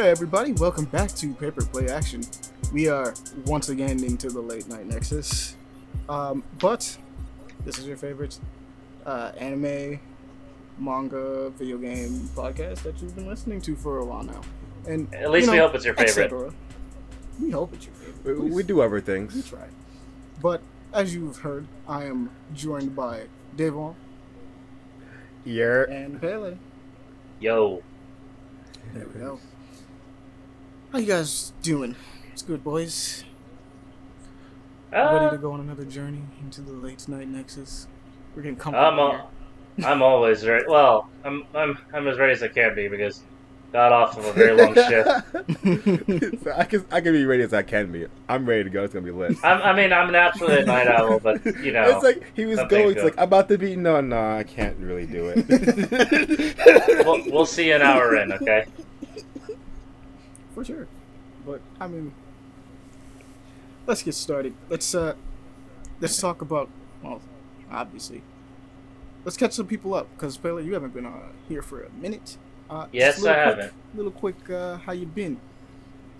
Hey 0.00 0.08
everybody, 0.08 0.52
welcome 0.52 0.86
back 0.86 1.10
to 1.16 1.34
Paper 1.34 1.62
Play 1.62 1.90
Action. 1.90 2.22
We 2.72 2.88
are 2.88 3.12
once 3.44 3.68
again 3.68 4.02
into 4.02 4.30
the 4.30 4.40
late 4.40 4.66
night 4.66 4.86
nexus. 4.86 5.56
Um, 6.08 6.42
but 6.58 6.96
this 7.66 7.76
is 7.78 7.86
your 7.86 7.98
favorite 7.98 8.38
uh, 9.04 9.32
anime, 9.36 10.00
manga, 10.78 11.50
video 11.50 11.76
game 11.76 12.30
podcast 12.34 12.82
that 12.84 13.02
you've 13.02 13.14
been 13.14 13.28
listening 13.28 13.60
to 13.60 13.76
for 13.76 13.98
a 13.98 14.04
while 14.06 14.22
now. 14.22 14.40
And 14.88 15.14
At 15.14 15.30
least 15.30 15.48
you 15.48 15.52
we 15.52 15.58
hope 15.58 15.74
it's 15.74 15.84
your 15.84 15.92
favorite. 15.92 16.54
We 17.38 17.50
hope 17.50 17.74
it's 17.74 17.84
your 17.84 17.94
favorite. 17.94 18.40
We, 18.40 18.50
we 18.52 18.62
do 18.62 18.80
other 18.80 18.94
we 18.94 19.00
things. 19.02 19.50
try. 19.50 19.68
But 20.40 20.62
as 20.94 21.14
you've 21.14 21.36
heard, 21.36 21.66
I 21.86 22.04
am 22.04 22.30
joined 22.54 22.96
by 22.96 23.24
Devon 23.54 23.94
Yeah. 25.44 25.84
and 25.90 26.18
Pele. 26.18 26.56
Yo, 27.38 27.82
There 28.94 29.06
we 29.06 29.20
go. 29.20 29.38
How 30.92 30.98
you 30.98 31.06
guys 31.06 31.52
doing? 31.62 31.94
It's 32.32 32.42
good, 32.42 32.64
boys. 32.64 33.22
Ready 34.90 35.26
uh, 35.26 35.30
to 35.30 35.38
go 35.38 35.52
on 35.52 35.60
another 35.60 35.84
journey 35.84 36.22
into 36.42 36.62
the 36.62 36.72
late 36.72 37.06
night 37.06 37.28
nexus? 37.28 37.86
We're 38.34 38.42
getting 38.42 38.56
I'm 38.56 38.60
comfortable 38.60 39.10
here. 39.10 39.24
al- 39.84 39.92
I'm 39.92 40.02
always 40.02 40.44
ready. 40.44 40.64
Well, 40.66 41.08
I'm 41.24 41.44
I'm 41.54 41.78
I'm 41.94 42.08
as 42.08 42.18
ready 42.18 42.32
as 42.32 42.42
I 42.42 42.48
can 42.48 42.74
be 42.74 42.88
because 42.88 43.22
got 43.72 43.92
off 43.92 44.18
of 44.18 44.24
a 44.24 44.32
very 44.32 44.56
long 44.60 44.74
shift. 46.34 46.42
so 46.42 46.52
I 46.56 46.64
can 46.64 46.84
I 46.90 47.00
can 47.00 47.12
be 47.12 47.24
ready 47.24 47.44
as 47.44 47.54
I 47.54 47.62
can 47.62 47.92
be. 47.92 48.06
I'm 48.28 48.44
ready 48.44 48.64
to 48.64 48.70
go. 48.70 48.82
It's 48.82 48.92
gonna 48.92 49.06
be 49.06 49.12
lit. 49.12 49.36
I'm, 49.44 49.62
I 49.62 49.72
mean, 49.72 49.92
I'm 49.92 50.10
naturally 50.10 50.60
a 50.62 50.64
night 50.64 50.88
owl, 50.88 51.20
but 51.20 51.44
you 51.62 51.70
know, 51.70 51.84
it's 51.84 52.02
like 52.02 52.24
he 52.34 52.46
was 52.46 52.58
going. 52.68 52.96
It's 52.96 53.04
like 53.04 53.16
I'm 53.16 53.24
about 53.24 53.48
to 53.50 53.58
be. 53.58 53.76
No, 53.76 54.00
no, 54.00 54.38
I 54.38 54.42
can't 54.42 54.76
really 54.78 55.06
do 55.06 55.32
it. 55.36 57.04
we'll, 57.06 57.30
we'll 57.30 57.46
see 57.46 57.68
you 57.68 57.76
an 57.76 57.82
hour 57.82 58.16
in, 58.16 58.32
okay? 58.32 58.66
For 60.60 60.64
sure. 60.66 60.86
But 61.46 61.62
I 61.80 61.86
mean 61.88 62.12
let's 63.86 64.02
get 64.02 64.14
started. 64.14 64.52
Let's 64.68 64.94
uh 64.94 65.14
let's 66.00 66.20
talk 66.20 66.42
about 66.42 66.68
well, 67.02 67.22
obviously. 67.72 68.20
Let's 69.24 69.38
catch 69.38 69.52
some 69.52 69.66
people 69.66 69.94
up 69.94 70.06
because 70.14 70.36
Pele, 70.36 70.62
you 70.62 70.74
haven't 70.74 70.92
been 70.92 71.06
uh, 71.06 71.12
here 71.48 71.62
for 71.62 71.82
a 71.82 71.88
minute. 71.92 72.36
Uh, 72.68 72.86
Yes, 72.92 73.16
I 73.24 73.32
quick- 73.32 73.36
haven't. 73.36 73.72
Little 73.94 74.10
quick, 74.12 74.50
uh, 74.50 74.76
how 74.76 74.92
you 74.92 75.06
been? 75.06 75.38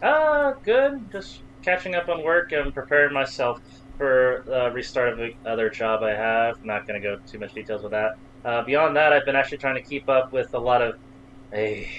Uh, 0.02 0.52
good. 0.64 1.10
Just 1.12 1.40
catching 1.60 1.94
up 1.94 2.08
on 2.08 2.22
work 2.24 2.52
and 2.52 2.74
preparing 2.74 3.12
myself 3.12 3.60
for 3.98 4.42
the 4.46 4.70
restart 4.72 5.10
of 5.12 5.18
the 5.18 5.34
other 5.44 5.68
job 5.68 6.02
I 6.02 6.12
have. 6.14 6.64
not 6.64 6.86
going 6.86 7.00
to 7.00 7.06
go 7.06 7.18
too 7.26 7.38
much 7.38 7.52
details 7.52 7.82
with 7.82 7.92
that. 7.92 8.16
Uh, 8.44 8.62
beyond 8.64 8.96
that, 8.96 9.12
I've 9.12 9.26
been 9.26 9.36
actually 9.36 9.58
trying 9.58 9.74
to 9.76 9.82
keep 9.82 10.08
up 10.08 10.32
with 10.32 10.54
a 10.54 10.58
lot 10.58 10.80
of. 10.80 10.96
Hey, 11.52 11.90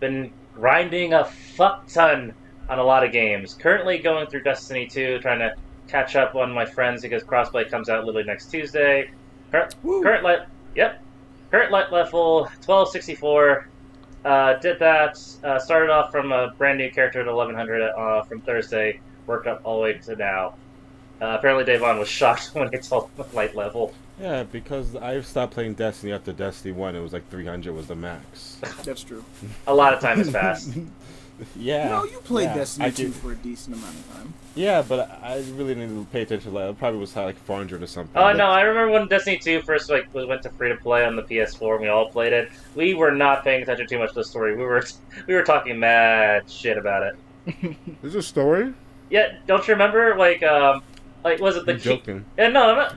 been 0.00 0.32
grinding 0.60 1.14
a 1.14 1.24
fuck 1.24 1.86
ton 1.88 2.34
on 2.68 2.78
a 2.78 2.82
lot 2.82 3.02
of 3.02 3.12
games. 3.12 3.54
Currently 3.54 3.98
going 3.98 4.26
through 4.26 4.42
Destiny 4.42 4.86
2, 4.86 5.18
trying 5.20 5.38
to 5.38 5.54
catch 5.88 6.16
up 6.16 6.34
on 6.34 6.52
my 6.52 6.66
friends 6.66 7.00
because 7.00 7.22
crossplay 7.24 7.68
comes 7.68 7.88
out 7.88 8.04
literally 8.04 8.26
next 8.26 8.50
Tuesday. 8.50 9.10
Current, 9.50 9.74
Woo. 9.82 10.02
current 10.02 10.22
le- 10.22 10.46
yep, 10.76 11.02
current 11.50 11.72
le- 11.72 11.88
level 11.90 12.42
1264. 12.66 13.68
Uh, 14.22 14.54
did 14.58 14.78
that. 14.78 15.18
Uh, 15.42 15.58
started 15.58 15.88
off 15.88 16.12
from 16.12 16.30
a 16.30 16.52
brand 16.58 16.76
new 16.76 16.90
character 16.90 17.20
at 17.20 17.26
1100 17.26 17.82
uh, 17.82 18.22
from 18.24 18.42
Thursday. 18.42 19.00
Worked 19.26 19.46
up 19.46 19.62
all 19.64 19.76
the 19.76 19.82
way 19.82 19.92
to 19.94 20.14
now. 20.14 20.54
Uh, 21.22 21.36
apparently, 21.38 21.64
Davon 21.64 21.98
was 21.98 22.08
shocked 22.20 22.50
when 22.52 22.68
it's 22.74 22.92
all 22.92 23.10
light 23.32 23.56
level. 23.56 23.94
Yeah, 24.20 24.42
because 24.42 24.96
I 24.96 25.20
stopped 25.22 25.54
playing 25.54 25.74
Destiny 25.74 26.12
after 26.12 26.32
Destiny 26.32 26.72
1. 26.72 26.94
It 26.94 27.00
was 27.00 27.12
like 27.12 27.28
300 27.30 27.74
was 27.74 27.86
the 27.86 27.94
max. 27.96 28.58
That's 28.84 29.02
true. 29.02 29.24
A 29.66 29.74
lot 29.74 29.94
of 29.94 30.00
time 30.00 30.18
has 30.18 30.30
passed. 30.30 30.72
yeah. 31.56 31.88
No, 31.88 32.04
you 32.04 32.18
played 32.18 32.44
yeah, 32.44 32.54
Destiny 32.56 32.86
I 32.86 32.90
2 32.90 33.02
did- 33.04 33.14
for 33.14 33.32
a 33.32 33.36
decent 33.36 33.76
amount 33.76 33.94
of 33.96 34.12
time. 34.14 34.34
Yeah, 34.56 34.82
but 34.82 35.08
I 35.22 35.36
really 35.54 35.74
didn't 35.74 36.06
pay 36.12 36.22
attention. 36.22 36.52
Like, 36.52 36.70
it 36.70 36.78
probably 36.78 36.98
was 37.00 37.14
like 37.16 37.36
400 37.38 37.82
or 37.82 37.86
something. 37.86 38.20
Oh 38.20 38.32
no, 38.32 38.46
I 38.46 38.62
remember 38.62 38.92
when 38.92 39.08
Destiny 39.08 39.38
2 39.38 39.62
first 39.62 39.88
like 39.88 40.12
we 40.12 40.26
went 40.26 40.42
to 40.42 40.50
free 40.50 40.68
to 40.68 40.76
play 40.76 41.06
on 41.06 41.16
the 41.16 41.22
PS4 41.22 41.74
and 41.74 41.82
we 41.82 41.88
all 41.88 42.10
played 42.10 42.32
it. 42.32 42.50
We 42.74 42.92
were 42.94 43.12
not 43.12 43.42
paying 43.44 43.62
attention 43.62 43.86
too 43.86 43.98
much 44.00 44.10
to 44.10 44.16
the 44.16 44.24
story. 44.24 44.56
We 44.56 44.64
were 44.64 44.84
we 45.28 45.34
were 45.34 45.44
talking 45.44 45.78
mad 45.78 46.50
shit 46.50 46.76
about 46.76 47.14
it. 47.46 47.76
There's 48.02 48.16
a 48.16 48.22
story. 48.22 48.74
Yeah, 49.08 49.36
don't 49.46 49.66
you 49.66 49.72
remember 49.74 50.16
like 50.16 50.42
um 50.42 50.82
like 51.24 51.40
was 51.40 51.56
it 51.56 51.66
the 51.66 51.72
I'm 51.72 51.78
key- 51.78 51.84
joking. 51.84 52.24
Yeah, 52.38 52.48
no, 52.48 52.70
I'm 52.70 52.76
not. 52.76 52.96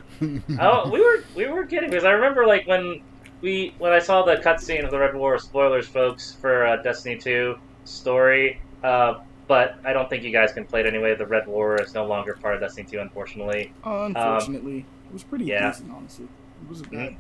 Oh, 0.59 0.89
we 0.89 1.01
were 1.01 1.23
we 1.35 1.47
were 1.47 1.65
kidding 1.65 1.89
because 1.89 2.05
I 2.05 2.11
remember 2.11 2.45
like 2.45 2.67
when 2.67 3.01
we 3.41 3.73
when 3.77 3.91
I 3.91 3.99
saw 3.99 4.23
the 4.23 4.37
cutscene 4.37 4.83
of 4.83 4.91
the 4.91 4.97
Red 4.97 5.15
War. 5.15 5.37
Spoilers, 5.37 5.87
folks, 5.87 6.33
for 6.33 6.65
uh, 6.65 6.77
Destiny 6.77 7.17
2 7.17 7.57
story. 7.83 8.61
Uh, 8.83 9.19
but 9.47 9.75
I 9.83 9.91
don't 9.93 10.09
think 10.09 10.23
you 10.23 10.31
guys 10.31 10.53
can 10.53 10.65
play 10.65 10.79
it 10.79 10.85
anyway. 10.85 11.15
The 11.15 11.27
Red 11.27 11.47
War 11.47 11.81
is 11.81 11.93
no 11.93 12.05
longer 12.05 12.33
part 12.35 12.55
of 12.55 12.61
Destiny 12.61 12.87
2, 12.89 12.99
unfortunately. 12.99 13.73
Unfortunately, 13.83 14.85
it 15.07 15.13
was 15.13 15.23
pretty 15.23 15.45
yeah. 15.45 15.69
decent, 15.69 15.91
honestly. 15.91 16.25
It 16.25 16.69
wasn't 16.69 16.91
bad. 16.91 17.15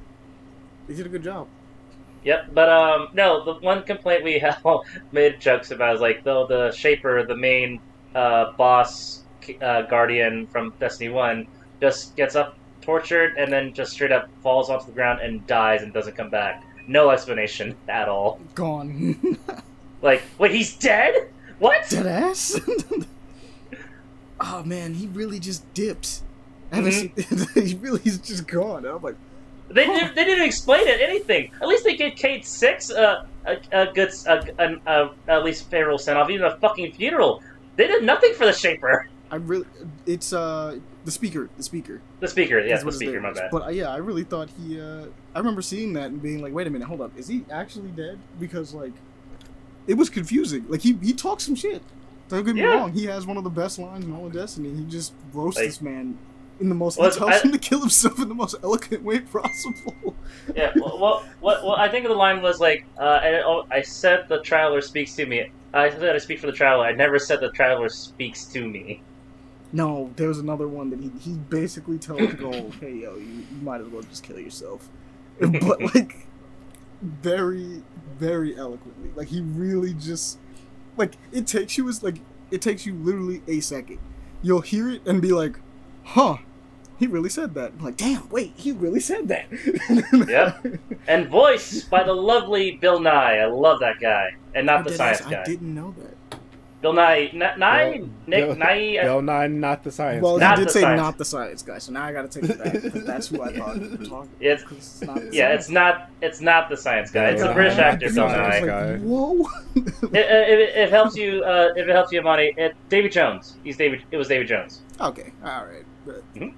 They 0.87 0.95
did 0.95 1.05
a 1.05 1.09
good 1.09 1.23
job. 1.23 1.47
Yep, 2.23 2.53
but 2.53 2.69
um, 2.69 3.09
no, 3.13 3.43
the 3.43 3.55
one 3.55 3.83
complaint 3.83 4.23
we 4.23 4.39
have 4.39 4.63
made 5.11 5.41
jokes 5.41 5.71
about 5.71 5.95
is 5.95 6.01
like 6.01 6.23
though 6.23 6.47
the 6.47 6.71
Shaper, 6.71 7.25
the 7.25 7.35
main 7.35 7.81
uh, 8.15 8.53
boss 8.53 9.22
uh, 9.61 9.83
guardian 9.83 10.47
from 10.47 10.73
Destiny 10.79 11.09
One, 11.09 11.47
just 11.81 12.15
gets 12.15 12.35
up 12.35 12.55
tortured 12.81 13.35
and 13.37 13.51
then 13.51 13.73
just 13.73 13.93
straight 13.93 14.11
up 14.11 14.27
falls 14.41 14.69
onto 14.69 14.85
the 14.87 14.91
ground 14.91 15.21
and 15.21 15.45
dies 15.47 15.81
and 15.83 15.93
doesn't 15.93 16.15
come 16.15 16.29
back. 16.29 16.63
No 16.87 17.09
explanation 17.11 17.75
at 17.87 18.09
all. 18.09 18.39
Gone. 18.55 19.37
Like, 20.01 20.21
wait, 20.37 20.51
he's 20.51 20.75
dead? 20.75 21.29
What? 21.59 21.89
Dead 21.89 22.05
ass? 22.05 22.59
oh 24.41 24.63
man, 24.63 24.93
he 24.93 25.07
really 25.07 25.39
just 25.39 25.63
haven't 25.77 26.21
Mm-hmm. 27.15 27.61
he 27.65 27.75
really 27.75 28.01
he's 28.01 28.17
just 28.17 28.45
gone. 28.47 28.85
I'm 28.85 29.01
like, 29.01 29.15
They 29.69 29.85
didn't, 29.85 30.13
they 30.13 30.25
didn't 30.25 30.45
explain 30.45 30.87
it 30.87 30.99
anything. 30.99 31.51
At 31.61 31.69
least 31.69 31.85
they 31.85 31.95
gave 31.95 32.15
Cayde-6 32.15 32.97
uh, 32.97 33.25
a 33.45 33.57
a 33.71 33.93
good 33.93 34.11
a, 34.27 34.61
an 34.61 34.81
a, 34.85 35.09
at 35.29 35.45
least 35.45 35.69
favorable 35.69 35.97
send 35.97 36.17
off, 36.17 36.29
even 36.29 36.45
a 36.47 36.57
fucking 36.57 36.91
funeral. 36.93 37.41
They 37.77 37.87
did 37.87 38.03
nothing 38.03 38.33
for 38.33 38.45
the 38.45 38.53
Shaper. 38.53 39.07
I 39.33 39.37
really, 39.37 39.65
it's 40.05 40.31
uh 40.31 40.77
the 41.05 41.11
speaker, 41.11 41.49
the 41.57 41.63
speaker. 41.63 42.01
The 42.19 42.27
speaker, 42.27 42.59
yes, 42.59 42.81
the 42.81 42.85
what 42.85 42.93
speaker. 42.93 43.19
My 43.19 43.33
bad. 43.33 43.49
But 43.51 43.63
uh, 43.63 43.69
yeah, 43.69 43.89
I 43.89 43.97
really 43.97 44.23
thought 44.23 44.47
he. 44.59 44.79
uh 44.79 45.05
I 45.33 45.39
remember 45.39 45.63
seeing 45.63 45.93
that 45.93 46.11
and 46.11 46.21
being 46.21 46.39
like, 46.39 46.53
wait 46.53 46.67
a 46.67 46.69
minute, 46.69 46.87
hold 46.87 47.01
up, 47.01 47.17
is 47.17 47.27
he 47.27 47.43
actually 47.51 47.89
dead? 47.89 48.19
Because 48.39 48.75
like, 48.75 48.93
it 49.87 49.95
was 49.95 50.11
confusing. 50.11 50.65
Like 50.69 50.81
he 50.81 50.93
he 51.01 51.13
talks 51.13 51.45
some 51.45 51.55
shit. 51.55 51.81
Don't 52.29 52.45
get 52.45 52.53
me 52.53 52.61
Yeah. 52.61 52.75
wrong. 52.75 52.93
He 52.93 53.05
has 53.05 53.25
one 53.25 53.37
of 53.37 53.43
the 53.43 53.49
best 53.49 53.79
lines 53.79 54.05
in 54.05 54.13
all 54.13 54.27
of 54.27 54.33
Destiny. 54.33 54.71
He 54.71 54.83
just 54.85 55.13
roasts 55.33 55.59
Like- 55.59 55.67
this 55.69 55.81
man 55.81 56.15
in 56.59 56.69
the 56.69 56.75
most. 56.75 56.99
Well, 56.99 57.09
he 57.09 57.17
tells 57.17 57.31
I- 57.31 57.39
him 57.39 57.51
to 57.53 57.57
kill 57.57 57.79
himself 57.79 58.19
in 58.19 58.29
the 58.29 58.35
most 58.35 58.55
eloquent 58.63 59.01
way 59.03 59.19
possible. 59.21 60.13
Yeah, 60.55 60.71
well, 60.75 60.99
well, 60.99 61.23
well, 61.41 61.59
well, 61.65 61.75
I 61.75 61.89
think 61.89 62.05
the 62.05 62.13
line 62.13 62.43
was 62.43 62.59
like, 62.59 62.85
uh, 62.99 63.19
I, 63.23 63.41
oh, 63.43 63.65
I 63.71 63.81
said 63.81 64.27
the 64.29 64.41
traveler 64.41 64.81
speaks 64.81 65.15
to 65.15 65.25
me. 65.25 65.49
I 65.73 65.89
said 65.89 66.15
I 66.15 66.19
speak 66.19 66.39
for 66.39 66.45
the 66.45 66.53
traveler. 66.53 66.85
I 66.85 66.91
never 66.91 67.17
said 67.17 67.39
the 67.39 67.49
traveler 67.51 67.89
speaks 67.89 68.45
to 68.53 68.67
me. 68.67 69.01
No, 69.73 70.13
there 70.17 70.27
was 70.27 70.37
another 70.37 70.67
one 70.67 70.91
that 70.91 70.99
he, 70.99 71.11
he 71.19 71.37
basically 71.37 71.97
tells 71.97 72.21
Ghaul, 72.21 72.73
hey 72.79 72.97
yo, 72.97 73.15
you, 73.15 73.25
you 73.25 73.57
might 73.61 73.81
as 73.81 73.87
well 73.87 74.03
just 74.03 74.23
kill 74.23 74.39
yourself. 74.39 74.89
But 75.39 75.81
like 75.95 76.27
very, 77.01 77.81
very 78.17 78.55
eloquently. 78.55 79.09
Like 79.15 79.27
he 79.27 79.41
really 79.41 79.93
just 79.93 80.37
like 80.95 81.15
it 81.31 81.47
takes 81.47 81.77
you 81.77 81.89
as 81.89 82.03
like 82.03 82.19
it 82.51 82.61
takes 82.61 82.85
you 82.85 82.93
literally 82.93 83.41
a 83.47 83.59
second. 83.59 83.99
You'll 84.43 84.61
hear 84.61 84.89
it 84.89 85.01
and 85.07 85.21
be 85.21 85.31
like, 85.31 85.57
huh, 86.03 86.37
he 86.99 87.07
really 87.07 87.29
said 87.29 87.55
that. 87.55 87.73
I'm 87.77 87.83
like, 87.83 87.97
damn, 87.97 88.29
wait, 88.29 88.53
he 88.55 88.71
really 88.71 88.99
said 88.99 89.27
that. 89.29 89.47
Yep. 90.27 90.79
And 91.07 91.27
voiced 91.27 91.89
by 91.89 92.03
the 92.03 92.13
lovely 92.13 92.77
Bill 92.77 92.99
Nighy. 92.99 93.41
I 93.41 93.45
love 93.45 93.79
that 93.79 93.99
guy, 93.99 94.35
and 94.53 94.67
not 94.67 94.81
I 94.81 94.83
the 94.83 94.93
science 94.93 95.21
guy. 95.21 95.41
I 95.41 95.43
didn't 95.43 95.73
know 95.73 95.93
that. 95.97 96.15
Bill 96.83 96.93
Nye, 96.93 97.29
N- 97.33 97.59
Nye, 97.59 97.97
Bill- 97.97 98.09
Nick 98.27 98.45
Bill- 98.45 98.55
Nye. 98.57 98.97
uh, 98.99 99.03
Bill 99.03 99.21
Nye, 99.23 99.47
not 99.47 99.83
the 99.83 99.91
science. 99.91 100.21
Well, 100.21 100.37
Not 100.37 100.59
he 100.59 100.65
did 100.65 100.71
say 100.71 100.81
science. 100.81 100.99
not 101.01 101.17
the 101.17 101.25
science 101.25 101.61
guy, 101.63 101.77
so 101.79 101.91
now 101.93 102.03
I 102.03 102.11
gotta 102.13 102.27
take 102.27 102.43
it 102.49 102.61
back 102.63 102.73
because 102.73 103.05
that's 103.05 103.27
who 103.29 103.41
I 103.41 103.53
thought 103.57 103.75
you 103.81 103.89
were 103.97 104.05
talking. 104.05 104.29
It's- 104.41 104.63
it's 104.69 105.01
not 105.01 105.33
yeah, 105.33 105.47
science 105.47 105.61
it's 105.63 105.69
not. 105.71 106.09
It's 106.21 106.41
not 106.41 106.69
the 106.69 106.77
science 106.77 107.09
guy. 107.09 107.29
It's 107.29 107.41
a 107.41 107.51
British 107.53 107.77
actor, 107.79 108.11
Bill 108.13 108.25
I 108.25 108.59
was 108.59 108.67
Nye. 108.67 108.91
like, 108.91 109.01
Whoa. 109.01 109.49
If, 109.75 110.13
if, 110.13 110.59
if 110.59 110.75
it 110.75 110.89
helps 110.91 111.15
you, 111.15 111.41
uh, 111.43 111.69
if 111.75 111.87
it 111.87 111.91
helps 111.95 112.11
you, 112.11 112.19
Amani, 112.19 112.53
it, 112.57 112.75
Davy 112.89 113.09
Jones. 113.09 113.55
He's 113.63 113.77
David. 113.77 114.03
It 114.11 114.17
was 114.17 114.27
David 114.27 114.47
Jones. 114.47 114.81
Okay, 114.99 115.31
all 115.43 115.65
right. 115.65 115.85
But 116.05 116.21
Mhm. 116.35 116.53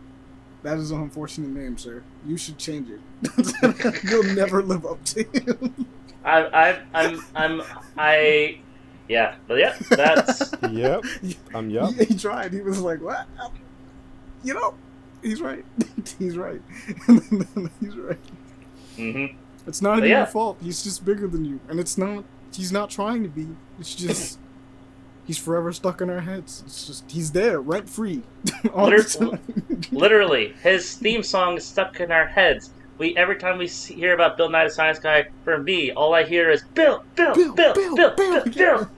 that 0.64 0.78
is 0.80 0.90
an 0.92 1.02
unfortunate 1.02 1.50
name, 1.52 1.78
sir. 1.78 2.02
You 2.26 2.36
should 2.36 2.58
change 2.58 2.90
it. 2.90 4.04
You'll 4.10 4.24
never 4.36 4.64
live 4.64 4.86
up 4.88 5.04
to 5.06 5.24
him. 5.24 5.86
I, 6.26 6.42
I, 6.46 6.80
I'm, 6.96 7.22
I'm, 7.36 7.62
I, 8.00 8.58
yeah, 9.08 9.36
but 9.48 9.56
yeah, 9.56 9.76
that's 9.90 10.54
Yep. 10.70 11.04
Um, 11.54 11.70
yep. 11.70 11.90
He, 11.94 12.06
he 12.06 12.18
tried. 12.18 12.54
He 12.54 12.62
was 12.62 12.80
like, 12.82 13.02
"What? 13.02 13.28
You 14.44 14.54
know, 14.54 14.76
he's 15.22 15.42
right. 15.42 15.66
he's 16.20 16.38
right. 16.38 16.62
he's 17.80 17.98
right. 17.98 18.20
hmm 18.98 19.26
It's 19.68 19.82
not 19.82 19.98
But 20.00 20.00
even 20.00 20.10
yeah. 20.10 20.18
your 20.20 20.26
fault. 20.28 20.58
He's 20.62 20.84
just 20.84 21.06
bigger 21.06 21.28
than 21.28 21.46
you, 21.46 21.60
and 21.70 21.80
it's 21.80 21.98
not 21.98 22.24
he's 22.54 22.72
not 22.72 22.90
trying 22.90 23.24
to 23.24 23.30
be. 23.30 23.48
It's 23.80 23.96
just 23.96 24.40
he's 25.26 25.38
forever 25.38 25.74
stuck 25.74 26.02
in 26.02 26.10
our 26.10 26.22
heads. 26.22 26.64
It's 26.66 26.86
just 26.88 27.12
he's 27.12 27.32
there, 27.32 27.62
rent 27.62 27.90
free, 27.90 28.24
all 28.74 28.90
the 28.92 29.04
time. 29.04 29.40
Literally, 29.92 30.54
his 30.64 30.96
theme 30.96 31.24
song 31.24 31.58
is 31.58 31.66
stuck 31.66 32.00
in 32.00 32.12
our 32.12 32.28
heads. 32.28 32.72
We 32.98 33.16
every 33.18 33.36
time 33.38 33.58
we 33.58 33.68
see, 33.68 33.94
hear 33.96 34.14
about 34.14 34.38
Bill 34.38 34.50
Nye 34.50 34.66
the 34.66 34.70
Science 34.70 35.00
Guy 35.00 35.28
from 35.44 35.64
me, 35.66 35.92
all 35.92 36.14
I 36.14 36.24
hear 36.24 36.50
is 36.50 36.64
Bill, 36.74 37.04
Bill, 37.16 37.34
Bill, 37.36 37.54
Bill, 37.54 37.74
Bill, 37.74 38.16
Bill. 38.16 38.44
Bill. 38.46 38.90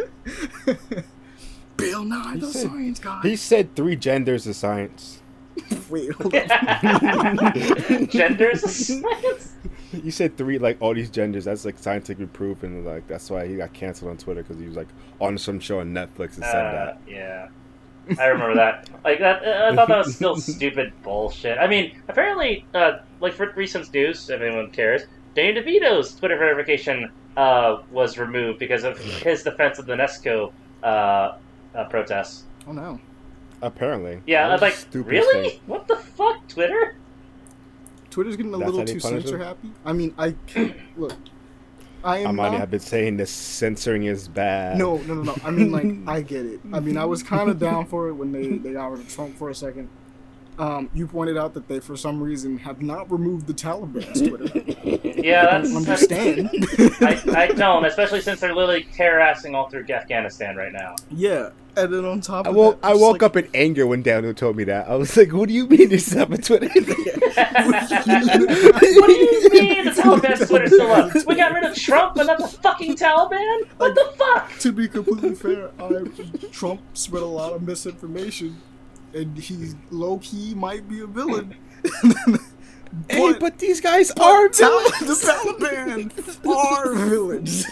Bill 1.77 2.03
Nye, 2.05 2.33
He 2.33 2.39
the 2.39 2.47
said- 2.47 2.67
science 2.67 2.99
guy. 2.99 3.19
He 3.23 3.35
said 3.35 3.75
three 3.75 3.95
genders 3.95 4.45
of 4.47 4.55
science. 4.55 5.21
Wait. 5.89 6.11
Genders 8.09 8.63
of 8.63 8.69
science. 8.69 9.53
He 9.91 10.11
said 10.11 10.37
three, 10.37 10.59
like 10.59 10.77
all 10.81 10.93
these 10.93 11.09
genders. 11.09 11.45
That's 11.45 11.65
like 11.65 11.77
scientifically 11.79 12.27
proven. 12.27 12.83
Like 12.85 13.07
that's 13.07 13.29
why 13.31 13.47
he 13.47 13.55
got 13.55 13.73
canceled 13.73 14.11
on 14.11 14.17
Twitter 14.17 14.43
because 14.43 14.59
he 14.59 14.67
was 14.67 14.75
like 14.75 14.89
on 15.19 15.37
some 15.37 15.59
show 15.59 15.79
on 15.79 15.93
Netflix 15.93 16.35
and 16.35 16.43
said 16.43 16.65
Uh, 16.65 16.71
that. 16.85 17.01
yeah, 17.07 17.47
I 18.19 18.25
remember 18.27 18.55
that. 18.55 18.89
Like 19.03 19.19
that, 19.19 19.43
uh, 19.45 19.71
I 19.71 19.75
thought 19.75 19.87
that 19.87 20.05
was 20.05 20.15
still 20.15 20.35
stupid 20.37 20.93
bullshit. 21.03 21.57
I 21.57 21.67
mean, 21.67 21.99
apparently, 22.07 22.65
uh, 22.73 22.99
like 23.19 23.33
for 23.33 23.51
recent 23.55 23.93
news, 23.93 24.29
if 24.29 24.41
anyone 24.41 24.71
cares, 24.71 25.03
Danny 25.35 25.59
DeVito's 25.59 26.15
Twitter 26.15 26.37
verification 26.37 27.11
uh, 27.35 27.81
was 27.91 28.17
removed 28.17 28.59
because 28.59 28.83
of 28.83 28.97
his 28.97 29.43
defense 29.43 29.79
of 29.79 29.85
the 29.85 29.93
Nabisco 29.93 30.51
uh, 30.83 31.37
uh, 31.75 31.83
protests. 31.89 32.43
Oh 32.67 32.71
no. 32.71 32.99
Apparently. 33.61 34.21
Yeah, 34.27 34.43
That 34.43 34.45
I'm 34.47 34.51
was 34.53 34.61
like, 34.61 34.91
the 34.91 35.01
really? 35.01 35.49
thing. 35.49 35.59
What 35.65 35.87
the 35.87 35.95
fuck, 35.95 36.47
Twitter? 36.47 36.95
Twitter's 38.11 38.35
getting 38.35 38.53
a 38.53 38.57
That's 38.57 38.71
little 38.71 38.85
too 38.85 38.99
punish 38.99 39.23
censor 39.23 39.37
happy. 39.39 39.71
I 39.85 39.93
mean, 39.93 40.13
I 40.17 40.35
can't 40.45 40.75
look. 40.95 41.13
I 42.07 42.19
am 42.19 42.27
Amani, 42.27 42.53
not 42.53 42.61
I've 42.61 42.71
been 42.71 42.79
saying 42.79 43.17
this 43.17 43.29
censoring 43.29 44.05
is 44.05 44.29
bad. 44.29 44.77
No, 44.77 44.95
no, 44.99 45.13
no, 45.13 45.23
no. 45.23 45.35
I 45.43 45.51
mean, 45.51 45.71
like, 45.73 45.85
I 46.07 46.21
get 46.21 46.45
it. 46.45 46.61
I 46.71 46.79
mean, 46.79 46.97
I 46.97 47.03
was 47.03 47.21
kind 47.21 47.49
of 47.49 47.59
down 47.59 47.85
for 47.85 48.07
it 48.07 48.13
when 48.13 48.31
they 48.31 48.47
they 48.47 48.71
got 48.73 48.91
rid 48.91 49.01
of 49.01 49.13
Trump 49.13 49.37
for 49.37 49.49
a 49.49 49.55
second. 49.55 49.89
Um, 50.59 50.89
you 50.93 51.05
pointed 51.05 51.37
out 51.37 51.53
that 51.53 51.67
they, 51.67 51.79
for 51.79 51.95
some 51.95 52.21
reason, 52.21 52.57
have 52.59 52.81
not 52.81 53.11
removed 53.11 53.45
the 53.47 53.53
Taliban's 53.53 54.21
Twitter. 54.21 54.63
Yeah, 55.17 55.41
I 55.47 55.59
that's 55.59 55.69
don't 55.69 55.77
understand. 55.77 56.49
I, 57.01 57.21
I 57.35 57.47
don't, 57.47 57.83
especially 57.83 58.21
since 58.21 58.39
they're 58.39 58.53
literally 58.55 58.87
terrorizing 58.93 59.55
all 59.55 59.67
through 59.67 59.85
Afghanistan 59.89 60.55
right 60.55 60.71
now. 60.71 60.95
yeah, 61.11 61.49
and 61.75 61.91
then 61.93 62.05
on 62.05 62.21
top 62.21 62.45
I 62.45 62.51
of 62.51 62.55
woke, 62.55 62.81
that, 62.81 62.87
I 62.87 62.93
woke 62.93 63.13
like- 63.13 63.23
up 63.23 63.35
in 63.35 63.49
anger 63.53 63.85
when 63.87 64.03
Daniel 64.03 64.33
told 64.33 64.55
me 64.55 64.63
that. 64.65 64.87
I 64.87 64.95
was 64.95 65.17
like, 65.17 65.33
what 65.33 65.49
do 65.49 65.53
you 65.55 65.67
mean 65.67 65.89
you 65.89 65.97
set 65.97 66.21
up 66.21 66.31
a 66.31 66.37
Twitter? 66.37 66.67
what 66.73 66.75
do 69.07 69.13
you 69.13 69.49
mean 69.51 69.85
the 69.85 69.91
Taliban's 69.91 70.47
Twitter's 70.47 70.71
still 70.73 70.91
up? 70.91 71.13
We 71.25 71.35
got 71.35 71.53
rid 71.53 71.63
of 71.65 71.75
Trump, 71.75 72.15
but 72.15 72.27
not 72.27 72.37
the 72.39 72.47
fucking 72.47 72.95
Taliban? 72.95 73.67
What 73.77 73.95
the 73.95 74.13
fuck? 74.17 74.57
To 74.59 74.71
be 74.71 74.87
completely 74.87 75.35
fair, 75.35 75.71
I, 75.79 76.05
Trump 76.51 76.81
spread 76.93 77.23
a 77.23 77.25
lot 77.25 77.53
of 77.53 77.63
misinformation, 77.63 78.61
and 79.13 79.37
he's 79.37 79.75
low 79.89 80.17
key 80.19 80.53
might 80.53 80.87
be 80.87 81.01
a 81.01 81.07
villain. 81.07 81.55
hey, 83.09 83.33
but 83.39 83.57
these 83.59 83.81
guys 83.81 84.11
But 84.15 84.23
are 84.23 84.49
villains. 84.49 84.99
the 84.99 85.27
Taliban 85.27 86.45
are 86.49 86.93
villains. 86.95 87.65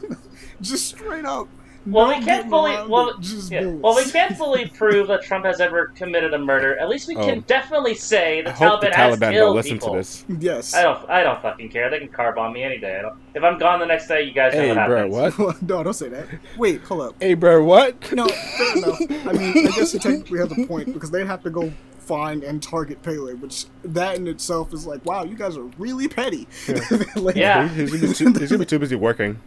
just 0.60 0.86
straight 0.88 1.24
up. 1.24 1.48
Well, 1.84 2.06
we 2.08 2.24
can't 2.24 2.48
fully. 2.48 2.72
Well, 2.88 3.18
yeah. 3.50 3.66
well, 3.66 3.96
we 3.96 4.04
can't 4.04 4.36
fully 4.36 4.66
prove 4.66 5.08
that 5.08 5.22
Trump 5.22 5.44
has 5.44 5.60
ever 5.60 5.86
committed 5.96 6.32
a 6.32 6.38
murder. 6.38 6.78
At 6.78 6.88
least 6.88 7.08
we 7.08 7.14
can 7.16 7.38
Oh. 7.38 7.44
definitely 7.46 7.94
say 7.96 8.42
the 8.42 8.50
I 8.50 8.52
hope 8.52 8.80
the 8.82 8.86
Taliban 8.88 8.94
has 8.94 9.18
Taliban 9.18 9.32
killed 9.32 9.56
listen 9.56 9.72
people. 9.72 9.90
to 9.90 9.96
this. 9.96 10.24
Yes. 10.38 10.74
I 10.74 10.82
don't. 10.82 11.10
I 11.10 11.22
don't 11.24 11.42
fucking 11.42 11.70
care. 11.70 11.90
They 11.90 11.98
can 11.98 12.08
car 12.08 12.32
bomb 12.34 12.52
me 12.52 12.62
any 12.62 12.78
day. 12.78 12.98
I 12.98 13.02
don't, 13.02 13.18
if 13.34 13.42
I'm 13.42 13.58
gone 13.58 13.80
the 13.80 13.86
next 13.86 14.06
day, 14.06 14.22
you 14.22 14.32
guys 14.32 14.54
know 14.54 14.60
Hey, 14.60 14.76
what 14.76 14.86
bro, 14.86 15.06
what? 15.08 15.62
no, 15.68 15.82
don't 15.82 15.92
say 15.94 16.08
that. 16.10 16.26
Wait, 16.56 16.82
hold 16.82 17.00
up. 17.00 17.16
Hey, 17.20 17.34
bro, 17.34 17.64
what? 17.64 18.12
No, 18.12 18.28
fair 18.28 18.76
enough. 18.76 19.00
I 19.26 19.32
mean, 19.32 19.66
I 19.66 19.70
guess 19.72 19.92
you 19.94 19.98
technically 20.00 20.38
have 20.38 20.52
a 20.56 20.66
point 20.66 20.92
because 20.92 21.10
they'd 21.10 21.26
have 21.26 21.42
to 21.42 21.50
go 21.50 21.72
find 21.98 22.42
and 22.44 22.62
target 22.62 23.02
Pele, 23.02 23.34
which 23.34 23.66
that 23.84 24.16
in 24.16 24.26
itself 24.28 24.72
is 24.72 24.86
like, 24.86 25.04
wow, 25.06 25.24
you 25.24 25.36
guys 25.36 25.56
are 25.56 25.68
really 25.78 26.06
petty. 26.08 26.46
like, 27.16 27.36
Yeah. 27.36 27.68
He's, 27.68 27.90
gonna 27.92 28.06
be 28.08 28.12
too, 28.14 28.32
he's 28.38 28.50
gonna 28.50 28.58
be 28.60 28.66
too 28.66 28.78
busy 28.78 28.96
working. 28.96 29.38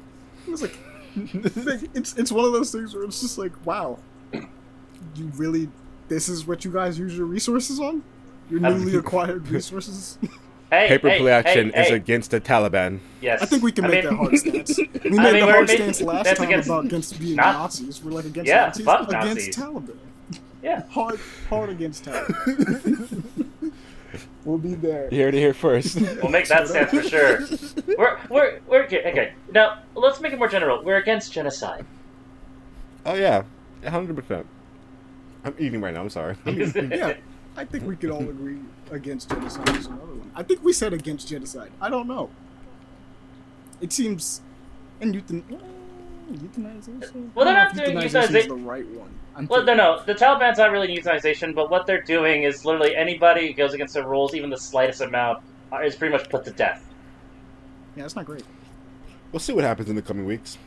It's 0.47 0.61
like, 0.61 0.71
like, 0.71 0.79
it's 1.15 2.13
it's 2.17 2.31
one 2.31 2.45
of 2.45 2.51
those 2.53 2.71
things 2.71 2.93
where 2.93 3.03
it's 3.03 3.21
just 3.21 3.37
like, 3.37 3.51
wow, 3.65 3.99
you 4.33 5.25
really, 5.35 5.69
this 6.07 6.27
is 6.29 6.45
what 6.45 6.65
you 6.65 6.71
guys 6.71 6.97
use 6.99 7.15
your 7.17 7.25
resources 7.25 7.79
on? 7.79 8.03
Your 8.49 8.59
newly 8.59 8.95
acquired 8.95 9.47
resources? 9.49 10.17
Hey, 10.69 10.87
Paper 10.87 11.09
hey, 11.09 11.19
play 11.19 11.31
action 11.31 11.71
hey, 11.73 11.83
is 11.85 11.91
against 11.91 12.31
the 12.31 12.41
Taliban. 12.41 12.99
Yes. 13.21 13.41
I 13.41 13.45
think 13.45 13.63
we 13.63 13.71
can 13.71 13.85
I 13.85 13.87
make 13.89 14.03
mean- 14.03 14.13
that 14.13 14.17
hard 14.17 14.37
stance. 14.37 14.77
We 15.05 15.11
made 15.11 15.19
I 15.19 15.31
mean, 15.33 15.45
the 15.45 15.51
hard 15.51 15.67
ma- 15.67 15.73
stance 15.73 16.01
last 16.01 16.35
time 16.37 16.47
against- 16.47 16.67
about 16.67 16.85
against 16.85 17.19
being 17.19 17.35
not- 17.35 17.53
Nazis. 17.53 18.03
We're 18.03 18.11
like 18.11 18.25
against 18.25 18.47
Yeah, 18.47 18.65
Nazis, 18.65 18.87
against 18.87 19.11
Nazis. 19.11 19.55
Taliban. 19.55 19.95
Yeah. 20.63 20.81
Hard, 20.89 21.19
hard 21.49 21.69
against 21.69 22.05
Taliban. 22.05 23.23
We'll 24.45 24.57
be 24.57 24.75
there. 24.75 25.09
You 25.11 25.23
heard 25.23 25.35
it 25.35 25.39
here 25.39 25.53
first. 25.53 25.99
We'll 25.99 26.29
make 26.29 26.47
that 26.47 26.67
stand 26.67 26.89
for 26.89 27.03
sure. 27.03 27.39
We're 27.97 28.19
we're 28.29 28.59
we're 28.67 28.83
okay. 28.83 29.03
okay. 29.11 29.33
Now 29.51 29.79
let's 29.95 30.21
make 30.21 30.33
it 30.33 30.39
more 30.39 30.47
general. 30.47 30.83
We're 30.83 30.97
against 30.97 31.33
genocide. 31.33 31.85
oh 33.05 33.15
yeah, 33.15 33.43
hundred 33.85 34.15
percent. 34.15 34.45
I'm 35.43 35.55
eating 35.59 35.81
right 35.81 35.93
now. 35.93 36.01
I'm 36.01 36.09
sorry. 36.09 36.35
Yeah, 36.45 37.13
I 37.57 37.65
think 37.65 37.85
we 37.85 37.95
could 37.95 38.09
all 38.09 38.21
agree 38.21 38.59
against 38.91 39.29
genocide 39.29 39.69
is 39.75 39.85
another 39.87 40.05
one. 40.05 40.31
I 40.35 40.43
think 40.43 40.63
we 40.63 40.73
said 40.73 40.93
against 40.93 41.27
genocide. 41.27 41.71
I 41.81 41.89
don't 41.89 42.07
know. 42.07 42.29
It 43.81 43.93
seems, 43.93 44.41
and 45.01 45.13
euthan, 45.13 45.43
well, 45.49 45.61
euthanization. 46.33 47.29
Well, 47.35 47.45
they're 47.45 47.55
I 47.57 47.63
not 47.65 47.75
doing 47.75 47.97
if 47.97 48.11
euthanization 48.11 48.47
the 48.47 48.55
right 48.55 48.87
one. 48.89 49.09
I'm 49.35 49.47
Well, 49.47 49.61
no, 49.61 49.65
thinking- 49.65 49.77
no. 49.77 50.03
The 50.05 50.15
Taliban's 50.15 50.57
not 50.57 50.71
really 50.71 50.95
euthanization, 50.95 51.53
but 51.53 51.69
what 51.69 51.85
they're 51.85 52.01
doing 52.01 52.43
is 52.43 52.65
literally 52.65 52.95
anybody 52.95 53.47
who 53.47 53.53
goes 53.53 53.73
against 53.73 53.93
the 53.93 54.05
rules, 54.05 54.33
even 54.33 54.49
the 54.49 54.57
slightest 54.57 55.01
amount, 55.01 55.43
uh, 55.73 55.77
is 55.79 55.95
pretty 55.95 56.11
much 56.13 56.29
put 56.29 56.45
to 56.45 56.51
death. 56.51 56.83
Yeah, 57.95 58.03
that's 58.03 58.15
not 58.15 58.25
great. 58.25 58.43
We'll 59.31 59.39
see 59.39 59.53
what 59.53 59.63
happens 59.63 59.89
in 59.89 59.95
the 59.95 60.01
coming 60.01 60.25
weeks. 60.25 60.57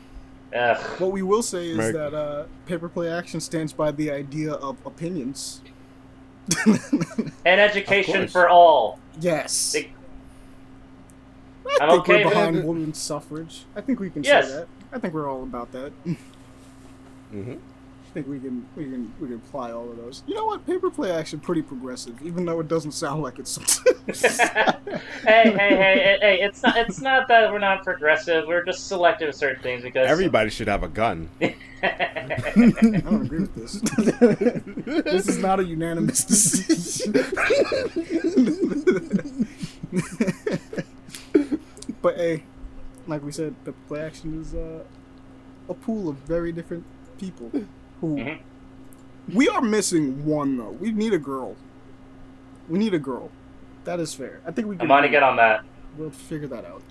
Ugh. 0.55 0.77
What 1.01 1.13
we 1.13 1.23
will 1.23 1.43
say 1.43 1.69
is 1.71 1.77
Merc- 1.77 1.95
that 1.95 2.15
uh, 2.15 2.45
paper 2.67 2.89
play 2.89 3.11
action 3.11 3.41
stands 3.41 3.73
by 3.73 3.91
the 3.91 4.11
idea 4.11 4.53
of 4.53 4.77
opinions. 4.87 5.61
And 7.45 7.61
education 7.61 8.15
course. 8.21 8.33
for 8.33 8.49
all. 8.49 8.99
yes. 9.21 9.73
They- 9.73 9.93
I 11.81 11.85
I'm 11.85 11.91
think 11.91 12.01
okay 12.03 12.25
we're 12.25 12.31
behind 12.31 12.65
women's 12.65 12.99
suffrage. 12.99 13.65
I 13.77 13.81
think 13.81 14.01
we 14.01 14.11
can 14.11 14.23
Yes. 14.25 14.49
say 14.49 14.57
that. 14.57 14.69
I 14.93 14.99
think 14.99 15.15
we're 15.15 15.29
all 15.31 15.43
about 15.43 15.71
that. 15.73 15.93
hmm 17.31 17.55
I 17.55 18.11
think 18.15 18.27
we 18.27 18.41
can 18.41 18.67
we 18.75 18.85
can 18.85 19.13
we 19.21 19.29
can 19.29 19.37
apply 19.37 19.71
all 19.71 19.91
of 19.91 19.99
those. 19.99 20.23
You 20.27 20.35
know 20.35 20.47
what? 20.47 20.67
Paper 20.67 20.91
play 20.91 21.11
action 21.13 21.39
pretty 21.41 21.61
progressive, 21.61 22.21
even 22.23 22.47
though 22.47 22.59
it 22.59 22.67
doesn't 22.67 22.93
sound 22.93 23.23
like 23.23 23.39
it's. 23.39 23.59
hey, 24.09 24.73
hey, 25.25 25.53
hey, 25.53 25.77
hey, 25.77 26.19
hey! 26.21 26.39
It's 26.41 26.63
not. 26.63 26.77
It's 26.79 27.03
not 27.03 27.29
that 27.29 27.53
we're 27.53 27.59
not 27.59 27.85
progressive. 27.85 28.47
We're 28.47 28.65
just 28.65 28.89
selective 28.89 29.29
of 29.29 29.35
certain 29.35 29.63
things 29.63 29.83
because 29.83 30.09
Everybody 30.09 30.49
should 30.49 30.69
have 30.69 30.83
a 30.83 30.89
gun. 30.89 31.29
I 31.83 33.03
don't 33.05 33.27
agree 33.27 33.41
with 33.41 33.55
this. 33.55 33.79
this 35.05 35.29
is 35.29 35.37
not 35.39 35.61
a 35.61 35.65
unanimous 35.65 36.25
decision. 36.25 37.13
But 42.03 42.17
hey, 42.17 42.45
like 43.07 43.23
we 43.23 43.33
said, 43.33 43.55
the 43.65 43.73
play 43.73 44.01
action 44.01 44.41
is 44.41 44.55
uh, 44.55 44.83
a 45.69 45.75
pool 45.75 46.09
of 46.09 46.17
very 46.17 46.53
different 46.53 46.85
people 47.19 47.51
who 48.01 48.17
Mhm. 48.17 48.39
we 49.35 49.49
are 49.49 49.61
missing 49.61 50.25
one 50.25 50.57
though. 50.57 50.71
We 50.81 50.93
need 50.93 51.13
a 51.13 51.19
girl. 51.19 51.57
We 52.69 52.79
need 52.79 52.95
a 52.95 52.99
girl. 52.99 53.31
That 53.85 54.01
is 54.01 54.13
fair. 54.15 54.41
I 54.47 54.51
think 54.53 54.69
we 54.69 54.77
can. 54.77 54.85
Amani, 54.91 55.09
get 55.09 55.23
on 55.23 55.37
that. 55.37 55.65
We'll 55.97 56.11
figure 56.11 56.47
that 56.49 56.65
out. 56.65 56.83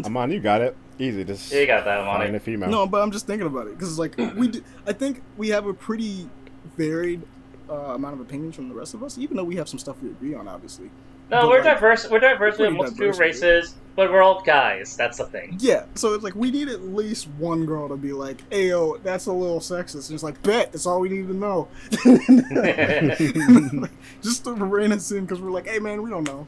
Amon, 0.04 0.30
you 0.30 0.40
got 0.40 0.60
it. 0.60 0.76
Easy. 0.98 1.24
Just 1.24 1.52
You 1.52 1.66
got 1.66 1.84
that, 1.84 2.04
find 2.04 2.22
Amani. 2.22 2.36
a 2.36 2.40
female. 2.40 2.68
No, 2.68 2.86
but 2.86 3.00
I'm 3.02 3.10
just 3.10 3.26
thinking 3.26 3.46
about 3.46 3.66
it 3.68 3.78
because, 3.78 3.98
like, 3.98 4.16
we, 4.36 4.48
do, 4.48 4.62
I 4.86 4.92
think 4.92 5.22
we 5.38 5.48
have 5.50 5.66
a 5.66 5.72
pretty 5.72 6.28
varied 6.76 7.22
uh, 7.70 7.94
amount 7.94 8.14
of 8.14 8.20
opinions 8.20 8.56
from 8.56 8.68
the 8.68 8.74
rest 8.74 8.92
of 8.94 9.02
us, 9.02 9.16
even 9.16 9.36
though 9.36 9.44
we 9.44 9.56
have 9.56 9.68
some 9.68 9.78
stuff 9.78 9.96
we 10.02 10.10
agree 10.10 10.34
on, 10.34 10.48
obviously. 10.48 10.86
No, 11.30 11.42
But, 11.42 11.48
we're 11.48 11.54
like, 11.62 11.74
diverse. 11.74 12.10
We're 12.10 12.18
diverse. 12.18 12.58
We 12.58 12.64
have 12.64 12.72
pretty 12.74 12.76
multiple 12.76 13.06
diverse, 13.12 13.18
races, 13.18 13.74
but 13.96 14.10
we're 14.12 14.22
all 14.22 14.42
guys. 14.42 14.96
That's 14.96 15.18
the 15.18 15.24
thing. 15.26 15.56
Yeah, 15.58 15.84
so 15.94 16.14
it's 16.14 16.22
like 16.22 16.34
we 16.36 16.50
need 16.50 16.68
at 16.68 16.82
least 16.82 17.26
one 17.38 17.66
girl 17.66 17.88
to 17.88 17.96
be 17.96 18.12
like, 18.12 18.48
"Ayo, 18.50 19.02
that's 19.02 19.26
a 19.26 19.32
little 19.32 19.60
sexist." 19.60 20.08
And 20.08 20.14
it's 20.14 20.22
like, 20.22 20.40
"Bet, 20.42 20.72
that's 20.72 20.86
all 20.86 21.00
we 21.00 21.08
need 21.08 21.26
to 21.28 21.34
know." 21.34 21.68
just 24.22 24.44
to 24.44 24.52
rein 24.52 24.92
us 24.92 25.10
in 25.12 25.22
because 25.24 25.40
we're 25.40 25.50
like, 25.50 25.66
"Hey, 25.66 25.78
man, 25.78 26.02
we 26.02 26.10
don't 26.10 26.24
know. 26.24 26.46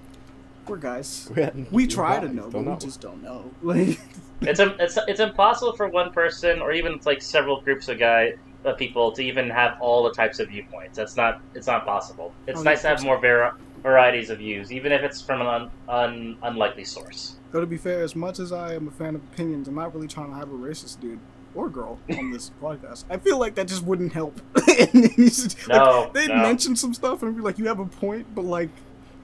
We're 0.66 0.76
guys. 0.76 1.30
We 1.70 1.86
try 1.86 2.20
to 2.20 2.28
know, 2.28 2.50
but 2.50 2.64
we 2.64 2.76
just 2.76 3.00
don't 3.00 3.22
know." 3.22 3.50
Like, 3.62 3.98
It's 4.40 4.60
a, 4.60 4.76
it's 4.78 4.96
it's 5.08 5.18
impossible 5.18 5.72
for 5.72 5.88
one 5.88 6.12
person 6.12 6.60
or 6.60 6.70
even 6.72 7.00
like 7.04 7.20
several 7.22 7.60
groups 7.60 7.88
of 7.88 7.98
guy 7.98 8.34
of 8.64 8.76
people 8.78 9.10
to 9.12 9.22
even 9.22 9.50
have 9.50 9.76
all 9.80 10.04
the 10.04 10.12
types 10.12 10.38
of 10.38 10.48
viewpoints. 10.48 10.96
That's 10.96 11.16
not 11.16 11.40
it's 11.56 11.66
not 11.66 11.84
possible. 11.84 12.32
It's 12.46 12.60
Oh, 12.60 12.62
nice 12.62 12.82
to 12.82 12.88
have 12.88 13.02
more 13.02 13.18
vari- 13.20 13.54
varieties 13.82 14.30
of 14.30 14.38
views, 14.38 14.70
even 14.72 14.92
if 14.92 15.02
it's 15.02 15.20
from 15.20 15.40
an 15.40 15.46
un, 15.46 15.70
un, 15.88 16.36
unlikely 16.42 16.84
source. 16.84 17.36
Though 17.50 17.60
to 17.60 17.66
be 17.66 17.76
fair, 17.78 18.02
as 18.02 18.14
much 18.14 18.38
as 18.38 18.52
I 18.52 18.74
am 18.74 18.88
a 18.88 18.90
fan 18.90 19.14
of 19.14 19.22
opinions, 19.32 19.68
I'm 19.68 19.74
not 19.74 19.94
really 19.94 20.08
trying 20.08 20.30
to 20.30 20.36
have 20.36 20.48
a 20.50 20.54
racist 20.54 21.00
dude 21.00 21.20
or 21.54 21.68
girl 21.70 21.98
on 22.10 22.30
this 22.30 22.50
podcast. 22.62 23.04
I 23.10 23.16
feel 23.16 23.38
like 23.38 23.54
that 23.54 23.68
just 23.68 23.82
wouldn't 23.84 24.12
help. 24.12 24.40
and 24.68 24.90
then 24.92 25.10
like, 25.16 25.68
No, 25.68 26.10
they'd 26.12 26.28
no. 26.28 26.36
mention 26.36 26.76
some 26.76 26.92
stuff 26.94 27.22
and 27.22 27.34
be 27.34 27.40
like, 27.42 27.58
"You 27.58 27.66
have 27.68 27.80
a 27.80 27.86
point," 27.86 28.26
but 28.34 28.44
like, 28.44 28.68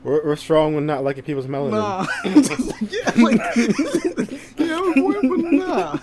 We're, 0.03 0.25
we're 0.25 0.37
strong 0.37 0.75
when 0.75 0.87
not 0.87 1.05
liking 1.05 1.23
people's 1.25 1.47
melanin. 1.47 1.73
nah. 1.73 2.07
yeah, 2.91 3.11
like, 3.23 3.57
you 4.59 4.67
have 4.69 4.87
a 4.89 4.93
point, 4.95 5.29
but 5.29 5.39
nah. 5.53 5.99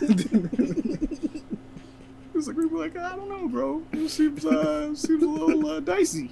It's 2.34 2.48
like 2.48 2.56
we'd 2.58 2.70
be 2.70 2.76
like, 2.76 2.98
I 2.98 3.16
don't 3.16 3.30
know, 3.30 3.48
bro. 3.50 3.84
It 3.92 4.10
seems 4.10 4.46
uh, 4.46 4.96
seems 4.96 5.22
a 5.22 5.28
little 5.28 5.66
uh, 5.70 5.80
dicey. 5.82 6.32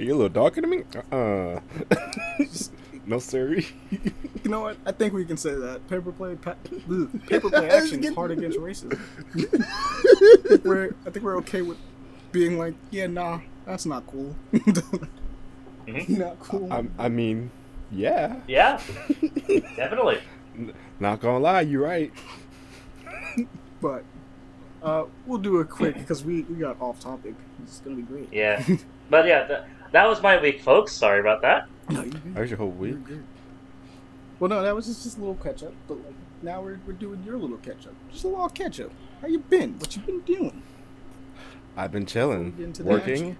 Are 0.00 0.02
you 0.02 0.14
a 0.14 0.16
little 0.16 0.28
darker 0.30 0.62
than 0.62 0.70
me? 0.70 0.82
Uh. 1.12 1.60
no, 3.06 3.18
sir. 3.18 3.60
You 4.42 4.50
know 4.50 4.62
what? 4.62 4.78
I 4.86 4.92
think 4.92 5.12
we 5.12 5.26
can 5.26 5.36
say 5.36 5.54
that 5.54 5.86
paper 5.86 6.10
play, 6.12 6.34
pa- 6.34 6.54
ugh, 6.90 7.10
paper 7.26 7.50
play 7.50 7.68
action, 7.68 8.02
hard 8.14 8.30
against 8.30 8.58
racism. 8.58 8.98
I 9.34 10.48
think 10.48 10.64
we're, 10.64 10.94
I 11.04 11.10
think 11.10 11.22
we're 11.26 11.36
okay 11.38 11.60
with 11.60 11.76
being 12.32 12.56
like, 12.58 12.72
yeah, 12.90 13.06
nah, 13.06 13.40
that's 13.66 13.84
not 13.84 14.06
cool. 14.06 14.34
Not 15.86 16.40
cool. 16.40 16.72
I, 16.72 16.86
I 16.98 17.08
mean, 17.10 17.50
yeah. 17.92 18.40
Yeah, 18.48 18.80
definitely. 19.76 20.20
Not 20.98 21.20
gonna 21.20 21.38
lie, 21.38 21.60
you're 21.60 21.84
right. 21.84 22.10
but 23.82 24.04
uh, 24.82 25.04
we'll 25.26 25.38
do 25.38 25.58
a 25.58 25.66
quick 25.66 25.96
because 25.98 26.24
we, 26.24 26.42
we 26.42 26.56
got 26.56 26.80
off 26.80 26.98
topic. 27.00 27.34
It's 27.62 27.80
gonna 27.80 27.96
be 27.96 28.02
great. 28.02 28.32
Yeah, 28.32 28.64
but 29.10 29.26
yeah, 29.26 29.46
th- 29.46 29.60
that 29.92 30.06
was 30.06 30.22
my 30.22 30.40
week, 30.40 30.60
folks. 30.60 30.92
Sorry 30.92 31.20
about 31.20 31.42
that. 31.42 31.68
No, 31.88 32.02
you 32.02 32.10
good. 32.10 32.34
That 32.34 32.40
was 32.40 32.50
your 32.50 32.58
whole 32.58 32.70
week. 32.70 32.96
Well, 34.38 34.48
no, 34.48 34.62
that 34.62 34.74
was 34.74 34.86
just, 34.86 35.02
just 35.02 35.18
a 35.18 35.20
little 35.20 35.34
catch 35.36 35.62
up. 35.62 35.72
But 35.86 35.98
like 36.04 36.14
now 36.42 36.62
we're, 36.62 36.80
we're 36.86 36.92
doing 36.94 37.22
your 37.24 37.36
little 37.36 37.58
catch 37.58 37.86
up. 37.86 37.94
Just 38.10 38.24
a 38.24 38.28
little 38.28 38.48
catch 38.48 38.80
up. 38.80 38.90
How 39.20 39.28
you 39.28 39.40
been? 39.40 39.78
What 39.78 39.94
you 39.96 40.02
been 40.02 40.20
doing? 40.20 40.62
I've 41.76 41.92
been 41.92 42.06
chilling, 42.06 42.52
get 42.52 42.64
into 42.64 42.82
the 42.82 42.88
working, 42.90 43.36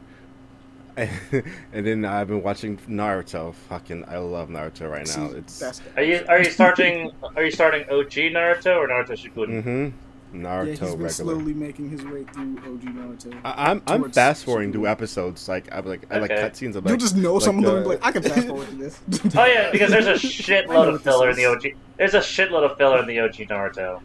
and 0.97 1.87
then 1.87 2.05
I've 2.05 2.29
been 2.29 2.43
watching 2.43 2.77
Naruto. 2.89 3.55
Fucking, 3.55 4.05
I 4.09 4.19
love 4.19 4.49
Naruto 4.49 4.91
right 4.91 5.07
now. 5.17 5.31
It's 5.37 5.63
Are 5.97 6.03
you 6.03 6.25
are 6.29 6.39
you 6.39 6.51
starting 6.51 7.11
are 7.37 7.45
you 7.45 7.51
starting 7.51 7.83
OG 7.85 8.13
Naruto 8.33 8.77
or 8.77 8.89
Naruto 8.89 9.13
Shippuden? 9.13 9.63
mm-hmm. 9.63 9.89
Yeah. 10.33 10.41
Naruto 10.41 10.69
He's 10.69 10.79
been 10.79 10.89
regular. 10.91 11.11
slowly 11.11 11.55
making 11.55 11.91
his 11.91 12.05
way 12.05 12.25
through 12.25 12.57
OG 12.59 12.83
Naruto. 12.83 13.41
I, 13.45 13.71
I'm 13.71 13.83
I'm 13.87 14.11
fast 14.13 14.45
forwarding 14.45 14.73
through 14.73 14.87
episodes. 14.87 15.49
Like 15.49 15.73
I 15.73 15.81
like 15.81 16.07
I 16.11 16.19
like 16.19 16.31
Okay. 16.31 16.43
cutscenes 16.43 16.77
of 16.77 16.87
You'll 16.87 16.97
just 16.97 17.17
know 17.17 17.35
like 17.35 17.43
some 17.45 17.59
of 17.59 17.65
them 17.65 17.77
and 17.79 17.87
like, 17.87 17.99
I 18.05 18.13
can 18.13 18.23
fast 18.23 18.47
forward 18.47 18.69
to 18.69 18.77
this. 18.77 19.01
Oh 19.37 19.45
yeah, 19.47 19.71
because 19.71 19.91
there's 19.95 20.07
a 20.07 20.15
shitload 20.15 20.95
of 20.95 21.03
filler 21.03 21.31
in 21.31 21.37
the. 21.37 21.47
OG. 21.47 21.67
There's 21.97 22.15
a 22.15 22.21
shitload 22.21 22.71
of 22.71 22.77
filler 22.79 22.99
in 23.01 23.07
the 23.07 23.19
OG 23.21 23.35
Naruto. 23.49 24.01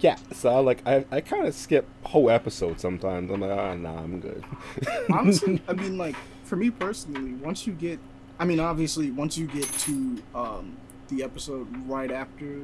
yeah. 0.00 0.16
So 0.32 0.48
I 0.50 0.58
like 0.60 0.82
I 0.86 1.04
I 1.10 1.20
kind 1.20 1.46
of 1.46 1.54
skip 1.54 1.86
whole 2.04 2.30
episodes 2.30 2.80
sometimes. 2.82 3.30
I'm 3.30 3.40
like, 3.40 3.50
ah, 3.50 3.74
nah, 3.74 3.98
I'm 4.02 4.20
good. 4.20 4.44
Honestly, 5.12 5.60
I 5.68 5.72
mean, 5.72 5.98
like 5.98 6.16
for 6.44 6.56
me 6.56 6.70
personally, 6.70 7.34
once 7.34 7.66
you 7.66 7.72
get, 7.74 7.98
I 8.38 8.44
mean, 8.44 8.60
obviously, 8.60 9.10
once 9.10 9.36
you 9.36 9.46
get 9.48 9.70
to 9.80 10.22
um, 10.34 10.76
the 11.08 11.22
episode 11.22 11.66
right 11.86 12.10
after 12.10 12.62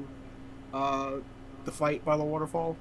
uh, 0.72 1.16
the 1.64 1.72
fight 1.72 2.04
by 2.04 2.16
the 2.16 2.24
waterfall, 2.24 2.76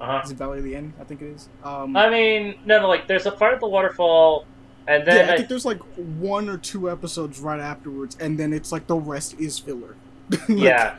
Uh-huh. 0.00 0.20
is 0.24 0.30
it 0.30 0.36
Valley 0.36 0.58
of 0.58 0.64
the 0.64 0.74
End? 0.76 0.92
I 1.00 1.04
think 1.04 1.22
it 1.22 1.26
is. 1.28 1.48
Um, 1.62 1.96
I 1.96 2.10
mean, 2.10 2.54
no, 2.64 2.80
no, 2.80 2.88
like 2.88 3.06
there's 3.08 3.26
a 3.26 3.30
part 3.32 3.54
of 3.54 3.60
the 3.60 3.68
waterfall, 3.68 4.44
and 4.88 5.06
then 5.06 5.16
yeah, 5.26 5.30
I 5.30 5.34
I- 5.34 5.36
think 5.38 5.48
there's 5.48 5.64
like 5.64 5.80
one 6.18 6.48
or 6.48 6.58
two 6.58 6.90
episodes 6.90 7.38
right 7.40 7.60
afterwards, 7.60 8.16
and 8.20 8.38
then 8.38 8.52
it's 8.52 8.72
like 8.72 8.86
the 8.86 8.96
rest 8.96 9.34
is 9.40 9.58
filler. 9.58 9.96
Like, 10.30 10.48
yeah, 10.48 10.96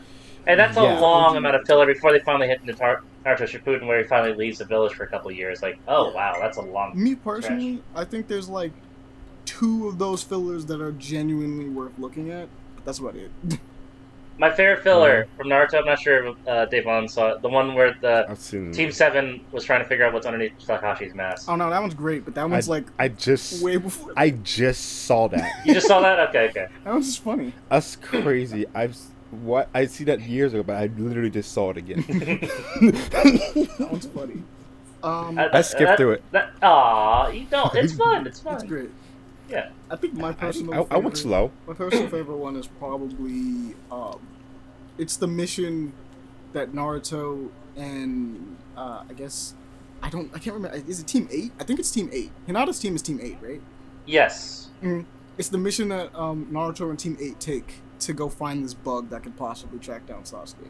and 0.48 0.60
that's 0.60 0.78
a 0.78 0.82
Yeah. 0.82 1.00
long 1.00 1.36
amount 1.38 1.56
of 1.56 1.66
filler 1.66 1.86
before 1.88 2.12
they 2.12 2.20
finally 2.20 2.48
hit 2.48 2.64
Natar- 2.66 3.02
Naruto 3.26 3.48
Shippuden, 3.50 3.88
where 3.88 3.98
he 3.98 4.04
finally 4.08 4.34
leaves 4.36 4.60
the 4.60 4.66
village 4.66 4.94
for 4.94 5.04
a 5.04 5.08
couple 5.08 5.32
years. 5.32 5.62
Like, 5.64 5.80
oh 5.88 6.10
Yeah. 6.10 6.16
wow, 6.16 6.36
that's 6.40 6.58
a 6.58 6.62
long. 6.62 6.92
Me 6.96 7.16
personally, 7.16 7.82
I 7.96 8.06
think 8.06 8.28
there's 8.28 8.48
like 8.50 8.72
two 9.46 9.88
of 9.88 9.98
those 9.98 10.24
fillers 10.24 10.66
that 10.68 10.80
are 10.82 10.92
genuinely 10.94 11.70
worth 11.70 11.92
looking 11.98 12.30
at. 12.32 12.48
But 12.76 12.86
that's 12.86 13.00
about 13.00 13.16
it. 13.16 13.32
My 14.38 14.52
favorite 14.52 14.84
filler 14.84 15.28
from 15.38 15.48
Naruto. 15.48 15.76
I'm 15.80 15.86
not 15.86 16.00
sure 16.00 16.28
if 16.28 16.36
uh, 16.48 16.66
Devon 16.66 17.08
saw 17.08 17.30
it. 17.34 17.42
The 17.42 17.48
one 17.48 17.74
where 17.74 17.96
the 18.02 18.26
Team 18.74 18.92
Seven 18.92 19.40
was 19.54 19.64
trying 19.64 19.82
to 19.82 19.88
figure 19.88 20.06
out 20.06 20.12
what's 20.14 20.26
underneath 20.26 20.52
Kakashi's 20.60 21.16
mask. 21.16 21.50
oh 21.50 21.56
no, 21.56 21.70
that 21.70 21.80
one's 21.82 21.94
great, 21.94 22.26
but 22.26 22.36
that 22.36 22.50
one's 22.50 22.68
like 22.68 22.86
I 23.00 23.08
just 23.08 23.64
way 23.64 23.78
before. 23.78 24.12
I 24.18 24.32
just 24.32 25.04
saw 25.06 25.28
that. 25.30 25.50
You 25.66 25.74
just 25.74 25.88
saw 25.88 26.02
that? 26.02 26.20
Okay, 26.30 26.50
okay. 26.50 26.68
That 26.84 26.94
one's 26.94 27.08
just 27.08 27.24
funny. 27.24 27.54
That's 27.70 27.96
crazy. 27.96 28.66
I've 28.76 28.98
what 29.32 29.70
I 29.74 29.86
see 29.86 30.04
that 30.06 30.20
years 30.22 30.54
ago, 30.54 30.64
but 30.64 30.76
I 30.76 30.88
literally 30.98 31.30
just 31.30 31.52
saw 31.52 31.72
it 31.72 31.78
again. 31.78 32.04
That 32.82 33.88
one's 33.92 34.06
funny. 34.08 34.44
Um, 35.04 35.38
Uh, 35.38 35.50
I 35.54 35.62
skipped 35.62 35.82
that- 35.90 35.98
through 35.98 36.12
it. 36.14 36.24
That, 36.32 36.52
aw, 36.62 37.30
you 37.30 37.46
don't. 37.50 37.74
It's 37.76 37.94
fun. 37.98 38.28
It's 38.28 38.40
fun. 38.40 38.56
it's 38.56 38.64
great. 38.64 38.90
Yeah. 39.50 39.70
I 39.90 39.96
think 39.96 40.14
my 40.14 40.34
personal. 40.34 40.74
I, 40.74 40.78
I 40.78 40.84
favorite, 40.84 41.04
went 41.04 41.18
slow. 41.18 41.52
My 41.68 41.74
personal 41.74 42.10
favorite 42.10 42.38
one 42.38 42.56
is 42.56 42.68
probably 42.68 43.76
um, 43.92 44.20
it's 44.98 45.18
the 45.18 45.28
mission 45.28 45.94
that 46.54 46.72
Naruto 46.72 47.50
and 47.76 48.58
uh, 48.78 49.04
I 49.10 49.14
guess 49.14 49.54
I 50.02 50.10
don't 50.10 50.30
I 50.34 50.40
can't 50.40 50.56
remember. 50.56 50.78
Is 50.88 51.00
it 51.00 51.08
Team 51.08 51.28
Eight? 51.32 51.52
I 51.60 51.64
think 51.64 51.80
it's 51.80 51.92
Team 51.92 52.10
Eight. 52.12 52.32
Hinata's 52.48 52.80
team 52.80 52.96
is 52.96 53.02
Team 53.02 53.20
Eight, 53.22 53.38
right? 53.42 53.62
Yes. 54.06 54.70
It's 55.38 55.50
the 55.50 55.58
mission 55.58 55.90
that 55.90 56.16
um, 56.16 56.48
Naruto 56.52 56.90
and 56.90 56.98
Team 56.98 57.18
Eight 57.20 57.40
take 57.40 57.82
to 58.00 58.14
go 58.14 58.30
find 58.30 58.64
this 58.64 58.74
bug 58.74 59.10
that 59.10 59.24
could 59.24 59.36
possibly 59.36 59.80
track 59.80 60.06
down 60.06 60.24
Sasuke. 60.24 60.70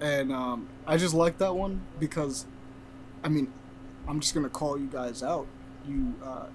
And 0.00 0.32
um, 0.32 0.68
I 0.86 0.96
just 0.96 1.14
like 1.14 1.38
that 1.38 1.54
one 1.54 1.82
because, 1.98 2.46
I 3.24 3.28
mean, 3.28 3.52
I'm 4.06 4.20
just 4.20 4.34
gonna 4.34 4.48
call 4.48 4.78
you 4.78 4.86
guys 4.86 5.22
out, 5.22 5.46
you 5.86 6.14
uh, 6.22 6.46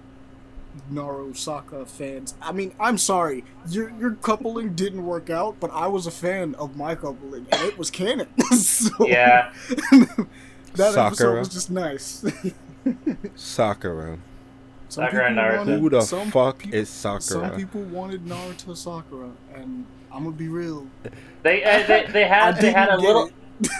Naruto 0.91 1.35
Saka 1.37 1.85
fans. 1.85 2.33
I 2.41 2.51
mean, 2.51 2.73
I'm 2.79 2.97
sorry, 2.97 3.43
your 3.69 3.91
your 3.99 4.11
coupling 4.15 4.73
didn't 4.75 5.05
work 5.05 5.29
out, 5.29 5.55
but 5.59 5.69
I 5.71 5.87
was 5.87 6.07
a 6.07 6.11
fan 6.11 6.55
of 6.55 6.75
my 6.75 6.95
coupling, 6.95 7.45
and 7.51 7.61
it 7.63 7.77
was 7.77 7.89
canon. 7.91 8.27
so, 8.57 8.89
Yeah. 9.07 9.51
that 10.75 10.97
episode 10.97 11.39
was 11.39 11.49
just 11.49 11.69
nice. 11.71 12.25
Sakura. 13.35 14.17
Some 14.89 15.05
Sakura 15.05 15.25
and 15.27 15.35
people 15.35 15.43
Naruto. 15.43 15.57
wanted- 15.57 15.79
Who 15.79 15.89
the 15.89 16.01
some 16.01 16.31
fuck 16.31 16.59
peop- 16.59 16.73
is 16.73 16.89
Some 16.89 17.51
people 17.55 17.81
wanted 17.83 18.25
Naruto 18.25 18.75
Sakura, 18.75 19.29
and 19.55 19.85
I'm 20.11 20.23
gonna 20.25 20.35
be 20.35 20.47
real. 20.47 20.87
They 21.41 21.63
uh, 21.63 21.85
they, 21.87 22.05
they 22.11 22.27
had 22.27 22.57
they 22.57 22.71
had 22.71 22.89
a 22.89 22.97
little 22.97 23.29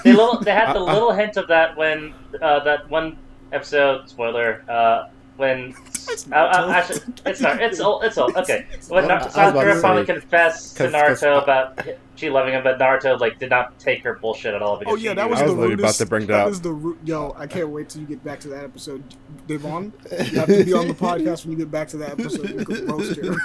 they 0.03 0.13
little 0.13 0.39
they 0.39 0.51
had 0.51 0.73
the 0.73 0.79
little 0.79 1.12
hint 1.12 1.38
of 1.38 1.47
that 1.50 1.75
when 1.77 2.13
uh, 2.41 2.63
that 2.63 2.89
one 2.89 3.17
episode 3.51 4.09
spoiler 4.09 4.63
uh, 4.67 5.09
when 5.37 5.73
It's 6.09 6.27
uh, 6.31 6.35
uh, 6.35 6.71
actually 6.75 7.01
it's 7.25 7.41
not 7.41 7.59
it's 7.61 7.79
old 7.79 8.03
it's 8.03 8.17
old 8.17 8.35
okay 8.35 8.65
when 8.89 9.05
I 9.05 9.07
Nar- 9.07 9.17
was 9.17 9.25
to 9.27 9.31
Sakura 9.33 9.75
say, 9.75 9.81
finally 9.81 10.05
confessed 10.05 10.77
to 10.77 10.83
'cause- 10.91 10.91
'cause 10.93 11.21
Naruto 11.21 11.41
about 11.43 11.79
she 12.15 12.29
loving 12.29 12.53
him 12.53 12.61
but 12.63 12.77
Naruto 12.77 13.19
like 13.19 13.39
did 13.39 13.49
not 13.49 13.79
take 13.79 14.03
her 14.03 14.13
bullshit 14.13 14.53
at 14.53 14.61
all 14.61 14.77
because 14.77 14.93
Oh 14.93 14.95
yeah, 14.97 15.13
that 15.15 15.23
knew 15.25 15.31
was 15.31 15.39
the 15.39 15.45
was 15.45 15.51
literally 15.53 15.69
rudest. 15.75 15.99
about 16.01 16.05
to 16.05 16.09
bring 16.09 16.27
that 16.27 16.33
that 16.33 16.45
up. 16.45 16.51
is 16.51 16.61
the 16.61 16.71
root. 16.71 16.99
Yo, 17.03 17.33
I 17.37 17.47
can't 17.47 17.69
wait 17.69 17.89
till 17.89 18.01
you 18.01 18.07
get 18.07 18.23
back 18.23 18.39
to 18.41 18.49
that 18.49 18.63
episode, 18.63 19.03
Devon. 19.47 19.91
You 20.11 20.39
have 20.39 20.47
to 20.47 20.63
be 20.63 20.73
on 20.73 20.87
the 20.89 20.93
podcast 21.07 21.45
when 21.45 21.53
you 21.53 21.57
get 21.57 21.71
back 21.71 21.87
to 21.89 21.97
that 21.97 22.11
episode. 22.11 22.51
We 22.51 22.65
could 22.65 22.89
roast 22.91 23.15
her. 23.15 23.35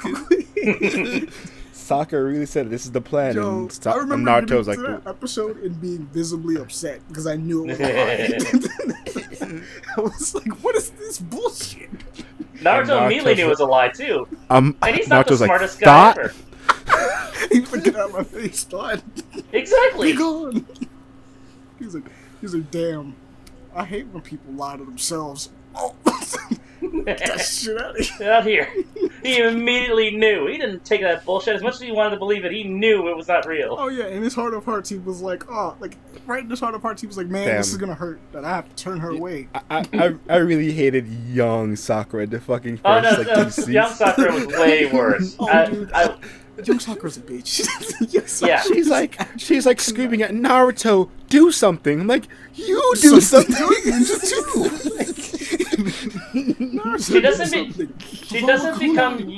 Sakura 1.72 2.22
really 2.24 2.44
said 2.44 2.68
this 2.68 2.84
is 2.84 2.92
the 2.92 3.00
plan, 3.00 3.34
Yo, 3.36 3.48
and, 3.60 3.72
Sa- 3.72 3.92
I 3.92 3.96
remember 3.96 4.30
Naruto 4.30 4.40
getting 4.42 4.56
was 4.58 4.68
like, 4.68 4.78
that 4.78 5.02
episode 5.06 5.62
and 5.62 5.80
being 5.80 6.06
visibly 6.12 6.56
upset 6.56 7.00
because 7.08 7.26
I 7.26 7.36
knew 7.36 7.64
it 7.66 7.78
was 7.78 7.80
a 7.88 8.86
lie. 8.87 8.87
I 9.96 10.00
was 10.00 10.34
like, 10.34 10.62
"What 10.62 10.76
is 10.76 10.90
this 10.90 11.18
bullshit?" 11.18 11.90
Naruto 12.58 12.86
Naruto's 12.86 13.04
immediately 13.04 13.34
knew 13.36 13.46
it 13.46 13.48
was 13.48 13.60
a 13.60 13.64
lie 13.64 13.88
too 13.88 14.26
um, 14.50 14.76
and 14.82 14.96
he's 14.96 15.08
not 15.08 15.26
Naruto's 15.26 15.38
the 15.38 15.44
like, 15.44 15.48
smartest 15.48 15.80
guy 15.80 15.86
"Thought?" 15.86 16.18
ever 16.18 16.34
he 17.52 17.60
forget 17.60 17.96
out 17.96 18.10
of 18.10 18.16
my 18.16 18.24
face, 18.24 18.64
thought. 18.64 19.02
exactly 19.52 20.12
Be 20.12 20.18
gone. 20.18 20.66
He's 21.78 21.94
like, 21.94 22.04
he's 22.40 22.54
like, 22.54 22.70
damn. 22.70 23.14
I 23.74 23.84
hate 23.84 24.06
when 24.08 24.22
people 24.22 24.52
lie 24.54 24.76
to 24.76 24.84
themselves. 24.84 25.50
Oh, 25.74 25.94
get 27.04 27.18
that 27.18 27.40
shit 27.40 27.76
out 27.80 27.98
of 27.98 28.06
here. 28.06 28.30
out 28.32 28.44
here 28.44 28.68
he 29.22 29.38
immediately 29.38 30.16
knew 30.16 30.46
he 30.46 30.58
didn't 30.58 30.84
take 30.84 31.00
that 31.00 31.24
bullshit 31.24 31.56
as 31.56 31.62
much 31.62 31.74
as 31.74 31.80
he 31.80 31.90
wanted 31.90 32.10
to 32.10 32.16
believe 32.18 32.44
it 32.44 32.52
he 32.52 32.62
knew 32.64 33.08
it 33.08 33.16
was 33.16 33.26
not 33.28 33.46
real 33.46 33.76
Oh 33.78 33.88
yeah, 33.88 34.06
in 34.06 34.22
his 34.22 34.34
heart 34.34 34.54
of 34.54 34.64
hearts, 34.64 34.88
he 34.88 34.96
was 34.98 35.20
like, 35.20 35.50
oh, 35.50 35.76
like 35.80 35.96
right 36.26 36.42
in 36.44 36.50
his 36.50 36.60
heart 36.60 36.74
of 36.74 36.82
hearts, 36.82 37.00
he 37.00 37.06
was 37.06 37.16
like, 37.16 37.26
man, 37.28 37.46
this 37.56 37.70
is 37.70 37.76
gonna 37.76 37.94
hurt, 37.94 38.20
that 38.32 38.44
I 38.44 38.50
have 38.50 38.68
to 38.68 38.74
turn 38.82 38.98
her 39.00 39.10
away. 39.10 39.48
I, 39.54 39.60
I, 39.70 39.84
I- 40.06 40.14
I 40.28 40.36
really 40.36 40.72
hated 40.72 41.06
young 41.08 41.74
Sakura, 41.76 42.26
the 42.26 42.40
fucking 42.40 42.76
first 42.78 42.84
Oh 42.86 43.00
no, 43.00 43.10
like 43.10 43.26
no. 43.26 43.66
Young 43.72 43.92
Sakura 43.92 44.32
was 44.32 44.46
way 44.46 44.88
oh, 44.92 44.94
worse. 44.96 45.36
Oh, 45.38 45.48
I, 45.52 45.66
dude. 45.66 45.92
I, 45.92 46.16
Young 46.64 46.78
Sakura's 46.80 47.16
a 47.16 47.20
bitch. 47.20 47.66
yes, 48.12 48.42
Yeah. 48.44 48.60
She's 48.62 48.88
like, 48.88 49.16
she's 49.38 49.64
like 49.66 49.80
screaming 49.80 50.22
at 50.22 50.32
Naruto, 50.32 51.08
"Do 51.28 51.52
something!" 51.52 52.00
I'm 52.00 52.06
like, 52.08 52.24
"You 52.54 52.94
do 53.00 53.20
something." 53.20 53.54
do 53.54 53.64
Naruto 53.92 55.37
She 57.00 57.20
doesn't 57.20 57.76
be- 57.76 57.88
She 58.12 58.40
doesn't 58.46 58.78
become 58.78 59.28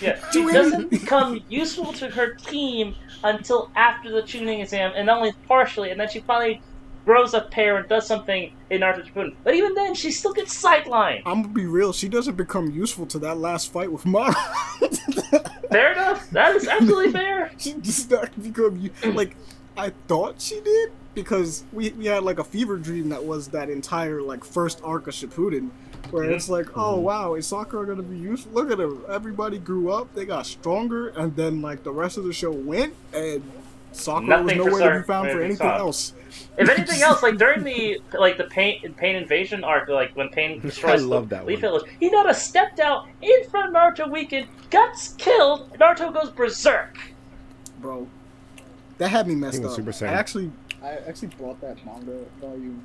yeah. 0.00 0.18
She 0.32 0.44
doesn't 0.46 0.90
become 0.90 1.42
useful 1.48 1.92
to 1.94 2.08
her 2.10 2.34
team 2.34 2.94
until 3.24 3.70
after 3.76 4.10
the 4.10 4.22
Chunin 4.22 4.60
exam, 4.60 4.92
and 4.94 5.08
only 5.10 5.32
partially. 5.46 5.90
And 5.90 6.00
then 6.00 6.08
she 6.08 6.20
finally 6.20 6.60
grows 7.04 7.32
a 7.34 7.40
pair 7.40 7.78
and 7.78 7.88
does 7.88 8.06
something 8.06 8.52
in 8.70 8.82
Naruto 8.82 9.06
Shippuden. 9.06 9.34
But 9.42 9.54
even 9.54 9.74
then, 9.74 9.94
she 9.94 10.10
still 10.10 10.32
gets 10.32 10.62
sidelined. 10.62 11.22
I'm 11.26 11.42
gonna 11.42 11.54
be 11.54 11.66
real. 11.66 11.92
She 11.92 12.08
doesn't 12.08 12.36
become 12.36 12.70
useful 12.70 13.06
to 13.06 13.18
that 13.20 13.38
last 13.38 13.72
fight 13.72 13.90
with 13.90 14.04
Mara. 14.06 14.34
Fair 15.70 15.92
enough. 15.92 16.28
That 16.30 16.54
is 16.56 16.66
absolutely 16.68 17.12
fair. 17.12 17.50
she 17.58 17.72
does 17.74 18.08
not 18.10 18.42
become 18.42 18.90
like 19.14 19.36
I 19.76 19.92
thought 20.06 20.40
she 20.40 20.60
did 20.60 20.92
because 21.22 21.64
we 21.72 21.90
we 21.90 22.06
had 22.06 22.22
like 22.22 22.38
a 22.38 22.44
fever 22.44 22.76
dream 22.76 23.08
that 23.08 23.24
was 23.24 23.48
that 23.48 23.68
entire 23.70 24.22
like 24.22 24.44
first 24.44 24.80
arc 24.84 25.06
of 25.06 25.14
Shippuden, 25.14 25.70
where 26.10 26.24
it's 26.24 26.48
like, 26.48 26.76
oh 26.76 26.96
wow, 26.98 27.34
is 27.34 27.46
Sakura 27.46 27.86
gonna 27.86 28.02
be 28.02 28.16
useful? 28.16 28.52
Look 28.52 28.70
at 28.70 28.78
her. 28.78 28.90
Everybody 29.10 29.58
grew 29.58 29.92
up, 29.92 30.14
they 30.14 30.24
got 30.24 30.46
stronger, 30.46 31.08
and 31.08 31.34
then 31.36 31.60
like 31.62 31.82
the 31.82 31.92
rest 31.92 32.18
of 32.18 32.24
the 32.24 32.32
show 32.32 32.50
went, 32.52 32.94
and 33.12 33.42
Sakura 33.92 34.42
Nothing 34.42 34.58
was 34.58 34.66
nowhere 34.66 34.92
to 34.94 35.00
be 35.00 35.06
found 35.06 35.28
for 35.28 35.34
for 35.34 35.40
anything 35.42 35.56
Sakura. 35.58 35.78
else. 35.78 36.12
If 36.56 36.68
anything 36.68 37.02
else, 37.02 37.22
like 37.22 37.36
during 37.38 37.64
the 37.64 38.00
like 38.18 38.36
the 38.36 38.44
pain 38.44 38.94
pain 38.96 39.16
invasion 39.16 39.64
arc, 39.64 39.88
like 39.88 40.14
when 40.16 40.28
Pain 40.28 40.60
destroys 40.62 41.04
love 41.04 41.28
the 41.28 41.36
that 41.36 41.46
Leaf 41.46 41.56
one. 41.56 41.60
Village, 41.62 41.90
he 41.98 42.10
not 42.10 42.28
a 42.30 42.34
stepped 42.34 42.78
out 42.80 43.08
in 43.22 43.44
front 43.50 43.68
of 43.68 43.74
Naruto 43.74 44.10
weakened, 44.10 44.46
gets 44.70 45.14
killed, 45.14 45.72
Naruto 45.78 46.12
goes 46.12 46.30
berserk. 46.30 46.96
bro. 47.80 48.06
That 48.98 49.08
had 49.10 49.28
me 49.28 49.36
messed 49.36 49.62
up. 49.62 49.70
Super 49.70 49.90
I 49.90 49.92
Saiyan. 49.92 50.08
actually, 50.08 50.50
I 50.82 50.92
actually 51.08 51.28
brought 51.28 51.60
that 51.60 51.84
manga 51.84 52.24
volume 52.40 52.84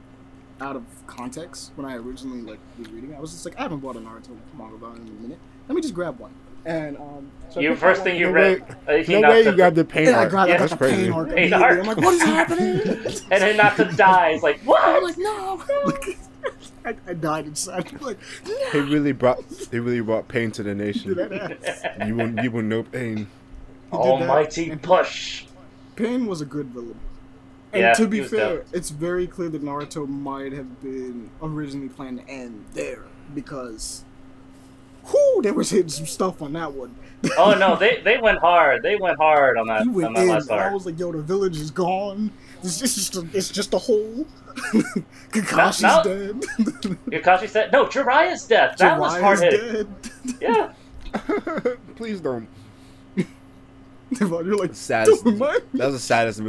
out 0.62 0.76
of 0.76 0.84
context 1.08 1.72
when 1.76 1.86
I 1.86 1.96
originally 1.96 2.42
like 2.42 2.60
was 2.78 2.90
reading. 2.90 3.12
it. 3.12 3.18
I 3.18 3.20
was 3.20 3.32
just 3.32 3.46
like, 3.46 3.58
I 3.60 3.64
haven't 3.64 3.80
bought 3.80 3.96
a 3.96 4.00
Naruto 4.00 4.36
manga 4.58 4.78
volume 4.78 5.08
in 5.08 5.18
a 5.18 5.22
minute. 5.22 5.40
Let 5.68 5.76
me 5.76 5.82
just 5.82 5.94
grab 5.94 6.20
one. 6.20 6.32
And 6.66 6.96
um, 6.98 7.30
so 7.50 7.60
you 7.60 7.76
first 7.76 8.04
thing 8.04 8.18
you 8.18 8.30
read, 8.30 8.62
uh, 8.88 8.94
No 9.10 9.22
way 9.30 9.40
you 9.40 9.44
the- 9.46 9.52
grabbed 9.54 9.76
the 9.76 9.84
pain 9.84 10.06
Yeah, 10.08 10.12
I 10.20 10.24
arc. 10.24 10.30
grabbed. 10.30 10.52
I 10.52 10.58
That's 10.58 10.72
got 10.72 10.80
the 10.80 10.86
crazy. 10.86 11.04
pain 11.04 11.12
arc 11.12 11.28
Pain 11.28 11.38
immediately. 11.38 11.64
arc. 11.66 11.80
I'm 11.80 11.86
like, 11.86 11.98
what 11.98 12.14
is 12.14 12.22
happening? 12.22 12.70
and 13.32 13.42
then 13.44 13.58
Naruto 13.58 13.98
dies. 13.98 14.44
Like 14.44 14.60
what? 14.62 14.82
I'm 14.84 15.04
like, 15.04 15.18
no. 15.18 15.64
Like, 15.86 16.18
I, 16.86 17.12
I 17.12 17.14
died 17.14 17.46
inside. 17.46 17.90
I'm 17.94 18.00
like, 18.06 18.18
He 18.74 18.80
really 18.80 19.14
brought 19.14 19.40
he 19.72 19.80
really 19.80 20.02
brought 20.02 20.28
pain 20.28 20.52
to 20.52 20.64
the 20.64 20.76
nation. 20.76 21.14
did 21.16 21.30
that 21.30 21.64
ass. 21.66 22.08
You 22.08 22.16
will 22.16 22.44
you 22.44 22.52
will 22.52 22.62
know 22.62 22.84
pain. 22.84 23.18
He 23.18 23.24
did 23.24 23.28
that, 23.92 23.98
Almighty 23.98 24.76
push. 24.78 25.46
Pain 25.96 26.26
was 26.28 26.42
a 26.42 26.46
good 26.46 26.68
villain. 26.68 27.00
And 27.74 27.82
Yeah, 27.82 27.94
to 27.94 28.08
be 28.08 28.22
fair, 28.24 28.58
dope. 28.58 28.66
it's 28.72 28.90
very 28.92 29.26
clear 29.28 29.50
that 29.50 29.64
Naruto 29.64 30.08
might 30.08 30.54
have 30.54 30.82
been 30.82 31.30
originally 31.42 31.90
planned 31.90 32.20
to 32.20 32.32
end 32.32 32.66
there 32.74 33.04
because, 33.34 34.04
whoo, 35.12 35.42
they 35.42 35.52
was 35.52 35.72
hitting 35.72 35.90
some 35.90 36.06
stuff 36.06 36.42
on 36.42 36.54
that 36.54 36.74
one. 36.74 36.96
Oh 37.38 37.56
no, 37.58 37.78
they 37.78 38.02
they 38.04 38.18
went 38.18 38.40
hard. 38.40 38.84
They 38.84 38.98
went 38.98 39.16
hard 39.18 39.58
on 39.58 39.68
that 39.68 39.84
he 39.84 39.88
on 39.88 39.94
went 39.94 40.16
that 40.16 40.22
in. 40.24 40.28
last 40.28 40.50
and 40.50 40.60
I 40.60 40.74
was 40.74 40.86
like, 40.86 41.00
yo, 41.00 41.10
the 41.14 41.22
village 41.22 41.56
is 41.58 41.72
gone. 41.72 42.30
It's 42.62 42.80
just, 42.80 42.98
it's 42.98 43.10
just 43.10 43.16
a, 43.16 43.38
it's 43.38 43.50
just 43.50 43.74
a 43.74 43.78
hole. 43.78 44.26
Kakashi's 45.32 45.82
No, 45.84 45.96
no. 45.96 46.04
dead. 46.04 46.36
Kakashi 47.24 47.48
said, 47.48 47.72
"No, 47.72 47.86
Jiraiya's 47.86 48.46
death. 48.46 48.78
That 48.78 49.00
was 49.00 49.18
hard 49.20 49.40
Jiraiya's 49.40 49.72
hit. 49.72 49.88
dead. 50.04 50.42
Yeah, 50.42 51.74
Please 51.96 52.20
don't. 52.20 52.48
You're 54.20 54.58
like, 54.58 54.76
Saddest. 54.76 55.24
That 55.24 55.64
was 55.74 55.94
the 55.94 56.00
saddest. 56.00 56.42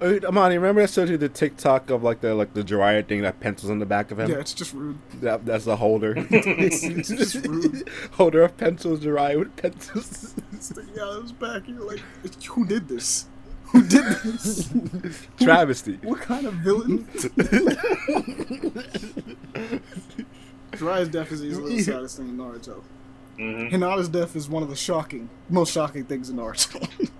Of 0.00 0.12
it. 0.12 0.24
Uh, 0.24 0.28
Amani, 0.28 0.56
remember 0.58 0.82
I 0.82 0.86
showed 0.86 1.08
you 1.08 1.16
the 1.16 1.28
TikTok 1.28 1.90
of 1.90 2.02
like 2.02 2.20
the 2.20 2.34
like 2.34 2.54
the 2.54 2.62
Jiraiya 2.62 3.06
thing 3.06 3.22
that 3.22 3.40
pencils 3.40 3.70
on 3.70 3.78
the 3.78 3.86
back 3.86 4.10
of 4.10 4.18
him? 4.18 4.30
Yeah, 4.30 4.38
it's 4.38 4.54
just 4.54 4.72
rude. 4.74 4.98
That, 5.20 5.44
that's 5.46 5.64
the 5.64 5.76
holder. 5.76 6.14
It's 6.30 7.08
just 7.08 7.46
rude. 7.46 7.88
holder 8.12 8.42
of 8.42 8.56
pencils, 8.56 9.00
Jiraiya 9.00 9.38
with 9.38 9.56
pencils. 9.56 10.34
Sticking 10.58 10.98
out 11.00 11.16
of 11.16 11.22
his 11.22 11.32
back. 11.32 11.68
You're 11.68 11.86
like, 11.86 12.00
who 12.44 12.66
did 12.66 12.88
this? 12.88 13.26
Who 13.72 13.82
did 13.82 14.04
this? 14.04 14.72
Travesty. 15.40 15.98
What 16.02 16.20
kind 16.20 16.46
of 16.46 16.54
villain? 16.54 17.06
Jiraiya's 20.72 21.08
death 21.08 21.32
is 21.32 21.44
easily 21.44 21.76
the 21.76 21.82
saddest 21.82 22.16
thing 22.16 22.28
in 22.28 22.36
Naruto. 22.36 22.82
hmm 23.36 23.68
Hinata's 23.68 24.08
death 24.08 24.34
is 24.36 24.48
one 24.48 24.62
of 24.62 24.68
the 24.70 24.76
shocking, 24.76 25.28
most 25.48 25.72
shocking 25.72 26.04
things 26.04 26.30
in 26.30 26.36
Naruto. 26.36 27.10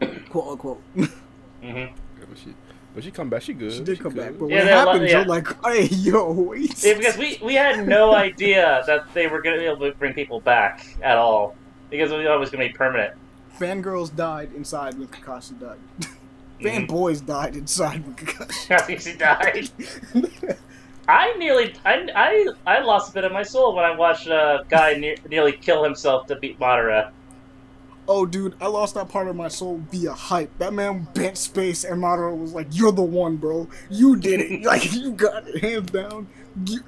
quote 0.30 0.48
unquote. 0.52 0.82
Hmm 1.62 1.84
but 2.28 2.38
she, 2.38 2.54
but 2.94 3.04
she 3.04 3.10
come 3.10 3.28
back. 3.30 3.42
She 3.42 3.52
good. 3.54 3.72
She 3.72 3.84
did 3.84 4.00
come 4.00 4.12
back, 4.12 4.32
but 4.38 4.48
Yeah, 4.48 4.56
when 4.56 4.66
it 4.66 4.70
they're 4.70 4.76
li- 4.78 4.84
happens, 4.86 5.10
yeah. 5.10 5.18
you're 5.18 5.26
like, 5.26 5.64
hey, 5.64 5.84
yo, 5.86 6.32
wait. 6.32 6.84
Yeah, 6.84 6.94
because 6.94 7.16
we 7.16 7.38
we 7.42 7.54
had 7.54 7.86
no 7.86 8.12
idea 8.28 8.82
that 8.86 9.02
they 9.14 9.26
were 9.28 9.40
going 9.40 9.54
to 9.56 9.60
be 9.60 9.66
able 9.66 9.90
to 9.90 9.96
bring 9.98 10.14
people 10.14 10.40
back 10.40 10.84
at 11.02 11.16
all. 11.16 11.54
Because 11.90 12.10
we 12.10 12.24
thought 12.24 12.34
it 12.36 12.40
was 12.40 12.50
going 12.50 12.66
to 12.66 12.72
be 12.72 12.76
permanent. 12.76 13.12
Fangirls 13.58 14.14
died 14.14 14.50
inside 14.54 14.98
when 14.98 15.08
Kakashi 15.08 15.58
died. 15.58 15.78
Mhm. 16.60 16.86
Fanboys 16.88 17.24
died 17.24 17.56
inside 17.56 18.04
when 18.04 18.14
Kakashi 18.16 18.70
I 18.90 18.96
she 18.96 19.12
died. 19.16 20.58
I 21.08 21.34
nearly, 21.38 21.74
I, 21.86 22.06
I, 22.14 22.46
I 22.66 22.80
lost 22.80 23.10
a 23.10 23.14
bit 23.14 23.24
of 23.24 23.32
my 23.32 23.42
soul 23.42 23.74
when 23.74 23.84
I 23.84 23.96
watched 23.96 24.26
a 24.26 24.64
guy 24.68 24.94
ne- 24.94 25.16
nearly 25.28 25.52
kill 25.52 25.82
himself 25.82 26.26
to 26.26 26.36
beat 26.36 26.58
Madara. 26.60 27.10
Oh, 28.10 28.24
dude, 28.24 28.54
I 28.60 28.68
lost 28.68 28.94
that 28.94 29.10
part 29.10 29.28
of 29.28 29.36
my 29.36 29.48
soul 29.48 29.82
via 29.90 30.14
hype. 30.14 30.56
That 30.58 30.72
man 30.72 31.06
bent 31.12 31.36
space, 31.36 31.84
and 31.84 32.02
Madara 32.02 32.36
was 32.36 32.54
like, 32.54 32.68
"You're 32.70 32.90
the 32.90 33.02
one, 33.02 33.36
bro. 33.36 33.68
You 33.90 34.16
did 34.16 34.40
it. 34.40 34.62
Like 34.68 34.92
you 34.92 35.12
got 35.12 35.46
it, 35.46 35.62
hands 35.62 35.90
down. 35.90 36.26
You, 36.64 36.80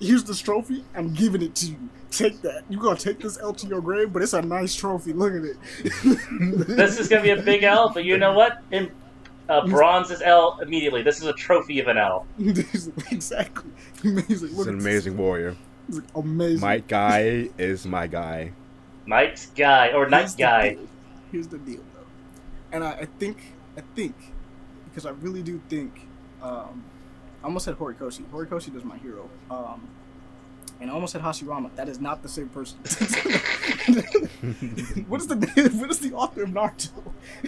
here's 0.00 0.24
this 0.24 0.40
trophy. 0.40 0.84
I'm 0.94 1.12
giving 1.14 1.42
it 1.42 1.54
to 1.56 1.66
you. 1.66 1.88
Take 2.10 2.42
that. 2.42 2.64
You 2.68 2.78
gonna 2.78 2.96
take 2.96 3.20
this 3.20 3.38
L 3.40 3.54
to 3.54 3.66
your 3.66 3.80
grave, 3.80 4.12
but 4.12 4.22
it's 4.22 4.32
a 4.32 4.42
nice 4.42 4.74
trophy. 4.74 5.12
Look 5.12 5.32
at 5.32 5.44
it. 5.44 5.56
This 6.66 6.98
is 6.98 7.08
going 7.08 7.22
to 7.24 7.34
be 7.34 7.40
a 7.40 7.42
big 7.42 7.62
L, 7.62 7.90
but 7.90 8.04
you 8.04 8.16
know 8.18 8.32
what? 8.32 8.62
In, 8.70 8.90
uh, 9.48 9.66
bronze 9.66 10.10
is 10.10 10.22
L 10.22 10.58
immediately. 10.62 11.02
This 11.02 11.18
is 11.18 11.26
a 11.26 11.32
trophy 11.32 11.80
of 11.80 11.88
an 11.88 11.98
L. 11.98 12.26
exactly. 13.10 13.70
Amazing. 14.04 14.48
He's 14.48 14.58
an 14.60 14.74
at 14.74 14.80
amazing 14.80 15.16
warrior. 15.16 15.56
This. 15.88 15.96
He's 15.96 16.14
like, 16.14 16.24
amazing. 16.24 16.60
My 16.60 16.78
guy 16.78 17.48
is 17.58 17.84
my 17.86 18.06
guy. 18.06 18.52
Mike's 19.06 19.46
guy, 19.46 19.92
or 19.92 20.08
Night 20.08 20.30
guy. 20.38 20.74
deal. 20.74 20.86
Here's 21.32 21.48
the 21.48 21.58
deal, 21.58 21.80
though, 21.94 22.06
and 22.72 22.84
I, 22.84 22.92
I 22.92 23.04
think, 23.18 23.38
I 23.76 23.82
think, 23.94 24.14
because 24.88 25.06
I 25.06 25.10
really 25.10 25.42
do 25.42 25.60
think, 25.68 26.06
um, 26.42 26.84
I 27.42 27.46
almost 27.46 27.64
said 27.64 27.76
Horikoshi. 27.78 28.24
Horikoshi 28.26 28.74
is 28.76 28.84
my 28.84 28.96
hero. 28.98 29.28
Um, 29.50 29.88
and 30.80 30.90
I 30.90 30.94
almost 30.94 31.12
said 31.12 31.20
Hashirama. 31.22 31.74
That 31.76 31.88
is 31.90 32.00
not 32.00 32.22
the 32.22 32.28
same 32.28 32.48
person. 32.48 32.78
what 35.08 35.20
is 35.20 35.26
the 35.26 35.36
what 35.78 35.90
is 35.90 35.98
the 36.00 36.12
author 36.14 36.44
of 36.44 36.50
Naruto? 36.50 36.90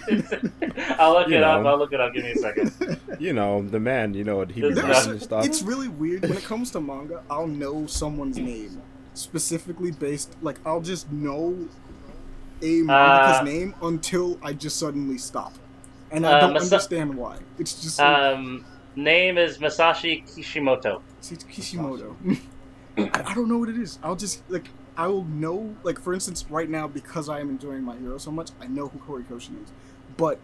I'll 0.99 1.13
look 1.15 1.29
You 1.29 1.37
it 1.37 1.43
up. 1.43 1.65
I'll 1.65 1.79
look 1.79 1.93
it 1.95 2.01
up. 2.01 2.13
Give 2.13 2.25
me 2.25 2.33
a 2.33 2.37
second. 2.37 2.99
You 3.19 3.33
know 3.33 3.63
the 3.63 3.81
man. 3.81 4.13
You 4.15 4.25
know 4.25 4.45
he 4.45 4.61
be 4.61 4.73
There's 4.75 5.07
writing 5.07 5.19
stuff. 5.21 5.47
it's 5.47 5.63
really 5.63 5.89
weird 5.89 6.23
when 6.23 6.37
it 6.37 6.45
comes 6.45 6.71
to 6.73 6.81
manga. 6.81 7.23
I'll 7.31 7.47
know 7.47 7.87
someone's 7.87 8.37
name 8.37 8.83
specifically 9.15 9.91
based. 9.91 10.37
Like 10.43 10.59
I'll 10.65 10.81
just 10.81 11.11
know 11.13 11.69
a 12.63 12.83
mangaka's 12.83 13.41
Uh, 13.41 13.43
name 13.45 13.75
until 13.83 14.39
I 14.43 14.53
just 14.53 14.79
suddenly 14.79 15.19
stop, 15.19 15.55
and 16.11 16.27
I 16.27 16.33
Uh, 16.33 16.41
don't 16.41 16.55
Masa- 16.55 16.63
understand 16.65 17.15
why. 17.15 17.39
It's 17.59 17.81
just 17.83 17.99
like, 17.99 18.09
Um, 18.09 18.65
name 18.97 19.39
is 19.39 19.59
Masashi 19.59 20.25
Kishimoto. 20.35 21.03
it's 21.31 21.45
Kishimoto. 21.45 22.17
I, 22.97 23.11
I 23.25 23.35
don't 23.35 23.49
know 23.49 23.59
what 23.59 23.69
it 23.69 23.79
is. 23.79 23.99
I'll 24.03 24.17
just 24.17 24.43
like 24.51 24.69
I 24.97 25.07
will 25.07 25.25
know. 25.25 25.75
Like 25.83 25.99
for 26.01 26.13
instance, 26.13 26.45
right 26.51 26.69
now 26.69 26.87
because 26.87 27.29
I 27.29 27.41
am 27.41 27.49
enjoying 27.49 27.83
my 27.83 27.97
hero 27.97 28.19
so 28.19 28.31
much, 28.31 28.51
I 28.61 28.67
know 28.67 28.89
who 28.89 28.99
Horikoshi 28.99 29.63
is. 29.63 29.73
But 30.19 30.39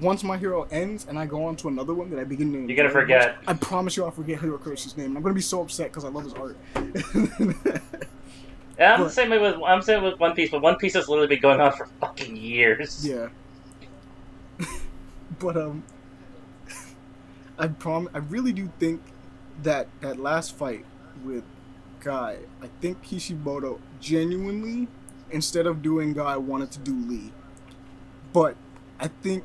once 0.00 0.24
my 0.24 0.36
hero 0.36 0.62
ends 0.70 1.06
and 1.08 1.18
I 1.18 1.26
go 1.26 1.44
on 1.44 1.56
to 1.56 1.68
another 1.68 1.94
one 1.94 2.10
that 2.10 2.18
I 2.18 2.24
begin 2.24 2.52
to, 2.52 2.58
You're 2.60 2.76
gonna 2.76 2.90
forget. 2.90 3.36
much, 3.36 3.44
I 3.48 3.54
promise 3.54 3.96
you, 3.96 4.04
I'll 4.04 4.10
forget 4.10 4.40
Horikoshi's 4.40 4.96
name. 4.96 5.08
and 5.08 5.16
I'm 5.16 5.22
gonna 5.22 5.34
be 5.34 5.40
so 5.40 5.60
upset 5.62 5.88
because 5.90 6.04
I 6.04 6.08
love 6.08 6.24
his 6.24 6.34
art. 6.34 6.56
Yeah, 8.78 8.94
I'm 8.94 9.04
the 9.04 9.10
same 9.10 9.30
way 9.30 9.38
with 9.38 9.56
I'm 9.64 9.82
same 9.82 10.02
with 10.02 10.18
One 10.18 10.34
Piece, 10.34 10.50
but 10.50 10.62
One 10.62 10.76
Piece 10.76 10.94
has 10.94 11.08
literally 11.08 11.28
been 11.28 11.40
going 11.40 11.60
on 11.60 11.72
for 11.72 11.86
fucking 12.00 12.36
years. 12.36 13.06
Yeah. 13.06 13.28
but 15.38 15.56
um 15.56 15.84
I 17.58 17.68
prom 17.68 18.08
I 18.14 18.18
really 18.18 18.52
do 18.52 18.70
think 18.80 19.00
that 19.62 19.86
that 20.00 20.18
last 20.18 20.56
fight 20.56 20.84
with 21.24 21.44
Guy, 22.00 22.38
I 22.60 22.68
think 22.80 23.00
Kishimoto 23.02 23.80
genuinely 24.00 24.88
instead 25.30 25.66
of 25.66 25.80
doing 25.82 26.12
Guy 26.12 26.36
wanted 26.36 26.70
to 26.72 26.78
do 26.80 26.94
Lee. 27.08 27.32
But 28.32 28.56
I 29.00 29.08
think 29.08 29.44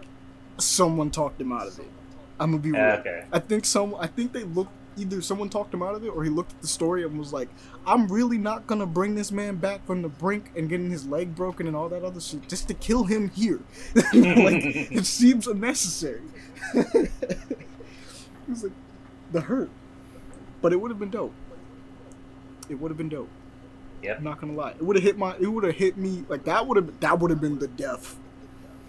someone 0.62 1.12
talked 1.12 1.40
him 1.40 1.52
out 1.52 1.68
of 1.68 1.80
it. 1.80 1.88
I'm 2.40 2.52
gonna 2.52 2.64
be 2.64 2.72
real. 2.72 2.82
Okay. 2.82 3.26
I 3.32 3.40
think 3.40 3.66
some 3.66 3.96
I 3.96 4.08
think 4.08 4.34
they 4.34 4.44
looked 4.44 4.72
either 4.98 5.22
someone 5.22 5.50
talked 5.50 5.74
him 5.74 5.82
out 5.82 5.96
of 5.96 6.04
it 6.04 6.10
or 6.10 6.24
he 6.24 6.30
looked 6.30 6.52
at 6.52 6.62
the 6.62 6.68
story 6.68 7.04
and 7.04 7.18
was 7.18 7.34
like, 7.34 7.50
I'm 7.86 8.08
really 8.08 8.38
not 8.38 8.68
gonna 8.68 8.86
bring 8.86 9.16
this 9.16 9.32
man 9.32 9.56
back 9.56 9.86
from 9.86 10.02
the 10.02 10.10
brink 10.10 10.52
and 10.56 10.70
getting 10.70 10.90
his 10.90 11.06
leg 11.06 11.36
broken 11.36 11.68
and 11.68 11.76
all 11.76 11.90
that 11.90 12.04
other 12.04 12.20
shit 12.20 12.48
just 12.48 12.68
to 12.68 12.74
kill 12.74 13.06
him 13.06 13.30
here. 13.30 13.60
like 13.96 14.06
it 14.14 15.06
seems 15.06 15.48
unnecessary. 15.48 16.22
it 16.74 17.12
was 18.48 18.64
like 18.64 18.74
the 19.32 19.42
hurt. 19.42 19.70
But 20.62 20.74
it 20.74 20.78
would 20.82 20.92
have 20.92 21.00
been 21.00 21.12
dope. 21.12 21.34
it 22.70 22.76
would 22.76 22.92
have 22.92 22.98
been 22.98 23.10
dope. 23.10 23.30
Yep. 24.04 24.18
I'm 24.18 24.24
not 24.24 24.40
gonna 24.40 24.54
lie. 24.54 24.72
It 24.72 24.82
would 24.82 24.96
have 24.96 25.04
hit 25.04 25.18
my. 25.18 25.36
It 25.40 25.48
would 25.48 25.64
have 25.64 25.76
hit 25.76 25.98
me 25.98 26.24
like 26.30 26.46
that. 26.46 26.68
Would 26.68 26.78
have 26.78 27.00
that 27.00 27.20
would 27.20 27.32
have 27.32 27.42
been 27.42 27.60
the 27.60 27.68
death. 27.68 28.18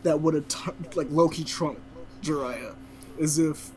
That 0.02 0.20
would 0.20 0.34
have 0.34 0.48
t- 0.48 0.70
like 0.94 1.08
Loki 1.10 1.44
trumped 1.44 1.82
Jiraiya, 2.22 2.74
as 3.20 3.38
if 3.38 3.70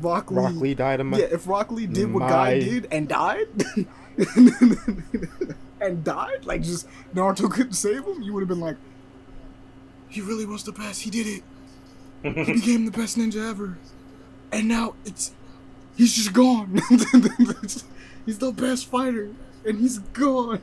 Rock 0.00 0.30
Lee. 0.30 0.36
Rock 0.36 0.54
Lee 0.54 0.74
died 0.74 1.00
in 1.00 1.08
my. 1.08 1.18
Yeah, 1.18 1.26
if 1.30 1.46
Rock 1.46 1.70
Lee 1.70 1.86
did 1.86 2.12
what 2.12 2.28
Guy 2.28 2.60
did 2.60 2.88
and 2.90 3.08
died, 3.08 3.48
and 5.80 6.04
died, 6.04 6.44
like 6.44 6.62
just 6.62 6.88
Naruto 7.14 7.50
couldn't 7.50 7.74
save 7.74 8.04
him, 8.04 8.22
you 8.22 8.32
would 8.32 8.40
have 8.40 8.48
been 8.48 8.60
like, 8.60 8.76
he 10.08 10.20
really 10.20 10.46
was 10.46 10.64
the 10.64 10.72
best. 10.72 11.02
He 11.02 11.10
did 11.10 11.26
it. 11.26 11.42
He 12.22 12.52
became 12.54 12.84
the 12.84 12.90
best 12.90 13.16
ninja 13.16 13.50
ever, 13.50 13.78
and 14.52 14.68
now 14.68 14.94
it's 15.04 15.32
he's 15.96 16.14
just 16.14 16.32
gone. 16.32 16.74
he's 18.26 18.38
the 18.38 18.52
best 18.54 18.86
fighter, 18.86 19.30
and 19.64 19.78
he's 19.78 19.98
gone. 19.98 20.60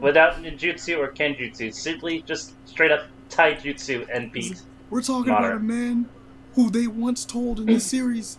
Without 0.00 0.42
ninjutsu 0.42 0.98
or 0.98 1.08
genjutsu, 1.08 1.72
simply 1.72 2.22
just 2.22 2.52
straight 2.66 2.92
up 2.92 3.06
taijutsu 3.30 4.06
and 4.12 4.32
beat. 4.32 4.62
We're 4.90 5.02
talking 5.02 5.32
about 5.32 5.52
a 5.52 5.58
man 5.58 6.08
who 6.54 6.70
they 6.70 6.86
once 6.86 7.24
told 7.24 7.60
in 7.60 7.66
the 7.66 7.80
series 7.80 8.38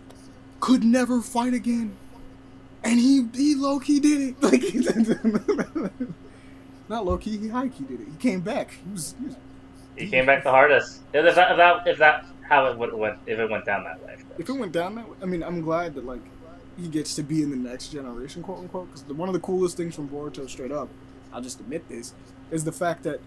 could 0.59 0.83
never 0.83 1.21
fight 1.21 1.53
again, 1.53 1.95
and 2.83 2.99
he 2.99 3.27
he 3.33 3.55
low 3.55 3.79
key 3.79 3.99
did 3.99 4.21
it. 4.21 4.35
Like 4.41 4.61
he 4.61 4.79
not 6.89 7.05
low 7.05 7.17
key, 7.17 7.37
he 7.37 7.47
high 7.49 7.67
key 7.69 7.83
did 7.83 8.01
it. 8.01 8.07
He 8.07 8.17
came 8.17 8.41
back. 8.41 8.71
He 8.71 8.91
was, 8.91 9.15
he 9.19 9.25
was 9.27 9.35
He 9.95 10.07
came 10.07 10.25
back 10.25 10.43
the 10.43 10.49
hardest. 10.49 11.01
If 11.13 11.35
that, 11.35 11.51
if 11.51 11.57
that, 11.57 11.87
if 11.87 11.97
that 11.99 12.25
how 12.41 12.65
it 12.65 12.77
would 12.77 12.91
went, 12.93 13.19
if 13.27 13.37
it 13.37 13.49
went 13.49 13.63
down 13.63 13.83
that 13.83 14.03
way. 14.03 14.17
if 14.39 14.49
it 14.49 14.53
went 14.53 14.71
down 14.71 14.95
that 14.95 15.07
way, 15.07 15.15
I 15.21 15.25
mean, 15.25 15.43
I'm 15.43 15.61
glad 15.61 15.93
that 15.93 16.05
like 16.05 16.21
he 16.77 16.87
gets 16.87 17.15
to 17.15 17.23
be 17.23 17.43
in 17.43 17.51
the 17.51 17.69
next 17.69 17.89
generation, 17.89 18.41
quote 18.41 18.59
unquote. 18.59 18.91
Because 18.91 19.07
one 19.13 19.29
of 19.29 19.33
the 19.33 19.39
coolest 19.39 19.77
things 19.77 19.95
from 19.95 20.09
Boruto, 20.09 20.49
straight 20.49 20.71
up, 20.71 20.89
I'll 21.31 21.41
just 21.41 21.59
admit 21.59 21.87
this, 21.87 22.13
is 22.49 22.63
the 22.63 22.71
fact 22.71 23.03
that 23.03 23.19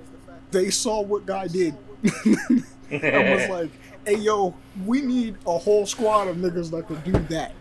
they 0.52 0.70
saw 0.70 1.00
what 1.00 1.26
guy 1.26 1.48
did 1.48 1.74
and 2.24 3.40
was 3.40 3.48
like, 3.48 3.70
"Hey, 4.04 4.16
yo, 4.16 4.54
we 4.84 5.00
need 5.00 5.36
a 5.46 5.58
whole 5.58 5.86
squad 5.86 6.28
of 6.28 6.36
niggas 6.36 6.70
that 6.70 6.86
can 6.86 7.00
do 7.00 7.12
that. 7.34 7.54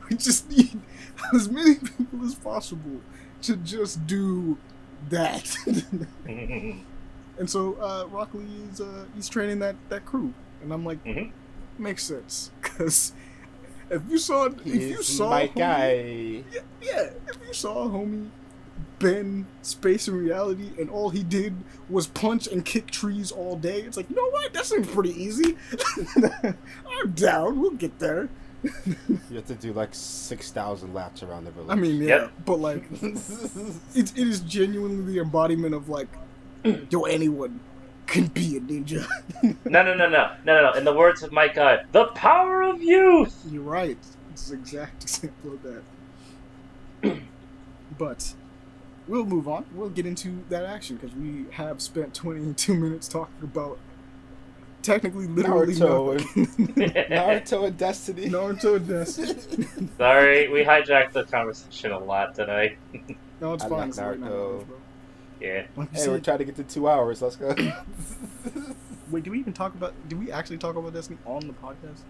we 0.10 0.16
just 0.16 0.48
need 0.50 0.80
as 1.34 1.50
many 1.50 1.74
people 1.74 2.24
as 2.24 2.34
possible 2.34 3.00
to 3.42 3.56
just 3.56 4.06
do 4.06 4.56
that." 5.10 5.56
and 6.26 6.84
so 7.46 7.74
uh, 7.74 8.06
Rock 8.10 8.30
Lee 8.34 8.46
is 8.72 8.80
uh, 8.80 9.06
he's 9.14 9.28
training 9.28 9.58
that 9.58 9.76
that 9.88 10.06
crew, 10.06 10.32
and 10.62 10.72
I'm 10.72 10.84
like, 10.84 11.02
mm-hmm. 11.04 11.30
makes 11.82 12.04
sense 12.04 12.50
because 12.62 13.12
if 13.90 14.02
you 14.08 14.18
saw 14.18 14.46
if 14.46 14.66
you 14.66 15.02
saw 15.02 15.30
my 15.30 15.46
homie- 15.48 15.56
guy. 15.56 15.92
yeah, 16.52 16.60
yeah, 16.80 17.10
if 17.28 17.38
you 17.46 17.52
saw 17.52 17.88
homie 17.88 18.30
bend 18.98 19.46
space 19.62 20.08
and 20.08 20.16
reality 20.18 20.70
and 20.78 20.88
all 20.90 21.10
he 21.10 21.22
did 21.22 21.54
was 21.88 22.06
punch 22.06 22.46
and 22.46 22.64
kick 22.64 22.90
trees 22.90 23.30
all 23.30 23.56
day, 23.56 23.80
it's 23.82 23.96
like, 23.96 24.08
you 24.08 24.16
know 24.16 24.28
what? 24.30 24.52
That 24.52 24.64
seems 24.66 24.86
pretty 24.88 25.10
easy. 25.22 25.56
I'm 27.02 27.12
down. 27.14 27.60
We'll 27.60 27.70
get 27.72 27.98
there. 27.98 28.28
You 28.62 29.36
have 29.36 29.46
to 29.46 29.54
do 29.54 29.72
like 29.72 29.90
six 29.92 30.50
thousand 30.50 30.92
laps 30.94 31.22
around 31.22 31.44
the 31.44 31.50
village. 31.52 31.70
I 31.70 31.74
mean, 31.76 32.02
yeah, 32.02 32.22
Yep. 32.22 32.32
but 32.46 32.56
like, 32.58 32.84
it, 33.02 33.16
it 33.94 34.18
is 34.18 34.40
genuinely 34.40 35.12
the 35.12 35.20
embodiment 35.20 35.74
of 35.74 35.88
like, 35.88 36.08
yo, 36.90 37.02
anyone 37.02 37.60
can 38.06 38.26
be 38.28 38.56
a 38.56 38.60
ninja. 38.60 39.06
no, 39.64 39.82
no, 39.82 39.94
no, 39.94 40.08
no, 40.08 40.32
no, 40.44 40.62
no. 40.62 40.72
In 40.72 40.84
the 40.84 40.92
words 40.94 41.22
of 41.22 41.30
Might 41.30 41.54
Guy, 41.54 41.84
the 41.92 42.06
power 42.06 42.62
of 42.62 42.82
youth. 42.82 43.40
You're 43.48 43.62
right. 43.62 43.98
It's 44.32 44.50
an 44.50 44.58
exact 44.60 45.02
example 45.04 45.52
of 45.52 45.82
that. 47.02 47.20
but 47.98 48.34
we'll 49.08 49.24
move 49.26 49.48
on. 49.48 49.64
We'll 49.74 49.90
get 49.90 50.06
into 50.06 50.44
that 50.48 50.64
action 50.64 50.96
because 50.96 51.14
we 51.16 51.46
have 51.52 51.80
spent 51.82 52.14
22 52.14 52.74
minutes 52.74 53.08
talking 53.08 53.34
about 53.42 53.78
technically 54.82 55.26
literally 55.26 55.74
Naruto 55.74 56.14
nothing. 56.36 56.46
Naruto 57.10 57.66
and 57.66 57.76
Destiny. 57.76 58.28
Naruto 58.28 58.76
and 58.76 58.88
Destiny. 58.88 59.68
Sorry, 59.98 60.48
we 60.48 60.62
hijacked 60.64 61.12
the 61.12 61.24
conversation 61.24 61.92
a 61.92 61.98
lot 61.98 62.34
tonight. 62.34 62.78
No, 63.38 63.52
it's 63.52 63.64
I 63.64 63.68
fine. 63.68 63.78
like 63.80 63.88
It's 63.90 63.98
late 63.98 64.18
night 64.20 64.30
Naruto. 64.30 64.66
Yeah. 65.42 65.66
Like 65.76 65.92
you 65.92 66.00
Hey, 66.00 66.08
we're 66.08 66.20
trying 66.20 66.38
to 66.38 66.44
get 66.46 66.56
to 66.56 66.62
two 66.62 66.88
hours. 66.88 67.20
Let's 67.20 67.36
go. 67.36 67.54
wait, 69.10 69.24
do 69.24 69.30
we 69.30 69.38
even 69.40 69.52
talk 69.52 69.74
about? 69.74 69.92
Do 70.08 70.16
we 70.16 70.32
actually 70.32 70.56
talk 70.56 70.74
about 70.74 70.94
Destiny 70.94 71.18
on 71.26 71.40
the 71.46 71.52
podcast? 71.52 72.00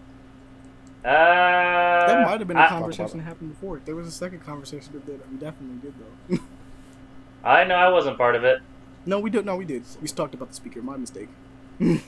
Uh, 1.03 2.07
That 2.07 2.25
might 2.25 2.39
have 2.39 2.47
been 2.47 2.55
a 2.55 2.61
I, 2.61 2.67
conversation 2.69 3.17
that 3.17 3.25
happened 3.25 3.49
before. 3.53 3.81
There 3.83 3.93
was 3.95 4.07
a 4.07 4.11
second 4.11 4.39
conversation 4.45 4.93
that 4.93 5.05
did. 5.05 5.19
We 5.29 5.37
definitely 5.37 5.77
did 5.81 5.93
though. 5.99 6.37
I 7.47 7.63
know 7.63 7.75
I 7.75 7.89
wasn't 7.89 8.17
part 8.17 8.35
of 8.35 8.43
it. 8.43 8.59
no, 9.05 9.19
we 9.19 9.29
did. 9.29 9.45
No, 9.45 9.55
we 9.55 9.65
did. 9.65 9.83
We 10.01 10.07
talked 10.07 10.33
about 10.33 10.47
the 10.49 10.55
speaker. 10.55 10.81
My 10.81 10.97
mistake. 10.97 11.29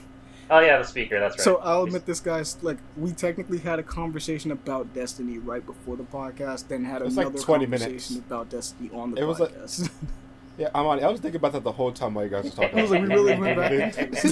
Oh 0.52 0.58
yeah, 0.58 0.78
the 0.78 0.84
speaker. 0.84 1.20
That's 1.20 1.38
right. 1.38 1.44
So 1.44 1.58
I'll 1.58 1.84
admit 1.84 2.06
this, 2.06 2.18
guys. 2.18 2.56
Like 2.60 2.78
we 2.96 3.12
technically 3.12 3.58
had 3.58 3.78
a 3.78 3.84
conversation 3.84 4.50
about 4.50 4.92
Destiny 4.92 5.38
right 5.38 5.64
before 5.64 5.94
the 5.96 6.02
podcast, 6.02 6.66
then 6.66 6.84
had 6.84 7.02
It 7.02 7.04
was 7.04 7.16
like 7.16 7.28
another 7.28 7.40
20 7.40 7.66
conversation 7.66 7.88
minutes. 8.14 8.26
about 8.26 8.48
Destiny 8.50 8.90
on 8.92 9.12
the 9.12 9.20
It 9.20 9.24
was 9.26 9.38
like- 9.38 9.54
podcast. 9.54 9.88
yeah, 10.58 10.68
I'm 10.74 10.86
on. 10.86 11.04
I 11.04 11.08
was 11.08 11.20
thinking 11.20 11.38
about 11.38 11.52
that 11.52 11.62
the 11.62 11.70
whole 11.70 11.92
time 11.92 12.14
while 12.14 12.24
you 12.24 12.30
guys 12.32 12.46
were 12.46 12.50
talking. 12.50 12.76
I 12.80 12.82
was 12.82 12.90
like, 12.90 13.02
we 13.02 13.06
really 13.14 13.38
went 13.38 13.56
back 13.56 13.70
into 13.70 14.06
into 14.06 14.26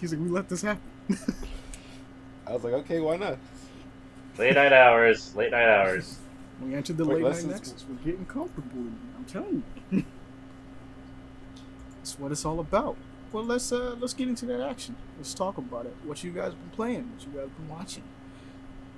He's 0.00 0.12
like, 0.12 0.20
we 0.22 0.28
let 0.28 0.48
this 0.48 0.62
happen. 0.62 0.82
I 2.48 2.52
was 2.52 2.64
like, 2.64 2.72
okay, 2.72 2.98
why 2.98 3.16
not? 3.16 3.38
late 4.38 4.56
night 4.56 4.72
hours. 4.72 5.36
Late 5.36 5.52
night 5.52 5.68
hours. 5.68 6.18
We 6.62 6.74
entered 6.74 6.96
the 6.96 7.04
Wait, 7.04 7.16
late 7.16 7.24
let's 7.24 7.42
night 7.44 7.52
nexus. 7.54 7.84
We're 7.88 7.96
getting 7.96 8.26
comfortable. 8.26 8.86
I'm 9.16 9.24
telling 9.26 9.62
you. 9.90 10.04
That's 11.98 12.18
what 12.18 12.32
it's 12.32 12.44
all 12.44 12.60
about. 12.60 12.96
Well, 13.32 13.44
let's 13.44 13.72
uh 13.72 13.96
let's 14.00 14.14
get 14.14 14.28
into 14.28 14.46
that 14.46 14.60
action. 14.60 14.96
Let's 15.18 15.34
talk 15.34 15.58
about 15.58 15.86
it. 15.86 15.94
What 16.04 16.22
you 16.24 16.30
guys 16.32 16.54
been 16.54 16.70
playing? 16.70 17.10
What 17.12 17.26
you 17.26 17.40
guys 17.40 17.48
been 17.50 17.68
watching? 17.68 18.02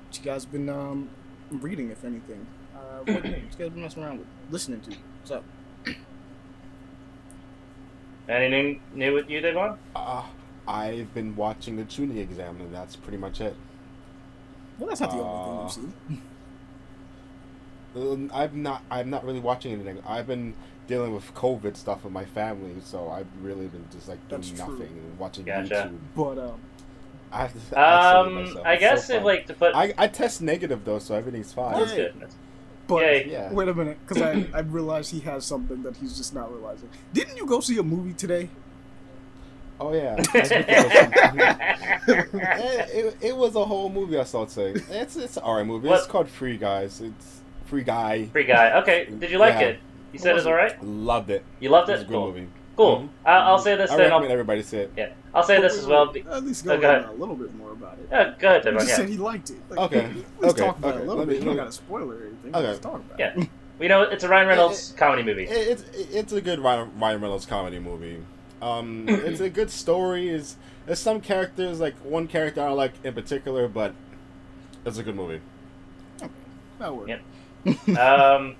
What 0.06 0.18
you 0.18 0.24
guys 0.24 0.44
been 0.44 0.68
um 0.68 1.08
reading, 1.50 1.90
if 1.90 2.04
anything? 2.04 2.46
Uh, 2.76 2.98
what, 3.04 3.24
what 3.24 3.24
you 3.24 3.32
guys 3.58 3.70
been 3.70 3.82
messing 3.82 4.04
around 4.04 4.18
with? 4.18 4.28
Listening 4.50 4.80
to? 4.82 4.90
What's 4.90 5.30
up? 5.32 5.44
Anything 8.28 8.80
new 8.94 9.14
with 9.14 9.30
you, 9.30 9.40
Devon? 9.40 9.78
Uh, 9.96 10.22
I've 10.68 11.12
been 11.14 11.34
watching 11.34 11.76
the 11.76 11.84
Chunin 11.84 12.18
exam, 12.18 12.60
and 12.60 12.72
that's 12.74 12.94
pretty 12.94 13.16
much 13.16 13.40
it. 13.40 13.56
Well, 14.78 14.90
that's 14.90 15.00
not 15.00 15.10
the 15.10 15.16
Uh, 15.16 15.20
only 15.20 15.70
thing 15.70 15.82
you've 15.84 15.92
seen. 16.10 16.22
Um, 17.98 18.30
I've 18.34 18.54
not. 18.54 18.82
I'm 18.90 19.10
not 19.10 19.24
really 19.24 19.40
watching 19.40 19.72
anything. 19.72 19.98
I've 20.06 20.26
been 20.26 20.54
dealing 20.86 21.14
with 21.14 21.34
COVID 21.34 21.76
stuff 21.76 22.04
with 22.04 22.12
my 22.12 22.24
family, 22.24 22.74
so 22.82 23.10
I've 23.10 23.26
really 23.42 23.66
been 23.66 23.84
just 23.92 24.08
like 24.08 24.18
doing 24.28 24.40
That's 24.40 24.50
true. 24.52 24.72
nothing 24.72 24.88
and 24.96 25.18
watching 25.18 25.44
Gotcha. 25.44 25.90
YouTube. 25.92 25.98
But 26.16 26.38
um, 26.38 26.60
I 27.30 27.42
have 27.42 27.52
to, 27.70 27.78
I 27.78 28.22
have 28.22 28.26
to 28.26 28.46
save 28.46 28.56
Um. 28.56 28.62
I 28.64 28.76
guess 28.76 29.06
so 29.06 29.16
if 29.16 29.22
like 29.24 29.46
to 29.46 29.54
put. 29.54 29.74
I, 29.74 29.92
I 29.98 30.06
test 30.08 30.40
negative 30.42 30.84
though, 30.84 30.98
so 30.98 31.14
everything's 31.14 31.52
fine. 31.52 31.78
that's 31.78 31.92
good. 31.92 32.14
But 32.86 33.02
Yay. 33.02 33.30
Yeah. 33.30 33.52
wait 33.52 33.68
a 33.68 33.74
minute, 33.74 33.98
because 34.06 34.22
I 34.22 34.46
I 34.56 34.60
realized 34.60 35.10
he 35.10 35.20
has 35.20 35.44
something 35.44 35.82
that 35.82 35.96
he's 35.98 36.16
just 36.16 36.34
not 36.34 36.50
realizing. 36.52 36.88
Didn't 37.12 37.36
you 37.36 37.44
go 37.46 37.60
see 37.60 37.76
a 37.78 37.82
movie 37.82 38.14
today? 38.14 38.48
Oh 39.80 39.92
yeah. 39.94 40.16
It, 40.34 40.34
was, 40.34 40.50
it, 42.08 42.88
it, 42.94 43.16
it 43.20 43.36
was 43.36 43.54
a 43.54 43.64
whole 43.64 43.90
movie. 43.90 44.18
I 44.18 44.24
saw 44.24 44.44
today. 44.46 44.80
It's 44.90 45.16
it's 45.16 45.36
an 45.36 45.42
alright 45.42 45.66
movie. 45.66 45.88
It's 45.90 46.06
called 46.06 46.28
Free 46.28 46.56
Guys. 46.56 47.00
It's 47.00 47.40
Free 47.68 47.82
Guy. 47.82 48.26
Free 48.26 48.44
guy. 48.44 48.78
Okay. 48.80 49.06
Did 49.18 49.30
you 49.30 49.38
like 49.38 49.54
Yeah. 49.54 49.68
it? 49.68 49.80
You 50.12 50.18
said 50.18 50.36
it's 50.36 50.46
all 50.46 50.54
right. 50.54 50.82
Loved 50.82 51.30
it. 51.30 51.44
You 51.60 51.68
loved 51.68 51.90
It 51.90 51.92
it. 51.92 51.94
was 51.96 52.02
a 52.02 52.04
good 52.06 52.12
Cool. 52.14 52.26
movie. 52.28 52.46
Cool. 52.76 52.96
Mhm. 53.00 53.08
I- 53.26 53.32
I'll 53.40 53.58
say 53.58 53.76
this 53.76 53.90
I 53.90 53.96
then. 53.96 54.04
recommend 54.06 54.26
I'll, 54.26 54.32
everybody 54.32 54.62
see 54.62 54.78
it. 54.78 54.92
yeah. 54.96 55.08
I'll 55.34 55.42
say 55.42 55.60
this 55.60 55.74
Wait, 55.74 55.78
as 55.80 55.86
well. 55.86 56.06
be- 56.12 56.24
At 56.30 56.44
least 56.44 56.64
Oh, 56.66 56.70
go 56.76 56.80
go 56.80 56.88
on 56.88 56.94
ahead. 56.94 57.08
a 57.10 57.12
little 57.12 57.34
bit 57.34 57.54
more 57.56 57.72
about 57.72 57.94
it. 57.98 58.08
Yeah, 58.10 58.32
go 58.38 58.48
ahead, 58.48 58.60
He 58.62 58.64
Devon. 58.64 58.78
just 58.80 58.88
Yeah. 58.90 58.96
said 58.96 59.08
he 59.08 59.16
liked 59.18 59.50
it. 59.50 59.56
Like, 59.68 59.78
Okay. 59.80 59.98
At 60.04 60.14
least 60.14 60.26
Okay. 60.54 60.64
talk 60.66 60.78
about 60.78 60.94
it 60.96 61.00
a 61.00 61.00
little 61.00 61.16
Let 61.16 61.28
bit. 61.28 61.32
me- 61.34 61.38
You 61.40 61.44
don't 61.44 61.56
got 61.56 61.62
me- 61.64 61.68
to 61.70 61.72
spoil 61.76 62.10
or 62.10 62.14
anything. 62.22 62.54
Okay. 62.54 62.66
Just 62.70 62.82
talk 62.82 62.94
about 62.94 63.18
Yeah. 63.18 63.32
it. 63.36 63.48
We 63.78 63.88
know 63.88 64.02
it's 64.02 64.24
a 64.24 64.28
Ryan 64.28 64.48
Reynolds 64.48 64.94
comedy 64.96 65.22
movie. 65.22 65.44
It, 65.44 65.68
it's 65.68 65.84
it's 66.14 66.32
a 66.32 66.40
good 66.40 66.58
Ryan, 66.60 66.90
Ryan 66.98 67.20
Reynolds 67.20 67.44
comedy 67.46 67.78
movie. 67.78 68.22
Um, 68.62 69.04
it's 69.08 69.40
a 69.40 69.50
good 69.50 69.70
story. 69.70 70.28
Is 70.30 70.56
there's 70.86 70.98
some 71.00 71.20
characters 71.20 71.80
like 71.80 71.94
one 72.02 72.26
character 72.28 72.62
I 72.62 72.70
like 72.70 72.92
in 73.04 73.12
particular, 73.12 73.68
but 73.68 73.92
it's 74.86 74.98
a 74.98 75.02
good 75.02 75.14
movie. 75.16 75.40
That 76.78 76.94
worked. 76.94 77.08
Yep. 77.08 77.20
Um, 77.98 78.54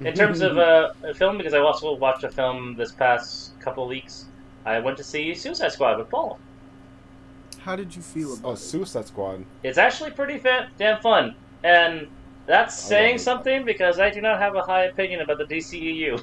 in 0.00 0.14
terms 0.14 0.40
of 0.40 0.58
uh, 0.68 0.92
a 1.04 1.14
film, 1.14 1.36
because 1.36 1.54
I 1.54 1.58
also 1.58 1.94
watched 1.94 2.24
a 2.24 2.30
film 2.30 2.74
this 2.76 2.92
past 2.92 3.58
couple 3.60 3.86
weeks. 3.86 4.26
I 4.64 4.78
went 4.80 4.96
to 4.98 5.04
see 5.04 5.34
Suicide 5.34 5.72
Squad 5.72 5.98
with 5.98 6.08
Paul. 6.10 6.38
How 7.60 7.76
did 7.76 7.94
you 7.94 8.02
feel 8.02 8.34
about 8.34 8.52
Oh. 8.52 8.54
Suicide 8.54 9.06
Squad. 9.06 9.44
It's 9.62 9.78
actually 9.78 10.10
pretty 10.12 10.38
fa- 10.38 10.68
damn 10.78 11.00
fun, 11.00 11.34
and 11.62 12.08
that's 12.46 12.74
saying 12.74 13.18
something 13.18 13.64
because 13.64 13.98
I 14.00 14.10
do 14.10 14.20
not 14.20 14.38
have 14.40 14.54
a 14.56 14.62
high 14.62 14.84
opinion 14.84 15.20
about 15.20 15.38
the 15.38 15.44
DCEU. 15.44 16.22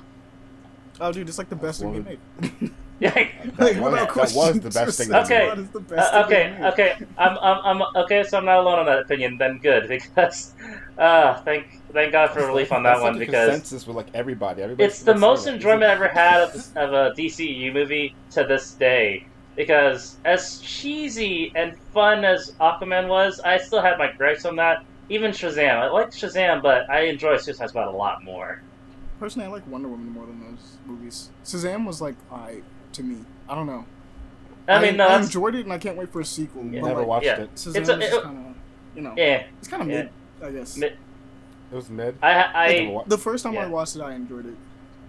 Oh, 1.00 1.12
dude, 1.12 1.30
it's 1.30 1.38
like 1.38 1.50
the 1.50 1.56
best 1.56 1.80
thing 1.82 1.94
Well, 1.94 2.18
we 2.42 2.50
made. 2.60 2.72
Yeah. 3.00 3.14
Like, 3.60 3.80
was- 3.80 3.94
that 3.94 4.16
was 4.16 4.60
the 4.60 4.70
best 4.70 4.98
thing 4.98 5.08
Suicide 5.08 5.28
they 5.28 5.38
did. 5.38 5.44
Squad 5.46 5.60
is 5.60 5.70
the 5.70 5.80
best 5.82 6.14
Uh, 6.14 6.24
okay, 6.26 6.58
okay. 6.64 6.96
I'm, 7.18 7.38
I'm, 7.38 7.82
I'm 7.82 7.96
okay. 8.04 8.24
So 8.24 8.38
I'm 8.40 8.46
not 8.46 8.58
alone 8.58 8.80
on 8.80 8.86
that 8.88 9.00
opinion. 9.00 9.38
Then 9.38 9.60
good 9.60 9.88
because, 9.88 10.54
uh, 10.98 11.36
thank, 11.42 11.80
thank 11.94 12.12
God 12.12 12.32
for 12.32 12.46
relief 12.48 12.72
on 12.72 12.82
that 12.84 12.94
That's 12.94 13.02
one 13.04 13.14
like 13.18 13.28
because 13.28 13.50
consensus 13.50 13.86
with 13.86 13.96
like 13.96 14.08
everybody. 14.16 14.64
Everybody 14.64 14.84
it's 14.86 15.02
the 15.04 15.16
most 15.16 15.46
enjoyment 15.48 15.84
I 15.84 15.94
ever 15.94 16.08
had 16.08 16.42
of, 16.42 16.54
this- 16.54 16.72
of 16.76 16.94
a 16.94 17.12
DCU 17.16 17.72
movie 17.72 18.16
to 18.32 18.44
this 18.44 18.74
day. 18.74 19.26
Because 19.56 20.18
as 20.26 20.60
cheesy 20.60 21.52
and 21.56 21.78
fun 21.94 22.24
as 22.26 22.52
Aquaman 22.62 23.08
was, 23.08 23.40
I 23.40 23.58
still 23.58 23.82
had 23.82 23.98
my 23.98 24.12
gripes 24.12 24.46
on 24.46 24.56
that. 24.58 24.84
Even 25.10 25.32
Shazam, 25.32 25.76
I 25.78 25.88
like 25.90 26.12
Shazam, 26.12 26.62
but 26.62 26.90
I 26.90 27.02
enjoy 27.06 27.38
Suicide 27.38 27.70
Squad 27.70 27.88
a 27.88 27.92
lot 27.96 28.24
more. 28.24 28.62
Personally, 29.20 29.48
I 29.48 29.52
like 29.52 29.66
Wonder 29.68 29.88
Woman 29.88 30.12
more 30.12 30.26
than 30.28 30.42
those 30.42 30.78
movies. 30.86 31.30
Shazam 31.44 31.86
was 31.88 32.02
like, 32.02 32.16
I 32.32 32.62
to 32.94 33.04
me. 33.04 33.18
I 33.50 33.56
don't 33.56 33.68
know. 33.68 33.86
I 34.68 34.82
mean, 34.82 34.98
no, 34.98 35.06
I 35.06 35.10
that's 35.18 35.28
enjoyed 35.28 35.56
it, 35.56 35.62
and 35.66 35.72
I 35.72 35.78
can't 35.78 35.96
wait 35.98 36.10
for 36.10 36.20
a 36.20 36.26
sequel. 36.26 36.64
Yeah. 36.66 36.82
but 36.82 36.88
Never 36.88 37.00
like, 37.02 37.08
watched 37.08 37.26
yeah. 37.26 37.42
it. 37.42 37.56
Shazam 37.56 37.76
It's 37.78 37.90
a- 37.90 38.00
it- 38.18 38.24
kind 38.24 38.38
of, 38.50 38.56
you 38.96 39.02
know, 39.02 39.14
yeah. 39.16 39.44
it's 39.60 39.68
kind 39.68 39.82
of 39.84 39.90
Yeah. 39.90 39.96
mid, 39.96 40.10
I 40.44 40.52
guess. 40.52 40.76
Mid- 40.78 40.98
It 41.72 41.76
was 41.76 41.90
mid. 41.90 42.18
I, 42.22 42.34
never 42.34 42.58
I, 42.58 42.88
wa- 42.92 43.04
The 43.08 43.18
first 43.18 43.44
time 43.44 43.58
I 43.58 43.66
watched 43.68 43.96
it, 43.96 44.02
I 44.02 44.14
enjoyed 44.14 44.46
it 44.46 44.56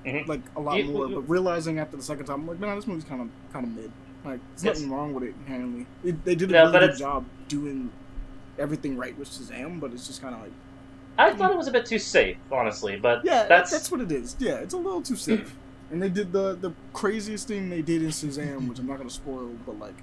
Mhm. 0.04 0.26
like 0.28 0.40
a 0.56 0.60
lot 0.60 0.76
You- 0.78 0.84
more. 0.92 1.08
you- 1.08 1.14
But 1.16 1.28
realizing 1.28 1.78
after 1.80 1.96
the 1.96 2.02
second 2.02 2.26
time, 2.26 2.40
I'm 2.42 2.46
like, 2.48 2.60
man, 2.60 2.76
this 2.76 2.86
movie's 2.86 3.04
kind 3.04 3.20
of 3.22 3.28
kind 3.52 3.64
of 3.66 3.72
mid. 3.72 3.90
Like, 4.24 4.40
there's 4.50 4.64
It's- 4.64 4.78
nothing 4.80 4.92
wrong 4.92 5.12
with 5.14 5.24
it 5.24 5.34
inherently. 5.46 5.86
It, 6.04 6.24
they 6.24 6.34
did 6.36 6.50
a 6.50 6.52
No, 6.52 6.58
really 6.66 6.72
good 6.72 6.82
it's- 6.84 6.98
job 6.98 7.24
doing 7.48 7.90
everything 8.58 8.96
right 8.96 9.16
with 9.18 9.28
Shazam, 9.28 9.80
but 9.80 9.92
it's 9.92 10.06
just 10.06 10.20
kind 10.22 10.34
of 10.34 10.40
like, 10.42 10.52
I 11.18 11.32
thought 11.34 11.50
it 11.50 11.56
was 11.56 11.66
a 11.68 11.72
bit 11.72 11.84
too 11.86 11.98
safe, 11.98 12.36
honestly. 12.52 12.96
But 12.96 13.24
yeah, 13.24 13.44
that's, 13.46 13.70
that's 13.72 13.90
what 13.90 14.00
it 14.00 14.12
is. 14.12 14.36
Yeah, 14.38 14.54
it's 14.56 14.74
a 14.74 14.76
little 14.76 15.02
too 15.02 15.16
safe. 15.16 15.56
And 15.90 16.02
they 16.02 16.08
did 16.08 16.32
the 16.32 16.54
the 16.54 16.72
craziest 16.92 17.48
thing 17.48 17.68
they 17.70 17.82
did 17.82 18.02
in 18.02 18.08
Shazam, 18.08 18.68
which 18.68 18.78
I'm 18.78 18.86
not 18.86 18.98
gonna 18.98 19.10
spoil, 19.10 19.50
but 19.66 19.78
like 19.78 19.94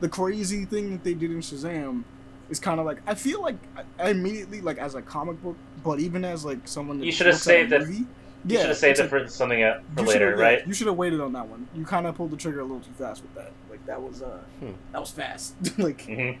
the 0.00 0.08
crazy 0.08 0.64
thing 0.64 0.90
that 0.92 1.04
they 1.04 1.14
did 1.14 1.30
in 1.30 1.38
Shazam 1.38 2.02
is 2.50 2.58
kind 2.60 2.78
of 2.80 2.86
like 2.86 2.98
I 3.06 3.14
feel 3.14 3.40
like 3.42 3.56
I, 3.76 3.82
I 4.06 4.10
immediately 4.10 4.60
like 4.60 4.78
as 4.78 4.94
a 4.94 5.02
comic 5.02 5.42
book, 5.42 5.56
but 5.82 6.00
even 6.00 6.24
as 6.24 6.44
like 6.44 6.58
someone 6.66 6.98
that 6.98 7.06
You 7.06 7.12
should 7.12 7.26
have 7.26 7.34
looks 7.36 7.46
at 7.46 7.54
a 7.54 7.58
saved 7.60 7.72
it. 7.72 7.80
movie, 7.80 8.04
you 8.46 8.58
should 8.58 8.68
have 8.68 8.76
saved 8.76 8.98
it 8.98 9.02
like- 9.02 9.10
for 9.10 9.28
something 9.28 9.62
uh, 9.62 9.80
for 9.96 10.02
you 10.02 10.06
later, 10.08 10.26
should've- 10.30 10.38
yeah, 10.40 10.44
right? 10.44 10.66
You 10.66 10.74
should 10.74 10.86
have 10.88 10.96
waited 10.96 11.20
on 11.20 11.32
that 11.32 11.46
one. 11.48 11.66
You 11.74 11.84
kind 11.84 12.06
of 12.06 12.14
pulled 12.16 12.30
the 12.30 12.36
trigger 12.36 12.60
a 12.60 12.64
little 12.64 12.80
too 12.80 12.92
fast 12.98 13.22
with 13.22 13.34
that. 13.34 13.52
Like 13.70 13.84
that 13.86 14.00
was 14.02 14.22
uh, 14.22 14.38
Hmm. 14.60 14.72
that 14.92 15.00
was 15.00 15.10
fast. 15.10 15.54
like, 15.78 16.00
hmm 16.06 16.32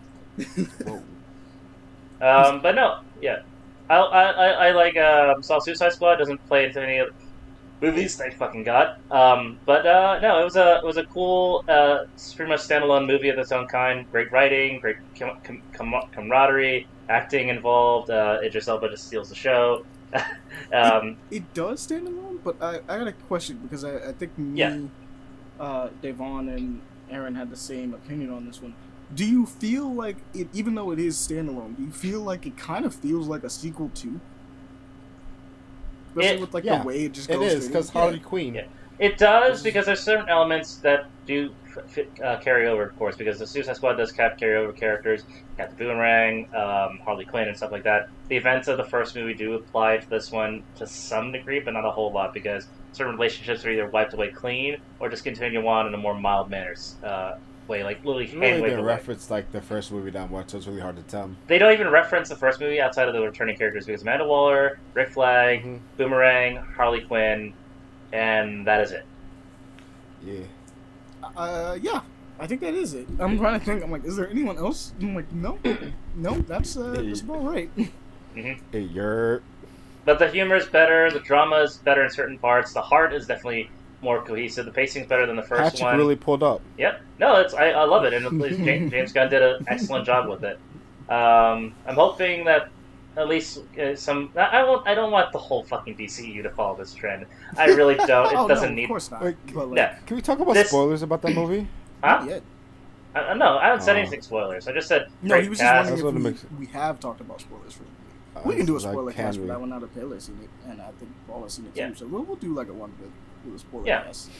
Um, 2.20 2.60
but 2.62 2.74
no, 2.74 3.00
yeah, 3.20 3.42
I 3.90 3.96
I, 3.96 4.22
I, 4.30 4.48
I 4.68 4.70
like 4.72 4.96
um, 4.96 5.42
saw 5.42 5.58
Suicide 5.58 5.92
Squad 5.92 6.16
doesn't 6.16 6.44
play 6.48 6.64
into 6.66 6.80
any 6.82 6.98
of 6.98 7.08
the 7.08 7.23
movies. 7.84 8.16
Thank 8.16 8.34
fucking 8.34 8.64
god. 8.64 8.96
Um, 9.10 9.58
but 9.66 9.86
uh, 9.86 10.18
no, 10.20 10.40
it 10.40 10.44
was 10.44 10.56
a 10.56 10.78
it 10.78 10.84
was 10.84 10.96
a 10.96 11.04
cool, 11.04 11.64
uh, 11.68 12.04
pretty 12.34 12.48
much 12.50 12.60
standalone 12.60 13.06
movie 13.06 13.28
of 13.28 13.38
its 13.38 13.52
own 13.52 13.66
kind. 13.66 14.10
Great 14.10 14.32
writing, 14.32 14.80
great 14.80 14.96
com- 15.18 15.38
com- 15.44 15.62
com- 15.72 16.08
camaraderie, 16.12 16.86
acting 17.08 17.48
involved. 17.48 18.10
Uh, 18.10 18.38
Idris 18.42 18.68
Elba 18.68 18.88
just 18.90 19.06
steals 19.06 19.28
the 19.28 19.34
show. 19.34 19.84
um, 20.72 21.16
it 21.30 21.52
does 21.54 21.80
stand 21.80 22.06
alone, 22.06 22.38
but 22.44 22.56
I, 22.62 22.76
I 22.88 22.98
got 22.98 23.08
a 23.08 23.12
question 23.12 23.58
because 23.62 23.84
I, 23.84 23.96
I 24.10 24.12
think 24.12 24.36
me, 24.38 24.60
Yeah. 24.60 24.78
uh, 25.58 25.88
Devon 26.02 26.48
and 26.48 26.80
Aaron 27.10 27.34
had 27.34 27.50
the 27.50 27.56
same 27.56 27.94
opinion 27.94 28.30
on 28.30 28.46
this 28.46 28.62
one. 28.62 28.74
Do 29.14 29.24
you 29.24 29.44
feel 29.44 29.92
like 29.92 30.16
it, 30.32 30.48
even 30.52 30.74
though 30.76 30.90
it 30.92 30.98
is 31.00 31.16
standalone, 31.16 31.76
do 31.76 31.82
you 31.82 31.90
feel 31.90 32.20
like 32.20 32.46
it 32.46 32.56
kind 32.56 32.84
of 32.84 32.94
feels 32.94 33.26
like 33.28 33.42
a 33.42 33.50
sequel 33.50 33.90
too? 33.94 34.20
Especially 36.16 36.36
It- 36.36 36.40
with 36.40 36.54
like 36.54 36.64
yeah, 36.64 36.78
the 36.80 36.86
way 36.86 37.04
it 37.04 37.12
just 37.12 37.28
It 37.30 37.34
goes. 37.34 37.42
is 37.52 37.64
straight 37.64 37.68
because 37.72 37.88
in. 37.88 37.92
Harley 37.92 38.20
Quinn. 38.20 38.54
Yeah. 38.54 38.62
It 38.98 39.18
does 39.18 39.58
is- 39.58 39.62
because 39.64 39.86
there's 39.86 40.00
certain 40.02 40.28
elements 40.28 40.76
that 40.78 41.06
do 41.26 41.50
fit, 41.88 42.08
uh, 42.22 42.36
carry 42.38 42.68
over, 42.68 42.84
of 42.84 42.96
course, 42.96 43.16
because 43.16 43.40
the 43.40 43.46
Suicide 43.46 43.74
Squad 43.76 43.94
does 43.94 44.12
have 44.16 44.36
carry 44.36 44.56
over 44.56 44.72
characters. 44.72 45.24
Got 45.58 45.70
the 45.70 45.76
Boomerang, 45.76 46.46
um, 46.54 47.00
Harley 47.04 47.24
Quinn, 47.24 47.48
and 47.48 47.56
stuff 47.56 47.72
like 47.72 47.82
that. 47.82 48.08
The 48.28 48.36
events 48.36 48.68
of 48.68 48.76
the 48.76 48.84
first 48.84 49.16
movie 49.16 49.34
do 49.34 49.54
apply 49.54 49.96
to 49.98 50.08
this 50.08 50.30
one 50.30 50.62
to 50.76 50.86
some 50.86 51.32
degree, 51.32 51.58
but 51.58 51.72
not 51.74 51.84
a 51.84 51.90
whole 51.90 52.12
lot, 52.12 52.32
because 52.32 52.68
certain 52.92 53.14
relationships 53.14 53.64
are 53.64 53.70
either 53.70 53.88
wiped 53.90 54.14
away 54.14 54.28
clean 54.28 54.76
or 55.00 55.08
just 55.08 55.24
continue 55.24 55.66
on 55.66 55.88
in 55.88 55.94
a 55.94 55.98
more 55.98 56.14
mild 56.14 56.48
manner 56.48 56.74
uh, 57.02 57.32
way, 57.68 57.82
like 57.84 58.04
literally 58.04 58.24
It 58.24 58.30
hand 58.30 58.40
really 58.62 58.74
waved 58.76 58.82
reference 58.82 59.30
like 59.30 59.50
the 59.52 59.60
first 59.60 59.90
movie 59.92 60.10
that 60.10 60.30
much, 60.30 60.50
so 60.50 60.58
it's 60.58 60.66
really 60.66 60.80
hard 60.80 60.96
to 60.96 61.02
tell. 61.02 61.30
They 61.46 61.58
don't 61.58 61.72
even 61.72 61.88
reference 61.88 62.28
the 62.28 62.36
first 62.36 62.60
movie 62.60 62.80
outside 62.80 63.08
of 63.08 63.14
the 63.14 63.20
returning 63.20 63.56
characters 63.56 63.86
because 63.86 64.02
Amanda 64.02 64.26
Waller, 64.26 64.78
Rick 64.94 65.10
Flag, 65.10 65.64
Mhm. 65.64 65.80
Boomerang, 65.96 66.56
Harley 66.56 67.00
Quinn, 67.00 67.52
and 68.12 68.66
that 68.66 68.80
is 68.80 68.92
it. 68.92 69.04
Yeah. 70.24 70.40
Uh, 71.36 71.78
yeah, 71.80 72.00
I 72.38 72.46
think 72.46 72.60
that 72.60 72.74
is 72.74 72.94
it. 72.94 73.06
I'm 73.18 73.38
trying 73.38 73.58
to 73.58 73.64
think. 73.64 73.82
I'm 73.82 73.90
like, 73.90 74.04
is 74.04 74.16
there 74.16 74.28
anyone 74.28 74.58
else? 74.58 74.92
I'm 75.00 75.14
like, 75.14 75.32
no, 75.32 75.58
no, 76.14 76.32
that's 76.42 76.76
uh, 76.76 77.02
that's 77.04 77.20
about 77.22 77.44
right. 77.44 77.70
Hey, 78.34 78.56
you're. 78.80 79.42
But 80.04 80.18
the 80.18 80.28
humor 80.28 80.56
is 80.56 80.66
better, 80.66 81.10
the 81.10 81.20
drama 81.20 81.56
is 81.60 81.78
better 81.78 82.04
in 82.04 82.10
certain 82.10 82.36
parts, 82.38 82.74
the 82.74 82.82
heart 82.82 83.14
is 83.14 83.26
definitely 83.26 83.70
more 84.04 84.22
cohesive, 84.22 84.66
the 84.66 84.70
pacing's 84.70 85.06
better 85.06 85.26
than 85.26 85.34
the 85.36 85.42
first 85.42 85.62
Patrick 85.62 85.82
one. 85.82 85.96
really 85.98 86.14
pulled 86.16 86.42
up. 86.42 86.60
Yep. 86.78 87.00
No, 87.18 87.36
it's 87.40 87.54
I, 87.54 87.70
I 87.70 87.84
love 87.84 88.04
it, 88.04 88.12
and 88.14 88.40
James, 88.64 88.90
James 88.92 89.12
Gunn 89.12 89.30
did 89.30 89.42
an 89.42 89.64
excellent 89.66 90.04
job 90.06 90.28
with 90.28 90.44
it. 90.44 90.58
Um, 91.08 91.74
I'm 91.86 91.94
hoping 91.94 92.44
that 92.44 92.68
at 93.16 93.28
least 93.28 93.60
uh, 93.80 93.96
some. 93.96 94.30
I, 94.36 94.40
I 94.40 94.62
won't. 94.64 94.86
I 94.86 94.94
don't 94.94 95.10
want 95.10 95.32
the 95.32 95.38
whole 95.38 95.64
fucking 95.64 95.96
DCU 95.96 96.42
to 96.42 96.50
follow 96.50 96.76
this 96.76 96.94
trend. 96.94 97.26
I 97.56 97.66
really 97.66 97.94
don't. 98.06 98.32
It 98.32 98.36
oh, 98.36 98.46
doesn't 98.46 98.70
no, 98.70 98.74
need. 98.74 98.84
Of 98.84 98.88
course 98.90 99.10
not. 99.10 99.24
Like, 99.24 99.36
but 99.54 99.68
like, 99.68 99.76
Yeah. 99.76 99.96
Can 100.06 100.16
we 100.16 100.22
talk 100.22 100.38
about 100.38 100.54
This- 100.54 100.68
spoilers 100.68 101.02
about 101.02 101.22
that 101.22 101.34
movie? 101.34 101.66
Huh? 102.04 102.18
not 102.20 102.28
yet. 102.28 102.42
I, 103.14 103.20
I- 103.20 103.34
no, 103.34 103.56
I 103.58 103.66
haven't 103.66 103.82
said 103.82 103.96
Oh. 103.96 104.00
anything 104.00 104.20
spoilers. 104.20 104.68
I 104.68 104.72
just 104.72 104.88
said 104.88 105.08
No, 105.22 105.40
he 105.40 105.48
was 105.48 105.58
just 105.58 105.70
cast. 105.70 105.90
wondering 105.90 106.22
That's 106.24 106.42
if 106.44 106.50
we, 106.50 106.56
it 106.56 106.60
we 106.60 106.66
have 106.74 107.00
talked 107.00 107.22
about 107.22 107.40
spoilers 107.40 107.72
for 107.72 107.84
the 107.84 107.88
movie. 107.88 108.00
Uh, 108.36 108.40
We 108.44 108.56
can 108.56 108.66
do 108.66 108.76
a 108.76 108.80
spoiler 108.80 109.10
can 109.12 109.24
cast 109.24 109.36
for 109.38 109.42
we? 109.42 109.48
that 109.48 109.58
one. 109.60 109.70
Now 109.70 109.78
that 109.78 109.94
Pele's 109.94 110.24
seen 110.24 110.38
it, 110.42 110.50
and 110.68 110.82
I 110.82 110.90
think 110.98 111.10
Paul 111.26 111.44
has 111.44 111.54
seen 111.54 111.64
it 111.66 111.72
Yeah. 111.74 111.88
too. 111.90 111.94
So 111.94 112.06
we'll, 112.08 112.24
we'll 112.24 112.36
do 112.36 112.52
like 112.52 112.68
a 112.68 112.72
one 112.74 112.92
with, 113.00 113.10
with 113.44 113.54
a 113.56 113.58
spoiler 113.58 113.86
Yeah. 113.86 114.02
cast. 114.04 114.30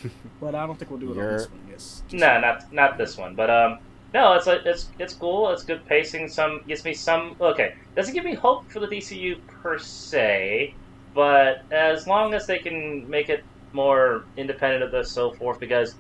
But 0.41 0.55
I 0.55 0.67
don't 0.67 0.79
think 0.79 0.91
we'll 0.91 1.01
do 1.01 1.09
it 1.09 1.11
on 1.13 1.17
You're- 1.17 1.33
this 1.39 1.51
one. 1.51 1.61
Yes. 1.71 2.03
just- 2.09 2.21
No, 2.21 2.41
not 2.41 2.73
not 2.73 2.99
this 2.99 3.17
one. 3.17 3.35
But 3.35 3.51
um, 3.51 3.79
no, 4.13 4.35
it's 4.35 4.47
like 4.47 4.65
it's 4.65 4.89
it's 4.99 5.15
cool. 5.15 5.51
It's 5.51 5.65
good 5.65 5.85
pacing. 5.87 6.29
Some 6.29 6.63
gives 6.67 6.85
me 6.85 6.95
some 6.95 7.37
okay. 7.41 7.75
Doesn't 7.97 8.15
give 8.15 8.25
me 8.25 8.35
hope 8.35 8.71
for 8.71 8.81
the 8.81 8.87
DCU 8.87 9.37
per 9.47 9.79
se, 9.79 10.75
but 11.15 11.63
as 11.71 12.07
long 12.07 12.35
as 12.35 12.47
they 12.47 12.59
can 12.59 13.09
make 13.09 13.29
it 13.29 13.45
more 13.73 14.25
independent 14.37 14.83
of 14.85 14.91
this, 14.93 15.11
so 15.11 15.33
forth. 15.33 15.59
Because 15.61 15.95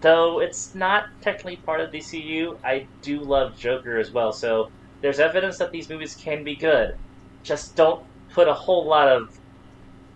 though 0.00 0.40
it's 0.40 0.74
not 0.74 1.04
technically 1.20 1.56
part 1.56 1.80
of 1.80 1.90
DCU, 1.92 2.58
I 2.64 2.86
do 3.02 3.20
love 3.20 3.56
Joker 3.56 3.98
as 3.98 4.10
well. 4.10 4.32
So 4.32 4.70
there's 5.00 5.20
evidence 5.20 5.58
that 5.58 5.70
these 5.70 5.88
movies 5.88 6.14
can 6.16 6.42
be 6.44 6.56
good. 6.56 6.96
Just 7.44 7.76
don't 7.76 8.02
put 8.32 8.48
a 8.48 8.54
whole 8.54 8.84
lot 8.86 9.08
of 9.08 9.38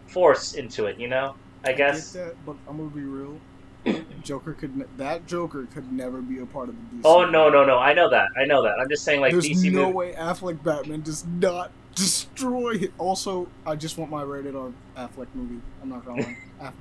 force 0.07 0.55
into 0.55 0.87
it. 0.87 0.99
You 0.99 1.09
know, 1.09 1.35
I 1.67 1.73
get 1.73 1.77
guess. 1.95 2.13
that, 2.13 2.35
but 2.47 2.57
I'm 2.69 2.77
gonna 2.79 2.91
be 2.91 3.03
real. 3.03 3.39
Joker 4.25 4.53
could 4.53 4.77
ne- 4.77 4.85
that 4.97 5.27
Joker 5.29 5.67
could 5.73 5.93
never 5.93 6.21
be 6.21 6.41
a 6.41 6.47
part 6.47 6.69
of 6.69 6.75
the 6.75 6.97
DC. 6.97 7.03
Oh 7.05 7.25
no 7.25 7.49
no 7.49 7.65
no! 7.65 7.79
I 7.79 7.93
know 7.95 8.11
that. 8.11 8.29
I 8.37 8.45
know 8.45 8.63
that. 8.65 8.81
I'm 8.81 8.89
just 8.89 9.05
saying 9.05 9.21
like 9.21 9.31
There's 9.33 9.47
DC 9.49 9.71
no 9.73 9.83
movies. 9.93 9.95
way 9.95 10.13
Affleck 10.15 10.63
Batman 10.65 11.03
does 11.03 11.25
not 11.27 11.71
destroy 11.95 12.71
it. 12.75 12.93
Also, 12.99 13.47
I 13.65 13.77
just 13.77 13.97
want 13.97 14.11
my 14.11 14.23
rated 14.23 14.57
R 14.57 14.71
Affleck 14.97 15.29
movie. 15.35 15.61
I'm 15.83 15.89
not 15.89 16.05
gonna 16.05 16.23
lie. 16.23 16.37
Aff- 16.61 16.75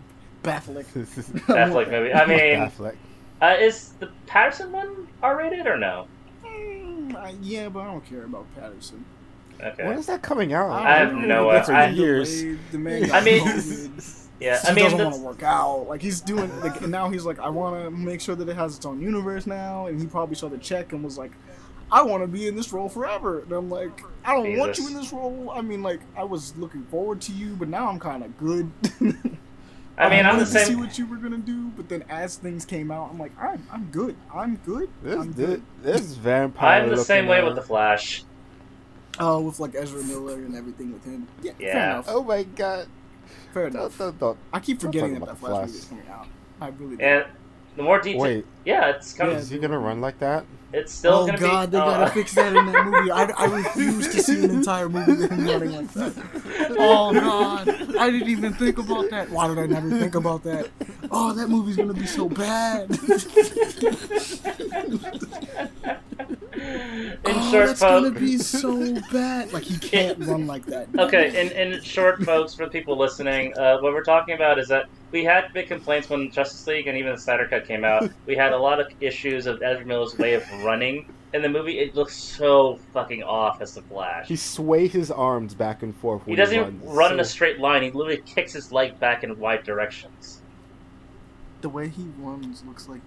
Baffleck. 0.43 0.85
Affleck 1.47 1.91
movie. 1.91 2.13
I 2.13 2.25
mean, 2.25 2.39
Affleck. 2.69 2.95
uh, 3.41 3.55
is 3.59 3.93
the 3.99 4.09
Pattinson 4.27 4.71
one 4.71 5.07
R-rated 5.21 5.67
or 5.67 5.77
no? 5.77 6.07
Mm, 6.43 7.15
I- 7.15 7.35
yeah, 7.41 7.69
but 7.69 7.81
I 7.81 7.85
don't 7.85 8.05
care 8.07 8.23
about 8.23 8.45
Pattinson. 8.59 9.01
Okay. 9.61 9.87
When 9.87 9.97
is 9.97 10.05
that 10.07 10.21
coming 10.21 10.53
out? 10.53 10.69
I 10.71 10.97
have 10.99 11.09
don't 11.11 11.27
no 11.27 11.43
know. 11.43 11.49
idea. 11.49 11.59
It's 11.59 11.69
I- 11.69 11.87
years. 11.89 12.43
The 12.71 12.77
man 12.79 13.11
I 13.11 13.21
mean- 13.21 13.43
COVID. 13.45 14.21
Yeah, 14.39 14.59
He 14.61 14.67
I 14.67 14.73
mean, 14.73 14.83
doesn't 14.85 14.99
want 14.99 15.15
to 15.15 15.21
work 15.21 15.43
out. 15.43 15.87
Like 15.87 16.01
he's 16.01 16.21
doing, 16.21 16.51
like 16.61 16.81
and 16.81 16.91
now 16.91 17.09
he's 17.09 17.25
like, 17.25 17.39
I 17.39 17.49
want 17.49 17.83
to 17.83 17.89
make 17.91 18.19
sure 18.21 18.35
that 18.35 18.47
it 18.47 18.55
has 18.55 18.75
its 18.75 18.85
own 18.85 19.01
universe 19.01 19.47
now. 19.47 19.87
And 19.87 19.99
he 19.99 20.07
probably 20.07 20.35
saw 20.35 20.49
the 20.49 20.57
check 20.57 20.91
and 20.93 21.03
was 21.03 21.17
like, 21.17 21.31
I 21.91 22.01
want 22.01 22.23
to 22.23 22.27
be 22.27 22.47
in 22.47 22.55
this 22.55 22.73
role 22.73 22.89
forever. 22.89 23.41
And 23.41 23.51
I'm 23.51 23.69
like, 23.69 24.01
I 24.23 24.33
don't 24.33 24.57
want 24.57 24.77
you 24.77 24.87
in 24.87 24.93
this 24.93 25.13
role. 25.13 25.51
I 25.53 25.61
mean, 25.61 25.81
like 25.83 26.01
I 26.17 26.23
was 26.23 26.55
looking 26.57 26.83
forward 26.85 27.21
to 27.21 27.31
you, 27.31 27.55
but 27.55 27.69
now 27.69 27.87
I'm 27.87 27.99
kind 27.99 28.23
of 28.23 28.37
good. 28.37 28.69
I 29.97 30.09
mean, 30.09 30.25
I'm 30.25 30.35
wanted 30.35 30.47
the 30.47 30.59
to 30.59 30.65
see 30.65 30.75
what 30.75 30.97
you 30.97 31.05
were 31.05 31.15
gonna 31.15 31.37
do, 31.37 31.69
but 31.69 31.87
then 31.87 32.03
as 32.09 32.35
things 32.35 32.65
came 32.65 32.91
out, 32.91 33.11
I'm 33.11 33.17
like, 33.17 33.31
I'm, 33.39 33.65
I'm 33.71 33.85
good. 33.91 34.17
I'm 34.33 34.57
good. 34.57 34.89
This, 35.01 35.15
I'm 35.15 35.31
this, 35.31 35.47
good. 35.47 35.63
this 35.81 36.15
vampire. 36.15 36.83
I'm 36.83 36.89
the 36.89 36.97
same 36.97 37.27
way 37.27 37.39
uh, 37.39 37.45
with 37.45 37.55
the 37.55 37.61
Flash. 37.61 38.23
Oh, 39.19 39.39
with 39.39 39.61
like 39.61 39.73
Ezra 39.75 40.03
Miller 40.03 40.33
and 40.33 40.55
everything 40.55 40.91
with 40.91 41.05
him. 41.05 41.27
Yeah, 41.41 41.53
Yeah. 41.59 41.93
enough. 41.93 42.05
Oh 42.09 42.23
my 42.23 42.43
god! 42.43 42.87
Fair 43.53 43.69
Don't, 43.69 43.81
enough. 43.81 43.97
don't, 43.97 44.19
don't. 44.19 44.37
I 44.53 44.59
keep 44.59 44.81
forgetting 44.81 45.13
that 45.15 45.19
that 45.21 45.25
about 45.25 45.39
Flash 45.39 45.51
the 45.51 45.65
movie 45.67 45.77
is 45.77 45.85
coming 45.85 46.07
out. 46.09 46.27
I 46.61 46.67
really 46.69 46.95
do. 46.97 47.03
And 47.03 47.25
The 47.75 47.83
more 47.83 47.99
detail, 48.01 48.21
Wait, 48.21 48.45
yeah, 48.65 48.89
it's 48.91 49.13
coming. 49.13 49.33
Yeah. 49.33 49.39
is 49.39 49.49
he 49.49 49.57
gonna 49.59 49.79
run 49.79 50.01
like 50.01 50.19
that? 50.19 50.45
It's 50.73 50.91
still 50.91 51.13
oh 51.13 51.25
gonna 51.27 51.37
god, 51.37 51.71
be. 51.71 51.77
they 51.77 51.83
gotta 51.83 52.03
uh, 52.03 52.09
fix 52.09 52.33
that 52.35 52.53
in 52.53 52.65
that 52.71 52.85
movie. 52.85 53.11
I, 53.11 53.23
I 53.37 53.45
refuse 53.45 54.09
to 54.13 54.21
see 54.21 54.43
an 54.43 54.51
entire 54.51 54.89
movie 54.89 55.13
with 55.13 55.31
him 55.31 55.45
running 55.47 55.71
like 55.71 55.93
that. 55.93 56.13
Oh 56.77 57.13
god, 57.13 57.69
I 57.97 58.09
didn't 58.09 58.29
even 58.29 58.53
think 58.55 58.77
about 58.77 59.09
that. 59.11 59.29
Why 59.29 59.47
did 59.47 59.57
I 59.59 59.67
never 59.67 59.89
think 59.89 60.15
about 60.15 60.43
that? 60.43 60.69
Oh, 61.11 61.31
that 61.33 61.47
movie's 61.49 61.77
gonna 61.77 61.93
be 61.93 62.07
so 62.07 62.27
bad. 62.27 62.89
in 66.65 67.19
oh, 67.25 67.51
short, 67.51 67.67
that's 67.67 67.80
gonna 67.80 68.12
be 68.12 68.38
so 68.38 68.93
bad. 69.12 69.54
Like 69.54 69.63
he 69.63 69.78
can't 69.78 70.17
run 70.19 70.47
like 70.47 70.65
that. 70.65 70.88
Okay, 70.97 71.39
in, 71.39 71.51
in 71.51 71.82
short, 71.82 72.23
folks, 72.23 72.54
for 72.54 72.65
the 72.65 72.71
people 72.71 72.97
listening, 72.97 73.58
uh, 73.58 73.78
what 73.80 73.93
we're 73.93 74.04
talking 74.04 74.36
about 74.36 74.60
is 74.60 74.67
that 74.69 74.86
we 75.12 75.23
had 75.23 75.54
big 75.54 75.67
complaints 75.67 76.10
when 76.10 76.32
Justice 76.32 76.65
League 76.67 76.88
and 76.88 76.97
even 76.97 77.13
the 77.13 77.17
Snyder 77.17 77.47
Cut 77.47 77.67
came 77.67 77.84
out. 77.84 78.10
We 78.25 78.36
had 78.36 78.54
a 78.54 78.58
lot 78.58 78.80
of 78.80 78.88
issues 79.01 79.45
of 79.45 79.62
Ezra 79.62 79.86
Miller's 79.86 80.17
way 80.17 80.34
of 80.34 80.43
running 80.63 81.13
in 81.34 81.41
the 81.41 81.49
movie. 81.49 81.80
It 81.80 81.95
looks 81.95 82.15
so 82.15 82.80
fucking 82.91 83.21
off 83.23 83.62
as 83.62 83.75
the 83.75 83.82
Flash. 83.84 84.28
He 84.28 84.36
sways 84.36 84.91
his 84.93 85.12
arms 85.12 85.54
back 85.54 85.84
and 85.84 85.95
forth. 85.95 86.25
He 86.25 86.36
doesn't 86.36 86.60
runs. 86.60 86.84
even 86.84 86.95
run 86.95 87.13
in 87.13 87.19
a 87.19 87.25
straight 87.25 87.60
line. 87.60 87.84
He 87.84 87.91
literally 87.91 88.21
kicks 88.25 88.54
his 88.54 88.71
leg 88.71 88.99
back 88.99 89.23
in 89.23 89.38
wide 89.38 89.63
directions. 89.63 90.41
The 91.62 91.69
way 91.69 91.89
he 91.89 92.08
runs 92.17 92.63
looks 92.65 92.89
like 92.89 93.01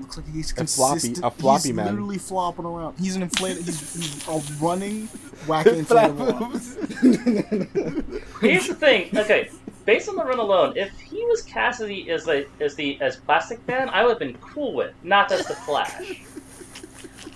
looks 0.00 0.16
like 0.16 0.26
he's 0.32 0.52
A 0.58 0.66
floppy- 0.66 1.14
a 1.22 1.30
floppy 1.30 1.68
he's 1.68 1.72
man. 1.76 1.86
literally 1.86 2.18
flopping 2.18 2.64
around. 2.64 2.98
He's 2.98 3.16
an 3.16 3.22
inflated. 3.22 3.64
He's, 3.64 3.94
he's 3.94 4.28
a 4.28 4.40
running 4.62 5.08
wacky 5.46 5.84
inflatable. 5.84 6.40
arm. 6.40 8.22
Here's 8.40 8.68
the 8.68 8.74
thing. 8.74 9.16
Okay, 9.16 9.50
based 9.84 10.08
on 10.08 10.16
the 10.16 10.24
run 10.24 10.38
alone, 10.38 10.76
if 10.76 10.90
he 11.00 11.24
was 11.26 11.42
cast 11.42 11.80
as 11.80 11.88
the 11.88 12.10
as 12.10 12.24
the 12.24 12.46
as, 12.60 12.74
the, 12.74 13.00
as 13.00 13.16
Plastic 13.16 13.66
Man, 13.66 13.88
I 13.88 14.02
would 14.04 14.10
have 14.10 14.18
been 14.18 14.36
cool 14.38 14.74
with, 14.74 14.92
not 15.02 15.30
as 15.32 15.46
the 15.46 15.54
Flash. 15.54 16.20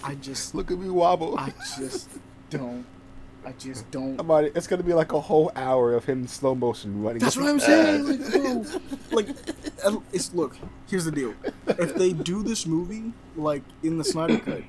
I 0.03 0.15
just, 0.15 0.55
Look 0.55 0.71
at 0.71 0.79
me 0.79 0.89
wobble. 0.89 1.39
I 1.39 1.53
just 1.79 2.09
don't. 2.49 2.87
I 3.45 3.53
just 3.53 3.91
don't. 3.91 4.19
About 4.21 4.45
it. 4.45 4.53
It's 4.55 4.67
gonna 4.67 4.83
be 4.83 4.93
like 4.93 5.13
a 5.13 5.21
whole 5.21 5.51
hour 5.57 5.95
of 5.95 6.05
him 6.05 6.27
slow 6.27 6.55
motion 6.55 7.03
running. 7.03 7.21
That's 7.21 7.37
what 7.37 7.49
I'm 7.49 7.61
saying. 7.61 8.07
Like, 8.07 8.33
bro, 8.33 8.65
like, 9.13 9.29
it's 10.13 10.35
look. 10.35 10.57
Here's 10.89 11.05
the 11.05 11.13
deal. 11.13 11.35
If 11.67 11.95
they 11.95 12.13
do 12.13 12.43
this 12.43 12.67
movie 12.67 13.13
like 13.37 13.63
in 13.83 13.99
the 13.99 14.05
Snyder 14.05 14.39
Cut, 14.39 14.63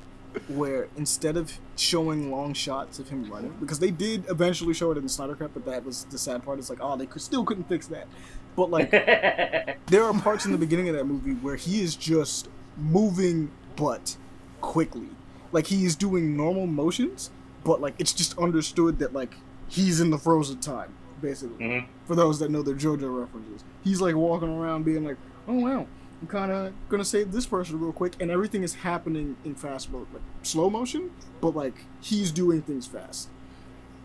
where 0.47 0.87
instead 0.95 1.37
of 1.37 1.59
showing 1.75 2.31
long 2.31 2.53
shots 2.53 2.99
of 2.99 3.09
him 3.09 3.29
running, 3.29 3.55
because 3.59 3.79
they 3.79 3.91
did 3.91 4.29
eventually 4.29 4.73
show 4.73 4.91
it 4.91 4.97
in 4.97 5.03
the 5.03 5.09
Snyder 5.09 5.35
Cut, 5.35 5.53
but 5.53 5.65
that 5.65 5.83
was 5.83 6.05
the 6.05 6.17
sad 6.17 6.43
part. 6.43 6.59
It's 6.59 6.69
like, 6.69 6.79
oh, 6.81 6.95
they 6.95 7.05
could, 7.05 7.21
still 7.21 7.43
couldn't 7.43 7.67
fix 7.67 7.87
that. 7.87 8.07
But 8.55 8.69
like, 8.69 8.91
there 9.87 10.03
are 10.03 10.13
parts 10.21 10.45
in 10.45 10.51
the 10.51 10.57
beginning 10.57 10.89
of 10.89 10.95
that 10.95 11.05
movie 11.05 11.33
where 11.33 11.55
he 11.55 11.81
is 11.81 11.95
just 11.95 12.49
moving, 12.77 13.51
but 13.75 14.15
quickly. 14.61 15.09
Like 15.51 15.67
he 15.67 15.85
is 15.85 15.95
doing 15.95 16.37
normal 16.37 16.67
motions, 16.67 17.31
but 17.63 17.81
like 17.81 17.95
it's 17.99 18.13
just 18.13 18.37
understood 18.37 18.99
that 18.99 19.13
like 19.13 19.35
he's 19.67 19.99
in 20.01 20.09
the 20.09 20.17
frozen 20.17 20.59
time, 20.59 20.93
basically. 21.21 21.63
Mhm. 21.65 21.85
For 22.05 22.15
those 22.15 22.39
that 22.39 22.49
know 22.51 22.61
their 22.61 22.75
JoJo 22.75 23.19
references, 23.19 23.63
he's 23.83 24.01
like 24.01 24.15
walking 24.15 24.49
around 24.49 24.83
being 24.85 25.03
like, 25.05 25.17
"Oh 25.47 25.53
wow, 25.55 25.87
I'm 26.21 26.27
kind 26.27 26.51
of 26.51 26.73
gonna 26.89 27.05
save 27.05 27.31
this 27.31 27.45
person 27.45 27.79
real 27.79 27.93
quick," 27.93 28.15
and 28.19 28.29
everything 28.31 28.63
is 28.63 28.73
happening 28.75 29.35
in 29.45 29.55
fast 29.55 29.91
mode, 29.91 30.07
like 30.13 30.23
slow 30.43 30.69
motion, 30.69 31.11
but 31.39 31.55
like 31.55 31.85
he's 32.01 32.31
doing 32.31 32.61
things 32.61 32.85
fast. 32.87 33.29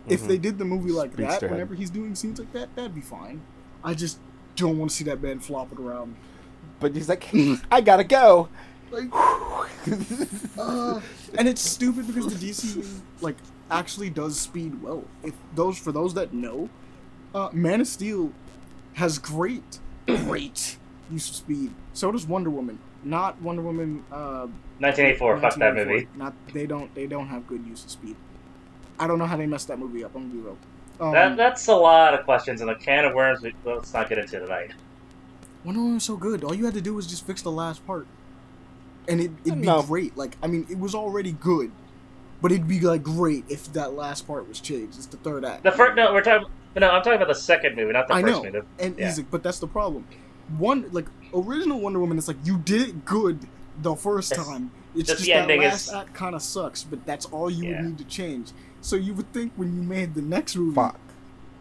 If 0.09 0.23
Mhm. 0.23 0.29
they 0.29 0.39
did 0.39 0.59
the 0.59 0.65
movie 0.65 0.93
like 0.93 1.11
that, 1.17 1.23
Speedster 1.33 1.49
head. 1.49 1.51
whenever 1.53 1.75
he's 1.75 1.91
doing 1.91 2.15
scenes 2.15 2.39
like 2.39 2.53
that, 2.53 2.75
that'd 2.77 2.95
be 2.95 3.01
fine. 3.01 3.41
I 3.83 3.95
just 3.95 4.19
don't 4.55 4.79
want 4.79 4.91
to 4.91 4.97
see 4.97 5.05
that 5.05 5.21
man 5.21 5.41
flopping 5.41 5.79
around. 5.85 6.15
But 6.79 6.95
he's 6.95 7.09
like, 7.09 7.27
I 7.73 7.81
gotta 7.81 8.05
go. 8.05 8.49
Like, 8.91 9.09
uh, 10.59 11.01
and 11.37 11.49
it's 11.49 11.61
stupid 11.61 12.07
because 12.07 12.27
the 12.27 12.51
DCU 12.51 13.01
like 13.21 13.37
actually 13.71 14.11
does 14.11 14.39
speed 14.39 14.81
well. 14.83 15.05
If 15.23 15.35
those 15.55 15.79
for 15.79 15.93
those 15.93 16.15
that 16.15 16.33
know, 16.33 16.69
uh, 17.35 17.51
Man 17.53 17.81
of 17.81 17.87
Steel 17.87 18.33
has 18.95 19.19
great, 19.19 19.81
great 20.07 20.79
use 21.11 21.29
of 21.29 21.37
speed. 21.37 21.73
So 21.93 22.13
does 22.13 22.27
Wonder 22.27 22.51
Woman. 22.51 22.79
Not 23.05 23.41
Wonder 23.43 23.63
Woman. 23.63 24.05
Uh, 24.11 24.47
1984. 24.79 25.41
Fuck 25.41 25.55
that 25.57 25.75
movie. 25.75 26.09
Not 26.17 26.35
they 26.53 26.67
don't 26.67 26.95
they 26.95 27.07
don't 27.07 27.29
have 27.29 27.47
good 27.47 27.65
use 27.67 27.85
of 27.85 27.91
speed. 27.91 28.17
I 28.99 29.07
don't 29.07 29.19
know 29.19 29.27
how 29.27 29.37
they 29.37 29.47
messed 29.47 29.69
that 29.69 29.79
movie 29.79 30.05
up. 30.05 30.15
I'm 30.15 30.29
gonna 30.29 30.35
be 30.35 30.41
real. 30.41 30.59
Um, 30.99 31.13
That, 31.13 31.37
that's 31.37 31.67
a 31.67 31.75
lot 31.75 32.15
of 32.15 32.25
questions 32.25 32.61
and 32.63 32.71
a 32.71 32.75
can 32.75 33.05
of 33.05 33.15
worms. 33.15 33.43
We, 33.43 33.55
let's 33.65 33.93
not 33.93 34.09
get 34.09 34.19
into 34.19 34.39
tonight. 34.41 34.71
Wonder 35.65 35.81
Woman 35.81 35.95
was 35.95 36.05
so 36.05 36.17
good. 36.17 36.45
All 36.45 36.55
you 36.55 36.65
had 36.65 36.75
to 36.75 36.81
do 36.81 36.95
was 36.95 37.07
just 37.07 37.27
fix 37.27 37.43
the 37.43 37.51
last 37.53 37.87
part, 37.87 38.07
and 39.09 39.21
it, 39.21 39.31
it'd 39.45 39.61
be 39.61 39.67
No. 39.67 39.83
great. 39.83 40.17
Like 40.17 40.37
I 40.43 40.47
mean, 40.47 40.67
it 40.71 40.79
was 40.79 40.95
already 40.95 41.33
good, 41.33 41.71
but 42.43 42.53
it'd 42.53 42.69
be 42.69 42.81
like 42.81 43.03
great 43.03 43.45
if 43.49 43.73
that 43.73 43.95
last 43.95 44.27
part 44.27 44.49
was 44.49 44.61
changed. 44.61 44.97
It's 44.97 45.07
the 45.07 45.17
third 45.19 45.45
act. 45.45 45.63
The 45.63 45.73
first 45.73 45.97
no, 45.97 46.13
we're 46.13 46.23
talking. 46.23 46.49
No, 46.77 46.91
I'm 46.91 47.03
talking 47.03 47.15
about 47.15 47.29
the 47.29 47.35
second 47.35 47.75
movie, 47.77 47.93
not 47.93 48.07
the 48.09 48.15
I 48.15 48.21
first 48.23 48.43
know, 48.43 48.51
movie. 48.53 48.67
and 48.79 48.99
yeah. 48.99 49.09
easy, 49.09 49.23
but 49.31 49.43
that's 49.43 49.59
the 49.61 49.67
problem. 49.67 50.07
One 50.59 50.87
like 50.93 51.07
original 51.35 51.81
Wonder 51.81 51.99
Woman, 52.01 52.19
it's 52.19 52.29
like 52.29 52.37
you 52.45 52.59
did 52.59 52.83
it 52.89 53.05
good 53.05 53.39
the 53.83 53.95
first 53.97 54.33
It's- 54.33 54.47
time. 54.47 54.71
It's 54.95 55.09
just 55.11 55.25
just 55.27 55.47
the 55.47 55.55
that 55.55 55.59
last 55.59 55.89
is- 55.89 55.93
act 55.93 56.15
kind 56.15 56.35
of 56.35 56.41
sucks, 56.43 56.83
but 56.83 57.05
that's 57.05 57.27
all 57.27 57.51
you 57.51 57.65
Yeah. 57.71 57.77
would 57.83 57.85
need 57.91 57.99
to 57.99 58.05
change. 58.05 58.53
So 58.81 58.97
you 58.97 59.13
would 59.15 59.31
think 59.35 59.53
when 59.57 59.75
you 59.77 59.83
made 59.83 60.15
the 60.15 60.23
next 60.23 60.57
movie, 60.57 60.75
Fuck. 60.75 60.99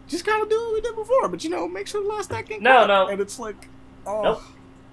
just 0.08 0.24
kind 0.24 0.42
of 0.42 0.48
do 0.48 0.58
what 0.58 0.72
we 0.74 0.80
did 0.80 0.94
before, 0.96 1.28
but 1.28 1.44
you 1.44 1.50
know, 1.50 1.68
make 1.68 1.86
sure 1.86 2.02
the 2.02 2.08
last 2.08 2.32
act 2.32 2.50
ain't 2.50 2.62
No, 2.62 2.76
crap. 2.76 2.88
no. 2.88 3.06
and 3.08 3.20
it's 3.20 3.38
like, 3.38 3.68
oh, 4.06 4.22
Nope. 4.22 4.42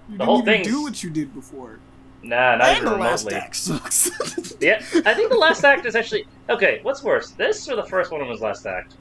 you 0.10 0.18
The 0.18 0.18
didn't 0.18 0.26
whole 0.26 0.42
even 0.50 0.62
do 0.64 0.82
what 0.84 1.04
you 1.04 1.10
did 1.10 1.34
before. 1.34 1.80
Nah, 2.24 2.56
not 2.56 2.68
and 2.70 2.78
even 2.78 2.94
the 2.94 2.98
last 2.98 3.26
remotely. 3.26 3.46
act 3.46 3.56
sucks. 3.56 4.12
Yeah, 4.62 4.78
I 5.06 5.14
think 5.14 5.30
the 5.30 5.38
last 5.38 5.64
act 5.66 5.86
is 5.86 5.96
actually 5.96 6.26
okay. 6.50 6.80
What's 6.84 7.04
worse, 7.04 7.32
this 7.32 7.68
or 7.68 7.76
the 7.76 7.84
first 7.84 8.12
one 8.12 8.26
was 8.28 8.40
last 8.40 8.66
act? 8.66 8.96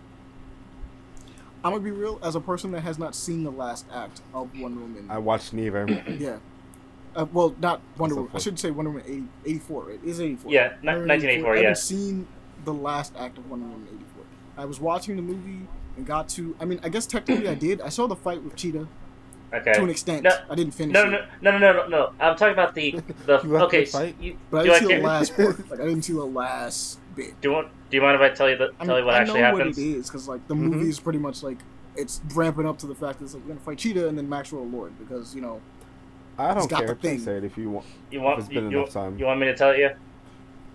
I'm 1.64 1.70
gonna 1.70 1.84
be 1.84 1.92
real. 1.92 2.18
As 2.22 2.34
a 2.34 2.40
person 2.40 2.72
that 2.72 2.80
has 2.80 2.98
not 2.98 3.14
seen 3.14 3.44
the 3.44 3.52
last 3.52 3.86
act 3.92 4.22
of 4.34 4.50
Wonder 4.58 4.80
Woman, 4.80 5.06
I 5.08 5.18
watched 5.18 5.52
neither. 5.52 5.86
yeah. 6.18 6.38
Uh, 7.14 7.26
well, 7.32 7.54
not 7.60 7.80
Wonder 7.96 8.16
Woman. 8.16 8.30
I 8.32 8.36
okay. 8.36 8.42
should 8.42 8.58
say 8.58 8.72
Wonder 8.72 8.90
Woman 8.90 9.04
80, 9.44 9.50
84. 9.50 9.90
It 9.92 10.00
is 10.04 10.20
84. 10.20 10.50
Yeah, 10.50 10.68
ni- 10.82 10.88
Wonder 10.88 11.00
Woman 11.00 11.08
1984, 11.08 11.52
I 11.52 11.56
haven't 11.58 11.76
seen 11.78 12.26
the 12.64 12.74
last 12.74 13.12
act 13.16 13.38
of 13.38 13.48
Wonder 13.48 13.66
Woman 13.66 13.86
84. 13.86 14.24
I 14.56 14.64
was 14.64 14.80
watching 14.80 15.14
the 15.14 15.22
movie 15.22 15.68
and 15.96 16.04
got 16.04 16.28
to. 16.30 16.56
I 16.58 16.64
mean, 16.64 16.80
I 16.82 16.88
guess 16.88 17.06
technically 17.06 17.48
I 17.48 17.54
did. 17.54 17.80
I 17.80 17.88
saw 17.88 18.08
the 18.08 18.16
fight 18.16 18.42
with 18.42 18.56
Cheetah 18.56 18.88
Okay. 19.54 19.72
to 19.74 19.82
an 19.82 19.90
extent. 19.90 20.22
No, 20.22 20.30
I 20.50 20.54
didn't 20.54 20.72
finish 20.72 20.94
No, 20.94 21.04
no, 21.04 21.24
no, 21.42 21.50
no, 21.50 21.58
no, 21.58 21.72
no, 21.72 21.86
no. 21.88 22.12
I'm 22.20 22.36
talking 22.36 22.52
about 22.54 22.74
the 22.74 22.92
the. 23.26 23.40
You 23.42 23.52
have 23.52 23.62
okay, 23.64 23.84
to 23.84 23.90
fight? 23.90 24.14
so 24.18 24.24
you, 24.24 24.38
But 24.50 24.60
I 24.60 24.64
didn't 24.64 24.88
see 24.88 24.94
the 24.96 25.02
last 25.02 25.36
part. 25.36 25.58
Like 25.70 25.80
I 25.80 25.84
didn't 25.84 26.02
see 26.02 26.12
the 26.14 26.24
last 26.24 26.98
bit. 27.14 27.40
Do 27.40 27.48
you 27.48 27.54
want? 27.54 27.68
Do 27.90 27.96
you 27.96 28.02
mind 28.02 28.14
if 28.16 28.20
I 28.22 28.34
tell 28.34 28.48
you 28.48 28.56
the, 28.56 28.72
I 28.80 28.84
tell 28.86 28.94
mean, 28.94 28.96
you 28.98 29.04
what 29.06 29.14
I 29.14 29.18
actually 29.18 29.40
know 29.40 29.46
happens? 29.46 29.76
what 29.76 29.84
it 29.84 29.90
is 29.98 30.06
because 30.08 30.28
like 30.28 30.48
the 30.48 30.54
Mhm. 30.54 30.58
movie 30.72 30.88
is 30.88 30.98
pretty 31.00 31.18
much 31.18 31.42
like 31.42 31.58
it's 31.96 32.20
ramping 32.34 32.66
up 32.66 32.78
to 32.78 32.86
the 32.86 32.94
fact 32.94 33.18
that 33.18 33.26
it's 33.26 33.34
like 33.34 33.42
we're 33.44 33.48
gonna 33.50 33.60
fight 33.60 33.76
Cheetah 33.78 34.08
and 34.08 34.16
then 34.16 34.28
Maxwell 34.28 34.64
Lord 34.66 34.98
because 34.98 35.34
you 35.34 35.42
know 35.42 35.60
I 36.38 36.54
don't 36.54 36.68
care. 36.70 36.86
the 36.86 36.94
Please 36.96 37.08
thing. 37.16 37.18
say 37.20 37.36
it 37.36 37.44
if 37.44 37.58
you 37.58 37.68
want. 37.70 37.86
You 38.10 38.20
If 38.20 38.24
want? 38.24 38.38
it's 38.40 38.48
You, 38.48 38.60
been 38.62 38.70
you, 38.70 38.78
enough 38.78 38.90
time. 38.90 39.18
you 39.18 39.26
want 39.26 39.38
me 39.40 39.46
to 39.46 39.54
tell 39.54 39.76
you? 39.76 39.90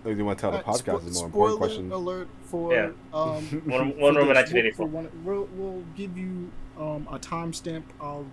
Or 0.04 0.12
do 0.12 0.16
you 0.16 0.24
want 0.24 0.38
to 0.38 0.42
tell 0.42 0.52
the 0.52 0.58
Uh, 0.58 0.62
podcast 0.62 1.00
spo- 1.00 1.06
is 1.08 1.16
more 1.16 1.26
important 1.26 1.58
question? 1.58 1.90
alert 1.90 2.28
for 2.44 2.72
Yeah. 2.72 2.90
um 3.12 3.42
One, 3.66 3.92
for 3.92 3.98
one 3.98 4.14
room 4.14 4.28
in 4.28 4.36
1984. 4.36 4.86
We'll, 4.86 5.02
one- 5.02 5.10
we'll, 5.24 5.48
we'll 5.56 5.84
give 5.96 6.16
you 6.16 6.52
um, 6.78 7.08
a 7.10 7.18
timestamp 7.18 7.82
of 8.00 8.26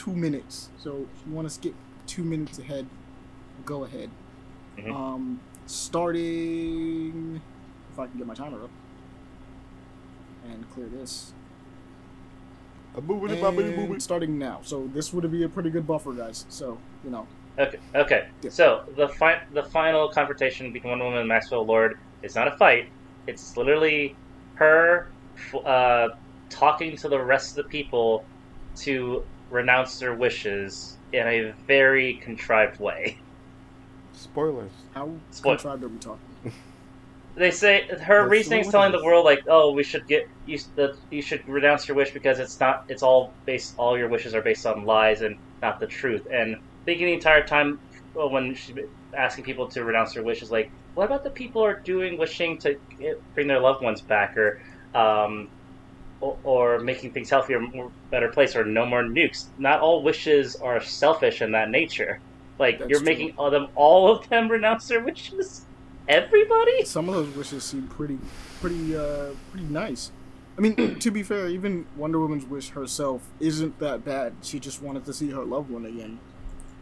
two 0.00 0.12
minutes. 0.16 0.70
So 0.78 1.06
if 1.14 1.26
you 1.26 1.32
want 1.34 1.46
to 1.46 1.52
skip 1.52 1.74
two 2.06 2.22
minutes 2.24 2.58
ahead, 2.58 2.86
go 3.66 3.84
ahead. 3.84 4.08
Mhm. 4.78 4.94
Um, 4.94 5.40
starting 5.66 7.40
if 7.92 7.98
I 7.98 8.06
can 8.06 8.16
get 8.16 8.26
my 8.26 8.34
timer 8.34 8.64
up 8.64 8.70
and 10.50 10.68
clear 10.70 10.86
this. 10.86 11.32
A 12.96 13.02
boobity 13.02 13.32
And 13.42 13.74
boobity. 13.76 14.00
starting 14.02 14.38
now. 14.38 14.60
So 14.62 14.88
this 14.94 15.12
would 15.12 15.30
be 15.30 15.42
a 15.44 15.48
pretty 15.48 15.68
good 15.70 15.86
buffer, 15.86 16.12
guys. 16.12 16.46
So 16.48 16.78
you 17.04 17.10
know, 17.10 17.26
Okay. 17.58 17.78
Okay. 17.94 18.22
Yeah. 18.42 18.50
So 18.50 18.84
the 18.96 19.08
fi- 19.08 19.42
the 19.52 19.64
final 19.64 20.08
confrontation 20.08 20.72
between 20.72 20.92
Wonder 20.92 21.04
Woman 21.04 21.20
and 21.20 21.28
Maxwell 21.28 21.66
Lord 21.66 21.98
is 22.22 22.34
not 22.34 22.48
a 22.48 22.52
fight. 22.52 22.88
It's 23.26 23.54
literally 23.56 24.16
her 24.54 25.08
uh, 25.66 26.08
talking 26.48 26.96
to 26.96 27.08
the 27.08 27.20
rest 27.22 27.50
of 27.50 27.64
the 27.64 27.68
people 27.70 28.24
to 28.76 29.22
renounce 29.50 29.98
their 29.98 30.14
wishes 30.14 30.96
in 31.12 31.26
a 31.26 31.52
very 31.66 32.14
contrived 32.14 32.78
way. 32.80 33.18
Spoilers. 34.12 34.70
how 34.94 35.10
Spoil- 35.30 35.56
contrived 35.56 35.82
are 35.84 35.88
we 35.88 35.98
talking? 35.98 36.20
They 37.36 37.50
say 37.52 37.86
her 38.02 38.20
What's- 38.22 38.30
reasoning 38.30 38.60
is 38.60 38.68
telling 38.68 38.92
the 38.92 39.02
world 39.02 39.24
like, 39.24 39.44
oh, 39.48 39.72
we 39.72 39.82
should 39.82 40.06
get 40.06 40.28
you 40.46 40.58
that 40.76 40.96
you 41.10 41.22
should 41.22 41.48
renounce 41.48 41.86
your 41.88 41.96
wish 41.96 42.10
because 42.10 42.38
it's 42.38 42.58
not 42.60 42.84
it's 42.88 43.02
all 43.02 43.32
based 43.46 43.74
all 43.78 43.96
your 43.96 44.08
wishes 44.08 44.34
are 44.34 44.42
based 44.42 44.66
on 44.66 44.84
lies 44.84 45.22
and 45.22 45.38
not 45.62 45.78
the 45.80 45.86
truth. 45.86 46.26
And 46.30 46.56
thinking 46.84 47.06
the 47.06 47.12
entire 47.14 47.42
time 47.46 47.78
well, 48.14 48.28
when 48.30 48.54
she's 48.56 48.74
asking 49.16 49.44
people 49.44 49.68
to 49.68 49.84
renounce 49.84 50.14
their 50.14 50.24
wishes, 50.24 50.50
like, 50.50 50.70
what 50.94 51.04
about 51.04 51.22
the 51.22 51.30
people 51.30 51.62
who 51.62 51.66
are 51.68 51.78
doing 51.80 52.18
wishing 52.18 52.58
to 52.58 52.76
get, 52.98 53.22
bring 53.34 53.46
their 53.46 53.60
loved 53.60 53.82
ones 53.82 54.00
back 54.00 54.36
or 54.36 54.60
um, 54.94 55.48
or, 56.20 56.38
or 56.44 56.78
making 56.80 57.12
things 57.12 57.30
healthier, 57.30 57.60
more 57.60 57.90
better 58.10 58.28
place, 58.28 58.54
or 58.56 58.64
no 58.64 58.84
more 58.86 59.02
nukes. 59.02 59.46
Not 59.58 59.80
all 59.80 60.02
wishes 60.02 60.56
are 60.56 60.80
selfish 60.80 61.42
in 61.42 61.52
that 61.52 61.70
nature. 61.70 62.20
Like 62.58 62.78
That's 62.78 62.90
you're 62.90 63.02
making 63.02 63.34
all 63.38 63.50
them 63.50 63.68
all 63.74 64.10
of 64.14 64.28
them 64.28 64.48
renounce 64.50 64.88
their 64.88 65.00
wishes. 65.02 65.64
Everybody. 66.08 66.84
Some 66.84 67.08
of 67.08 67.14
those 67.14 67.34
wishes 67.34 67.64
seem 67.64 67.86
pretty, 67.88 68.18
pretty, 68.60 68.96
uh, 68.96 69.30
pretty 69.50 69.66
nice. 69.66 70.10
I 70.58 70.60
mean, 70.60 70.98
to 70.98 71.10
be 71.10 71.22
fair, 71.22 71.48
even 71.48 71.86
Wonder 71.96 72.18
Woman's 72.18 72.44
wish 72.44 72.70
herself 72.70 73.22
isn't 73.38 73.78
that 73.78 74.04
bad. 74.04 74.34
She 74.42 74.58
just 74.58 74.82
wanted 74.82 75.04
to 75.06 75.12
see 75.12 75.30
her 75.30 75.44
loved 75.44 75.70
one 75.70 75.86
again. 75.86 76.18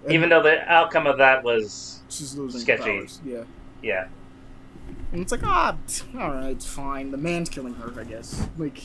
And 0.04 0.12
Even 0.12 0.30
though 0.30 0.42
the 0.42 0.60
outcome 0.72 1.06
of 1.06 1.18
that 1.18 1.44
was, 1.44 2.00
she's 2.08 2.34
losing 2.36 2.60
sketchy. 2.60 2.98
powers. 2.98 3.20
Yeah. 3.24 3.42
yeah, 3.82 4.08
And 5.12 5.22
it's 5.22 5.32
like, 5.32 5.42
ah, 5.44 5.74
all 6.18 6.30
right, 6.30 6.62
fine. 6.62 7.10
The 7.10 7.16
man's 7.16 7.48
killing 7.48 7.74
her, 7.74 7.98
I 7.98 8.04
guess. 8.04 8.46
Like, 8.58 8.82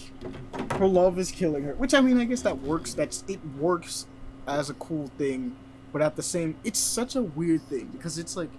her 0.78 0.88
love 0.88 1.20
is 1.20 1.32
killing 1.32 1.64
her. 1.64 1.74
Which 1.76 1.94
I 1.94 2.02
mean, 2.02 2.18
I 2.20 2.26
guess 2.26 2.42
that 2.44 2.60
works. 2.62 2.94
That's 2.94 3.24
it 3.28 3.40
works 3.60 4.06
as 4.48 4.70
a 4.70 4.74
cool 4.76 5.08
thing, 5.18 5.56
but 5.92 6.02
at 6.02 6.16
the 6.16 6.24
same, 6.24 6.56
it's 6.64 6.80
such 6.80 7.16
a 7.16 7.22
weird 7.22 7.62
thing 7.64 7.88
because 7.94 8.18
it's 8.18 8.36
like, 8.38 8.50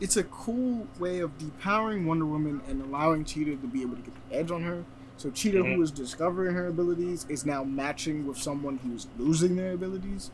it's 0.00 0.16
a 0.16 0.24
cool 0.24 0.86
way 0.98 1.20
of 1.20 1.36
depowering 1.38 2.06
Wonder 2.06 2.26
Woman 2.26 2.60
and 2.68 2.82
allowing 2.82 3.24
Cheetah 3.24 3.56
to 3.56 3.66
be 3.66 3.82
able 3.82 3.96
to 3.96 4.02
get 4.02 4.14
the 4.30 4.36
edge 4.36 4.50
on 4.50 4.62
her. 4.62 4.84
So 5.16 5.30
Cheetah, 5.30 5.58
Mhm. 5.58 5.76
who 5.76 5.82
is 5.82 5.90
discovering 5.90 6.54
her 6.54 6.66
abilities, 6.66 7.24
is 7.28 7.46
now 7.46 7.62
matching 7.62 8.26
with 8.26 8.36
someone 8.38 8.78
who's 8.78 9.06
losing 9.18 9.56
their 9.56 9.72
abilities, 9.72 10.30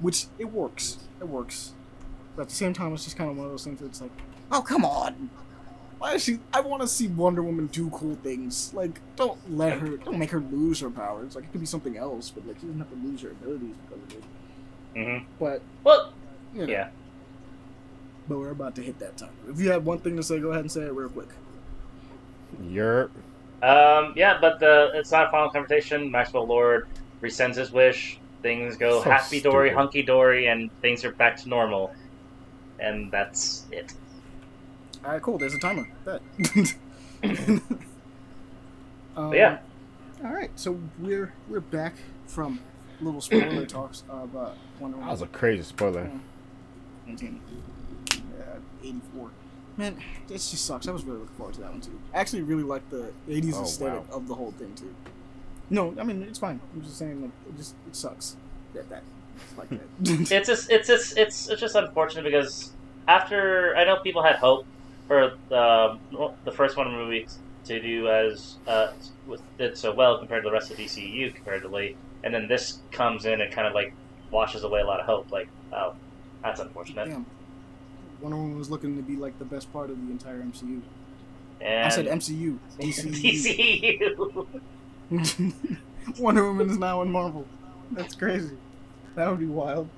which 0.00 0.26
it 0.38 0.52
works. 0.52 0.98
It 1.20 1.28
works. 1.28 1.72
But 2.36 2.42
at 2.42 2.48
the 2.50 2.54
same 2.54 2.72
time, 2.72 2.92
it's 2.94 3.04
just 3.04 3.16
kind 3.16 3.30
of 3.30 3.36
one 3.36 3.46
of 3.46 3.52
those 3.52 3.64
things. 3.64 3.82
It's 3.82 4.00
like, 4.00 4.12
oh 4.52 4.62
come 4.62 4.84
on, 4.84 5.30
why 6.02 6.14
is 6.14 6.24
she? 6.24 6.40
I 6.52 6.60
want 6.60 6.82
to 6.82 6.88
see 6.88 7.06
Wonder 7.06 7.44
Woman 7.44 7.68
do 7.68 7.88
cool 7.90 8.16
things. 8.16 8.74
Like, 8.74 9.00
don't 9.14 9.38
let 9.56 9.78
her, 9.78 9.98
don't 9.98 10.18
make 10.18 10.30
her 10.30 10.40
lose 10.40 10.80
her 10.80 10.90
powers. 10.90 11.36
Like, 11.36 11.44
it 11.44 11.52
could 11.52 11.60
be 11.60 11.66
something 11.66 11.96
else, 11.96 12.28
but 12.28 12.44
like, 12.44 12.56
she 12.58 12.66
doesn't 12.66 12.80
have 12.80 12.90
to 12.90 12.96
lose 12.96 13.22
her 13.22 13.30
abilities 13.30 13.76
because 13.88 14.02
of 14.02 14.12
it. 14.14 14.24
Mm-hmm. 14.96 15.24
But 15.38 15.62
well, 15.84 16.12
you 16.52 16.66
know, 16.66 16.72
yeah. 16.72 16.88
But 18.28 18.38
we're 18.38 18.50
about 18.50 18.74
to 18.76 18.82
hit 18.82 18.98
that 18.98 19.16
time. 19.16 19.30
If 19.48 19.60
you 19.60 19.70
have 19.70 19.86
one 19.86 19.98
thing 19.98 20.16
to 20.16 20.24
say, 20.24 20.40
go 20.40 20.48
ahead 20.48 20.62
and 20.62 20.72
say 20.72 20.82
it 20.82 20.92
real 20.92 21.08
quick. 21.08 21.28
You're 22.68 23.08
Um, 23.62 24.12
yeah, 24.16 24.38
but 24.40 24.58
the 24.58 24.90
it's 24.94 25.12
not 25.12 25.28
a 25.28 25.30
final 25.30 25.50
conversation. 25.50 26.10
Maxwell 26.10 26.46
Lord 26.46 26.88
resends 27.22 27.54
his 27.54 27.70
wish. 27.70 28.18
Things 28.42 28.76
go 28.76 29.04
So 29.04 29.08
happy 29.08 29.40
dory, 29.40 29.72
hunky 29.72 30.02
dory, 30.02 30.48
and 30.48 30.68
things 30.80 31.04
are 31.04 31.12
back 31.12 31.36
to 31.42 31.48
normal. 31.48 31.94
And 32.80 33.12
that's 33.12 33.66
it. 33.70 33.94
All 35.04 35.10
right, 35.12 35.22
cool. 35.22 35.38
There's 35.38 35.54
a 35.54 35.58
timer. 35.58 35.88
Bet. 36.04 36.22
um, 39.16 39.32
yeah. 39.34 39.58
All 40.24 40.32
right, 40.32 40.50
so 40.54 40.78
we're 41.00 41.32
we're 41.48 41.60
back 41.60 41.94
from 42.26 42.60
little 43.00 43.20
spoiler 43.20 43.66
talks 43.66 44.02
about 44.08 44.56
Wonder 44.78 44.96
Woman. 44.96 45.00
that 45.00 45.10
was 45.10 45.22
a 45.22 45.26
crazy 45.26 45.62
spoiler. 45.64 46.08
19, 47.06 47.40
uh, 48.12 48.14
84. 48.84 49.30
Man, 49.76 49.96
this 50.28 50.52
just 50.52 50.64
sucks. 50.64 50.86
I 50.86 50.92
was 50.92 51.02
really 51.02 51.18
looking 51.18 51.34
forward 51.34 51.54
to 51.56 51.60
that 51.62 51.72
one 51.72 51.80
too. 51.80 51.98
I 52.14 52.18
actually 52.18 52.42
really 52.42 52.62
like 52.62 52.88
the 52.90 53.12
80s 53.28 53.54
Oh, 53.56 53.62
aesthetic 53.62 54.08
wow. 54.10 54.16
of 54.16 54.28
the 54.28 54.34
whole 54.34 54.52
thing 54.52 54.72
too. 54.76 54.94
No, 55.70 55.94
I 55.98 56.04
mean 56.04 56.22
it's 56.22 56.38
fine. 56.38 56.60
I'm 56.74 56.82
just 56.82 56.96
saying 56.98 57.22
like 57.22 57.30
it 57.48 57.56
just 57.56 57.74
it 57.88 57.96
sucks 57.96 58.36
that 58.74 58.88
that 58.90 59.02
like 59.58 59.68
that. 59.70 59.80
It's 60.30 60.46
just 60.48 60.70
it's 60.70 60.86
just 60.86 61.16
it's 61.18 61.48
it's 61.48 61.60
just 61.60 61.74
unfortunate 61.74 62.22
because 62.24 62.70
after 63.08 63.74
I 63.76 63.84
know 63.84 63.96
people 63.96 64.22
had 64.22 64.36
hope 64.36 64.66
for 65.06 65.34
the 65.48 65.98
the 66.44 66.52
first 66.52 66.76
one 66.76 66.90
movie 66.92 67.26
to 67.64 67.80
do 67.80 68.08
as 68.08 68.56
uh, 68.66 68.92
with, 69.26 69.42
did 69.58 69.76
so 69.76 69.94
well 69.94 70.18
compared 70.18 70.42
to 70.42 70.48
the 70.48 70.52
rest 70.52 70.70
of 70.70 70.76
DCU 70.76 71.34
comparatively, 71.34 71.96
and 72.24 72.34
then 72.34 72.48
this 72.48 72.78
comes 72.90 73.24
in 73.24 73.40
and 73.40 73.52
kind 73.52 73.66
of 73.66 73.74
like 73.74 73.94
washes 74.30 74.64
away 74.64 74.80
a 74.80 74.86
lot 74.86 75.00
of 75.00 75.06
hope. 75.06 75.30
Like, 75.30 75.48
oh, 75.72 75.94
that's 76.42 76.60
unfortunate. 76.60 77.08
Damn. 77.08 77.26
Wonder 78.20 78.36
Woman 78.36 78.58
was 78.58 78.70
looking 78.70 78.96
to 78.96 79.02
be 79.02 79.16
like 79.16 79.38
the 79.38 79.44
best 79.44 79.72
part 79.72 79.90
of 79.90 79.96
the 79.96 80.10
entire 80.10 80.40
MCU. 80.40 80.80
And 81.60 81.86
I 81.86 81.88
said 81.88 82.06
MCU. 82.06 82.58
DCU. 82.78 84.46
DCU. 85.10 85.66
Wonder 86.18 86.44
Woman 86.44 86.70
is 86.70 86.78
now 86.78 87.02
in 87.02 87.10
Marvel. 87.10 87.46
That's 87.92 88.14
crazy. 88.14 88.56
That 89.14 89.28
would 89.30 89.40
be 89.40 89.46
wild. 89.46 89.88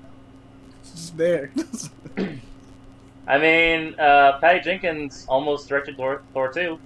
It's 0.81 0.91
just 0.91 1.17
there. 1.17 1.51
I 3.27 3.37
mean, 3.39 3.99
uh, 3.99 4.37
Patty 4.39 4.59
Jenkins 4.59 5.25
almost 5.27 5.67
directed 5.67 5.97
Thor, 5.97 6.21
Thor 6.33 6.51
2. 6.51 6.79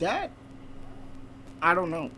that 0.00 0.30
I 1.62 1.74
don't 1.74 1.90
know. 1.90 2.10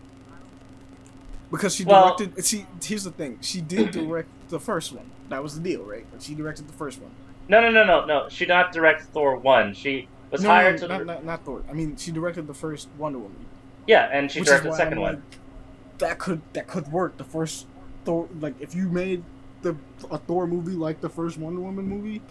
Because 1.51 1.75
she 1.75 1.85
Well- 1.85 2.17
directed 2.17 2.45
see 2.45 2.67
here's 2.83 3.05
the 3.05 3.11
thing. 3.11 3.39
She 3.41 3.61
did 3.61 3.91
direct 3.93 4.29
the 4.49 4.61
first 4.61 4.93
one. 4.93 5.11
That 5.29 5.43
was 5.43 5.55
the 5.57 5.61
deal, 5.61 5.83
right? 5.83 6.07
She 6.21 6.35
directed 6.35 6.69
the 6.69 6.73
first 6.75 7.01
one. 7.01 7.11
No, 7.49 7.61
no, 7.61 7.71
no, 7.71 7.85
no, 7.85 8.05
no. 8.05 8.29
She 8.29 8.45
did 8.45 8.53
not 8.53 8.73
direct 8.73 9.03
Thor 9.07 9.37
1. 9.37 9.75
She 9.75 10.09
was 10.31 10.43
no, 10.43 10.49
hired 10.51 10.81
no, 10.81 10.87
to. 10.87 10.93
not, 10.99 11.07
not, 11.07 11.25
not 11.25 11.45
Thor. 11.45 11.63
I 11.69 11.73
mean 11.73 11.97
she 11.97 12.11
directed 12.13 12.47
the 12.47 12.55
first 12.55 12.89
Wonder 12.99 13.19
Woman. 13.19 13.45
yeah, 13.87 14.09
and 14.13 14.31
she 14.31 14.41
directed 14.43 14.73
the 14.73 14.77
2nd 14.77 14.93
I'm 14.93 15.01
one. 15.01 15.15
like, 15.15 15.99
that 15.99 16.19
could 16.19 16.41
that 16.53 16.67
could 16.69 16.89
work. 16.93 17.17
The 17.17 17.25
first 17.25 17.67
Thor 18.05 18.29
like 18.41 18.55
if 18.61 18.75
you 18.75 18.89
made 18.89 19.25
the 19.63 19.77
a 20.11 20.19
Thor 20.19 20.47
movie 20.47 20.73
like 20.73 21.01
the 21.01 21.09
first 21.11 21.39
Wonder 21.39 21.61
Woman 21.61 21.87
movie, 21.87 22.23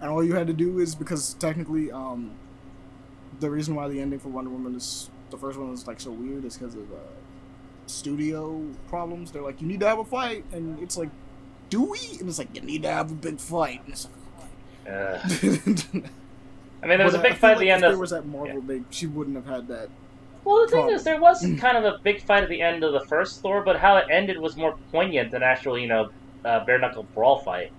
and 0.00 0.10
all 0.10 0.24
you 0.24 0.34
had 0.34 0.46
to 0.48 0.54
do 0.54 0.78
is 0.80 0.94
because 0.94 1.34
technically, 1.34 1.90
um, 1.92 2.38
the 3.40 3.50
reason 3.50 3.74
why 3.74 3.88
the 3.88 4.00
ending 4.00 4.18
for 4.18 4.28
Wonder 4.28 4.50
Woman 4.50 4.74
is 4.74 5.10
the 5.30 5.38
first 5.38 5.58
one 5.58 5.72
is 5.72 5.86
like 5.86 6.00
so 6.00 6.12
weird 6.12 6.44
is 6.44 6.56
because 6.56 6.74
of 6.74 6.92
uh, 6.92 6.96
studio 7.86 8.74
problems. 8.88 9.32
They're 9.32 9.42
like, 9.42 9.60
you 9.60 9.66
need 9.68 9.80
to 9.80 9.88
have 9.88 9.98
a 9.98 10.04
fight, 10.04 10.46
and 10.52 10.78
it's 10.80 10.96
like, 10.96 11.10
do 11.70 11.82
we? 11.84 11.98
And 12.20 12.28
it's 12.28 12.38
like, 12.38 12.54
you 12.54 12.62
need 12.62 12.82
to 12.84 12.90
have 12.90 13.10
a 13.12 13.14
big 13.14 13.40
fight. 13.40 13.82
And 13.84 13.94
it's 13.94 14.08
Uh, 14.86 15.18
like, 15.22 16.04
I 16.82 16.86
mean, 16.86 16.98
there 16.98 17.06
was 17.06 17.14
But 17.14 17.16
a 17.16 17.18
big 17.18 17.38
I 17.38 17.38
fight 17.38 17.52
at 17.52 17.58
like 17.58 17.60
the 17.60 17.70
if 17.70 17.84
end 17.84 17.84
there 17.84 17.98
was 17.98 18.10
that 18.10 18.26
Marvel, 18.26 18.62
they 18.62 18.84
she 18.90 19.06
wouldn't 19.06 19.36
have 19.36 19.46
had 19.46 19.68
that. 19.68 19.90
Well, 20.44 20.64
the 20.64 20.70
thing 20.70 20.88
problem. 20.88 20.90
is, 20.90 21.04
there 21.04 21.20
was 21.20 21.46
kind 21.56 21.76
of 21.78 21.84
a 21.84 21.98
big 22.04 22.22
fight 22.24 22.42
at 22.42 22.48
the 22.48 22.60
end 22.60 22.84
of 22.84 22.92
the 22.92 23.00
first 23.08 23.40
Thor, 23.40 23.62
but 23.64 23.78
how 23.80 23.96
it 23.96 24.06
ended 24.10 24.38
was 24.38 24.56
more 24.56 24.76
poignant 24.92 25.30
than 25.30 25.42
actually, 25.42 25.82
you 25.82 25.88
know, 25.88 26.10
uh, 26.44 26.64
bare 26.64 26.78
knuckle 26.78 27.04
brawl 27.14 27.38
fight. 27.38 27.72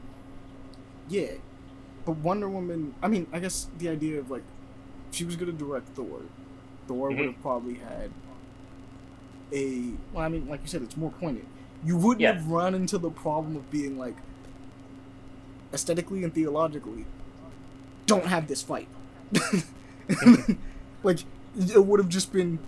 Yeah, 1.07 1.32
but 2.05 2.13
Wonder 2.18 2.49
Woman. 2.49 2.95
I 3.01 3.07
mean, 3.07 3.28
I 3.32 3.39
guess 3.39 3.68
the 3.78 3.89
idea 3.89 4.20
of 4.20 4.32
like, 4.32 4.43
she 5.11 5.24
was 5.24 5.36
gonna 5.36 5.51
direct 5.51 5.89
Thor. 5.89 6.22
Thor 6.88 7.09
Mhm. 7.11 7.18
would 7.18 7.26
have 7.28 7.41
probably 7.41 7.76
had 7.76 8.11
a. 9.53 9.91
Well, 10.13 10.24
I 10.26 10.30
mean, 10.30 10.47
like 10.47 10.61
you 10.61 10.68
said, 10.68 10.82
it's 10.82 10.97
more 10.97 11.11
poignant. 11.11 11.47
You 11.84 11.97
wouldn't 11.97 12.22
Yeah. 12.22 12.34
have 12.34 12.47
run 12.47 12.74
into 12.74 12.97
the 12.97 13.11
problem 13.11 13.55
of 13.55 13.70
being 13.70 13.97
like, 13.97 14.16
aesthetically 15.74 16.24
and 16.24 16.34
theologically, 16.34 17.05
don't 18.07 18.26
have 18.26 18.47
this 18.47 18.61
fight. 18.63 18.88
like, 21.03 21.20
it 21.57 21.86
would 21.86 21.99
have 21.99 22.09
just 22.09 22.32
been 22.34 22.59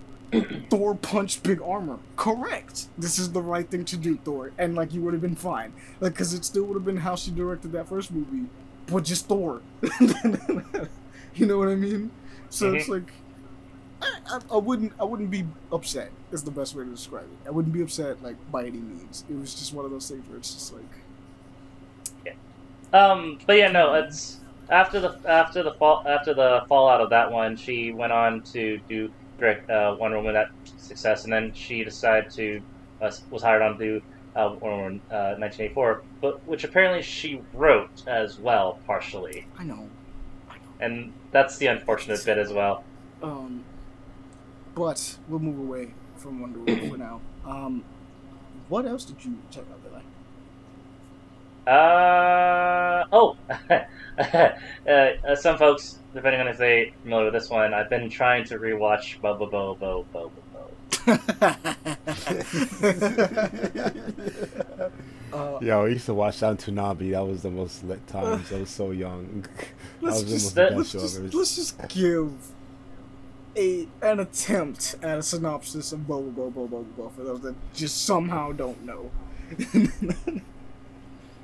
Thor 0.70 0.94
punched 0.94 1.42
big 1.42 1.62
armor. 1.62 1.98
Correct. 2.16 2.88
This 2.98 3.18
is 3.18 3.32
the 3.32 3.40
right 3.40 3.68
thing 3.68 3.84
to 3.86 3.96
do, 3.96 4.16
Thor. 4.18 4.52
And 4.58 4.74
like, 4.74 4.92
you 4.92 5.00
would 5.02 5.14
have 5.14 5.22
been 5.22 5.36
fine. 5.36 5.72
Like, 6.00 6.12
because 6.12 6.34
it 6.34 6.44
still 6.44 6.64
would 6.64 6.74
have 6.74 6.84
been 6.84 6.98
how 6.98 7.16
she 7.16 7.30
directed 7.30 7.72
that 7.72 7.88
first 7.88 8.10
movie, 8.10 8.48
but 8.86 9.04
just 9.04 9.26
Thor. 9.26 9.62
you 11.34 11.46
know 11.46 11.58
what 11.58 11.68
I 11.68 11.74
mean? 11.74 12.10
So 12.50 12.74
it's 12.74 12.88
like, 12.88 13.10
I, 14.02 14.18
I, 14.26 14.40
I 14.52 14.56
wouldn't, 14.56 14.92
I 15.00 15.04
wouldn't 15.04 15.30
be 15.30 15.46
upset. 15.72 16.10
Is 16.30 16.42
the 16.42 16.50
best 16.50 16.74
way 16.74 16.84
to 16.84 16.90
describe 16.90 17.24
it. 17.24 17.48
I 17.48 17.50
wouldn't 17.50 17.72
be 17.72 17.80
upset 17.82 18.22
like 18.22 18.36
by 18.50 18.62
any 18.62 18.78
means. 18.78 19.24
It 19.30 19.34
was 19.34 19.54
just 19.54 19.72
one 19.72 19.84
of 19.84 19.90
those 19.90 20.08
things 20.08 20.28
where 20.28 20.36
it's 20.36 20.52
just 20.52 20.74
like, 20.74 22.34
Um, 22.92 23.38
but 23.46 23.56
yeah, 23.56 23.70
no, 23.70 23.94
it's 23.94 24.40
after 24.70 25.00
the 25.00 25.18
after 25.26 25.62
the 25.62 25.72
fall 25.72 26.04
after 26.06 26.34
the 26.34 26.64
fallout 26.68 27.00
of 27.00 27.10
that 27.10 27.30
one, 27.30 27.56
she 27.56 27.92
went 27.92 28.12
on 28.12 28.42
to 28.42 28.78
do 28.88 29.10
direct 29.38 29.70
uh, 29.70 29.96
Wonder 29.98 30.18
Woman 30.18 30.36
at 30.36 30.50
success, 30.76 31.24
and 31.24 31.32
then 31.32 31.52
she 31.54 31.84
decided 31.84 32.30
to 32.32 32.60
uh, 33.00 33.10
was 33.30 33.42
hired 33.42 33.62
on 33.62 33.78
to 33.78 33.84
do 33.84 34.02
uh, 34.36 34.56
Wonder 34.60 34.76
Woman 34.76 35.00
uh, 35.10 35.34
1984, 35.38 36.02
but 36.20 36.46
which 36.46 36.64
apparently 36.64 37.02
she 37.02 37.40
wrote 37.54 38.02
as 38.06 38.38
well 38.38 38.78
partially, 38.86 39.46
I 39.58 39.64
know, 39.64 39.88
I 40.50 40.54
know. 40.54 40.60
and 40.80 41.12
that's 41.30 41.58
the 41.58 41.66
unfortunate 41.66 42.24
bit 42.24 42.38
as 42.38 42.52
well. 42.52 42.84
Um, 43.22 43.64
but 44.74 45.18
we'll 45.28 45.40
move 45.40 45.58
away 45.58 45.94
from 46.16 46.40
Wonder 46.40 46.58
Woman 46.60 46.90
for 46.90 46.96
now. 46.96 47.20
Um, 47.44 47.84
what 48.68 48.84
else 48.86 49.04
did 49.04 49.24
you 49.24 49.38
check 49.50 49.64
out 49.72 49.77
that? 49.77 49.77
Uh 51.68 53.04
oh, 53.12 53.36
uh, 53.68 53.80
uh, 54.88 55.36
some 55.36 55.58
folks, 55.58 55.98
depending 56.14 56.40
on 56.40 56.48
if 56.48 56.56
they 56.56 56.94
familiar 57.02 57.26
with 57.26 57.34
this 57.34 57.50
one, 57.50 57.74
I've 57.74 57.90
been 57.90 58.08
trying 58.08 58.44
to 58.44 58.58
rewatch 58.58 59.20
Bobo 59.20 59.44
Bo 59.46 59.74
Bo 59.74 60.06
Bo 60.10 60.32
Bo. 60.32 60.70
uh, 65.32 65.58
Yo, 65.60 65.84
I 65.84 65.88
used 65.88 66.06
to 66.06 66.14
watch 66.14 66.40
Downton 66.40 66.78
Abbey. 66.78 67.10
That 67.10 67.26
was 67.26 67.42
the 67.42 67.50
most 67.50 67.84
lit 67.84 68.06
times. 68.06 68.50
I 68.50 68.60
was 68.60 68.70
so 68.70 68.90
young. 68.92 69.44
Let's 70.00 70.22
was 70.22 70.30
just 70.30 70.56
almost 70.56 70.56
the 70.56 70.62
let's 70.62 70.92
best 70.92 70.92
show 70.92 70.98
I've 71.00 71.30
just, 71.30 71.34
let's 71.34 71.56
just 71.56 71.88
give 71.88 72.32
a 73.56 73.86
an 74.00 74.20
attempt 74.20 74.96
at 75.02 75.18
a 75.18 75.22
synopsis 75.22 75.92
of 75.92 76.00
Boba 76.00 76.32
Boba 76.32 76.66
Boba 76.66 76.84
Boba 76.96 77.12
for 77.14 77.24
those 77.24 77.42
that 77.42 77.54
just 77.74 78.06
somehow 78.06 78.52
don't 78.52 78.82
know. 78.86 79.10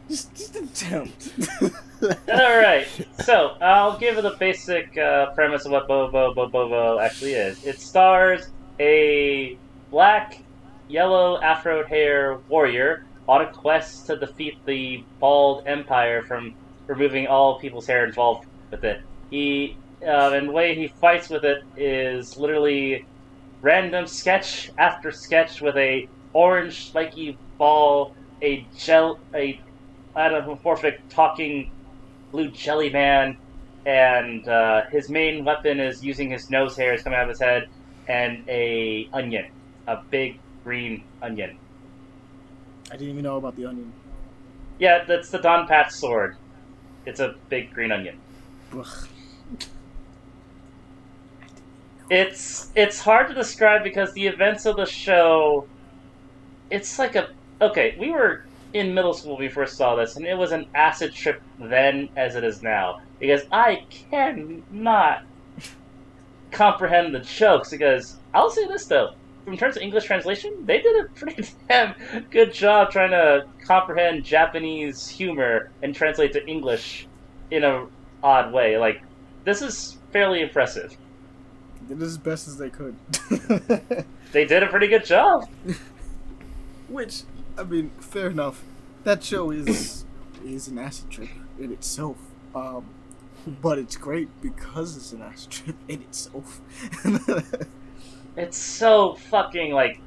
Just 0.09 0.34
just 0.34 0.57
attempt. 0.57 1.30
All 2.02 2.59
right, 2.59 2.86
so 3.22 3.57
I'll 3.61 3.98
give 3.98 4.18
it 4.18 4.24
a 4.24 4.36
basic 4.38 4.96
uh, 4.98 5.32
premise 5.34 5.64
of 5.64 5.72
what 5.72 5.88
Bobo 5.88 6.34
Bobo 6.34 6.98
actually 6.98 7.32
is. 7.32 7.64
It 7.64 7.80
stars 7.80 8.48
a 8.78 9.57
black, 9.90 10.42
yellow 10.88 11.40
afro 11.40 11.84
hair 11.86 12.38
warrior 12.48 13.05
on 13.28 13.40
a 13.42 13.52
quest 13.52 14.07
to 14.07 14.16
defeat 14.16 14.59
the 14.66 15.02
bald 15.20 15.66
empire 15.66 16.22
from 16.22 16.55
removing 16.86 17.26
all 17.26 17.59
people's 17.59 17.86
hair 17.86 18.05
involved 18.05 18.46
with 18.70 18.84
it. 18.84 19.00
He 19.30 19.76
uh, 20.02 20.32
and 20.34 20.48
the 20.48 20.52
way 20.52 20.74
he 20.74 20.88
fights 20.88 21.30
with 21.30 21.44
it 21.44 21.62
is 21.76 22.36
literally 22.36 23.07
random 23.62 24.07
sketch 24.07 24.70
after 24.76 25.11
sketch 25.11 25.62
with 25.62 25.76
a 25.76 26.07
orange 26.34 26.88
spiky 26.88 27.38
ball, 27.57 28.14
a 28.42 28.66
gel, 28.76 29.18
a 29.34 29.59
anamorphic 30.16 30.98
talking 31.08 31.70
blue 32.32 32.50
jelly 32.50 32.90
man, 32.90 33.36
and 33.86 34.46
uh, 34.48 34.82
his 34.90 35.08
main 35.08 35.44
weapon 35.44 35.80
is 35.80 36.04
using 36.04 36.30
his 36.30 36.50
nose 36.50 36.76
hairs 36.76 37.02
coming 37.02 37.18
out 37.18 37.24
of 37.24 37.28
his 37.30 37.40
head, 37.40 37.68
and 38.08 38.44
a 38.48 39.08
onion, 39.12 39.46
a 39.86 39.98
big 40.10 40.38
green 40.62 41.04
onion. 41.22 41.56
I 42.90 42.96
didn't 42.96 43.10
even 43.10 43.22
know 43.22 43.36
about 43.36 43.56
the 43.56 43.66
onion. 43.66 43.92
Yeah, 44.78 45.04
that's 45.04 45.30
the 45.30 45.38
Don 45.38 45.66
Patch 45.66 45.92
sword. 45.92 46.36
It's 47.06 47.20
a 47.20 47.34
big 47.48 47.72
green 47.72 47.92
onion. 47.92 48.18
Ugh. 48.76 49.08
It's 52.10 52.70
it's 52.74 53.00
hard 53.00 53.28
to 53.28 53.34
describe 53.34 53.82
because 53.82 54.12
the 54.12 54.26
events 54.26 54.66
of 54.66 54.76
the 54.76 54.84
show 54.84 55.66
it's 56.70 56.98
like 56.98 57.16
a 57.16 57.30
okay, 57.62 57.96
we 57.98 58.10
were 58.10 58.44
in 58.75 58.93
middle 58.93 59.14
school 59.14 59.37
we 59.37 59.49
first 59.49 59.77
saw 59.77 59.95
this 59.95 60.16
and 60.16 60.27
it 60.27 60.37
was 60.37 60.53
an 60.53 60.66
acid 60.75 61.14
trip 61.14 61.41
then 61.59 62.09
as 62.16 62.37
it 62.37 62.45
is 62.45 62.62
now. 62.62 63.01
Because 63.18 63.43
I 63.51 63.87
cannot 63.89 65.25
comprehend 66.51 67.14
the 67.14 67.20
jokes 67.20 67.70
because 67.70 68.16
I'll 68.35 68.51
say 68.51 68.66
this 68.66 68.85
though. 68.87 69.14
In 69.47 69.57
terms 69.59 69.77
of 69.77 69.83
English 69.83 70.05
translation, 70.05 70.64
they 70.64 70.81
did 70.81 71.05
a 71.05 71.09
pretty 71.11 71.47
damn 71.68 71.95
good 72.31 72.53
job 72.53 72.91
trying 72.91 73.11
to 73.11 73.47
comprehend 73.66 74.25
Japanese 74.25 75.09
humor 75.09 75.70
and 75.83 75.95
translate 75.95 76.33
to 76.33 76.47
English 76.47 77.07
in 77.51 77.64
a 77.64 77.87
odd 78.22 78.53
way. 78.53 78.77
Like 78.79 79.03
this 79.45 79.62
is 79.62 79.99
fairly 80.12 80.41
impressive. 80.43 80.97
They 81.89 81.95
did 81.95 82.03
as 82.03 82.18
best 82.18 82.49
as 82.49 82.57
they 82.57 82.70
could. 82.70 82.97
They 84.35 84.45
did 84.45 84.64
a 84.64 84.66
pretty 84.66 84.89
good 84.89 85.05
job. 85.05 85.49
Which, 86.89 87.22
I 87.57 87.62
mean, 87.64 87.90
fair 88.00 88.30
enough. 88.30 88.62
That 89.05 89.22
show 89.22 89.50
is 89.50 90.05
is 90.44 90.68
an 90.68 90.78
acid 90.78 91.11
trip 91.11 91.30
in 91.59 91.72
itself. 91.72 92.18
Um, 92.55 92.86
but 93.46 93.78
it's 93.78 93.96
great 93.96 94.28
because 94.40 94.96
it's 94.96 95.12
an 95.12 95.22
acid 95.22 95.50
trip 95.50 95.76
in 95.88 96.02
itself. 96.02 96.61
It's 98.36 98.59
so 98.59 99.14
fucking 99.14 99.72
like 99.72 100.00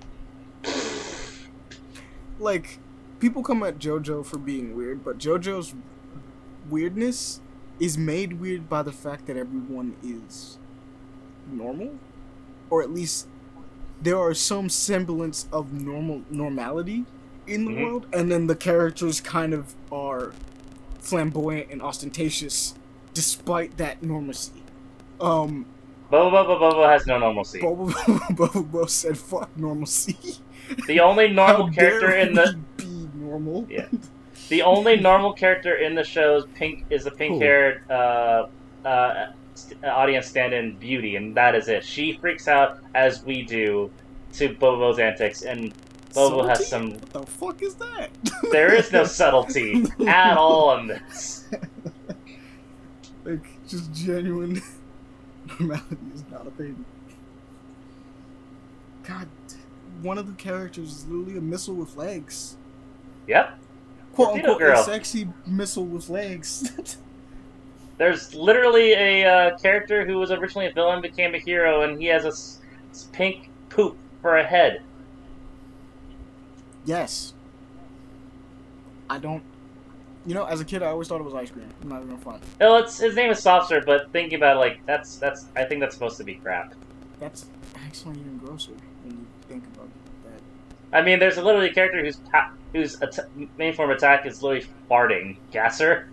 like, 2.39 2.79
people 3.19 3.43
come 3.43 3.63
at 3.63 3.79
JoJo 3.79 4.25
for 4.25 4.37
being 4.37 4.75
weird, 4.75 5.03
but 5.03 5.17
JoJo's 5.17 5.73
weirdness 6.69 7.41
is 7.79 7.97
made 7.97 8.39
weird 8.39 8.69
by 8.69 8.83
the 8.83 8.91
fact 8.91 9.27
that 9.27 9.37
everyone 9.37 9.95
is 10.03 10.57
normal, 11.49 11.95
or 12.69 12.81
at 12.81 12.91
least 12.91 13.27
there 14.01 14.17
are 14.17 14.33
some 14.33 14.69
semblance 14.69 15.47
of 15.51 15.73
normal 15.73 16.21
normality 16.29 17.05
in 17.47 17.65
the 17.65 17.71
Mhm. 17.71 17.83
world, 17.83 18.05
and 18.13 18.31
then 18.31 18.47
the 18.47 18.55
characters 18.55 19.21
kind 19.21 19.53
of 19.53 19.73
are 19.91 20.33
flamboyant 20.99 21.67
and 21.71 21.81
ostentatious 21.81 22.75
despite 23.13 23.77
that 23.77 24.03
normalcy. 24.03 24.61
Um, 25.19 25.65
Bobo 26.11 26.29
Bobo 26.43 26.59
Bobo 26.59 26.87
has 26.87 27.05
no 27.07 27.17
normalcy. 27.17 27.59
Bobo 27.59 27.91
Bobo 28.31 28.61
Bo 28.63 28.85
said, 28.85 29.17
"Fuck 29.17 29.49
normalcy." 29.57 30.15
The 30.87 30.99
only 30.99 31.27
normal 31.41 31.69
character 31.71 32.11
in 32.11 32.33
the 32.33 32.57
be 32.77 33.07
normal. 33.15 33.65
Yeah. 33.69 33.87
the 34.49 34.61
only 34.61 34.97
normal 35.09 35.33
character 35.33 35.75
in 35.75 35.95
the 35.95 36.03
show 36.03 36.37
is 36.37 36.45
pink 36.55 36.85
is 36.89 37.03
the 37.05 37.11
pink 37.11 37.41
haired 37.41 37.81
uh, 37.89 38.47
uh, 38.85 39.31
st- 39.55 39.83
audience 39.83 40.27
stand-in 40.27 40.77
Beauty, 40.77 41.15
and 41.15 41.35
that 41.35 41.55
is 41.55 41.67
it. 41.67 41.83
She 41.83 42.13
freaks 42.13 42.47
out 42.47 42.79
as 42.95 43.23
we 43.23 43.41
do 43.41 43.89
to 44.33 44.49
Bobo's 44.53 44.99
antics, 44.99 45.41
and 45.41 45.73
Subtlety? 46.25 46.49
has 46.49 46.67
some. 46.67 46.91
What 46.91 47.09
the 47.13 47.25
fuck 47.25 47.61
is 47.61 47.75
that? 47.75 48.09
There 48.51 48.73
is 48.73 48.91
no 48.91 49.03
subtlety 49.05 49.85
at 50.07 50.37
all 50.37 50.77
in 50.77 50.87
this. 50.87 51.45
like 53.25 53.45
just 53.67 53.91
genuine 53.93 54.61
normality 55.59 55.97
is 56.13 56.23
not 56.31 56.47
a 56.47 56.51
thing. 56.51 56.85
God, 59.03 59.27
one 60.01 60.17
of 60.17 60.27
the 60.27 60.33
characters 60.33 60.91
is 60.91 61.05
literally 61.07 61.37
a 61.37 61.41
missile 61.41 61.75
with 61.75 61.95
legs. 61.95 62.57
Yep. 63.27 63.57
Quote 64.13 64.35
unquote, 64.35 64.59
girl. 64.59 64.79
a 64.79 64.83
sexy 64.83 65.27
missile 65.45 65.85
with 65.85 66.09
legs. 66.09 66.71
There's 67.97 68.33
literally 68.35 68.93
a 68.93 69.25
uh, 69.25 69.57
character 69.57 70.05
who 70.05 70.17
was 70.19 70.31
originally 70.31 70.67
a 70.67 70.73
villain, 70.73 71.01
became 71.01 71.33
a 71.35 71.39
hero, 71.39 71.81
and 71.81 71.99
he 71.99 72.07
has 72.07 72.25
a 72.25 72.29
s- 72.29 72.59
pink 73.11 73.49
poop 73.69 73.97
for 74.21 74.37
a 74.37 74.43
head. 74.43 74.81
Yes. 76.87 77.33
I 79.09 79.19
don't. 79.19 79.43
You 80.25 80.33
know, 80.33 80.45
as 80.45 80.59
a 80.59 80.65
kid, 80.65 80.83
I 80.83 80.87
always 80.87 81.07
thought 81.07 81.21
it 81.21 81.23
was 81.23 81.35
ice 81.35 81.51
cream. 81.51 81.69
I'm 81.81 81.89
not 81.89 82.01
even 82.01 82.17
fun. 82.17 82.41
Well, 82.59 82.77
it's 82.77 82.97
his 82.97 83.15
name 83.15 83.29
is 83.31 83.39
Softser, 83.39 83.85
but 83.85 84.11
thinking 84.11 84.37
about 84.37 84.57
it, 84.57 84.59
like 84.59 84.85
that's 84.85 85.17
that's 85.17 85.45
I 85.55 85.63
think 85.63 85.79
that's 85.79 85.93
supposed 85.93 86.17
to 86.17 86.23
be 86.23 86.35
crap. 86.35 86.73
That's 87.19 87.45
actually 87.75 88.19
even 88.19 88.37
grosser 88.37 88.73
when 89.03 89.17
you 89.19 89.25
think 89.47 89.63
about 89.67 89.87
that. 90.25 90.97
I 90.97 91.01
mean, 91.01 91.19
there's 91.19 91.37
a 91.37 91.43
literally 91.43 91.69
a 91.69 91.73
character 91.73 92.03
whose 92.03 92.19
whose 92.73 93.01
at- 93.01 93.29
main 93.57 93.73
form 93.73 93.89
of 93.91 93.97
attack 93.97 94.25
is 94.25 94.43
literally 94.43 94.67
farting. 94.89 95.37
Gasser. 95.51 96.09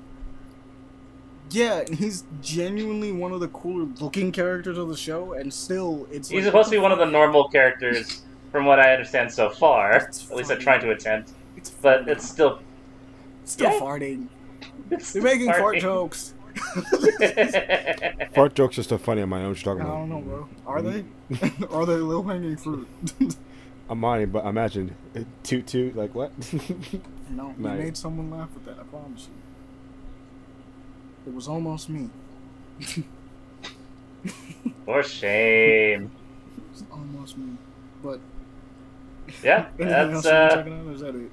Yeah, 1.51 1.81
and 1.81 1.95
he's 1.97 2.25
genuinely 2.41 3.12
one 3.12 3.33
of 3.33 3.41
the 3.41 3.49
cooler 3.49 3.87
looking 4.01 4.33
characters 4.33 4.79
of 4.79 4.89
the 4.89 4.97
show, 4.97 5.35
and 5.35 5.53
still, 5.53 6.07
it's. 6.11 6.29
He's 6.29 6.45
like, 6.45 6.45
supposed 6.47 6.70
to 6.70 6.77
be 6.77 6.81
one 6.81 6.93
of 6.93 6.99
the 6.99 7.05
normal 7.07 7.49
characters, 7.49 8.22
from 8.55 8.67
what 8.67 8.79
I 8.79 8.93
understand 8.93 9.33
so 9.33 9.51
far. 9.51 9.97
It's 9.97 10.31
At 10.31 10.37
least 10.37 10.53
I'm 10.53 10.61
trying 10.61 10.81
to 10.83 10.93
attempt, 10.93 11.33
It's 11.57 11.71
but 11.71 11.99
funny. 12.03 12.13
it's 12.13 12.25
still. 12.31 12.61
still 13.45 13.73
yeah. 13.73 13.81
farting. 13.81 14.29
It's 14.93 15.13
They're 15.13 15.23
making 15.23 15.49
fart 15.53 15.79
jokes. 15.81 16.35
Fart 18.35 18.55
jokes 18.55 18.79
are 18.79 18.85
still 18.85 18.99
funny 18.99 19.23
on 19.23 19.29
my 19.29 19.43
own 19.43 19.55
I 19.55 19.59
struggle. 19.59 19.85
don't 19.85 20.09
know, 20.09 20.21
bro. 20.21 20.49
Are 20.69 20.83
they? 20.83 21.05
Are 21.71 21.85
they 21.85 21.95
low 21.95 22.23
hanging 22.23 22.57
fruit? 22.57 22.87
I'm 23.91 23.99
mine, 23.99 24.31
but 24.31 24.47
imagine 24.47 24.95
uh, 25.17 25.21
toot 25.43 25.67
toot 25.67 25.97
like 25.97 26.15
what? 26.15 26.31
no, 27.29 27.49
you 27.49 27.55
Nice. 27.59 27.79
made 27.79 27.97
someone 27.97 28.31
laugh 28.31 28.51
with 28.55 28.67
that. 28.67 28.79
I 28.79 28.85
promise 28.85 29.27
you. 31.27 31.33
It 31.33 31.35
was 31.35 31.49
almost 31.49 31.89
me. 31.89 32.09
For 34.85 35.03
shame. 35.03 36.11
It 36.57 36.63
was 36.71 36.85
almost 36.93 37.37
me. 37.37 37.57
But 38.03 38.21
Yeah, 39.43 39.66
that's 39.78 40.14
else 40.14 40.24
you 40.24 40.30
want 40.32 40.37
uh, 40.43 40.49
to 40.49 40.57
check 40.57 40.72
out? 40.72 40.87
Or 40.87 40.93
is 40.93 41.01
that 41.01 41.14
it? 41.14 41.30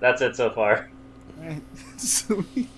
that's 0.00 0.22
it 0.22 0.36
so 0.36 0.50
far. 0.50 0.90
Alright. 1.38 1.62
so 1.96 2.44
we, 2.54 2.68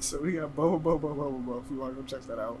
so 0.00 0.20
we 0.20 0.32
got 0.32 0.54
Bobo 0.54 0.78
Bobo 0.78 1.08
Bobo 1.14 1.30
Bobo. 1.38 1.62
If 1.64 1.70
you 1.70 1.78
want 1.78 1.96
to 1.96 2.02
go 2.02 2.06
check 2.06 2.26
that 2.28 2.38
out, 2.38 2.58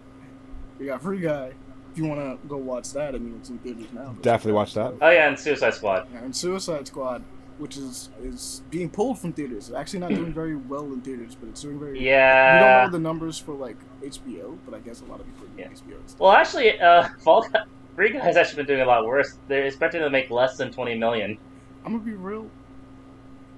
we 0.78 0.86
got 0.86 1.02
Free 1.02 1.20
Guy. 1.20 1.52
If 1.92 1.98
you 1.98 2.04
want 2.04 2.20
to 2.20 2.48
go 2.48 2.56
watch 2.56 2.92
that, 2.92 3.14
I 3.14 3.18
mean 3.18 3.36
it's 3.40 3.48
in 3.50 3.58
theaters 3.58 3.86
now. 3.92 4.14
Definitely 4.22 4.52
watch 4.52 4.74
that. 4.74 4.94
Oh 5.00 5.10
yeah, 5.10 5.28
and 5.28 5.38
Suicide 5.38 5.74
Squad. 5.74 6.06
Yeah, 6.12 6.20
and 6.20 6.34
Suicide 6.36 6.86
Squad, 6.86 7.22
which 7.58 7.76
is 7.76 8.10
is 8.22 8.62
being 8.70 8.90
pulled 8.90 9.18
from 9.18 9.32
theaters. 9.32 9.68
It's 9.68 9.76
actually 9.76 10.00
not 10.00 10.10
doing 10.10 10.32
very 10.32 10.56
well 10.56 10.84
in 10.84 11.00
theaters, 11.00 11.34
but 11.34 11.48
it's 11.48 11.62
doing 11.62 11.78
very. 11.78 12.00
Yeah. 12.04 12.54
We 12.54 12.60
don't 12.60 12.68
Yeah. 12.68 12.84
know 12.86 12.90
the 12.92 12.98
numbers 12.98 13.38
for 13.38 13.54
like 13.54 13.76
HBO, 14.02 14.58
but 14.64 14.74
I 14.74 14.80
guess 14.80 15.00
a 15.00 15.04
lot 15.06 15.18
of 15.20 15.26
people 15.26 15.46
are 15.46 15.60
Yeah. 15.60 15.68
HBO. 15.68 15.96
stuff. 16.06 16.20
Well, 16.20 16.32
actually, 16.32 16.78
uh, 16.80 17.08
Fall 17.24 17.42
Guy, 17.48 17.60
Free 17.98 18.10
Guy's 18.10 18.36
actually 18.36 18.58
been 18.58 18.66
doing 18.66 18.80
a 18.82 18.84
lot 18.84 19.04
worse. 19.04 19.38
They're 19.48 19.64
expecting 19.64 20.02
to 20.02 20.08
make 20.08 20.30
less 20.30 20.56
than 20.56 20.70
20 20.70 20.94
million. 20.94 21.36
I'm 21.84 21.90
gonna 21.90 22.04
be 22.04 22.12
real. 22.12 22.48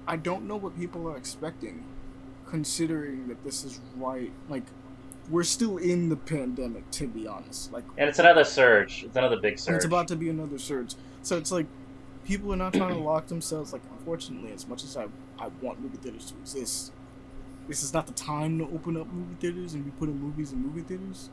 I 0.07 0.15
don't 0.15 0.47
know 0.47 0.55
what 0.55 0.75
people 0.75 1.07
are 1.07 1.15
expecting, 1.15 1.83
considering 2.47 3.27
that 3.27 3.43
this 3.43 3.63
is 3.63 3.79
right. 3.97 4.31
Like, 4.49 4.63
we're 5.29 5.43
still 5.43 5.77
in 5.77 6.09
the 6.09 6.15
pandemic, 6.15 6.89
to 6.89 7.07
be 7.07 7.27
honest. 7.27 7.71
Like, 7.71 7.83
And 7.99 8.09
it's 8.09 8.17
another 8.17 8.43
surge. 8.43 9.03
It's 9.03 9.15
another 9.15 9.39
big 9.39 9.59
surge. 9.59 9.75
it's 9.75 9.85
about 9.85 10.07
to 10.07 10.15
be 10.15 10.27
another 10.27 10.57
surge. 10.57 10.95
So 11.21 11.37
it's 11.37 11.51
like 11.51 11.67
people 12.25 12.51
are 12.51 12.57
not 12.57 12.73
trying 12.73 12.95
to 12.95 12.99
lock 12.99 13.27
themselves. 13.27 13.73
Like, 13.73 13.83
unfortunately, 13.95 14.53
as 14.53 14.67
much 14.67 14.83
as 14.83 14.97
I 14.97 15.05
I 15.37 15.49
want 15.61 15.81
movie 15.81 15.97
theaters 15.97 16.31
to 16.31 16.37
exist, 16.39 16.93
this 17.67 17.83
is 17.83 17.93
not 17.93 18.07
the 18.07 18.13
time 18.13 18.57
to 18.57 18.63
open 18.73 18.97
up 18.97 19.05
movie 19.13 19.35
theaters 19.39 19.75
and 19.75 19.85
be 19.85 19.91
putting 19.91 20.19
movies 20.19 20.51
in 20.51 20.63
movie 20.63 20.81
theaters. 20.81 21.29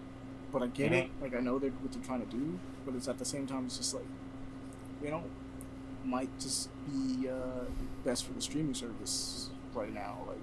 But 0.52 0.62
I 0.62 0.66
get 0.68 0.92
it. 0.92 1.10
Like 1.20 1.34
I 1.34 1.40
know 1.40 1.58
they're 1.58 1.70
what 1.70 1.92
they're 1.92 2.02
trying 2.02 2.24
to 2.24 2.30
do, 2.36 2.58
but 2.86 2.94
it's 2.94 3.08
at 3.08 3.18
the 3.18 3.24
same 3.24 3.46
time 3.46 3.66
it's 3.66 3.76
just 3.78 3.94
like, 3.94 4.06
you 5.02 5.10
know, 5.10 5.22
might 6.04 6.30
just 6.40 6.70
be 6.86 7.28
uh, 7.28 7.64
best 8.04 8.24
for 8.24 8.32
the 8.32 8.40
streaming 8.40 8.74
service 8.74 9.50
right 9.74 9.92
now. 9.92 10.18
Like 10.26 10.38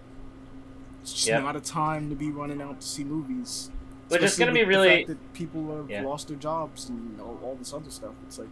it's 1.02 1.14
just 1.14 1.28
Yep. 1.28 1.44
not 1.44 1.56
a 1.56 1.62
time 1.62 2.10
to 2.10 2.16
be 2.16 2.30
running 2.32 2.62
out 2.62 2.82
to 2.82 2.88
see 2.88 3.04
movies. 3.04 3.70
Which 4.10 4.22
is 4.22 4.38
gonna 4.38 4.52
be 4.52 4.62
the 4.62 4.68
really- 4.68 5.04
that 5.06 5.34
people 5.34 5.76
have 5.78 5.90
Yeah. 5.90 6.04
lost 6.04 6.28
their 6.28 6.38
jobs 6.38 6.88
and 6.90 7.20
all, 7.20 7.40
all 7.44 7.56
this 7.56 7.74
other 7.74 7.90
stuff. 7.90 8.14
It's 8.28 8.38
like, 8.38 8.50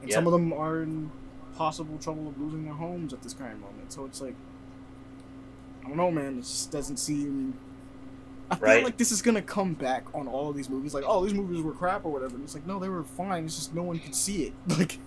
and 0.00 0.10
Yep. 0.10 0.14
some 0.16 0.26
of 0.26 0.32
them 0.32 0.52
are 0.52 0.82
in 0.82 1.12
possible 1.54 1.98
trouble 1.98 2.26
of 2.28 2.40
losing 2.40 2.64
their 2.64 2.74
homes 2.74 3.12
at 3.12 3.22
this 3.22 3.32
current 3.34 3.60
moment. 3.60 3.92
So 3.92 4.04
it's 4.04 4.20
like, 4.20 4.34
I 5.84 5.88
don't 5.88 5.96
know, 5.96 6.10
man. 6.10 6.38
It 6.38 6.42
just 6.42 6.70
doesn't 6.72 6.96
seem. 6.96 7.54
I 8.52 8.74
feel 8.76 8.84
like 8.84 8.96
this 8.96 9.12
is 9.12 9.22
gonna 9.22 9.42
come 9.42 9.74
back 9.74 10.04
on 10.14 10.28
all 10.28 10.50
of 10.50 10.56
these 10.56 10.68
movies. 10.68 10.94
Like, 10.94 11.04
oh, 11.06 11.24
these 11.24 11.34
movies 11.34 11.60
were 11.62 11.72
crap 11.72 12.04
or 12.04 12.12
whatever. 12.12 12.34
And 12.34 12.44
it's 12.44 12.54
like, 12.54 12.66
no, 12.66 12.78
they 12.78 12.88
were 12.88 13.04
fine. 13.04 13.44
It's 13.44 13.56
just 13.56 13.74
no 13.74 13.82
one 13.82 13.98
could 13.98 14.14
see 14.14 14.44
it. 14.44 14.52
Like, 14.68 14.98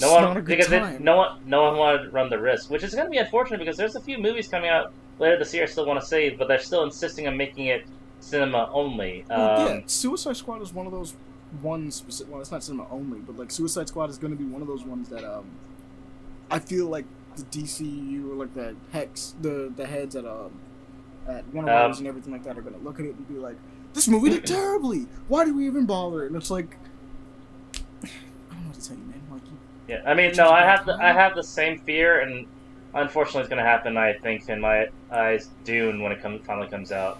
No 0.00 0.08
just 0.08 0.20
not 0.20 0.24
a 0.24 0.26
one 0.34 0.44
because 0.44 0.72
it, 0.72 1.00
no 1.00 1.16
one 1.16 1.40
no 1.46 1.62
one 1.64 1.76
wanted 1.76 2.02
to 2.04 2.10
run 2.10 2.28
the 2.28 2.38
risk, 2.38 2.70
which 2.70 2.82
is 2.82 2.94
going 2.94 3.06
to 3.06 3.10
be 3.10 3.18
unfortunate 3.18 3.58
because 3.58 3.76
there's 3.76 3.94
a 3.94 4.00
few 4.00 4.18
movies 4.18 4.48
coming 4.48 4.68
out 4.68 4.92
later 5.20 5.38
this 5.38 5.54
year 5.54 5.62
I 5.62 5.66
still 5.66 5.86
want 5.86 6.00
to 6.00 6.06
save, 6.06 6.36
but 6.38 6.48
they're 6.48 6.58
still 6.58 6.82
insisting 6.84 7.26
on 7.28 7.36
making 7.36 7.66
it 7.66 7.86
cinema 8.20 8.68
only. 8.72 9.24
Well, 9.28 9.60
Um, 9.60 9.66
yeah, 9.68 9.80
Suicide 9.86 10.36
Squad 10.36 10.62
is 10.62 10.72
one 10.72 10.86
of 10.86 10.92
those 10.92 11.14
ones. 11.62 11.94
Specific, 11.94 12.32
well, 12.32 12.40
it's 12.40 12.50
not 12.50 12.64
cinema 12.64 12.86
only, 12.90 13.20
but 13.20 13.36
like 13.38 13.50
Suicide 13.52 13.88
Squad 13.88 14.10
is 14.10 14.18
going 14.18 14.32
to 14.32 14.38
be 14.38 14.44
one 14.44 14.62
of 14.62 14.66
those 14.68 14.82
ones 14.84 15.08
that 15.10 15.24
um, 15.24 15.44
I 16.50 16.58
feel 16.58 16.86
like 16.86 17.04
the 17.36 17.42
DCU 17.44 18.30
or 18.30 18.34
like 18.34 18.54
the 18.54 18.74
hex, 18.92 19.34
the 19.40 19.72
the 19.76 19.86
heads 19.86 20.16
at 20.16 20.24
um, 20.24 20.52
at 21.28 21.46
Warner 21.52 21.70
Um, 21.72 21.78
Brothers 21.78 21.98
and 21.98 22.08
everything 22.08 22.32
like 22.32 22.44
that 22.44 22.56
are 22.58 22.62
going 22.62 22.74
to 22.74 22.80
look 22.80 22.98
at 23.00 23.06
it 23.06 23.14
and 23.14 23.26
be 23.28 23.34
like, 23.34 23.56
"This 23.92 24.08
movie 24.08 24.30
did 24.30 24.46
terribly. 24.46 25.06
Why 25.28 25.44
did 25.44 25.54
we 25.56 25.66
even 25.66 25.86
bother?" 25.86 26.26
And 26.26 26.36
it's 26.36 26.50
like, 26.50 26.76
I 28.04 28.08
don't 28.50 28.62
know 28.62 28.68
what 28.68 28.74
to 28.80 28.88
tell 28.88 28.96
you, 28.96 29.04
man. 29.04 29.20
Like, 29.30 29.42
you, 29.46 29.56
Yeah, 29.88 30.02
I 30.06 30.14
mean, 30.14 30.32
no, 30.36 30.50
I 30.50 30.62
have 30.62 30.86
the. 30.86 30.94
I 30.94 31.12
have 31.12 31.34
the 31.34 31.42
same 31.42 31.78
fear, 31.80 32.20
and 32.20 32.46
unfortunately, 32.94 33.40
it's 33.42 33.48
going 33.50 33.62
to 33.62 33.68
happen. 33.68 33.96
I 33.96 34.12
think 34.14 34.48
in 34.48 34.60
my 34.60 34.88
eyes, 35.10 35.48
Dune 35.64 36.02
when 36.02 36.12
it 36.12 36.20
come, 36.22 36.38
finally 36.40 36.68
comes 36.68 36.92
out. 36.92 37.18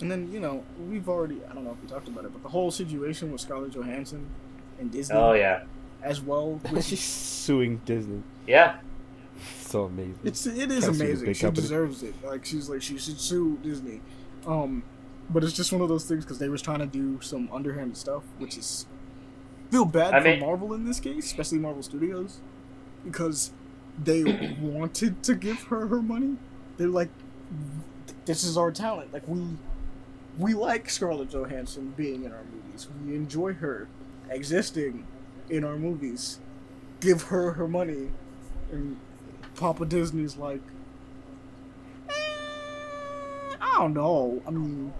and 0.00 0.10
then 0.10 0.30
you 0.32 0.40
know 0.40 0.64
we've 0.90 1.08
already 1.08 1.40
I 1.48 1.54
don't 1.54 1.64
know 1.64 1.70
if 1.72 1.80
we 1.82 1.88
talked 1.88 2.08
about 2.08 2.24
it, 2.24 2.32
but 2.32 2.42
the 2.42 2.48
whole 2.48 2.70
situation 2.70 3.30
with 3.32 3.40
Scarlett 3.40 3.72
Johansson 3.74 4.26
and 4.80 4.90
Disney 4.90 5.16
Oh 5.16 5.32
yeah, 5.34 5.62
as 6.02 6.20
well, 6.20 6.60
which 6.70 6.86
She's 6.86 7.00
suing 7.00 7.80
Disney. 7.84 8.22
yeah, 8.46 8.76
So 9.74 9.86
amazing. 9.86 10.18
It's 10.22 10.46
it 10.46 10.70
is 10.70 10.84
Can't 10.84 10.94
sue 10.94 11.02
the 11.02 11.04
amazing. 11.04 11.32
She 11.34 11.40
company. 11.40 11.62
deserves 11.62 12.02
it. 12.04 12.14
Like 12.24 12.44
she's 12.44 12.68
like 12.70 12.80
she 12.80 12.96
should 12.96 13.18
sue 13.18 13.58
Disney. 13.60 14.02
Um, 14.46 14.84
but 15.28 15.42
it's 15.42 15.52
just 15.52 15.72
one 15.72 15.82
of 15.82 15.88
those 15.88 16.04
things 16.04 16.24
because 16.24 16.38
they 16.38 16.48
was 16.48 16.62
trying 16.62 16.78
to 16.78 16.86
do 16.86 17.20
some 17.20 17.48
underhanded 17.52 17.96
stuff, 17.96 18.22
which 18.38 18.56
is 18.56 18.86
feel 19.72 19.84
bad 19.84 20.14
I 20.14 20.20
for 20.20 20.24
mean- 20.28 20.38
Marvel 20.38 20.74
in 20.74 20.84
this 20.84 21.00
case, 21.00 21.24
especially 21.26 21.58
Marvel 21.58 21.82
Studios, 21.82 22.38
because 23.04 23.50
they 24.00 24.22
wanted 24.60 25.20
to 25.24 25.34
give 25.34 25.64
her 25.64 25.88
her 25.88 26.00
money. 26.00 26.36
They're 26.76 26.86
like, 26.86 27.08
this 28.26 28.44
is 28.44 28.56
our 28.56 28.70
talent. 28.70 29.12
Like 29.12 29.26
we 29.26 29.42
we 30.38 30.54
like 30.54 30.88
Scarlett 30.88 31.30
Johansson 31.30 31.94
being 31.96 32.22
in 32.22 32.30
our 32.30 32.44
movies. 32.44 32.86
We 33.04 33.16
enjoy 33.16 33.54
her 33.54 33.88
existing 34.30 35.04
in 35.50 35.64
our 35.64 35.76
movies. 35.76 36.38
Give 37.00 37.22
her 37.22 37.54
her 37.54 37.66
money, 37.66 38.12
and 38.70 38.98
Papa 39.56 39.84
Disney's 39.86 40.36
like, 40.36 40.60
"Eh, 42.08 42.12
I 43.60 43.78
don't 43.78 43.94
know. 43.94 44.42
I 44.46 44.50
mean, 44.50 44.92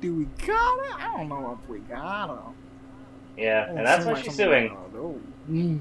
do 0.00 0.14
we 0.14 0.24
got 0.46 0.78
it? 0.86 0.94
I 0.96 1.16
don't 1.16 1.28
know 1.28 1.58
if 1.62 1.68
we 1.68 1.78
got 1.80 2.30
it. 2.30 3.42
yeah, 3.42 3.66
Oh, 3.68 3.76
and 3.76 3.86
that's 3.86 4.04
what 4.04 4.16
somebody- 4.16 4.22
she's 4.28 4.36
doing. 4.36 4.70
I. 4.70 5.50
Mm. 5.50 5.80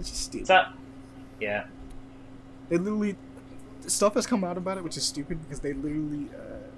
It's 0.00 0.10
just 0.10 0.22
stupid. 0.24 0.40
It's 0.42 0.48
not. 0.48 0.74
Yeah, 1.40 1.66
They 2.68 2.78
literally 2.78 3.16
stuff 3.86 4.14
has 4.14 4.26
come 4.26 4.44
out 4.44 4.56
about 4.56 4.78
it, 4.78 4.84
which 4.84 4.96
is 4.96 5.04
stupid 5.04 5.42
because 5.42 5.60
they 5.60 5.72
literally 5.74 6.28
uh, 6.34 6.68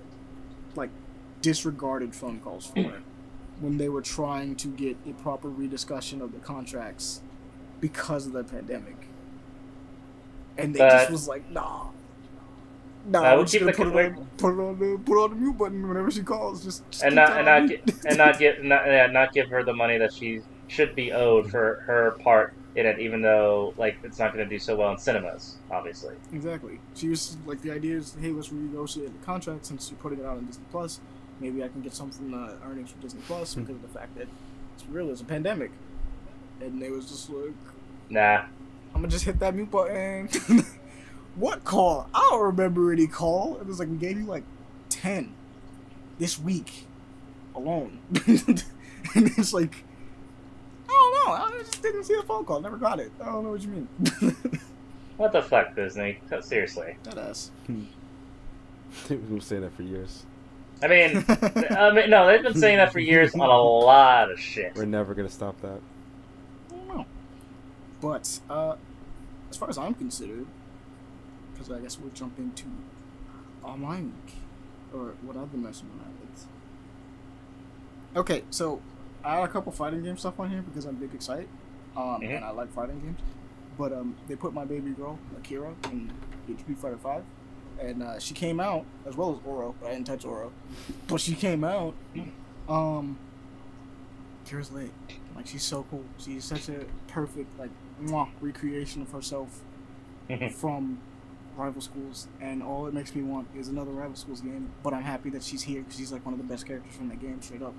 like 0.75 0.91
disregarded 1.43 2.14
phone 2.14 2.41
calls 2.41 2.67
for 2.67 2.79
it 2.81 3.03
when 3.61 3.77
they 3.77 3.89
were 3.89 4.01
trying 4.03 4.57
to 4.57 4.69
get 4.69 4.97
a 5.07 5.12
proper 5.12 5.49
rediscussion 5.49 6.21
of 6.23 6.33
the 6.33 6.39
contracts 6.39 7.21
because 7.81 8.27
of 8.27 8.33
the 8.33 8.45
pandemic, 8.45 8.97
and 10.59 10.74
they 10.74 10.79
just 10.81 11.11
was 11.11 11.29
like, 11.29 11.49
nah. 11.51 11.87
Nah, 13.09 13.20
Uh, 13.20 13.35
we'll 13.37 13.45
just 13.45 13.53
keep 13.53 13.61
gonna 13.61 13.72
the- 13.72 13.77
put 13.85 14.05
it, 14.05 14.16
on, 14.16 14.27
put 14.37 14.49
it 14.55 14.61
on 14.61 14.79
the 14.81 14.99
put 15.05 15.16
it 15.16 15.22
on 15.24 15.31
the 15.31 15.37
mute 15.37 15.57
button 15.59 15.89
whenever 15.89 16.11
she 16.11 16.22
calls. 16.22 16.64
Just, 16.64 16.91
just 16.91 17.05
and 17.05 17.14
not 17.14 17.31
and 17.37 17.47
not 17.47 17.68
gi- 17.68 17.83
and 18.09 18.18
not 18.18 18.39
give 18.39 18.64
not, 18.64 18.85
yeah, 18.87 19.07
not 19.07 19.33
give 19.33 19.49
her 19.49 19.62
the 19.62 19.72
money 19.74 19.97
that 19.99 20.12
she 20.12 20.41
should 20.66 20.97
be 20.97 21.12
owed 21.12 21.49
for 21.49 21.85
her 21.87 22.16
part 22.22 22.53
in 22.74 22.85
it, 22.85 22.99
even 22.99 23.22
though 23.22 23.72
like 23.79 23.97
it's 24.03 24.18
not 24.18 24.33
going 24.35 24.45
to 24.45 24.51
do 24.51 24.59
so 24.59 24.74
well 24.74 24.91
in 24.91 24.99
cinemas, 24.99 25.55
obviously. 25.70 26.16
Exactly. 26.33 26.81
She 26.97 27.09
was 27.09 27.37
like, 27.47 27.62
the 27.62 27.70
idea 27.70 27.97
is, 27.97 28.16
hey, 28.20 28.31
let's 28.31 28.49
renegotiate 28.49 29.12
the 29.18 29.24
contract 29.24 29.66
since 29.66 29.89
you're 29.89 29.99
putting 30.01 30.18
it 30.18 30.24
out 30.27 30.39
on 30.39 30.45
Disney 30.47 30.64
Plus. 30.72 30.99
Maybe 31.39 31.62
I 31.62 31.68
can 31.68 31.83
get 31.83 31.95
some 31.95 32.11
from 32.11 32.33
the 32.33 32.57
earnings 32.68 32.91
from 32.91 33.01
Disney 33.03 33.20
Plus 33.27 33.55
because 33.55 33.77
of 33.77 33.83
the 33.83 33.89
fact 33.89 34.16
that 34.16 34.27
it's 34.74 34.85
real, 34.91 35.11
it's 35.11 35.20
a 35.20 35.24
pandemic. 35.24 35.70
And 36.61 36.80
they 36.80 36.90
was 36.90 37.09
just 37.09 37.30
like, 37.30 37.54
Nah, 38.09 38.44
I'm 38.94 39.02
gonna 39.02 39.09
just 39.09 39.24
hit 39.24 39.38
that 39.40 39.54
mute 39.54 39.70
button. 39.70 40.28
what 41.34 41.64
call? 41.64 42.09
I 42.14 42.28
don't 42.30 42.42
remember 42.42 42.92
any 42.92 43.07
call. 43.07 43.59
It 43.61 43.66
was 43.66 43.78
like 43.78 43.88
we 43.88 43.96
gave 43.96 44.18
you 44.18 44.24
like 44.24 44.44
ten 44.88 45.34
this 46.18 46.38
week 46.38 46.86
alone, 47.54 47.98
and 48.26 48.64
it's 49.14 49.52
like. 49.52 49.84
I 50.88 50.92
don't 50.92 51.26
know. 51.26 51.32
I 51.32 51.62
just 51.62 51.82
didn't 51.82 52.04
see 52.04 52.14
a 52.14 52.22
phone 52.22 52.44
call. 52.44 52.61
Never 52.61 52.76
got 52.76 53.00
it. 53.00 53.11
I 53.20 53.26
don't 53.26 53.42
know 53.42 53.50
what 53.50 53.61
you 53.61 53.68
mean. 53.68 53.88
what 55.16 55.32
the 55.32 55.42
fuck, 55.42 55.74
Disney? 55.74 56.20
Seriously. 56.42 56.96
that 57.02 57.18
ass. 57.18 57.50
Hmm. 57.66 57.84
We've 59.11 59.28
been 59.28 59.40
saying 59.40 59.62
that 59.62 59.74
for 59.74 59.82
years. 59.82 60.24
I 60.82 60.86
mean, 60.88 61.24
I 61.70 61.90
mean, 61.92 62.09
no, 62.09 62.26
they've 62.26 62.42
been 62.42 62.54
saying 62.54 62.76
that 62.78 62.92
for 62.92 63.00
years 63.00 63.34
on 63.34 63.40
a 63.40 63.44
lot 63.44 64.30
of 64.30 64.38
shit. 64.38 64.74
We're 64.76 64.84
never 64.84 65.14
gonna 65.14 65.28
stop 65.28 65.61
that. 65.62 65.80
I 67.99 68.03
don't 68.03 68.11
know. 68.12 68.18
But 68.18 68.40
uh, 68.55 68.76
as 69.51 69.57
far 69.57 69.68
as 69.68 69.78
I'm 69.78 69.94
considered, 69.94 70.47
because 71.53 71.70
I 71.70 71.78
guess 71.80 71.99
we'll 71.99 72.11
jump 72.11 72.38
into 72.38 72.64
all 73.64 73.76
my 73.76 74.01
week 74.01 74.34
or 74.94 75.14
what 75.22 75.36
I've 75.36 75.51
been 75.51 75.62
messing 75.62 75.88
around 75.88 76.14
with. 76.20 76.47
Okay, 78.16 78.44
so 78.51 78.80
I 79.24 79.36
had 79.36 79.44
a 79.44 79.49
couple 79.49 79.72
fighting 79.72 80.03
game 80.03 80.16
stuff 80.16 80.38
on 80.40 80.51
here 80.51 80.62
because 80.62 80.84
I'm 80.84 80.97
big 80.97 81.14
excited, 81.14 81.49
um, 81.97 82.20
Mhm. 82.20 82.36
and 82.36 82.44
I 82.44 82.51
like 82.51 82.72
fighting 82.72 83.01
games. 83.01 83.20
But 83.78 83.92
um, 83.92 84.16
they 84.26 84.36
put 84.36 84.55
my 84.55 84.64
baby 84.64 84.92
girl 84.92 85.18
Akira 85.36 85.74
in 85.90 86.11
Street 86.59 86.78
Fighter 86.78 86.97
Five, 86.97 87.24
and 87.78 88.03
uh, 88.03 88.18
she 88.18 88.32
came 88.32 88.59
out 88.59 88.86
as 89.05 89.16
well 89.16 89.32
as 89.34 89.38
Oro, 89.47 89.74
but 89.80 89.88
I 89.90 89.94
didn't 89.94 90.07
touch 90.07 90.24
Oro. 90.24 90.51
But 91.09 91.20
she 91.20 91.34
came 91.34 91.62
out. 91.62 91.94
Um, 92.68 93.18
Kira's 94.47 94.70
lit. 94.72 94.90
Like 95.34 95.47
she's 95.47 95.62
so 95.64 95.84
cool. 95.90 96.05
She's 96.18 96.44
such 96.44 96.68
a 96.70 96.86
perfect 97.09 97.59
like 97.59 97.70
mwah, 98.03 98.28
recreation 98.40 99.03
of 99.03 99.11
herself 99.12 99.62
from 100.55 100.99
rival 101.57 101.80
schools, 101.80 102.28
and 102.40 102.62
all 102.62 102.86
it 102.86 102.94
makes 102.94 103.14
me 103.14 103.22
want 103.22 103.49
is 103.57 103.68
another 103.68 103.90
rival 103.90 104.16
schools 104.16 104.40
game. 104.40 104.70
But 104.82 104.94
I'm 104.94 105.03
happy 105.03 105.30
that 105.30 105.42
she's 105.42 105.62
here 105.62 105.82
because 105.82 105.97
she's 105.97 106.12
like 106.12 106.24
one 106.24 106.34
of 106.34 106.38
the 106.38 106.47
best 106.47 106.66
characters 106.66 106.94
from 106.94 107.09
the 107.09 107.16
game. 107.16 107.40
Straight 107.42 107.62
up, 107.62 107.74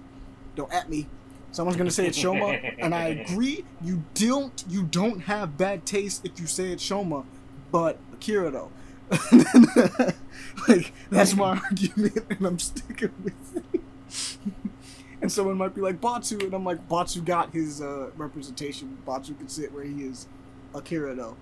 don't 0.55 0.71
at 0.73 0.89
me. 0.89 1.07
Someone's 1.51 1.77
gonna 1.77 1.91
say 1.91 2.07
it's 2.07 2.17
Shoma, 2.17 2.75
and 2.79 2.93
I 2.93 3.07
agree. 3.07 3.65
You 3.81 4.03
don't 4.13 4.63
you 4.67 4.83
don't 4.83 5.21
have 5.21 5.57
bad 5.57 5.85
taste 5.85 6.25
if 6.25 6.39
you 6.39 6.47
say 6.47 6.71
it's 6.71 6.87
Shoma, 6.87 7.25
but 7.71 7.99
Akira 8.13 8.51
though. 8.51 8.71
like 10.67 10.93
that's 11.09 11.35
my 11.35 11.57
argument, 11.57 12.25
and 12.29 12.45
I'm 12.45 12.59
sticking 12.59 13.11
with 13.23 13.63
it. 13.73 13.81
And 15.27 15.31
someone 15.33 15.57
might 15.57 15.75
be 15.75 15.81
like 15.81 15.99
Batsu, 15.99 16.39
and 16.39 16.53
I'm 16.53 16.63
like 16.63 16.87
Batsu 16.87 17.21
got 17.21 17.51
his 17.51 17.81
uh, 17.81 18.11
representation. 18.15 18.97
Batsu 19.05 19.33
can 19.33 19.49
sit 19.49 19.73
where 19.73 19.83
he 19.83 20.03
is. 20.03 20.25
Akira 20.73 21.13
though. 21.15 21.35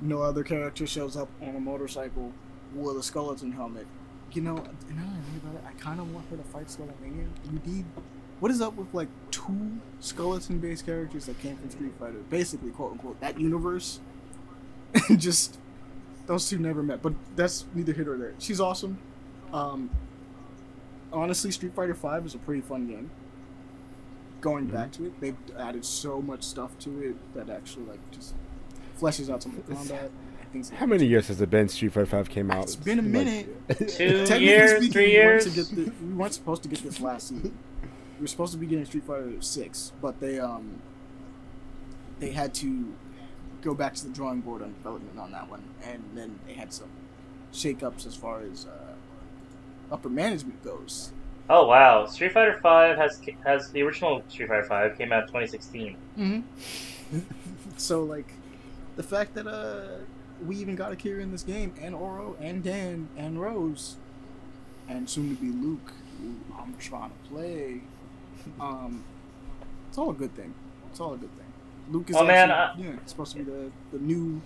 No 0.00 0.20
other 0.20 0.42
character 0.42 0.84
shows 0.84 1.16
up 1.16 1.28
on 1.40 1.54
a 1.54 1.60
motorcycle 1.60 2.32
with 2.74 2.96
a 2.96 3.04
skeleton 3.04 3.52
helmet. 3.52 3.86
You 4.32 4.42
know, 4.42 4.56
now 4.56 4.62
that 4.64 4.66
I 4.66 5.30
think 5.30 5.44
about 5.44 5.54
it, 5.54 5.62
I 5.64 5.80
kind 5.80 6.00
of 6.00 6.12
want 6.12 6.28
her 6.28 6.36
to 6.36 6.42
fight 6.42 6.66
Skullomania. 6.66 7.28
You 7.44 7.60
need. 7.64 7.84
What 8.40 8.50
is 8.50 8.60
up 8.60 8.74
with 8.74 8.92
like 8.92 9.10
two 9.30 9.78
skeleton-based 10.00 10.84
characters 10.84 11.26
that 11.26 11.38
came 11.38 11.56
from 11.58 11.70
Street 11.70 11.92
Fighter, 12.00 12.18
basically 12.30 12.72
quote 12.72 12.90
unquote 12.90 13.20
that 13.20 13.38
universe, 13.38 14.00
just 15.16 15.60
those 16.26 16.48
two 16.48 16.58
never 16.58 16.82
met. 16.82 17.00
But 17.00 17.12
that's 17.36 17.64
neither 17.76 17.92
here 17.92 18.06
nor 18.06 18.16
there. 18.16 18.34
She's 18.40 18.60
awesome. 18.60 18.98
Um, 19.52 19.88
honestly, 21.16 21.50
Street 21.50 21.74
Fighter 21.74 21.94
Five 21.94 22.26
is 22.26 22.34
a 22.34 22.38
pretty 22.38 22.60
fun 22.62 22.86
game. 22.86 23.10
Going 24.40 24.66
back 24.66 24.92
to 24.92 25.06
it, 25.06 25.20
they've 25.20 25.36
added 25.58 25.84
so 25.84 26.20
much 26.20 26.42
stuff 26.42 26.78
to 26.80 27.02
it 27.02 27.34
that 27.34 27.50
actually 27.50 27.86
like 27.86 28.10
just 28.10 28.34
fleshes 29.00 29.30
out 29.32 29.42
some 29.42 29.56
of 29.56 29.66
the 29.66 29.74
combat. 29.74 30.10
think 30.52 30.64
so. 30.66 30.74
How 30.76 30.86
many 30.86 31.06
years 31.06 31.28
has 31.28 31.40
it 31.40 31.50
been 31.50 31.68
Street 31.68 31.92
Fighter 31.92 32.06
Five 32.06 32.28
came 32.30 32.50
out? 32.50 32.64
It's 32.64 32.76
been 32.76 32.98
a 32.98 33.02
Like- 33.02 33.10
minute. 33.10 33.68
Two 33.68 34.26
Technically 34.26 34.44
years, 34.44 34.70
speaking, 34.72 34.92
three 34.92 35.06
we 35.18 35.24
weren't 35.24 35.44
years. 35.44 35.44
to 35.44 35.50
get 35.50 35.68
the- 35.98 36.06
we 36.06 36.12
weren't 36.14 36.34
supposed 36.34 36.62
to 36.64 36.68
get 36.68 36.78
this 36.82 37.00
last 37.00 37.28
season. 37.28 37.56
We 38.18 38.22
were 38.22 38.26
supposed 38.28 38.52
to 38.52 38.58
be 38.58 38.66
getting 38.66 38.84
Street 38.84 39.04
Fighter 39.04 39.32
Six, 39.40 39.92
but 40.00 40.20
they 40.20 40.38
um 40.38 40.80
they 42.20 42.30
had 42.30 42.54
to 42.54 42.94
go 43.62 43.74
back 43.74 43.94
to 43.94 44.04
the 44.06 44.12
drawing 44.12 44.40
board 44.42 44.62
on 44.62 44.72
development 44.74 45.18
on 45.18 45.32
that 45.32 45.50
one, 45.50 45.62
and 45.84 46.02
then 46.14 46.38
they 46.46 46.52
had 46.54 46.72
some 46.72 46.88
shakeups 47.52 48.06
as 48.06 48.14
far 48.14 48.40
as 48.42 48.66
uh, 48.66 48.85
upper 49.90 50.08
management 50.08 50.62
goes. 50.64 51.10
Oh 51.48 51.66
wow, 51.66 52.06
Street 52.06 52.32
Fighter 52.32 52.58
Five 52.62 52.96
has 52.96 53.20
has 53.44 53.70
the 53.70 53.82
original 53.82 54.22
Street 54.28 54.48
Fighter 54.48 54.64
Five 54.64 54.98
came 54.98 55.12
out 55.12 55.22
in 55.22 55.26
2016. 55.28 55.96
Mm-hmm. 56.18 57.18
so 57.76 58.02
like 58.02 58.32
the 58.96 59.02
fact 59.02 59.34
that 59.34 59.46
uh 59.46 59.98
we 60.44 60.56
even 60.56 60.74
got 60.76 60.92
Akira 60.92 61.22
in 61.22 61.32
this 61.32 61.42
game, 61.42 61.72
and 61.80 61.94
Oro, 61.94 62.36
and 62.40 62.62
Dan, 62.62 63.08
and 63.16 63.40
Rose, 63.40 63.96
and 64.88 65.08
soon 65.08 65.34
to 65.34 65.40
be 65.42 65.50
Luke, 65.50 65.92
who 66.20 66.34
I'm 66.60 66.74
trying 66.78 67.10
to 67.10 67.28
play. 67.30 67.80
Um, 68.60 69.02
it's 69.88 69.98
all 69.98 70.10
a 70.10 70.14
good 70.14 70.36
thing. 70.36 70.54
It's 70.90 71.00
all 71.00 71.14
a 71.14 71.16
good 71.16 71.34
thing. 71.36 71.46
Luke 71.90 72.08
is 72.10 72.14
Oh, 72.14 72.24
man, 72.24 72.48
actually, 72.50 72.84
yeah, 72.84 72.92
supposed 73.06 73.32
to 73.32 73.38
be 73.38 73.44
the 73.44 73.70
the 73.92 73.98
new 73.98 74.40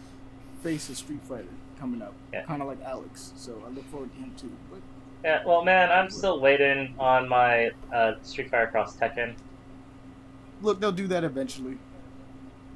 face 0.62 0.88
of 0.88 0.97
Street 0.97 1.20
Fighter 1.28 1.45
coming 1.78 2.01
up, 2.01 2.14
Yeah. 2.32 2.45
kind 2.45 2.62
of 2.62 2.68
like 2.68 2.80
Alex. 2.82 3.32
So 3.36 3.62
I 3.66 3.68
look 3.70 3.84
forward 3.91 4.11
to 4.14 4.18
him 4.18 4.32
too. 4.38 4.51
But 4.70 4.80
Yeah, 5.24 5.42
well, 5.44 5.62
man, 5.64 5.90
I'm 5.90 6.08
still 6.10 6.40
waiting 6.40 6.94
on 6.98 7.28
my 7.28 7.70
uh, 7.92 8.14
Street 8.22 8.50
Fighter 8.50 8.68
Cross 8.68 8.96
Tekken. 8.96 9.34
look, 10.62 10.80
they'll 10.80 10.92
do 10.92 11.06
that 11.08 11.24
eventually. 11.24 11.76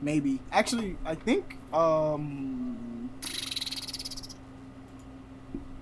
Maybe. 0.03 0.41
Actually, 0.53 0.97
I 1.07 1.15
think. 1.15 1.57
Um, 1.73 3.09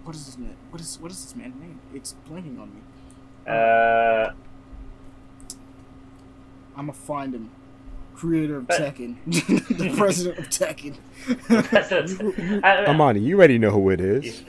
what 0.04 0.14
is 0.14 0.26
his 0.26 0.38
name? 0.38 0.54
What 0.70 0.80
is 0.80 0.98
what 1.00 1.10
is 1.10 1.22
this 1.24 1.34
man's 1.36 1.58
name? 1.60 1.78
It's 1.94 2.14
blanking 2.28 2.60
on 2.60 2.72
me. 2.74 2.80
Uh, 3.46 4.32
I'm 6.76 6.86
gonna 6.86 6.92
find 6.92 7.34
him. 7.34 7.50
Creator 8.14 8.58
of 8.58 8.66
But- 8.68 8.78
Tekken, 8.80 9.16
the 9.26 9.96
president 9.96 10.38
of 10.38 10.48
Tekken. 10.50 10.94
Amani, 12.88 13.20
you 13.20 13.36
already 13.36 13.58
know 13.58 13.70
who 13.70 13.90
it 13.90 14.00
is. 14.00 14.42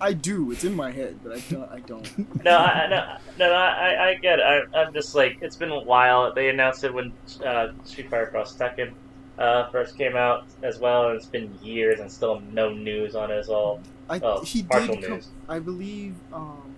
I 0.00 0.12
do. 0.14 0.50
It's 0.50 0.64
in 0.64 0.74
my 0.74 0.90
head, 0.90 1.18
but 1.22 1.36
I 1.36 1.40
don't. 1.50 1.70
I 1.70 1.80
don't. 1.80 2.44
no, 2.44 2.56
I, 2.56 2.86
no, 2.88 3.16
no, 3.38 3.52
I, 3.52 4.08
I 4.10 4.14
get 4.14 4.38
it. 4.38 4.42
I, 4.42 4.78
I'm 4.78 4.92
just 4.94 5.14
like, 5.14 5.38
it's 5.42 5.56
been 5.56 5.70
a 5.70 5.80
while. 5.80 6.32
They 6.32 6.48
announced 6.48 6.84
it 6.84 6.92
when 6.94 7.12
uh, 7.44 7.68
Street 7.84 8.08
Fighter 8.10 8.26
Cross 8.28 8.56
Tekken 8.56 8.92
uh, 9.38 9.68
first 9.70 9.98
came 9.98 10.16
out 10.16 10.46
as 10.62 10.78
well, 10.78 11.08
and 11.08 11.16
it's 11.16 11.26
been 11.26 11.52
years 11.62 12.00
and 12.00 12.10
still 12.10 12.40
no 12.52 12.70
news 12.72 13.14
on 13.14 13.30
it 13.30 13.34
as 13.36 13.48
well. 13.48 13.80
I 14.08 14.20
Oh, 14.22 14.42
he 14.42 14.62
partial 14.62 14.94
did. 14.96 15.04
Come, 15.04 15.14
news. 15.16 15.28
I 15.48 15.58
believe. 15.58 16.14
Um, 16.32 16.74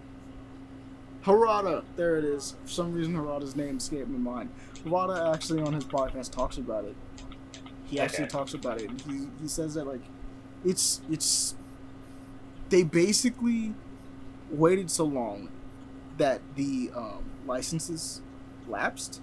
Harada. 1.25 1.85
There 1.97 2.17
it 2.17 2.25
is. 2.25 2.57
For 2.65 2.69
some 2.71 2.93
reason, 2.93 3.15
Harada's 3.15 3.55
name 3.55 3.77
escaped 3.77 4.09
my 4.09 4.19
mind. 4.19 4.51
Harada 4.85 5.33
actually 5.35 5.63
on 5.63 5.73
his 5.73 5.85
podcast 5.85 6.33
talks 6.33 6.59
about 6.59 6.85
it. 6.85 6.97
He 7.87 8.01
actually 8.01 8.25
Okay. 8.25 8.31
talks 8.33 8.55
about 8.55 8.81
it. 8.81 8.91
He 9.07 9.29
he 9.41 9.47
says 9.49 9.75
that 9.75 9.87
like, 9.87 10.01
it's 10.65 11.01
it's. 11.11 11.55
They 12.73 12.85
basically 12.85 13.75
waited 14.51 14.91
so 14.91 15.05
long 15.05 15.51
that 16.17 16.41
the 16.57 16.91
um, 16.97 17.23
licenses 17.47 18.23
lapsed, 18.67 19.21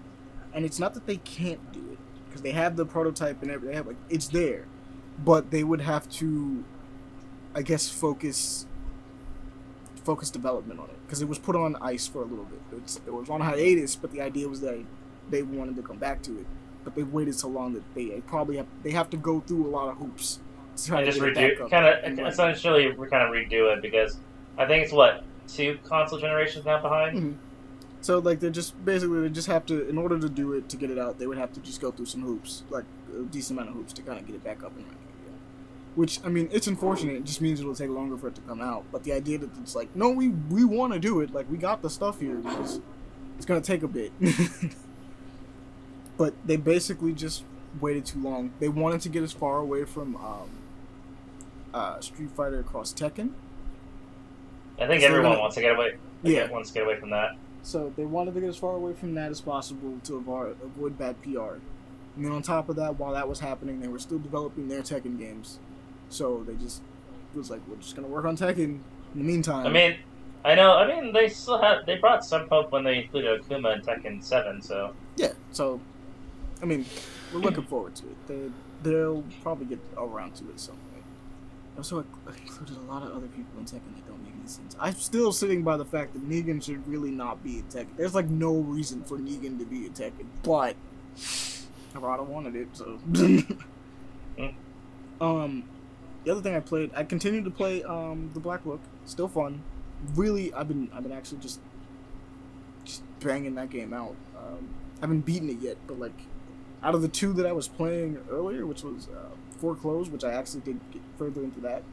and 0.54 0.64
it's 0.64 0.78
not 0.78 0.94
that 0.94 1.08
they 1.08 1.18
can't 1.18 1.72
do 1.72 1.80
it 1.92 1.98
because 2.28 2.44
they 2.44 2.52
have 2.52 2.76
the 2.76 2.86
prototype 2.86 3.42
and 3.42 3.50
everything. 3.50 3.76
They 3.76 3.82
like 3.82 3.98
it's 4.08 4.28
there, 4.28 4.68
but 5.26 5.50
they 5.50 5.64
would 5.64 5.82
have 5.82 6.08
to 6.20 6.64
I 7.56 7.64
guess 7.64 7.90
focus 7.90 8.68
focus 10.04 10.30
development 10.30 10.80
on 10.80 10.92
it 10.92 11.00
because 11.08 11.24
it 11.24 11.28
was 11.28 11.40
put 11.40 11.56
on 11.56 11.76
ice 11.82 12.06
for 12.06 12.22
a 12.22 12.26
little 12.26 12.46
bit. 12.46 12.62
It's, 12.78 12.98
it 12.98 13.12
was 13.12 13.32
on 13.32 13.42
hiatus, 13.42 13.96
but 13.96 14.12
the 14.12 14.22
idea 14.22 14.48
was 14.48 14.62
that 14.62 14.80
they 15.32 15.42
wanted 15.42 15.76
to 15.78 15.82
come 15.82 15.98
back 15.98 16.22
to 16.22 16.38
it. 16.40 16.46
But 16.84 16.94
they 16.94 17.02
waited 17.02 17.34
so 17.34 17.48
long 17.48 17.74
that 17.74 17.96
they 17.96 18.22
probably 18.28 18.58
have 18.58 18.68
they 18.84 18.92
have 18.92 19.10
to 19.10 19.18
go 19.18 19.40
through 19.40 19.66
a 19.66 19.72
lot 19.72 19.90
of 19.90 19.98
hoops 19.98 20.38
to 20.84 20.90
try 20.90 21.02
And 21.02 21.06
to 21.06 21.12
just 21.12 21.24
get 21.24 21.36
back 21.36 21.58
redo, 21.58 21.70
kind 21.70 22.20
of, 22.20 22.28
essentially, 22.28 22.92
we 22.92 23.08
kind 23.08 23.24
of 23.24 23.30
redo 23.30 23.76
it 23.76 23.82
because 23.82 24.18
I 24.58 24.66
think 24.66 24.84
it's 24.84 24.94
what 24.94 25.24
two 25.48 25.78
console 25.84 26.20
generations 26.20 26.66
now 26.66 26.82
behind. 26.82 27.18
Mhm. 27.18 27.36
So 28.02 28.20
like 28.20 28.40
they 28.40 28.50
just 28.50 28.84
basically 28.86 29.22
they 29.22 29.30
just 29.30 29.48
have 29.48 29.66
to 29.66 29.88
in 29.90 29.98
order 29.98 30.18
to 30.20 30.30
do 30.30 30.54
it 30.54 30.70
to 30.70 30.78
get 30.78 30.90
it 30.90 30.98
out 30.98 31.20
they 31.20 31.28
would 31.28 31.38
have 31.38 31.52
to 31.54 31.60
just 31.60 31.82
go 31.82 31.92
through 31.92 32.06
some 32.06 32.22
hoops 32.22 32.64
like 32.70 32.86
a 33.14 33.24
decent 33.24 33.60
amount 33.60 33.72
of 33.72 33.76
hoops 33.76 33.92
to 33.94 34.02
kind 34.02 34.18
of 34.18 34.26
get 34.26 34.36
it 34.36 34.44
back 34.44 34.64
up 34.64 34.74
and 34.78 34.86
running 34.86 34.98
again. 35.24 35.38
Which 35.96 36.20
I 36.24 36.30
mean 36.30 36.48
it's 36.52 36.68
unfortunate. 36.68 37.16
It 37.16 37.26
just 37.26 37.42
means 37.42 37.60
it'll 37.60 37.76
take 37.76 37.90
longer 37.90 38.18
for 38.18 38.30
it 38.30 38.36
to 38.36 38.42
come 38.42 38.62
out. 38.62 38.86
But 38.92 39.04
the 39.04 39.12
idea 39.12 39.38
that 39.40 39.50
it's 39.62 39.76
like 39.76 39.94
no 39.96 40.12
we 40.12 40.30
we 40.30 40.64
want 40.64 40.94
to 40.94 41.00
do 41.00 41.20
it 41.20 41.34
like 41.34 41.50
we 41.52 41.58
got 41.58 41.82
the 41.82 41.90
stuff 41.90 42.22
here 42.22 42.36
because 42.36 42.80
it's 43.38 43.46
gonna 43.46 43.60
take 43.60 43.84
a 43.84 43.88
bit. 43.88 44.14
but 46.18 46.34
they 46.46 46.56
basically 46.58 47.14
just 47.14 47.44
waited 47.82 48.06
too 48.06 48.22
long. 48.22 48.52
They 48.60 48.70
wanted 48.70 49.02
to 49.02 49.10
get 49.10 49.24
as 49.24 49.32
far 49.34 49.58
away 49.58 49.84
from 49.86 50.16
um, 50.18 50.50
uh, 51.74 52.00
Street 52.00 52.32
Fighter 52.32 52.60
across 52.60 52.94
Tekken. 52.94 53.32
I 54.80 54.88
think 54.88 55.02
So 55.02 55.08
everyone 55.08 55.32
gonna- 55.32 55.42
wants 55.42 55.56
to 55.56 55.62
get 55.62 55.76
away. 55.76 55.98
Yeah. 56.24 56.50
wants 56.50 56.70
to 56.70 56.74
get 56.74 56.84
away 56.84 57.00
from 57.00 57.10
that. 57.12 57.36
So 57.62 57.94
they 57.96 58.06
wanted 58.06 58.34
to 58.36 58.40
get 58.42 58.50
as 58.50 58.58
far 58.58 58.76
away 58.76 58.94
from 58.94 59.14
that 59.16 59.32
as 59.32 59.42
possible 59.42 60.00
to 60.06 60.14
avo- 60.22 60.56
avoid 60.64 60.98
bad 60.98 61.22
PR. 61.22 61.60
And 62.16 62.26
then 62.26 62.32
on 62.32 62.42
top 62.42 62.70
of 62.70 62.76
that, 62.78 62.98
while 62.98 63.14
that 63.14 63.28
was 63.28 63.40
happening, 63.40 63.80
they 63.82 63.88
were 63.88 64.00
still 64.00 64.20
developing 64.20 64.68
their 64.68 64.82
Tekken 64.82 65.18
games. 65.18 65.60
So 66.10 66.44
they 66.46 66.56
just 66.56 66.82
it 67.34 67.38
was 67.38 67.50
like, 67.52 67.62
we're 67.68 67.76
just 67.78 67.96
gonna 67.96 68.08
work 68.08 68.26
on 68.26 68.36
Tekken 68.36 68.58
in 68.60 68.82
the 69.16 69.24
meantime. 69.24 69.66
I 69.68 69.70
mean, 69.70 69.98
I 70.44 70.56
know. 70.56 70.74
I 70.78 70.88
mean, 70.88 71.14
they 71.14 71.28
still 71.30 71.62
have. 71.62 71.86
They 71.86 71.98
brought 71.98 72.24
some 72.26 72.48
hope 72.50 72.72
when 72.72 72.84
they 72.86 73.04
included 73.04 73.42
Akuma 73.42 73.76
in 73.76 73.82
Tekken 73.82 74.24
Seven. 74.24 74.62
So 74.62 74.94
yeah. 75.18 75.34
So, 75.52 75.80
I 76.62 76.66
mean, 76.66 76.86
we're 77.34 77.40
looking 77.42 77.66
forward 77.66 77.96
to 77.98 78.06
it. 78.08 78.28
They 78.28 78.90
they'll 78.90 79.24
probably 79.44 79.66
get 79.68 79.80
around 79.98 80.36
to 80.36 80.46
it 80.46 80.52
at 80.54 80.60
some 80.60 80.76
point. 80.76 80.89
Also, 81.80 82.04
included 82.28 82.76
a 82.76 82.92
lot 82.92 83.04
of 83.04 83.16
other 83.16 83.28
people 83.28 83.58
in 83.58 83.64
Tekken 83.64 83.96
that 83.96 84.06
don't 84.06 84.22
make 84.22 84.34
any 84.38 84.50
sense. 84.50 84.76
I'm 84.82 84.96
still 84.96 85.32
sitting 85.32 85.64
by 85.64 85.78
the 85.78 85.86
fact 85.86 86.12
that 86.12 86.28
Negan 86.28 86.62
should 86.62 86.86
really 86.86 87.10
not 87.10 87.42
be 87.42 87.60
in 87.60 87.64
Tekken. 87.64 87.96
There's 87.96 88.14
like 88.14 88.28
no 88.28 88.54
reason 88.54 89.02
for 89.06 89.18
Negan 89.18 89.58
to 89.60 89.66
be 89.66 89.86
in 89.86 89.94
Tekken, 89.94 90.26
but 90.44 90.76
Harada 91.94 92.26
wanted 92.26 92.58
it, 92.58 92.68
so. 92.74 93.00
um, 95.22 95.64
the 96.26 96.32
other 96.32 96.42
thing 96.42 96.54
I 96.54 96.60
played, 96.60 96.92
I 96.94 97.06
continued 97.06 97.46
to 97.46 97.52
play 97.52 97.82
um 97.84 98.32
the 98.34 98.42
Black 98.42 98.66
Book. 98.66 98.82
Still 99.06 99.30
fun. 99.30 99.64
Really, 100.16 100.54
I've 100.54 100.68
been 100.68 100.90
I've 100.94 101.04
been 101.04 101.14
actually 101.14 101.40
just 101.40 101.62
just 102.84 103.04
banging 103.22 103.56
that 103.56 103.70
game 103.70 103.94
out. 103.94 104.18
Um, 104.38 104.68
I 104.98 105.06
haven't 105.06 105.22
beaten 105.22 105.50
it 105.50 105.60
yet, 105.62 105.78
but 105.88 105.98
like 105.98 106.26
out 106.84 106.94
of 106.94 107.02
the 107.02 107.08
two 107.08 107.32
that 107.34 107.46
I 107.46 107.54
was 107.54 107.70
playing 107.70 108.18
earlier, 108.30 108.66
which 108.66 108.84
was 108.84 109.08
uh, 109.08 109.30
Foreclosed, 109.60 110.12
which 110.12 110.24
I 110.24 110.34
actually 110.34 110.62
did 110.62 110.80
get 110.92 111.02
further 111.18 111.44
into 111.44 111.60
that. 111.62 111.84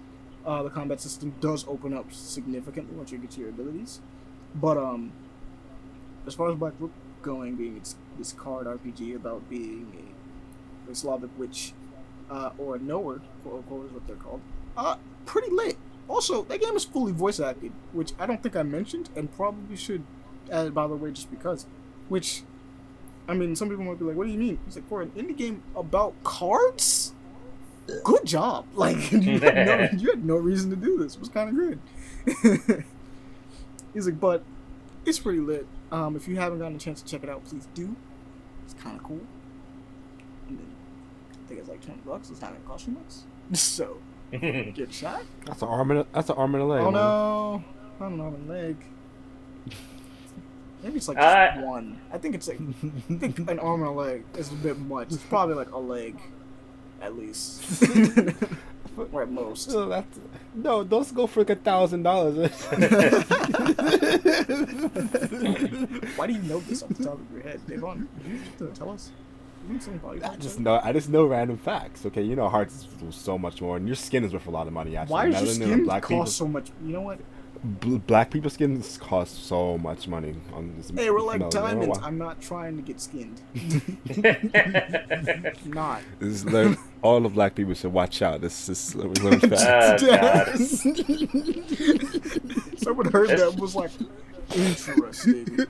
Uh, 0.44 0.62
the 0.62 0.70
combat 0.70 1.00
system 1.00 1.34
does 1.40 1.66
open 1.66 1.92
up 1.92 2.12
significantly 2.12 2.96
once 2.96 3.10
you 3.10 3.18
get 3.18 3.30
to 3.32 3.40
your 3.40 3.48
abilities, 3.48 4.00
but 4.54 4.78
um, 4.78 5.12
as 6.26 6.34
far 6.34 6.50
as 6.50 6.56
Black 6.56 6.78
Book 6.78 6.92
going, 7.22 7.56
being 7.56 7.76
it's 7.76 7.96
this 8.18 8.32
card 8.32 8.66
RPG 8.66 9.16
about 9.16 9.48
being 9.50 10.14
a, 10.88 10.92
a 10.92 10.94
Slavic 10.94 11.30
witch 11.36 11.72
uh, 12.30 12.50
or 12.58 12.76
a 12.76 12.78
knower, 12.78 13.20
quote 13.42 13.56
unquote, 13.56 13.86
is 13.86 13.92
what 13.92 14.06
they're 14.06 14.16
called. 14.16 14.40
Uh, 14.76 14.96
pretty 15.24 15.50
lit. 15.50 15.76
Also, 16.08 16.44
that 16.44 16.60
game 16.60 16.76
is 16.76 16.84
fully 16.84 17.12
voice 17.12 17.40
acted, 17.40 17.72
which 17.92 18.12
I 18.18 18.26
don't 18.26 18.42
think 18.42 18.54
I 18.54 18.62
mentioned, 18.62 19.10
and 19.16 19.34
probably 19.34 19.76
should 19.76 20.04
add 20.50 20.74
by 20.74 20.86
the 20.86 20.94
way, 20.94 21.10
just 21.10 21.30
because. 21.30 21.66
Which, 22.08 22.42
I 23.26 23.34
mean, 23.34 23.56
some 23.56 23.68
people 23.68 23.84
might 23.84 23.98
be 23.98 24.04
like, 24.04 24.16
"What 24.16 24.26
do 24.26 24.32
you 24.32 24.38
mean?" 24.38 24.60
It's 24.66 24.76
like 24.76 24.88
for 24.88 25.02
an 25.02 25.10
indie 25.10 25.36
game 25.36 25.62
about 25.74 26.14
cards. 26.22 27.12
Good 28.04 28.24
job. 28.24 28.66
Like 28.74 29.10
you 29.12 29.38
had, 29.40 29.54
no, 29.66 29.88
you 29.98 30.10
had 30.10 30.24
no 30.24 30.36
reason 30.36 30.70
to 30.70 30.76
do 30.76 30.98
this. 30.98 31.14
It 31.14 31.20
was 31.20 31.28
kind 31.28 31.48
of 31.50 31.56
good. 31.56 32.84
He's 33.94 34.06
like, 34.06 34.20
but 34.20 34.42
it's 35.04 35.18
pretty 35.18 35.38
lit. 35.40 35.66
Um, 35.92 36.16
if 36.16 36.26
you 36.28 36.36
haven't 36.36 36.58
gotten 36.58 36.76
a 36.76 36.78
chance 36.80 37.00
to 37.02 37.08
check 37.08 37.22
it 37.22 37.28
out, 37.30 37.44
please 37.44 37.66
do. 37.74 37.94
It's 38.64 38.74
kind 38.74 38.96
of 38.96 39.02
cool. 39.04 39.20
And 40.48 40.58
then, 40.58 40.66
I 41.32 41.48
think 41.48 41.60
it's 41.60 41.68
like 41.68 41.80
twenty 41.84 42.00
bucks. 42.04 42.30
It's 42.30 42.40
not 42.40 42.52
gonna 42.52 42.64
cost 42.66 42.86
you 42.88 42.92
much. 42.94 43.56
So 43.56 43.98
get 44.32 44.92
shot. 44.92 45.22
That's 45.44 45.62
an 45.62 45.68
arm 45.68 45.90
and 45.92 46.00
a, 46.00 46.06
that's 46.12 46.28
an 46.28 46.36
arm 46.36 46.54
and 46.56 46.64
a 46.64 46.66
leg. 46.66 46.80
Oh 46.82 46.90
man. 46.90 46.92
no, 46.94 47.64
I 48.00 48.08
don't 48.08 48.18
know 48.18 48.36
a 48.36 48.52
leg. 48.52 48.76
Maybe 50.82 50.96
it's 50.96 51.08
like 51.08 51.18
Uh, 51.18 51.60
one. 51.62 51.98
I 52.12 52.18
think 52.18 52.34
it's 52.34 52.48
like 52.48 52.58
I 52.60 53.14
think 53.16 53.38
an 53.48 53.58
arm 53.60 53.82
and 53.82 53.90
a 53.90 53.92
leg 53.94 54.24
is 54.36 54.50
a 54.52 54.54
bit 54.56 54.78
much. 54.78 55.12
It's 55.12 55.22
probably 55.22 55.54
like 55.54 55.70
a 55.70 55.78
leg, 55.78 56.16
at 57.00 57.16
least, 57.16 57.82
or 59.12 59.22
at 59.22 59.30
most. 59.30 59.70
So 59.70 59.88
that's, 59.88 60.18
no, 60.54 60.82
those 60.82 61.12
go 61.12 61.26
for 61.26 61.42
a 61.42 61.54
thousand 61.54 62.02
dollars. 62.02 62.50
Why 66.16 66.26
do 66.26 66.32
you 66.32 66.42
know 66.42 66.60
this 66.60 66.82
off 66.82 66.88
the 66.90 67.04
top 67.04 67.14
of 67.14 67.32
your 67.32 67.42
head, 67.42 67.60
Devon? 67.66 68.08
You 68.26 68.40
tell 68.74 68.90
us? 68.90 69.10
Isn't 69.64 69.82
something 69.82 70.00
valuable 70.00 70.30
I 70.30 70.36
just 70.36 70.60
know. 70.60 70.80
I 70.82 70.92
just 70.92 71.08
know 71.08 71.24
random 71.26 71.56
facts. 71.56 72.06
Okay, 72.06 72.22
you 72.22 72.36
know, 72.36 72.48
hearts 72.48 72.84
is 72.84 73.02
worth 73.02 73.14
so 73.14 73.36
much 73.36 73.60
more, 73.60 73.76
and 73.76 73.86
your 73.86 73.96
skin 73.96 74.22
is 74.24 74.32
worth 74.32 74.46
a 74.46 74.50
lot 74.50 74.66
of 74.68 74.72
money. 74.72 74.96
Actually, 74.96 75.12
Why 75.12 75.30
does 75.30 75.42
your 75.42 75.54
skin 75.68 75.86
cost 75.86 76.08
people, 76.08 76.26
so 76.26 76.46
much? 76.46 76.70
You 76.84 76.92
know 76.92 77.00
what? 77.02 77.18
Bl- 77.62 77.96
black 77.98 78.30
people's 78.30 78.54
skins 78.54 78.98
cost 78.98 79.44
so 79.46 79.78
much 79.78 80.08
money. 80.08 80.34
On 80.52 80.74
this 80.76 80.90
Hey, 80.90 81.10
we're 81.10 81.20
like 81.20 81.40
melanin. 81.40 81.46
I 81.46 81.50
don't 81.50 81.80
diamonds. 81.80 81.98
I'm 82.02 82.18
not 82.18 82.40
trying 82.40 82.76
to 82.76 82.82
get 82.82 83.00
skinned. 83.00 83.40
not. 85.66 86.02
This 86.18 86.28
is 86.28 86.44
learn, 86.44 86.76
all 87.02 87.24
of 87.26 87.34
black 87.34 87.54
people 87.54 87.74
should 87.74 87.92
watch 87.92 88.22
out. 88.22 88.40
This 88.40 88.68
is 88.68 88.94
we 88.94 89.02
learn 89.02 89.40
facts. 89.50 90.02
Uh, 90.02 90.56
Someone 92.76 93.10
heard 93.10 93.30
that 93.30 93.56
was 93.58 93.74
like, 93.74 93.90
interesting. 94.54 95.66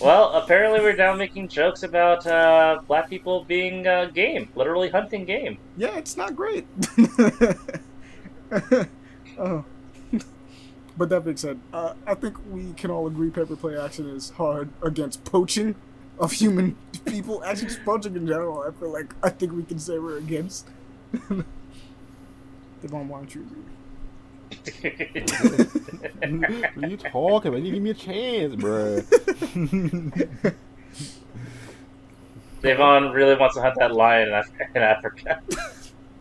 Well, 0.00 0.32
apparently 0.32 0.80
we're 0.80 0.96
now 0.96 1.14
making 1.14 1.48
jokes 1.48 1.82
about 1.82 2.26
uh, 2.26 2.80
black 2.86 3.08
people 3.08 3.44
being 3.44 3.86
uh, 3.86 4.06
game, 4.06 4.48
literally 4.54 4.88
hunting 4.88 5.24
game. 5.24 5.58
Yeah, 5.76 5.96
it's 5.96 6.16
not 6.16 6.34
great. 6.34 6.66
oh. 9.38 9.64
But 10.96 11.10
that 11.10 11.24
being 11.24 11.36
said, 11.36 11.60
uh, 11.72 11.94
I 12.06 12.14
think 12.14 12.36
we 12.50 12.72
can 12.72 12.90
all 12.90 13.06
agree 13.06 13.30
paper 13.30 13.56
play 13.56 13.78
action 13.78 14.08
is 14.08 14.30
hard 14.30 14.70
against 14.82 15.24
poaching 15.24 15.74
of 16.18 16.32
human 16.32 16.76
people. 17.04 17.44
Actually, 17.44 17.68
just 17.68 17.84
poaching 17.84 18.16
in 18.16 18.26
general. 18.26 18.64
I 18.66 18.70
feel 18.78 18.90
like 18.92 19.14
I 19.22 19.28
think 19.28 19.52
we 19.52 19.62
can 19.62 19.78
say 19.78 19.98
we're 19.98 20.16
against. 20.16 20.68
Devon, 21.12 23.08
why 23.08 23.18
don't 23.18 23.34
you 23.34 23.42
agree? 23.42 23.62
what 26.74 26.84
are 26.84 26.88
you 26.88 26.96
talking 26.96 27.48
about? 27.48 27.62
You 27.62 27.72
give 27.72 27.82
me 27.82 27.90
a 27.90 27.94
chance, 27.94 28.54
bro. 28.56 29.02
Devon 32.62 33.10
really 33.10 33.36
wants 33.36 33.54
to 33.56 33.62
hunt 33.62 33.74
that 33.78 33.92
lion 33.92 34.28
in, 34.28 34.42
in 34.74 34.82
Africa. 34.82 35.42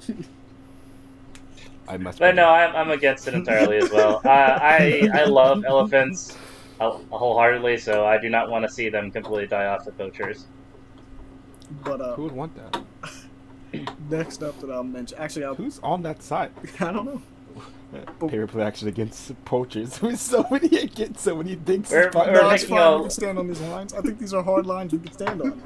I 1.88 1.98
must. 1.98 2.20
But 2.20 2.36
no, 2.36 2.50
I'm, 2.50 2.76
I'm 2.76 2.92
against 2.92 3.28
it 3.28 3.34
entirely 3.34 3.78
as 3.78 3.92
well. 3.92 4.22
Uh, 4.26 4.30
I 4.30 5.10
I 5.14 5.24
love 5.26 5.64
elephants 5.66 6.36
uh, 6.80 6.92
wholeheartedly, 7.12 7.78
so 7.78 8.06
I 8.06 8.18
do 8.18 8.30
not 8.30 8.50
want 8.50 8.66
to 8.66 8.72
see 8.72 8.90
them 8.90 9.12
completely 9.12 9.48
die 9.48 9.68
off 9.68 9.86
to 9.86 9.92
poachers. 9.92 10.46
But 11.84 12.02
uh, 12.02 12.16
Who 12.16 12.24
would 12.24 12.32
want 12.32 12.56
that? 12.56 12.84
next 14.10 14.42
up 14.44 14.60
that 14.62 14.70
I'll 14.72 14.84
mention, 14.84 15.18
actually, 15.18 15.46
I'll, 15.46 15.56
Who's 15.56 15.80
on 15.84 16.02
that 16.04 16.22
side? 16.24 16.52
I 16.80 16.92
don't 16.92 17.06
know. 17.06 17.22
But- 18.20 18.30
Paper 18.30 18.48
play 18.48 18.64
action 18.64 18.88
against 18.88 19.32
poachers. 19.46 19.98
There's 20.00 20.20
so 20.20 20.46
many 20.52 20.76
against 20.78 21.22
so 21.24 21.36
many 21.38 21.56
things. 21.56 21.92
We're- 21.92 22.12
Fuck. 22.12 22.28
we're 22.28 22.34
No, 22.34 22.50
it's 22.50 22.64
making 22.64 22.78
fine. 22.78 22.94
a- 22.94 22.98
We 22.98 23.02
can 23.04 23.10
stand 23.12 23.40
on 23.40 23.48
these 23.48 23.62
lines. 23.62 23.94
I 23.94 24.02
think 24.02 24.20
these 24.20 24.34
are 24.34 24.44
hard 24.44 24.66
lines 24.66 24.92
we 24.92 25.00
can 25.00 25.12
stand 25.14 25.42
on. 25.42 25.62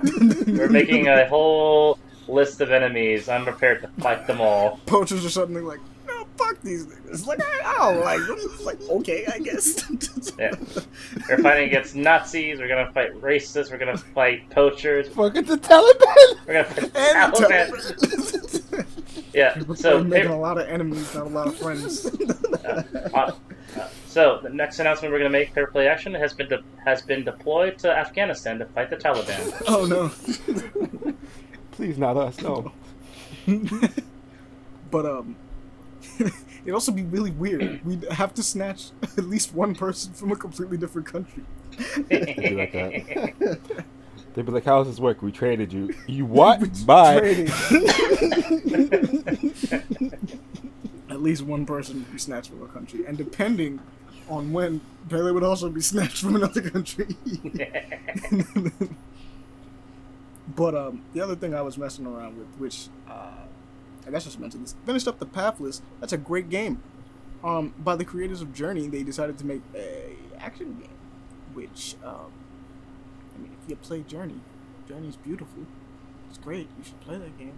We're 0.47 0.69
making 0.69 1.07
a 1.07 1.27
whole 1.27 1.97
list 2.27 2.61
of 2.61 2.71
enemies. 2.71 3.29
I'm 3.29 3.43
prepared 3.45 3.81
to 3.81 3.87
fight 4.01 4.27
them 4.27 4.41
all. 4.41 4.79
poachers 4.85 5.25
or 5.25 5.29
something 5.29 5.65
like, 5.65 5.79
no, 5.79 5.85
fuck 6.39 6.61
these 6.61 6.85
niggas. 6.85 7.25
Like, 7.27 7.39
I, 7.43 7.61
I 7.65 7.77
don't 7.77 7.99
like 8.03 8.19
them. 8.27 8.65
Like, 8.65 8.81
okay, 8.89 9.25
I 9.31 9.39
guess. 9.39 9.83
Yeah. 10.39 10.51
We're 11.29 11.37
fighting 11.39 11.67
against 11.67 11.95
Nazis. 11.95 12.59
We're 12.59 12.67
gonna 12.67 12.91
fight 12.93 13.13
racists. 13.21 13.71
We're 13.71 13.77
gonna 13.77 13.97
fight 13.97 14.49
poachers. 14.49 15.09
Fuck 15.09 15.35
it's 15.35 15.49
the 15.49 15.57
Taliban. 15.57 16.47
We're 16.47 16.53
gonna 16.53 16.65
fight 16.65 16.95
And 16.95 17.33
Taliban. 17.33 17.69
Taliban. 17.69 18.85
Yeah. 19.33 19.61
We're 19.67 19.75
So 19.75 20.03
making 20.03 20.31
a 20.31 20.39
lot 20.39 20.57
of 20.57 20.67
enemies, 20.67 21.13
not 21.13 21.27
a 21.27 21.29
lot 21.29 21.47
of 21.47 21.57
friends. 21.57 22.09
Uh, 22.69 23.31
uh, 23.75 23.87
so 24.05 24.39
the 24.43 24.49
next 24.49 24.79
announcement 24.79 25.11
we're 25.11 25.17
going 25.19 25.31
to 25.31 25.37
make, 25.37 25.53
Fair 25.53 25.67
Play 25.67 25.87
Action, 25.87 26.13
has 26.13 26.33
been 26.33 26.47
de- 26.47 26.63
has 26.85 27.01
been 27.01 27.23
deployed 27.23 27.79
to 27.79 27.89
Afghanistan 27.91 28.59
to 28.59 28.65
fight 28.67 28.89
the 28.91 28.97
Taliban. 28.97 29.63
oh 29.67 29.85
no. 29.85 31.13
Please, 31.71 31.97
not 31.97 32.15
us. 32.17 32.39
No. 32.41 32.71
but 34.91 35.05
um, 35.05 35.35
it'd 36.63 36.73
also 36.73 36.91
be 36.91 37.03
really 37.03 37.31
weird. 37.31 37.83
We'd 37.85 38.03
have 38.11 38.33
to 38.35 38.43
snatch 38.43 38.91
at 39.01 39.23
least 39.25 39.53
one 39.53 39.73
person 39.75 40.13
from 40.13 40.31
a 40.31 40.35
completely 40.35 40.77
different 40.77 41.07
country. 41.07 41.43
be 42.09 42.49
like 42.49 42.73
that. 42.73 43.59
They'd 44.33 44.45
be 44.45 44.51
like, 44.51 44.65
"How 44.65 44.79
does 44.79 44.87
this 44.87 44.99
work? 44.99 45.21
We 45.21 45.31
traded 45.31 45.73
you. 45.73 45.93
You 46.07 46.25
what? 46.27 46.85
Bye." 46.85 47.47
At 51.09 51.21
least 51.21 51.41
one 51.41 51.65
person 51.65 51.99
would 51.99 52.11
be 52.11 52.19
snatched 52.19 52.49
from 52.49 52.63
a 52.63 52.67
country, 52.67 53.05
and 53.05 53.17
depending 53.17 53.79
on 54.29 54.53
when, 54.53 54.81
Bailey 55.07 55.31
would 55.31 55.43
also 55.43 55.69
be 55.69 55.81
snatched 55.81 56.19
from 56.21 56.35
another 56.35 56.61
country. 56.61 57.07
but 60.55 60.75
um, 60.75 61.01
the 61.13 61.21
other 61.21 61.35
thing 61.35 61.55
I 61.55 61.61
was 61.61 61.77
messing 61.77 62.05
around 62.05 62.37
with, 62.37 62.47
which 62.59 62.89
uh, 63.09 63.31
I 64.09 64.11
guess 64.11 64.25
I 64.25 64.31
should 64.31 64.39
mention 64.39 64.61
this, 64.61 64.75
finished 64.87 65.07
up 65.07 65.19
the 65.19 65.27
Pathless. 65.27 65.83
That's 65.99 66.13
a 66.13 66.17
great 66.17 66.49
game. 66.49 66.81
Um, 67.43 67.75
by 67.77 67.95
the 67.95 68.03
creators 68.03 68.41
of 68.41 68.53
Journey, 68.53 68.87
they 68.87 69.03
decided 69.03 69.37
to 69.37 69.45
make 69.45 69.61
a 69.75 70.15
action 70.39 70.79
game, 70.79 70.97
which 71.53 71.95
um, 72.03 72.31
I 73.35 73.37
mean, 73.37 73.55
if 73.63 73.69
you 73.69 73.75
play 73.75 74.01
Journey, 74.01 74.39
Journey's 74.87 75.15
beautiful. 75.15 75.67
It's 76.27 76.39
great. 76.39 76.67
You 76.77 76.83
should 76.83 76.99
play 77.01 77.19
that 77.19 77.37
game. 77.37 77.53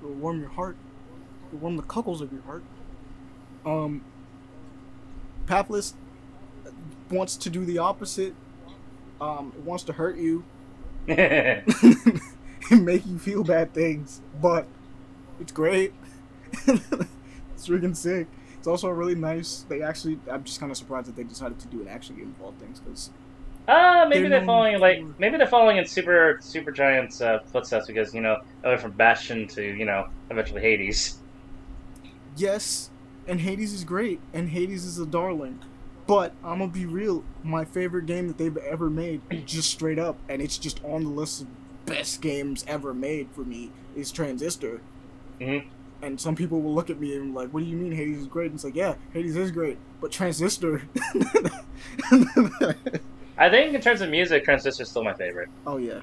It'll 0.00 0.14
warm 0.14 0.40
your 0.40 0.50
heart. 0.50 0.76
It'll 1.48 1.58
warm 1.58 1.76
the 1.76 1.82
cockles 1.82 2.20
of 2.20 2.32
your 2.32 2.42
heart. 2.42 2.62
Um, 3.66 4.04
Pathless 5.46 5.94
wants 7.10 7.36
to 7.38 7.50
do 7.50 7.64
the 7.64 7.78
opposite. 7.78 8.34
Um, 9.20 9.52
it 9.56 9.64
wants 9.64 9.82
to 9.84 9.94
hurt 9.94 10.16
you 10.16 10.44
and 11.08 12.84
make 12.84 13.04
you 13.04 13.18
feel 13.18 13.42
bad 13.42 13.74
things, 13.74 14.20
but 14.40 14.66
it's 15.40 15.52
great. 15.52 15.92
it's 16.66 17.68
freaking 17.68 17.96
sick. 17.96 18.26
It's 18.58 18.66
also 18.66 18.88
really 18.88 19.14
nice. 19.14 19.64
They 19.68 19.82
actually, 19.82 20.18
I'm 20.30 20.44
just 20.44 20.58
kind 20.60 20.70
of 20.72 20.78
surprised 20.78 21.08
that 21.08 21.16
they 21.16 21.24
decided 21.24 21.58
to 21.60 21.68
do 21.68 21.80
an 21.80 21.88
action 21.88 22.16
game 22.16 22.34
of 22.38 22.42
all 22.44 22.52
things 22.52 22.80
because 22.80 23.10
Ah, 23.68 24.06
maybe 24.08 24.28
They're 24.28 24.30
they're 24.30 24.44
following 24.46 24.80
like 24.80 25.04
maybe 25.18 25.36
they're 25.36 25.46
following 25.46 25.76
in 25.76 25.84
Super 25.86 26.38
Super 26.40 26.72
Giant's 26.72 27.20
uh, 27.20 27.40
footsteps 27.52 27.86
because 27.86 28.14
you 28.14 28.22
know 28.22 28.40
they 28.62 28.68
went 28.70 28.80
from 28.80 28.92
Bastion 28.92 29.46
to 29.48 29.62
you 29.62 29.84
know 29.84 30.08
eventually 30.30 30.62
Hades. 30.62 31.18
yes, 32.36 32.90
and 33.26 33.40
Hades 33.40 33.72
is 33.72 33.84
great, 33.84 34.20
and 34.32 34.50
Hades 34.50 34.84
is 34.84 34.98
a 34.98 35.06
darling. 35.06 35.60
But 36.06 36.32
I'm 36.42 36.60
gonna 36.60 36.72
be 36.72 36.86
real, 36.86 37.24
my 37.42 37.64
favorite 37.66 38.06
game 38.06 38.28
that 38.28 38.38
they've 38.38 38.56
ever 38.56 38.88
made, 38.88 39.20
just 39.46 39.70
straight 39.70 39.98
up, 39.98 40.16
and 40.28 40.40
it's 40.40 40.56
just 40.56 40.82
on 40.82 41.04
the 41.04 41.10
list 41.10 41.42
of 41.42 41.48
best 41.84 42.22
games 42.22 42.64
ever 42.66 42.94
made 42.94 43.28
for 43.32 43.42
me, 43.44 43.70
is 43.94 44.10
Transistor. 44.10 44.80
Mhm. 45.40 45.64
And 46.02 46.20
some 46.20 46.36
people 46.36 46.60
will 46.60 46.74
look 46.74 46.90
at 46.90 47.00
me 47.00 47.16
and 47.16 47.34
like, 47.34 47.48
"What 47.50 47.60
do 47.60 47.66
you 47.66 47.76
mean 47.76 47.92
Hades 47.92 48.18
is 48.18 48.26
great?" 48.26 48.46
And 48.46 48.54
it's 48.54 48.64
like, 48.64 48.76
"Yeah, 48.76 48.94
Hades 49.12 49.36
is 49.36 49.50
great, 49.50 49.78
but 50.00 50.10
Transistor." 50.12 50.82
I 53.40 53.48
think 53.50 53.74
in 53.74 53.80
terms 53.80 54.00
of 54.00 54.10
music, 54.10 54.44
Transistor 54.44 54.82
is 54.82 54.88
still 54.88 55.04
my 55.04 55.12
favorite. 55.14 55.48
Oh 55.66 55.76
yeah, 55.76 56.00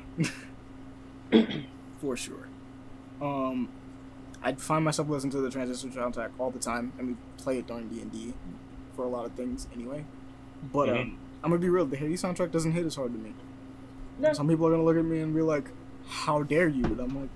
for 2.02 2.16
sure. 2.18 2.48
Um, 3.22 3.70
I 4.44 4.54
find 4.54 4.84
myself 4.86 5.10
listening 5.10 5.32
to 5.32 5.42
the 5.42 5.50
Transistor 5.50 5.88
soundtrack 5.90 6.30
all 6.40 6.52
the 6.52 6.60
time, 6.60 6.92
and 6.98 7.08
we 7.10 7.16
play 7.38 7.58
it 7.60 7.68
during 7.68 7.88
D 7.88 8.02
and 8.02 8.12
D 8.12 8.34
for 8.96 9.04
a 9.06 9.08
lot 9.10 9.26
of 9.26 9.32
things 9.34 9.68
anyway. 9.74 10.06
But 10.72 10.90
Mhm. 10.90 11.02
um, 11.02 11.18
I'm 11.44 11.50
gonna 11.52 11.62
be 11.62 11.70
real. 11.70 11.86
The 11.86 11.98
Hades 11.98 12.22
soundtrack 12.24 12.52
doesn't 12.52 12.72
hit 12.72 12.86
as 12.86 12.96
hard 12.96 13.14
to 13.14 13.20
me. 13.20 13.34
No. 14.20 14.34
Some 14.34 14.48
people 14.48 14.68
are 14.68 14.72
gonna 14.72 14.84
look 14.84 14.98
at 14.98 15.06
me 15.06 15.20
and 15.20 15.34
be 15.34 15.42
like, 15.42 15.72
"How 16.08 16.44
dare 16.44 16.68
you?" 16.70 16.86
And 16.86 17.00
I'm 17.00 17.20
like, 17.20 17.30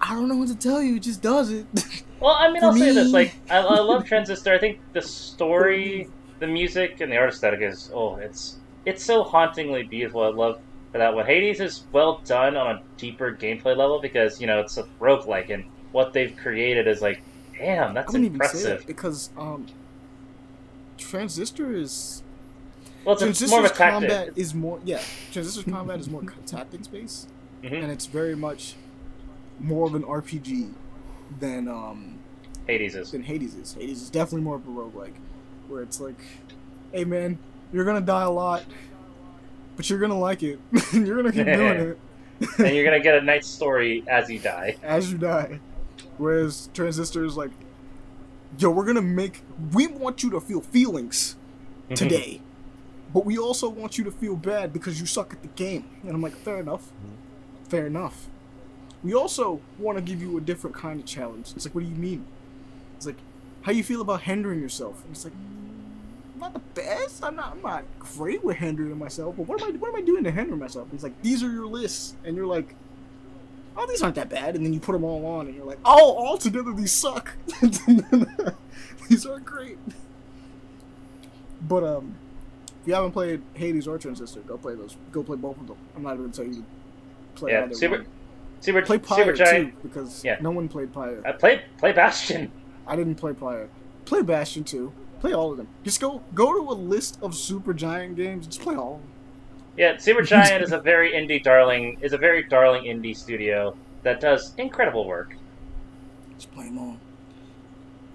"I 0.00 0.14
don't 0.14 0.28
know 0.28 0.36
what 0.36 0.48
to 0.48 0.56
tell 0.56 0.82
you. 0.82 0.96
It 0.96 1.00
just 1.02 1.22
does 1.22 1.50
it." 1.50 1.66
Well, 2.20 2.34
I 2.36 2.50
mean, 2.50 2.64
I'll 2.64 2.72
say 2.72 2.90
this: 2.90 3.12
like, 3.12 3.32
I, 3.48 3.58
I 3.58 3.78
love 3.78 4.04
Transistor. 4.12 4.52
I 4.52 4.58
think 4.58 4.80
the 4.92 5.00
story, 5.00 6.08
the 6.40 6.48
music, 6.48 7.00
and 7.00 7.12
the 7.12 7.16
art 7.16 7.32
aesthetic 7.32 7.60
is 7.60 7.92
oh, 7.94 8.16
it's 8.16 8.56
it's 8.84 9.04
so 9.04 9.22
hauntingly 9.22 9.84
beautiful. 9.84 10.22
I 10.24 10.30
love 10.30 10.60
that 10.92 11.14
one. 11.14 11.26
Hades 11.26 11.60
is 11.60 11.84
well 11.92 12.20
done 12.24 12.56
on 12.56 12.76
a 12.76 12.82
deeper 12.96 13.32
gameplay 13.32 13.76
level 13.76 14.00
because 14.00 14.40
you 14.40 14.48
know 14.48 14.58
it's 14.58 14.76
a 14.78 14.82
roguelike 15.00 15.50
and 15.50 15.64
what 15.92 16.12
they've 16.12 16.36
created 16.36 16.88
is 16.88 17.00
like, 17.00 17.22
damn, 17.56 17.94
that's 17.94 18.10
wouldn't 18.12 18.24
even 18.34 18.40
say 18.40 18.46
impressive. 18.46 18.78
that 18.78 18.86
because 18.88 19.30
um, 19.38 19.66
Transistor 20.96 21.72
is 21.72 22.22
Well, 23.04 23.16
Transistor's 23.16 23.50
more 23.50 23.60
of 23.64 23.70
a 23.70 23.74
combat 23.74 24.30
is 24.34 24.54
more 24.54 24.80
yeah. 24.84 25.00
Transistor's 25.30 25.72
combat 25.72 26.00
is 26.00 26.08
more 26.08 26.22
tactics 26.46 26.88
based. 26.88 27.28
Mhm. 27.62 27.82
and 27.82 27.90
it's 27.92 28.06
very 28.06 28.34
much 28.36 28.74
more 29.60 29.86
of 29.86 29.94
an 29.94 30.02
RPG 30.02 30.72
than 31.40 31.68
um 31.68 32.18
Hades 32.66 32.94
is. 32.94 33.12
than 33.12 33.22
Hades 33.22 33.54
is. 33.54 33.74
Hades 33.74 34.02
is 34.02 34.10
definitely 34.10 34.42
more 34.42 34.56
of 34.56 34.66
a 34.66 34.70
roguelike, 34.70 35.14
where 35.68 35.82
it's 35.82 36.00
like, 36.00 36.20
hey 36.92 37.04
man, 37.04 37.38
you're 37.72 37.84
gonna 37.84 38.00
die 38.00 38.22
a 38.22 38.30
lot, 38.30 38.64
but 39.76 39.88
you're 39.88 39.98
gonna 39.98 40.18
like 40.18 40.42
it. 40.42 40.58
you're 40.92 41.16
gonna 41.16 41.32
keep 41.32 41.46
doing 41.46 41.80
it 41.90 41.98
and 42.58 42.74
you're 42.74 42.84
gonna 42.84 43.00
get 43.00 43.16
a 43.16 43.20
nice 43.20 43.46
story 43.46 44.04
as 44.08 44.30
you 44.30 44.38
die. 44.38 44.76
as 44.82 45.10
you 45.10 45.18
die. 45.18 45.60
Whereas 46.18 46.68
Transistor 46.74 47.24
is 47.24 47.36
like, 47.36 47.50
yo, 48.58 48.70
we're 48.70 48.86
gonna 48.86 49.02
make. 49.02 49.42
We 49.72 49.86
want 49.86 50.22
you 50.22 50.30
to 50.30 50.40
feel 50.40 50.60
feelings 50.60 51.36
today. 51.94 52.40
But 53.12 53.24
we 53.24 53.38
also 53.38 53.70
want 53.70 53.96
you 53.96 54.04
to 54.04 54.10
feel 54.10 54.36
bad 54.36 54.72
because 54.72 55.00
you 55.00 55.06
suck 55.06 55.32
at 55.32 55.40
the 55.40 55.48
game. 55.48 55.86
And 56.02 56.10
I'm 56.10 56.20
like, 56.20 56.36
fair 56.36 56.58
enough. 56.58 56.92
Fair 57.68 57.86
enough. 57.86 58.26
We 59.02 59.14
also 59.14 59.60
want 59.78 59.98
to 59.98 60.02
give 60.02 60.20
you 60.20 60.36
a 60.36 60.40
different 60.40 60.74
kind 60.74 61.00
of 61.00 61.06
challenge. 61.06 61.52
It's 61.54 61.66
like, 61.66 61.74
what 61.74 61.84
do 61.84 61.90
you 61.90 61.94
mean? 61.96 62.24
It's 62.96 63.06
like, 63.06 63.16
how 63.62 63.72
you 63.72 63.84
feel 63.84 64.00
about 64.00 64.22
hindering 64.22 64.60
yourself? 64.60 65.02
And 65.04 65.12
it's 65.12 65.24
like, 65.24 65.34
"Mm, 65.34 66.34
I'm 66.34 66.40
not 66.40 66.52
the 66.54 66.60
best. 66.80 67.22
I'm 67.22 67.36
not. 67.36 67.52
I'm 67.52 67.62
not 67.62 67.84
great 67.98 68.42
with 68.44 68.56
hindering 68.56 68.98
myself. 68.98 69.36
But 69.36 69.46
what 69.46 69.60
am 69.62 69.68
I? 69.68 69.76
What 69.76 69.88
am 69.88 69.96
I 69.96 70.00
doing 70.00 70.24
to 70.24 70.30
hinder 70.30 70.56
myself? 70.56 70.86
And 70.86 70.94
it's 70.94 71.02
like 71.02 71.20
these 71.22 71.42
are 71.42 71.50
your 71.50 71.66
lists, 71.66 72.14
and 72.24 72.36
you're 72.36 72.46
like, 72.46 72.74
oh, 73.76 73.86
these 73.86 74.02
aren't 74.02 74.14
that 74.16 74.28
bad. 74.28 74.56
And 74.56 74.64
then 74.64 74.72
you 74.72 74.80
put 74.80 74.92
them 74.92 75.04
all 75.04 75.26
on, 75.26 75.46
and 75.46 75.54
you're 75.54 75.64
like, 75.64 75.80
oh, 75.84 76.14
all 76.14 76.38
together 76.38 76.72
these 76.72 76.92
suck. 76.92 77.32
these 79.08 79.26
aren't 79.26 79.44
great. 79.44 79.78
But 81.62 81.84
um, 81.84 82.14
if 82.80 82.86
you 82.86 82.94
haven't 82.94 83.12
played 83.12 83.42
Hades 83.54 83.88
or 83.88 83.98
Transistor, 83.98 84.40
go 84.40 84.56
play 84.56 84.74
those. 84.74 84.96
Go 85.12 85.22
play 85.22 85.36
both 85.36 85.60
of 85.60 85.66
them. 85.66 85.76
I'm 85.96 86.02
not 86.02 86.14
even 86.14 86.30
gonna 86.30 86.32
tell 86.32 86.46
you 86.46 86.54
to 86.54 86.64
play 87.34 87.52
Yeah, 87.52 87.64
either 87.64 88.06
Super. 88.60 88.84
Super 88.84 88.86
Play 88.86 88.98
Pyre 88.98 89.32
Giant. 89.32 89.82
too, 89.82 89.88
because 89.88 90.24
Yeah. 90.24 90.38
no 90.40 90.50
one 90.50 90.68
played 90.68 90.92
Pyre. 90.92 91.22
I 91.24 91.32
play 91.32 91.62
play 91.78 91.92
Bastion. 91.92 92.50
I 92.86 92.96
didn't 92.96 93.16
play 93.16 93.32
Pyre. 93.32 93.68
Play 94.04 94.22
Bastion 94.22 94.64
too. 94.64 94.92
Play 95.20 95.32
all 95.32 95.50
of 95.50 95.56
them. 95.56 95.68
Just 95.84 96.00
go 96.00 96.22
go 96.34 96.52
to 96.54 96.70
a 96.70 96.74
list 96.74 97.18
of 97.22 97.34
Super 97.34 97.72
Giant 97.74 98.16
games. 98.16 98.46
And 98.46 98.52
just 98.52 98.62
play 98.62 98.74
all 98.74 98.94
of 98.96 99.00
them. 99.00 99.10
Yeah, 99.76 99.96
Super 99.98 100.22
Giant 100.34 100.62
is 100.62 100.72
a 100.72 100.78
very 100.80 101.12
indie 101.12 101.42
darling. 101.42 101.98
Is 102.00 102.12
a 102.12 102.18
very 102.18 102.42
darling 102.44 102.84
indie 102.84 103.16
studio 103.16 103.76
that 104.02 104.20
does 104.20 104.54
incredible 104.58 105.06
work. 105.06 105.36
Just 106.36 106.52
play 106.52 106.64
them 106.66 106.78
all. 106.78 106.96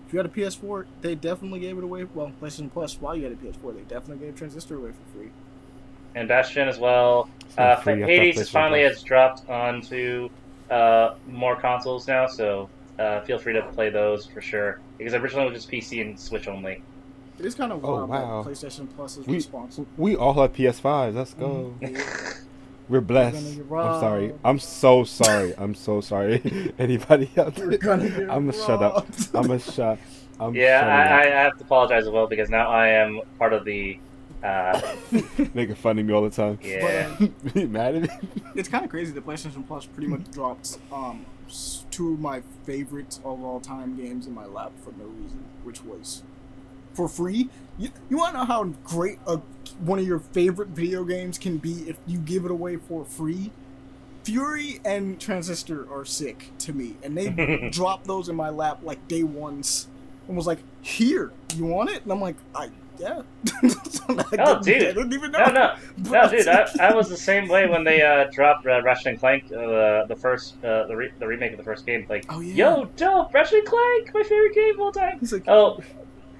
If 0.07 0.13
you 0.13 0.19
had 0.19 0.25
a 0.25 0.29
PS4, 0.29 0.85
they 1.01 1.15
definitely 1.15 1.59
gave 1.59 1.77
it 1.77 1.83
away. 1.83 2.05
Well, 2.13 2.31
PlayStation 2.41 2.71
Plus, 2.71 3.01
while 3.01 3.15
you 3.15 3.23
had 3.23 3.31
a 3.33 3.35
PS4, 3.35 3.73
they 3.73 3.81
definitely 3.81 4.25
gave 4.25 4.35
Transistor 4.35 4.75
away 4.77 4.91
for 4.91 5.17
free. 5.17 5.29
And 6.15 6.27
Bastion 6.27 6.67
as 6.67 6.79
well. 6.79 7.29
Uh, 7.57 7.75
free, 7.77 8.01
Hades 8.01 8.39
is 8.39 8.49
finally 8.49 8.81
has 8.81 9.03
dropped 9.03 9.47
onto 9.49 10.29
uh, 10.71 11.15
more 11.27 11.55
consoles 11.55 12.07
now, 12.07 12.25
so 12.27 12.69
uh, 12.99 13.21
feel 13.21 13.37
free 13.37 13.53
to 13.53 13.61
play 13.73 13.89
those 13.89 14.25
for 14.25 14.41
sure. 14.41 14.79
Because 14.97 15.13
originally 15.13 15.47
it 15.47 15.51
was 15.51 15.63
just 15.65 15.71
PC 15.71 16.01
and 16.01 16.19
Switch 16.19 16.47
only. 16.47 16.81
It 17.39 17.45
is 17.45 17.55
kind 17.55 17.71
of 17.71 17.83
Oh, 17.83 18.05
wild 18.05 18.09
wow. 18.09 18.43
that 18.43 18.49
PlayStation 18.51 18.87
Plus 18.95 19.17
is 19.17 19.27
We- 19.27 19.35
responsible. 19.35 19.87
We 19.97 20.15
all 20.15 20.33
have 20.33 20.53
PS5s. 20.53 21.13
Let's 21.15 21.33
go. 21.33 21.73
We're 22.89 23.01
blessed. 23.01 23.67
gonna 23.69 23.81
I'm 23.81 23.99
sorry. 24.01 24.33
I'm 24.43 24.59
so 24.59 25.03
sorry. 25.03 25.53
I'm 25.57 25.73
so 25.73 26.01
sorry. 26.01 26.73
Anybody 26.79 27.29
out 27.37 27.57
We're 27.57 27.69
there? 27.71 27.77
gonna 27.79 28.05
I'm 28.29 28.49
gonna 28.49 28.53
shut 28.53 28.81
up. 28.83 29.07
I'm 29.33 29.43
gonna 29.47 29.59
shut. 29.59 29.99
I'm 30.39 30.53
Yeah, 30.53 30.85
I, 30.85 31.21
I 31.21 31.43
have 31.43 31.57
to 31.59 31.63
apologize 31.63 32.03
as 32.03 32.09
well 32.09 32.27
because 32.27 32.49
now 32.49 32.69
I 32.69 32.89
am 32.89 33.21
part 33.39 33.53
of 33.53 33.63
the. 33.65 33.97
Uh, 34.43 34.95
making 35.53 35.75
fun 35.75 35.97
of 35.97 36.05
me 36.05 36.13
all 36.13 36.21
the 36.21 36.29
time. 36.29 36.59
yeah, 36.61 37.15
You 37.55 37.67
mad 37.67 37.95
at 37.95 38.01
me? 38.03 38.09
it's 38.55 38.67
kind 38.67 38.83
of 38.83 38.89
crazy 38.91 39.13
that 39.13 39.25
PlayStation 39.25 39.65
Plus 39.65 39.85
pretty 39.85 40.07
much 40.07 40.29
dropped 40.31 40.77
um, 40.91 41.25
two 41.91 42.13
of 42.13 42.19
my 42.19 42.41
favorites 42.65 43.19
of 43.23 43.41
all 43.43 43.61
time 43.61 43.95
games 43.95 44.27
in 44.27 44.33
my 44.33 44.45
lap 44.45 44.73
for 44.83 44.91
no 44.99 45.05
reason, 45.05 45.45
which 45.63 45.83
was 45.83 46.23
for 46.93 47.07
free. 47.07 47.49
You, 47.77 47.89
you 48.09 48.17
want 48.17 48.33
to 48.33 48.39
know 48.39 48.45
how 48.45 48.63
great 48.83 49.19
a, 49.25 49.37
one 49.79 49.99
of 49.99 50.05
your 50.05 50.19
favorite 50.19 50.69
video 50.69 51.05
games 51.05 51.37
can 51.37 51.57
be 51.57 51.87
if 51.87 51.97
you 52.05 52.17
give 52.19 52.43
it 52.43 52.51
away 52.51 52.75
for 52.75 53.05
free? 53.05 53.51
Fury 54.25 54.79
and 54.85 55.19
Transistor 55.19 55.91
are 55.91 56.05
sick 56.05 56.51
to 56.59 56.71
me, 56.73 56.95
and 57.03 57.17
they 57.17 57.69
dropped 57.71 58.07
those 58.07 58.29
in 58.29 58.35
my 58.35 58.49
lap 58.49 58.79
like 58.81 59.05
day 59.09 59.23
ones, 59.23 59.87
and 60.27 60.37
was 60.37 60.47
like, 60.47 60.59
"Here, 60.81 61.31
you 61.55 61.65
want 61.65 61.89
it?" 61.89 62.03
And 62.03 62.11
I'm 62.11 62.21
like, 62.21 62.37
"I 62.55 62.69
yeah." 62.99 63.21
I 64.09 64.25
Oh, 64.39 64.61
dude. 64.61 64.75
I 64.75 64.79
didn't 64.93 65.13
even 65.13 65.31
know. 65.31 65.45
no, 65.45 65.51
no, 65.51 65.75
no, 66.11 66.29
dude, 66.29 66.47
I, 66.47 66.61
was 66.63 66.79
I 66.79 66.93
was 66.93 67.09
the 67.09 67.17
same 67.17 67.47
way 67.47 67.67
when 67.67 67.83
they 67.83 68.01
uh, 68.01 68.25
dropped 68.31 68.65
uh, 68.65 68.81
Ratchet 68.83 69.07
and 69.07 69.19
Clank, 69.19 69.45
uh, 69.51 70.05
the 70.05 70.15
first, 70.19 70.55
uh, 70.63 70.85
the, 70.87 70.95
re- 70.95 71.11
the 71.19 71.27
remake 71.27 71.51
of 71.51 71.57
the 71.57 71.63
first 71.63 71.85
game. 71.85 72.05
Like, 72.09 72.25
Oh, 72.29 72.39
yeah. 72.41 72.53
yo, 72.75 72.85
dope, 72.97 73.33
Ratchet 73.33 73.59
and 73.59 73.67
Clank, 73.67 74.13
my 74.13 74.23
favorite 74.23 74.53
game 74.55 74.73
of 74.75 74.79
all 74.81 74.91
time. 74.91 75.19
Like, 75.31 75.43
Oh, 75.47 75.79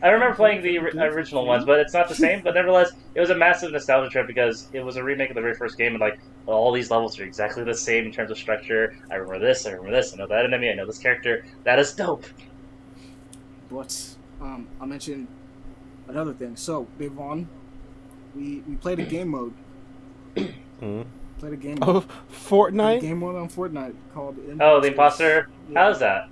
I 0.02 0.10
remember 0.10 0.36
playing 0.36 0.62
the 0.64 0.78
original 0.80 1.46
ones, 1.46 1.64
but 1.64 1.80
it's 1.80 1.94
not 1.94 2.10
the 2.10 2.16
same. 2.16 2.42
But 2.44 2.56
nevertheless, 2.56 2.92
it 3.16 3.22
was 3.22 3.30
a 3.30 3.36
massive 3.36 3.72
nostalgia 3.72 4.10
trip 4.10 4.28
because 4.28 4.68
it 4.74 4.82
was 4.82 4.98
a 4.98 5.04
remake 5.04 5.30
of 5.30 5.36
the 5.36 5.42
very 5.42 5.56
first 5.56 5.78
game, 5.78 5.94
and 5.94 6.02
like 6.02 6.20
all 6.46 6.74
these 6.74 6.92
levels 6.92 7.18
are 7.20 7.24
exactly 7.24 7.64
the 7.64 7.74
same 7.74 8.06
in 8.08 8.12
terms 8.12 8.30
of 8.30 8.38
structure. 8.38 8.96
I 9.10 9.16
remember 9.16 9.40
this, 9.46 9.66
I 9.66 9.72
remember 9.72 9.92
this, 9.96 10.14
I 10.14 10.18
know 10.18 10.28
that 10.28 10.44
enemy, 10.46 10.70
I 10.70 10.74
know 10.74 10.86
this 10.86 10.98
character. 10.98 11.46
That 11.64 11.80
is 11.80 11.94
dope. 11.94 12.26
But 13.72 14.16
um, 14.42 14.68
I 14.82 14.86
mentioned 14.86 15.28
another 16.14 16.34
thing. 16.34 16.56
So 16.56 16.88
Devon, 17.00 17.48
we 18.36 18.64
we 18.68 18.76
played 18.76 19.00
a 19.00 19.04
game 19.06 19.30
mode. 19.30 19.54
Mhm. 20.36 21.06
Played 21.40 21.54
a 21.54 21.58
game 21.58 21.78
mode. 21.80 21.90
Oh, 21.90 22.02
Played 22.02 22.10
a 22.10 22.50
Fortnite. 22.50 23.02
game 23.02 23.20
mode 23.20 23.36
on 23.36 23.50
Fortnite 23.50 23.94
called. 24.14 24.38
Oh, 24.60 24.80
the 24.80 24.88
imposter. 24.88 25.50
Yeah. 25.70 25.84
How's 25.86 26.00
that? 26.00 26.30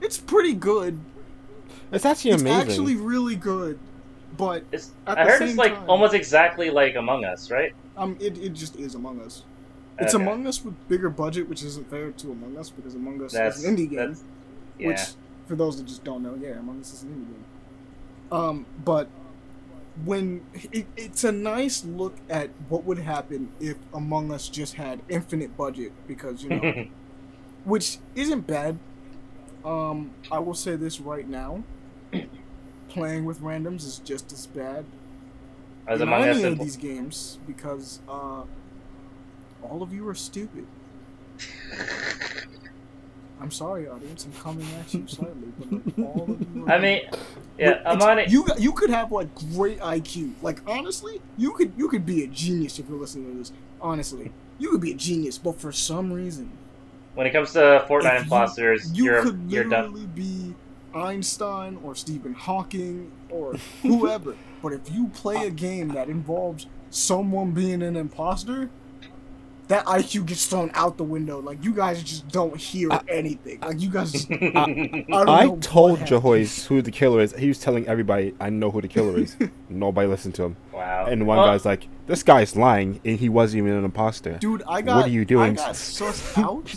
It's 0.00 0.18
pretty 0.18 0.54
good. 0.54 0.98
It's 1.90 2.04
actually 2.04 2.32
It's 2.32 2.42
amazing. 2.42 2.68
actually 2.68 2.96
really 2.96 3.34
good, 3.34 3.78
but 4.36 4.62
It's, 4.72 4.92
At 5.06 5.18
I 5.18 5.24
the 5.24 5.30
heard 5.30 5.42
it's 5.42 5.56
like 5.56 5.74
time- 5.74 5.84
almost 5.88 6.14
exactly 6.14 6.70
like 6.70 6.94
Among 6.96 7.24
Us, 7.24 7.50
right? 7.50 7.72
um, 7.96 8.16
it, 8.20 8.36
it 8.38 8.50
just 8.50 8.76
is 8.76 8.94
Among 8.94 9.20
Us. 9.22 9.42
It's 9.98 10.14
Okay. 10.14 10.22
Among 10.22 10.46
Us 10.46 10.64
with 10.64 10.74
bigger 10.88 11.08
budget, 11.10 11.48
which 11.48 11.64
isn't 11.64 11.88
fair 11.90 12.10
to 12.12 12.30
Among 12.30 12.56
Us 12.58 12.70
because 12.70 12.94
Among 12.94 13.22
Us 13.24 13.32
That's 13.32 13.58
is 13.58 13.64
an 13.64 13.74
indie 13.76 13.88
game. 13.88 13.96
that's- 13.98 14.22
yeah. 14.78 14.88
Which, 14.88 15.00
for 15.46 15.56
those 15.56 15.78
that 15.78 15.86
just 15.86 16.04
don't 16.04 16.22
know, 16.22 16.36
yeah, 16.40 16.58
Among 16.58 16.78
Us 16.80 16.92
is 16.92 17.02
an 17.04 17.08
indie 17.08 17.32
game. 17.32 17.44
Um, 18.30 18.66
but 18.84 19.08
when 20.04 20.44
it, 20.72 20.86
it's 20.96 21.24
a 21.24 21.32
nice 21.32 21.84
look 21.84 22.16
at 22.28 22.50
what 22.68 22.84
would 22.84 22.98
happen 22.98 23.50
if 23.60 23.76
Among 23.92 24.32
Us 24.32 24.48
just 24.48 24.74
had 24.74 25.00
infinite 25.08 25.56
budget, 25.56 25.92
because 26.06 26.42
you 26.42 26.50
know, 26.50 26.86
which 27.64 27.98
isn't 28.14 28.46
bad. 28.46 28.78
Um, 29.64 30.12
I 30.30 30.38
will 30.38 30.54
say 30.54 30.76
this 30.76 31.00
right 31.00 31.28
now: 31.28 31.64
playing 32.88 33.24
with 33.24 33.40
randoms 33.40 33.84
is 33.84 33.98
just 33.98 34.32
as 34.32 34.46
bad 34.46 34.84
As 35.86 36.00
in 36.00 36.08
Among 36.08 36.28
Us 36.28 36.36
any 36.36 36.44
of 36.44 36.58
these 36.58 36.76
games 36.76 37.38
because 37.46 38.00
uh, 38.08 38.42
all 39.62 39.82
of 39.82 39.92
you 39.92 40.06
are 40.08 40.14
stupid. 40.14 40.66
I'm 43.40 43.50
sorry, 43.50 43.88
audience. 43.88 44.24
I'm 44.24 44.32
coming 44.42 44.66
at 44.80 44.92
you 44.92 45.06
slightly, 45.06 45.48
but 45.58 45.72
like, 45.72 45.98
all 46.16 46.22
of 46.28 46.56
you. 46.56 46.64
Are 46.66 46.72
I 46.72 46.78
mean, 46.78 47.00
yeah, 47.58 47.70
But 47.84 47.94
it's- 47.94 48.02
Amani. 48.02 48.24
You 48.28 48.46
you 48.58 48.72
could 48.72 48.90
have 48.90 49.12
like 49.12 49.32
great 49.54 49.78
IQ. 49.80 50.32
Like 50.42 50.60
honestly, 50.66 51.20
you 51.36 51.52
could 51.52 51.72
you 51.76 51.88
could 51.88 52.04
be 52.04 52.24
a 52.24 52.26
genius 52.26 52.78
if 52.78 52.88
you're 52.88 52.98
listening 52.98 53.30
to 53.32 53.38
this. 53.38 53.52
Honestly, 53.80 54.32
you 54.58 54.70
could 54.70 54.80
be 54.80 54.90
a 54.92 54.96
genius, 54.96 55.38
but 55.38 55.60
for 55.60 55.70
some 55.72 56.12
reason, 56.12 56.50
When 57.14 57.26
it 57.26 57.32
comes 57.32 57.52
to 57.52 57.84
Fortnite 57.88 58.14
you- 58.14 58.22
imposters, 58.24 58.92
you 58.92 59.04
you're 59.04 59.22
could 59.22 59.40
you're 59.48 59.64
literally 59.68 60.00
done. 60.06 60.12
be 60.14 60.54
Einstein 60.94 61.78
or 61.84 61.94
Stephen 61.94 62.34
Hawking 62.34 63.10
or 63.30 63.54
whoever. 63.82 64.34
but 64.62 64.72
if 64.72 64.90
you 64.90 65.08
play 65.08 65.46
a 65.46 65.50
game 65.50 65.88
that 65.90 66.08
involves 66.08 66.66
someone 66.90 67.52
being 67.52 67.82
an 67.82 67.94
imposter, 67.96 68.70
that 69.68 69.84
IQ 69.86 70.26
gets 70.26 70.46
thrown 70.46 70.70
out 70.74 70.96
the 70.96 71.04
window. 71.04 71.40
Like 71.40 71.62
you 71.62 71.72
guys 71.74 72.02
just 72.02 72.28
don't 72.28 72.56
hear 72.56 72.88
anything. 73.08 73.60
Like 73.60 73.80
you 73.80 73.90
guys. 73.90 74.12
Just, 74.12 74.30
I, 74.30 74.36
don't 74.36 75.28
I 75.28 75.56
told 75.60 75.98
happened. 76.00 76.22
Jahoyce 76.22 76.66
who 76.66 76.82
the 76.82 76.90
killer 76.90 77.20
is. 77.20 77.34
He 77.34 77.48
was 77.48 77.58
telling 77.60 77.86
everybody, 77.86 78.34
"I 78.40 78.50
know 78.50 78.70
who 78.70 78.80
the 78.80 78.88
killer 78.88 79.18
is." 79.18 79.36
Nobody 79.68 80.08
listened 80.08 80.34
to 80.36 80.44
him. 80.44 80.56
wow. 80.72 81.06
And 81.06 81.26
one 81.26 81.36
Well, 81.38 81.46
guy's 81.46 81.64
like, 81.66 81.86
"This 82.06 82.22
guy's 82.22 82.56
lying, 82.56 83.00
and 83.04 83.18
he 83.18 83.28
wasn't 83.28 83.62
even 83.64 83.78
an 83.78 83.84
imposter." 83.84 84.38
Dude, 84.38 84.62
I 84.68 84.80
got. 84.82 84.96
What 84.96 85.04
are 85.06 85.10
you 85.10 85.24
doing? 85.24 85.52
I 85.52 85.54
got 85.54 85.74
sussed 85.74 86.38
out 86.42 86.74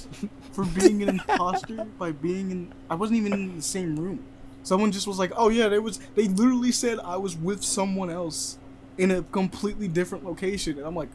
for 0.51 0.65
being 0.65 1.01
an 1.03 1.09
imposter 1.09 1.85
by 1.97 2.11
being 2.11 2.51
in. 2.51 2.73
I 2.89 2.95
wasn't 2.95 3.19
even 3.19 3.33
in 3.33 3.55
the 3.55 3.61
same 3.61 3.95
room. 3.97 4.23
Someone 4.63 4.91
just 4.91 5.07
was 5.07 5.17
like, 5.17 5.31
"Oh 5.37 5.49
yeah, 5.49 5.69
they 5.69 5.79
was." 5.79 5.99
They 6.15 6.27
literally 6.27 6.71
said 6.73 6.99
I 6.99 7.15
was 7.17 7.37
with 7.37 7.63
someone 7.63 8.09
else 8.09 8.57
in 8.97 9.09
a 9.11 9.21
completely 9.23 9.87
different 9.87 10.25
location, 10.25 10.77
and 10.77 10.85
I'm 10.85 10.95
like, 10.95 11.09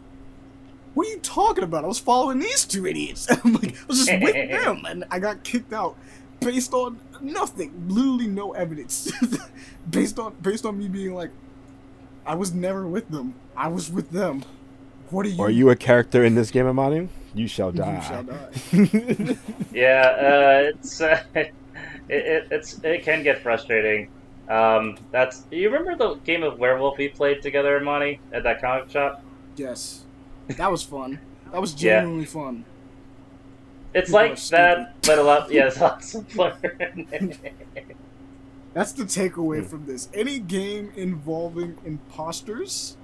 "What 0.97 1.07
are 1.07 1.11
you 1.11 1.19
talking 1.21 1.63
about? 1.63 1.85
I 1.85 1.87
was 1.87 1.99
following 2.01 2.39
these 2.41 2.65
two 2.65 2.87
idiots." 2.87 3.29
I'm 3.45 3.53
like, 3.53 3.77
I 3.77 3.85
was 3.87 4.05
just 4.05 4.23
with 4.23 4.35
them, 4.51 4.85
and 4.89 5.05
I 5.11 5.19
got 5.21 5.45
kicked 5.45 5.73
out 5.73 5.97
based 6.41 6.73
on 6.73 6.99
nothing, 7.21 7.73
literally 7.89 8.27
no 8.27 8.53
evidence, 8.53 9.13
based 9.91 10.19
on 10.19 10.35
based 10.43 10.65
on 10.67 10.79
me 10.79 10.89
being 10.89 11.15
like, 11.15 11.31
I 12.27 12.35
was 12.35 12.53
never 12.55 12.87
with 12.87 13.09
them. 13.11 13.35
I 13.57 13.69
was 13.69 13.91
with 13.93 14.11
them. 14.11 14.45
What 15.11 15.27
are 15.27 15.29
you? 15.29 15.43
Are 15.43 15.51
you 15.51 15.71
a 15.71 15.77
character 15.77 16.25
in 16.25 16.35
this 16.35 16.51
game, 16.51 16.67
Amani? 16.67 17.09
You 17.35 17.47
shall 17.47 17.71
You 17.71 17.83
die. 17.83 18.01
shall 18.01 18.23
die. 18.23 19.37
Yeah, 19.73 20.17
uh, 20.19 20.71
it's 20.75 21.01
uh, 21.03 21.23
it, 21.35 21.53
it 22.09 22.49
it's 22.51 22.81
it 22.83 23.03
can 23.05 23.23
get 23.23 23.43
frustrating. 23.43 24.09
Um, 24.49 24.97
that's 25.11 25.45
you 25.51 25.69
remember 25.69 25.97
the 25.97 26.15
game 26.23 26.43
of 26.43 26.59
werewolf 26.59 26.97
we 26.99 27.09
played 27.09 27.43
together, 27.43 27.79
Monty, 27.81 28.21
at 28.33 28.43
that 28.45 28.61
comic 28.63 28.91
shop? 28.91 29.23
Yes, 29.57 30.06
that 30.49 30.71
was 30.71 30.83
fun. 30.83 31.19
That 31.53 31.61
was 31.61 31.73
Yeah. 31.75 32.01
genuinely 32.01 32.27
fun. 32.27 32.65
It's 33.95 34.09
People 34.09 34.21
like 34.21 34.41
that, 34.49 34.95
but 35.03 35.19
a 35.19 35.23
lot. 35.23 35.51
Yeah, 35.51 35.67
it's 35.69 35.81
lots 35.81 36.15
of 36.15 36.29
fun. 36.29 36.53
That's 38.75 38.93
the 38.93 39.05
takeaway 39.05 39.61
Hmm. 39.63 39.67
from 39.67 39.87
this. 39.87 40.09
Any 40.13 40.39
game 40.39 40.93
involving 40.97 41.77
imposters, 41.85 42.97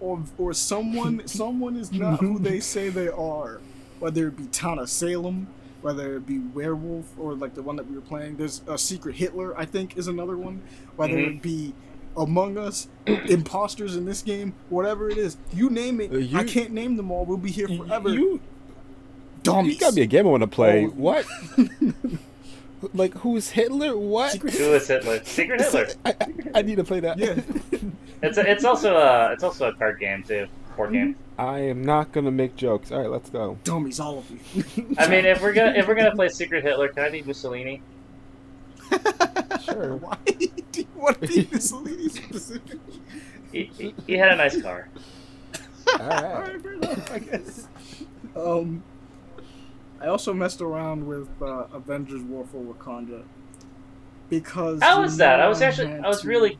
or 0.00 0.22
or 0.38 0.52
someone 0.52 1.22
someone 1.26 1.76
is 1.76 1.92
not 1.92 2.18
who 2.20 2.38
they 2.38 2.58
say 2.58 2.88
they 2.88 3.08
are, 3.08 3.60
whether 4.00 4.26
it 4.28 4.36
be 4.36 4.46
Town 4.46 4.80
of 4.80 4.90
Salem, 4.90 5.46
whether 5.82 6.16
it 6.16 6.26
be 6.26 6.40
Werewolf 6.40 7.06
or 7.16 7.34
like 7.34 7.54
the 7.54 7.62
one 7.62 7.76
that 7.76 7.88
we 7.88 7.94
were 7.94 8.00
playing. 8.02 8.36
There's 8.36 8.62
a 8.66 8.76
Secret 8.76 9.14
Hitler, 9.16 9.56
I 9.56 9.66
think, 9.66 9.96
is 9.96 10.08
another 10.08 10.36
one. 10.36 10.62
Whether 10.96 11.14
Mhm. 11.16 11.36
it 11.36 11.42
be 11.42 11.74
Among 12.16 12.58
Us, 12.58 12.88
imposters 13.06 13.96
in 13.96 14.04
this 14.04 14.22
game, 14.22 14.54
whatever 14.68 15.08
it 15.08 15.18
is, 15.18 15.36
you 15.52 15.70
name 15.70 16.00
it. 16.00 16.12
Uh, 16.12 16.16
you- 16.18 16.38
I 16.38 16.44
can't 16.44 16.70
name 16.72 16.96
them 16.96 17.10
all. 17.10 17.24
We'll 17.24 17.36
be 17.38 17.50
here 17.50 17.68
forever. 17.68 18.10
You, 18.10 18.40
dummies. 19.42 19.74
you 19.74 19.80
got 19.80 19.94
me 19.94 20.02
a 20.02 20.06
game 20.06 20.26
I 20.26 20.30
want 20.30 20.42
to 20.42 20.46
play. 20.46 20.86
Oh. 20.86 20.88
What? 20.90 21.26
like 22.94 23.14
who's 23.14 23.50
Hitler? 23.50 23.96
What? 23.96 24.32
Secret 24.32 24.54
Who 24.54 24.72
is 24.74 24.88
Hitler? 24.88 25.24
Secret 25.24 25.60
Hitler. 25.60 25.88
I, 26.04 26.14
I, 26.20 26.26
I 26.56 26.62
need 26.62 26.76
to 26.76 26.84
play 26.84 27.00
that. 27.00 27.18
Yeah. 27.18 27.40
It's 28.24 28.38
a, 28.38 28.48
it's 28.48 28.62
also 28.62 28.96
a 28.96 29.32
it's 29.32 29.42
also 29.42 29.68
a 29.68 29.72
card 29.74 29.98
game 29.98 30.22
too, 30.22 30.46
board 30.76 30.92
game. 30.92 31.16
I 31.40 31.58
am 31.58 31.84
not 31.84 32.12
gonna 32.12 32.30
make 32.30 32.54
jokes. 32.54 32.92
All 32.92 33.00
right, 33.00 33.10
let's 33.10 33.28
go. 33.30 33.58
dummies, 33.64 33.98
all 33.98 34.18
of 34.18 34.30
you. 34.30 34.64
I 34.96 35.08
mean, 35.08 35.24
if 35.24 35.42
we're 35.42 35.52
gonna 35.52 35.72
if 35.72 35.88
we're 35.88 35.96
gonna 35.96 36.14
play 36.14 36.28
Secret 36.28 36.62
Hitler, 36.62 36.86
can 36.86 37.02
I 37.02 37.10
be 37.10 37.22
Mussolini? 37.22 37.82
Sure. 39.64 39.96
Why 39.96 40.16
do 40.26 40.80
you 40.80 40.86
want 40.96 41.20
to 41.20 41.26
be 41.26 41.48
Mussolini 41.52 42.08
specifically? 42.08 43.00
He, 43.52 43.64
he, 43.78 43.94
he 44.06 44.12
had 44.14 44.32
a 44.32 44.36
nice 44.36 44.60
car. 44.60 44.88
All 45.88 45.98
right. 46.08 46.24
Alright, 46.24 46.62
fair 46.62 46.72
enough, 46.74 47.12
I 47.12 47.18
guess. 47.18 47.68
Um, 48.34 48.82
I 50.00 50.06
also 50.06 50.32
messed 50.32 50.60
around 50.60 51.06
with 51.06 51.28
uh, 51.42 51.66
Avengers 51.72 52.22
War 52.22 52.46
for 52.50 52.62
Wakanda 52.62 53.22
because. 54.30 54.80
How 54.82 55.02
was 55.02 55.16
that? 55.18 55.40
I 55.40 55.48
was 55.48 55.60
actually 55.62 55.92
I 55.92 56.08
was 56.08 56.22
to- 56.22 56.28
really 56.28 56.58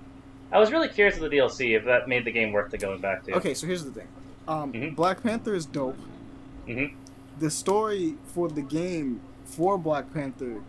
I 0.53 0.59
was 0.59 0.71
really 0.71 0.89
curious 0.89 1.17
of 1.17 1.23
the 1.23 1.29
DLC 1.37 1.77
if 1.77 1.85
that 1.87 2.09
made 2.09 2.25
the 2.27 2.31
game 2.31 2.53
worth 2.53 2.71
the 2.71 2.79
going 2.79 3.01
back 3.01 3.25
to. 3.25 3.33
Okay, 3.37 3.55
so 3.55 3.67
here's 3.67 3.85
the 3.85 3.91
thing. 3.91 4.09
Um, 4.47 4.73
Mhm. 4.73 4.95
Black 4.95 5.23
Panther 5.23 5.55
is 5.55 5.65
dope. 5.67 5.97
Mm-hmm. 6.69 6.95
The 7.39 7.51
story 7.51 8.17
for 8.27 8.49
the 8.49 8.61
game 8.63 9.21
for 9.45 9.79
Black 9.79 10.13
Panther 10.13 10.61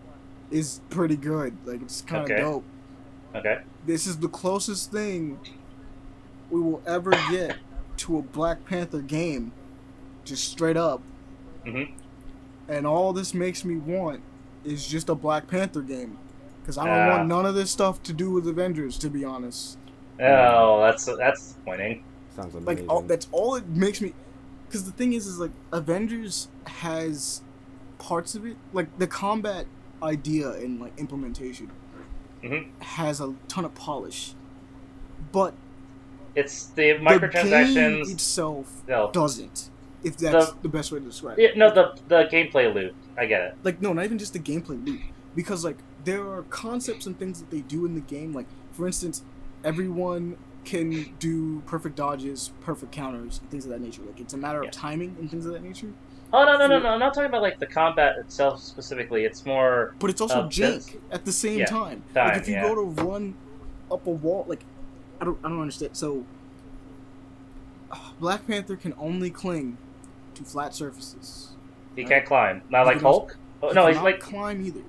is 0.53 0.79
pretty 0.89 1.15
good. 1.17 1.57
Like 1.65 1.81
it's 1.81 2.01
kind 2.01 2.23
of 2.23 2.31
Okay. 2.31 2.41
dope. 2.41 2.63
Okay. 3.35 3.61
This 3.85 4.05
is 4.07 4.17
the 4.19 4.27
closest 4.29 4.91
thing 4.91 5.39
we 6.49 6.61
will 6.61 6.81
ever 6.85 7.11
get 7.31 7.57
to 7.97 8.17
a 8.19 8.21
Black 8.21 8.63
Panther 8.65 9.01
game, 9.01 9.51
just 10.23 10.47
straight 10.47 10.77
up. 10.77 11.01
Mhm. 11.65 11.91
And 12.67 12.85
all 12.87 13.11
this 13.13 13.33
makes 13.33 13.65
me 13.65 13.77
want 13.77 14.21
is 14.63 14.87
just 14.87 15.09
a 15.09 15.15
Black 15.15 15.47
Panther 15.47 15.81
game, 15.81 16.17
because 16.61 16.77
I 16.77 16.85
don't 16.85 17.11
Ah. 17.11 17.17
want 17.17 17.27
none 17.27 17.45
of 17.45 17.55
this 17.55 17.71
stuff 17.71 18.01
to 18.03 18.13
do 18.13 18.29
with 18.31 18.47
Avengers, 18.47 18.97
to 18.99 19.09
be 19.09 19.25
honest. 19.25 19.77
Oh, 20.21 20.81
that's 20.81 21.05
that's 21.05 21.41
disappointing. 21.53 22.03
Sounds 22.35 22.53
Like 22.55 22.63
amazing. 22.77 22.87
all, 22.89 23.01
that's 23.01 23.27
all 23.31 23.55
it 23.55 23.67
makes 23.67 23.99
me. 24.01 24.13
Because 24.67 24.85
the 24.85 24.91
thing 24.91 25.13
is, 25.13 25.25
is 25.27 25.39
like 25.39 25.51
Avengers 25.71 26.47
has 26.67 27.41
parts 27.99 28.35
of 28.35 28.45
it, 28.45 28.57
like 28.73 28.95
the 28.99 29.07
combat 29.07 29.65
idea 30.03 30.51
and 30.51 30.79
like 30.79 30.93
implementation 30.99 31.71
Mhm. 32.43 32.67
has 32.79 33.21
a 33.21 33.33
ton 33.47 33.65
of 33.65 33.73
polish, 33.73 34.33
but 35.31 35.53
It's 36.35 36.65
the 36.67 36.93
the 36.93 36.99
microtransactions. 36.99 38.11
itself 38.11 38.83
No, 38.87 39.09
doesn't. 39.11 39.69
If 40.03 40.17
that's 40.17 40.51
The- 40.51 40.57
the, 40.63 40.69
best 40.69 40.91
way 40.91 40.99
to 40.99 41.05
describe 41.05 41.39
it. 41.39 41.55
no, 41.57 41.73
the 41.73 41.97
the 42.09 42.25
gameplay 42.25 42.73
loop. 42.73 42.93
I 43.17 43.25
get 43.25 43.41
it. 43.41 43.55
Like 43.63 43.81
no, 43.81 43.93
not 43.93 44.03
even 44.03 44.17
just 44.17 44.33
the 44.33 44.39
gameplay 44.39 44.85
loop, 44.85 44.99
because 45.35 45.63
like 45.63 45.77
there 46.03 46.27
are 46.29 46.43
concepts 46.49 47.05
and 47.05 47.17
things 47.17 47.39
that 47.39 47.49
they 47.49 47.61
do 47.61 47.85
in 47.85 47.95
the 47.95 48.01
game. 48.01 48.33
Like 48.33 48.47
for 48.73 48.85
instance, 48.85 49.23
everyone 49.63 50.35
can 50.65 51.13
do 51.19 51.61
perfect 51.65 51.95
dodges, 51.95 52.51
perfect 52.61 52.91
counters, 52.91 53.39
things 53.49 53.65
of 53.65 53.71
that 53.71 53.79
nature. 53.81 54.01
Like 54.01 54.19
it's 54.19 54.33
a 54.33 54.37
matter 54.37 54.61
of 54.61 54.71
timing 54.71 55.15
and 55.19 55.29
things 55.31 55.45
of 55.45 55.53
that 55.53 55.63
nature. 55.63 55.93
Oh 56.35 56.45
no 56.45 56.57
no 56.57 56.65
no 56.67 56.79
no! 56.79 56.89
I'm 56.89 56.99
not 56.99 57.13
talking 57.13 57.27
about 57.29 57.43
like 57.43 57.59
the 57.59 57.67
combat 57.67 58.17
itself 58.17 58.59
specifically. 58.59 59.23
It's 59.23 59.45
more 59.45 59.93
But 59.99 60.09
it's 60.09 60.19
also 60.19 60.41
Uh, 60.41 60.47
jank 60.49 60.97
at 61.11 61.25
the 61.25 61.31
same 61.31 61.59
yeah, 61.59 61.65
time. 61.67 62.01
time, 62.13 62.29
Like 62.29 62.37
if 62.41 62.47
you 62.47 62.55
yeah. 62.55 62.63
go 62.63 62.73
to 62.75 62.81
run 63.03 63.35
up 63.91 64.07
a 64.07 64.09
wall, 64.09 64.43
like 64.47 64.63
I 65.21 65.25
don't, 65.25 65.37
I 65.43 65.49
don't 65.49 65.61
understand. 65.61 65.95
So 65.95 66.25
Black 68.19 68.47
Panther 68.47 68.75
can 68.75 68.93
only 68.97 69.29
cling 69.29 69.77
to 70.35 70.43
flat 70.43 70.73
surfaces. 70.73 71.49
you 71.95 72.05
can't 72.05 72.25
climb. 72.25 72.63
Not 72.69 72.81
You 72.81 72.85
like 72.87 72.97
can 72.97 73.05
also- 73.05 73.19
Hulk. 73.19 73.37
Oh, 73.61 73.67
He 73.69 73.73
no, 73.75 73.87
he's 73.87 73.97
like 73.97 74.19
climb 74.19 74.65
either. 74.65 74.81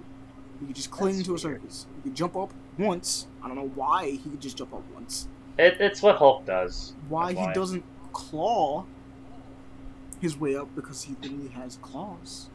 He 0.61 0.67
can 0.67 0.75
just 0.75 0.91
cling 0.91 1.17
That's 1.17 1.27
to 1.27 1.31
a 1.33 1.35
weird. 1.35 1.61
surface. 1.63 1.87
He 1.97 2.03
can 2.09 2.15
jump 2.15 2.37
up 2.37 2.53
once. 2.79 3.27
I 3.43 3.47
don't 3.49 3.57
know 3.57 3.71
why 3.75 4.11
he 4.13 4.19
could 4.31 4.41
just 4.41 4.57
jump 4.57 4.73
up 4.73 4.83
once. 4.95 5.29
it, 5.59 5.77
it's 5.79 6.01
what 6.03 6.17
Hulk 6.17 6.47
does. 6.47 6.95
Why 7.09 7.35
he 7.35 7.53
doesn't 7.53 7.85
claw 8.13 8.85
his 10.25 10.39
way 10.39 10.57
up 10.57 10.75
because 10.75 11.05
he 11.05 11.15
literally 11.23 11.49
has 11.49 11.79
claws. 11.83 12.49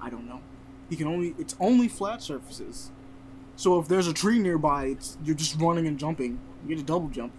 I 0.00 0.08
don't 0.08 0.26
know. 0.28 0.40
He 0.88 0.96
can 0.96 1.06
only 1.06 1.34
it's 1.38 1.56
only 1.60 1.88
flat 1.88 2.22
surfaces. 2.22 2.90
So 3.56 3.78
if 3.78 3.88
there's 3.88 4.06
a 4.06 4.12
tree 4.14 4.38
nearby, 4.38 4.86
it's 4.86 5.18
you're 5.24 5.36
just 5.36 5.60
running 5.60 5.86
and 5.86 5.98
jumping. 5.98 6.38
You 6.62 6.76
get 6.76 6.82
a 6.82 6.86
double 6.86 7.08
jump. 7.08 7.32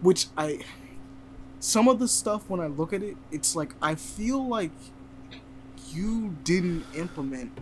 Which 0.00 0.28
I 0.36 0.60
some 1.58 1.88
of 1.88 1.98
the 1.98 2.08
stuff 2.08 2.48
when 2.48 2.60
I 2.60 2.68
look 2.68 2.92
at 2.92 3.02
it, 3.02 3.16
it's 3.30 3.54
like 3.54 3.74
I 3.82 3.96
feel 3.96 4.46
like 4.46 4.72
you 5.90 6.36
didn't 6.44 6.84
implement 6.94 7.52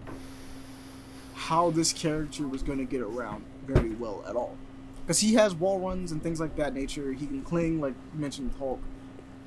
how 1.34 1.70
this 1.70 1.92
character 1.92 2.46
was 2.46 2.62
going 2.62 2.78
to 2.78 2.84
get 2.84 3.00
around 3.00 3.44
very 3.66 3.90
well 3.90 4.22
at 4.28 4.36
all. 4.36 4.56
Because 5.00 5.20
he 5.20 5.34
has 5.34 5.54
wall 5.54 5.80
runs 5.80 6.12
and 6.12 6.22
things 6.22 6.40
like 6.40 6.56
that 6.56 6.74
nature. 6.74 7.12
He 7.14 7.26
can 7.26 7.42
cling, 7.42 7.80
like 7.80 7.94
you 8.12 8.20
mentioned 8.20 8.52
Hulk. 8.58 8.80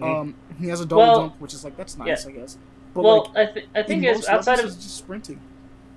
Um, 0.04 0.36
he 0.60 0.68
has 0.68 0.82
a 0.82 0.86
double 0.86 1.02
Well, 1.02 1.20
jump, 1.22 1.42
which 1.42 1.54
is 1.54 1.64
like 1.64 1.78
that's 1.78 1.98
nice, 1.98 2.26
I 2.26 2.32
guess. 2.32 2.58
But 2.94 3.04
well, 3.04 3.32
like, 3.36 3.50
I, 3.50 3.52
th- 3.54 3.66
I 3.76 3.84
think 3.84 4.04
in 4.04 4.16
it's 4.16 4.28
outside 4.28 4.58
levels, 4.58 4.74
of 4.74 4.78
he's 4.80 4.86
just 4.86 4.98
sprinting. 4.98 5.40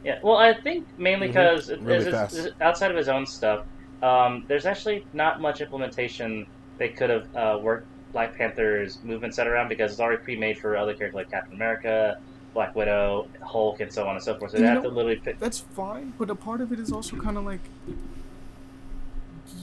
Yeah, 0.05 0.19
well, 0.23 0.37
I 0.37 0.53
think 0.55 0.87
mainly 0.99 1.29
because 1.29 1.71
Really 1.71 2.11
fast. 2.11 2.49
outside 2.61 2.91
of 2.91 2.97
his 2.97 3.09
own 3.09 3.27
stuff, 3.27 3.65
um, 4.03 4.45
there's 4.49 4.67
actually 4.67 5.07
not 5.13 5.41
much 5.41 5.61
implementation 5.61 6.47
they 6.79 6.91
could 6.91 7.11
have 7.11 7.37
uh, 7.37 7.59
worked 7.61 7.87
Black 8.13 8.37
Panther's 8.37 9.03
movement 9.03 9.35
set 9.35 9.47
around 9.47 9.69
because 9.69 9.91
it's 9.93 10.01
already 10.01 10.23
pre-made 10.23 10.59
for 10.59 10.77
other 10.77 10.95
characters 10.95 11.15
like 11.17 11.31
Captain 11.31 11.55
America, 11.55 12.19
Black 12.53 12.77
Widow, 12.77 13.27
Hulk, 13.43 13.81
and 13.81 13.93
so 13.93 14.07
on 14.07 14.15
and 14.15 14.23
so 14.23 14.39
forth. 14.39 14.53
So 14.53 14.59
they 14.59 14.65
have 14.67 14.83
know- 14.83 14.91
to 14.91 14.95
literally 14.95 15.17
pick. 15.17 15.39
That's 15.41 15.59
fine, 15.59 16.13
but 16.19 16.31
a 16.31 16.35
part 16.35 16.61
of 16.61 16.71
it 16.71 16.79
is 16.79 16.93
also 16.93 17.17
kind 17.17 17.37
of 17.39 17.45
like, 17.45 17.61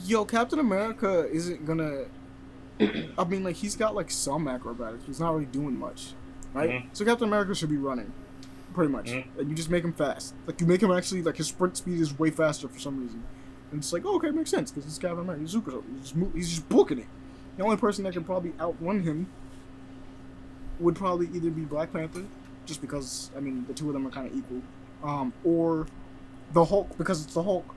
yo, 0.04 0.24
Captain 0.24 0.58
America 0.58 1.28
isn't 1.30 1.64
gonna. 1.64 2.04
I 3.18 3.24
mean, 3.24 3.44
like 3.44 3.56
he's 3.56 3.76
got 3.76 3.94
like 3.94 4.10
some 4.10 4.48
acrobatics. 4.48 5.04
He's 5.06 5.20
not 5.20 5.32
really 5.32 5.46
doing 5.46 5.78
much, 5.78 6.12
right? 6.54 6.70
Mhm. 6.70 6.86
So 6.92 7.04
Captain 7.04 7.28
America 7.28 7.54
should 7.54 7.70
be 7.70 7.76
running, 7.76 8.12
pretty 8.74 8.90
much, 8.92 9.10
Mhm. 9.10 9.24
and 9.38 9.48
you 9.50 9.54
just 9.54 9.70
make 9.70 9.84
him 9.84 9.92
fast. 9.92 10.34
Like 10.46 10.60
you 10.60 10.66
make 10.66 10.82
him 10.82 10.90
actually 10.90 11.22
like 11.22 11.36
his 11.36 11.48
sprint 11.48 11.76
speed 11.76 12.00
is 12.00 12.18
way 12.18 12.30
faster 12.30 12.68
for 12.68 12.78
some 12.78 13.00
reason, 13.00 13.22
and 13.70 13.80
it's 13.80 13.92
like 13.92 14.04
oh, 14.06 14.16
okay, 14.16 14.30
makes 14.30 14.50
sense 14.50 14.70
because 14.70 14.84
he's 14.84 14.98
Captain 14.98 15.20
America. 15.20 15.40
He's 15.42 15.50
super. 15.52 15.70
He's 15.92 16.00
just, 16.02 16.16
mo- 16.16 16.32
he's 16.34 16.48
just 16.50 16.68
booking 16.68 16.98
it. 16.98 17.06
The 17.56 17.64
only 17.64 17.76
person 17.76 18.04
that 18.04 18.12
can 18.14 18.24
probably 18.24 18.52
outrun 18.60 19.00
him 19.02 19.26
would 20.80 20.96
probably 20.96 21.28
either 21.34 21.50
be 21.50 21.62
Black 21.62 21.92
Panther, 21.92 22.24
just 22.66 22.80
because 22.80 23.30
I 23.36 23.40
mean 23.40 23.64
the 23.68 23.74
two 23.74 23.88
of 23.88 23.92
them 23.92 24.06
are 24.06 24.10
kind 24.10 24.26
of 24.26 24.36
equal, 24.36 24.62
um, 25.04 25.32
or 25.44 25.86
the 26.52 26.64
Hulk 26.64 26.96
because 26.98 27.22
it's 27.24 27.34
the 27.34 27.42
Hulk. 27.42 27.74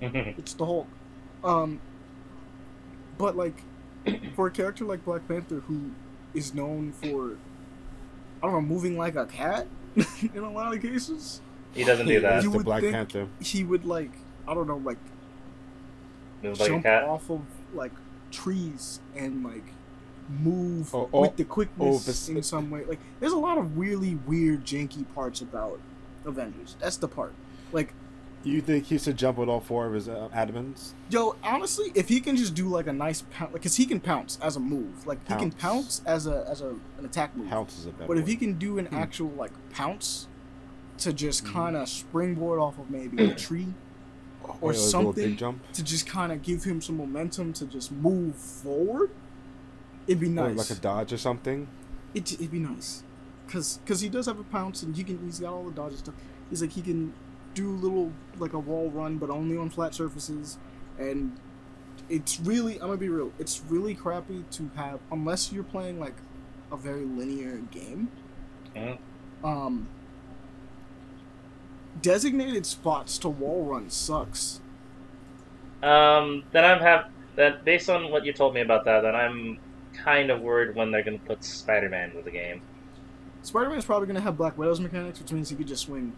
It's 0.00 0.52
the 0.54 0.66
Hulk. 0.66 0.86
Um, 1.42 1.80
but 3.18 3.36
like 3.36 3.62
for 4.34 4.46
a 4.46 4.50
character 4.50 4.84
like 4.84 5.04
Black 5.04 5.26
Panther 5.28 5.60
who 5.66 5.90
is 6.34 6.54
known 6.54 6.92
for 6.92 7.36
I 8.42 8.46
don't 8.46 8.52
know 8.52 8.60
moving 8.60 8.96
like 8.98 9.16
a 9.16 9.26
cat 9.26 9.66
in 10.34 10.42
a 10.42 10.50
lot 10.50 10.74
of 10.74 10.82
cases, 10.82 11.40
he 11.72 11.84
doesn't 11.84 12.06
do 12.06 12.20
that. 12.20 12.42
You 12.42 12.50
would 12.50 12.64
Black 12.64 12.82
think- 12.82 12.94
Panther. 12.94 13.28
he 13.40 13.64
would 13.64 13.84
like 13.84 14.10
I 14.46 14.54
don't 14.54 14.66
know 14.66 14.76
like 14.76 14.98
Move 16.42 16.60
like 16.60 16.68
a 16.68 16.72
jump 16.72 16.82
cat. 16.84 17.04
off 17.04 17.30
of 17.30 17.40
like 17.74 17.92
trees 18.30 19.00
and 19.16 19.42
like 19.42 19.64
move 20.28 20.94
Oh, 20.94 21.08
oh, 21.12 21.20
with 21.22 21.36
the 21.36 21.44
quickness 21.44 21.96
oh, 21.96 21.98
this- 22.06 22.28
in 22.28 22.42
some 22.42 22.70
way. 22.70 22.84
Like 22.84 22.98
there's 23.20 23.32
a 23.32 23.38
lot 23.38 23.58
of 23.58 23.78
really 23.78 24.16
weird 24.26 24.64
janky 24.64 25.04
parts 25.14 25.40
about 25.40 25.80
Avengers. 26.24 26.76
That's 26.80 26.96
the 26.98 27.08
part. 27.08 27.32
Like 27.72 27.94
You 28.46 28.60
think 28.60 28.84
he 28.86 28.96
should 28.98 29.16
jump 29.16 29.38
with 29.38 29.48
all 29.48 29.58
four 29.60 29.86
of 29.86 29.92
his 29.92 30.08
uh, 30.08 30.28
adamants? 30.32 30.92
Yo, 31.10 31.34
honestly, 31.42 31.90
if 31.96 32.08
he 32.08 32.20
can 32.20 32.36
just 32.36 32.54
do 32.54 32.68
like 32.68 32.86
a 32.86 32.92
nice 32.92 33.22
pounce, 33.32 33.52
like, 33.52 33.62
cause 33.62 33.74
he 33.76 33.86
can 33.86 33.98
pounce 33.98 34.38
as 34.40 34.54
a 34.54 34.60
move, 34.60 35.04
like 35.06 35.18
he 35.26 35.34
can 35.34 35.50
Pounce. 35.50 36.00
pounce 36.00 36.02
as 36.06 36.26
a 36.28 36.46
as 36.48 36.60
a 36.60 36.68
an 36.98 37.04
attack 37.04 37.36
move. 37.36 37.48
Pounce 37.48 37.76
is 37.78 37.86
a 37.86 37.90
better 37.90 38.06
But 38.06 38.18
if 38.18 38.22
word. 38.22 38.28
he 38.30 38.36
can 38.36 38.52
do 38.58 38.78
an 38.78 38.86
Hmm. 38.86 38.94
actual 38.94 39.30
like 39.30 39.50
pounce 39.72 40.28
to 40.98 41.12
just 41.12 41.44
Mhm. 41.44 41.52
kind 41.52 41.76
of 41.76 41.88
springboard 41.88 42.60
off 42.60 42.78
of 42.78 42.88
maybe 42.88 43.20
a 43.24 43.34
tree, 43.34 43.74
or 44.44 44.70
Oh, 44.70 44.70
yeah, 44.70 44.78
something. 44.78 45.36
to 45.72 45.82
just 45.82 46.06
kind 46.06 46.30
of 46.30 46.42
give 46.42 46.62
him 46.62 46.80
some 46.80 46.96
momentum 46.96 47.52
to 47.54 47.66
just 47.66 47.90
move 47.90 48.36
forward, 48.36 49.10
it'd 50.06 50.20
be 50.20 50.28
Or 50.28 50.30
nice. 50.30 50.56
like 50.56 50.70
a 50.70 50.80
dodge 50.80 51.12
or 51.12 51.18
something. 51.18 51.66
It, 52.14 52.32
it'd 52.34 52.52
be 52.52 52.60
nice, 52.60 53.02
cause 53.48 53.80
cause 53.86 54.00
he 54.02 54.08
does 54.08 54.26
have 54.26 54.38
a 54.38 54.44
pounce 54.44 54.84
and 54.84 54.94
he 54.96 55.02
can 55.02 55.18
he's 55.24 55.40
got 55.40 55.52
all 55.52 55.64
the 55.64 55.72
dodge 55.72 55.96
stuff. 55.96 56.14
He's 56.48 56.62
like 56.62 56.70
he 56.70 56.80
can 56.80 57.12
do 57.56 57.70
little 57.70 58.12
like 58.38 58.52
a 58.52 58.58
wall 58.58 58.90
run, 58.90 59.16
but 59.16 59.30
only 59.30 59.56
on 59.56 59.70
flat 59.70 59.94
surfaces, 59.94 60.58
and 60.98 61.36
it's 62.08 62.38
really 62.38 62.74
I'm 62.74 62.86
gonna 62.86 62.98
be 62.98 63.08
real. 63.08 63.32
It's 63.40 63.62
really 63.68 63.94
crappy 63.94 64.44
to 64.52 64.70
have 64.76 65.00
unless 65.10 65.50
you're 65.50 65.64
playing 65.64 65.98
like 65.98 66.14
a 66.70 66.76
very 66.76 67.04
linear 67.04 67.56
game. 67.70 68.08
Mhm. 68.76 68.98
Um, 69.42 69.88
designated 72.02 72.66
spots 72.66 73.18
to 73.18 73.28
wall 73.28 73.64
run 73.64 73.88
sucks. 73.90 74.60
Um, 75.82 76.44
then 76.52 76.64
I'm 76.64 76.80
have 76.80 77.06
that 77.36 77.64
based 77.64 77.88
on 77.88 78.10
what 78.10 78.24
you 78.24 78.32
told 78.32 78.54
me 78.54 78.60
about 78.60 78.84
that. 78.84 79.00
Then 79.00 79.14
I'm 79.14 79.58
kind 79.94 80.30
of 80.30 80.42
worried 80.42 80.74
when 80.74 80.90
they're 80.90 81.02
to 81.02 81.24
put 81.24 81.42
Spider-Man 81.42 82.10
into 82.10 82.22
the 82.22 82.30
game. 82.30 82.60
Spider 83.42 83.70
Man's 83.70 83.84
probably 83.86 84.06
gonna 84.06 84.20
have 84.20 84.36
Black 84.36 84.58
Widow's 84.58 84.80
mechanics, 84.80 85.20
which 85.20 85.32
means 85.32 85.48
he 85.48 85.56
could 85.56 85.68
just 85.68 85.84
swing 85.84 86.12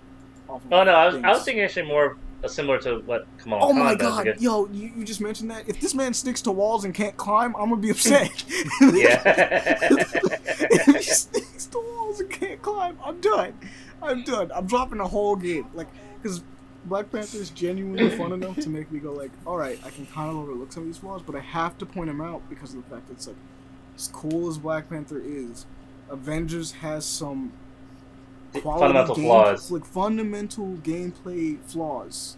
off. 0.48 0.64
Of 0.64 0.72
Oh 0.72 0.84
no, 0.84 0.92
I 0.92 1.06
was, 1.06 1.14
I 1.16 1.18
was 1.18 1.24
things. 1.38 1.44
thinking 1.44 1.64
actually 1.64 1.86
more 1.86 2.16
uh, 2.44 2.48
similar 2.48 2.78
to 2.78 2.98
what 3.00 3.26
Kamala 3.38 3.64
Oh 3.64 3.68
Khan 3.68 3.78
my 3.78 3.94
does. 3.94 4.00
god, 4.16 4.24
because- 4.24 4.42
yo, 4.42 4.66
you, 4.68 4.92
you 4.96 5.04
just 5.04 5.20
mentioned 5.20 5.50
that. 5.50 5.68
If 5.68 5.80
this 5.80 5.94
man 5.94 6.14
sticks 6.14 6.40
to 6.42 6.52
walls 6.52 6.84
and 6.84 6.94
can't 6.94 7.16
climb, 7.16 7.54
I'm 7.56 7.68
gonna 7.70 7.76
be 7.76 7.90
upset. 7.90 8.30
Yeah. 8.80 9.22
if 9.24 10.86
he 10.96 11.02
sticks 11.02 11.66
to 11.66 11.78
walls 11.78 12.20
and 12.20 12.30
can't 12.30 12.60
climb, 12.62 12.98
I'm 13.04 13.20
done. 13.20 13.54
I'm 14.02 14.22
done. 14.22 14.50
I'm 14.54 14.66
dropping 14.66 14.98
the 14.98 15.06
whole 15.08 15.36
game. 15.36 15.66
Like, 15.74 15.88
because 16.22 16.42
Black 16.84 17.10
Panther 17.10 17.38
is 17.38 17.50
genuinely 17.50 18.10
fun 18.16 18.32
enough 18.32 18.56
to 18.60 18.68
make 18.68 18.90
me 18.92 19.00
go 19.00 19.12
like, 19.12 19.30
all 19.46 19.56
right, 19.56 19.78
I 19.84 19.90
can 19.90 20.06
kind 20.06 20.30
of 20.30 20.36
overlook 20.36 20.72
some 20.72 20.84
of 20.84 20.88
these 20.88 20.98
flaws, 20.98 21.22
but 21.22 21.34
I 21.34 21.40
have 21.40 21.76
to 21.78 21.86
point 21.86 22.06
them 22.08 22.20
out 22.20 22.48
because 22.48 22.74
of 22.74 22.82
the 22.84 22.94
fact 22.94 23.08
that 23.08 23.14
it's 23.14 23.26
like, 23.26 23.36
as 23.96 24.08
cool 24.12 24.48
as 24.48 24.58
Black 24.58 24.88
Panther 24.88 25.20
is, 25.20 25.66
Avengers 26.08 26.72
has 26.72 27.04
some 27.04 27.52
quality 27.52 27.67
Fundamental 28.62 29.14
game- 29.14 29.24
flaws. 29.24 29.70
like 29.70 29.84
fundamental 29.84 30.76
gameplay 30.82 31.58
flaws. 31.64 32.36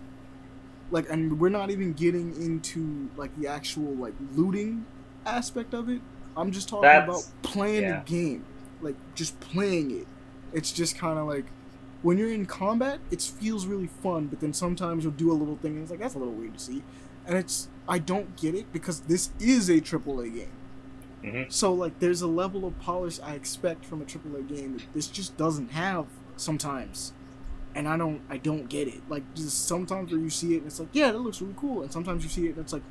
Like, 0.91 1.09
and 1.09 1.39
we're 1.39 1.51
not 1.51 1.70
even 1.70 1.93
getting 1.93 2.35
into 2.35 3.11
like 3.16 3.37
the 3.39 3.47
actual 3.47 3.95
like 3.95 4.15
looting 4.35 4.87
aspect 5.24 5.73
of 5.74 5.89
it. 5.89 6.01
I'm 6.37 6.51
just 6.51 6.69
talking 6.69 6.82
That's- 6.82 7.09
about 7.09 7.43
playing 7.43 7.82
yeah. 7.82 8.01
the 8.01 8.11
game, 8.11 8.45
like 8.81 8.97
just 9.15 9.39
playing 9.41 9.91
it. 9.93 10.07
It's 10.53 10.73
just 10.73 10.99
kind 10.99 11.19
of 11.19 11.27
like 11.28 11.45
when 12.03 12.19
you're 12.19 12.32
in 12.32 12.47
combat, 12.47 12.99
it 13.11 13.20
feels 13.23 13.66
really 13.66 13.87
fun, 14.03 14.27
but 14.27 14.41
then 14.41 14.53
sometimes 14.53 15.05
you'll 15.05 15.12
do 15.12 15.31
a 15.31 15.35
little 15.35 15.57
thing 15.57 15.73
and 15.74 15.82
it's 15.82 15.91
like 15.91 16.01
that's 16.01 16.15
a 16.15 16.19
little 16.19 16.35
weird 16.35 16.55
to 16.55 16.61
see, 16.61 16.82
and 17.27 17.37
it's 17.39 17.69
I 17.89 17.99
don't 17.99 18.37
get 18.37 18.55
it 18.55 18.73
because 18.73 19.01
this 19.01 19.31
is 19.39 19.69
a 19.69 19.81
AAA 19.81 20.35
game. 20.35 20.49
Mhm. 21.22 21.52
So 21.52 21.72
like, 21.72 21.98
there's 21.98 22.22
a 22.22 22.26
level 22.26 22.64
of 22.66 22.78
polish 22.80 23.20
I 23.22 23.34
expect 23.34 23.84
from 23.84 24.01
a 24.01 24.05
AAA 24.05 24.48
game 24.48 24.74
that 24.78 24.82
this 24.94 25.06
just 25.06 25.36
doesn't 25.36 25.72
have 25.72 26.06
sometimes, 26.36 27.12
and 27.74 27.86
I 27.86 27.97
don't 27.97 28.20
I 28.30 28.38
don't 28.38 28.68
get 28.68 28.88
it. 28.88 29.02
Like 29.09 29.22
just 29.34 29.66
sometimes 29.66 30.10
where 30.12 30.20
you 30.20 30.30
see 30.30 30.55
it 30.55 30.59
and 30.59 30.66
it's 30.66 30.80
like 30.80 30.88
yeah 30.92 31.12
that 31.12 31.18
looks 31.18 31.40
really 31.42 31.55
cool, 31.59 31.82
and 31.82 31.92
sometimes 31.92 32.22
you 32.24 32.30
see 32.30 32.47
it 32.47 32.51
and 32.51 32.59
it's 32.59 32.72
like, 32.72 32.82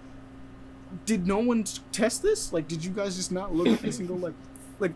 did 1.06 1.28
no 1.28 1.40
one 1.40 1.64
test 1.92 2.22
this? 2.22 2.54
Like 2.54 2.68
did 2.68 2.84
you 2.86 2.92
guys 2.92 3.16
just 3.16 3.32
not 3.32 3.54
look 3.56 3.68
at 3.68 3.80
this 3.80 4.00
and 4.00 4.08
go 4.08 4.14
like, 4.16 4.34
like, 4.80 4.94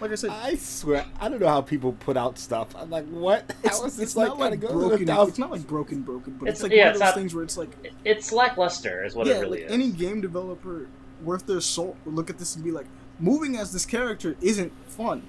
like 0.00 0.10
I 0.10 0.14
said, 0.14 0.30
I 0.30 0.54
swear, 0.56 1.04
I 1.20 1.28
don't 1.28 1.40
know 1.40 1.48
how 1.48 1.60
people 1.62 1.92
put 1.92 2.16
out 2.16 2.38
stuff. 2.38 2.74
I'm 2.76 2.90
like, 2.90 3.06
what? 3.08 3.54
it's, 3.62 3.78
How 3.78 3.86
is 3.86 3.96
this 3.96 4.08
it's 4.08 4.16
like 4.16 4.28
not 4.28 4.38
like 4.38 4.60
gotta 4.60 4.72
go 4.74 4.88
broken. 4.88 5.08
It's 5.28 5.38
not 5.38 5.50
like 5.50 5.66
broken, 5.66 6.02
broken, 6.02 6.34
but 6.38 6.48
it's, 6.48 6.60
It's- 6.60 6.62
like 6.62 6.72
yeah, 6.72 6.86
one 6.86 6.88
of 6.88 6.94
those 6.94 7.00
not- 7.00 7.14
things 7.14 7.34
where 7.34 7.44
it's 7.44 7.56
like, 7.56 7.70
it's 8.04 8.32
lackluster, 8.32 9.04
is 9.04 9.14
what 9.14 9.26
yeah, 9.26 9.34
it 9.36 9.40
really 9.40 9.60
like 9.60 9.66
is. 9.68 9.72
any 9.72 9.90
game 9.90 10.20
developer 10.20 10.88
worth 11.22 11.46
their 11.46 11.60
salt 11.60 11.96
would 12.04 12.14
look 12.14 12.30
at 12.30 12.38
this 12.38 12.54
and 12.54 12.64
be 12.64 12.70
like, 12.70 12.86
moving 13.18 13.56
as 13.56 13.72
this 13.72 13.86
character 13.86 14.36
isn't 14.40 14.72
fun. 14.86 15.28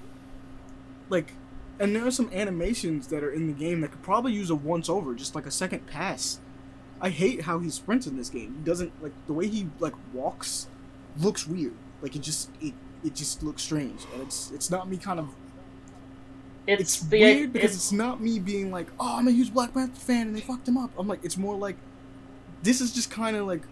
Like, 1.08 1.32
and 1.78 1.94
there 1.94 2.06
are 2.06 2.10
some 2.10 2.30
animations 2.32 3.08
that 3.08 3.22
are 3.22 3.30
in 3.30 3.46
the 3.46 3.52
game 3.52 3.80
that 3.80 3.90
could 3.90 4.02
probably 4.02 4.32
use 4.32 4.50
a 4.50 4.54
once 4.54 4.88
over, 4.88 5.14
just 5.14 5.34
like 5.34 5.46
a 5.46 5.50
second 5.50 5.86
pass. 5.86 6.40
I 7.00 7.10
hate 7.10 7.42
how 7.42 7.58
he 7.58 7.68
sprints 7.70 8.06
in 8.06 8.16
this 8.16 8.30
game. 8.30 8.54
He 8.58 8.64
doesn't 8.64 8.92
like 9.02 9.12
the 9.26 9.32
way 9.32 9.48
he 9.48 9.68
like 9.80 9.94
walks 10.12 10.68
looks 11.18 11.46
weird. 11.46 11.74
Like 12.00 12.14
it 12.14 12.22
just 12.22 12.50
it 12.60 12.74
it 13.02 13.16
just 13.16 13.42
looks 13.42 13.62
strange, 13.62 14.02
and 14.12 14.22
it's 14.22 14.52
it's 14.52 14.70
not 14.70 14.88
me 14.88 14.96
kind 14.96 15.18
of 15.18 15.34
it's, 16.66 16.80
it's 16.80 17.00
the 17.00 17.20
weird 17.20 17.52
because 17.52 17.74
it's, 17.74 17.84
it's 17.84 17.92
not 17.92 18.20
me 18.20 18.38
being 18.38 18.70
like, 18.70 18.86
oh, 19.00 19.16
I'm 19.18 19.26
a 19.26 19.32
huge 19.32 19.52
Black 19.52 19.74
Panther 19.74 19.98
fan 19.98 20.28
and 20.28 20.36
they 20.36 20.40
fucked 20.40 20.68
him 20.68 20.76
up. 20.78 20.90
I'm 20.96 21.08
like, 21.08 21.24
it's 21.24 21.36
more 21.36 21.56
like, 21.56 21.76
this 22.62 22.80
is 22.80 22.92
just 22.92 23.10
kind 23.10 23.36
of 23.36 23.46
like 23.46 23.62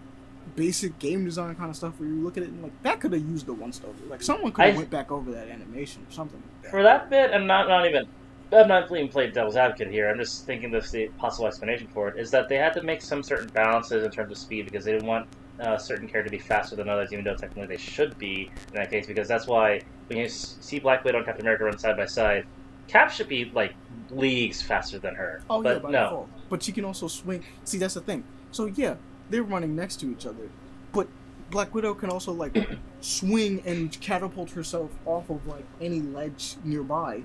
basic 0.56 0.98
game 0.98 1.24
design 1.24 1.54
kind 1.54 1.70
of 1.70 1.76
stuff 1.76 1.98
where 1.98 2.08
you 2.08 2.16
look 2.22 2.36
at 2.36 2.42
it 2.42 2.50
and 2.50 2.62
like 2.62 2.82
that 2.82 3.00
could 3.00 3.12
have 3.12 3.22
used 3.22 3.46
the 3.46 3.54
once 3.54 3.80
over. 3.84 3.96
Like 4.08 4.22
someone 4.22 4.52
could 4.52 4.64
have 4.66 4.76
went 4.76 4.90
back 4.90 5.10
over 5.10 5.30
that 5.32 5.48
animation 5.48 6.06
or 6.08 6.12
something. 6.12 6.42
Like 6.62 6.70
for 6.70 6.82
that 6.82 7.10
bit. 7.10 7.32
I'm 7.32 7.46
not 7.46 7.68
not 7.68 7.86
even. 7.86 8.06
I'm 8.52 8.66
not 8.66 8.90
even 8.90 9.08
playing 9.08 9.32
devil's 9.32 9.54
advocate 9.54 9.92
here. 9.92 10.10
I'm 10.10 10.18
just 10.18 10.44
thinking 10.44 10.72
this 10.72 10.90
the 10.90 11.06
possible 11.18 11.46
explanation 11.46 11.86
for 11.86 12.08
it 12.08 12.18
is 12.18 12.32
that 12.32 12.48
they 12.48 12.56
had 12.56 12.72
to 12.74 12.82
make 12.82 13.00
some 13.00 13.22
certain 13.22 13.48
balances 13.50 14.04
in 14.04 14.10
terms 14.10 14.32
of 14.32 14.38
speed 14.38 14.64
because 14.64 14.84
they 14.84 14.90
didn't 14.90 15.06
want 15.06 15.28
uh, 15.60 15.76
certain 15.78 16.08
character 16.08 16.30
to 16.30 16.36
be 16.36 16.42
faster 16.42 16.74
than 16.74 16.88
others, 16.88 17.12
even 17.12 17.24
though 17.24 17.36
technically 17.36 17.66
they 17.66 17.80
should 17.80 18.18
be 18.18 18.50
in 18.68 18.74
that 18.74 18.90
case. 18.90 19.06
Because 19.06 19.28
that's 19.28 19.46
why 19.46 19.80
when 20.08 20.18
you 20.18 20.28
see 20.28 20.80
Black 20.80 21.04
Widow 21.04 21.18
and 21.18 21.26
Captain 21.26 21.44
America 21.44 21.64
run 21.64 21.78
side 21.78 21.96
by 21.96 22.06
side, 22.06 22.44
Cap 22.88 23.12
should 23.12 23.28
be 23.28 23.44
like 23.54 23.74
leagues 24.10 24.60
faster 24.60 24.98
than 24.98 25.14
her. 25.14 25.42
Oh 25.48 25.62
yeah, 25.62 25.78
by 25.78 25.90
no. 25.90 26.02
default. 26.02 26.28
But 26.48 26.62
she 26.62 26.72
can 26.72 26.84
also 26.84 27.06
swing. 27.06 27.44
See, 27.64 27.78
that's 27.78 27.94
the 27.94 28.00
thing. 28.00 28.24
So 28.50 28.66
yeah, 28.66 28.96
they're 29.30 29.42
running 29.42 29.74
next 29.76 29.96
to 30.00 30.10
each 30.10 30.26
other, 30.26 30.50
but 30.92 31.08
Black 31.50 31.74
Widow 31.74 31.94
can 31.94 32.10
also 32.10 32.32
like 32.32 32.56
swing 33.00 33.62
and 33.64 33.98
catapult 34.00 34.50
herself 34.50 34.90
off 35.06 35.30
of 35.30 35.46
like 35.46 35.64
any 35.80 36.00
ledge 36.00 36.56
nearby, 36.64 37.22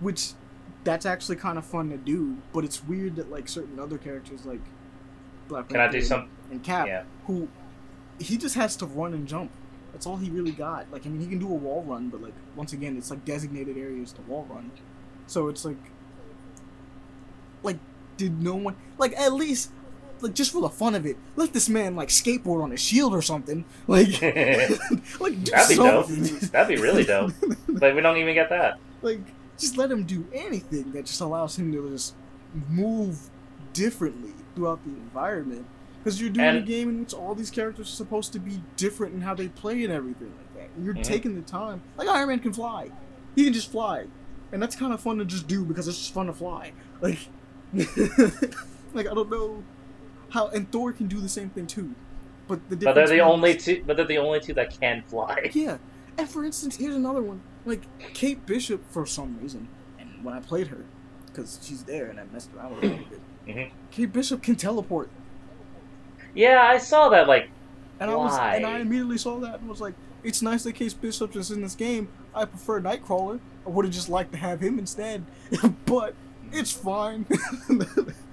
which 0.00 0.32
that's 0.84 1.06
actually 1.06 1.36
kind 1.36 1.58
of 1.58 1.64
fun 1.64 1.90
to 1.90 1.96
do. 1.96 2.36
But 2.52 2.64
it's 2.64 2.84
weird 2.84 3.16
that 3.16 3.30
like 3.30 3.48
certain 3.48 3.78
other 3.80 3.98
characters 3.98 4.44
like 4.46 4.60
Black 5.48 5.68
Can 5.68 5.80
I 5.80 5.88
do 5.88 6.00
some? 6.00 6.28
and 6.50 6.62
Cap, 6.62 6.86
Yeah. 6.86 7.04
who 7.26 7.48
he 8.18 8.36
just 8.36 8.54
has 8.54 8.76
to 8.76 8.86
run 8.86 9.12
and 9.12 9.26
jump. 9.26 9.50
That's 9.92 10.06
all 10.06 10.16
he 10.16 10.30
really 10.30 10.52
got. 10.52 10.90
Like 10.90 11.06
I 11.06 11.08
mean, 11.08 11.20
he 11.20 11.26
can 11.26 11.38
do 11.38 11.48
a 11.50 11.54
wall 11.54 11.82
run, 11.86 12.08
but 12.08 12.22
like 12.22 12.34
once 12.56 12.72
again, 12.72 12.96
it's 12.96 13.10
like 13.10 13.24
designated 13.24 13.76
areas 13.76 14.12
to 14.12 14.22
wall 14.22 14.46
run. 14.50 14.70
So 15.26 15.48
it's 15.48 15.64
like, 15.64 15.76
like, 17.62 17.78
did 18.16 18.42
no 18.42 18.54
one 18.54 18.76
like 18.98 19.12
at 19.18 19.32
least 19.32 19.70
like 20.24 20.34
just 20.34 20.52
for 20.52 20.60
the 20.60 20.68
fun 20.68 20.94
of 20.94 21.06
it, 21.06 21.16
let 21.36 21.52
this 21.52 21.68
man 21.68 21.94
like 21.96 22.08
skateboard 22.08 22.62
on 22.62 22.72
a 22.72 22.76
shield 22.76 23.14
or 23.14 23.22
something. 23.22 23.64
Like, 23.86 24.08
like 25.20 25.42
do 25.44 25.50
That'd 25.52 25.68
be 25.68 25.76
dope. 25.76 26.06
That'd 26.50 26.76
be 26.76 26.82
really 26.82 27.04
dope. 27.04 27.32
Like 27.68 27.94
we 27.94 28.00
don't 28.00 28.16
even 28.18 28.34
get 28.34 28.48
that. 28.50 28.78
like 29.02 29.20
just 29.58 29.76
let 29.76 29.90
him 29.90 30.04
do 30.04 30.26
anything 30.32 30.92
that 30.92 31.06
just 31.06 31.20
allows 31.20 31.56
him 31.58 31.72
to 31.72 31.90
just 31.90 32.14
move 32.68 33.30
differently 33.72 34.32
throughout 34.54 34.82
the 34.84 34.90
environment 34.90 35.66
because 35.98 36.20
you're 36.20 36.30
doing 36.30 36.56
a 36.56 36.60
game 36.60 36.88
in 36.88 37.00
which 37.00 37.12
all 37.14 37.34
these 37.34 37.50
characters 37.50 37.88
are 37.88 37.96
supposed 37.96 38.32
to 38.32 38.38
be 38.38 38.62
different 38.76 39.14
in 39.14 39.20
how 39.20 39.34
they 39.34 39.48
play 39.48 39.82
and 39.84 39.92
everything 39.92 40.32
like 40.38 40.54
that 40.54 40.70
and 40.76 40.84
you're 40.84 40.94
Mhm. 40.94 41.02
taking 41.02 41.34
the 41.34 41.42
time 41.42 41.82
like 41.96 42.08
iron 42.08 42.28
man 42.28 42.38
can 42.38 42.52
fly 42.52 42.90
he 43.34 43.44
can 43.44 43.52
just 43.52 43.70
fly 43.72 44.04
and 44.52 44.62
that's 44.62 44.76
kind 44.76 44.92
of 44.92 45.00
fun 45.00 45.18
to 45.18 45.24
just 45.24 45.46
do 45.48 45.64
because 45.64 45.88
it's 45.88 45.98
just 45.98 46.14
fun 46.14 46.26
to 46.26 46.32
fly 46.32 46.72
like 47.00 47.18
like 48.94 49.06
i 49.08 49.14
don't 49.14 49.30
know 49.30 49.62
how 50.34 50.48
and 50.48 50.70
thor 50.70 50.92
can 50.92 51.06
do 51.06 51.20
the 51.20 51.28
same 51.28 51.48
thing 51.50 51.66
too 51.66 51.94
but 52.46 52.68
the 52.68 52.76
But 52.76 52.94
they're 52.94 53.08
the 53.08 53.20
only 53.20 53.56
two. 53.56 53.82
But 53.86 53.96
they're 53.96 54.06
the 54.06 54.18
only 54.18 54.40
two 54.40 54.54
that 54.54 54.78
can 54.78 55.02
fly. 55.06 55.50
yeah. 55.54 55.78
And 56.18 56.28
for 56.28 56.44
instance, 56.44 56.76
here's 56.76 56.94
another 56.94 57.22
one. 57.22 57.40
Like 57.64 57.82
Kate 58.12 58.44
Bishop, 58.44 58.84
for 58.90 59.06
some 59.06 59.38
reason, 59.40 59.68
and 59.98 60.22
when 60.22 60.34
I 60.34 60.40
played 60.40 60.68
her, 60.68 60.84
because 61.26 61.58
she's 61.62 61.84
there 61.84 62.06
and 62.06 62.20
I 62.20 62.24
messed 62.32 62.50
around 62.54 62.74
with 62.74 62.82
her 62.82 62.88
a 62.88 62.90
little 62.90 63.06
bit. 63.08 63.20
Mhm. 63.44 63.70
Kate 63.90 64.10
Bishop 64.10 64.42
can 64.42 64.56
teleport, 64.56 65.10
Yeah, 66.34 66.62
I 66.62 66.78
saw 66.78 67.10
that. 67.10 67.28
Like, 67.28 67.50
and 68.00 68.10
I 68.10 68.14
was, 68.14 68.38
and 68.38 68.64
I 68.64 68.78
immediately 68.78 69.18
saw 69.18 69.38
that 69.40 69.60
and 69.60 69.68
was 69.68 69.82
like, 69.82 69.92
"It's 70.22 70.40
nice 70.40 70.62
that 70.62 70.72
Kate 70.72 70.94
Bishop 70.98 71.36
is 71.36 71.50
in 71.50 71.60
this 71.60 71.74
game. 71.74 72.08
I 72.34 72.46
prefer 72.46 72.80
Nightcrawler. 72.80 73.40
I 73.66 73.68
would 73.68 73.84
have 73.84 73.92
just 73.92 74.08
liked 74.08 74.32
to 74.32 74.38
have 74.38 74.60
him 74.60 74.78
instead, 74.78 75.26
but 75.84 76.14
it's 76.52 76.72
fine." 76.72 77.26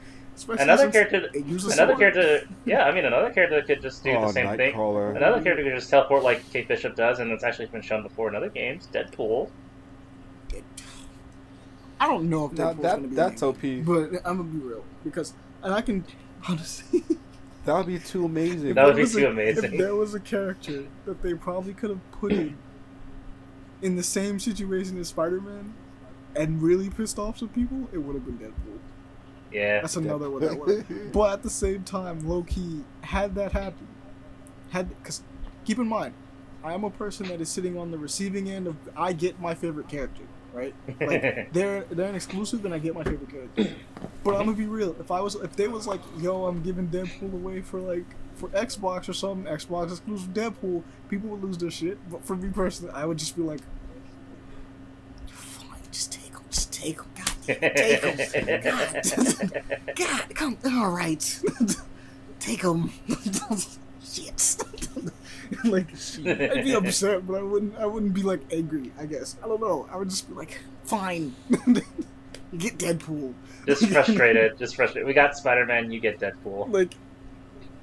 Especially 0.41 0.63
another 0.63 0.89
character. 0.89 1.29
Another 1.35 1.59
sword. 1.59 1.99
character. 1.99 2.47
Yeah, 2.65 2.85
I 2.85 2.91
mean, 2.91 3.05
another 3.05 3.31
character 3.31 3.61
could 3.61 3.79
just 3.81 4.03
do 4.03 4.09
oh, 4.11 4.25
the 4.25 4.33
same 4.33 4.57
thing. 4.57 4.73
Another 4.73 5.39
character 5.41 5.63
could 5.63 5.75
just 5.75 5.89
teleport 5.89 6.23
like 6.23 6.51
Kate 6.51 6.67
Bishop 6.67 6.95
does, 6.95 7.19
and 7.19 7.31
it's 7.31 7.43
actually 7.43 7.67
been 7.67 7.83
shown 7.83 8.01
before 8.01 8.27
in 8.27 8.35
other 8.35 8.49
games. 8.49 8.87
Deadpool. 8.91 9.51
I 11.99 12.07
don't 12.07 12.27
know 12.27 12.45
if 12.45 12.53
Now, 12.53 12.73
Deadpool's 12.73 12.81
gonna 12.81 13.01
that 13.01 13.09
be 13.09 13.15
that's 13.15 13.41
in 13.43 13.47
OP. 13.49 13.85
but 13.85 14.21
I'm 14.25 14.37
gonna 14.37 14.43
be 14.45 14.57
real 14.57 14.83
because, 15.03 15.33
and 15.61 15.75
I 15.75 15.81
can 15.81 16.03
honestly. 16.49 17.03
That 17.65 17.77
would 17.77 17.85
be 17.85 17.99
too 17.99 18.25
amazing. 18.25 18.73
That 18.73 18.87
would 18.87 18.95
be 18.95 19.05
too 19.05 19.25
a- 19.25 19.29
amazing. 19.29 19.73
If 19.73 19.77
there 19.77 19.95
was 19.95 20.15
a 20.15 20.19
character 20.19 20.85
that 21.05 21.21
they 21.21 21.35
probably 21.35 21.75
could 21.75 21.91
have 21.91 22.11
put 22.13 22.31
in 22.31 22.57
in 23.83 23.95
the 23.95 24.03
same 24.03 24.39
situation 24.39 24.99
as 24.99 25.09
Spider-Man 25.09 25.75
and 26.35 26.63
really 26.63 26.89
pissed 26.89 27.19
off 27.19 27.37
some 27.37 27.49
people, 27.49 27.87
it 27.93 27.99
would 27.99 28.15
have 28.15 28.25
been 28.25 28.39
Deadpool. 28.39 28.79
Yeah. 29.51 29.81
That's 29.81 29.95
another 29.95 30.29
one 30.29 30.41
that 30.41 30.57
would. 30.57 31.11
But 31.13 31.33
at 31.33 31.43
the 31.43 31.49
same 31.49 31.83
time, 31.83 32.27
low 32.27 32.43
key, 32.43 32.83
had 33.01 33.35
that 33.35 33.51
happen, 33.51 33.87
had 34.71 34.89
because 34.89 35.21
keep 35.65 35.77
in 35.77 35.87
mind, 35.87 36.13
I 36.63 36.73
am 36.73 36.83
a 36.83 36.89
person 36.89 37.27
that 37.27 37.41
is 37.41 37.49
sitting 37.49 37.77
on 37.77 37.91
the 37.91 37.97
receiving 37.97 38.49
end 38.49 38.67
of 38.67 38.75
I 38.95 39.13
get 39.13 39.39
my 39.39 39.53
favorite 39.55 39.87
character, 39.89 40.23
right? 40.53 40.73
Like 40.99 41.51
they're 41.53 41.85
they're 41.91 42.09
an 42.09 42.15
exclusive, 42.15 42.63
and 42.65 42.73
I 42.73 42.79
get 42.79 42.93
my 42.93 43.03
favorite 43.03 43.29
character. 43.29 43.75
But 44.23 44.35
I'm 44.35 44.45
gonna 44.45 44.53
be 44.53 44.65
real. 44.67 44.95
If 44.99 45.11
I 45.11 45.19
was, 45.21 45.35
if 45.35 45.55
they 45.55 45.67
was 45.67 45.87
like, 45.87 46.01
yo, 46.19 46.45
I'm 46.45 46.61
giving 46.61 46.87
Deadpool 46.87 47.33
away 47.33 47.61
for 47.61 47.79
like 47.79 48.05
for 48.35 48.49
Xbox 48.49 49.09
or 49.09 49.13
something, 49.13 49.51
Xbox 49.51 49.91
exclusive 49.91 50.29
Deadpool, 50.29 50.83
people 51.09 51.29
would 51.29 51.43
lose 51.43 51.57
their 51.57 51.71
shit. 51.71 51.97
But 52.09 52.23
for 52.25 52.35
me 52.35 52.49
personally, 52.49 52.93
I 52.93 53.05
would 53.05 53.17
just 53.17 53.35
be 53.35 53.41
like, 53.41 53.61
fine, 55.27 55.79
just 55.91 56.11
take 56.11 56.31
him, 56.31 56.41
just 56.49 56.71
take 56.71 56.97
him. 56.97 57.05
God, 57.17 57.30
take 57.41 58.01
him. 58.01 58.61
God, 58.63 59.63
God, 59.95 60.35
come. 60.35 60.57
All 60.65 60.91
right, 60.91 61.39
take 62.39 62.61
him. 62.63 62.91
Shit. 64.03 64.57
like 65.65 65.87
I'd 66.25 66.63
be 66.63 66.73
upset, 66.73 67.27
but 67.27 67.35
I 67.35 67.43
wouldn't. 67.43 67.77
I 67.77 67.85
wouldn't 67.85 68.13
be 68.13 68.23
like 68.23 68.41
angry. 68.51 68.91
I 68.99 69.05
guess 69.05 69.37
I 69.43 69.47
don't 69.47 69.61
know. 69.61 69.87
I 69.91 69.97
would 69.97 70.09
just 70.09 70.27
be 70.27 70.33
like, 70.33 70.59
fine. 70.83 71.35
get 72.57 72.77
Deadpool. 72.77 73.33
just 73.65 73.87
frustrated. 73.87 74.57
Just 74.57 74.75
frustrated. 74.75 75.07
We 75.07 75.13
got 75.13 75.37
Spider 75.37 75.65
Man. 75.65 75.91
You 75.91 75.99
get 75.99 76.19
Deadpool. 76.19 76.71
Like 76.71 76.95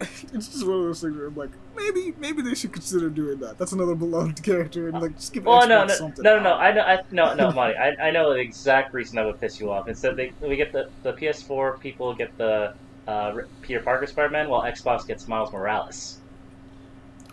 it's 0.33 0.49
just 0.49 0.65
one 0.67 0.77
of 0.77 0.83
those 0.85 1.01
things 1.01 1.17
where 1.17 1.27
I'm 1.27 1.35
like, 1.37 1.51
maybe, 1.77 2.15
maybe 2.19 2.43
they 2.43 2.55
should 2.55 2.73
consider 2.73 3.11
doing 3.11 3.39
that. 3.41 3.59
That's 3.59 3.73
another 3.73 3.95
beloved 3.95 4.43
character, 4.43 4.89
and 4.89 5.01
like 5.01 5.17
just 5.17 5.33
give 5.33 5.45
Well, 5.45 5.63
Xbox 5.63 5.69
no, 5.69 5.85
no, 5.85 5.95
something. 5.95 6.23
no, 6.25 6.37
no, 6.37 6.43
no. 6.43 6.55
I 6.55 6.73
know, 6.73 6.83
I, 6.83 7.03
no, 7.11 7.35
no, 7.35 7.51
Monty. 7.53 7.77
I, 7.77 8.09
I 8.09 8.11
know 8.11 8.33
the 8.33 8.39
exact 8.41 8.95
reason 8.95 9.17
that 9.17 9.27
would 9.27 9.41
piss 9.41 9.59
you 9.59 9.71
off. 9.71 9.89
Instead, 9.89 10.17
they 10.17 10.33
we 10.41 10.57
get 10.57 10.73
the 10.73 10.91
the 11.03 11.13
PS4 11.15 11.81
people 11.81 12.15
get 12.15 12.37
the 12.39 12.75
uh, 13.09 13.37
Peter 13.63 13.81
Parker 13.81 14.07
Spider 14.07 14.31
Man, 14.31 14.49
while 14.49 14.63
Xbox 14.63 15.07
gets 15.07 15.27
Miles 15.27 15.53
Morales. 15.53 16.19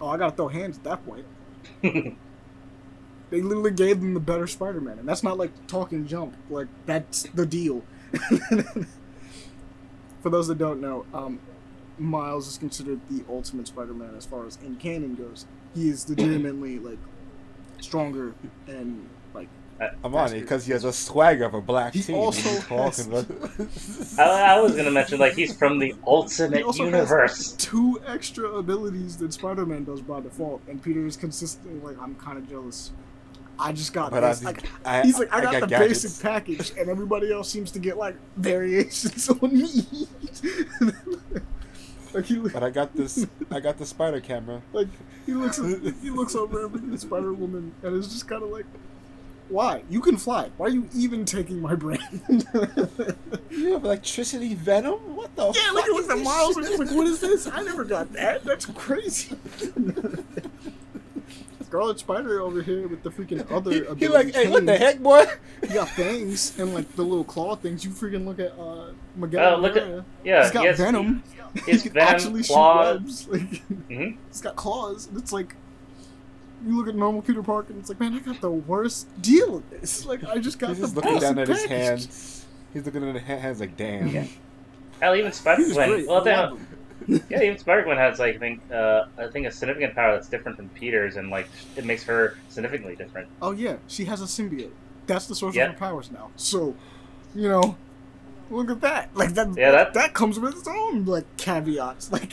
Oh, 0.02 0.08
I 0.08 0.18
gotta 0.18 0.36
throw 0.36 0.48
hands 0.48 0.78
at 0.78 0.84
that 0.86 1.06
point. 1.06 1.26
They 3.32 3.42
literally 3.42 3.72
gave 3.72 4.00
them 4.02 4.14
the 4.14 4.20
better 4.20 4.46
Spider-Man, 4.48 5.00
and 5.00 5.08
that's 5.10 5.24
not 5.24 5.38
like 5.38 5.50
talking 5.68 6.06
jump. 6.08 6.36
Like 6.50 6.68
that's 6.86 7.24
the 7.34 7.46
deal. 7.46 7.82
For 10.22 10.30
those 10.30 10.48
that 10.48 10.58
don't 10.58 10.80
know, 10.82 11.06
um, 11.14 11.40
Miles 11.98 12.48
is 12.48 12.58
considered 12.58 13.00
the 13.10 13.24
ultimate 13.30 13.68
Spider-Man 13.68 14.16
as 14.18 14.26
far 14.26 14.46
as 14.46 14.58
in 14.64 14.76
canon 14.76 15.16
goes. 15.16 15.46
He 15.74 15.90
is 15.90 16.08
legitimately 16.10 16.80
like 16.80 16.98
stronger 17.82 18.34
and 18.68 19.08
like 19.34 19.48
I'm 20.04 20.16
on 20.16 20.34
it 20.34 20.40
because 20.42 20.66
he 20.66 20.72
has 20.72 20.86
a 20.86 20.94
swagger 20.94 21.44
of 21.44 21.54
a 21.54 21.60
black 21.62 21.94
He 21.94 22.02
team. 22.02 22.16
also 22.16 22.50
He's 22.50 22.60
talking 22.66 22.82
has- 22.82 23.08
about- 23.08 23.28
I, 24.20 24.56
I 24.56 24.62
was 24.62 24.74
gonna 24.76 24.92
mention 24.92 25.20
like 25.20 25.34
he's 25.34 25.54
from 25.56 25.80
the 25.80 25.88
he 25.88 25.94
Ultimate 26.08 26.64
also 26.64 26.86
Universe. 26.86 27.52
has 27.52 27.52
two 27.54 28.02
extra 28.08 28.50
abilities 28.56 29.18
that 29.18 29.34
Spider-Man 29.34 29.84
does 29.84 30.02
by 30.02 30.22
default, 30.22 30.62
and 30.70 30.82
Peter 30.82 31.06
is 31.06 31.18
consistently 31.18 31.80
like, 31.82 32.02
"I'm 32.02 32.16
kind 32.16 32.38
of 32.38 32.48
jealous. 32.50 32.92
I 33.60 33.72
just 33.74 33.92
got 33.94 34.12
But 34.12 34.22
this." 34.22 34.40
just- 34.40 34.44
Like, 34.46 34.64
I- 34.86 35.02
He's 35.04 35.20
like, 35.20 35.34
I, 35.34 35.40
I 35.40 35.42
got, 35.42 35.52
got 35.54 35.62
the 35.62 35.68
gadgets." 35.68 36.04
basic 36.04 36.24
package, 36.24 36.72
and 36.80 36.90
everybody 36.90 37.32
else 37.34 37.50
seems 37.50 37.70
to 37.72 37.80
get 37.80 37.98
like 37.98 38.16
variations 38.38 39.28
on 39.42 39.52
me. 39.52 40.08
Like 42.16 42.26
he, 42.26 42.38
But 42.40 42.64
I 42.64 42.70
got 42.70 42.96
this. 42.96 43.26
I 43.52 43.60
got 43.60 43.78
the 43.78 43.86
spider 43.86 44.20
camera. 44.20 44.62
like 44.74 44.88
he 45.26 45.34
looks, 45.34 45.58
he 45.58 46.10
looks 46.10 46.36
over 46.36 46.66
at 46.66 46.92
the 46.92 46.98
Spider 46.98 47.34
Woman, 47.34 47.74
and 47.84 47.96
is 47.96 48.08
just 48.08 48.28
kind 48.28 48.42
of 48.44 48.50
like, 48.50 48.66
"Why? 49.50 49.84
You 49.90 50.02
can 50.02 50.18
fly. 50.18 50.50
Why 50.58 50.68
are 50.68 50.70
you 50.70 50.88
even 50.96 51.26
taking 51.26 51.62
my 51.62 51.76
brain?" 51.76 52.00
You 53.52 53.72
have 53.74 53.86
electricity 53.86 54.54
venom? 54.54 55.16
What 55.16 55.34
the 55.38 55.46
Yeah, 55.46 55.52
fuck? 55.54 55.74
look 55.74 55.84
at 55.86 55.90
is 55.90 55.96
look 55.96 56.10
at 56.12 56.16
this 56.18 56.26
Miles. 56.26 56.58
like, 56.80 56.92
what 56.92 57.08
is 57.08 57.22
this? 57.22 57.48
I 57.48 57.62
never 57.64 57.86
got 57.86 58.12
that. 58.14 58.44
That's 58.44 58.66
crazy. 58.66 59.34
Scarlet 61.64 62.00
Spider 62.00 62.42
over 62.42 62.62
here 62.62 62.88
with 62.88 63.02
the 63.04 63.10
freaking 63.10 63.50
other 63.52 63.72
He, 63.72 63.78
ability. 63.80 64.00
he 64.06 64.08
like, 64.10 64.34
hey, 64.36 64.50
what 64.50 64.66
the 64.66 64.78
heck, 64.78 65.00
boy? 65.00 65.26
He 65.62 65.74
got 65.74 65.90
fangs 65.90 66.58
and 66.60 66.74
like 66.74 66.94
the 66.96 67.02
little 67.04 67.24
claw 67.24 67.56
things. 67.56 67.84
You 67.84 67.92
freaking 67.92 68.26
look 68.26 68.40
at 68.40 68.52
uh, 68.60 68.92
Miguel. 69.16 69.56
Oh, 69.56 69.60
look 69.60 69.76
at- 69.76 69.84
O'Hara. 69.84 70.06
Yeah, 70.24 70.44
He's 70.44 70.52
got 70.52 70.62
he 70.62 70.68
has, 70.68 70.78
venom. 70.78 71.24
he 71.66 71.72
he 71.74 71.80
can 71.80 71.94
venom, 71.94 72.16
actually 72.16 72.44
claws. 72.44 73.22
shoot 73.24 73.32
webs. 73.32 73.52
Like, 73.52 73.68
Mhm. 73.90 74.18
He's 74.30 74.42
got 74.42 74.56
claws, 74.56 75.08
and 75.08 75.18
it's 75.18 75.32
like. 75.34 75.56
You 76.66 76.78
look 76.78 76.88
at 76.88 76.96
normal 76.96 77.22
Peter 77.22 77.44
Parker, 77.44 77.74
and 77.74 77.80
it's 77.80 77.90
like, 77.90 78.00
man, 78.00 78.14
I 78.16 78.20
got 78.20 78.42
the 78.42 78.50
worst 78.50 79.08
deal 79.22 79.52
with 79.56 79.70
this. 79.70 80.04
Like, 80.08 80.24
I 80.24 80.38
just 80.40 80.58
got 80.58 80.70
He's 80.70 80.78
the 80.80 80.84
just 80.86 80.96
looking 80.96 81.20
down 81.20 81.38
at 81.38 81.48
his 81.48 81.60
package. 81.60 81.70
hands. 81.78 82.46
He's 82.74 82.86
looking 82.86 83.08
at 83.08 83.14
his 83.14 83.24
hands 83.24 83.60
like, 83.60 83.78
damn. 83.78 84.08
Yeah. 84.08 84.26
Hell, 85.00 85.16
even 85.16 85.32
Spider 85.32 85.62
He 85.62 85.68
was 85.68 85.76
Gwen. 85.76 86.06
Well, 86.08 86.22
I 86.22 86.24
they, 86.24 86.36
love 86.36 86.60
yeah, 87.30 87.44
even 87.44 87.58
Spider 87.60 87.84
Gwen 87.84 87.98
has 87.98 88.18
like 88.18 88.36
I 88.36 88.40
think 88.40 88.62
uh, 88.72 89.04
I 89.18 89.28
think 89.28 89.46
a 89.46 89.52
significant 89.52 89.94
power 89.94 90.14
that's 90.14 90.30
different 90.30 90.58
from 90.58 90.70
Peter's, 90.70 91.18
and 91.18 91.30
like 91.30 91.48
it 91.76 91.86
makes 91.86 92.04
her 92.06 92.36
significantly 92.50 92.96
different. 92.96 93.28
Oh 93.42 93.52
yeah, 93.52 93.76
she 93.88 94.06
has 94.06 94.22
a 94.22 94.26
symbiote. 94.26 94.72
That's 95.06 95.28
the 95.28 95.36
source 95.36 95.56
Yeah. 95.56 95.66
of 95.66 95.72
her 95.74 95.78
powers 95.78 96.10
now. 96.12 96.32
So, 96.36 96.74
you 97.36 97.48
know, 97.50 97.76
look 98.50 98.70
at 98.70 98.82
that. 98.82 99.10
Like 99.16 99.34
that. 99.36 99.56
Yeah, 99.58 99.72
that- 99.72 99.94
that 99.94 100.14
comes 100.14 100.40
with 100.40 100.58
its 100.58 100.68
own 100.68 101.06
like 101.06 101.26
caveats. 101.38 102.12
Like, 102.12 102.32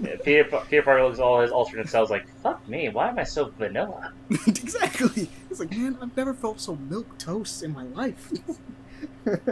Yeah, 0.00 0.16
Peter 0.24 0.44
Peter 0.68 0.82
Parker 0.82 1.02
looks 1.04 1.18
at 1.18 1.24
all 1.24 1.40
his 1.40 1.50
alternate 1.50 1.88
selves 1.88 2.10
like, 2.10 2.26
"Fuck 2.42 2.66
me, 2.68 2.88
why 2.88 3.08
am 3.08 3.18
I 3.18 3.24
so 3.24 3.46
vanilla?" 3.58 4.12
exactly. 4.46 5.28
It's 5.50 5.58
like, 5.60 5.70
man, 5.70 5.96
I've 6.00 6.16
never 6.16 6.34
felt 6.34 6.60
so 6.60 6.76
milk 6.76 7.18
toast 7.18 7.62
in 7.62 7.72
my 7.72 7.84
life. 7.84 8.30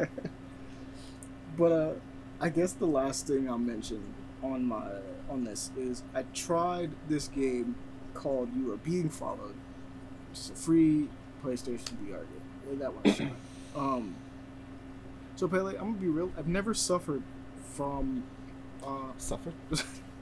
but 1.56 1.73
uh, 1.73 1.93
I 2.40 2.48
guess 2.51 2.73
the 2.73 2.86
last 2.86 3.27
thing 3.27 3.48
I'll 3.48 3.59
mention 3.59 4.02
on 4.43 4.64
my 4.66 4.85
on 5.31 5.44
this 5.44 5.70
is 5.77 6.02
I 6.14 6.24
tried 6.35 6.90
this 7.09 7.28
game 7.28 7.74
called 8.14 8.48
You 8.56 8.73
Are 8.73 8.77
Being 8.78 9.09
Followed. 9.09 9.55
It's 10.32 10.51
a 10.51 10.55
free 10.55 11.09
PlayStation 11.44 11.97
VR 12.05 12.24
game. 12.68 12.78
That 12.78 12.93
one. 12.93 13.32
Um. 13.74 14.14
So 15.36 15.46
Pele, 15.48 15.72
I'm 15.76 15.92
gonna 15.92 15.98
be 15.98 16.08
real. 16.08 16.30
I've 16.36 16.48
never 16.48 16.74
suffered 16.74 17.22
from 17.74 18.24
uh 18.84 19.12
Suffered? 19.18 19.52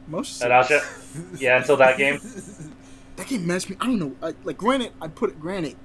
motion 0.08 0.52
And 0.52 0.66
sickness. 0.66 1.40
Yeah, 1.40 1.58
until 1.58 1.76
that 1.78 1.96
game. 1.96 2.20
that 3.16 3.26
game 3.26 3.46
messed 3.46 3.70
me. 3.70 3.76
I 3.80 3.86
don't 3.86 3.98
know. 3.98 4.14
I, 4.22 4.34
like, 4.44 4.58
granted, 4.58 4.92
I 5.00 5.08
put 5.08 5.30
it 5.30 5.40
granted 5.40 5.76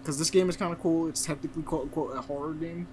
because 0.00 0.18
this 0.18 0.30
game 0.30 0.48
is 0.48 0.56
kind 0.56 0.72
of 0.72 0.80
cool. 0.80 1.08
It's 1.08 1.24
technically 1.24 1.62
quote 1.62 1.82
unquote 1.84 2.16
a 2.16 2.20
horror 2.20 2.54
game 2.54 2.86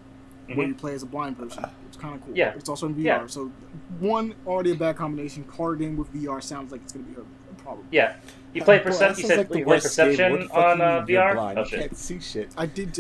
where 0.48 0.58
Mhm. 0.66 0.70
you 0.70 0.76
play 0.76 0.94
as 0.94 1.04
a 1.04 1.06
blind 1.08 1.38
person. 1.38 1.66
It's 1.88 1.98
kind 1.98 2.16
of 2.16 2.26
cool. 2.26 2.36
Yeah. 2.38 2.54
It's 2.56 2.70
also 2.70 2.88
in 2.88 2.96
VR. 2.96 3.04
Yeah. 3.04 3.28
So 3.28 3.52
one 4.00 4.34
already 4.48 4.72
a 4.72 4.76
bad 4.76 4.96
combination. 4.96 5.44
Horror 5.50 5.76
game 5.76 5.98
with 5.98 6.12
VR 6.14 6.42
sounds 6.42 6.72
like 6.72 6.82
it's 6.84 6.94
gonna 6.94 7.06
be 7.06 7.16
a, 7.16 7.22
a 7.22 7.56
problem. 7.56 7.88
Yeah, 7.92 8.16
you 8.54 8.64
play 8.64 8.80
Boy, 8.80 8.86
percep- 8.86 9.00
that 9.00 9.18
You 9.18 9.28
said 9.28 9.38
like 9.38 9.50
the 9.50 9.58
you 9.60 9.64
play 9.66 9.76
worst 9.76 9.98
game. 9.98 10.08
perception 10.08 10.32
What 10.32 10.42
the 10.42 10.48
fuck 10.48 10.58
on 10.58 10.78
you 10.80 10.84
uh, 10.84 11.00
mean 11.00 11.08
you're 11.10 11.22
VR. 11.22 11.34
blind? 11.36 11.58
Oh 11.60 11.62
You 11.64 11.68
shit! 11.70 11.80
can't 11.80 11.98
see 11.98 12.20
shit. 12.20 12.50
I 12.58 12.66
did, 12.66 12.98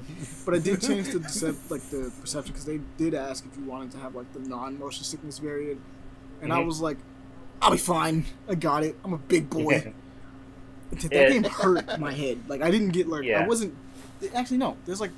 but 0.46 0.54
I 0.54 0.58
did 0.58 0.80
change 0.80 1.08
the 1.08 1.18
decep- 1.18 1.70
like 1.70 1.82
the 1.90 2.12
perception 2.20 2.52
because 2.52 2.64
they 2.66 2.80
did 2.98 3.14
ask 3.14 3.44
if 3.44 3.56
you 3.58 3.64
wanted 3.64 3.90
to 3.92 3.98
have 3.98 4.14
like 4.14 4.32
the 4.32 4.40
non-motion 4.40 5.04
sickness 5.04 5.38
variant, 5.38 5.80
and 6.40 6.52
I 6.52 6.58
Mhm. 6.60 6.66
was 6.66 6.80
like, 6.80 6.98
I'll 7.60 7.70
be 7.72 7.78
fine. 7.78 8.24
I 8.48 8.54
got 8.54 8.84
it. 8.84 8.96
I'm 9.04 9.12
a 9.12 9.18
big 9.18 9.48
boy. 9.58 9.92
that 10.92 11.12
Yeah. 11.12 11.28
game 11.30 11.44
hurt 11.44 11.98
my 11.98 12.12
head. 12.12 12.38
Like 12.48 12.62
I 12.62 12.70
didn't 12.70 12.90
get 12.90 13.08
like 13.08 13.24
Yeah. 13.24 13.42
I 13.44 13.46
wasn't. 13.48 13.74
Actually, 14.34 14.58
no. 14.58 14.76
There's 14.86 15.00
like 15.00 15.10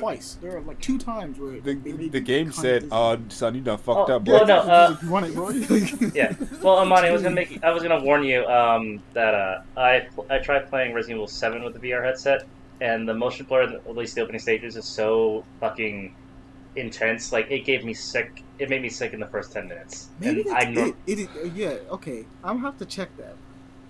twice. 0.00 0.36
There 0.40 0.56
are 0.56 0.60
like 0.60 0.80
two 0.80 0.98
times 0.98 1.38
where 1.38 1.60
The, 1.60 1.74
the 1.74 2.20
game 2.20 2.52
said, 2.52 2.82
dizzy. 2.82 2.92
"Oh, 2.92 3.18
son, 3.28 3.54
you 3.54 3.60
done 3.60 3.78
fucked 3.78 4.10
Oh, 4.10 4.16
up, 4.16 4.26
well, 4.26 4.44
bro." 4.44 4.46
no, 4.46 4.58
uh, 4.60 4.96
you 5.02 5.10
want 5.10 5.26
it, 5.26 5.34
bro? 5.34 5.48
yeah. 6.14 6.34
Well, 6.62 6.78
Amani, 6.78 7.08
I 7.08 7.12
was 7.12 7.22
gonna 7.22 7.34
make. 7.34 7.62
I 7.64 7.70
was 7.72 7.82
gonna 7.82 8.00
warn 8.02 8.24
you 8.24 8.44
um, 8.46 9.02
that 9.12 9.34
uh, 9.34 9.62
I 9.76 10.06
I 10.30 10.38
tried 10.38 10.68
playing 10.68 10.94
Resident 10.94 11.16
Evil 11.18 11.26
Seven 11.28 11.62
with 11.64 11.74
the 11.80 11.90
VR 11.90 12.02
headset, 12.04 12.44
and 12.80 13.08
the 13.08 13.14
motion 13.14 13.46
blur, 13.46 13.62
at 13.64 13.96
least 13.96 14.14
the 14.14 14.22
opening 14.22 14.40
stages, 14.40 14.76
is 14.76 14.84
so 14.84 15.44
fucking 15.60 16.14
intense. 16.76 17.32
Like 17.32 17.50
it 17.50 17.64
gave 17.64 17.84
me 17.84 17.94
sick. 17.94 18.42
It 18.58 18.68
made 18.70 18.82
me 18.82 18.88
sick 18.88 19.12
in 19.12 19.20
the 19.20 19.26
first 19.26 19.52
ten 19.52 19.68
minutes. 19.68 20.08
Maybe 20.20 20.42
and 20.42 20.50
that's 20.50 20.64
I 20.66 20.70
nor- 20.70 20.86
it. 20.88 20.94
It, 21.06 21.18
is- 21.20 21.28
uh, 21.28 21.50
yeah. 21.54 21.68
Okay. 21.90 22.24
I'm 22.42 22.56
gonna 22.56 22.66
have 22.66 22.78
to 22.78 22.86
check 22.86 23.16
that. 23.18 23.36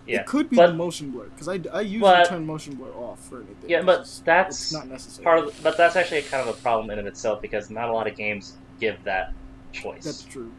Yeah, 0.07 0.21
It 0.21 0.27
could 0.27 0.51
be 0.51 0.57
but- 0.57 0.67
the 0.69 0.75
motion 0.75 1.11
blur 1.11 1.25
because 1.31 1.49
I, 1.49 1.61
I 1.73 1.81
usually 1.81 2.01
But- 2.01 2.29
turn 2.29 2.45
motion 2.45 2.75
blur 2.75 2.91
off 2.93 3.21
for 3.27 3.37
anything. 3.37 3.71
Yeah, 3.71 3.83
but 3.83 4.09
that's 4.25 4.73
not 4.73 4.87
necessary. 4.89 5.25
part 5.25 5.39
of. 5.41 5.63
But 5.63 5.77
that's 5.79 5.97
actually 5.97 6.23
kind 6.23 6.47
of 6.47 6.55
a 6.55 6.61
problem 6.61 6.91
in 6.91 6.99
of 6.99 7.07
itself 7.07 7.41
because 7.41 7.71
not 7.71 7.89
a 7.89 7.93
lot 7.93 8.07
of 8.07 8.15
games 8.17 8.57
give 8.81 9.03
that 9.05 9.33
choice. 9.73 10.05
That's 10.05 10.23
true. 10.23 10.53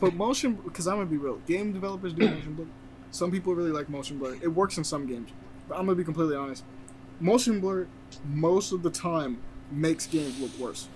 But 0.00 0.14
motion, 0.14 0.54
because 0.54 0.86
I'm 0.88 0.96
gonna 0.96 1.06
be 1.06 1.16
real, 1.16 1.36
game 1.46 1.72
developers 1.72 2.12
do 2.12 2.28
motion 2.28 2.54
blur. 2.54 2.66
Some 3.10 3.30
people 3.30 3.54
really 3.54 3.70
like 3.70 3.88
motion 3.88 4.18
blur. 4.18 4.34
It 4.42 4.48
works 4.48 4.76
in 4.76 4.84
some 4.84 5.06
games, 5.06 5.30
but 5.68 5.76
I'm 5.78 5.86
gonna 5.86 5.96
be 5.96 6.04
completely 6.04 6.36
honest. 6.36 6.64
Motion 7.20 7.60
blur, 7.60 7.86
most 8.28 8.72
of 8.72 8.82
the 8.82 8.90
time, 8.90 9.38
makes 9.70 10.06
games 10.06 10.38
look 10.40 10.56
worse. 10.58 10.88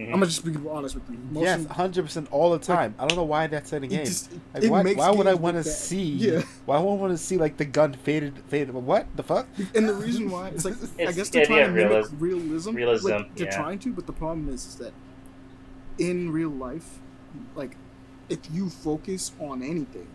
Mhm. 0.00 0.06
I'm 0.06 0.12
gonna 0.12 0.26
just 0.26 0.44
be 0.44 0.54
honest 0.68 0.94
with 0.94 1.10
you. 1.10 1.18
yes, 1.32 1.66
hundred 1.66 2.04
percent 2.04 2.28
all 2.30 2.50
the 2.50 2.58
time. 2.58 2.94
I 2.98 3.06
don't 3.06 3.16
know 3.16 3.24
why 3.24 3.46
that's 3.46 3.72
in 3.72 3.84
a 3.84 3.86
game. 3.86 4.04
just, 4.04 4.30
Like, 4.54 4.64
it 4.64 4.70
why 4.70 4.82
makes 4.82 4.96
why 4.98 5.10
would 5.10 5.26
I 5.26 5.34
want 5.34 5.56
to 5.56 5.64
see? 5.64 6.02
Yeah. 6.04 6.42
Why 6.66 6.78
would 6.78 6.90
I 6.90 6.94
want 6.94 7.12
to 7.12 7.18
see 7.18 7.36
like 7.36 7.56
the 7.56 7.64
gun 7.64 7.92
faded? 7.94 8.38
Faded? 8.48 8.72
What 8.74 9.06
the 9.16 9.22
fuck? 9.22 9.46
And 9.74 9.88
the 9.88 9.94
reason 9.94 10.30
why 10.30 10.48
it's 10.48 10.64
like 10.64 10.74
I 10.98 11.12
guess 11.12 11.28
the 11.28 11.40
they're 11.40 11.42
idea 11.42 11.46
trying 11.46 11.74
to 11.74 11.98
of 11.98 12.12
mimic 12.12 12.20
realism. 12.20 12.74
realism, 12.74 13.08
Like, 13.10 13.34
they're 13.36 13.46
yeah. 13.46 13.56
trying 13.56 13.78
to, 13.80 13.92
but 13.92 14.06
the 14.06 14.12
problem 14.12 14.48
is, 14.48 14.66
is 14.66 14.76
that 14.76 14.92
in 15.98 16.30
real 16.30 16.48
life, 16.50 16.98
like 17.54 17.76
if 18.28 18.38
you 18.52 18.70
focus 18.70 19.32
on 19.40 19.62
anything, 19.62 20.06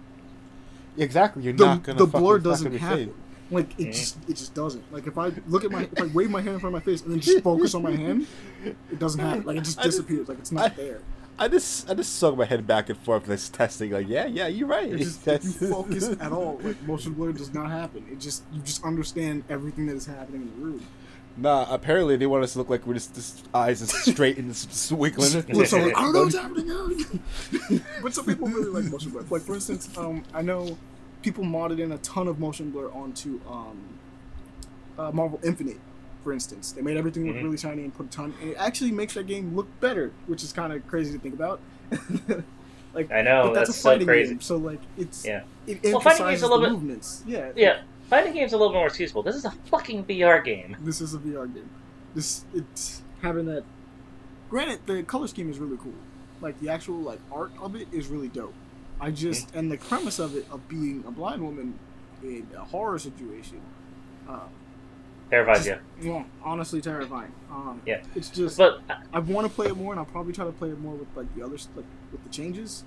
Exactly. 0.98 1.44
You're 1.44 1.53
the, 1.53 1.66
not 1.66 1.84
gonna. 1.84 1.99
the 1.99 2.06
blur 2.07 2.40
doesn't 2.40 2.68
gonna 2.68 2.78
happen. 2.80 2.98
faded. 2.99 3.16
Like 3.52 3.80
it 3.80 3.92
just 3.92 4.18
it 4.30 4.36
just 4.36 4.54
doesn't. 4.56 4.92
Like 4.92 5.06
if 5.08 5.18
I 5.18 5.32
look 5.48 5.64
at 5.64 5.72
my 5.72 5.84
if 5.84 6.02
I 6.02 6.06
wave 6.08 6.30
my 6.32 6.42
hand 6.42 6.56
in 6.56 6.60
front 6.60 6.76
of 6.76 6.82
my 6.84 6.92
face 6.92 7.02
and 7.04 7.12
then 7.12 7.20
just 7.20 7.44
focus 7.44 7.76
on 7.76 7.84
my 7.84 7.92
hand, 7.92 8.26
it 8.64 8.98
doesn't 9.00 9.20
happen. 9.20 9.44
Like 9.46 9.58
it 9.58 9.64
just 9.64 9.80
I 9.80 9.84
just- 9.84 9.98
disappears. 9.98 10.28
Like 10.30 10.40
it's 10.40 10.52
not 10.52 10.72
I- 10.72 10.76
there. 10.76 11.02
I 11.38 11.50
just 11.50 11.90
I 11.90 11.94
just 11.94 12.18
swung 12.18 12.38
my 12.38 12.46
head 12.46 12.66
back 12.66 12.88
and 12.90 12.98
forth 12.98 13.26
this 13.26 13.50
testing 13.50 13.92
like 13.92 14.08
yeah 14.08 14.26
yeah 14.26 14.48
you're 14.48 14.70
right. 14.70 14.90
It's 14.90 15.18
just 15.18 15.28
if 15.58 15.62
you 15.62 15.68
focus 15.70 16.10
at 16.20 16.32
all, 16.32 16.60
like 16.64 16.82
motion 16.84 17.12
blur 17.14 17.34
does 17.34 17.54
not 17.54 17.70
happen. 17.70 18.06
It 18.10 18.20
just 18.22 18.44
you 18.54 18.62
just 18.62 18.84
understand 18.86 19.44
everything 19.50 19.86
that 19.88 19.96
is 19.98 20.06
happening 20.06 20.44
in 20.44 20.48
the 20.60 20.66
room. 20.66 20.86
Nah, 21.38 21.68
apparently 21.70 22.16
they 22.16 22.26
want 22.28 22.46
us 22.46 22.54
to 22.54 22.60
look 22.60 22.70
like 22.70 22.88
we're 22.88 22.94
just, 22.94 23.14
just 23.14 23.46
eyes 23.54 23.82
is 23.82 23.92
straight 23.92 24.38
and. 24.38 24.56
Flips 24.56 24.90
over, 24.94 25.92
I 25.94 26.02
don't 26.04 26.14
know 26.14 26.24
what's 26.24 26.36
happening. 26.36 27.84
but 28.02 28.14
some 28.14 28.26
people 28.26 28.48
really 28.48 28.70
like 28.70 28.86
motion 28.90 29.12
blur. 29.12 29.26
Like 29.30 29.42
for 29.42 29.56
instance, 29.56 29.90
um, 29.98 30.24
I 30.34 30.42
know 30.42 30.78
people 31.26 31.44
modded 31.44 31.80
in 31.80 31.92
a 31.92 31.98
ton 31.98 32.28
of 32.28 32.40
motion 32.40 32.70
blur 32.70 32.88
onto 32.92 33.42
um, 33.50 33.78
uh, 35.00 35.12
Marvel 35.12 35.40
Infinite. 35.44 35.80
For 36.24 36.32
instance, 36.32 36.72
they 36.72 36.82
made 36.82 36.98
everything 36.98 37.26
look 37.28 37.36
Mhm. 37.36 37.44
really 37.44 37.58
shiny 37.58 37.84
and 37.84 37.94
put 37.94 38.06
a 38.06 38.10
ton, 38.10 38.34
and 38.42 38.52
it 38.52 38.56
actually 38.58 38.92
makes 38.92 39.16
that 39.16 39.26
game 39.28 39.56
look 39.56 39.68
better, 39.80 40.12
which 40.28 40.44
is 40.44 40.54
kind 40.54 40.72
of 40.72 40.86
crazy 40.88 41.12
to 41.14 41.20
think 41.20 41.34
about. 41.34 41.60
like, 42.94 43.12
I 43.12 43.22
know 43.24 43.48
but 43.48 43.54
that's, 43.56 43.70
that's, 43.70 43.70
a 43.70 43.82
so 43.82 43.90
fighting 43.90 44.08
crazy. 44.08 44.30
game, 44.34 44.42
so 44.42 44.58
like 44.58 44.80
it's 44.98 45.26
Yeah. 45.26 45.42
it 45.68 45.84
Well, 45.84 46.00
fighting 46.00 46.26
emphasizes 46.26 46.28
games 46.30 46.42
a 46.42 46.46
little 46.48 46.60
the 46.60 46.66
bit- 46.68 46.72
movements. 46.74 47.24
Yeah, 47.28 47.52
Yeah, 47.56 47.82
fighting 48.10 48.34
games 48.34 48.54
a 48.54 48.58
little 48.58 48.74
more 48.74 48.88
excusable. 48.88 49.24
This 49.24 49.36
is 49.36 49.46
a 49.46 49.52
fucking 49.72 50.06
VR 50.06 50.40
game. 50.44 50.78
this 50.82 51.02
is 51.02 51.14
a 51.16 51.18
VR 51.20 51.48
game. 51.52 51.70
This 52.14 52.46
it's 52.54 53.02
having 53.22 53.46
that. 53.48 53.64
Granted, 54.50 54.80
the 54.86 55.02
color 55.04 55.28
scheme 55.28 55.50
is 55.50 55.58
really 55.60 55.78
cool. 55.78 55.94
Like 56.42 56.60
the 56.60 56.70
actual 56.70 56.98
like 57.00 57.20
art 57.32 57.52
of 57.62 57.76
it 57.76 57.88
is 57.92 58.08
really 58.08 58.28
dope. 58.30 58.54
I 59.00 59.12
just 59.12 59.54
and 59.56 59.72
the 59.72 59.78
premise 59.78 60.20
of 60.20 60.36
it 60.36 60.46
of 60.52 60.68
being 60.70 61.04
a 61.08 61.12
blind 61.12 61.42
woman 61.42 61.78
in 62.24 62.48
a 62.56 62.62
horror 62.64 62.98
situation, 62.98 63.62
uh, 64.28 64.40
Terrifies 65.30 65.66
you. 65.68 65.78
yeah, 66.02 66.24
honestly 66.44 66.82
terrifying. 66.82 67.32
Um, 67.52 67.82
Yeah. 67.86 68.02
it's 68.16 68.30
just 68.30 68.58
But 68.58 68.82
I 69.14 69.20
want 69.20 69.48
to 69.48 69.54
play 69.54 69.68
it 69.68 69.76
more, 69.76 69.92
and 69.94 70.00
I'll 70.00 70.06
probably 70.06 70.34
try 70.34 70.46
to 70.46 70.52
play 70.52 70.70
it 70.70 70.80
more 70.80 70.94
with 70.96 71.08
like 71.16 71.34
the 71.36 71.44
others, 71.44 71.68
like 71.76 71.86
with 72.12 72.24
the 72.24 72.30
changes. 72.30 72.84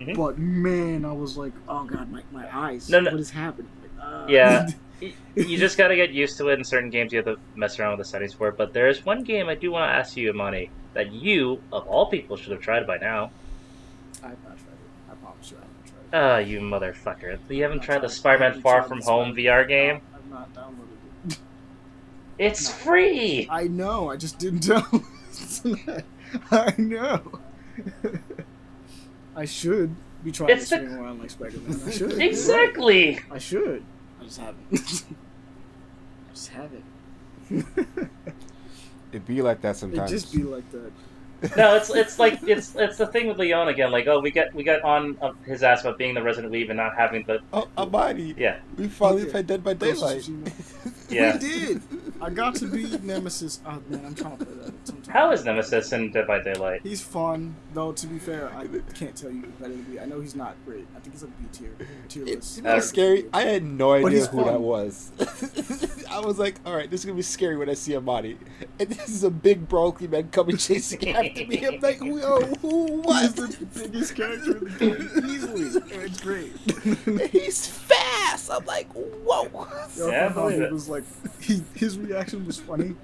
Mhm. 0.00 0.16
But 0.16 0.38
man, 0.38 1.04
I 1.04 1.12
was 1.12 1.36
like, 1.36 1.52
oh 1.68 1.84
god, 1.84 2.10
my, 2.10 2.22
my 2.32 2.48
eyes. 2.56 2.88
No, 2.88 3.00
no. 3.00 3.10
What 3.10 3.20
is 3.20 3.30
happening? 3.30 3.70
Like, 3.82 4.04
uh, 4.06 4.26
Yeah. 4.28 4.68
you 5.34 5.58
just 5.58 5.76
gotta 5.78 5.96
get 5.96 6.10
used 6.10 6.36
to 6.38 6.48
it. 6.48 6.58
In 6.58 6.64
certain 6.64 6.90
games, 6.90 7.12
you 7.12 7.18
have 7.18 7.26
to 7.26 7.38
mess 7.54 7.78
around 7.78 7.98
with 7.98 8.06
the 8.06 8.10
settings 8.10 8.32
for 8.34 8.48
it. 8.48 8.56
But 8.56 8.72
there's 8.72 9.04
one 9.04 9.24
game 9.24 9.48
I 9.48 9.54
do 9.54 9.70
want 9.72 9.90
to 9.90 9.94
ask 9.94 10.16
you, 10.16 10.30
Imani, 10.30 10.70
that 10.94 11.12
you, 11.12 11.60
of 11.72 11.86
all 11.86 12.06
people, 12.06 12.36
should 12.36 12.52
have 12.52 12.60
tried 12.60 12.86
by 12.86 12.98
now. 12.98 13.30
I've 14.22 14.30
not 14.42 14.56
tried 14.58 14.76
it. 14.76 15.10
I 15.10 15.14
promise 15.14 15.50
you, 15.50 15.56
I 16.12 16.16
haven't 16.16 16.30
tried 16.30 16.36
it. 16.36 16.44
Ah, 16.44 16.48
you 16.48 16.60
motherfucker! 16.60 17.38
You 17.48 17.62
haven't 17.62 17.80
tried 17.80 18.02
the 18.02 18.08
Spider-Man 18.08 18.60
Far 18.62 18.82
From 18.82 19.00
Home 19.02 19.34
VR 19.34 19.66
game? 19.66 20.00
I've 20.14 20.26
not 20.30 20.52
downloaded 20.54 21.30
it. 21.30 21.38
It's 22.38 22.68
No. 22.68 22.74
free. 22.74 23.46
I 23.50 23.64
know. 23.68 24.10
I 24.10 24.16
just 24.16 24.38
didn't 24.38 24.60
download. 24.64 26.02
I 26.50 26.74
know. 26.78 27.22
I 29.36 29.44
should 29.44 29.94
be 30.24 30.32
trying 30.32 30.50
It's 30.50 30.68
to 30.70 30.76
the- 30.78 30.86
swing 30.86 30.94
around 30.98 31.20
like 31.20 31.30
Spider-Man. 31.30 31.80
I 31.86 31.90
should. 31.90 32.12
Exactly. 32.20 33.18
I 33.30 33.38
should. 33.38 33.82
I 34.20 34.24
just 34.24 34.38
haven't. 34.40 34.56
I 34.72 36.32
just 36.32 36.48
haven't. 36.48 36.84
It'd 39.12 39.26
be 39.26 39.42
like 39.42 39.60
that 39.62 39.70
it 39.76 39.78
sometimes. 39.78 40.10
just 40.10 40.32
be 40.32 40.42
like 40.42 40.70
that. 40.72 40.92
No, 41.56 41.74
it's 41.76 41.90
it's 41.90 42.18
like 42.18 42.38
it's 42.42 42.74
it's 42.76 42.98
the 42.98 43.06
thing 43.06 43.26
with 43.28 43.38
Leon 43.38 43.68
again. 43.68 43.90
Like, 43.90 44.06
oh, 44.06 44.20
we 44.20 44.30
get 44.30 44.54
we 44.54 44.62
got 44.62 44.82
on 44.82 45.16
uh, 45.22 45.32
his 45.46 45.62
ass 45.62 45.80
about 45.80 45.96
being 45.98 46.14
the 46.14 46.22
Resident 46.22 46.52
Weave 46.52 46.68
and 46.70 46.76
not 46.76 46.94
having 46.96 47.22
the 47.24 47.40
oh, 47.52 47.66
Amani. 47.78 48.34
yeah. 48.36 48.58
We 48.76 48.88
finally 48.88 49.22
Okay. 49.22 49.30
played 49.30 49.46
Dead 49.46 49.64
by 49.64 49.74
Daylight. 49.74 50.28
Yeah. 51.10 51.32
We 51.32 51.38
did. 51.40 51.82
I 52.20 52.30
got 52.30 52.54
to 52.56 52.66
be 52.66 52.84
Nemesis. 53.02 53.60
Oh 53.66 53.82
man, 53.88 54.06
I'm 54.06 54.14
trying 54.14 54.36
to 54.38 54.44
play 54.44 54.54
that 54.64 54.86
sometime. 54.86 55.12
How 55.12 55.32
is 55.32 55.44
Nemesis 55.44 55.92
in 55.92 56.12
Dead 56.12 56.24
by 56.28 56.40
Daylight? 56.40 56.82
He's 56.84 57.02
fun, 57.02 57.56
though. 57.74 57.90
To 57.90 58.06
be 58.06 58.20
fair, 58.20 58.48
I 58.54 58.68
can't 58.94 59.16
tell 59.16 59.32
you 59.32 59.42
competitively. 59.42 60.00
I 60.00 60.04
know 60.04 60.20
he's 60.20 60.36
not 60.36 60.54
great. 60.64 60.86
I 60.96 61.00
think 61.00 61.14
he's 61.14 61.24
like 61.24 61.36
B 61.40 61.46
tier, 61.50 61.70
tier 62.08 62.22
It, 62.22 62.36
list. 62.36 62.58
you 62.58 62.62
know 62.62 62.78
scary? 62.78 63.24
I 63.32 63.42
had 63.42 63.64
no 63.64 63.92
idea 63.94 64.26
who 64.26 64.36
fun. 64.38 64.46
that 64.52 64.60
was. 64.60 65.10
I 66.12 66.20
was 66.20 66.38
like, 66.38 66.60
all 66.64 66.76
right, 66.76 66.88
this 66.88 67.00
is 67.00 67.06
gonna 67.06 67.16
be 67.16 67.22
scary 67.22 67.56
when 67.56 67.68
I 67.68 67.74
see 67.74 67.96
Amani, 67.96 68.36
and 68.78 68.88
this 68.88 69.08
is 69.08 69.24
a 69.24 69.30
big 69.30 69.68
bulky 69.68 70.06
man 70.06 70.28
coming 70.30 70.58
chasing 70.58 71.08
after 71.08 71.29
me. 71.36 71.66
I'm 71.66 71.80
like, 71.80 72.00
yo, 72.00 72.40
who 72.62 73.02
He's 73.02 73.02
was 73.02 73.34
the 73.34 73.66
biggest 73.74 74.14
character 74.16 74.56
in 74.58 74.64
the 74.64 74.70
game, 74.70 75.30
easily, 75.30 75.62
it's 76.04 76.20
great. 76.20 77.30
He's 77.30 77.66
fast. 77.66 78.50
I'm 78.50 78.64
like, 78.64 78.88
whoa. 78.92 79.48
Yo, 79.96 80.10
Yeah, 80.10 80.26
I 80.26 80.28
I 80.62 80.66
it. 80.66 80.72
was 80.72 80.88
like, 80.88 81.04
he, 81.40 81.62
his 81.74 81.98
reaction 81.98 82.46
was 82.46 82.58
funny 82.58 82.94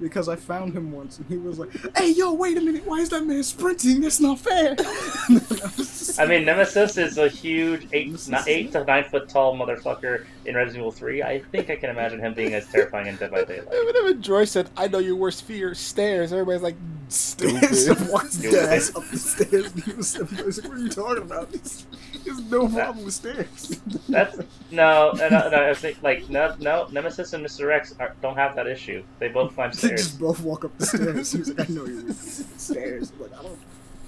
because 0.00 0.28
I 0.28 0.36
found 0.36 0.74
him 0.74 0.92
once 0.92 1.18
and 1.18 1.26
he 1.28 1.36
was 1.36 1.58
like, 1.58 1.70
"Hey, 1.96 2.10
yo, 2.10 2.32
wait 2.32 2.56
a 2.56 2.60
minute, 2.60 2.86
why 2.86 2.98
is 2.98 3.10
that 3.10 3.24
man 3.26 3.42
sprinting? 3.42 4.00
That's 4.00 4.20
not 4.20 4.38
fair." 4.38 4.74
I, 4.78 5.40
was 5.76 5.98
just 5.98 6.20
I 6.20 6.26
mean, 6.26 6.44
Nemesis 6.44 6.96
is 6.96 7.18
a 7.18 7.28
huge 7.28 7.86
eight, 7.92 8.28
not 8.28 8.48
eight 8.48 8.72
to 8.72 8.84
nine 8.84 9.04
foot 9.04 9.28
tall 9.28 9.56
motherfucker 9.56 10.24
in 10.46 10.54
Resident 10.54 10.78
Evil 10.80 10.92
Three. 10.92 11.22
I 11.22 11.40
think 11.52 11.70
I 11.70 11.76
can 11.76 11.90
imagine 11.90 12.20
him 12.20 12.34
being 12.34 12.54
as 12.54 12.66
terrifying 12.68 13.06
in 13.06 13.16
Dead 13.16 13.30
by 13.30 13.44
Daylight. 13.44 13.68
Whenever 13.70 14.14
Joy 14.14 14.44
said, 14.44 14.70
"I 14.76 14.88
know 14.88 14.98
your 14.98 15.16
worst 15.16 15.44
fear, 15.44 15.74
stairs," 15.74 16.32
everybody's 16.32 16.62
like, 16.62 16.76
stairs 17.08 17.84
"Stupid." 17.84 18.08
walks 18.08 18.32
Stupid. 18.32 18.52
dead 18.52 18.72
ass 18.72 18.94
up 18.96 19.04
the 19.08 19.18
stairs. 19.18 19.72
And 19.72 19.84
he 19.84 19.92
was, 19.92 20.14
he 20.14 20.42
was 20.42 20.62
like, 20.62 20.70
"What 20.70 20.78
are 20.78 20.82
you 20.82 20.88
talking 20.88 21.22
about? 21.22 21.50
There's, 22.24 22.42
no 22.50 22.68
problem 22.68 23.04
with 23.04 23.14
stairs." 23.14 23.80
That's 24.08 24.36
no, 24.70 25.12
no, 25.16 25.28
no. 25.28 25.68
I 25.70 25.74
think 25.74 26.02
like 26.02 26.28
no, 26.30 26.54
no. 26.58 26.86
Nemesis 26.90 27.32
and 27.32 27.44
Mr. 27.44 27.72
X 27.72 27.94
are, 27.98 28.14
don't 28.22 28.36
have 28.36 28.54
that 28.56 28.66
issue. 28.66 29.02
They 29.18 29.28
both 29.28 29.54
climb 29.54 29.70
They 29.70 29.76
stairs. 29.76 30.02
just 30.08 30.20
both 30.20 30.40
walk 30.40 30.64
up 30.64 30.76
the 30.78 30.86
stairs. 30.86 31.32
He 31.32 31.38
was 31.38 31.48
like, 31.54 31.70
"I 31.70 31.72
know 31.72 31.84
you're 31.86 32.12
stairs." 32.12 33.12
Like, 33.18 33.32
I 33.38 33.42
don't. 33.42 33.58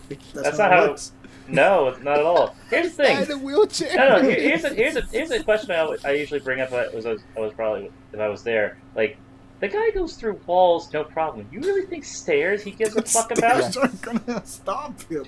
That's, 0.09 0.33
That's 0.35 0.59
how 0.59 0.69
not 0.69 0.73
how- 0.79 0.89
works. 0.89 1.13
No, 1.49 1.97
not 2.03 2.19
at 2.19 2.25
all. 2.25 2.55
Here's 2.71 2.95
the 2.95 3.03
thing. 3.05 3.23
in 3.23 3.31
a 3.33 3.37
wheelchair. 3.39 3.97
No, 3.97 4.21
no. 4.21 4.29
Here, 4.29 4.39
here's 4.41 4.65
a 4.65 4.69
here's 4.75 4.97
a 4.97 5.01
here's 5.07 5.31
a 5.33 5.43
question 5.43 5.73
I, 5.73 5.79
always- 5.79 6.05
I 6.05 6.13
usually 6.13 6.41
bring 6.41 6.61
up. 6.61 6.73
I 6.73 6.89
was 6.89 7.05
I 7.07 7.17
was 7.37 7.53
probably 7.55 7.91
if 8.13 8.21
I 8.21 8.29
was 8.29 8.43
there. 8.45 8.77
Like 8.95 9.17
the 9.61 9.69
guy 9.69 9.91
goes 9.91 10.15
through 10.15 10.39
walls, 10.47 10.93
no 10.93 11.03
problem. 11.05 11.49
You 11.51 11.61
really 11.61 11.87
think 11.87 12.05
stairs? 12.05 12.63
He 12.63 12.71
gives 12.73 12.95
a 12.97 13.03
fuck 13.03 13.31
about? 13.37 13.73
Stairs 13.73 13.77
aren't 13.77 14.03
gonna 14.27 14.45
stop 14.47 15.01
him. 15.03 15.25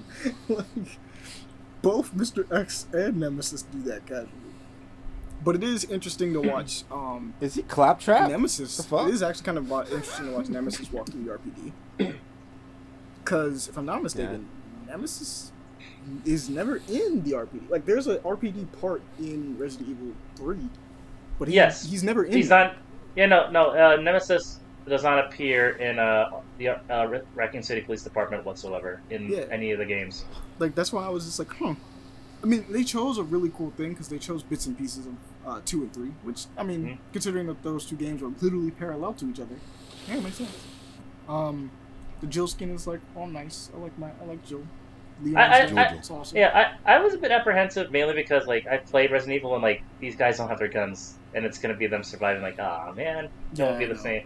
like, 0.48 0.66
both 1.84 2.14
Mr. 2.14 2.50
X 2.52 2.86
and 2.92 3.20
Nemesis 3.20 3.62
do 3.62 3.82
that 3.82 4.06
casually. 4.06 4.28
But 5.44 5.56
it 5.56 5.62
is 5.62 5.84
interesting 5.84 6.32
to 6.32 6.40
watch 6.40 6.84
um, 6.90 7.34
Is 7.40 7.54
he 7.54 7.62
claptrap? 7.62 8.30
Nemesis. 8.30 8.78
The 8.78 8.82
fuck? 8.82 9.08
It 9.08 9.14
is 9.14 9.22
actually 9.22 9.44
kind 9.44 9.58
of 9.58 9.70
interesting 9.92 10.26
to 10.26 10.32
watch 10.32 10.48
Nemesis 10.48 10.90
walk 10.90 11.10
through 11.10 11.24
the 11.24 11.38
RPD. 12.00 12.14
Because 13.22 13.68
if 13.68 13.76
I'm 13.76 13.84
not 13.84 14.02
mistaken, 14.02 14.48
Nemesis 14.88 15.52
is 16.24 16.48
never 16.48 16.76
in 16.88 17.22
the 17.24 17.32
RPD. 17.32 17.68
Like, 17.68 17.84
there's 17.84 18.06
an 18.06 18.16
RPD 18.18 18.66
part 18.80 19.02
in 19.18 19.56
Resident 19.58 19.90
Evil 19.90 20.14
3, 20.36 20.56
but 21.38 21.48
he, 21.48 21.54
Yes. 21.54 21.84
he's 21.84 22.02
never 22.02 22.24
in. 22.24 22.32
He's 22.32 22.46
it. 22.46 22.50
not. 22.50 22.76
Yeah, 23.14 23.26
no, 23.26 23.50
no. 23.50 23.70
Uh, 23.70 23.96
Nemesis 23.96 24.60
does 24.88 25.02
not 25.02 25.26
appear 25.26 25.70
in 25.76 25.98
uh, 25.98 26.30
the 26.58 26.68
uh, 26.68 27.20
Raccoon 27.34 27.62
City 27.62 27.80
Police 27.80 28.02
Department 28.02 28.44
whatsoever 28.44 29.00
in 29.10 29.28
Yeah. 29.30 29.44
any 29.50 29.72
of 29.72 29.78
the 29.78 29.84
games. 29.84 30.24
like 30.58 30.74
that's 30.74 30.92
why 30.92 31.04
I 31.04 31.08
was 31.08 31.24
just 31.24 31.38
like, 31.38 31.52
huh. 31.54 31.74
I 32.42 32.46
mean, 32.46 32.66
they 32.68 32.84
chose 32.84 33.16
a 33.18 33.22
really 33.22 33.50
cool 33.56 33.70
thing 33.70 33.90
because 33.90 34.08
they 34.08 34.18
chose 34.18 34.42
bits 34.42 34.66
and 34.66 34.76
pieces 34.76 35.06
of 35.06 35.14
uh, 35.46 35.60
two 35.64 35.82
and 35.82 35.92
three, 35.92 36.10
which 36.22 36.46
I 36.58 36.62
mean, 36.62 36.84
Mhm. 36.84 36.98
considering 37.12 37.46
that 37.46 37.62
those 37.62 37.86
two 37.86 37.96
games 37.96 38.22
are 38.22 38.30
literally 38.40 38.70
parallel 38.70 39.14
to 39.14 39.28
each 39.30 39.40
other, 39.40 39.56
yeah, 40.08 40.16
it 40.16 40.22
makes 40.22 40.36
sense. 40.36 40.50
Um, 41.28 41.70
the 42.20 42.26
Jill 42.26 42.46
skin 42.46 42.70
is 42.70 42.86
like 42.86 43.00
all 43.16 43.26
nice. 43.26 43.70
I 43.74 43.78
like 43.78 43.98
my, 43.98 44.10
I 44.20 44.24
like 44.26 44.44
Jill. 44.46 44.62
Leon 45.22 45.36
I- 45.36 45.46
I- 45.60 45.82
I- 45.90 45.94
it's 45.94 46.10
awesome. 46.10 46.36
Yeah, 46.36 46.74
I, 46.84 46.94
I 46.96 46.98
was 47.00 47.14
a 47.14 47.18
bit 47.18 47.30
apprehensive 47.30 47.90
mainly 47.92 48.14
because 48.14 48.46
like 48.46 48.66
I 48.66 48.78
played 48.78 49.10
Resident 49.12 49.36
Evil 49.36 49.54
and 49.54 49.62
like 49.62 49.82
these 50.00 50.16
guys 50.16 50.38
don't 50.38 50.48
have 50.48 50.58
their 50.58 50.68
guns 50.68 51.14
and 51.34 51.44
it's 51.44 51.58
gonna 51.58 51.74
be 51.74 51.86
them 51.86 52.02
surviving. 52.02 52.42
Like, 52.42 52.58
ah 52.58 52.92
man, 52.96 53.26
it 53.26 53.30
Yeah, 53.54 53.66
won't 53.66 53.78
be 53.78 53.86
the 53.86 53.96
same. 53.98 54.24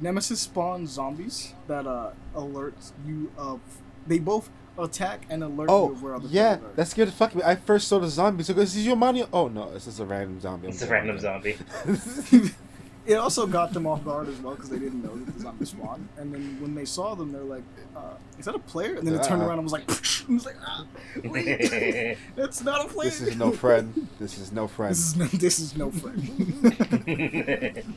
Nemesis 0.00 0.40
spawns 0.40 0.90
zombies 0.90 1.54
that 1.68 1.86
uh 1.86 2.10
alerts 2.34 2.92
you 3.06 3.30
of. 3.36 3.60
They 4.06 4.18
both 4.18 4.50
attack 4.76 5.24
and 5.30 5.42
alert 5.42 5.68
Oh, 5.70 5.88
you 5.88 5.92
of 5.94 6.02
where 6.02 6.14
other 6.16 6.28
yeah, 6.28 6.56
players 6.56 6.72
are. 6.72 6.76
that 6.76 6.88
scared 6.88 7.08
the 7.08 7.12
fuck 7.12 7.34
me. 7.34 7.42
I 7.44 7.54
first 7.56 7.88
saw 7.88 7.98
the 8.00 8.08
zombies. 8.08 8.48
So, 8.48 8.54
go, 8.54 8.60
is 8.62 8.74
this 8.74 8.84
your 8.84 8.96
money? 8.96 9.24
Oh 9.32 9.48
no, 9.48 9.70
it's 9.74 9.84
just 9.86 10.00
a 10.00 10.04
random 10.04 10.40
zombie. 10.40 10.68
It's 10.68 10.82
a 10.82 10.88
random 10.88 11.18
zombie. 11.18 11.56
it 13.06 13.14
also 13.14 13.46
got 13.46 13.72
them 13.72 13.86
off 13.86 14.04
guard 14.04 14.28
as 14.28 14.38
well 14.40 14.54
because 14.54 14.70
they 14.70 14.78
didn't 14.78 15.02
know 15.02 15.14
that 15.14 15.28
it 15.28 15.34
was 15.34 15.44
on 15.44 15.58
the 15.58 15.66
zombies 15.66 15.70
spawned. 15.70 16.08
And 16.16 16.32
then 16.32 16.58
when 16.60 16.74
they 16.74 16.84
saw 16.84 17.14
them, 17.14 17.32
they're 17.32 17.42
like, 17.42 17.62
uh, 17.94 18.14
"Is 18.38 18.46
that 18.46 18.54
a 18.54 18.58
player?" 18.58 18.94
And 18.96 19.06
then 19.06 19.14
it 19.14 19.24
turned 19.24 19.42
around 19.42 19.58
and 19.58 19.64
was 19.64 19.72
like, 19.72 19.88
and 20.26 20.34
was 20.34 20.46
like 20.46 20.56
ah, 20.66 20.86
"Wait, 21.24 22.16
that's 22.36 22.62
not 22.62 22.86
a 22.86 22.88
player." 22.88 23.10
This 23.10 23.20
is 23.20 23.36
no 23.36 23.52
friend. 23.52 24.08
This 24.18 24.38
is 24.38 24.52
no 24.52 24.66
friend. 24.76 24.94
This 24.94 25.06
is 25.06 25.16
no, 25.16 25.26
this 25.26 25.58
is 25.58 25.76
no 25.76 25.90
friend. 25.90 26.26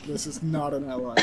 this 0.05 0.27
is 0.27 0.43
not 0.43 0.73
an 0.73 0.89
ally. 0.89 1.15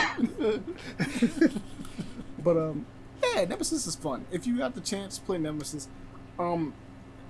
but 2.43 2.57
um, 2.57 2.87
yeah, 3.23 3.45
Nemesis 3.45 3.87
is 3.87 3.97
fun. 3.97 4.25
If 4.31 4.47
you 4.47 4.61
have 4.63 4.75
the 4.75 4.81
chance, 4.81 5.19
play 5.19 5.39
Nemesis. 5.39 5.89
Um, 6.39 6.73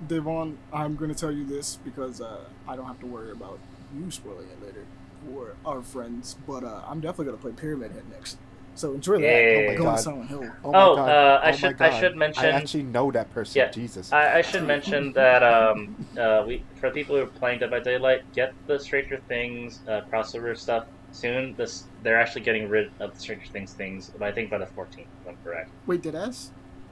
Devon, 0.06 0.58
I'm 0.72 0.94
gonna 0.96 1.14
tell 1.14 1.32
you 1.32 1.44
this 1.44 1.78
because 1.84 2.20
uh, 2.20 2.44
I 2.68 2.76
don't 2.76 2.86
have 2.86 3.00
to 3.00 3.06
worry 3.06 3.32
about 3.32 3.58
you 3.96 4.10
spoiling 4.10 4.48
it 4.48 4.62
later 4.64 4.84
for 5.26 5.54
our 5.66 5.82
friends. 5.82 6.36
But 6.46 6.64
uh, 6.64 6.82
I'm 6.86 7.00
definitely 7.00 7.26
gonna 7.26 7.38
play 7.38 7.52
Pyramid 7.52 7.92
Head 7.92 8.04
next. 8.10 8.38
So 8.76 8.92
enjoy 8.92 9.14
that. 9.14 9.22
Yay. 9.22 9.66
Oh 9.66 9.70
my 9.70 9.76
God. 9.76 9.84
god, 9.84 9.96
Silent 10.00 10.28
Hill. 10.28 10.50
Oh, 10.64 10.70
Oh, 10.74 10.96
my 10.96 11.02
god. 11.02 11.08
uh, 11.08 11.40
I 11.44 11.48
oh 11.50 11.52
should- 11.52 11.78
my 11.78 11.86
I 11.86 12.00
should 12.00 12.16
mention- 12.16 12.44
I 12.44 12.48
actually 12.48 12.82
know 12.82 13.10
that 13.12 13.32
person. 13.32 13.58
Yeah. 13.60 13.70
Jesus. 13.70 14.12
I, 14.12 14.38
I 14.38 14.42
should 14.42 14.64
mention 14.66 15.12
that 15.14 15.42
um, 15.44 15.94
uh, 16.18 16.44
we 16.46 16.64
for 16.80 16.90
people 16.90 17.14
who 17.16 17.22
are 17.22 17.26
playing 17.26 17.60
Dead 17.60 17.70
by 17.70 17.78
Daylight, 17.80 18.22
get 18.34 18.52
the 18.66 18.78
Stranger 18.80 19.20
Things 19.28 19.80
uh, 19.86 20.00
crossover 20.12 20.56
stuff 20.58 20.86
soon. 21.12 21.54
This 21.54 21.84
they're 22.02 22.20
actually 22.20 22.40
getting 22.42 22.68
rid 22.68 22.90
of 22.98 23.14
the 23.14 23.20
Stranger 23.20 23.46
Things 23.52 23.72
things. 23.72 24.10
But 24.18 24.26
I 24.26 24.32
think 24.32 24.50
by 24.50 24.58
the 24.58 24.66
14th, 24.66 24.98
if 24.98 25.28
I'm 25.28 25.36
correct. 25.44 25.70
Wait, 25.86 26.02
did 26.02 26.16
S? 26.16 26.50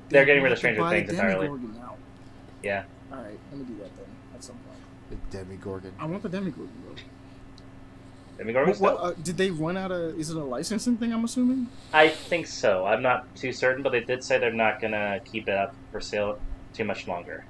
They're 0.08 0.24
getting 0.24 0.42
rid 0.44 0.52
of 0.52 0.58
Stranger 0.58 0.82
I 0.82 0.94
have 0.94 1.02
to 1.02 1.06
Things 1.08 1.18
entirely. 1.18 1.46
Demogorgon 1.48 1.80
Now. 1.80 1.96
Yeah. 2.62 2.84
All 3.10 3.18
right, 3.18 3.38
let 3.50 3.58
me 3.58 3.64
do 3.64 3.76
that 3.78 3.96
then 3.96 4.06
at 4.36 4.44
some 4.44 4.54
point. 4.56 4.78
The 5.30 5.36
Demogorgon. 5.36 5.92
I 5.98 6.06
want 6.06 6.22
the 6.22 6.28
Demogorgon 6.28 6.70
though. 8.44 8.52
Demogorgon 8.52 8.80
What, 8.80 8.94
what, 9.00 9.04
uh, 9.04 9.14
did 9.22 9.36
they 9.36 9.50
run 9.50 9.76
out 9.76 9.90
of? 9.90 10.18
Is 10.18 10.30
it 10.30 10.36
a 10.36 10.44
licensing 10.44 10.96
thing? 10.96 11.12
I'm 11.12 11.24
assuming. 11.24 11.68
I 11.92 12.08
think 12.08 12.46
so. 12.46 12.86
I'm 12.86 13.02
not 13.02 13.34
too 13.34 13.52
certain, 13.52 13.82
but 13.82 13.92
they 13.92 14.00
did 14.00 14.22
say 14.24 14.38
they're 14.38 14.52
not 14.52 14.80
gonna 14.80 15.20
keep 15.24 15.48
it 15.48 15.54
up 15.56 15.74
for 15.90 16.00
sale 16.00 16.38
too 16.72 16.84
much 16.84 17.06
longer. 17.06 17.44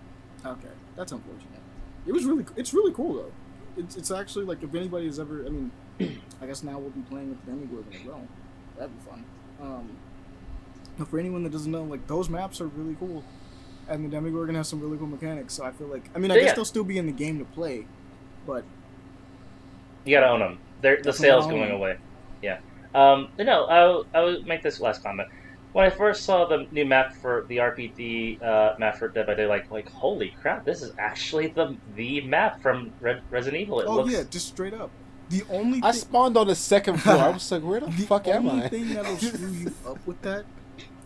Okay, 0.44 0.68
that's 0.96 1.12
unfortunate. 1.12 1.60
It 2.06 2.12
was 2.12 2.24
really, 2.24 2.44
it's 2.56 2.74
really 2.74 2.92
cool 2.92 3.14
though. 3.14 3.32
It's, 3.76 3.96
it's 3.96 4.10
actually 4.10 4.44
like 4.44 4.62
if 4.62 4.74
anybody 4.74 5.06
has 5.06 5.18
ever, 5.20 5.44
I 5.46 5.48
mean, 5.48 5.70
I 6.40 6.46
guess 6.46 6.62
now 6.62 6.78
we'll 6.78 6.90
be 6.90 7.00
playing 7.02 7.30
with 7.30 7.46
Demogorgon 7.46 7.92
as 7.94 8.04
well. 8.04 8.22
That'd 8.76 8.92
be 8.98 9.08
fun. 9.08 9.24
Um, 9.60 9.96
but 10.98 11.08
for 11.08 11.18
anyone 11.18 11.42
that 11.44 11.52
doesn't 11.52 11.70
know, 11.70 11.84
like 11.84 12.06
those 12.06 12.28
maps 12.28 12.60
are 12.60 12.66
really 12.66 12.96
cool, 12.98 13.24
and 13.88 14.04
the 14.04 14.08
Demogorgon 14.08 14.56
has 14.56 14.68
some 14.68 14.80
really 14.80 14.98
cool 14.98 15.06
mechanics. 15.06 15.54
So 15.54 15.64
I 15.64 15.70
feel 15.70 15.86
like, 15.86 16.10
I 16.14 16.18
mean, 16.18 16.30
I 16.30 16.34
Yeah. 16.34 16.40
guess 16.42 16.52
they'll 16.54 16.64
still 16.64 16.84
be 16.84 16.98
in 16.98 17.06
the 17.06 17.12
game 17.12 17.38
to 17.38 17.44
play, 17.44 17.86
but 18.46 18.64
You 20.04 20.16
gotta 20.16 20.28
own 20.30 20.40
them. 20.40 20.58
They're, 20.82 20.96
the 20.96 21.04
Definitely 21.04 21.26
sale's 21.28 21.46
going 21.46 21.58
going 21.60 21.70
'em. 21.70 21.76
away. 21.76 21.96
Yeah. 22.42 22.58
Um, 22.94 23.28
but 23.36 23.46
no, 23.46 23.64
I'll, 23.66 24.06
I'll 24.14 24.42
make 24.42 24.62
this 24.62 24.80
last 24.80 25.02
comment. 25.02 25.28
When 25.72 25.86
I 25.86 25.90
first 25.90 26.24
saw 26.24 26.44
the 26.44 26.66
new 26.70 26.84
map 26.84 27.14
for 27.14 27.46
the 27.48 27.56
RPD 27.56 28.42
uh, 28.42 28.74
map 28.78 28.98
for 28.98 29.08
Dead 29.08 29.26
by 29.26 29.34
Daylight, 29.34 29.72
like 29.72 29.88
holy 29.90 30.34
crap, 30.42 30.66
this 30.66 30.82
is 30.82 30.92
actually 30.98 31.46
the 31.46 31.74
the 31.96 32.20
map 32.20 32.60
from 32.60 32.92
Red, 33.00 33.22
Resident 33.30 33.62
Evil. 33.62 33.80
It 33.80 33.86
oh 33.86 33.94
looks 33.96 34.12
yeah, 34.12 34.24
just 34.28 34.48
straight 34.48 34.74
up. 34.74 34.90
The 35.30 35.44
only 35.48 35.78
I 35.82 35.92
thing, 35.92 36.00
spawned 36.02 36.36
on 36.36 36.48
the 36.48 36.54
second 36.54 36.98
floor. 37.00 37.16
I 37.16 37.30
was 37.30 37.50
like, 37.50 37.62
where 37.62 37.80
the, 37.80 37.86
the 37.90 38.02
fuck 38.02 38.28
am 38.28 38.50
I? 38.50 38.50
The 38.50 38.50
only 38.50 38.64
I? 38.64 38.68
thing 38.68 38.88
that'll 38.94 39.16
screw 39.16 39.48
you 39.50 39.72
up 39.86 40.06
with 40.06 40.20
that, 40.20 40.44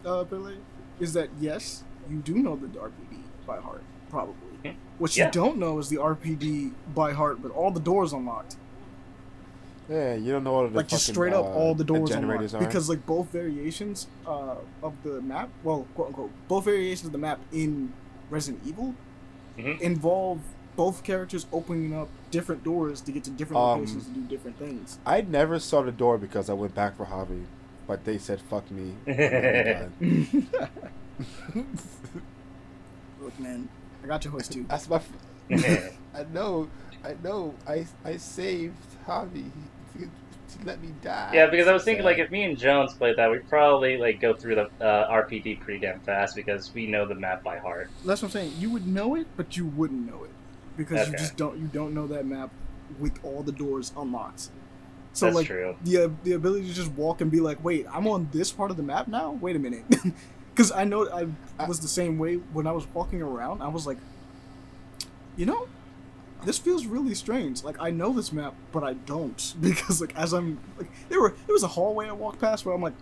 uh, 0.04 0.24
Billy, 0.24 0.56
is 0.98 1.12
that 1.12 1.28
yes, 1.38 1.84
you 2.10 2.16
do 2.18 2.34
know 2.34 2.56
the 2.56 2.66
RPD 2.66 3.22
by 3.46 3.58
heart, 3.58 3.84
probably. 4.10 4.34
Hmm. 4.64 4.70
What 4.98 5.16
you 5.16 5.22
Yeah. 5.24 5.30
don't 5.30 5.58
know 5.58 5.78
is 5.78 5.90
the 5.90 5.98
RPD 5.98 6.72
by 6.92 7.12
heart, 7.12 7.40
but 7.40 7.52
all 7.52 7.70
the 7.70 7.78
doors 7.78 8.12
unlocked. 8.12 8.56
Yeah, 9.88 10.14
you 10.14 10.32
don't 10.32 10.42
know 10.44 10.52
what 10.52 10.70
the 10.72 10.76
like 10.78 10.88
just 10.88 11.04
fucking, 11.04 11.14
straight 11.14 11.32
up, 11.32 11.44
uh, 11.44 11.48
all 11.48 11.74
the 11.74 11.84
doors 11.84 12.10
generators 12.10 12.52
unlocked 12.54 12.64
are. 12.66 12.68
because 12.68 12.88
like 12.88 13.06
both 13.06 13.28
variations 13.28 14.08
uh, 14.26 14.56
of 14.82 14.94
the 15.04 15.20
map, 15.20 15.48
well, 15.62 15.86
quote 15.94 16.08
unquote, 16.08 16.30
both 16.48 16.64
variations 16.64 17.06
of 17.06 17.12
the 17.12 17.18
map 17.18 17.38
in 17.52 17.92
Resident 18.30 18.62
Evil 18.66 18.94
Mhm. 19.56 19.80
involve 19.80 20.40
both 20.74 21.02
characters 21.04 21.46
opening 21.52 21.94
up 21.94 22.08
different 22.30 22.62
doors 22.64 23.00
to 23.00 23.12
get 23.12 23.24
to 23.24 23.30
different 23.30 23.62
Um, 23.62 23.80
locations 23.80 24.04
to 24.06 24.10
do 24.10 24.20
different 24.22 24.58
things. 24.58 24.98
I 25.06 25.20
never 25.22 25.58
saw 25.58 25.82
the 25.82 25.92
door 25.92 26.18
because 26.18 26.50
I 26.50 26.52
went 26.52 26.74
back 26.74 26.96
for 26.96 27.06
Javi, 27.06 27.44
but 27.86 28.04
they 28.04 28.18
said 28.18 28.40
fuck 28.42 28.68
me. 28.70 28.94
and 29.06 29.92
then 29.98 30.28
we 30.32 30.40
died. 30.40 30.68
Look, 33.20 33.38
man, 33.40 33.68
I 34.02 34.06
got 34.06 34.24
your 34.24 34.32
hoist 34.32 34.52
too. 34.52 34.66
That's 34.68 34.88
my. 34.88 34.96
F- 34.96 35.12
I 36.14 36.24
know, 36.32 36.68
I 37.04 37.14
know. 37.22 37.54
I 37.66 37.86
I 38.04 38.16
saved 38.18 38.76
Javi 39.06 39.50
let 40.64 40.80
me 40.82 40.92
die. 41.02 41.30
yeah, 41.34 41.46
because 41.46 41.68
I 41.68 41.72
was 41.72 41.84
thinking 41.84 42.04
like 42.04 42.18
if 42.18 42.30
me 42.30 42.44
and 42.44 42.56
Jones 42.58 42.94
played 42.94 43.16
that, 43.16 43.30
we'd 43.30 43.48
probably 43.48 43.96
like 43.96 44.20
go 44.20 44.34
through 44.34 44.56
the 44.56 44.70
uh, 44.84 45.10
RPD 45.10 45.60
pretty 45.60 45.80
damn 45.80 46.00
fast 46.00 46.34
because 46.36 46.72
we 46.74 46.86
know 46.86 47.06
the 47.06 47.14
map 47.14 47.42
by 47.42 47.58
heart. 47.58 47.90
That's 48.04 48.22
what 48.22 48.28
I'm 48.28 48.32
saying. 48.32 48.52
You 48.58 48.70
would 48.70 48.86
know 48.86 49.14
it, 49.14 49.26
but 49.36 49.56
you 49.56 49.66
wouldn't 49.66 50.08
know 50.10 50.24
it 50.24 50.30
because 50.76 51.08
you 51.08 51.16
just 51.16 51.36
don't. 51.36 51.58
You 51.58 51.66
don't 51.68 51.94
know 51.94 52.06
that 52.08 52.26
map 52.26 52.50
with 52.98 53.18
all 53.24 53.42
the 53.42 53.52
doors 53.52 53.92
unlocked. 53.96 54.48
So 55.12 55.26
That's 55.26 55.36
like 55.36 55.46
true. 55.46 55.74
the 55.82 56.12
the 56.24 56.32
ability 56.32 56.68
to 56.68 56.74
just 56.74 56.92
walk 56.92 57.20
and 57.20 57.30
be 57.30 57.40
like, 57.40 57.62
wait, 57.64 57.86
I'm 57.90 58.06
on 58.06 58.28
this 58.32 58.52
part 58.52 58.70
of 58.70 58.76
the 58.76 58.82
map 58.82 59.08
now. 59.08 59.30
Wait 59.32 59.56
a 59.56 59.58
minute, 59.58 59.84
because 60.54 60.70
I 60.72 60.84
know 60.84 61.08
I 61.58 61.66
was 61.66 61.80
the 61.80 61.88
same 61.88 62.18
way 62.18 62.34
when 62.34 62.66
I 62.66 62.72
was 62.72 62.86
walking 62.92 63.22
around. 63.22 63.62
I 63.62 63.68
was 63.68 63.86
like, 63.86 63.96
you 65.36 65.46
know, 65.46 65.68
this 66.46 66.58
feels 66.58 66.86
really 66.86 67.14
strange. 67.14 67.64
Like 67.64 67.76
I 67.80 67.90
know 67.90 68.12
this 68.12 68.32
map, 68.32 68.54
but 68.72 68.82
I 68.84 68.94
don't 68.94 69.54
because 69.60 70.00
like 70.00 70.16
as 70.16 70.32
I'm 70.32 70.58
like 70.78 70.88
there 71.08 71.20
were 71.20 71.34
there 71.46 71.52
was 71.52 71.64
a 71.64 71.68
hallway 71.68 72.08
I 72.08 72.12
walked 72.12 72.40
past 72.40 72.64
where 72.64 72.74
I'm 72.74 72.80
like, 72.80 72.94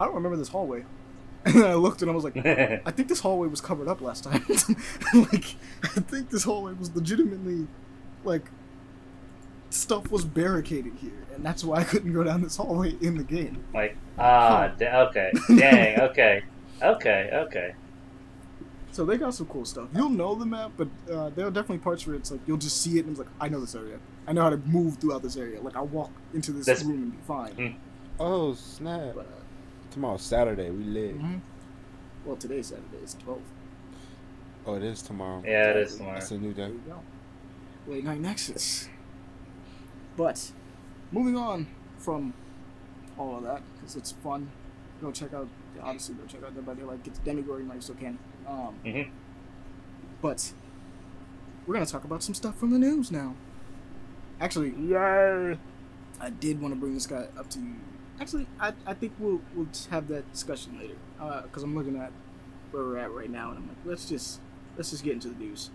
I 0.00 0.06
don't 0.06 0.14
remember 0.14 0.36
this 0.36 0.48
hallway, 0.48 0.84
and 1.44 1.54
then 1.54 1.64
I 1.64 1.74
looked 1.74 2.02
and 2.02 2.10
I 2.10 2.14
was 2.14 2.24
like. 2.24 2.36
I 2.46 2.90
think 2.90 3.08
this 3.08 3.20
hallway 3.20 3.46
was 3.46 3.60
covered 3.60 3.88
up 3.88 4.00
last 4.00 4.24
time. 4.24 4.44
like, 5.14 5.54
I 5.84 6.00
think 6.00 6.30
this 6.30 6.44
hallway 6.44 6.72
was 6.72 6.94
legitimately, 6.94 7.66
like, 8.24 8.50
stuff 9.70 10.10
was 10.10 10.24
barricaded 10.24 10.94
here, 11.00 11.26
and 11.34 11.44
that's 11.44 11.62
why 11.62 11.78
I 11.78 11.84
couldn't 11.84 12.12
go 12.12 12.24
down 12.24 12.42
this 12.42 12.56
hallway 12.56 12.94
in 13.00 13.18
the 13.18 13.24
game. 13.24 13.64
like 13.74 13.96
ah, 14.18 14.68
da- 14.78 15.08
okay, 15.08 15.30
dang, 15.48 16.00
okay, 16.00 16.42
okay, 16.82 17.30
okay. 17.32 17.74
So 18.96 19.04
they 19.04 19.18
got 19.18 19.34
some 19.34 19.44
cool 19.48 19.66
stuff. 19.66 19.88
You'll 19.94 20.08
know 20.08 20.34
the 20.34 20.46
map, 20.46 20.70
but 20.78 20.88
uh, 21.12 21.28
there 21.28 21.46
are 21.46 21.50
definitely 21.50 21.78
parts 21.78 22.06
where 22.06 22.16
it's 22.16 22.30
like 22.30 22.40
you'll 22.46 22.56
just 22.56 22.80
see 22.80 22.96
it 22.98 23.00
and 23.04 23.10
it's 23.10 23.18
like, 23.18 23.28
I 23.38 23.46
know 23.50 23.60
this 23.60 23.74
area. 23.74 23.98
I 24.26 24.32
know 24.32 24.40
how 24.40 24.48
to 24.48 24.56
move 24.56 24.96
throughout 24.96 25.22
this 25.22 25.36
area. 25.36 25.60
Like 25.60 25.76
I'll 25.76 25.86
walk 25.86 26.10
into 26.32 26.50
this 26.50 26.64
That's- 26.64 26.82
room 26.82 27.02
and 27.02 27.12
be 27.12 27.18
fine. 27.28 27.52
Mm. 27.56 27.74
Oh 28.18 28.54
snap! 28.54 29.12
But 29.14 29.26
uh, 29.26 29.90
Tomorrow's 29.90 30.22
Saturday. 30.22 30.70
We 30.70 30.84
live. 30.84 31.16
mhm. 31.16 31.40
well, 32.24 32.36
today's 32.36 32.68
Saturday. 32.68 32.96
It's 33.02 33.12
twelve. 33.12 33.42
Oh, 34.64 34.76
it 34.76 34.82
is 34.82 35.02
tomorrow. 35.02 35.42
Yeah, 35.44 35.72
it 35.72 35.76
is 35.76 35.96
tomorrow. 35.98 36.16
It's 36.16 36.30
a 36.30 36.38
new 36.38 36.54
There 36.54 36.68
day. 36.68 36.72
you 36.72 36.80
go. 36.86 37.92
Late 37.92 38.04
night 38.04 38.20
Nexus. 38.20 38.88
But 40.16 40.52
moving 41.12 41.36
on 41.36 41.66
from 41.98 42.32
all 43.18 43.36
of 43.36 43.42
that 43.42 43.60
because 43.74 43.94
it's 43.94 44.12
fun. 44.12 44.50
Go 45.00 45.10
check 45.12 45.34
out 45.34 45.48
the 45.74 45.82
Odyssey. 45.82 46.14
Go 46.14 46.24
check 46.26 46.42
out 46.42 46.54
Dead 46.54 46.64
by 46.64 46.74
Daylight. 46.74 47.02
Get 47.02 47.14
the 47.14 47.20
Demogorgon 47.20 47.68
while 47.68 47.76
you 47.76 47.82
still 47.82 47.96
can. 47.96 48.18
Um, 48.48 48.74
Mhm. 48.84 49.10
But 50.22 50.52
we're 51.66 51.74
gonna 51.74 51.86
talk 51.86 52.04
about 52.04 52.22
some 52.22 52.34
stuff 52.34 52.56
from 52.56 52.70
the 52.70 52.78
news 52.78 53.10
now. 53.12 53.34
Actually, 54.40 54.70
Yay! 54.76 55.58
I 56.20 56.30
did 56.30 56.60
want 56.60 56.72
to 56.74 56.80
bring 56.80 56.94
this 56.94 57.06
guy 57.06 57.26
up 57.38 57.48
to 57.50 57.58
you. 57.58 57.74
Actually, 58.20 58.46
I, 58.58 58.72
I 58.86 58.94
think 58.94 59.12
we'll 59.18 59.40
we'll 59.54 59.68
have 59.90 60.08
that 60.08 60.30
discussion 60.32 60.78
later 60.78 60.94
because 61.42 61.62
I'm 61.62 61.74
looking 61.76 61.96
at 61.96 62.12
where 62.70 62.82
we're 62.82 62.98
at 62.98 63.12
right 63.12 63.30
now, 63.30 63.50
and 63.50 63.58
I'm 63.58 63.68
like, 63.68 63.76
let's 63.84 64.08
just 64.08 64.40
let's 64.76 64.90
just 64.90 65.04
get 65.04 65.12
into 65.12 65.28
the 65.28 65.34
news. 65.38 65.70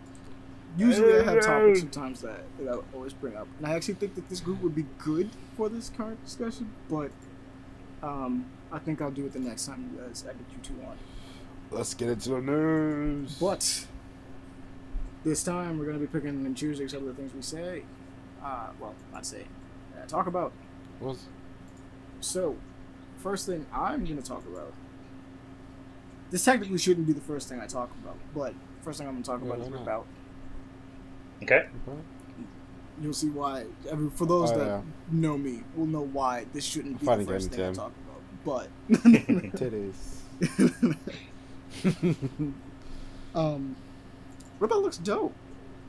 Usually, 0.77 1.19
I 1.19 1.23
have 1.23 1.41
topics 1.43 1.81
sometimes 1.81 2.21
that, 2.21 2.43
that 2.59 2.69
I 2.69 2.79
always 2.95 3.13
bring 3.13 3.35
up, 3.35 3.47
and 3.57 3.67
I 3.67 3.75
actually 3.75 3.95
think 3.95 4.15
that 4.15 4.29
this 4.29 4.39
group 4.39 4.61
would 4.61 4.73
be 4.73 4.85
good 4.97 5.29
for 5.57 5.67
this 5.69 5.89
current 5.95 6.23
discussion, 6.23 6.71
but 6.89 7.11
um, 8.01 8.45
I 8.71 8.79
think 8.79 9.01
I'll 9.01 9.11
do 9.11 9.25
it 9.25 9.33
the 9.33 9.39
next 9.39 9.65
time 9.65 9.89
you 9.93 10.01
guys 10.01 10.23
I 10.27 10.33
get 10.33 10.41
you 10.51 10.57
two 10.63 10.81
on. 10.85 10.97
Let's 11.71 11.93
get 11.93 12.09
into 12.09 12.29
the 12.29 12.41
news. 12.41 13.37
But 13.39 13.85
this 15.23 15.43
time, 15.43 15.77
we're 15.77 15.85
gonna 15.85 15.99
be 15.99 16.07
picking 16.07 16.29
and 16.45 16.55
choosing 16.55 16.87
some 16.87 16.99
of 16.99 17.05
the 17.07 17.13
things 17.13 17.33
we 17.33 17.41
say. 17.41 17.83
Uh, 18.43 18.69
well, 18.79 18.95
not 19.13 19.25
say, 19.25 19.45
uh, 20.01 20.05
talk 20.07 20.27
about. 20.27 20.51
What's- 20.99 21.25
So, 22.21 22.55
first 23.17 23.45
thing 23.45 23.65
I'm 23.73 24.03
going 24.03 24.17
to 24.17 24.23
talk 24.27 24.43
about. 24.47 24.73
This 26.31 26.43
technically 26.45 26.77
shouldn't 26.79 27.05
be 27.07 27.13
the 27.13 27.21
first 27.21 27.49
thing 27.49 27.59
I 27.59 27.67
talk 27.67 27.91
about, 28.03 28.17
but 28.33 28.53
first 28.81 28.97
thing 28.99 29.07
I'm 29.07 29.13
going 29.15 29.23
to 29.23 29.29
talk 29.29 29.41
Yeah, 29.41 29.47
about 29.47 29.59
is 29.59 29.65
why 29.65 29.71
not? 29.71 29.79
Rip 29.79 29.89
Out. 29.89 30.05
Okay. 31.43 31.67
You'll 33.01 33.13
see 33.13 33.29
why. 33.29 33.65
I 33.91 33.95
mean, 33.95 34.09
for 34.11 34.25
those 34.25 34.51
Oh, 34.51 34.57
that 34.59 34.65
yeah. 34.67 34.81
know 35.11 35.37
me, 35.37 35.63
will 35.75 35.85
know 35.87 36.01
why 36.01 36.45
this 36.53 36.63
shouldn't 36.65 36.95
be 36.99 36.99
the 36.99 37.05
Fighting 37.05 37.27
first 37.27 37.49
game, 37.51 37.57
thing 37.57 37.65
I 37.65 37.67
Tim. 37.69 37.75
talk 37.75 37.91
about. 38.45 38.67
Titties. 38.91 40.17
But 41.83 42.05
um, 43.39 43.75
Rip 44.59 44.71
Out 44.71 44.81
looks 44.81 44.97
dope. 44.97 45.33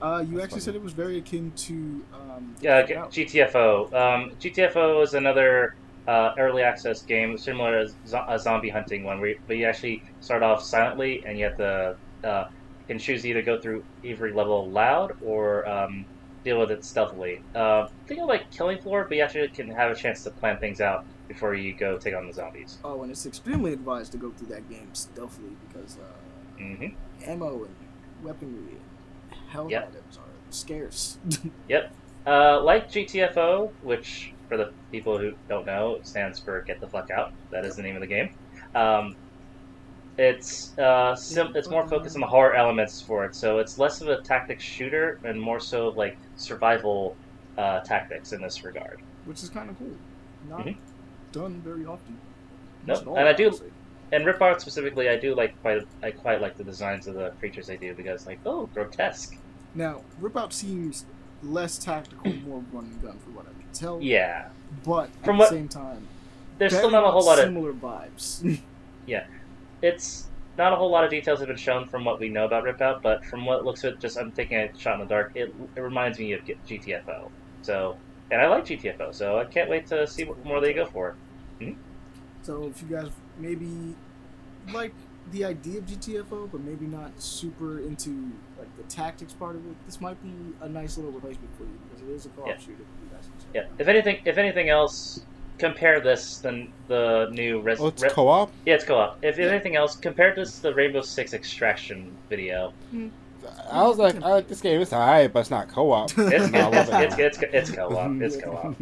Uh, 0.00 0.24
you 0.26 0.32
That's 0.36 0.44
actually 0.44 0.50
funny. 0.50 0.60
said 0.60 0.74
it 0.74 0.82
was 0.82 0.92
very 0.92 1.18
akin 1.18 1.52
to 1.52 2.04
um, 2.12 2.56
Yeah, 2.60 2.78
Rip 2.78 3.10
G- 3.10 3.24
GTFO. 3.24 3.92
Um, 3.94 4.30
GTFO 4.40 5.02
is 5.02 5.14
another 5.14 5.76
uh, 6.08 6.32
early 6.38 6.62
access 6.62 7.02
game 7.02 7.38
similar 7.38 7.84
to 7.86 7.92
zo- 8.06 8.24
a 8.28 8.38
zombie 8.38 8.68
hunting 8.68 9.04
one, 9.04 9.20
where 9.20 9.30
you, 9.30 9.38
but 9.46 9.56
you 9.56 9.66
actually 9.66 10.02
start 10.20 10.42
off 10.42 10.62
silently 10.64 11.22
and 11.24 11.38
you 11.38 11.44
have 11.44 11.56
to 11.58 11.96
uh, 12.24 12.48
you 12.80 12.86
can 12.88 12.98
choose 12.98 13.22
to 13.22 13.28
either 13.28 13.42
go 13.42 13.60
through 13.60 13.84
every 14.04 14.32
level 14.32 14.68
loud 14.70 15.12
or 15.24 15.68
um, 15.68 16.04
deal 16.44 16.58
with 16.58 16.72
it 16.72 16.84
stealthily. 16.84 17.40
Uh, 17.54 17.86
think 18.08 18.20
of 18.20 18.26
like 18.28 18.50
Killing 18.50 18.78
Floor, 18.78 19.04
but 19.08 19.16
you 19.16 19.22
actually 19.22 19.46
can 19.48 19.68
have 19.70 19.92
a 19.92 19.94
chance 19.94 20.24
to 20.24 20.30
plan 20.30 20.58
things 20.58 20.80
out 20.80 21.04
before 21.32 21.54
you 21.54 21.72
go 21.74 21.96
take 21.98 22.14
on 22.14 22.26
the 22.26 22.32
zombies. 22.32 22.78
Oh, 22.84 23.02
and 23.02 23.10
it's 23.10 23.24
extremely 23.26 23.72
advised 23.72 24.12
to 24.12 24.18
go 24.18 24.30
through 24.30 24.48
that 24.48 24.68
game 24.68 24.88
stealthily 24.92 25.56
because 25.66 25.96
uh, 25.98 26.62
hmm 26.62 26.86
ammo 27.26 27.64
and 27.64 27.74
weaponry 28.22 28.72
and 29.30 29.38
hell 29.48 29.68
Yep. 29.70 29.88
items 29.88 30.18
are 30.18 30.24
scarce. 30.50 31.18
Yep. 31.68 31.92
Uh, 32.26 32.60
like 32.62 32.88
GTFO, 32.90 33.70
which 33.82 34.32
for 34.48 34.56
the 34.56 34.72
people 34.92 35.18
who 35.18 35.32
don't 35.48 35.66
know 35.66 35.98
stands 36.02 36.38
for 36.38 36.60
"Get 36.62 36.80
the 36.80 36.86
Fuck 36.88 37.10
Out." 37.10 37.32
That 37.50 37.64
is 37.64 37.74
the 37.76 37.82
name 37.82 37.96
of 37.96 38.00
the 38.00 38.06
game. 38.06 38.30
Um, 38.74 39.16
it's 40.18 40.76
uh, 40.78 41.16
sim- 41.16 41.52
it's 41.56 41.68
more 41.68 41.88
focused 41.88 42.14
on 42.16 42.20
the 42.20 42.26
horror 42.26 42.54
elements 42.54 43.00
for 43.00 43.24
it, 43.24 43.34
so 43.34 43.58
it's 43.58 43.78
less 43.78 44.00
of 44.02 44.08
a 44.08 44.20
tactics 44.20 44.62
shooter 44.62 45.18
and 45.24 45.40
more 45.40 45.58
so 45.58 45.88
like 45.96 46.16
survival 46.36 47.16
uh, 47.58 47.80
tactics 47.80 48.32
in 48.32 48.40
this 48.42 48.62
regard. 48.64 49.00
which 49.24 49.42
is 49.42 49.48
kind 49.48 49.68
of 49.70 49.78
cool. 49.78 49.96
Not 50.48 50.66
Mhm. 50.66 50.76
Done 51.32 51.60
very 51.64 51.84
often. 51.86 52.18
Nope, 52.86 53.06
and 53.16 53.28
I 53.28 53.32
do- 53.32 53.46
honestly. 53.48 53.70
And 54.12 54.26
Rip 54.26 54.42
Out 54.42 54.60
specifically, 54.60 55.08
I 55.08 55.16
do 55.16 55.34
like 55.34 55.58
quite 55.62 55.86
I 56.02 56.10
quite 56.10 56.40
like 56.42 56.58
the 56.58 56.64
designs 56.64 57.06
of 57.06 57.14
the 57.14 57.30
creatures 57.40 57.66
they 57.66 57.78
do 57.78 57.94
because 57.94 58.26
like 58.26 58.38
oh 58.44 58.66
grotesque. 58.74 59.36
Now, 59.74 60.02
Rip 60.20 60.36
Out 60.36 60.52
seems 60.52 61.06
less 61.42 61.78
tactical, 61.78 62.30
more 62.46 62.62
run 62.72 62.84
and 62.84 63.02
gun, 63.02 63.18
for 63.18 63.30
what 63.30 63.46
I 63.46 63.52
can 63.58 63.72
tell. 63.72 64.00
Yeah, 64.02 64.48
But 64.84 65.04
at 65.20 65.24
From 65.24 65.36
the 65.38 65.40
what- 65.44 65.48
same 65.50 65.68
time, 65.68 66.06
there's 66.58 66.76
still 66.76 66.90
not 66.90 67.04
a 67.04 67.10
whole 67.10 67.24
lot 67.24 67.38
of 67.38 67.44
similar 67.46 67.72
vibes. 67.72 68.60
Yeah, 69.06 69.24
it's 69.80 70.28
not 70.58 70.72
a 70.72 70.76
whole 70.76 70.90
lot 70.90 71.02
of 71.02 71.10
details 71.10 71.38
have 71.40 71.48
been 71.48 71.56
shown 71.56 71.88
from 71.88 72.04
what 72.04 72.20
we 72.20 72.28
know 72.28 72.44
about 72.44 72.62
Rip 72.64 72.80
Out, 72.82 73.02
but 73.02 73.24
from 73.24 73.44
what 73.46 73.64
looks 73.64 73.82
at 73.84 73.98
just 73.98 74.16
I'm 74.18 74.30
thinking 74.30 74.58
a 74.58 74.78
shot 74.78 74.94
in 74.94 75.00
the 75.00 75.06
dark, 75.06 75.32
it, 75.34 75.52
it 75.74 75.80
reminds 75.80 76.18
me 76.20 76.32
of 76.34 76.44
GTFO. 76.44 77.30
So, 77.62 77.96
and 78.32 78.40
I 78.40 78.48
like 78.48 78.64
GTFO, 78.64 79.14
so 79.14 79.38
I 79.38 79.44
can't 79.44 79.68
wait 79.70 79.86
to 79.88 80.06
see 80.06 80.24
what 80.24 80.42
more 80.44 80.60
they 80.60 80.72
go 80.72 80.86
for. 80.86 81.14
Hmm? 81.60 81.72
so 82.42 82.64
if 82.64 82.82
you 82.82 82.88
guys 82.88 83.08
maybe 83.38 83.94
like 84.72 84.92
the 85.30 85.44
idea 85.44 85.78
of 85.78 85.86
GTFO, 85.86 86.50
but 86.50 86.60
maybe 86.62 86.86
not 86.86 87.12
super 87.22 87.78
into 87.78 88.32
like 88.58 88.74
the 88.76 88.82
tactics 88.84 89.32
part 89.32 89.54
of 89.54 89.64
it, 89.66 89.76
this 89.86 90.00
might 90.00 90.20
be 90.24 90.32
a 90.62 90.68
nice 90.68 90.96
little 90.96 91.12
replacement 91.12 91.54
for 91.56 91.62
you 91.62 91.78
because 91.88 92.02
it 92.02 92.10
is 92.12 92.26
a 92.26 92.30
co-op 92.30 92.48
Yeah. 92.48 92.58
shooter. 92.58 92.72
for 92.78 93.04
you 93.04 93.10
guys 93.14 93.28
Yeah, 93.54 93.66
if 93.78 93.86
anything, 93.86 94.18
if 94.24 94.38
anything 94.38 94.68
else, 94.70 95.24
compare 95.58 96.00
this 96.00 96.38
than 96.38 96.72
the 96.88 97.28
new 97.30 97.60
Res- 97.60 97.78
Oh, 97.80 97.86
it's 97.88 98.02
Re- 98.02 98.10
co-op. 98.10 98.50
yeah, 98.66 98.74
it's 98.74 98.84
co-op. 98.84 99.22
If 99.22 99.38
Yeah. 99.38 99.46
anything 99.46 99.76
else, 99.76 99.94
compare 99.94 100.34
this 100.34 100.56
to 100.56 100.62
the 100.62 100.74
Rainbow 100.74 101.02
Six 101.02 101.32
Extraction 101.34 102.16
video. 102.28 102.72
Hmm. 102.90 103.08
I 103.70 103.82
was 103.86 103.98
like, 103.98 104.22
I 104.22 104.28
like 104.28 104.48
this 104.48 104.60
game. 104.60 104.80
It's 104.80 104.92
alright, 104.92 105.32
but 105.32 105.40
it's 105.40 105.50
not 105.50 105.68
co-op. 105.68 106.10
It's 106.18 106.50
No, 106.50 106.70
I 106.70 107.02
it's, 107.04 107.14
it's, 107.18 107.38
it's, 107.38 107.38
it's 107.42 107.70
co-op. 107.70 108.20
It's 108.20 108.36
co-op. 108.36 108.76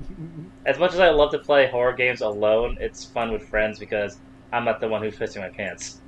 As 0.66 0.78
much 0.78 0.92
as 0.94 1.00
I 1.00 1.10
love 1.10 1.30
to 1.32 1.38
play 1.38 1.68
horror 1.68 1.92
games 1.92 2.20
alone, 2.20 2.78
it's 2.80 3.04
fun 3.04 3.32
with 3.32 3.48
friends 3.48 3.78
because 3.78 4.18
I'm 4.52 4.64
not 4.64 4.80
the 4.80 4.88
one 4.88 5.02
who's 5.02 5.16
pissing 5.16 5.40
my 5.40 5.48
pants. 5.48 6.00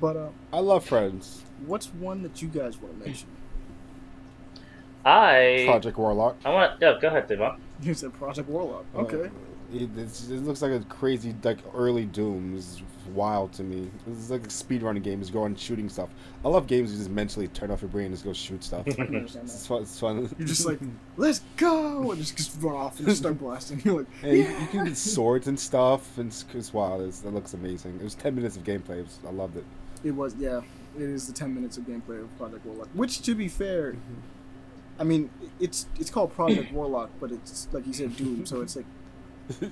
But 0.00 0.16
uh, 0.16 0.28
I 0.52 0.60
love 0.60 0.84
Friends. 0.84 1.42
what's 1.66 1.86
one 1.88 2.22
that 2.22 2.40
you 2.40 2.48
guys 2.48 2.80
want 2.80 3.00
to 3.00 3.06
mention? 3.06 3.28
I 5.04 5.64
Project 5.66 5.98
Warlock. 5.98 6.36
I 6.44 6.50
want. 6.50 6.80
Yeah, 6.80 6.98
go 7.00 7.08
ahead, 7.08 7.26
Devon. 7.26 7.60
You 7.82 7.94
said 7.94 8.12
Project 8.14 8.48
Warlock. 8.48 8.84
Uh, 8.94 9.00
Okay. 9.00 9.30
It, 9.72 9.90
it 9.96 10.30
looks 10.44 10.62
like 10.62 10.72
a 10.72 10.80
crazy, 10.88 11.34
like 11.42 11.58
early 11.74 12.06
Doom. 12.06 12.58
It's 13.08 13.16
wild 13.16 13.52
to 13.54 13.62
me. 13.62 13.90
It's 14.06 14.30
like 14.30 14.44
a 14.44 14.48
speedrunning 14.48 15.02
game. 15.02 15.20
Is 15.20 15.30
going 15.30 15.56
shooting 15.56 15.88
stuff. 15.88 16.08
I 16.44 16.48
love 16.48 16.66
games 16.66 16.92
you 16.92 16.98
just 16.98 17.10
mentally 17.10 17.48
turn 17.48 17.70
off 17.70 17.82
your 17.82 17.88
brain 17.88 18.06
and 18.06 18.14
just 18.14 18.24
go 18.24 18.32
shoot 18.32 18.62
stuff. 18.62 18.84
I 18.86 18.92
can 18.92 19.16
understand 19.16 19.44
it's 19.44 19.66
fun. 19.66 19.82
It's 19.82 19.98
fun. 19.98 20.34
You're 20.38 20.48
just 20.48 20.66
like, 20.66 20.78
let's 21.16 21.42
go, 21.56 22.10
and 22.10 22.20
just, 22.20 22.36
just 22.36 22.60
run 22.60 22.76
off 22.76 22.98
and 22.98 23.08
just 23.08 23.20
start 23.20 23.38
blasting. 23.38 23.80
You're 23.84 23.98
like, 23.98 24.06
Yeah, 24.22 24.32
you, 24.32 24.42
you 24.42 24.66
can 24.70 24.84
get 24.84 24.96
swords 24.96 25.48
and 25.48 25.58
stuff, 25.58 26.18
and 26.18 26.28
it's, 26.28 26.44
it's 26.54 26.72
wild. 26.72 27.02
It's, 27.02 27.24
it 27.24 27.32
looks 27.32 27.54
amazing. 27.54 27.96
It 28.00 28.04
was 28.04 28.14
ten 28.14 28.34
minutes 28.34 28.56
of 28.56 28.64
gameplay. 28.64 28.98
It 28.98 29.04
was, 29.04 29.18
I 29.26 29.30
loved 29.30 29.56
it. 29.56 29.64
It 30.04 30.12
was, 30.12 30.34
yeah. 30.36 30.60
It 30.96 31.02
is 31.02 31.26
the 31.26 31.32
10 31.32 31.54
minutes 31.54 31.76
of 31.76 31.84
gameplay 31.84 32.20
of 32.20 32.36
Project 32.38 32.64
Warlock. 32.66 32.88
Which, 32.92 33.22
to 33.22 33.34
be 33.34 33.46
fair, 33.48 33.92
mm-hmm. 33.92 34.20
I 34.98 35.04
mean, 35.04 35.30
it's 35.60 35.86
it's 35.98 36.10
called 36.10 36.34
Project 36.34 36.72
Warlock, 36.72 37.10
but 37.20 37.30
it's 37.30 37.68
like 37.70 37.86
you 37.86 37.92
said, 37.92 38.16
Doom. 38.16 38.44
So 38.46 38.62
it's 38.62 38.74
like 38.74 38.84
you're 38.84 38.97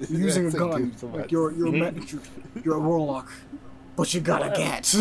using 0.08 0.46
a 0.46 0.50
gun. 0.50 0.92
So 0.96 1.06
like 1.08 1.30
you're 1.32 1.52
you're, 1.52 1.68
Mhm. 1.68 1.94
me- 1.96 2.06
you're 2.06 2.62
you're 2.64 2.76
a 2.76 2.80
warlock, 2.80 3.30
but 3.96 4.12
you 4.14 4.20
got 4.20 4.42
a 4.42 4.46
Well, 4.48 4.56
gat. 4.56 4.94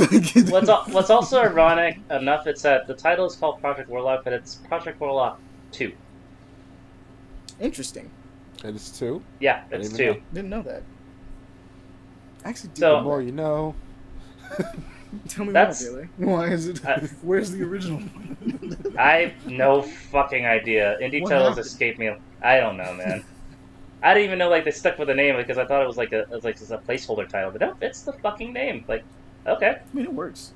What's 0.49 0.69
al- 0.69 0.85
what's 0.89 1.09
also 1.09 1.41
ironic 1.41 1.99
enough, 2.11 2.47
it's 2.47 2.61
that 2.63 2.87
the 2.87 2.93
title 2.93 3.25
is 3.25 3.35
called 3.35 3.59
Project 3.61 3.89
Warlock, 3.89 4.23
but 4.23 4.33
it's 4.33 4.55
Project 4.55 4.99
Warlock 4.99 5.39
Two. 5.71 5.91
Interesting. 7.59 8.09
And 8.63 8.75
it's 8.75 8.89
two. 8.97 9.21
Yeah, 9.39 9.63
it's 9.71 9.89
didn't 9.89 9.97
two. 9.97 10.13
know. 10.19 10.25
Didn't 10.33 10.49
know 10.49 10.61
that. 10.63 10.83
Actually, 12.43 12.69
did 12.69 12.77
So- 12.79 12.97
The 12.97 13.01
more 13.03 13.21
you 13.21 13.31
know. 13.31 13.75
Tell 15.29 15.45
me 15.45 15.53
That's- 15.53 15.81
more, 15.83 15.93
Bailey. 15.93 16.09
Why 16.17 16.47
is 16.47 16.67
it? 16.67 16.85
I- 16.85 16.97
Where's 17.21 17.51
the 17.51 17.63
original? 17.63 17.99
One? 17.99 18.95
I 18.97 19.11
have 19.17 19.45
no 19.47 19.81
fucking 19.83 20.45
idea. 20.45 20.97
Indie 21.01 21.21
titles 21.21 21.49
happened? 21.49 21.65
escape 21.65 21.97
me. 21.99 22.11
I 22.41 22.57
don't 22.59 22.75
know, 22.77 22.93
man. 22.93 23.23
I 24.05 24.13
didn't 24.13 24.27
even 24.27 24.39
know 24.39 24.49
like 24.49 24.63
they 24.65 24.71
stuck 24.71 24.97
with 24.99 25.07
the 25.07 25.13
name 25.15 25.35
because 25.35 25.57
I 25.57 25.65
thought 25.65 25.81
it 25.81 25.87
was 25.87 25.97
like 25.97 26.13
a 26.13 26.21
it 26.21 26.29
was 26.29 26.43
like 26.43 26.57
just 26.57 26.71
a 26.71 26.77
placeholder 26.77 27.27
title, 27.27 27.51
but 27.51 27.59
no, 27.61 27.75
it's 27.81 28.01
the 28.03 28.13
fucking 28.13 28.53
name. 28.53 28.85
Like, 28.87 29.03
okay. 29.47 29.79
I 29.81 29.95
mean, 29.95 30.05
it 30.05 30.13
works. 30.13 30.53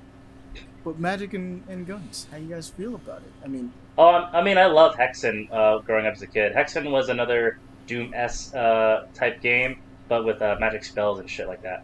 But 0.85 0.99
magic 0.99 1.33
and, 1.33 1.63
and 1.67 1.85
guns. 1.85 2.27
How 2.31 2.37
you 2.37 2.47
guys 2.47 2.69
feel 2.69 2.95
about 2.95 3.17
it? 3.21 3.31
I 3.43 3.47
mean, 3.47 3.73
Oh, 3.97 4.05
I'm- 4.07 4.29
I 4.33 4.41
mean, 4.41 4.57
I 4.57 4.67
love 4.67 4.95
Hexen. 4.95 5.51
Uh, 5.51 5.79
growing 5.79 6.05
up 6.05 6.13
as 6.13 6.21
a 6.21 6.27
kid, 6.27 6.53
Hexen 6.53 6.89
was 6.89 7.09
another 7.09 7.57
Doom 7.85 8.13
S 8.13 8.53
uh, 8.55 9.07
type 9.13 9.41
game, 9.41 9.81
but 10.07 10.23
with 10.23 10.41
uh, 10.41 10.55
magic 10.59 10.85
spells 10.85 11.19
and 11.19 11.29
shit 11.29 11.47
like 11.47 11.61
that. 11.63 11.83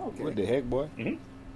okay. 0.00 0.24
What 0.24 0.34
the 0.34 0.44
heck, 0.46 0.64
boy? 0.64 0.88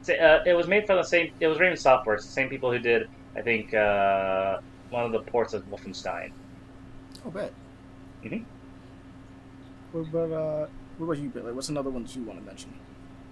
So, 0.03 0.15
uh, 0.15 0.43
it 0.47 0.53
was 0.55 0.67
made 0.69 0.87
from 0.87 0.97
the 0.99 1.03
same. 1.03 1.33
It 1.41 1.47
was 1.49 1.59
Raven 1.59 1.77
Software, 1.77 2.15
it's 2.17 2.27
the 2.27 2.33
same 2.33 2.49
people 2.49 2.71
who 2.71 2.79
did, 2.79 3.09
I 3.37 3.41
think, 3.41 3.73
uh, 3.75 4.59
one 4.91 5.05
of 5.05 5.13
the 5.13 5.21
ports 5.21 5.55
of 5.55 5.65
Wolfenstein. 5.71 6.31
I'll 7.25 7.31
bet. 7.31 7.53
Mhm. 8.25 8.45
What 9.93 10.09
about 10.09 10.33
uh? 10.33 10.67
What 10.99 11.07
about 11.07 11.19
you, 11.19 11.29
Billy? 11.29 11.53
What's 11.53 11.69
another 11.69 11.91
one 11.91 12.05
that 12.05 12.17
you 12.17 12.23
want 12.23 12.39
to 12.41 12.45
mention? 12.45 12.73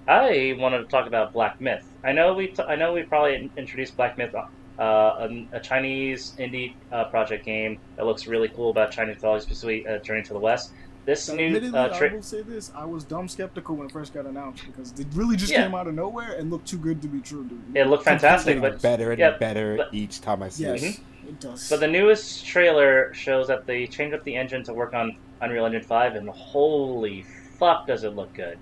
I 0.07 0.57
wanted 0.59 0.79
to 0.79 0.85
talk 0.85 1.07
about 1.07 1.33
Black 1.33 1.61
Myth. 1.61 1.87
I 2.05 2.13
know 2.13 2.35
we. 2.35 2.49
T- 2.49 2.63
I 2.63 2.77
know 2.77 2.93
we 2.93 3.03
probably 3.03 3.51
introduced 3.57 3.97
Black 3.97 4.19
Myth, 4.19 4.35
uh, 4.35 4.45
a, 4.79 5.47
a 5.53 5.61
Chinese 5.61 6.35
indie 6.39 6.75
uh, 6.93 7.05
project 7.05 7.45
game 7.45 7.79
that 7.97 8.05
looks 8.05 8.27
really 8.27 8.49
cool 8.49 8.71
about 8.71 8.91
Chinese 8.91 9.17
mythology, 9.17 9.45
specifically 9.45 9.87
uh, 9.87 9.99
Journey 9.99 10.23
to 10.25 10.33
the 10.33 10.39
West. 10.39 10.73
This 11.07 11.29
Now, 11.29 11.35
new 11.37 11.47
admittedly, 11.47 11.79
uh, 11.79 11.89
I 11.89 12.13
will 12.13 12.23
say 12.23 12.43
this: 12.43 12.71
I 12.75 12.85
was 12.85 13.05
dumb 13.05 13.27
skeptical 13.29 13.75
when 13.77 13.87
it 13.87 13.93
first 13.93 14.13
got 14.13 14.27
announced 14.27 14.65
because 14.67 14.93
it 14.99 15.07
really 15.15 15.37
just 15.37 15.51
Yeah. 15.51 15.63
came 15.63 15.75
out 15.75 15.87
of 15.89 15.95
nowhere 15.95 16.33
and 16.33 16.51
looked 16.51 16.69
too 16.69 16.77
good 16.79 17.01
to 17.03 17.09
be 17.09 17.21
true. 17.21 17.45
Dude. 17.45 17.61
it 17.75 17.87
looked 17.87 18.05
fantastic, 18.05 18.57
Getting 18.57 18.63
but 18.71 18.83
better 18.83 19.11
and 19.11 19.19
yeah, 19.19 19.37
better 19.39 19.77
but- 19.79 19.95
each 19.95 20.21
time 20.21 20.43
I 20.43 20.51
see 20.51 20.65
yes, 20.65 20.83
it. 20.83 21.01
it 21.27 21.41
does. 21.41 21.69
But 21.71 21.81
the 21.81 21.89
newest 21.89 22.45
trailer 22.47 23.13
shows 23.15 23.49
that 23.49 23.67
they 23.67 23.87
changed 23.87 24.15
up 24.15 24.25
the 24.25 24.37
engine 24.37 24.63
to 24.65 24.75
work 24.75 24.93
on 24.95 25.17
Unreal 25.41 25.65
Engine 25.65 25.83
5, 25.83 26.17
and 26.17 26.29
holy 26.29 27.25
fuck, 27.59 27.87
does 27.87 28.05
it 28.05 28.11
look 28.15 28.33
good! 28.35 28.59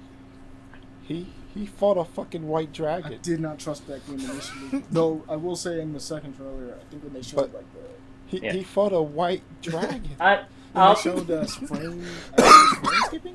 He 1.03 1.27
he 1.55 1.67
fought 1.67 1.97
a 1.97 2.05
fucking 2.05 2.47
white 2.47 2.73
dragon. 2.73 3.15
I 3.15 3.17
did 3.17 3.41
not 3.41 3.59
trust 3.59 3.87
that 3.89 4.07
game 4.07 4.21
initially. 4.21 4.85
Though 4.93 5.25
I 5.29 5.35
will 5.37 5.57
say 5.57 5.81
in 5.81 5.93
the 5.93 5.99
second 6.01 6.37
trailer, 6.37 6.77
I 6.81 6.85
think 6.91 7.03
when 7.03 7.13
they 7.15 7.23
showed 7.23 7.37
But- 7.37 7.55
like 7.55 7.73
the 7.73 7.81
He, 8.27 8.39
Yeah. 8.45 8.53
he 8.53 8.63
fought 8.63 8.93
a 8.93 9.01
white 9.03 9.43
dragon. 9.63 10.03
I, 10.21 10.45
when 10.79 10.87
I'll, 10.89 10.95
they 10.95 11.01
showed 11.03 11.31
uh, 11.31 11.45
frame 11.47 12.05
uh, 12.39 12.75
frame 12.77 13.01
skipping, 13.07 13.35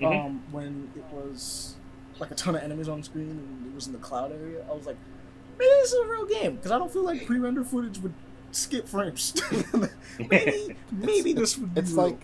Mhm. 0.00 0.26
um, 0.26 0.42
when 0.52 0.90
it 0.94 1.04
was 1.12 1.74
like 2.20 2.30
a 2.30 2.34
ton 2.34 2.54
of 2.54 2.62
enemies 2.62 2.88
on 2.88 3.02
screen 3.02 3.30
and 3.30 3.66
it 3.72 3.74
was 3.74 3.86
in 3.86 3.92
the 3.92 3.98
cloud 3.98 4.32
area, 4.32 4.64
I 4.70 4.74
was 4.74 4.86
like, 4.86 4.96
maybe 5.58 5.68
this 5.80 5.92
is 5.92 6.00
a 6.00 6.06
real 6.08 6.26
game 6.26 6.56
because 6.56 6.70
I 6.70 6.78
don't 6.78 6.92
feel 6.92 7.02
like 7.04 7.26
pre-render 7.26 7.64
footage 7.64 7.98
would 7.98 8.14
skip 8.52 8.86
frames. 8.88 9.34
maybe 10.30 10.76
maybe 10.92 11.32
this 11.32 11.58
would 11.58 11.74
be 11.74 11.80
it's 11.80 11.92
real. 11.92 12.18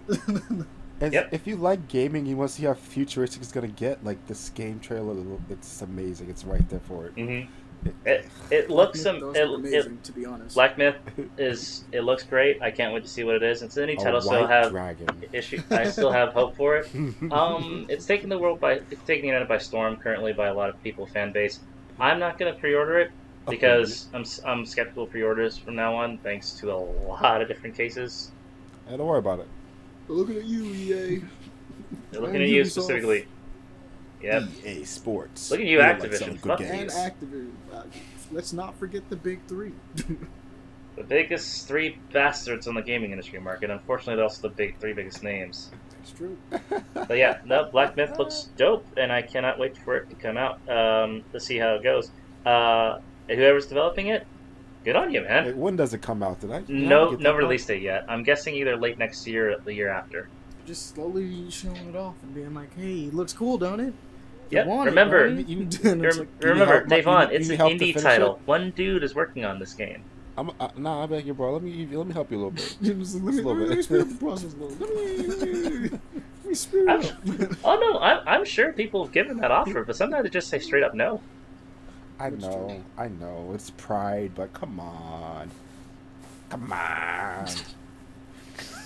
As- 1.01 1.12
Yep. 1.12 1.29
If 1.33 1.47
you 1.47 1.57
like 1.57 1.89
gaming, 1.89 2.25
you 2.25 2.37
want 2.37 2.51
to 2.51 2.57
see 2.57 2.62
how 2.65 2.73
futuristic 2.75 3.43
it's 3.43 3.51
gonna 3.53 3.66
get. 3.66 4.03
Like 4.05 4.25
this 4.29 4.49
game 4.51 4.79
trailer, 4.79 5.16
it's 5.51 5.83
amazing. 5.83 6.31
It's 6.31 6.45
right 6.45 6.66
there 6.71 6.81
for 6.81 7.07
it. 7.07 7.16
Mhm. 7.16 7.49
It, 8.06 8.27
it 8.51 8.70
looks 8.70 9.02
Black 9.02 9.15
um, 9.15 9.16
it, 9.16 9.35
does 9.35 9.48
look 9.51 9.65
it, 9.65 9.69
amazing, 9.69 9.98
to 10.05 10.12
be 10.12 10.27
honest. 10.27 10.55
Black 10.55 10.77
Myth 10.78 10.97
is 11.39 11.85
it 11.93 12.02
looks 12.02 12.23
great. 12.23 12.61
I 12.62 12.70
can't 12.70 12.93
wait 12.94 13.02
to 13.05 13.09
see 13.09 13.24
what 13.24 13.35
it 13.36 13.43
is. 13.43 13.62
It's 13.62 13.77
any 13.77 13.94
indie 13.97 14.01
A 14.01 14.05
title, 14.05 14.20
so 14.20 14.44
I 14.44 14.48
have 14.51 14.70
dragon. 14.70 15.09
issue. 15.32 15.62
I 15.70 15.85
still 15.90 16.11
have 16.12 16.32
hope 16.32 16.56
for 16.56 16.77
it. 16.77 16.89
Um, 17.32 17.86
it's 17.89 18.06
taking 18.06 18.28
the 18.28 18.39
world 18.39 18.61
by 18.61 18.81
it's 18.90 19.02
taking 19.06 19.23
the 19.23 19.28
internet 19.28 19.48
by 19.48 19.59
storm 19.59 19.97
currently 19.97 20.32
by 20.32 20.48
a 20.48 20.55
lot 20.55 20.69
of 20.70 20.82
people 20.82 21.06
fan 21.06 21.32
base. 21.32 21.61
I'm 21.98 22.19
not 22.19 22.39
gonna 22.39 22.55
pre-order 22.55 22.98
it 23.01 23.11
because 23.48 24.06
I'm 24.15 24.23
s- 24.23 24.40
I'm 24.44 24.65
skeptical 24.66 25.05
of 25.05 25.11
pre-orders 25.11 25.56
from 25.59 25.74
now 25.77 25.94
on, 25.94 26.19
thanks 26.19 26.52
to 26.61 26.73
a 26.73 26.77
lot 26.77 27.40
of 27.43 27.48
different 27.48 27.77
cases. 27.77 28.31
Hey, 28.89 28.97
don't 28.97 29.06
worry 29.06 29.19
about 29.19 29.40
it. 29.40 29.48
Looking 30.09 30.36
at 30.36 30.44
you, 30.44 30.65
EA. 30.65 31.23
They're 32.11 32.20
looking 32.20 32.36
And 32.36 32.44
at 32.44 32.48
you 32.51 32.62
Ubisoft. 32.62 32.70
specifically. 32.70 33.27
Yep. 34.25 34.43
EA 34.67 34.85
Sports. 34.85 35.51
Look 35.51 35.61
at 35.61 35.67
you, 35.67 35.79
We 35.79 35.83
like 35.83 35.99
Activision. 36.01 36.41
good 36.41 36.41
Fuck 36.41 36.61
And. 36.61 36.91
Activision. 36.91 37.51
Uh, 37.73 37.83
let's 38.33 38.53
not 38.53 38.77
forget 38.79 39.09
the 39.11 39.17
big 39.17 39.41
three. 39.47 39.73
The 40.97 41.03
biggest 41.03 41.67
three 41.67 41.99
bastards 42.13 42.69
on 42.69 42.75
the 42.77 42.81
gaming 42.83 43.11
industry 43.11 43.41
market. 43.41 43.69
Unfortunately, 43.69 44.15
they're 44.15 44.25
also 44.25 44.43
the 44.43 44.55
big 44.55 44.79
three 44.79 44.93
biggest 44.93 45.25
names. 45.25 45.71
It's 46.01 46.13
true. 46.13 46.37
But 46.95 47.19
yeah, 47.19 47.39
no, 47.45 47.65
Black 47.65 47.97
Myth 47.97 48.17
looks 48.19 48.49
dope, 48.57 48.87
and 48.97 49.11
I 49.13 49.21
cannot 49.23 49.59
wait 49.59 49.77
for 49.77 49.97
it 49.97 50.09
to 50.11 50.17
come 50.17 50.37
out 50.37 50.61
um, 50.69 51.25
to 51.33 51.41
see 51.41 51.59
how 51.59 51.75
it 51.75 51.83
goes. 51.83 52.11
Uh, 52.47 53.01
whoever's 53.27 53.67
developing 53.67 54.07
it, 54.07 54.25
good 54.85 54.95
on 54.95 55.13
you, 55.13 55.23
man. 55.23 55.45
Hey, 55.47 55.53
when 55.53 55.75
does 55.75 55.95
it 55.95 56.01
come 56.03 56.23
out? 56.23 56.41
Did 56.41 56.53
I? 56.53 56.63
No, 56.69 57.11
get 57.11 57.21
no 57.21 57.33
that 57.33 57.39
release 57.39 57.67
date 57.67 57.83
yet. 57.83 58.05
I'm 58.09 58.23
guessing 58.23 58.55
either 58.55 58.77
late 58.77 58.97
next 58.97 59.27
year 59.27 59.53
or 59.53 59.59
the 59.59 59.75
year 59.75 59.89
after. 59.89 60.29
Just 60.65 60.95
slowly 60.95 61.51
showing 61.51 61.89
it 61.89 61.97
off 61.97 62.15
and 62.23 62.33
being 62.35 62.55
like, 62.55 62.73
"Hey, 62.77 63.07
it 63.07 63.15
looks 63.15 63.33
cool, 63.33 63.59
don't 63.59 63.81
it?" 63.81 63.95
You 64.55 64.61
Yep, 64.61 64.67
want 64.69 64.87
remember- 64.89 65.29
don't 65.31 65.49
You- 65.49 65.63
And 65.63 65.69
you- 65.73 65.81
you 65.83 66.29
remember, 66.41 66.75
help 66.75 66.89
my- 66.89 66.97
Davon, 66.97 67.29
it's 67.33 67.49
an 67.51 67.59
indie 67.59 68.01
title. 68.01 68.37
it? 68.37 68.41
One 68.47 68.71
dude 68.71 69.03
is 69.03 69.13
working 69.13 69.45
on 69.45 69.59
this 69.59 69.75
game. 69.75 70.01
I'm 70.37 70.51
uh, 70.61 70.69
nah. 70.77 71.03
I 71.03 71.07
beg 71.07 71.19
back 71.19 71.25
here, 71.25 71.35
bro. 71.35 71.53
Let 71.55 71.63
me 71.63 71.87
let 71.93 72.07
me 72.07 72.13
help 72.13 72.31
you 72.31 72.37
a 72.37 72.39
little 72.39 72.51
bit. 72.53 72.77
Just 72.83 73.15
let, 73.17 73.23
me, 73.25 73.33
Just 73.33 73.45
a 73.45 73.49
let, 73.49 73.57
me, 73.57 73.67
let 73.67 73.77
me 73.77 73.83
speed 73.83 74.01
up 74.01 74.09
the 74.09 74.15
process 74.15 74.53
a 74.53 74.57
little. 74.57 74.77
Let 74.87 74.95
me, 74.95 75.89
let 75.89 76.47
me, 76.47 76.55
speed 76.55 76.79
it 76.83 76.89
I'm- 76.89 77.01
up. 77.01 77.59
Oh 77.65 77.79
no, 77.81 77.99
I'm, 78.01 78.21
I'm 78.29 78.45
sure 78.45 78.73
people 78.73 79.03
have 79.05 79.13
given 79.13 79.37
that 79.39 79.51
offer, 79.51 79.83
but 79.85 79.97
sometimes 79.97 80.23
they 80.25 80.31
just 80.31 80.49
say 80.49 80.59
straight 80.61 80.85
up 80.85 80.95
no. 80.95 81.21
I 82.21 82.31
know. 82.31 82.83
I 82.97 83.09
know. 83.09 83.51
It's 83.55 83.71
pride, 83.71 84.33
but 84.37 84.53
come 84.53 84.79
on, 84.79 85.51
come 86.49 86.73
on. 86.73 87.47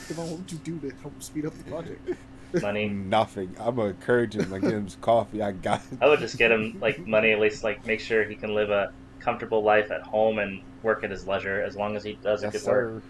Devon, 0.09 0.31
what 0.31 0.39
would 0.40 0.51
you 0.53 0.59
do 0.59 0.78
to 0.81 0.95
help 1.03 1.23
speed 1.23 1.45
up 1.45 1.53
the 1.59 1.65
project? 1.65 2.09
Money. 2.62 2.88
Nothing. 2.88 3.54
I'm 3.58 3.76
gonna 3.76 3.90
encourage 3.90 4.36
him. 4.36 4.50
Like, 4.50 4.62
get 4.62 4.72
him 4.72 4.88
some 4.88 5.00
coffee. 5.00 5.42
I 5.42 5.52
got. 5.52 5.82
It. 5.92 5.98
I 6.00 6.08
would 6.08 6.20
just 6.20 6.38
get 6.38 6.50
him 6.50 6.78
like 6.80 7.06
money, 7.06 7.32
at 7.32 7.40
least 7.40 7.62
like 7.64 7.84
make 7.86 8.00
sure 8.00 8.24
he 8.24 8.34
can 8.34 8.54
live 8.54 8.70
a 8.70 8.92
comfortable 9.20 9.62
life 9.62 9.90
at 9.90 10.02
home 10.02 10.38
and 10.38 10.62
work 10.82 11.04
at 11.04 11.10
his 11.10 11.26
leisure, 11.26 11.62
as 11.62 11.76
long 11.76 11.96
as 11.96 12.04
he 12.04 12.14
does 12.22 12.42
Yes, 12.42 12.52
good 12.52 12.70
work. 12.70 13.02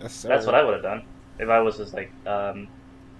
Yes, 0.00 0.14
sir. 0.14 0.28
That's 0.28 0.46
what 0.46 0.54
I 0.54 0.62
would 0.62 0.74
have 0.74 0.82
done 0.82 1.02
if 1.38 1.48
I 1.48 1.60
was 1.60 1.76
his 1.76 1.92
like 1.92 2.12
um, 2.26 2.68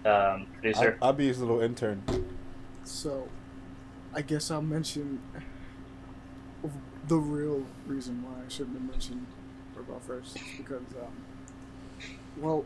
um, 0.04 0.46
producer. 0.52 0.98
I'll, 1.00 1.08
I'll 1.08 1.12
be 1.12 1.26
his 1.26 1.40
little 1.40 1.60
intern. 1.60 2.02
So, 2.84 3.28
I 4.14 4.22
guess 4.22 4.50
I'll 4.50 4.62
mention 4.62 5.20
the 7.08 7.16
real 7.16 7.64
reason 7.86 8.22
why 8.22 8.44
I 8.44 8.48
shouldn't 8.48 8.76
have 8.76 8.90
mentioned 8.90 9.26
Robot 9.74 10.02
first, 10.04 10.38
because, 10.56 10.82
um, 11.00 11.12
well, 12.36 12.64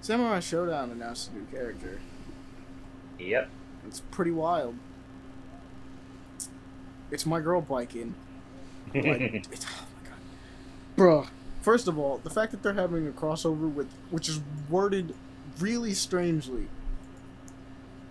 Samurai 0.00 0.38
Shodown 0.38 0.92
announced 0.92 1.30
a 1.30 1.34
new 1.36 1.44
character. 1.46 2.00
Yep. 3.18 3.50
It's 3.86 4.00
pretty 4.10 4.30
wild. 4.30 4.76
It's 7.10 7.26
my 7.26 7.40
girl 7.40 7.60
Baiken. 7.60 8.12
Like, 8.94 9.04
it's, 9.52 9.66
oh 9.66 9.86
my 10.02 10.08
god, 10.08 10.18
bruh. 10.96 11.28
First 11.60 11.88
of 11.88 11.98
all, 11.98 12.18
the 12.18 12.30
fact 12.30 12.52
that 12.52 12.62
they're 12.62 12.72
having 12.72 13.06
a 13.06 13.10
crossover 13.10 13.72
with, 13.72 13.90
which 14.10 14.28
is 14.28 14.40
worded 14.68 15.14
really 15.58 15.92
strangely. 15.92 16.68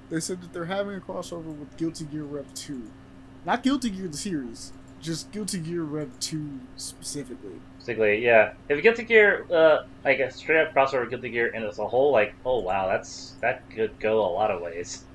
They 0.09 0.19
said 0.19 0.41
that 0.41 0.53
they're 0.53 0.65
having 0.65 0.95
a 0.95 0.99
crossover 0.99 1.45
with 1.45 1.75
Guilty 1.77 2.05
Gear 2.05 2.23
Rev 2.23 2.53
Two, 2.53 2.89
not 3.45 3.63
Guilty 3.63 3.89
Gear 3.89 4.07
the 4.07 4.17
series, 4.17 4.73
just 5.01 5.31
Guilty 5.31 5.59
Gear 5.59 5.83
Rev 5.83 6.11
Two 6.19 6.59
specifically. 6.75 7.61
Basically, 7.89 8.23
yeah. 8.23 8.53
If 8.69 8.83
Guilty 8.83 9.03
Gear, 9.03 9.47
uh, 9.51 9.85
I 10.05 10.13
guess 10.13 10.35
straight 10.35 10.61
up 10.61 10.75
crossover 10.75 11.01
with 11.01 11.09
Guilty 11.09 11.29
Gear 11.31 11.51
and 11.55 11.65
as 11.65 11.79
a 11.79 11.87
whole, 11.87 12.11
like, 12.11 12.35
oh 12.45 12.59
wow, 12.59 12.87
that's 12.87 13.33
that 13.41 13.67
could 13.71 13.99
go 13.99 14.19
a 14.23 14.29
lot 14.31 14.51
of 14.51 14.61
ways. 14.61 15.05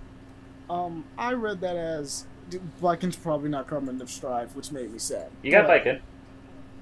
Um, 0.69 1.05
I 1.17 1.35
read 1.35 1.61
that 1.61 1.77
as 1.77 2.27
d- 2.51 2.59
Baiken's 2.83 3.15
probably 3.15 3.49
not 3.49 3.69
coming 3.69 3.97
to 4.01 4.09
Strive, 4.09 4.57
which 4.57 4.73
made 4.73 4.91
me 4.91 4.99
sad. 4.99 5.31
You 5.43 5.53
got 5.53 5.69
But 5.69 5.85
Baiken. 5.85 6.01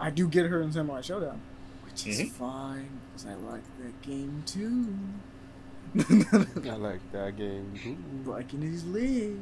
I 0.00 0.08
do 0.08 0.26
get 0.28 0.46
her 0.46 0.62
in 0.62 0.72
Samurai 0.72 1.00
Shodown, 1.00 1.36
which 1.84 2.06
is 2.06 2.20
Mhm. 2.22 2.30
fine 2.30 2.88
because 3.12 3.26
I 3.26 3.34
like 3.34 3.62
that 3.82 4.00
game 4.00 4.42
too. 4.46 4.96
I 6.70 6.76
like 6.76 7.12
that 7.12 7.36
game. 7.36 7.74
Ooh. 7.86 8.32
Viking 8.32 8.62
is 8.62 8.86
lit. 8.86 9.32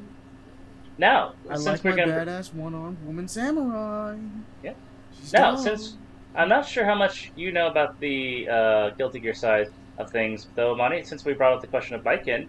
Now, 0.98 1.34
I 1.48 1.54
since 1.54 1.66
like 1.66 1.84
we're 1.84 1.90
my 1.92 1.96
gonna, 1.98 2.12
badass 2.26 2.52
one-armed 2.52 2.98
woman 3.06 3.28
samurai. 3.28 4.16
Yeah. 4.64 4.72
She's 5.18 5.32
Now, 5.32 5.52
dope. 5.52 5.60
since 5.64 5.96
I'm 6.34 6.48
not 6.48 6.66
sure 6.66 6.84
how 6.84 6.94
much 6.94 7.32
you 7.36 7.52
know 7.52 7.66
about 7.68 7.98
the 8.00 8.48
uh, 8.48 8.90
Guilty 8.90 9.20
Gear 9.20 9.34
side 9.34 9.68
of 9.98 10.10
things, 10.10 10.46
though, 10.54 10.74
Monty. 10.74 11.02
Since 11.02 11.24
we 11.24 11.32
brought 11.34 11.52
up 11.54 11.60
the 11.60 11.66
question 11.66 11.96
of 11.96 12.02
Baiken, 12.04 12.46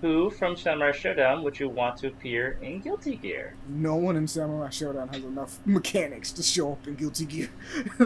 who 0.00 0.30
from 0.30 0.56
Samurai 0.56 0.90
Shodown 0.90 1.42
would 1.42 1.58
you 1.58 1.68
want 1.68 1.96
to 1.98 2.08
appear 2.08 2.58
in 2.60 2.80
Guilty 2.80 3.16
Gear? 3.16 3.54
no 3.68 3.94
one 3.96 4.16
in 4.16 4.26
Samurai 4.26 4.68
Shodown 4.68 5.14
has 5.14 5.24
enough 5.24 5.58
mechanics 5.64 6.32
to 6.32 6.42
show 6.42 6.72
up 6.72 6.86
in 6.86 6.94
Guilty 6.96 7.24
Gear. 7.24 7.48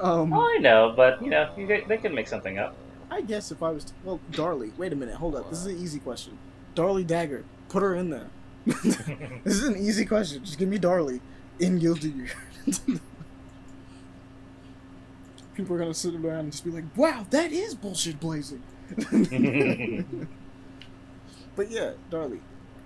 um, 0.00 0.32
Oh, 0.32 0.54
I 0.54 0.58
know, 0.58 0.94
but 0.96 1.22
you 1.22 1.30
know, 1.30 1.50
you, 1.56 1.66
they 1.66 1.96
can 1.98 2.14
make 2.14 2.28
something 2.28 2.58
up. 2.58 2.74
I 3.10 3.20
guess 3.20 3.50
if 3.52 3.62
I 3.62 3.70
was 3.70 3.84
to, 3.84 3.92
well, 4.04 4.20
Darli. 4.30 4.72
Wait 4.78 4.92
a 4.92 4.96
minute, 4.96 5.16
hold 5.16 5.34
up. 5.36 5.50
This 5.50 5.58
is 5.58 5.66
an 5.66 5.78
easy 5.78 5.98
question. 5.98 6.38
Darli 6.74 7.06
Dagger, 7.06 7.44
put 7.68 7.82
her 7.82 7.94
in 7.94 8.08
there. 8.08 8.28
this 8.64 9.54
is 9.56 9.64
an 9.64 9.76
easy 9.76 10.06
question. 10.06 10.42
Just 10.44 10.58
give 10.58 10.68
me 10.68 10.78
Darli 10.78 11.20
in 11.58 11.78
Guilty 11.78 12.10
Gear. 12.10 12.30
People 15.54 15.76
are 15.76 15.78
gonna 15.78 15.94
sit 15.94 16.14
around 16.14 16.40
and 16.40 16.52
just 16.52 16.64
be 16.64 16.70
like, 16.70 16.84
"Wow, 16.96 17.26
that 17.30 17.52
is 17.52 17.74
bullshit 17.74 18.18
blazing." 18.20 18.62
but 21.56 21.70
yeah, 21.70 21.92
Darli. 22.10 22.40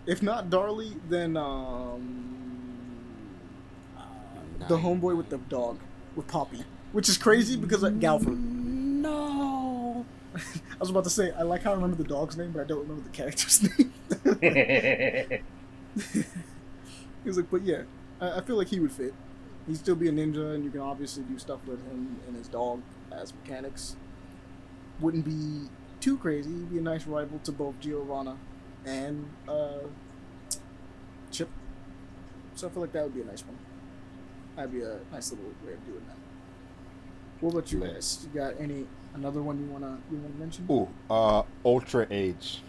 If 0.06 0.22
not 0.22 0.50
Darli, 0.50 0.98
then 1.08 1.36
um, 1.36 2.34
uh, 3.96 4.02
the 4.68 4.78
homeboy 4.78 5.16
with 5.16 5.28
the 5.30 5.38
dog 5.38 5.78
with 6.14 6.26
Poppy, 6.28 6.64
which 6.92 7.08
is 7.08 7.18
crazy 7.18 7.56
because 7.56 7.82
like 7.82 7.98
Galford. 8.00 8.38
No. 8.38 10.04
I 10.36 10.78
was 10.78 10.90
about 10.90 11.04
to 11.04 11.10
say 11.10 11.32
I 11.32 11.42
like 11.42 11.62
how 11.62 11.70
I 11.72 11.74
remember 11.74 11.96
the 11.96 12.04
dog's 12.08 12.36
name, 12.36 12.52
but 12.52 12.60
I 12.62 12.64
don't 12.64 12.80
remember 12.80 13.02
the 13.02 13.10
character's 13.10 13.62
name. 13.78 13.92
he 17.22 17.28
was 17.28 17.36
like, 17.36 17.50
but 17.50 17.62
yeah, 17.62 17.82
I, 18.20 18.38
I 18.38 18.40
feel 18.42 18.56
like 18.56 18.68
he 18.68 18.80
would 18.80 18.92
fit. 18.92 19.14
He'd 19.66 19.76
still 19.76 19.96
be 19.96 20.08
a 20.08 20.12
ninja, 20.12 20.54
and 20.54 20.64
you 20.64 20.70
can 20.70 20.80
obviously 20.80 21.24
do 21.24 21.38
stuff 21.38 21.60
with 21.66 21.84
him 21.86 22.20
and 22.28 22.36
his 22.36 22.48
dog 22.48 22.82
as 23.10 23.32
mechanics. 23.42 23.96
Wouldn't 25.00 25.24
be 25.24 25.68
too 26.00 26.16
crazy. 26.18 26.50
He'd 26.50 26.70
be 26.70 26.78
a 26.78 26.82
nice 26.82 27.06
rival 27.06 27.40
to 27.44 27.52
both 27.52 27.78
Giovanna 27.80 28.36
and 28.84 29.28
uh, 29.48 29.78
Chipp. 31.32 31.48
So 32.54 32.68
I 32.68 32.70
feel 32.70 32.82
like 32.82 32.92
that 32.92 33.02
would 33.04 33.14
be 33.14 33.22
a 33.22 33.24
nice 33.24 33.44
one. 33.44 33.56
That'd 34.54 34.72
be 34.72 34.82
a 34.82 34.98
nice 35.12 35.30
little 35.32 35.46
way 35.66 35.72
of 35.74 35.84
doing 35.84 36.02
that. 36.06 36.16
What 37.40 37.52
about 37.52 37.70
you 37.72 37.80
guys? 37.80 38.26
You 38.32 38.40
got 38.40 38.54
any 38.58 38.86
another 39.14 39.42
one 39.42 39.58
you 39.58 39.66
wanna 39.66 39.98
you 40.10 40.16
wanna 40.16 40.34
mention? 40.38 40.66
Ooh, 40.70 40.88
uh, 41.10 41.42
Ultra 41.64 42.06
Age. 42.10 42.62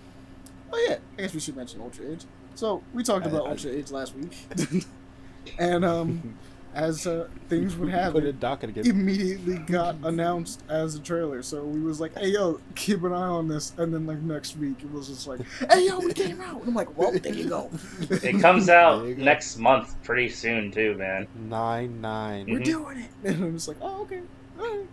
Oh 0.74 0.86
yeah, 0.90 0.98
I 1.18 1.22
guess 1.22 1.34
we 1.34 1.40
should 1.40 1.56
mention 1.56 1.80
Ultra 1.80 2.12
Age. 2.12 2.26
So 2.56 2.84
we 2.94 3.04
talked 3.04 3.26
I- 3.26 3.30
about 3.30 3.48
I- 3.48 3.52
Ultra 3.52 3.72
Age 3.72 3.92
last 3.92 4.14
week, 4.16 4.36
and 5.60 5.86
um, 5.86 6.38
as 6.78 7.08
uh, 7.08 7.28
things 7.50 7.76
would 7.76 7.90
happen, 7.90 8.14
Put 8.14 8.24
it, 8.26 8.30
it 8.30 8.40
docket 8.40 8.70
again. 8.70 8.86
immediately 8.86 9.58
got 9.66 9.96
announced 10.04 10.62
as 10.70 10.94
a 10.96 11.00
trailer. 11.00 11.42
So 11.42 11.64
we 11.66 11.82
was 11.82 12.00
like, 12.00 12.16
"Hey 12.18 12.30
yo, 12.30 12.60
keep 12.76 13.04
an 13.04 13.12
eye 13.14 13.16
on 13.28 13.48
this." 13.48 13.74
And 13.78 13.92
then 13.94 14.06
like 14.06 14.20
next 14.20 14.56
week, 14.58 14.84
it 14.84 14.92
was 14.92 15.08
just 15.08 15.28
like, 15.28 15.40
"Hey 15.72 15.88
yo, 15.88 16.00
it 16.02 16.16
came 16.16 16.40
out." 16.40 16.60
And 16.60 16.70
I'm 16.70 16.76
like, 16.76 16.96
"Well, 16.96 17.12
there 17.12 17.34
you 17.34 17.50
go. 17.50 17.72
it 18.10 18.40
comes 18.40 18.70
out 18.70 19.04
go. 19.04 19.14
next 19.24 19.58
month, 19.58 19.96
pretty 20.04 20.30
soon 20.30 20.72
too, 20.72 20.94
man. 20.96 21.28
Nine 21.36 22.00
nine. 22.00 22.46
We're 22.48 22.60
Mhm. 22.60 22.64
doing 22.66 22.98
it." 23.00 23.10
And 23.24 23.44
I'm 23.44 23.54
just 23.56 23.68
like, 23.68 23.78
"Oh 23.82 24.04
okay, 24.04 24.22
all 24.60 24.66
right. 24.78 24.88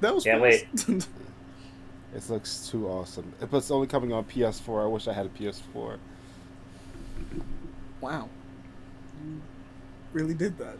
that 0.00 0.14
was 0.14 0.24
Can't 0.24 0.42
fast." 0.42 1.08
It 2.12 2.28
looks 2.28 2.68
too 2.68 2.88
awesome. 2.88 3.32
If 3.40 3.54
it's 3.54 3.70
only 3.70 3.86
coming 3.86 4.12
on 4.12 4.24
PS4, 4.24 4.82
I 4.82 4.86
wish 4.88 5.06
I 5.06 5.12
had 5.12 5.26
a 5.26 5.28
PS4. 5.28 5.96
wow, 8.00 8.28
you 9.24 9.40
really 10.12 10.34
did 10.34 10.58
that. 10.58 10.76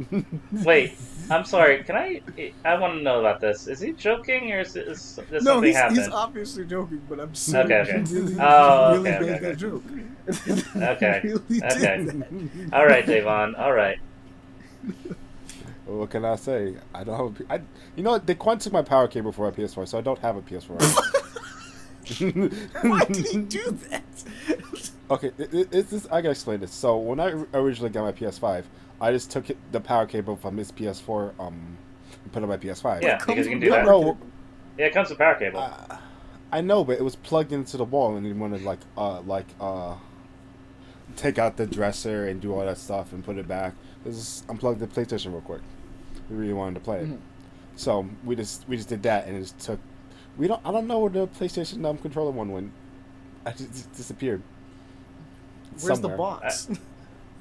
Wait, 0.64 0.94
I'm 1.30 1.44
sorry. 1.44 1.82
Can 1.84 1.96
I? 1.96 2.22
I 2.64 2.78
want 2.78 2.94
to 2.94 3.02
know 3.02 3.20
about 3.20 3.40
this. 3.40 3.66
Is 3.66 3.80
he 3.80 3.92
joking, 3.92 4.52
or 4.52 4.60
is 4.60 4.72
this, 4.74 5.18
does 5.30 5.42
no, 5.44 5.54
something 5.54 5.64
he's, 5.68 5.76
happen? 5.76 5.96
he's 5.96 6.08
obviously 6.08 6.64
joking, 6.64 7.02
but 7.08 7.18
I'm 7.20 7.32
just 7.32 7.46
saying 7.46 7.66
Okay, 7.66 7.80
okay. 7.80 8.04
he 8.08 8.14
really, 8.18 8.36
Oh, 8.40 8.92
really 8.92 9.10
okay, 9.10 9.20
made 9.20 9.30
okay, 9.30 9.38
that 9.40 9.56
joke. 9.58 9.84
Okay, 10.76 11.20
He 11.48 11.54
really 11.60 11.74
okay. 11.76 12.04
did 12.04 12.20
that. 12.70 12.72
All 12.72 12.86
right, 12.86 13.04
Davon. 13.06 13.54
All 13.56 13.72
right. 13.72 13.98
what 15.86 16.10
can 16.10 16.24
I 16.24 16.36
say? 16.36 16.76
I 16.94 17.02
don't 17.04 17.16
have 17.16 17.26
a 17.26 17.30
P- 17.30 17.44
I, 17.50 17.60
you 17.96 18.02
know 18.04 18.10
what? 18.12 18.26
They 18.26 18.34
quantum 18.34 18.72
my 18.72 18.82
power 18.82 19.08
cable 19.08 19.32
for 19.32 19.50
my 19.50 19.56
PS4, 19.56 19.88
so 19.88 19.98
I 19.98 20.00
don't 20.02 20.18
have 20.20 20.36
a 20.36 20.42
PS4. 20.42 21.14
Why 22.82 23.04
did 23.04 23.26
he 23.26 23.38
do 23.38 23.70
that? 23.90 24.04
Okay, 25.10 25.30
it, 25.38 25.52
it, 25.54 25.68
it's 25.72 25.90
this, 25.90 26.06
I 26.06 26.20
gotta 26.20 26.30
explain 26.30 26.60
this. 26.60 26.70
So 26.72 26.96
when 26.98 27.18
I 27.20 27.30
originally 27.54 27.90
got 27.90 28.02
my 28.04 28.12
PS5, 28.12 28.64
I 29.00 29.12
just 29.12 29.30
took 29.30 29.50
it, 29.50 29.56
the 29.72 29.80
power 29.80 30.06
cable 30.06 30.36
from 30.36 30.56
his 30.56 30.72
PS4, 30.72 31.32
um, 31.38 31.76
and 32.24 32.32
put 32.32 32.40
it 32.40 32.44
on 32.44 32.48
my 32.48 32.56
PS5. 32.56 33.02
Yeah, 33.02 33.18
Comes 33.18 33.26
because 33.26 33.46
you 33.46 33.52
can 33.52 33.60
do 33.60 33.70
power 33.70 33.84
that. 33.84 33.86
No. 33.90 34.18
Yeah, 34.76 34.86
it 34.86 34.94
comes 34.94 35.08
with 35.08 35.18
power 35.18 35.34
cable. 35.36 35.60
Uh, 35.60 35.98
I 36.50 36.60
know, 36.62 36.82
but 36.84 36.98
it 36.98 37.02
was 37.04 37.14
plugged 37.16 37.52
into 37.52 37.76
the 37.76 37.84
wall, 37.84 38.16
and 38.16 38.24
then 38.26 38.38
wanted 38.38 38.62
like, 38.62 38.80
uh, 38.96 39.20
like, 39.22 39.46
uh, 39.60 39.94
take 41.16 41.38
out 41.38 41.56
the 41.56 41.66
dresser 41.66 42.26
and 42.28 42.40
do 42.40 42.52
all 42.54 42.64
that 42.64 42.78
stuff 42.78 43.12
and 43.12 43.24
put 43.24 43.38
it 43.38 43.46
back. 43.48 43.74
This 44.04 44.16
is 44.16 44.42
unplug 44.48 44.78
the 44.78 44.86
PlayStation 44.86 45.32
real 45.32 45.40
quick. 45.42 45.60
We 46.30 46.36
really 46.36 46.52
wanted 46.52 46.74
to 46.74 46.80
play 46.80 47.00
it, 47.00 47.08
Mhm. 47.08 47.18
so 47.76 48.06
we 48.24 48.36
just 48.36 48.68
we 48.68 48.76
just 48.76 48.88
did 48.88 49.02
that, 49.04 49.26
and 49.26 49.36
it 49.36 49.40
just 49.40 49.58
took. 49.58 49.78
We 50.36 50.46
don't. 50.48 50.60
I 50.64 50.70
don't 50.72 50.86
know 50.86 50.98
where 51.00 51.10
the 51.10 51.26
PlayStation 51.26 51.84
um, 51.84 51.98
controller 51.98 52.30
one 52.30 52.50
went. 52.52 52.72
I 53.46 53.50
just, 53.52 53.70
just 53.70 53.92
disappeared. 53.92 54.42
Where's 55.80 56.00
the 56.00 56.08
Somewhere. 56.08 56.16
box? 56.16 56.68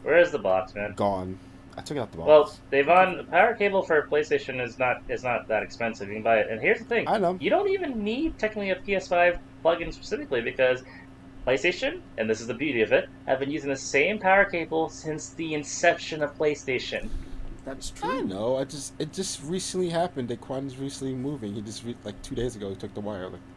Where 0.03 0.17
is 0.19 0.31
the 0.31 0.39
box, 0.39 0.73
man? 0.75 0.93
Gone. 0.95 1.37
I 1.77 1.81
took 1.81 1.95
it 1.97 1.99
out 1.99 2.11
the 2.11 2.17
box. 2.17 2.27
Well, 2.27 2.53
Davon, 2.71 3.17
the 3.17 3.23
power 3.23 3.53
cable 3.53 3.83
for 3.83 3.99
a 3.99 4.07
PlayStation 4.07 4.61
is 4.63 4.79
not 4.79 5.03
is 5.09 5.23
not 5.23 5.47
that 5.47 5.61
expensive. 5.63 6.07
You 6.07 6.15
can 6.15 6.23
buy 6.23 6.39
it. 6.39 6.49
And 6.49 6.59
here's 6.59 6.79
the 6.79 6.85
thing: 6.85 7.07
I 7.07 7.17
know. 7.19 7.37
you 7.39 7.49
don't 7.49 7.69
even 7.69 8.03
need 8.03 8.37
technically 8.39 8.71
a 8.71 8.75
PS5 8.75 9.37
plug-in 9.61 9.91
specifically 9.91 10.41
because 10.41 10.83
PlayStation, 11.45 12.01
and 12.17 12.29
this 12.29 12.41
is 12.41 12.47
the 12.47 12.53
beauty 12.53 12.81
of 12.81 12.91
it, 12.91 13.07
have 13.25 13.39
been 13.39 13.51
using 13.51 13.69
the 13.69 13.75
same 13.77 14.19
power 14.19 14.43
cable 14.43 14.89
since 14.89 15.29
the 15.29 15.53
inception 15.53 16.23
of 16.23 16.35
PlayStation. 16.37 17.07
That 17.63 17.77
is 17.79 17.93
I 18.01 18.07
true. 18.17 18.23
know. 18.25 18.57
I 18.57 18.63
just 18.63 18.93
it 18.99 19.13
just 19.13 19.43
recently 19.43 19.89
happened. 19.89 20.29
Daquan's 20.29 20.77
recently 20.77 21.13
moving. 21.13 21.53
He 21.53 21.61
just 21.61 21.83
re- 21.83 21.95
like 22.03 22.19
two 22.23 22.33
days 22.33 22.55
ago 22.55 22.69
he 22.69 22.75
took 22.75 22.93
the 22.93 23.01
wire. 23.01 23.27
Like 23.29 23.33
You 23.33 23.39
should 23.39 23.56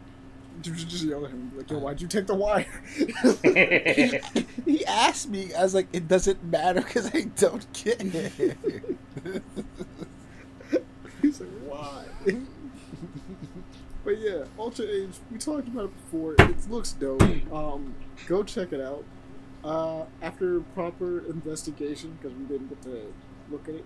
just 0.63 1.05
yell 1.05 1.25
at 1.25 1.31
him 1.31 1.53
like, 1.57 1.71
"Yo, 1.71 1.79
why'd 1.79 2.01
you 2.01 2.09
take 2.09 2.27
the 2.27 2.35
wire?" 2.35 2.67
he, 3.43 4.21
he 4.65 4.87
asked 4.87 5.29
me. 5.29 5.53
I 5.55 5.63
was 5.63 5.75
like, 5.75 5.89
it 5.93 6.09
doesn't 6.09 6.43
matter 6.45 6.81
because 6.81 7.07
I 7.15 7.23
don't 7.37 7.67
get 7.73 8.01
it. 8.01 8.57
He's 11.23 11.41
like, 11.41 11.51
"Why?" 11.67 12.05
but 14.05 14.19
yeah, 14.19 14.45
Ultra 14.59 14.87
Age. 14.87 15.15
We 15.31 15.39
talked 15.39 15.69
about 15.69 15.87
it 15.87 15.95
before. 16.05 16.35
It 16.39 16.71
looks 16.71 16.93
dope. 16.93 17.23
Um, 17.53 17.95
go 18.27 18.43
check 18.43 18.73
it 18.73 18.81
out. 18.81 19.05
Uh, 19.63 20.05
after 20.23 20.61
proper 20.75 21.21
investigation, 21.27 22.19
because 22.21 22.37
we 22.37 22.45
didn't 22.45 22.69
get 22.69 22.83
to 22.83 23.13
look 23.51 23.69
at 23.69 23.75
it. 23.75 23.85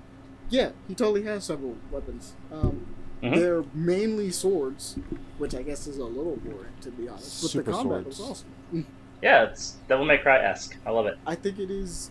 Yeah, 0.50 0.70
he 0.86 0.94
totally 0.94 1.24
has 1.24 1.44
several 1.44 1.76
weapons. 1.90 2.34
Um, 2.52 2.86
Mhm. 3.24 3.34
They're 3.36 3.64
mainly 3.74 4.30
swords, 4.30 4.96
which 5.38 5.54
I 5.54 5.62
guess 5.62 5.86
is 5.86 5.98
a 5.98 6.04
little 6.04 6.36
boring 6.36 6.72
to 6.82 6.90
be 6.90 7.08
honest. 7.08 7.42
But 7.42 7.50
Super 7.50 7.64
the 7.64 7.72
combat 7.72 8.02
swords. 8.02 8.18
was 8.18 8.30
awesome. 8.72 8.86
yeah, 9.22 9.44
it's 9.44 9.76
Devil 9.88 10.04
May 10.04 10.18
Cry 10.18 10.38
esque. 10.38 10.76
I 10.84 10.90
love 10.90 11.06
it. 11.06 11.16
I 11.26 11.34
think 11.34 11.58
it 11.58 11.70
is 11.70 12.10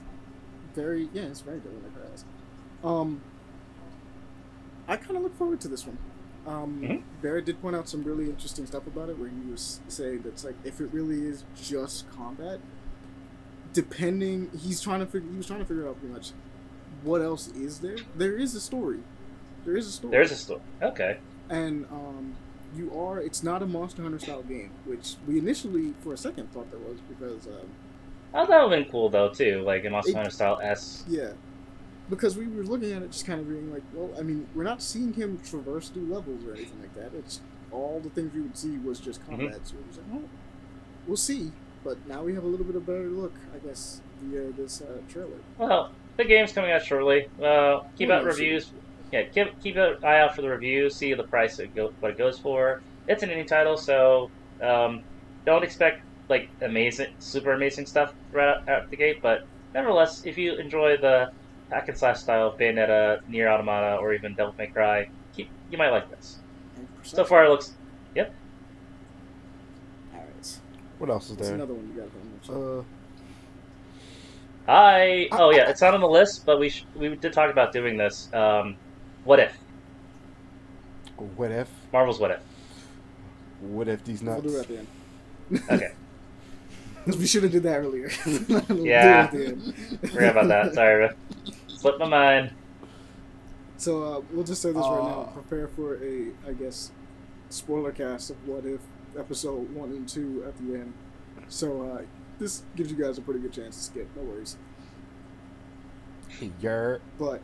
very 0.75 1.09
yeah, 1.13 1.23
it's 1.23 1.41
very 1.41 1.59
Devil 1.59 1.79
May 1.83 1.89
Cry. 1.89 2.11
Esque. 2.13 2.25
Um, 2.83 3.21
I 4.87 4.97
kind 4.97 5.15
of 5.17 5.23
look 5.23 5.37
forward 5.37 5.61
to 5.61 5.67
this 5.67 5.85
one. 5.85 5.97
Um, 6.45 6.81
Mhm. 6.81 7.03
Barrett 7.21 7.45
did 7.45 7.61
point 7.61 7.75
out 7.75 7.87
some 7.87 8.03
really 8.03 8.25
interesting 8.29 8.65
stuff 8.65 8.85
about 8.87 9.07
it, 9.09 9.17
where 9.17 9.29
he 9.29 9.49
was 9.49 9.79
saying 9.87 10.23
that's 10.23 10.43
like 10.43 10.55
if 10.65 10.81
it 10.81 10.89
really 10.91 11.25
is 11.25 11.45
just 11.55 12.09
combat, 12.11 12.59
depending, 13.71 14.49
he's 14.57 14.81
trying 14.81 14.99
to 14.99 15.05
figure. 15.05 15.29
He 15.29 15.37
was 15.37 15.47
trying 15.47 15.59
to 15.59 15.65
figure 15.65 15.87
out 15.87 15.99
pretty 15.99 16.13
much 16.13 16.31
what 17.03 17.21
else 17.21 17.47
is 17.49 17.79
there. 17.79 17.97
There 18.15 18.33
is 18.33 18.55
a 18.55 18.59
story. 18.61 18.99
There 19.65 19.77
is 19.77 19.87
a 19.87 19.91
story. 19.91 20.11
There's 20.11 20.31
a 20.31 20.35
story. 20.35 20.61
Okay. 20.81 21.17
and 21.49 21.85
um, 21.91 22.35
you 22.75 22.91
are. 22.99 23.19
It's 23.19 23.43
not 23.43 23.61
a 23.61 23.65
Monster 23.67 24.01
Hunter 24.03 24.19
style 24.19 24.43
game, 24.43 24.71
which 24.85 25.15
we 25.27 25.37
initially, 25.39 25.93
for 26.03 26.13
a 26.13 26.17
second, 26.17 26.51
thought 26.51 26.69
there 26.71 26.79
was 26.79 26.99
because. 27.09 27.47
Um, 27.47 27.67
Oh, 28.35 28.47
that 28.47 28.63
would 28.63 28.71
have 28.71 28.83
been 28.83 28.91
cool 28.91 29.09
though 29.09 29.29
too, 29.29 29.61
like 29.61 29.83
in 29.83 29.91
Monster 29.91 30.11
It- 30.11 30.15
Hunter 30.15 30.31
style 30.31 30.59
S. 30.63 31.03
Yeah. 31.07 31.33
Because 32.09 32.35
we 32.35 32.47
were 32.47 32.63
looking 32.63 32.91
at 32.91 33.03
it 33.03 33.11
just 33.11 33.27
kind 33.27 33.39
of 33.39 33.47
being 33.47 33.71
like, 33.71 33.83
well, 33.93 34.09
I 34.17 34.23
mean, 34.23 34.47
we're 34.55 34.63
not 34.63 34.81
seeing 34.81 35.13
him 35.13 35.39
traverse 35.47 35.89
through 35.89 36.07
levels 36.11 36.43
or 36.43 36.55
anything 36.55 36.79
like 36.81 36.95
that. 36.95 37.15
It's 37.15 37.41
all 37.71 37.99
the 38.03 38.09
things 38.09 38.33
we 38.33 38.41
would 38.41 38.57
see 38.57 38.77
was 38.79 38.99
just 38.99 39.23
combat. 39.27 39.59
So 39.65 39.75
it 39.75 39.87
was 39.87 39.97
like, 39.97 40.05
oh, 40.15 40.23
we'll 41.05 41.15
see. 41.15 41.51
But 41.83 42.05
now 42.07 42.23
we 42.23 42.33
have 42.33 42.43
a 42.43 42.47
little 42.47 42.65
bit 42.65 42.75
of 42.75 42.85
better 42.87 43.03
look, 43.07 43.33
I 43.53 43.59
guess, 43.65 44.01
via 44.23 44.51
this 44.51 44.81
uh, 44.81 44.97
trailer. 45.07 45.37
Well, 45.59 45.91
the 46.17 46.25
game's 46.25 46.51
coming 46.53 46.71
out 46.71 46.83
shortly. 46.83 47.27
Uh, 47.39 47.81
keep 47.97 48.09
We'll 48.09 48.17
out 48.17 48.23
see. 48.23 48.27
reviews. 48.29 48.71
Yeah, 49.13 49.25
keep 49.25 49.61
keep 49.61 49.75
an 49.75 49.97
eye 50.03 50.17
out 50.21 50.35
for 50.35 50.41
the 50.41 50.49
review, 50.49 50.89
See 50.89 51.13
the 51.13 51.21
price 51.21 51.59
it 51.59 51.75
go, 51.75 51.93
what 51.99 52.13
it 52.13 52.17
goes 52.17 52.39
for. 52.39 52.81
It's 53.07 53.21
an 53.21 53.29
indie 53.29 53.45
title, 53.45 53.77
so 53.77 54.31
um, 54.59 55.03
don't 55.45 55.63
expect 55.63 56.01
like 56.29 56.49
amazing, 56.61 57.13
super 57.19 57.51
amazing 57.53 57.85
stuff 57.85 58.11
right 58.31 58.47
out, 58.57 58.67
out 58.67 58.89
the 58.89 58.95
gate. 58.97 59.19
But 59.21 59.45
nevertheless, 59.75 60.25
if 60.25 60.35
you 60.35 60.55
enjoy 60.55 60.97
the 60.97 61.31
hack 61.69 61.89
and 61.89 61.95
slash 61.97 62.21
style 62.21 62.47
of 62.47 62.57
Bayonetta, 62.57 63.19
Nier: 63.29 63.49
Automata, 63.49 63.97
or 63.97 64.15
even 64.15 64.33
Devil 64.33 64.55
May 64.57 64.65
Cry, 64.65 65.07
keep, 65.35 65.47
you 65.69 65.77
might 65.77 65.91
like 65.91 66.09
this. 66.09 66.39
And 66.75 66.87
So 67.03 67.23
far, 67.23 67.45
it 67.45 67.49
looks. 67.49 67.71
Yep. 68.15 68.33
Alright. 70.15 70.59
what 70.97 71.11
else 71.11 71.29
is 71.29 71.37
That's 71.37 71.49
there? 71.49 71.55
another 71.57 71.75
one 71.75 71.87
you 71.87 72.01
got 72.01 72.09
to 72.09 72.55
mention. 72.57 72.79
Uh, 72.79 72.83
I 74.71 75.27
oh 75.33 75.51
yeah, 75.51 75.69
it's 75.69 75.81
not 75.81 75.93
on 75.93 76.01
the 76.01 76.07
list, 76.07 76.47
but 76.47 76.59
we 76.59 76.69
sh- 76.69 76.85
we 76.95 77.09
did 77.15 77.31
talk 77.31 77.51
about 77.51 77.73
doing 77.73 77.95
this. 77.95 78.33
Um, 78.33 78.77
what 79.23 79.39
if 79.39 79.57
what 81.17 81.51
if? 81.51 81.69
Marvel's 81.91 82.19
What 82.19 82.31
If? 82.31 82.41
What 83.61 83.87
if 83.87 84.03
these 84.03 84.21
nuts? 84.21 84.43
we'll 84.43 84.53
do 84.53 84.59
it 84.59 84.61
at 84.61 84.67
the 84.67 84.77
end. 84.79 85.69
Okay, 85.71 85.93
we 87.07 87.27
should 87.27 87.43
have 87.43 87.51
did 87.51 87.63
that 87.63 87.77
earlier. 87.77 88.09
We'll 88.25 88.85
Yeah. 88.85 89.29
Do 89.29 89.37
it 89.37 89.49
at 89.49 89.59
the 89.59 89.99
end. 89.99 90.11
forgot 90.11 90.31
about 90.31 90.47
that. 90.47 90.73
Sorry, 90.73 91.09
slipped 91.67 91.99
my 91.99 92.07
mind. 92.07 92.51
So 93.77 94.03
uh, 94.03 94.21
we'll 94.31 94.45
just 94.45 94.61
say 94.61 94.69
this 94.69 94.77
right 94.77 95.03
now. 95.03 95.21
Uh. 95.21 95.25
Prepare 95.31 95.67
for 95.67 95.95
a, 96.03 96.31
I 96.47 96.53
guess, 96.53 96.91
spoiler 97.49 97.91
cast 97.91 98.29
of 98.29 98.47
What 98.47 98.65
If 98.65 98.81
episode 99.17 99.73
one 99.73 99.89
and 99.91 100.07
two 100.07 100.43
at 100.47 100.57
the 100.57 100.75
end. 100.75 100.93
So 101.49 101.91
uh, 101.91 102.01
this 102.39 102.63
gives 102.75 102.91
you 102.91 102.97
guys 102.97 103.17
a 103.17 103.21
pretty 103.21 103.39
good 103.39 103.53
chance 103.53 103.75
to 103.77 103.83
skip. 103.83 104.09
No 104.15 104.23
worries. 104.23 104.57
Yer. 106.61 106.99
But 107.19 107.41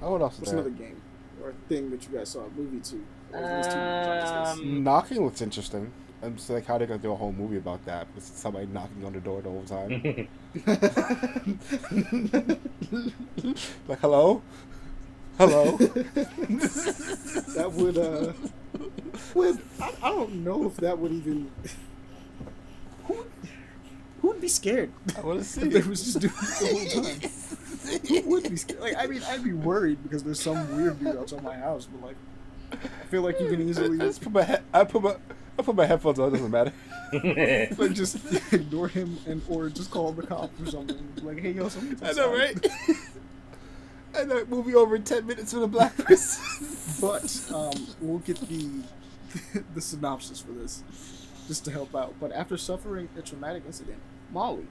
what 0.00 0.20
else 0.20 0.34
is 0.34 0.40
what's 0.40 0.52
another 0.52 0.70
game 0.70 0.97
or 1.42 1.52
thing 1.68 1.90
that 1.90 2.02
you 2.08 2.16
guys 2.18 2.28
saw? 2.30 2.44
A 2.44 2.48
movie 2.50 2.80
two. 2.80 3.04
Or 3.32 3.38
at 3.38 3.56
least 3.56 3.70
two 3.70 3.76
movies 3.78 4.06
on 4.06 4.20
this 4.20 4.32
list. 4.32 4.60
Um, 4.60 4.84
Knocking 4.84 5.24
looks 5.24 5.40
interesting. 5.42 5.92
I'm 6.22 6.34
just 6.36 6.50
like, 6.50 6.66
how 6.66 6.74
are 6.74 6.78
they 6.80 6.86
gonna 6.86 6.98
do 6.98 7.12
a 7.12 7.16
whole 7.16 7.32
movie 7.32 7.58
about 7.58 7.84
that? 7.86 8.06
With 8.14 8.24
somebody 8.24 8.66
knocking 8.66 9.04
on 9.04 9.12
the 9.12 9.20
door 9.20 9.40
the 9.40 9.50
whole 9.50 9.62
time. 9.62 10.28
like, 13.86 14.00
hello, 14.00 14.42
hello. 15.38 15.76
that 17.56 17.70
would 17.72 17.98
uh, 17.98 18.32
would 19.34 19.58
I, 19.80 19.92
I 20.02 20.08
don't 20.10 20.44
know 20.44 20.66
if 20.66 20.76
that 20.78 20.98
would 20.98 21.12
even. 21.12 21.50
Who 23.06 23.14
would, 23.14 23.30
who 24.20 24.28
would 24.28 24.40
be 24.40 24.48
scared 24.48 24.90
I 25.16 25.20
want 25.20 25.38
to 25.38 25.44
see. 25.44 25.60
if 25.62 25.72
they 25.72 25.80
was 25.82 26.02
just 26.02 26.18
doing 26.20 26.32
it 26.34 26.60
the 26.60 26.66
whole 26.96 27.04
time? 27.04 27.20
Who 28.08 28.20
would 28.30 28.48
be 28.48 28.56
scared? 28.56 28.80
Like, 28.80 28.96
I 28.96 29.06
mean, 29.06 29.22
I'd 29.28 29.42
be 29.44 29.52
worried 29.52 30.02
because 30.02 30.22
there's 30.22 30.40
some 30.40 30.76
weird 30.76 30.98
dude 30.98 31.16
outside 31.16 31.42
my 31.42 31.56
house, 31.56 31.86
but 31.86 32.02
like, 32.06 32.16
I 32.72 33.06
feel 33.06 33.22
like 33.22 33.40
you 33.40 33.48
can 33.48 33.66
easily 33.66 33.96
I 34.00 34.06
just 34.06 34.20
put 34.20 34.32
my 34.32 34.44
he- 34.44 34.54
I 34.74 34.84
put 34.84 35.02
my 35.02 35.16
I 35.58 35.62
put 35.62 35.74
my 35.74 35.86
headphones 35.86 36.18
on. 36.18 36.28
It 36.28 36.32
doesn't 36.32 36.50
matter. 36.50 36.72
like 37.78 37.92
just 37.94 38.18
ignore 38.52 38.88
him 38.88 39.18
and 39.26 39.40
or 39.48 39.70
just 39.70 39.90
call 39.90 40.12
the 40.12 40.26
cops 40.26 40.60
or 40.60 40.66
something. 40.70 41.12
Like, 41.22 41.38
hey, 41.40 41.52
yo, 41.52 41.68
somebody's 41.68 42.02
I 42.02 42.12
know, 42.12 42.30
outside. 42.34 42.66
right? 42.66 42.96
I 44.16 44.24
know. 44.24 44.44
Movie 44.46 44.74
over 44.74 44.96
in 44.96 45.04
ten 45.04 45.26
minutes 45.26 45.52
with 45.54 45.62
a 45.62 45.68
black 45.68 45.96
person. 45.96 46.66
But 47.00 47.40
um, 47.54 47.86
we'll 48.00 48.18
get 48.18 48.38
the 48.48 48.68
the 49.74 49.80
synopsis 49.80 50.40
for 50.40 50.52
this 50.52 50.82
just 51.46 51.64
to 51.64 51.70
help 51.70 51.94
out. 51.96 52.14
But 52.20 52.32
after 52.32 52.56
suffering 52.58 53.08
a 53.16 53.22
traumatic 53.22 53.62
incident, 53.66 53.98
Molly 54.30 54.66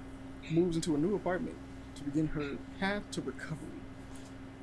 moves 0.52 0.76
into 0.76 0.94
a 0.96 0.98
new 0.98 1.16
apartment 1.16 1.56
to 1.98 2.04
begin 2.04 2.28
her 2.28 2.58
path 2.80 3.04
to 3.12 3.22
recovery. 3.22 3.82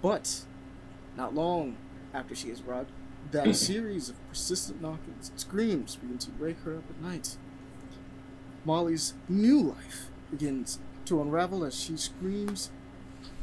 But 0.03 0.45
not 1.17 1.35
long 1.35 1.77
after 2.13 2.35
she 2.35 2.49
has 2.49 2.61
arrived, 2.63 2.91
that 3.31 3.55
series 3.57 4.09
of 4.09 4.29
persistent 4.29 4.81
knockings 4.81 5.31
and 5.31 5.41
screams 5.41 5.97
begin 5.97 6.19
to 6.19 6.31
wake 6.39 6.61
her 6.65 6.77
up 6.77 6.85
at 6.91 7.03
night. 7.03 7.37
Molly's 8.65 9.15
new 9.29 9.61
life 9.61 10.07
begins 10.31 10.79
to 11.07 11.21
unravel 11.21 11.65
as 11.65 11.79
she 11.79 11.97
screams. 11.97 12.71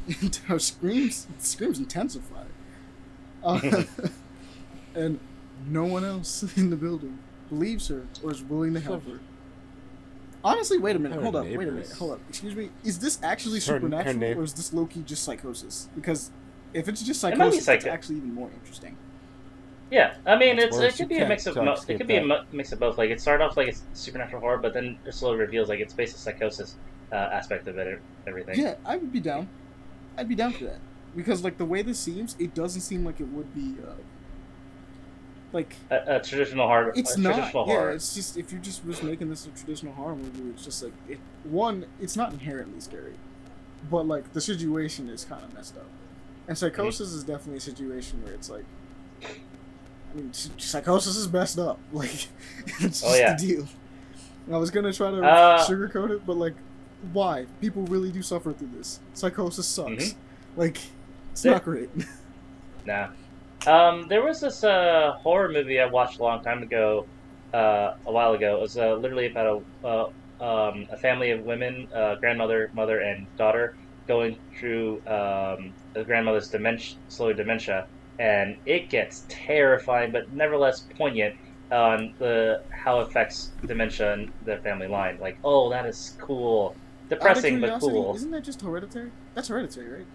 and 0.06 0.34
her 0.46 0.58
screams 0.58 1.26
screams 1.38 1.78
intensify. 1.78 2.44
Uh, 3.42 3.84
and 4.94 5.20
no 5.66 5.84
one 5.84 6.04
else 6.04 6.56
in 6.56 6.70
the 6.70 6.76
building 6.76 7.18
believes 7.48 7.88
her 7.88 8.06
or 8.22 8.30
is 8.32 8.42
willing 8.42 8.74
to 8.74 8.80
help 8.80 9.04
her. 9.06 9.20
Honestly, 10.44 10.78
wait 10.78 10.96
a 10.96 10.98
minute. 10.98 11.16
Her 11.16 11.22
Hold 11.22 11.36
up. 11.36 11.44
Wait 11.46 11.54
a 11.68 11.70
minute. 11.72 11.90
Hold 11.92 12.12
up. 12.12 12.20
Excuse 12.28 12.54
me. 12.56 12.70
Is 12.84 12.98
this 12.98 13.18
actually 13.22 13.60
Her- 13.60 13.74
her 13.74 13.78
supernatural 13.80 14.16
neigh- 14.16 14.34
or 14.34 14.42
is 14.42 14.54
this 14.54 14.72
Loki 14.72 15.02
just 15.02 15.22
psychosis? 15.22 15.88
Because 15.94 16.30
if 16.74 16.88
it's 16.88 17.02
just 17.02 17.20
psychosis, 17.20 17.36
It 17.40 17.44
might 17.44 17.50
be 17.52 17.60
psychosis, 17.60 17.84
it's 17.86 17.92
actually 17.94 18.16
even 18.16 18.34
more 18.34 18.50
interesting. 18.52 18.96
Yeah, 19.90 20.14
I 20.26 20.36
mean, 20.38 20.58
it's 20.58 20.76
it 20.78 20.96
could 20.96 21.08
be 21.10 21.18
a 21.18 21.28
mix 21.28 21.46
of 21.46 21.54
try 21.54 21.64
mo- 21.64 21.76
it 21.86 21.98
could 21.98 22.06
be 22.06 22.16
a 22.16 22.20
that. 22.20 22.26
mo- 22.26 22.44
mix 22.50 22.72
of 22.72 22.80
both. 22.80 22.96
Like 22.96 23.10
it 23.10 23.20
started 23.20 23.44
off 23.44 23.56
like 23.58 23.68
it's 23.68 23.82
supernatural 23.92 24.40
horror, 24.40 24.56
but 24.58 24.72
then 24.72 24.98
it 25.04 25.12
slowly 25.14 25.36
reveals 25.36 25.68
like 25.68 25.80
it's 25.80 25.92
basically 25.92 26.20
psychosis 26.32 26.76
uh, 27.12 27.16
aspect 27.16 27.68
of 27.68 27.76
it, 27.76 28.00
everything. 28.26 28.58
Yeah, 28.58 28.76
I 28.86 28.96
would 28.96 29.12
be 29.12 29.20
down. 29.20 29.48
I'd 30.16 30.28
be 30.28 30.34
down 30.34 30.52
for 30.54 30.64
that 30.64 30.78
because 31.14 31.44
like 31.44 31.58
the 31.58 31.64
way 31.66 31.82
this 31.82 31.98
seems, 31.98 32.36
it 32.38 32.54
doesn't 32.54 32.80
seem 32.80 33.04
like 33.04 33.20
it 33.20 33.28
would 33.28 33.54
be. 33.54 33.76
Uh, 33.86 33.92
like 35.52 35.74
A, 35.90 36.16
a 36.16 36.20
traditional 36.20 36.66
horror. 36.66 36.92
it's 36.96 37.16
not. 37.18 37.34
traditional 37.34 37.66
Yeah, 37.68 37.74
horror. 37.74 37.90
it's 37.92 38.14
just 38.14 38.36
if 38.36 38.50
you're 38.52 38.60
just 38.60 38.84
was 38.84 39.02
making 39.02 39.28
this 39.30 39.46
a 39.46 39.50
traditional 39.50 39.92
horror 39.94 40.16
movie, 40.16 40.50
it's 40.50 40.64
just 40.64 40.82
like 40.82 40.92
it. 41.08 41.18
One, 41.44 41.86
it's 42.00 42.16
not 42.16 42.32
inherently 42.32 42.80
scary, 42.80 43.14
but 43.90 44.06
like 44.06 44.32
the 44.32 44.40
situation 44.40 45.08
is 45.08 45.24
kind 45.24 45.42
of 45.44 45.52
messed 45.54 45.76
up, 45.76 45.86
and 46.48 46.56
psychosis 46.56 47.12
is 47.12 47.22
definitely 47.24 47.58
a 47.58 47.60
situation 47.60 48.22
where 48.24 48.32
it's 48.34 48.48
like. 48.50 48.64
I 49.22 50.14
mean, 50.14 50.32
psychosis 50.34 51.16
is 51.16 51.32
messed 51.32 51.58
up. 51.58 51.78
Like, 51.92 52.26
it's 52.80 53.02
Oh, 53.02 53.08
just 53.08 53.18
yeah. 53.18 53.34
the 53.34 53.46
deal. 53.46 53.68
I 54.52 54.58
was 54.58 54.70
gonna 54.70 54.92
try 54.92 55.10
to 55.10 55.22
Uh, 55.22 55.66
sugarcoat 55.66 56.10
it, 56.10 56.26
but 56.26 56.36
like, 56.36 56.54
why? 57.12 57.46
People 57.62 57.82
really 57.84 58.10
do 58.12 58.20
suffer 58.20 58.52
through 58.52 58.70
this. 58.76 59.00
Psychosis 59.14 59.66
sucks. 59.66 59.90
Mhm. 59.90 60.14
Like, 60.56 60.78
it's 61.32 61.44
not 61.44 61.64
great. 61.64 61.88
Nah. 62.84 63.08
Um, 63.66 64.08
there 64.08 64.24
was 64.24 64.40
this 64.40 64.64
uh, 64.64 65.12
horror 65.22 65.48
movie 65.48 65.80
I 65.80 65.86
watched 65.86 66.18
a 66.18 66.22
long 66.22 66.42
time 66.42 66.62
ago, 66.62 67.06
uh, 67.54 67.94
a 68.06 68.12
while 68.12 68.32
ago. 68.32 68.56
It 68.56 68.60
was 68.60 68.76
uh, 68.76 68.94
literally 68.94 69.26
about 69.26 69.62
a 69.84 69.86
uh, 69.86 70.10
um, 70.40 70.88
a 70.90 70.96
family 70.96 71.30
of 71.30 71.42
women, 71.42 71.86
uh, 71.94 72.16
grandmother, 72.16 72.70
mother, 72.74 72.98
and 72.98 73.28
daughter, 73.36 73.76
going 74.08 74.36
through 74.58 74.96
um, 75.06 75.72
the 75.94 76.02
grandmother's 76.04 76.48
dementia, 76.48 76.96
slow 77.08 77.32
dementia, 77.32 77.86
and 78.18 78.56
it 78.66 78.90
gets 78.90 79.24
terrifying, 79.28 80.10
but 80.10 80.32
nevertheless 80.32 80.84
poignant 80.96 81.36
on 81.70 82.12
the 82.18 82.60
how 82.70 83.00
it 83.00 83.08
affects 83.08 83.52
dementia 83.66 84.14
and 84.14 84.32
the 84.44 84.56
family 84.58 84.88
line. 84.88 85.18
Like, 85.20 85.38
oh, 85.44 85.70
that 85.70 85.86
is 85.86 86.16
cool, 86.20 86.74
depressing 87.08 87.60
but 87.60 87.78
cool. 87.78 88.16
Isn't 88.16 88.32
that 88.32 88.42
just 88.42 88.60
hereditary? 88.60 89.12
That's 89.34 89.46
hereditary, 89.46 89.98
right? 89.98 90.06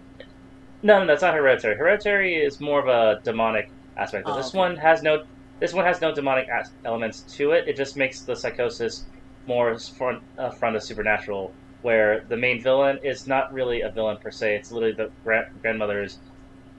No, 0.82 1.00
no, 1.00 1.06
that's 1.06 1.22
not 1.22 1.34
hereditary. 1.34 1.76
Hereditary 1.76 2.34
is 2.36 2.60
more 2.60 2.80
of 2.80 2.88
a 2.88 3.20
demonic 3.22 3.70
aspect. 3.96 4.28
Oh, 4.28 4.36
this 4.36 4.48
okay. 4.48 4.58
one 4.58 4.76
has 4.76 5.02
no. 5.02 5.24
This 5.60 5.72
one 5.72 5.84
has 5.84 6.00
no 6.00 6.14
demonic 6.14 6.48
as- 6.48 6.70
elements 6.84 7.20
to 7.36 7.50
it. 7.50 7.66
It 7.66 7.76
just 7.76 7.96
makes 7.96 8.20
the 8.20 8.36
psychosis 8.36 9.04
more 9.46 9.76
front 9.78 10.22
uh, 10.38 10.50
front 10.50 10.76
of 10.76 10.82
supernatural, 10.82 11.52
where 11.82 12.24
the 12.28 12.36
main 12.36 12.62
villain 12.62 12.98
is 13.02 13.26
not 13.26 13.52
really 13.52 13.80
a 13.80 13.90
villain 13.90 14.18
per 14.18 14.30
se. 14.30 14.54
It's 14.54 14.70
literally 14.70 14.94
the 14.94 15.10
gra- 15.24 15.50
grandmother's 15.62 16.18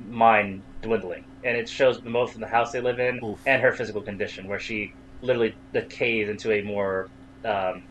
mind 0.07 0.61
dwindling, 0.81 1.25
and 1.43 1.57
it 1.57 1.67
shows 1.67 1.99
the 1.99 2.09
most 2.09 2.31
from 2.31 2.41
the 2.41 2.47
house 2.47 2.71
they 2.71 2.79
live 2.79 2.99
in 2.99 3.21
Oof. 3.21 3.39
and 3.45 3.61
her 3.61 3.73
physical 3.73 4.01
condition, 4.01 4.47
where 4.47 4.59
she 4.59 4.93
literally 5.21 5.53
decays 5.73 6.29
into 6.29 6.53
a 6.53 6.61
more 6.61 7.09
um, 7.43 7.83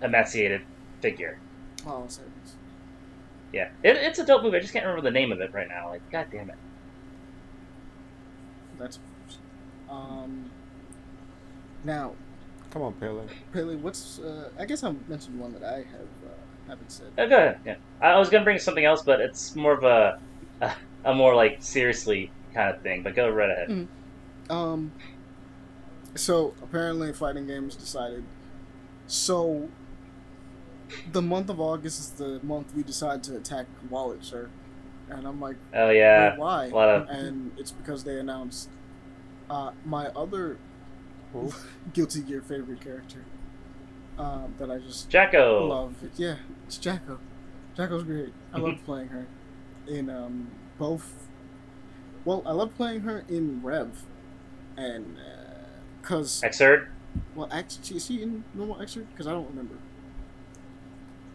emaciated 0.00 0.62
figure. 1.00 1.38
Oh, 1.84 2.04
sorry. 2.06 2.28
Yeah, 3.52 3.68
it, 3.82 3.96
it's 3.96 4.18
a 4.18 4.24
dope 4.24 4.42
movie. 4.42 4.56
I 4.56 4.60
just 4.60 4.72
can't 4.72 4.84
remember 4.84 5.02
the 5.02 5.12
name 5.12 5.32
of 5.32 5.40
it 5.40 5.52
right 5.52 5.68
now. 5.68 5.88
Like, 5.88 6.08
god 6.10 6.26
damn 6.30 6.50
it. 6.50 6.56
That's 8.78 8.98
um. 9.88 10.50
Now, 11.82 12.12
Come 12.70 12.82
on, 12.82 12.92
Pele. 12.94 13.24
Pele, 13.52 13.76
what's? 13.76 14.20
Uh, 14.20 14.50
I 14.58 14.64
guess 14.64 14.84
I 14.84 14.92
mentioned 15.08 15.40
one 15.40 15.52
that 15.54 15.64
I 15.64 15.78
have 15.78 15.84
uh, 16.24 16.68
haven't 16.68 16.90
said. 16.90 17.08
Oh, 17.18 17.28
go 17.28 17.36
ahead. 17.36 17.58
Yeah, 17.66 17.74
I 18.00 18.10
I 18.10 18.18
was 18.18 18.30
gonna 18.30 18.44
bring 18.44 18.58
something 18.58 18.84
else, 18.84 19.02
but 19.02 19.20
it's 19.20 19.56
more 19.56 19.72
of 19.72 19.82
a 19.82 20.20
a, 20.60 20.72
a 21.06 21.14
more 21.14 21.34
like 21.34 21.58
seriously 21.60 22.30
kind 22.54 22.74
of 22.74 22.80
thing. 22.82 23.02
But 23.02 23.16
go 23.16 23.28
right 23.28 23.50
ahead. 23.50 23.68
Mm. 23.68 23.88
Um. 24.50 24.92
So 26.14 26.54
apparently, 26.62 27.12
fighting 27.12 27.46
games 27.46 27.74
decided. 27.74 28.24
So. 29.06 29.68
The 31.12 31.22
month 31.22 31.50
of 31.50 31.60
August 31.60 32.00
is 32.00 32.10
the 32.10 32.40
month 32.42 32.74
we 32.74 32.82
decide 32.82 33.22
to 33.24 33.36
attack 33.36 33.66
Wallet, 33.88 34.24
sir. 34.24 34.48
And 35.08 35.26
I'm 35.26 35.40
like, 35.40 35.56
Oh 35.74 35.90
yeah, 35.90 36.36
why? 36.36 36.66
a 36.66 36.74
lot 36.74 36.88
of- 36.88 37.08
And 37.08 37.52
it's 37.58 37.72
because 37.72 38.04
they 38.04 38.18
announced 38.18 38.68
uh, 39.48 39.72
my 39.84 40.06
other 40.08 40.56
Who? 41.32 41.52
Guilty 41.92 42.20
Gear 42.22 42.40
favorite 42.42 42.80
character 42.80 43.24
um, 44.18 44.54
that 44.58 44.70
I 44.70 44.78
just 44.78 45.08
Jack-O. 45.08 45.66
love. 45.66 45.94
Yeah, 46.16 46.36
it's 46.66 46.76
Jack-O. 46.78 47.18
Jack-O's 47.76 48.02
great. 48.04 48.32
I 48.52 48.58
love 48.58 48.78
playing 48.84 49.08
her 49.08 49.26
in 49.88 50.08
um, 50.10 50.48
both. 50.78 51.26
Well, 52.24 52.42
I 52.46 52.52
love 52.52 52.74
playing 52.76 53.00
her 53.00 53.24
in 53.28 53.60
Rev, 53.62 54.02
and 54.76 55.16
because 56.02 56.42
Xrd. 56.42 56.88
well, 57.34 57.48
actually, 57.50 57.96
is 57.96 58.06
she 58.06 58.22
in 58.22 58.44
normal 58.54 58.76
Xrd? 58.76 59.06
Because 59.10 59.26
I 59.26 59.30
don't 59.30 59.48
remember. 59.48 59.74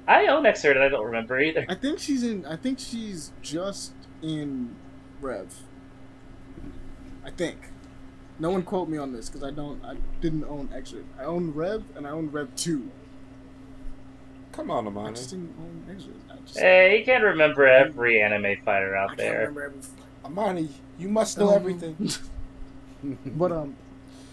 I 0.07 0.27
own 0.27 0.43
Xrd 0.43 0.71
and 0.71 0.83
I 0.83 0.89
don't 0.89 1.05
remember 1.05 1.39
either. 1.39 1.65
I 1.67 1.75
think 1.75 1.99
she's 1.99 2.23
in. 2.23 2.45
I 2.45 2.55
think 2.55 2.79
she's 2.79 3.31
just 3.41 3.93
in 4.21 4.75
Rev. 5.21 5.53
I 7.25 7.31
think. 7.31 7.57
No 8.37 8.49
one 8.51 8.63
quote 8.63 8.89
me 8.89 8.97
on 8.97 9.13
this 9.13 9.29
because 9.29 9.43
I 9.43 9.51
don't. 9.51 9.83
I 9.83 9.95
didn't 10.21 10.43
own 10.45 10.67
Xrd. 10.67 11.03
I 11.19 11.23
own 11.23 11.51
Rev 11.53 11.83
and 11.95 12.05
I 12.05 12.11
own 12.11 12.29
Rev 12.31 12.49
Two. 12.55 12.91
Come 14.51 14.69
on, 14.71 14.85
I 14.85 14.89
Amani. 14.89 15.15
just 15.15 15.31
didn't 15.31 15.53
own 15.59 15.85
Xrd. 15.95 16.11
I 16.31 16.35
just. 16.45 16.59
Hey, 16.59 16.99
you 16.99 17.05
can't 17.05 17.23
remember 17.23 17.65
every 17.65 18.21
anime 18.21 18.57
fighter 18.63 18.95
I 18.95 19.03
out 19.03 19.07
can't 19.09 19.17
there. 19.19 19.39
remember 19.39 19.63
every. 19.65 19.79
Amani, 20.23 20.69
you 20.99 21.07
must 21.09 21.37
know 21.37 21.49
Um, 21.49 21.55
everything. 21.55 22.09
But 23.25 23.51
um, 23.51 23.75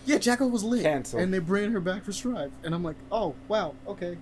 yeah, 0.07 0.17
Jack-O 0.17 0.47
was 0.47 0.65
lit, 0.65 0.83
Cancel. 0.85 1.19
and 1.19 1.35
they 1.35 1.39
bring 1.41 1.73
her 1.73 1.81
back 1.81 2.05
for 2.05 2.13
Strive, 2.13 2.51
and 2.65 2.75
I'm 2.75 2.83
like, 2.83 2.97
oh 3.11 3.35
wow, 3.49 3.75
okay, 3.87 4.17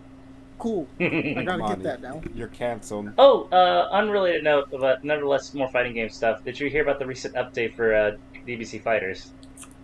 cool. 0.60 0.86
I 1.00 1.42
gotta 1.44 1.62
Amani, 1.62 1.74
get 1.76 1.82
that 1.84 2.02
now. 2.02 2.22
You're 2.34 2.48
canceled. 2.48 3.10
oh, 3.18 3.48
uh, 3.50 3.88
unrelated 3.92 4.44
note, 4.44 4.70
but 4.70 5.02
nevertheless 5.04 5.52
more 5.54 5.68
fighting 5.68 5.94
game 5.94 6.08
stuff. 6.10 6.44
Did 6.44 6.60
you 6.60 6.68
hear 6.70 6.82
about 6.82 6.98
the 6.98 7.06
recent 7.06 7.34
update 7.34 7.74
for 7.74 7.94
uh, 7.94 8.16
DBC 8.46 8.82
Fighters? 8.82 9.32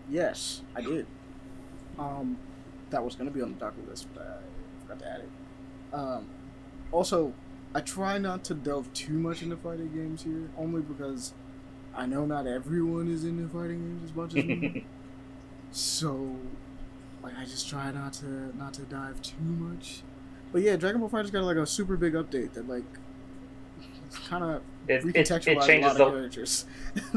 Yes, 0.08 0.62
I 0.74 0.82
did. 0.82 1.06
Um, 1.98 2.38
that 2.90 3.02
was 3.02 3.16
gonna 3.16 3.30
be 3.30 3.42
on 3.42 3.52
the 3.54 3.58
docket 3.58 3.88
list, 3.88 4.06
but 4.14 4.42
I 4.42 4.82
forgot 4.82 4.98
to 5.00 5.08
add 5.10 5.20
it. 5.20 5.30
Um, 5.94 6.26
also, 6.92 7.32
I 7.74 7.80
try 7.80 8.18
not 8.18 8.44
to 8.44 8.54
delve 8.54 8.92
too 8.92 9.14
much 9.14 9.42
into 9.42 9.56
fighting 9.56 9.92
games 9.94 10.22
here, 10.22 10.48
only 10.56 10.82
because 10.82 11.34
I 11.94 12.06
know 12.06 12.26
not 12.26 12.46
everyone 12.46 13.10
is 13.10 13.24
into 13.24 13.48
fighting 13.48 13.80
games 13.80 14.04
as 14.04 14.14
much 14.14 14.34
as 14.34 14.44
me. 14.44 14.84
so, 15.72 16.36
like, 17.22 17.36
I 17.38 17.44
just 17.44 17.68
try 17.68 17.90
not 17.90 18.12
to 18.14 18.56
not 18.56 18.74
to 18.74 18.82
dive 18.82 19.20
too 19.22 19.34
much. 19.42 20.02
But 20.52 20.62
yeah, 20.62 20.76
Dragon 20.76 21.00
Ball 21.00 21.10
FighterZ 21.10 21.32
got 21.32 21.44
like 21.44 21.56
a 21.56 21.66
super 21.66 21.96
big 21.96 22.14
update 22.14 22.52
that 22.54 22.68
like 22.68 22.86
it's 24.06 24.18
kind 24.18 24.44
of 24.44 24.62
It, 24.88 25.04
it, 25.14 25.28
recontextualized 25.28 25.46
it 25.46 25.58
a 25.58 25.66
changes 25.66 25.98
lot 25.98 26.00
of 26.00 26.04
the 26.04 26.04
characters. 26.18 26.66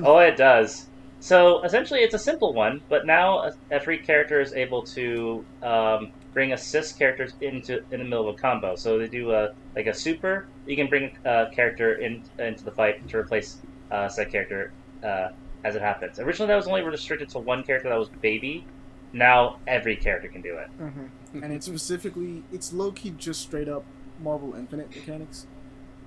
oh, 0.04 0.18
it 0.20 0.38
does. 0.38 0.88
So 1.20 1.62
essentially, 1.64 2.00
it's 2.00 2.14
a 2.14 2.20
simple 2.20 2.54
one, 2.54 2.82
but 2.88 3.06
now 3.06 3.52
every 3.72 4.00
character 4.00 4.40
is 4.40 4.54
able 4.54 4.84
to 4.84 5.46
um, 5.62 6.14
bring 6.34 6.54
assist 6.54 6.98
characters 6.98 7.34
into 7.42 7.84
in 7.92 8.00
the 8.00 8.06
middle 8.06 8.30
of 8.30 8.36
a 8.36 8.38
combo. 8.38 8.76
So 8.76 8.98
they 8.98 9.08
do 9.08 9.32
a 9.34 9.54
like 9.76 9.88
a 9.88 9.94
super. 9.94 10.48
You 10.66 10.76
can 10.76 10.88
bring 10.88 11.18
a 11.26 11.48
character 11.54 11.96
in 11.96 12.24
into 12.40 12.64
the 12.64 12.72
fight 12.72 13.06
to 13.10 13.18
replace 13.18 13.58
uh, 13.92 14.08
said 14.08 14.32
character 14.32 14.72
uh, 15.04 15.30
as 15.64 15.76
it 15.76 15.82
happens. 15.82 16.20
Originally, 16.20 16.48
that 16.48 16.56
was 16.56 16.68
only 16.68 16.82
restricted 16.82 17.30
to 17.30 17.40
one 17.40 17.64
character 17.64 17.90
that 17.90 18.00
was 18.00 18.10
Baby. 18.22 18.66
Now 19.14 19.58
every 19.68 19.96
character 19.96 20.28
can 20.30 20.42
do 20.42 20.56
it. 20.58 20.70
Mm-hmm. 20.80 21.44
and 21.44 21.54
it's 21.54 21.66
specifically 21.68 22.44
it's 22.52 22.74
low 22.74 22.92
key 22.92 23.12
just 23.12 23.42
straight 23.42 23.70
up 23.70 23.84
Marvel 24.20 24.54
Infinite 24.56 24.96
mechanics, 24.96 25.46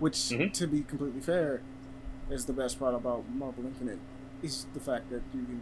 which 0.00 0.14
Mhm. 0.16 0.52
to 0.52 0.66
be 0.66 0.82
completely 0.82 1.20
fair, 1.20 1.62
is 2.30 2.44
the 2.46 2.52
best 2.52 2.78
part 2.78 2.94
about 2.94 3.28
Marvel 3.30 3.64
Infinite 3.66 3.98
is 4.42 4.66
the 4.74 4.80
fact 4.80 5.10
that 5.10 5.22
you 5.34 5.44
can 5.44 5.60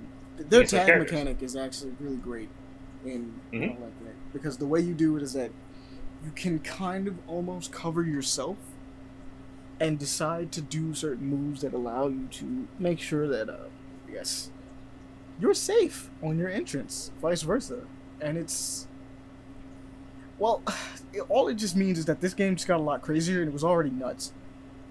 their 0.49 0.61
can 0.63 0.69
tag 0.71 0.87
characters. 0.87 1.13
mechanic 1.13 1.43
is 1.43 1.55
actually 1.57 1.93
really 2.01 2.17
great 2.17 2.49
in 3.05 3.35
Mhm. 3.53 3.69
Marvel 3.71 3.87
Infinite 3.87 4.17
because 4.33 4.57
the 4.59 4.67
way 4.67 4.81
you 4.81 4.95
do 4.95 5.17
it 5.17 5.23
is 5.23 5.33
that 5.35 5.51
you 6.25 6.31
can 6.35 6.59
kind 6.61 7.09
of 7.09 7.17
almost 7.29 7.73
cover 7.73 8.03
yourself 8.03 8.57
and 9.79 9.99
decide 9.99 10.53
to 10.53 10.61
do 10.61 10.93
certain 10.95 11.27
moves 11.27 11.63
that 11.63 11.73
allow 11.73 12.09
you 12.09 12.27
to 12.31 12.69
make 12.79 12.99
sure 12.99 13.27
that 13.29 13.49
uh, 13.49 13.69
yes 14.11 14.51
you're 15.41 15.55
safe 15.55 16.11
on 16.23 16.39
your 16.39 16.49
entrance, 16.49 17.11
vice 17.21 17.43
versa, 17.43 17.81
and 18.21 18.37
it's 18.37 18.87
well, 20.39 20.63
it, 21.13 21.21
all 21.29 21.49
it 21.49 21.55
just 21.55 21.77
means 21.77 21.99
is 21.99 22.07
that 22.07 22.21
this 22.21 22.35
game 22.35 22.57
just 22.57 22.67
got 22.67 22.81
a 22.81 22.83
lot 22.83 23.03
crazier 23.03 23.41
and 23.41 23.49
it 23.49 23.53
was 23.53 23.65
already 23.65 23.91
nuts. 23.91 24.33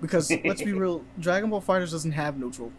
Because 0.01 0.31
let's 0.45 0.61
be 0.61 0.71
real, 0.71 1.03
Dragon 1.19 1.49
Ball 1.49 1.61
FighterZ 1.61 1.91
doesn't 1.91 2.11
have 2.11 2.37
neutral. 2.37 2.71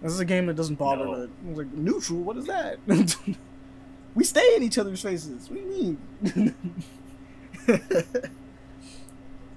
This 0.00 0.12
is 0.12 0.20
a 0.20 0.24
game 0.24 0.46
that 0.46 0.54
doesn't 0.54 0.76
bother 0.76 1.04
No. 1.04 1.28
like 1.52 1.72
neutral. 1.72 2.20
What 2.20 2.36
is 2.36 2.46
that? 2.46 2.78
we 4.14 4.24
stay 4.24 4.54
in 4.56 4.62
each 4.62 4.78
other's 4.78 5.02
faces. 5.02 5.50
What 5.50 5.60
do 5.60 5.66
you 5.66 5.98
mean? 6.24 6.54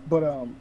but 0.09 0.23
um, 0.23 0.55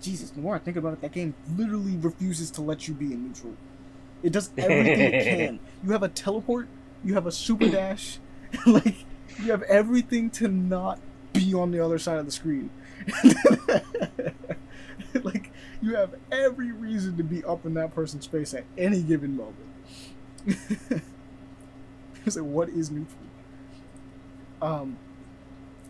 Jesus, 0.00 0.30
the 0.30 0.40
more 0.40 0.54
I 0.54 0.58
think 0.58 0.76
about 0.76 0.92
it, 0.92 1.00
that 1.00 1.12
game 1.12 1.34
literally 1.56 1.96
refuses 1.96 2.50
to 2.52 2.62
let 2.62 2.86
you 2.86 2.94
be 2.94 3.12
in 3.12 3.24
neutral. 3.26 3.54
It 4.22 4.32
does 4.32 4.50
everything 4.56 5.00
it 5.00 5.24
can. 5.38 5.60
You 5.84 5.92
have 5.92 6.02
a 6.02 6.08
teleport. 6.08 6.68
You 7.04 7.14
have 7.14 7.26
a 7.26 7.32
super 7.32 7.68
dash. 7.68 8.18
like 8.66 9.04
you 9.38 9.50
have 9.50 9.62
everything 9.62 10.30
to 10.30 10.48
not 10.48 10.98
be 11.32 11.54
on 11.54 11.70
the 11.70 11.84
other 11.84 11.98
side 11.98 12.18
of 12.18 12.26
the 12.26 12.32
screen. 12.32 12.70
like 15.22 15.52
you 15.80 15.94
have 15.94 16.14
every 16.32 16.72
reason 16.72 17.16
to 17.16 17.22
be 17.22 17.44
up 17.44 17.64
in 17.64 17.74
that 17.74 17.94
person's 17.94 18.26
face 18.26 18.54
at 18.54 18.64
any 18.76 19.02
given 19.02 19.36
moment. 19.36 19.56
it's 22.26 22.36
like 22.36 22.44
what 22.44 22.68
is 22.68 22.90
neutral? 22.90 23.18
Um, 24.60 24.98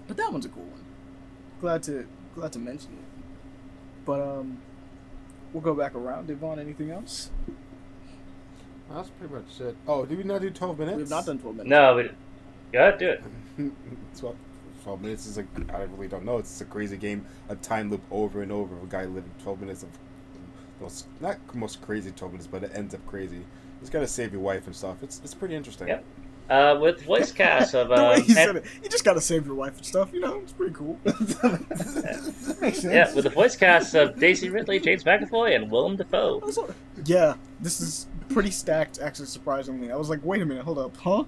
but 0.07 0.17
that 0.17 0.33
one's 0.33 0.45
a 0.45 0.51
cool 0.51 0.65
one. 0.65 0.85
Glad 1.61 1.83
to 1.85 2.07
glad 2.35 2.53
to 2.53 2.59
mention 2.59 2.93
it. 2.93 3.25
But 4.05 4.21
um, 4.21 4.59
we'll 5.53 5.63
go 5.63 5.75
back 5.75 5.95
around. 5.95 6.29
Devon, 6.29 6.59
anything 6.59 6.91
else? 6.91 7.31
That's 8.90 9.10
pretty 9.10 9.35
much 9.35 9.60
it. 9.60 9.77
Oh, 9.86 10.05
did 10.06 10.16
we 10.19 10.24
not 10.24 10.40
do 10.40 10.51
12 10.51 10.78
minutes? 10.78 10.97
We've 10.97 11.10
not 11.10 11.27
done 11.27 11.39
twelve 11.39 11.56
minutes. 11.56 11.70
No, 11.70 11.94
but 11.94 12.15
go 12.73 12.78
ahead, 12.78 12.98
do 12.98 13.10
it. 13.10 13.23
12, 14.19 14.36
12 14.85 15.02
minutes 15.02 15.27
is 15.27 15.36
like, 15.36 15.47
I 15.74 15.82
really 15.82 16.09
don't 16.09 16.24
know. 16.24 16.39
It's 16.39 16.60
a 16.60 16.65
crazy 16.65 16.97
game. 16.97 17.27
A 17.48 17.56
time 17.56 17.90
loop 17.90 18.02
over 18.10 18.43
and 18.43 18.51
over 18.51 18.74
of 18.77 18.82
a 18.82 18.86
guy 18.86 19.05
living 19.05 19.31
12 19.43 19.60
minutes 19.60 19.82
of 19.82 19.90
most, 20.81 21.06
not 21.20 21.36
most 21.55 21.82
crazy 21.82 22.12
12 22.12 22.32
minutes, 22.32 22.48
but 22.51 22.65
it 22.65 22.70
ends 22.74 22.94
up 22.94 23.05
crazy. 23.06 23.44
He's 23.81 23.90
got 23.90 24.01
to 24.01 24.06
save 24.06 24.32
your 24.32 24.40
wife 24.43 24.66
and 24.66 24.74
stuff. 24.74 24.97
It's, 25.02 25.20
it's 25.23 25.35
pretty 25.35 25.55
interesting. 25.55 25.89
Yep. 25.89 26.05
Uh, 26.48 26.78
with 26.81 27.02
voice 27.05 27.31
cast 27.31 27.74
of 27.74 27.89
the 27.89 27.94
way 27.94 28.15
um, 28.15 28.23
he 28.23 28.32
said 28.32 28.56
it, 28.56 28.65
you 28.82 28.89
just 28.89 29.05
gotta 29.05 29.20
save 29.20 29.44
your 29.44 29.55
wife 29.55 29.77
and 29.77 29.85
stuff. 29.85 30.10
You 30.15 30.20
know, 30.20 30.39
it's 30.39 30.52
pretty 30.52 30.73
cool. 30.73 30.98
Yeah, 32.82 33.15
with 33.15 33.24
the 33.24 33.31
voice 33.32 33.55
cast 33.55 33.94
of 33.94 34.19
Daisy 34.19 34.48
Ridley, 34.48 34.81
James 34.81 35.05
McAvoy, 35.05 35.55
and 35.55 35.70
Willem 35.70 35.97
Dafoe. 35.97 36.40
Also- 36.40 36.74
Yeah, 37.05 37.35
this 37.60 37.82
is 37.82 38.06
pretty 38.29 38.51
stacked. 38.51 38.99
Actually, 38.99 39.27
surprisingly, 39.27 39.91
I 39.91 39.97
was 39.97 40.09
like, 40.09 40.21
wait 40.25 40.43
a 40.43 40.47
minute, 40.47 40.65
hold 40.65 40.79
up, 40.79 40.97
huh? 40.97 41.25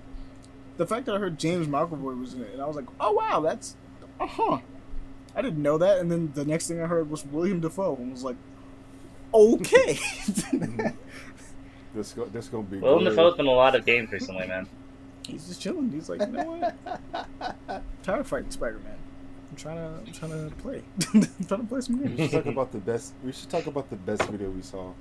The 0.77 0.87
fact 0.87 1.07
that 1.07 1.15
I 1.15 1.19
heard 1.19 1.39
James 1.39 1.67
McAvoy 1.67 2.19
was 2.21 2.35
in 2.35 2.43
it, 2.43 2.53
and 2.53 2.63
I 2.63 2.67
was 2.67 2.77
like, 2.77 2.87
oh 2.99 3.13
wow, 3.13 3.41
that's, 3.41 3.77
uh 4.19 4.27
huh. 4.27 4.59
I 5.35 5.43
didn't 5.43 5.63
know 5.63 5.79
that, 5.79 5.99
and 5.99 6.11
then 6.11 6.33
the 6.35 6.45
next 6.45 6.69
thing 6.69 6.81
I 6.81 6.87
heard 6.87 7.11
was 7.11 7.25
William 7.25 7.61
Dafoe, 7.61 7.97
and 7.97 8.13
was 8.13 8.25
like, 8.25 8.37
okay. 9.35 9.99
This 11.95 12.13
go, 12.13 12.25
this 12.27 12.49
gonna 12.49 12.63
be. 12.63 12.79
Willem 12.79 13.05
good. 13.05 13.11
Dafoe's 13.11 13.35
been 13.35 13.47
in 13.47 13.53
a 13.53 13.55
lot 13.55 13.75
of 13.75 13.85
games 13.85 14.13
recently, 14.13 14.47
man. 14.47 14.69
He's 15.27 15.49
just 15.49 15.61
chilling. 15.61 15.91
He's 15.91 16.09
like, 16.09 16.21
you 16.21 16.27
know 16.29 16.73
what? 16.85 17.83
tired 18.03 18.21
of 18.21 18.27
fighting 18.27 18.51
Spider-Man. 18.51 18.95
I'm 19.51 19.57
trying 19.57 19.77
to, 19.77 20.07
I'm 20.07 20.13
trying 20.13 20.51
to 20.51 20.57
play. 20.57 20.83
I'm 21.13 21.23
trying 21.49 21.61
to 21.61 21.67
play 21.67 21.81
some 21.81 21.99
games. 21.99 22.11
We 22.11 22.17
games. 22.17 22.31
should 22.31 22.45
talk 22.45 22.53
about 22.53 22.73
the 22.73 22.79
best. 22.79 23.15
We 23.25 23.33
should 23.33 23.51
talk 23.51 23.67
about 23.67 23.91
the 23.91 23.97
best 23.97 24.23
video 24.25 24.51
we 24.51 24.63
saw. 24.63 24.93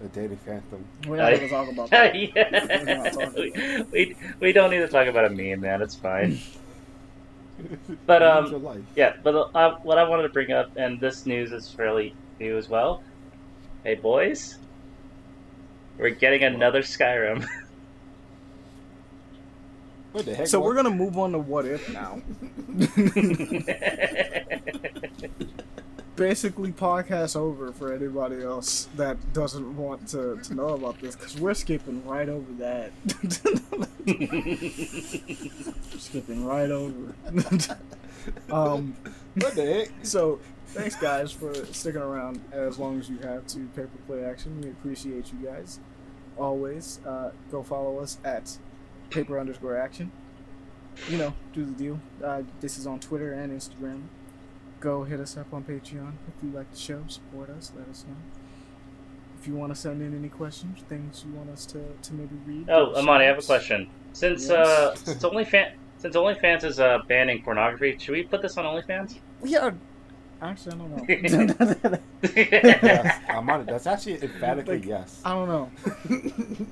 The 0.00 0.08
Daily 0.08 0.36
Phantom. 0.44 0.84
We're 1.06 1.16
not 1.16 1.32
gonna 1.32 1.48
talk 1.48 1.70
about 1.70 1.90
that. 1.90 2.14
yeah. 2.14 3.14
we, 3.36 3.84
we, 3.92 4.16
we 4.40 4.52
don't 4.52 4.70
need 4.70 4.78
to 4.78 4.88
talk 4.88 5.06
about 5.06 5.24
a 5.24 5.30
meme, 5.30 5.60
man. 5.60 5.80
It's 5.80 5.94
fine. 5.94 6.38
But, 8.04 8.22
um. 8.22 8.86
Yeah, 8.94 9.14
but 9.22 9.50
uh, 9.54 9.78
what 9.82 9.96
I 9.96 10.04
wanted 10.06 10.24
to 10.24 10.28
bring 10.28 10.52
up, 10.52 10.76
and 10.76 11.00
this 11.00 11.24
news 11.24 11.52
is 11.52 11.70
fairly 11.70 12.14
new 12.38 12.58
as 12.58 12.68
well. 12.68 13.02
Hey, 13.84 13.94
boys, 13.94 14.58
we're 15.96 16.10
getting 16.10 16.44
another 16.44 16.82
Skyrim. 16.82 17.46
What 20.16 20.24
the 20.24 20.34
heck? 20.34 20.46
So 20.46 20.58
what? 20.58 20.68
we're 20.68 20.74
gonna 20.76 20.88
move 20.88 21.18
on 21.18 21.32
to 21.32 21.38
what 21.38 21.66
if 21.66 21.92
now. 21.92 22.22
Basically, 26.16 26.72
podcast 26.72 27.36
over 27.36 27.72
for 27.72 27.92
anybody 27.92 28.42
else 28.42 28.88
that 28.96 29.34
doesn't 29.34 29.76
want 29.76 30.08
to, 30.08 30.38
to 30.42 30.54
know 30.54 30.68
about 30.68 30.98
this 31.00 31.14
because 31.14 31.38
we're 31.38 31.52
skipping 31.52 32.04
right 32.06 32.28
over 32.28 32.50
that. 32.54 32.90
skipping 35.98 36.46
right 36.46 36.70
over. 36.70 37.14
um, 38.50 38.96
What 39.34 39.54
the 39.54 39.66
heck? 39.66 39.88
so 40.02 40.40
thanks 40.68 40.96
guys 40.96 41.30
for 41.32 41.54
sticking 41.66 42.00
around 42.00 42.42
as 42.50 42.78
long 42.78 42.98
as 42.98 43.10
you 43.10 43.18
have 43.18 43.46
to 43.48 43.66
paper 43.76 43.90
play 44.06 44.24
action. 44.24 44.58
We 44.62 44.70
appreciate 44.70 45.30
you 45.32 45.46
guys. 45.46 45.80
Always 46.38 46.98
uh, 47.06 47.32
go 47.50 47.62
follow 47.62 47.98
us 47.98 48.18
at 48.24 48.56
paper 49.10 49.38
underscore 49.38 49.76
action. 49.76 50.10
You 51.10 51.18
know, 51.18 51.34
do 51.52 51.66
the 51.66 51.72
deal. 51.72 52.00
Uh, 52.24 52.40
this 52.60 52.78
is 52.78 52.86
on 52.86 53.00
Twitter 53.00 53.34
and 53.34 53.52
Instagram. 53.52 54.04
Go 54.80 55.04
hit 55.04 55.20
us 55.20 55.36
up 55.36 55.52
on 55.52 55.64
Patreon 55.64 56.12
if 56.28 56.42
you 56.42 56.50
like 56.50 56.70
the 56.70 56.78
show. 56.78 57.02
Support 57.08 57.50
us. 57.50 57.72
Let 57.76 57.88
us 57.88 58.04
know. 58.06 58.16
If 59.40 59.46
you 59.46 59.54
want 59.54 59.74
to 59.74 59.80
send 59.80 60.02
in 60.02 60.14
any 60.16 60.28
questions, 60.28 60.80
things 60.88 61.24
you 61.26 61.34
want 61.34 61.50
us 61.50 61.66
to, 61.66 61.80
to 62.02 62.14
maybe 62.14 62.36
read. 62.46 62.68
oh, 62.68 62.94
Amani, 62.96 63.24
I 63.24 63.28
have 63.28 63.38
a 63.38 63.42
question. 63.42 63.88
Since 64.12 64.48
Yes. 64.48 64.50
uh, 64.50 64.94
since 64.94 65.22
OnlyFans 65.22 65.72
since 65.98 66.14
OnlyFans 66.16 66.64
is 66.64 66.80
uh, 66.80 66.98
banning 67.08 67.42
pornography, 67.42 67.96
should 67.98 68.12
we 68.12 68.22
put 68.24 68.42
this 68.42 68.56
on 68.58 68.64
OnlyFans? 68.64 69.18
We 69.40 69.56
are. 69.56 69.74
Actually, 70.42 70.74
I 70.74 70.76
don't 70.78 70.96
know. 70.96 71.04
yes, 72.36 73.20
I'm 73.28 73.48
on 73.48 73.60
it. 73.62 73.66
That's 73.66 73.86
actually 73.86 74.22
emphatically 74.22 74.78
Like, 74.78 74.86
yes. 74.86 75.22
I 75.24 75.30
don't 75.32 75.48
know. 75.48 75.70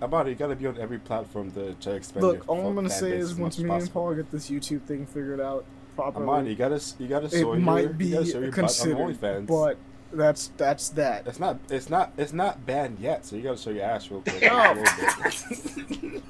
I'm 0.00 0.14
it. 0.14 0.30
You 0.30 0.34
gotta 0.36 0.56
be 0.56 0.66
on 0.66 0.78
every 0.78 0.98
platform 0.98 1.50
to 1.52 1.74
to 1.74 1.92
expand 1.92 2.24
Look, 2.24 2.36
your 2.36 2.44
all 2.46 2.66
I'm 2.68 2.74
gonna 2.74 2.90
say 2.90 3.12
is 3.12 3.34
once 3.34 3.58
me 3.58 3.70
and. 3.70 3.92
Paul 3.92 4.14
get 4.14 4.30
this 4.30 4.48
YouTube 4.50 4.82
thing 4.82 5.06
figured 5.06 5.40
out 5.40 5.64
properly, 5.98 6.22
I'm 6.24 6.28
on. 6.30 6.46
You 6.46 6.54
gotta, 6.54 6.80
you 6.98 7.08
gotta 7.08 7.26
it 7.26 7.32
show 7.32 7.38
your, 7.38 7.56
might 7.56 7.98
be 7.98 8.06
you 8.06 8.14
gotta 8.14 8.26
show 8.26 8.38
your 8.40 8.50
butt 8.50 8.58
on 8.58 8.64
considered. 8.64 8.96
OnlyFans. 8.98 9.46
But 9.48 9.76
that's 10.12 10.52
that's 10.56 10.88
that. 10.90 11.26
It's 11.26 11.40
not. 11.40 11.58
It's 11.70 11.90
not. 11.90 12.12
It's 12.16 12.32
not 12.32 12.64
banned 12.64 12.98
yet. 13.00 13.26
So 13.26 13.36
you 13.36 13.42
gotta 13.42 13.56
show 13.58 13.70
your 13.70 13.84
ass 13.84 14.10
real 14.10 14.20
quick. 14.22 14.42
A 14.42 14.74
little 14.74 16.02
bit. 16.02 16.22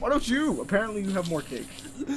Why 0.00 0.08
don't 0.10 0.28
you? 0.28 0.60
Apparently, 0.60 1.02
you 1.02 1.10
have 1.12 1.30
more 1.30 1.40
cake. 1.40 1.66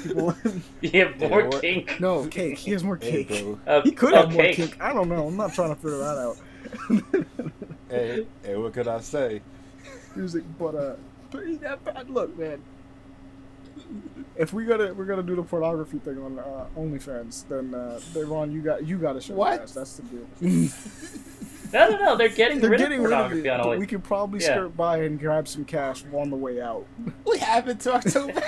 People, 0.03 0.35
you 0.81 0.89
have 1.05 1.17
more 1.19 1.41
Yeah, 1.41 1.47
what- 1.47 1.61
kink. 1.61 1.99
no 1.99 2.25
cake. 2.27 2.57
He 2.57 2.71
has 2.71 2.83
more 2.83 2.97
cake. 2.97 3.27
bro. 3.29 3.59
Uh, 3.67 3.81
He 3.83 3.91
could 3.91 4.13
have 4.13 4.31
more 4.33 4.41
cake. 4.43 4.55
cake. 4.57 4.77
I 4.81 4.93
don't 4.93 5.07
know. 5.09 5.27
I'm 5.27 5.37
not 5.37 5.53
trying 5.53 5.69
to 5.69 5.75
figure 5.75 5.97
that 5.99 6.17
out. 6.17 6.37
Hey, 7.89 8.25
hey, 8.43 8.55
what 8.57 8.73
could 8.73 8.87
I 8.87 8.99
say? 8.99 9.41
Music, 10.15 10.43
but 10.59 10.75
uh, 10.75 10.95
but 11.31 11.45
he- 11.47 11.55
that 11.57 11.83
bad. 11.85 12.09
Look, 12.09 12.37
man. 12.37 12.61
If 14.35 14.53
we 14.53 14.65
gotta 14.65 14.93
we're 14.93 15.05
gonna 15.05 15.23
do 15.23 15.35
the 15.35 15.43
pornography 15.43 15.97
thing 15.99 16.21
on 16.21 16.37
uh, 16.39 16.65
OnlyFans, 16.77 17.47
then 17.47 17.73
uh, 17.73 17.99
Devon, 18.13 18.51
you 18.51 18.61
got 18.61 18.85
you 18.85 18.97
gotta 18.97 19.19
show 19.21 19.33
What? 19.35 19.53
your 19.53 19.63
ass. 19.63 19.71
That's 19.73 19.97
the 19.97 20.03
deal. 20.03 20.69
No, 21.73 21.89
no, 21.89 21.97
no. 21.97 22.15
They're 22.15 22.29
getting 22.29 22.61
They're 22.61 22.69
rid 22.69 22.79
getting 22.79 22.99
of 23.03 23.11
rid 23.11 23.19
of 23.19 23.31
it, 23.33 23.49
on 23.49 23.57
but 23.59 23.65
Only. 23.65 23.79
we 23.79 23.87
could 23.87 24.01
probably 24.01 24.39
Yeah. 24.39 24.53
skirt 24.53 24.77
by 24.77 24.99
and 24.99 25.19
grab 25.19 25.49
some 25.49 25.65
cash 25.65 26.05
on 26.13 26.29
the 26.29 26.37
way 26.37 26.61
out. 26.61 26.85
We 27.25 27.39
haven't 27.39 27.81
talked 27.81 28.15
about. 28.15 28.31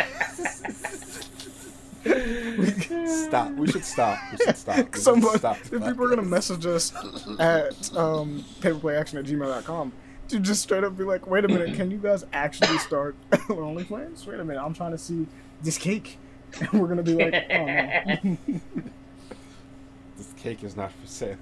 stop. 3.06 3.52
We 3.56 3.68
should 3.68 3.84
stop. 3.84 4.20
We 4.32 4.38
should 4.46 4.56
stop. 4.58 4.78
We 4.78 4.84
should 4.84 4.96
Somebody, 4.96 5.38
stop. 5.38 5.58
if 5.58 5.70
people 5.72 6.06
are 6.06 6.10
gonna 6.10 6.22
message 6.22 6.66
us 6.66 6.94
at 7.40 7.96
um, 7.98 8.46
paperplayaction 8.62 9.20
at 9.20 9.26
gmail.com 9.26 9.92
to 10.30 10.40
just 10.40 10.62
straight 10.64 10.84
up 10.84 10.98
be 10.98 11.04
like, 11.04 11.28
wait 11.28 11.46
a 11.46 11.48
minute, 11.48 11.76
can 11.76 11.92
you 11.92 11.98
guys 11.98 12.26
actually 12.34 12.78
start 12.80 13.16
OnlyFans? 13.32 14.26
Wait 14.26 14.40
a 14.40 14.46
minute, 14.46 14.62
I'm 14.64 14.74
trying 14.74 14.92
to 14.92 14.98
see 14.98 15.28
this 15.62 15.78
cake. 15.78 16.18
And 16.60 16.82
we're 16.82 16.88
gonna 16.88 17.04
be 17.04 17.14
like, 17.14 17.46
oh 17.52 17.66
no. 17.66 18.38
This 20.18 20.34
cake 20.36 20.64
is 20.64 20.76
not 20.76 20.92
for 20.92 21.06
sale. 21.08 21.38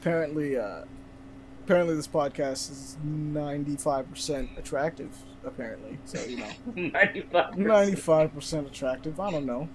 apparently, 0.00 0.56
uh, 0.56 0.84
apparently 1.64 1.94
this 1.94 2.08
podcast 2.08 2.70
is 2.70 2.96
95% 3.06 4.58
attractive. 4.58 5.10
Apparently, 5.44 5.98
so 6.06 6.20
you 6.24 6.38
know, 6.38 6.50
95. 6.74 7.54
95% 7.54 8.66
attractive. 8.66 9.20
I 9.20 9.30
don't 9.30 9.46
know. 9.46 9.68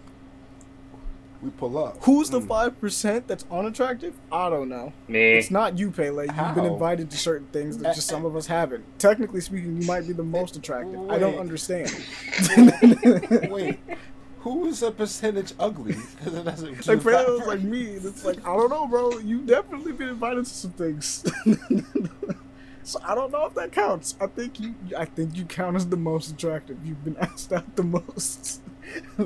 We 1.41 1.49
pull 1.51 1.77
up. 1.77 1.97
Who's 2.03 2.29
the 2.29 2.39
Mm. 2.39 2.47
five 2.47 2.79
percent 2.79 3.27
that's 3.27 3.45
unattractive? 3.51 4.15
I 4.31 4.49
don't 4.49 4.69
know. 4.69 4.93
Me. 5.07 5.33
It's 5.33 5.51
not 5.51 5.77
you, 5.77 5.91
Pele. 5.91 6.25
You've 6.25 6.55
been 6.55 6.65
invited 6.65 7.11
to 7.11 7.17
certain 7.17 7.47
things 7.47 7.77
that 7.79 7.93
just 7.95 8.07
some 8.07 8.25
of 8.25 8.35
us 8.35 8.47
haven't. 8.47 8.83
Technically 8.99 9.41
speaking, 9.41 9.79
you 9.81 9.87
might 9.87 10.07
be 10.07 10.13
the 10.13 10.23
most 10.23 10.55
attractive. 10.55 11.09
I 11.09 11.17
don't 11.19 11.37
understand. 11.37 11.91
Wait, 13.51 13.79
who 14.39 14.65
is 14.67 14.81
a 14.81 14.91
percentage 14.91 15.53
ugly? 15.59 15.93
Because 16.17 16.33
it 16.35 16.43
doesn't. 16.45 16.87
like 16.87 17.03
Pele 17.03 17.31
was 17.37 17.47
like 17.47 17.61
me. 17.61 17.95
and 17.97 18.05
It's 18.05 18.23
like 18.25 18.39
I 18.47 18.55
don't 18.55 18.69
know, 18.69 18.87
bro. 18.87 19.17
You've 19.19 19.45
definitely 19.45 19.91
been 19.91 20.09
invited 20.09 20.45
to 20.45 20.51
some 20.51 20.71
things. 20.71 21.23
so 22.83 22.99
I 23.03 23.13
don't 23.15 23.31
know 23.31 23.45
if 23.45 23.53
that 23.55 23.71
counts. 23.71 24.15
I 24.21 24.27
think 24.27 24.59
you. 24.59 24.73
I 24.97 25.05
think 25.05 25.35
you 25.35 25.45
count 25.45 25.75
as 25.75 25.87
the 25.87 25.97
most 25.97 26.29
attractive. 26.31 26.77
You've 26.85 27.03
been 27.03 27.17
asked 27.17 27.51
out 27.53 27.75
the 27.75 27.83
most. 27.83 28.61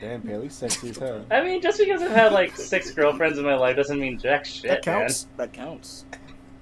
Damn, 0.00 0.22
Paley, 0.22 0.48
sexy 0.48 0.90
as 0.90 0.98
hell. 0.98 1.24
I 1.30 1.42
mean, 1.42 1.62
just 1.62 1.78
because 1.78 2.02
I've 2.02 2.10
had 2.10 2.32
like 2.32 2.56
six 2.56 2.90
girlfriends 2.90 3.38
in 3.38 3.44
my 3.44 3.54
life 3.54 3.76
doesn't 3.76 3.98
mean 3.98 4.18
jack 4.18 4.44
shit, 4.44 4.70
that 4.70 4.82
counts. 4.82 5.26
That 5.36 5.52
counts. 5.52 6.04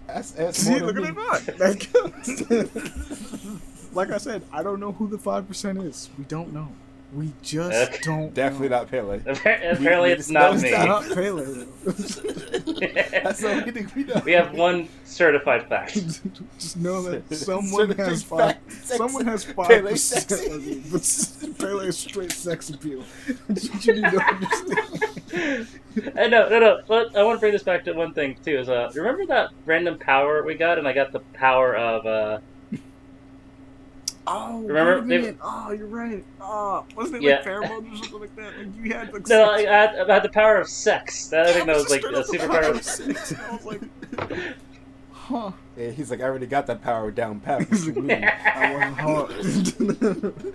That's, 0.06 0.30
that's 0.32 0.58
See, 0.58 0.70
more 0.70 0.92
look 0.92 0.94
than 0.96 1.04
at 1.06 1.16
me. 1.16 1.22
that. 1.46 1.58
That 2.50 2.72
counts. 3.50 3.92
like 3.94 4.10
I 4.10 4.18
said, 4.18 4.42
I 4.52 4.62
don't 4.62 4.80
know 4.80 4.92
who 4.92 5.08
the 5.08 5.18
five 5.18 5.48
percent 5.48 5.78
is. 5.78 6.10
We 6.18 6.24
don't 6.24 6.52
know. 6.52 6.68
We 7.14 7.32
just 7.40 7.90
Okay. 7.92 7.98
don't. 8.02 8.34
Definitely 8.34 8.68
know. 8.70 8.78
not 8.78 8.90
Pele. 8.90 9.20
Apparently, 9.26 10.08
we 10.08 10.12
it's 10.12 10.28
not 10.28 10.52
disclosed 10.54 10.64
me. 10.64 10.70
that. 10.72 10.86
Not 10.88 11.04
Pele. 11.14 11.44
That's 13.22 13.40
the 13.40 13.48
only 13.50 13.70
thing 13.70 13.90
we 13.94 14.04
know. 14.04 14.22
we 14.24 14.32
have 14.32 14.52
one 14.54 14.88
certified 15.04 15.68
fact. 15.68 15.94
Just 16.58 16.76
know 16.76 17.02
that 17.02 17.32
someone 17.34 17.90
has 17.92 18.22
five. 18.22 18.56
Sex- 18.68 18.96
Someone 18.96 19.24
has 19.26 19.44
five 19.44 19.68
Pele 19.68 19.94
sexy. 19.96 20.82
But 20.90 21.58
Pele 21.58 21.86
is 21.86 21.96
straight 21.98 22.32
sex 22.32 22.70
appeal. 22.70 23.04
That's 23.48 23.86
you 23.86 23.94
need 23.94 24.10
to 24.10 24.20
understand. 24.20 25.66
I 26.18 26.26
know, 26.26 26.48
no, 26.48 26.58
no. 26.60 26.80
But 26.86 27.16
I 27.16 27.22
want 27.22 27.36
to 27.36 27.40
bring 27.40 27.52
this 27.52 27.62
back 27.62 27.84
to 27.84 27.92
one 27.92 28.12
thing 28.14 28.36
too. 28.44 28.58
Is 28.58 28.68
uh, 28.68 28.90
remember 28.94 29.26
that 29.26 29.50
random 29.64 29.98
power 29.98 30.42
we 30.42 30.54
got, 30.54 30.78
and 30.78 30.86
I 30.88 30.92
got 30.92 31.12
the 31.12 31.20
power 31.20 31.74
of 31.76 32.04
uh, 32.04 32.38
Oh, 34.28 34.60
Remember- 34.62 35.06
wait. 35.06 35.36
Oh, 35.40 35.70
you're 35.70 35.86
right. 35.86 36.24
Oh, 36.40 36.84
wasn't 36.96 37.16
it 37.16 37.22
Yeah. 37.22 37.36
like 37.36 37.44
pheromones 37.44 37.92
or 37.92 37.96
something 37.96 38.20
like 38.20 38.36
that? 38.36 38.58
Like 38.58 38.68
you 38.82 38.92
had 38.92 39.12
like. 39.12 39.28
no, 39.28 39.50
I 39.50 39.60
had, 39.62 39.94
I 40.10 40.14
had 40.14 40.22
the 40.24 40.28
power 40.28 40.56
of 40.56 40.68
sex. 40.68 41.28
That 41.28 41.46
I 41.46 41.52
think 41.52 41.66
that 41.66 41.76
was 41.76 41.90
like 41.90 42.00
straight 42.00 42.14
a 42.16 42.20
up 42.20 42.26
the 42.26 42.38
power 42.38 42.60
of 42.62 42.82
sex. 42.82 43.30
And 43.30 43.40
I 43.40 43.50
was 43.54 43.64
like, 43.64 43.80
huh. 45.12 45.52
Yeah, 45.76 45.90
he's 45.90 46.10
like, 46.10 46.20
I 46.20 46.24
already 46.24 46.46
got 46.46 46.66
that 46.66 46.82
power 46.82 47.10
down 47.12 47.38
pat. 47.40 47.60
What 47.60 47.68
He's 47.68 47.86
you 47.86 47.92
like, 47.92 48.04
mean? 48.04 48.24
I 48.24 48.74
wasn't 48.74 48.98
hard. 48.98 50.54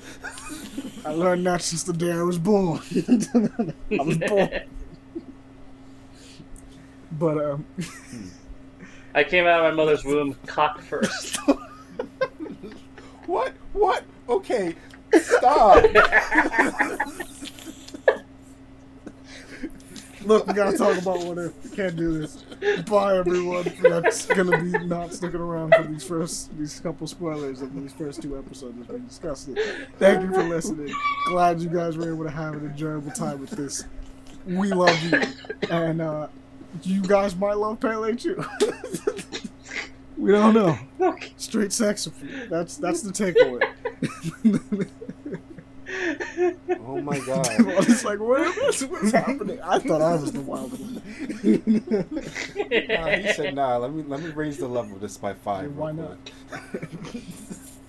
I 1.06 1.12
learned 1.14 1.46
that 1.46 1.62
since 1.62 1.84
the 1.84 1.94
day 1.94 2.12
I 2.12 2.24
was 2.24 2.40
born. 2.40 2.80
I 3.92 4.04
was 4.04 4.18
born. 4.18 4.50
But 7.14 7.38
um, 7.38 7.66
I 9.14 9.24
came 9.24 9.46
out 9.46 9.64
of 9.64 9.72
my 9.72 9.76
mother's 9.84 10.04
womb 10.04 10.36
cock 10.46 10.82
first. 10.82 11.38
What? 13.28 13.54
Okay. 14.30 14.76
Stop. 15.14 15.84
Look, 20.24 20.46
we 20.46 20.54
gotta 20.54 20.78
talk 20.78 20.98
about 21.02 21.24
what 21.26 21.38
if. 21.40 21.64
We 21.64 21.76
can't 21.76 21.96
do 21.96 22.20
this. 22.20 22.44
Bye, 22.84 23.18
everyone. 23.18 23.72
That's 23.82 24.26
gonna 24.28 24.62
be 24.62 24.72
not 24.86 25.14
sticking 25.14 25.40
around 25.40 25.74
for 25.74 25.84
these 25.84 26.04
first, 26.04 26.56
these 26.58 26.80
couple 26.80 27.08
spoilers 27.08 27.62
of 27.62 27.74
these 27.74 27.92
first 27.94 28.22
two 28.22 28.38
episodes 28.38 28.80
as 28.82 28.88
we 28.88 29.00
discussed 29.00 29.50
it. 29.50 29.58
Thank 29.98 30.22
you 30.22 30.32
for 30.32 30.44
listening. 30.44 30.94
Glad 31.28 31.60
you 31.60 31.70
guys 31.70 31.98
were 31.98 32.08
able 32.14 32.24
to 32.24 32.30
have 32.30 32.54
an 32.54 32.66
enjoyable 32.68 33.12
time 33.12 33.42
with 33.42 33.50
this. 33.52 33.84
We 34.46 34.72
love 34.72 35.02
you, 35.04 35.22
and 35.70 36.02
uh, 36.02 36.28
you 36.84 37.02
guys 37.02 37.36
might 37.36 37.58
love 37.58 37.80
Pele 37.80 38.16
too. 38.16 38.44
we 40.22 40.32
don't 40.32 40.54
know. 40.54 40.78
Straight 41.38 41.74
sex 41.74 42.06
appeal. 42.06 42.48
That's 42.48 42.78
that's 42.78 43.02
the 43.02 43.12
takeaway. 43.12 43.62
Oh 46.88 47.02
my 47.02 47.20
god. 47.20 47.46
it's 47.60 48.06
like, 48.06 48.20
what 48.20 48.42
is 48.42 48.86
what's 48.86 49.12
happening? 49.12 49.60
I 49.62 49.78
thought 49.78 50.02
I 50.02 50.16
was 50.16 50.32
the 50.32 50.40
wild 50.40 50.72
one. 50.72 51.02
Nah, 52.88 53.08
he 53.10 53.34
said, 53.34 53.56
"Nah, 53.56 53.76
let 53.76 53.92
me 53.92 54.04
let 54.08 54.22
me 54.22 54.30
raise 54.32 54.58
the 54.58 54.70
level 54.70 54.96
of 54.96 55.02
this 55.02 55.18
by 55.18 55.34
five. 55.34 55.76
Why 55.76 55.92
not? 55.92 56.18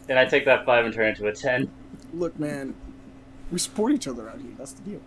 and 0.09 0.19
I 0.19 0.25
take 0.25 0.45
that 0.47 0.67
five 0.67 0.85
and 0.85 0.93
turn 0.93 1.07
it 1.07 1.11
into 1.11 1.29
a 1.29 1.33
ten. 1.33 1.71
Look, 2.13 2.37
man, 2.41 2.75
we 3.53 3.61
support 3.61 3.93
each 3.93 4.09
other 4.09 4.29
out 4.29 4.41
here. 4.41 4.53
That's 4.59 4.73
the 4.73 4.83
deal. 4.83 5.01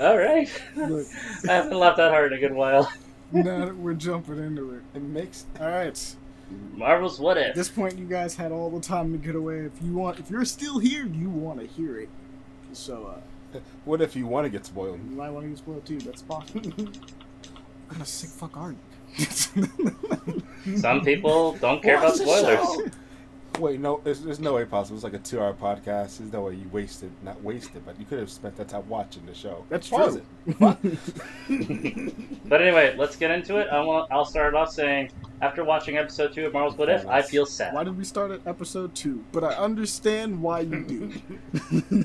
All 0.00 0.18
right. 0.18 0.62
Look, 0.76 1.06
I 1.48 1.52
haven't 1.52 1.78
laughed 1.78 1.96
that 1.96 2.10
hard 2.10 2.32
in 2.32 2.38
a 2.38 2.40
good 2.40 2.54
while. 2.54 2.92
Now 3.32 3.64
that 3.64 3.76
we're 3.76 3.94
jumping 3.94 4.38
into 4.38 4.74
it. 4.74 4.82
It 4.94 5.02
makes 5.02 5.46
All 5.60 5.68
right. 5.68 6.16
Marvel's 6.74 7.18
What 7.18 7.38
if. 7.38 7.48
At 7.48 7.54
this 7.54 7.68
point, 7.68 7.98
you 7.98 8.04
guys 8.04 8.36
had 8.36 8.52
all 8.52 8.70
the 8.70 8.80
time 8.80 9.12
to 9.12 9.18
get 9.18 9.34
away. 9.34 9.60
If 9.60 9.72
you 9.82 9.94
want, 9.94 10.18
if 10.18 10.30
you're 10.30 10.44
still 10.44 10.78
here, 10.78 11.06
you 11.06 11.30
want 11.30 11.60
to 11.60 11.66
hear 11.66 11.98
it. 11.98 12.08
So, 12.72 13.14
uh, 13.54 13.58
what 13.84 14.02
if 14.02 14.14
you 14.14 14.26
want 14.26 14.44
to 14.44 14.50
get 14.50 14.66
spoiled? 14.66 15.00
you 15.08 15.16
might 15.16 15.30
want 15.30 15.44
to 15.44 15.48
get 15.50 15.58
spoiled 15.58 15.86
too. 15.86 15.98
That's 15.98 16.22
fine. 16.22 16.46
what 16.52 17.88
kind 17.88 18.02
of 18.02 18.08
sick 18.08 18.30
fuck 18.30 18.56
are 18.56 18.72
you? 18.72 18.78
Some 20.76 21.02
people 21.02 21.52
don't 21.54 21.82
care 21.82 21.98
about 21.98 22.16
spoilers. 22.16 22.90
Show. 23.54 23.62
Wait, 23.62 23.80
no, 23.80 24.00
there's, 24.04 24.20
there's 24.22 24.40
no 24.40 24.54
way 24.54 24.64
possible. 24.64 24.96
It's 24.96 25.04
like 25.04 25.14
a 25.14 25.18
two-hour 25.18 25.54
podcast. 25.54 26.18
There's 26.18 26.32
no 26.32 26.42
way 26.42 26.54
you 26.54 26.68
wasted, 26.72 27.10
not 27.22 27.42
wasted, 27.42 27.84
but 27.84 27.98
you 27.98 28.04
could 28.04 28.18
have 28.18 28.30
spent 28.30 28.56
that 28.56 28.68
time 28.68 28.88
watching 28.88 29.24
the 29.26 29.34
show. 29.34 29.64
That's 29.68 29.88
Pause 29.88 30.20
true. 30.58 30.76
it. 31.48 32.14
But 32.52 32.60
anyway, 32.60 32.94
let's 32.98 33.16
get 33.16 33.30
into 33.30 33.56
it. 33.56 33.68
I 33.72 33.80
want, 33.80 34.12
I'll 34.12 34.26
start 34.26 34.54
off 34.54 34.70
saying, 34.70 35.10
after 35.40 35.64
watching 35.64 35.96
episode 35.96 36.34
two 36.34 36.44
of 36.44 36.52
Marvel's 36.52 36.76
What 36.76 36.90
If, 36.90 37.06
I 37.06 37.22
feel 37.22 37.46
sad. 37.46 37.72
Why 37.72 37.82
did 37.84 37.96
we 37.96 38.04
start 38.04 38.30
at 38.30 38.46
episode 38.46 38.94
two? 38.94 39.24
But 39.32 39.42
I 39.42 39.54
understand 39.54 40.42
why 40.42 40.60
you 40.60 40.82
do. 40.82 41.12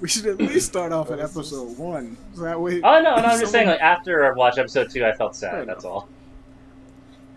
we 0.00 0.08
should 0.08 0.26
at 0.26 0.38
least 0.38 0.66
start 0.66 0.92
off 0.92 1.10
at 1.10 1.20
episode 1.20 1.78
one. 1.78 2.16
So 2.34 2.42
that 2.42 2.60
way. 2.60 2.80
Oh 2.82 3.00
no, 3.00 3.16
no, 3.16 3.22
I'm 3.22 3.38
just 3.38 3.52
saying, 3.52 3.68
like 3.68 3.80
after 3.80 4.24
I 4.26 4.36
watched 4.36 4.58
episode 4.58 4.90
two, 4.90 5.04
I 5.04 5.12
felt 5.12 5.36
sad. 5.36 5.68
That's 5.68 5.84
all. 5.84 6.08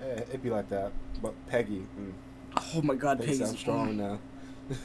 Eh, 0.02 0.22
it'd 0.30 0.42
be 0.42 0.50
like 0.50 0.70
that. 0.70 0.92
But 1.22 1.34
Peggy, 1.48 1.86
mm, 2.00 2.12
Oh 2.76 2.82
my 2.82 2.96
god, 2.96 3.20
Peggy 3.20 3.32
Peggy's 3.32 3.46
sounds 3.48 3.60
strong 3.60 3.98
now. 3.98 4.20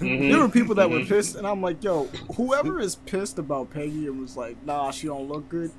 Mhm. 0.01 0.31
There 0.31 0.41
were 0.41 0.49
people 0.49 0.75
that 0.77 0.91
were 0.91 1.01
Mhm. 1.01 1.09
pissed, 1.09 1.37
and 1.37 1.47
I'm 1.47 1.63
like, 1.63 1.83
yo, 1.85 2.05
whoever 2.37 2.81
is 2.81 2.97
pissed 2.97 3.39
about 3.39 3.71
Peggy 3.71 4.07
and 4.07 4.21
was 4.21 4.37
like, 4.37 4.57
nah, 4.67 4.91
she 4.91 5.07
don't 5.07 5.29
look 5.29 5.49
good, 5.49 5.71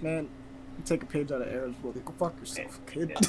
man, 0.00 0.28
take 0.84 1.02
a 1.02 1.06
page 1.06 1.32
out 1.32 1.42
of 1.42 1.48
Aaron's 1.48 1.76
book. 1.78 1.94
Go 2.04 2.12
fuck 2.18 2.38
yourself, 2.40 2.80
kid. 2.86 3.12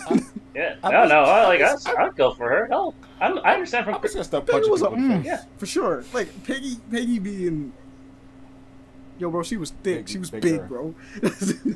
Yeah, 0.54 0.76
I 0.84 0.92
no, 0.92 1.00
was- 1.02 1.10
no, 1.10 1.24
I, 1.24 1.48
like 1.48 1.62
I 1.62 1.70
I, 1.70 1.74
was- 1.74 1.88
I'd 1.88 2.16
go 2.18 2.34
for 2.34 2.50
her. 2.50 2.68
No, 2.70 2.94
I'm, 3.22 3.40
I 3.40 3.54
understand 3.54 3.86
from 3.86 3.96
I'm 3.96 4.02
just 4.02 4.32
gonna 4.32 4.44
Peggy 4.46 4.70
was 4.70 4.82
a 4.82 4.90
people 4.90 4.98
in 5.04 5.08
the 5.10 5.16
mm. 5.16 5.26
Yeah. 5.26 5.44
for 5.58 5.66
sure. 5.66 6.04
Like 6.14 6.44
Peggy, 6.44 6.76
Peggy 6.92 7.20
being, 7.20 7.72
yo, 9.18 9.30
bro, 9.32 9.44
she 9.44 9.56
was 9.58 9.72
thick. 9.84 10.00
Big- 10.00 10.10
she 10.10 10.18
was 10.18 10.30
bigger. 10.30 10.60
big, 10.60 10.68
bro. 10.68 10.94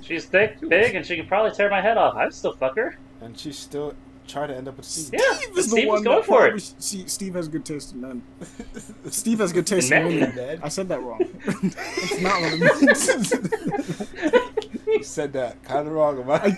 she's 0.02 0.26
thick, 0.26 0.60
big, 0.70 0.94
and 0.96 1.06
she 1.06 1.16
could 1.16 1.28
probably 1.30 1.52
tear 1.52 1.70
my 1.70 1.82
head 1.82 1.98
off. 1.98 2.16
I'd 2.16 2.34
still 2.34 2.54
fuck 2.54 2.76
her. 2.76 2.98
And 3.22 3.38
she's 3.40 3.58
still 3.58 3.94
trying 4.28 4.50
to 4.50 4.58
end 4.58 4.68
up 4.68 4.78
with 4.78 4.86
Steve. 4.86 5.20
Yeah, 5.20 5.36
Steve 5.38 5.58
is 5.58 5.66
the 5.68 5.72
Steve 5.78 5.88
was 5.88 5.94
one 5.98 6.04
going 6.04 6.18
that 6.18 6.26
for 6.26 6.38
probably, 6.40 6.58
it. 6.58 6.74
see, 6.80 7.08
Steve 7.08 7.36
has 7.36 7.48
good 7.48 7.66
taste 7.66 7.94
in 7.94 8.02
men. 8.02 8.24
Steve 9.10 9.40
has 9.40 9.54
good 9.54 9.68
taste 9.68 9.92
in 9.92 10.04
Men? 10.04 10.14
women. 10.14 10.36
Men? 10.36 10.60
I 10.64 10.70
said 10.70 10.88
that 10.90 11.02
wrong. 11.02 11.20
it's 11.46 12.20
not 12.22 12.42
what 12.42 12.54
it 12.54 12.82
means. 12.82 14.42
You 14.88 15.04
said 15.04 15.34
that 15.34 15.62
kind 15.64 15.88
of 15.88 15.94
wrong 15.94 16.20
about 16.20 16.46
I, 16.46 16.58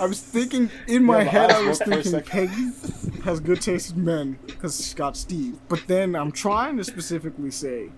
I 0.00 0.06
was 0.06 0.20
thinking 0.20 0.70
in 0.86 1.02
my 1.04 1.22
Yeah, 1.22 1.30
head. 1.30 1.50
I 1.50 1.60
was 1.66 1.80
worked 1.80 1.90
for 1.90 1.98
a 1.98 2.02
thinking. 2.02 2.30
Peggy 2.30 2.70
has 3.24 3.40
good 3.40 3.60
taste 3.60 3.96
in 3.96 4.04
men 4.04 4.38
because 4.46 4.76
she's 4.76 4.94
got 4.94 5.16
Steve. 5.16 5.58
But 5.68 5.82
then 5.88 6.14
I'm 6.14 6.30
trying 6.30 6.76
to 6.76 6.84
specifically 6.84 7.50
say 7.50 7.90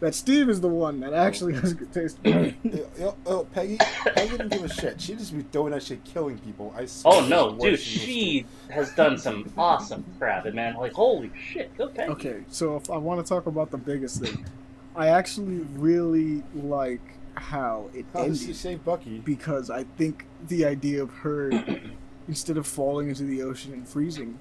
that 0.00 0.14
Steve 0.14 0.48
is 0.48 0.60
the 0.60 0.68
one 0.68 1.00
that 1.00 1.12
actually 1.12 1.54
has 1.54 1.74
good 1.74 1.92
taste 1.92 2.18
in 2.24 2.30
men. 2.42 2.56
Yo, 2.62 2.86
yo, 2.98 3.16
yo, 3.26 3.44
Peggy, 3.46 3.76
Peggy 3.78 4.30
didn't 4.30 4.48
give 4.50 4.64
a 4.64 4.68
shit. 4.68 5.00
She 5.00 5.14
just 5.14 5.34
be 5.36 5.42
throwing 5.42 5.72
that 5.72 5.82
shit, 5.82 6.04
killing 6.04 6.38
people. 6.38 6.72
I 6.76 6.86
swear 6.86 7.14
Oh 7.14 7.26
no, 7.26 7.56
dude, 7.56 7.78
she 7.80 7.98
she 7.98 8.46
has 8.70 8.92
done 8.94 9.18
some 9.18 9.50
awesome 9.56 10.04
crap, 10.18 10.46
and 10.46 10.54
man, 10.54 10.74
like 10.74 10.92
holy 10.92 11.30
shit, 11.36 11.70
okay. 11.78 12.06
Okay, 12.06 12.44
so 12.48 12.76
if 12.76 12.90
I 12.90 12.96
want 12.96 13.24
to 13.24 13.28
talk 13.28 13.46
about 13.46 13.70
the 13.70 13.78
biggest 13.78 14.22
thing, 14.22 14.44
I 14.94 15.08
actually 15.08 15.58
really 15.74 16.42
like 16.54 17.00
how 17.34 17.88
it 17.94 18.04
How 18.12 18.24
did 18.24 18.36
she 18.36 18.42
ended 18.44 18.56
save 18.56 18.84
Bucky? 18.84 19.18
because 19.18 19.70
I 19.70 19.84
think 19.84 20.26
the 20.48 20.64
idea 20.64 21.02
of 21.02 21.10
her 21.18 21.50
instead 22.28 22.56
of 22.56 22.66
falling 22.66 23.08
into 23.08 23.22
the 23.22 23.42
ocean 23.42 23.72
and 23.72 23.88
freezing, 23.88 24.38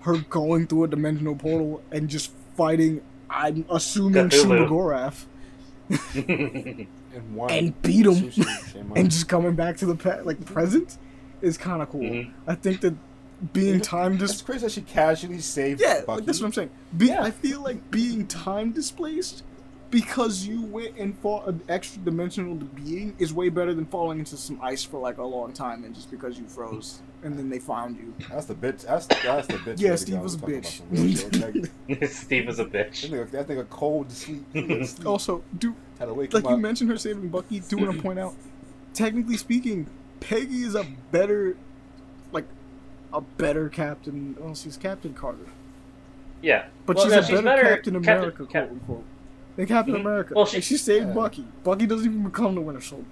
her 0.00 0.16
going 0.18 0.66
through 0.66 0.84
a 0.84 0.88
dimensional 0.88 1.34
portal 1.36 1.82
and 1.90 2.08
just 2.08 2.32
fighting. 2.56 3.02
I'm 3.32 3.64
assuming 3.70 4.28
Cthulhu. 4.28 4.66
Shuma-Gorath 4.68 5.24
And 7.12 7.50
and 7.50 7.82
beat 7.82 8.06
him 8.06 8.14
Sushi, 8.14 8.96
and 8.96 9.10
just 9.10 9.28
coming 9.28 9.54
back 9.54 9.76
to 9.78 9.86
the 9.86 9.94
pe- 9.94 10.22
like 10.22 10.42
present 10.46 10.96
is 11.42 11.58
kind 11.58 11.82
of 11.82 11.90
cool. 11.90 12.00
Mhm. 12.00 12.30
I 12.46 12.54
think 12.54 12.80
that 12.80 12.94
being 13.52 13.80
time 13.80 14.14
It's 14.14 14.32
dis- 14.32 14.42
crazy 14.42 14.60
that 14.66 14.72
she 14.72 14.80
casually 14.82 15.40
saved 15.40 15.80
yeah, 15.80 16.00
Bucky. 16.06 16.12
like, 16.20 16.24
that's 16.26 16.40
what 16.40 16.46
I'm 16.46 16.52
saying. 16.52 16.70
Be- 16.96 17.06
Yeah. 17.08 17.22
I 17.22 17.30
feel 17.30 17.60
like 17.60 17.90
being 17.90 18.26
time 18.26 18.70
displaced 18.72 19.42
because 19.90 20.46
you 20.46 20.62
went 20.62 20.96
and 20.96 21.18
fought 21.18 21.46
an 21.48 21.60
extra 21.68 22.00
dimensional 22.02 22.54
being 22.54 23.14
is 23.18 23.34
way 23.34 23.50
better 23.50 23.74
than 23.74 23.84
falling 23.86 24.20
into 24.20 24.36
some 24.38 24.58
ice 24.62 24.82
for 24.84 24.98
like 25.00 25.18
a 25.18 25.24
long 25.24 25.52
time 25.52 25.84
and 25.84 25.94
just 25.94 26.10
because 26.10 26.38
you 26.38 26.46
froze 26.46 27.02
and 27.22 27.38
then 27.38 27.48
they 27.50 27.58
found 27.58 27.96
you. 27.96 28.12
That's 28.30 28.46
the 28.46 28.54
bitch. 28.54 28.86
That's, 28.86 29.06
that's 29.06 29.46
the 29.46 29.54
bitch. 29.54 29.78
Yeah, 29.80 29.94
Steve 29.96 30.20
was 30.20 30.34
a 30.34 30.38
bitch. 30.38 30.78
some 30.78 30.86
real 30.90 31.14
shit. 31.16 31.88
Like, 32.00 32.10
Steve 32.10 32.46
was 32.46 32.58
a 32.58 32.64
that, 32.66 32.90
bitch. 32.92 33.08
nigga, 33.10 33.30
that 33.30 33.48
nigga 33.48 33.68
cold 33.70 34.08
to 34.08 34.14
sleep. 34.14 34.44
He. 34.52 34.86
Also, 35.04 35.42
do 35.58 35.74
Had 35.98 36.06
to 36.06 36.14
wake 36.14 36.32
like 36.34 36.44
you 36.44 36.50
up. 36.50 36.58
mentioned 36.58 36.90
her 36.90 36.96
saving 36.98 37.28
Bucky, 37.28 37.60
do 37.60 37.76
want 37.78 37.94
to 37.96 38.02
point 38.02 38.18
out, 38.18 38.34
technically 38.94 39.36
speaking, 39.36 39.86
Peggy 40.20 40.62
is 40.62 40.74
a 40.74 40.84
better, 41.10 41.56
like, 42.32 42.46
a 43.12 43.20
better 43.20 43.68
Captain. 43.68 44.36
Well, 44.38 44.54
she's 44.54 44.76
Captain 44.76 45.14
Carter, 45.14 45.46
Yeah, 46.42 46.66
but 46.86 46.96
Well, 46.96 47.04
she's 47.06 47.12
no, 47.12 47.18
a 47.18 47.22
she's 47.22 47.30
better, 47.30 47.42
better 47.42 47.62
Captain 47.76 47.94
Captain- 48.02 48.18
America, 48.18 48.46
Cap- 48.46 48.68
quote 48.68 48.70
unquote. 48.80 49.04
Than 49.56 49.66
Captain 49.66 49.94
Mhm. 49.94 50.00
America. 50.00 50.32
Well, 50.34 50.44
Like, 50.44 50.54
she- 50.54 50.60
she 50.62 50.76
saved 50.76 51.08
Yeah. 51.08 51.12
Bucky. 51.14 51.46
Bucky 51.62 51.86
doesn't 51.86 52.06
even 52.06 52.22
become 52.24 52.54
the 52.54 52.60
Winter 52.62 52.80
Soldier. 52.80 53.04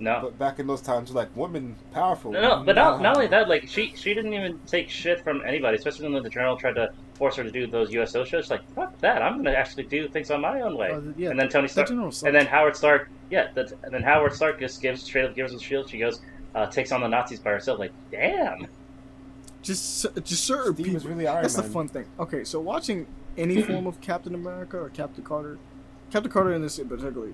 No. 0.00 0.18
But 0.22 0.38
back 0.38 0.58
in 0.58 0.66
those 0.66 0.80
times, 0.80 1.12
like 1.12 1.28
women 1.36 1.76
powerful. 1.92 2.32
No, 2.32 2.40
no, 2.40 2.62
but 2.64 2.74
not, 2.76 2.96
Nah. 2.96 3.02
not 3.02 3.16
only 3.16 3.28
that, 3.28 3.48
like 3.48 3.68
she 3.68 3.92
she 3.96 4.12
didn't 4.14 4.32
even 4.34 4.58
take 4.66 4.90
shit 4.90 5.22
from 5.22 5.42
anybody, 5.46 5.76
especially 5.76 6.08
when 6.08 6.22
the 6.22 6.28
general 6.30 6.56
tried 6.56 6.74
to 6.74 6.92
force 7.14 7.36
her 7.36 7.44
to 7.44 7.50
do 7.50 7.66
those 7.66 7.92
USO 7.92 8.24
shows. 8.24 8.44
She's 8.44 8.50
like, 8.50 8.68
fuck 8.74 8.98
that, 9.00 9.22
I'm 9.22 9.36
gonna 9.36 9.52
actually 9.52 9.84
do 9.84 10.08
things 10.08 10.30
on 10.30 10.40
my 10.40 10.60
own 10.62 10.76
way. 10.76 10.90
Uh, 10.90 11.00
yeah, 11.16 11.30
and 11.30 11.38
then 11.38 11.48
Tony 11.48 11.68
Stark, 11.68 11.88
general 11.88 12.10
sucks. 12.10 12.24
and 12.26 12.34
then 12.34 12.46
Howard 12.46 12.76
Stark, 12.76 13.08
yeah, 13.30 13.48
that's, 13.54 13.72
and 13.84 13.94
then 13.94 14.02
Howard 14.02 14.32
Stark 14.34 14.58
just 14.58 14.82
gives 14.82 15.02
straight 15.04 15.24
up 15.26 15.34
gives 15.36 15.52
him 15.52 15.58
the 15.58 15.64
shield. 15.64 15.88
She 15.88 15.98
goes, 15.98 16.20
uh, 16.54 16.66
takes 16.66 16.90
on 16.90 17.00
the 17.00 17.08
Nazis 17.08 17.38
by 17.38 17.50
herself. 17.50 17.78
Like, 17.78 17.92
damn. 18.10 18.66
just 19.62 20.06
just 20.24 20.44
certain 20.44 20.74
Steve 20.74 20.86
people. 20.86 20.94
was 20.94 21.06
really 21.06 21.26
Iron 21.28 21.42
That's 21.42 21.54
the 21.54 21.62
fun 21.62 21.88
thing. 21.88 22.06
Okay, 22.18 22.42
so 22.44 22.60
watching 22.60 23.06
any 23.38 23.62
form 23.62 23.86
of 23.86 24.00
Captain 24.00 24.34
America 24.34 24.76
or 24.78 24.88
Captain 24.90 25.22
Carter, 25.24 25.58
Captain 26.10 26.30
Carter 26.30 26.52
in 26.52 26.62
this 26.62 26.78
in 26.78 26.88
particular, 26.88 27.32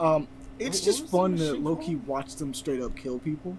um, 0.00 0.26
it's 0.58 0.80
What- 0.80 0.84
just 0.84 1.02
what 1.04 1.10
fun 1.10 1.36
to 1.36 1.44
machine 1.44 1.64
low 1.64 1.76
key 1.76 1.96
watch 1.96 2.36
them 2.36 2.54
straight 2.54 2.80
up 2.80 2.96
kill 2.96 3.18
people. 3.18 3.56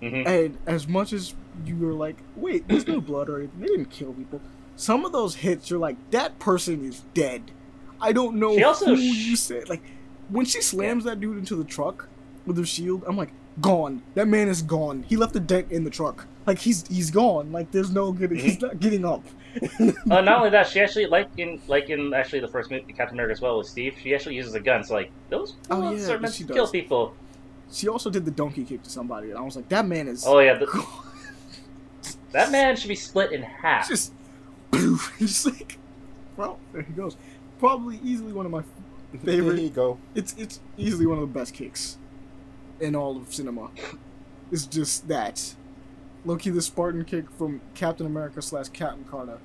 hmm 0.00 0.22
And 0.26 0.58
as 0.66 0.86
much 0.86 1.12
as 1.12 1.34
you 1.66 1.76
were 1.76 1.92
like, 1.92 2.16
wait, 2.36 2.68
there's 2.68 2.86
no 2.86 3.00
blood 3.00 3.28
or 3.28 3.38
anything, 3.38 3.60
they 3.60 3.66
didn't 3.66 3.90
kill 3.90 4.12
people. 4.12 4.40
Some 4.76 5.04
of 5.04 5.10
those 5.12 5.36
hits, 5.36 5.70
you're 5.70 5.78
like, 5.80 5.96
that 6.12 6.38
person 6.38 6.84
is 6.84 7.02
dead. 7.14 7.50
I 8.00 8.12
don't 8.12 8.36
know 8.36 8.54
She 8.56 8.62
also 8.62 8.86
who 8.86 8.96
sh- 8.96 9.26
you 9.30 9.36
said. 9.36 9.68
Like, 9.68 9.82
when 10.28 10.46
she 10.46 10.60
slams 10.60 11.02
that 11.04 11.18
dude 11.18 11.36
into 11.38 11.56
the 11.56 11.64
truck 11.64 12.08
with 12.46 12.56
her 12.58 12.64
shield, 12.64 13.02
I'm 13.08 13.16
like, 13.16 13.32
gone. 13.60 14.02
That 14.14 14.28
man 14.28 14.46
is 14.48 14.62
gone. 14.62 15.04
He 15.08 15.16
left 15.16 15.34
a 15.34 15.40
dent 15.40 15.72
in 15.72 15.82
the 15.82 15.90
truck. 15.90 16.26
Like 16.48 16.58
he's 16.58 16.86
he's 16.88 17.10
gone. 17.10 17.52
Like 17.52 17.70
there's 17.70 17.90
no 17.90 18.10
getting. 18.12 18.38
He's 18.38 18.60
not 18.60 18.80
getting 18.80 19.04
up. 19.04 19.22
Uh, 20.10 20.20
not 20.22 20.38
only 20.38 20.50
that, 20.50 20.66
she 20.66 20.80
actually 20.80 21.06
like 21.06 21.28
in 21.36 21.60
like 21.68 21.90
in 21.90 22.14
actually 22.14 22.40
the 22.40 22.48
first 22.48 22.70
movie, 22.70 22.90
Captain 22.92 23.16
America 23.16 23.32
as 23.32 23.40
well 23.42 23.58
with 23.58 23.66
Steve. 23.66 23.94
She 24.02 24.14
actually 24.14 24.36
uses 24.36 24.54
a 24.54 24.60
gun. 24.60 24.82
So 24.82 24.94
like 24.94 25.10
those 25.28 25.56
Oh, 25.70 25.92
yeah, 25.94 26.08
are 26.12 26.18
meant 26.18 26.32
she 26.34 26.44
to 26.44 26.52
kill 26.54 26.66
people. 26.68 27.14
she 27.70 27.86
also 27.86 28.08
did 28.08 28.24
the 28.24 28.30
donkey 28.30 28.64
kick 28.64 28.82
to 28.84 28.90
somebody, 28.90 29.28
and 29.30 29.38
I 29.38 29.42
was 29.42 29.56
like, 29.56 29.68
that 29.68 29.86
man 29.86 30.08
is. 30.08 30.24
Oh 30.26 30.38
yeah, 30.38 30.54
the. 30.54 30.66
That 32.32 32.50
man 32.52 32.76
should 32.76 32.88
be 32.88 32.94
split 32.94 33.32
in 33.32 33.42
half. 33.42 33.88
Just, 33.88 34.12
just 35.18 35.46
like, 35.52 35.78
well, 36.36 36.58
there 36.72 36.82
he 36.82 36.92
goes. 36.92 37.16
Probably 37.58 37.98
easily 38.04 38.32
one 38.32 38.44
of 38.46 38.52
my 38.52 38.62
favorite. 39.12 39.24
There 39.24 39.34
favorite. 39.36 39.60
you 39.62 39.70
go. 39.70 39.98
It's 40.14 40.34
it's 40.38 40.60
easily 40.76 41.06
one 41.06 41.18
of 41.18 41.22
the 41.32 41.38
best 41.38 41.54
kicks 41.54 41.96
in 42.80 42.94
all 42.94 43.16
of 43.16 43.32
cinema. 43.32 43.70
It's 44.52 44.66
just 44.66 45.08
that. 45.08 45.54
Loki 46.24 46.50
the 46.50 46.62
Spartan 46.62 47.04
kick 47.04 47.30
from 47.30 47.60
Captain 47.74 48.06
America 48.06 48.42
slash 48.42 48.68
Captain 48.68 49.04
Carter. 49.04 49.38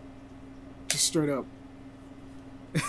Just 0.88 1.06
straight 1.06 1.30
up. 1.30 1.46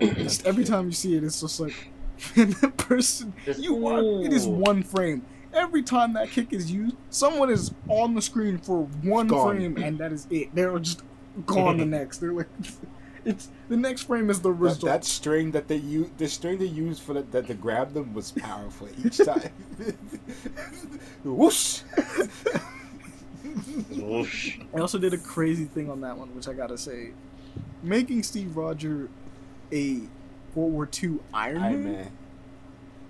just 0.00 0.46
every 0.46 0.64
time 0.64 0.86
you 0.86 0.92
see 0.92 1.16
it, 1.16 1.24
it's 1.24 1.40
just 1.40 1.60
like, 1.60 1.88
man, 2.36 2.50
that 2.60 2.76
person. 2.76 3.32
Just- 3.44 3.60
You 3.60 3.74
want 3.74 4.24
it 4.26 4.32
is 4.32 4.46
one 4.46 4.82
frame. 4.82 5.24
Every 5.52 5.82
time 5.82 6.12
that 6.12 6.30
kick 6.30 6.52
is 6.52 6.70
used, 6.70 6.94
someone 7.10 7.50
is 7.50 7.72
on 7.88 8.14
the 8.14 8.20
screen 8.22 8.58
for 8.58 8.82
one 9.02 9.28
Gone. 9.28 9.56
frame, 9.56 9.76
and 9.78 9.98
that 9.98 10.12
is 10.12 10.26
it. 10.30 10.54
They're 10.54 10.78
just 10.78 11.02
gone 11.46 11.78
the 11.78 11.86
next. 11.98 12.18
They're 12.18 12.32
like, 12.32 12.48
it's 13.24 13.48
the 13.68 13.76
next 13.76 14.02
frame 14.02 14.28
is 14.30 14.40
the 14.40 14.50
That, 14.50 14.54
result. 14.58 14.84
that 14.84 15.04
string 15.06 15.50
that 15.52 15.66
they 15.66 15.76
use, 15.76 16.10
the 16.18 16.28
string 16.28 16.58
they 16.58 16.66
used 16.66 17.02
for 17.02 17.14
the, 17.14 17.22
that 17.22 17.46
to 17.48 17.54
grab 17.54 17.94
them 17.94 18.12
was 18.14 18.30
powerful 18.30 18.88
each 19.04 19.16
time. 19.18 19.50
Whoosh! 21.24 21.80
Whoosh. 23.90 24.58
I 24.74 24.78
also 24.80 24.98
did 24.98 25.12
a 25.14 25.18
crazy 25.18 25.64
thing 25.64 25.90
on 25.90 26.00
that 26.02 26.16
one, 26.16 26.34
which 26.34 26.48
I 26.48 26.52
gotta 26.52 26.78
say, 26.78 27.10
making 27.82 28.22
Steve 28.22 28.56
Roger 28.56 29.08
a 29.72 30.00
World 30.54 30.72
War 30.72 30.88
II 31.02 31.18
Iron, 31.34 31.62
Iron 31.62 31.84
Man, 31.84 32.10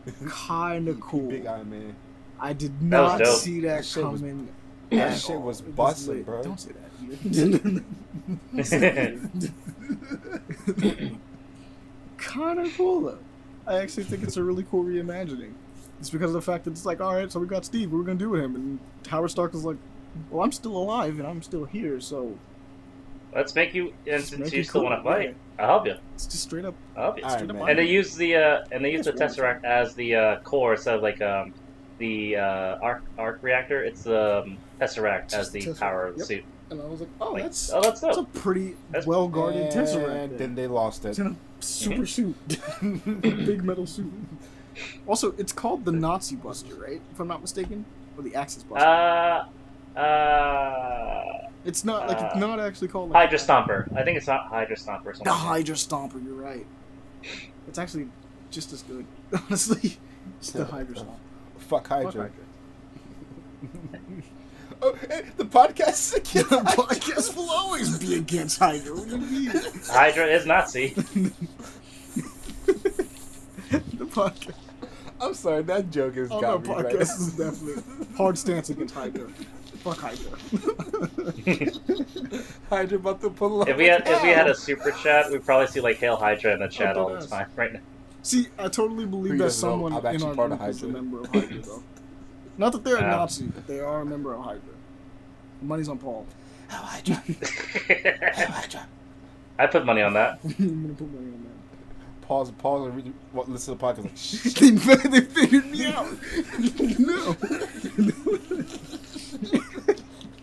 Man. 0.06 0.15
kind 0.28 0.89
of 0.89 1.01
cool. 1.01 1.28
Big 1.28 1.47
Iron 1.47 1.70
Man. 1.70 1.94
I 2.40 2.52
did 2.52 2.81
not 2.82 3.19
dope. 3.19 3.36
see 3.39 3.60
that, 3.60 3.78
That 3.78 3.85
shit 3.85 4.05
was- 4.05 4.20
coming. 4.20 4.48
that 4.90 5.19
shit 5.19 5.36
all. 5.36 5.43
was 5.43 5.60
busting, 5.60 6.23
bro. 6.23 6.43
Don't 6.43 6.60
say 6.60 6.70
that. 6.73 7.85
kind 12.19 12.59
of 12.59 12.74
cool 12.77 13.01
though. 13.02 13.19
I 13.66 13.78
actually 13.78 14.05
think 14.05 14.23
it's 14.23 14.36
a 14.36 14.43
really 14.43 14.65
cool 14.70 14.85
reimagining. 14.85 15.52
It's 16.01 16.10
because 16.10 16.31
of 16.31 16.35
the 16.35 16.43
fact 16.43 16.65
that 16.65 16.70
it's 16.70 16.86
like, 16.86 17.01
all 17.01 17.15
right, 17.15 17.31
so 17.31 17.40
we 17.40 17.47
got 17.47 17.65
Steve. 17.65 17.90
What 17.90 17.98
are 17.98 18.01
we 18.01 18.06
gonna 18.06 18.19
do 18.19 18.31
with 18.31 18.43
him? 18.43 18.55
And 18.55 18.78
Howard 19.09 19.31
Stark 19.31 19.55
is 19.55 19.65
like, 19.65 19.77
well, 20.31 20.45
I'm 20.45 20.53
still 20.53 20.77
alive 20.77 21.19
and 21.19 21.27
I'm 21.27 21.43
still 21.43 21.65
here, 21.65 22.01
so 22.01 22.36
Let's 23.35 23.55
make 23.55 23.74
you. 23.74 23.89
And 24.07 24.20
Just 24.20 24.31
since 24.31 24.40
make 24.40 24.53
you 24.55 24.61
it 24.61 24.69
still 24.69 24.82
want 24.85 24.99
to 24.99 25.05
fight. 25.09 25.36
I'll 25.59 25.66
help 25.66 25.86
you. 25.86 25.95
it's 26.15 26.24
just 26.24 26.43
straight 26.45 26.65
up. 26.65 26.74
I'll 26.97 27.03
help 27.05 27.19
you. 27.19 27.24
Iron 27.24 27.32
straight 27.39 27.51
up 27.51 27.57
Man. 27.57 27.69
And 27.69 27.78
they 27.78 27.85
use 27.85 28.15
the 28.16 28.36
uh, 28.36 28.65
and 28.73 28.82
they 28.85 28.90
use 28.90 29.05
the 29.05 29.15
Yes, 29.19 29.36
tesseract 29.36 29.65
as 29.65 29.95
the 29.95 30.15
uh, 30.15 30.40
core 30.40 30.73
instead 30.74 30.97
of 30.97 31.03
like 31.03 31.20
um, 31.20 31.53
the 31.99 32.36
uh, 32.36 32.78
arc 32.81 33.03
arc 33.19 33.43
reactor. 33.43 33.85
It's 33.85 34.03
the 34.05 34.45
um, 34.45 34.57
tesseract 34.81 35.35
as 35.35 35.51
Just 35.51 35.53
the 35.53 35.61
Tesseract, 35.61 35.78
power 35.78 36.07
of 36.07 36.15
the 36.15 36.20
yep. 36.20 36.27
suit. 36.27 36.45
And 36.70 36.81
I 36.81 36.85
was 36.86 37.01
like, 37.01 37.11
oh, 37.20 37.32
Like, 37.32 37.43
that's 37.45 37.70
oh, 37.70 37.81
that's 37.82 38.01
that's 38.01 38.16
a 38.16 38.20
dope. 38.23 38.32
pretty 38.32 38.77
That's- 38.90 39.07
well 39.07 39.28
guarded 39.28 39.73
Tesseract. 39.73 40.24
and 40.24 40.39
then 40.39 40.55
they 40.55 40.66
lost 40.66 41.05
it. 41.05 41.11
It's 41.11 41.19
in 41.19 41.27
a 41.27 41.36
super 41.62 42.07
suit, 42.16 42.36
big 43.20 43.62
metal 43.62 43.86
suit. 43.86 44.11
Also, 45.07 45.35
it's 45.36 45.53
called 45.53 45.85
the 45.85 45.93
Nazi 45.93 46.36
Buster, 46.36 46.74
right? 46.77 47.01
If 47.12 47.20
I'm 47.20 47.28
not 47.28 47.43
mistaken, 47.43 47.85
or 48.16 48.23
the 48.23 48.35
Axis 48.35 48.62
Buster. 48.62 48.86
Uh, 48.86 49.47
uh, 49.99 51.49
it's 51.65 51.85
not 51.85 52.07
like 52.09 52.20
it's 52.20 52.35
uh, 52.37 52.39
not 52.39 52.61
actually 52.61 52.89
called 52.89 53.11
like, 53.11 53.25
Hydra 53.31 53.39
Stomper. 53.39 53.97
I 53.97 54.03
think 54.05 54.16
it's 54.16 54.27
not 54.27 54.47
Hydra 54.47 54.77
Stomper. 54.77 55.07
Or 55.07 55.15
something 55.15 55.25
The 55.25 55.31
like. 55.31 55.39
Hydra 55.41 55.75
Stomper. 55.75 56.25
You're 56.25 56.35
right. 56.35 56.66
It's 57.66 57.79
actually 57.79 58.09
just 58.51 58.73
as 58.73 58.83
good, 58.83 59.05
honestly. 59.33 59.99
It's 60.39 60.51
the 60.53 60.65
Hydra 60.65 60.95
Stomper. 60.97 61.16
Fuck 61.59 61.89
Fuck 61.89 62.05
Hydra. 62.05 62.31
oh, 64.83 64.93
the 65.37 65.45
podcast 65.45 65.91
is 65.91 66.11
The 66.33 66.59
against 66.59 66.77
podcast 66.79 67.37
will 67.37 67.51
always 67.51 67.99
be 67.99 68.15
against 68.16 68.59
Hydra. 68.61 68.95
What 68.95 69.09
do 69.09 69.19
you 69.19 69.49
mean? 69.51 69.53
Hydra 69.87 70.27
is 70.27 70.47
Nazi. 70.47 70.95
the 70.95 71.33
podcast. 74.07 74.55
I'm 75.20 75.35
sorry, 75.35 75.62
that 75.65 75.91
joke 75.91 76.15
has 76.15 76.29
Oh, 76.31 76.41
got 76.41 76.62
the 76.62 76.69
me 76.70 76.75
right. 76.77 76.87
podcast 76.87 77.20
is 77.20 77.33
definitely 77.33 77.83
hard 78.16 78.39
stance 78.39 78.70
against 78.70 78.95
Hydra. 78.95 79.27
Fuck 79.79 79.99
Hydra. 79.99 80.31
Hydra 82.71 82.99
about 82.99 83.21
to 83.23 83.31
pull 83.31 83.63
up. 83.63 83.69
If 83.69 83.77
we 83.77 83.87
had 83.87 84.03
if 84.07 84.23
we 84.23 84.29
had 84.31 84.49
a 84.49 84.55
super 84.55 84.91
chat, 84.91 85.31
we'd 85.31 85.45
probably 85.45 85.67
see 85.69 85.81
like 85.81 85.97
Hail 85.99 86.17
Hydra 86.17 86.55
in 86.55 86.61
the 86.61 86.69
chat 86.69 86.97
Oh, 86.97 87.05
all 87.09 87.17
the 87.17 87.27
time 87.27 87.49
right 87.57 87.73
now. 87.73 87.81
See, 88.23 88.49
I 88.59 88.69
totally 88.69 89.07
believe 89.07 89.33
Who 89.33 89.39
that 89.39 89.45
doesn't 89.45 89.69
know? 89.69 89.73
someone 89.75 89.93
I'm 89.93 90.01
in 90.01 90.07
actually 90.07 90.29
our 90.31 90.35
part 90.35 90.53
of 90.53 90.59
group 90.59 90.71
is 90.71 90.83
a 90.83 90.87
Hydra. 90.87 91.03
member 91.03 91.21
of 91.21 91.27
Hydra, 91.33 91.59
though. 91.63 91.83
Not 92.59 92.73
that 92.73 92.85
they're 92.85 92.97
a 92.97 93.01
Nazi, 93.03 93.47
but 93.47 93.67
they 93.69 93.79
are 93.81 94.01
a 94.01 94.07
member 94.07 94.35
of 94.35 94.43
Hydra. 94.45 94.61
Money's 95.63 95.89
on 95.89 95.99
Paul. 95.99 96.27
Hell 96.69 96.83
Hydra. 96.83 97.15
Hell 98.35 98.49
Hydra. 98.51 98.87
I 99.61 99.67
put 99.69 99.85
money 99.87 100.03
on 100.03 100.13
that. 100.15 100.41
I'm 100.45 100.51
gonna 100.83 100.95
put 100.95 101.11
money 101.13 101.27
on 101.33 101.43
that 101.45 101.53
Pause, 102.27 102.51
pause, 102.59 102.87
and 102.89 102.97
read, 102.97 103.13
what, 103.33 103.49
listen 103.49 103.75
to 103.75 103.79
the 103.79 103.87
podcast. 103.87 104.61
Like, 104.61 105.03
they, 105.03 105.21
they 105.21 105.27
figured 105.27 105.67
me 105.71 105.87
out. 105.87 106.07
no. 106.99 107.37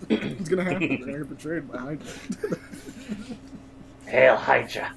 it's 0.40 0.50
gonna 0.50 0.64
happen. 0.64 0.88
They're 0.90 0.98
gonna 0.98 1.18
get 1.20 1.30
betrayed 1.30 1.72
by 1.72 1.78
Hydra. 1.80 2.06
Hail 4.08 4.36
Hydra. 4.36 4.94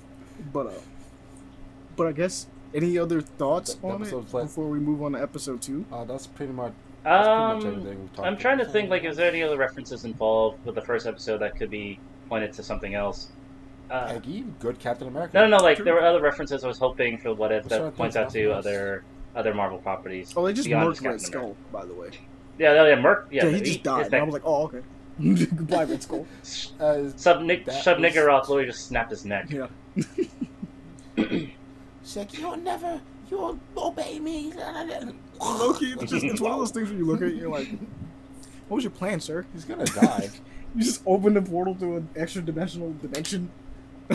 But 0.53 0.67
uh, 0.67 0.71
but 1.97 2.07
I 2.07 2.13
guess 2.13 2.47
any 2.75 2.99
other 2.99 3.21
thoughts 3.21 3.75
The- 3.75 3.81
the 3.81 3.87
on 3.89 3.93
it 3.95 3.97
episode's 4.03 4.35
like- 4.35 4.45
before 4.45 4.69
we 4.69 4.79
move 4.79 5.03
on 5.03 5.13
to 5.13 5.23
episode 5.23 5.63
two? 5.63 5.85
Uh, 5.93 6.05
that's 6.05 6.27
pretty 6.27 6.53
much. 6.53 6.73
That's 7.05 7.27
pretty 7.27 7.41
much 7.41 7.65
Um, 7.65 7.67
everything 7.79 8.01
we've 8.03 8.13
talked 8.15 8.27
I'm 8.29 8.37
trying 8.37 8.59
to 8.59 8.65
think 8.67 8.91
like, 8.91 9.05
is 9.05 9.17
there 9.17 9.29
any 9.31 9.43
other 9.43 9.57
references 9.57 10.05
involved 10.05 10.65
with 10.67 10.75
the 10.75 10.83
first 10.83 11.07
episode 11.07 11.39
that 11.39 11.57
could 11.57 11.71
be 11.71 11.99
pointed 12.29 12.53
to 12.55 12.63
something 12.63 12.95
else? 12.95 13.29
Uh, 13.91 14.07
Peggy, 14.09 14.45
good 14.59 14.79
Captain 14.79 15.09
America. 15.09 15.31
no, 15.35 15.47
no, 15.47 15.57
no. 15.57 15.63
Like 15.63 15.77
True. 15.77 15.85
there 15.87 15.95
were 15.95 16.03
other 16.05 16.21
references 16.21 16.63
I 16.63 16.69
was 16.69 16.79
hoping 16.79 17.17
for 17.17 17.33
what 17.33 17.51
if 17.53 17.65
I'm 17.65 17.69
that 17.85 17.97
points 17.97 18.17
out 18.17 18.29
to 18.31 18.51
else. 18.53 18.67
other 18.67 19.03
other 19.35 19.55
Marvel 19.55 19.79
properties. 19.79 20.35
Oh, 20.37 20.45
they 20.45 20.53
just 20.53 20.69
beyond 20.69 20.89
murked 20.89 20.93
just 20.95 21.03
Red 21.05 21.11
Captain 21.13 21.27
Skull, 21.27 21.57
by 21.73 21.87
the 21.87 21.95
way. 21.95 22.11
Yeah, 22.59 22.75
yeah, 22.75 22.89
yeah. 22.89 23.01
Merc. 23.01 23.29
Yeah, 23.31 23.45
Yeah, 23.47 23.51
he 23.53 23.57
he- 23.59 23.65
just 23.65 23.83
died. 23.85 24.07
And 24.07 24.15
I 24.17 24.23
was 24.25 24.35
like, 24.35 24.43
oh, 24.45 24.65
okay. 24.65 24.81
Goodbye, 25.21 25.85
Red 25.85 26.03
Skull. 26.03 26.27
Uh, 26.79 27.11
Sub 27.17 27.43
Nick 27.43 27.65
That 27.65 27.83
Sub 27.83 27.99
was- 28.01 28.13
Niggurath 28.13 28.43
literally 28.49 28.67
just 28.67 28.87
snapped 28.87 29.11
his 29.11 29.25
neck. 29.25 29.51
Yeah. 29.51 29.67
she's 31.17 32.17
like, 32.17 32.39
you'll 32.39 32.57
never, 32.57 33.01
you'll 33.31 33.59
obey 33.77 34.19
me. 34.21 34.53
Loki, 35.41 35.87
it's 36.01 36.13
just 36.13 36.25
it's 36.25 36.41
one 36.41 36.53
of 36.53 36.59
those 36.59 36.71
things 36.71 36.89
where 36.89 36.99
you 36.99 37.05
look 37.07 37.23
at 37.23 37.29
it 37.29 37.35
you're 37.37 37.51
like, 37.51 37.69
what 38.69 38.77
was 38.77 38.85
your 38.85 38.91
plan, 38.91 39.21
sir? 39.21 39.45
He's 39.53 39.65
gonna 39.65 39.85
die. 39.85 40.31
You 40.77 40.85
just 40.85 41.01
opened 41.07 41.35
a 41.39 41.41
portal 41.43 41.75
to 41.77 41.97
an 41.97 42.09
extra 42.15 42.43
dimensional 42.43 42.93
dimension 43.01 43.51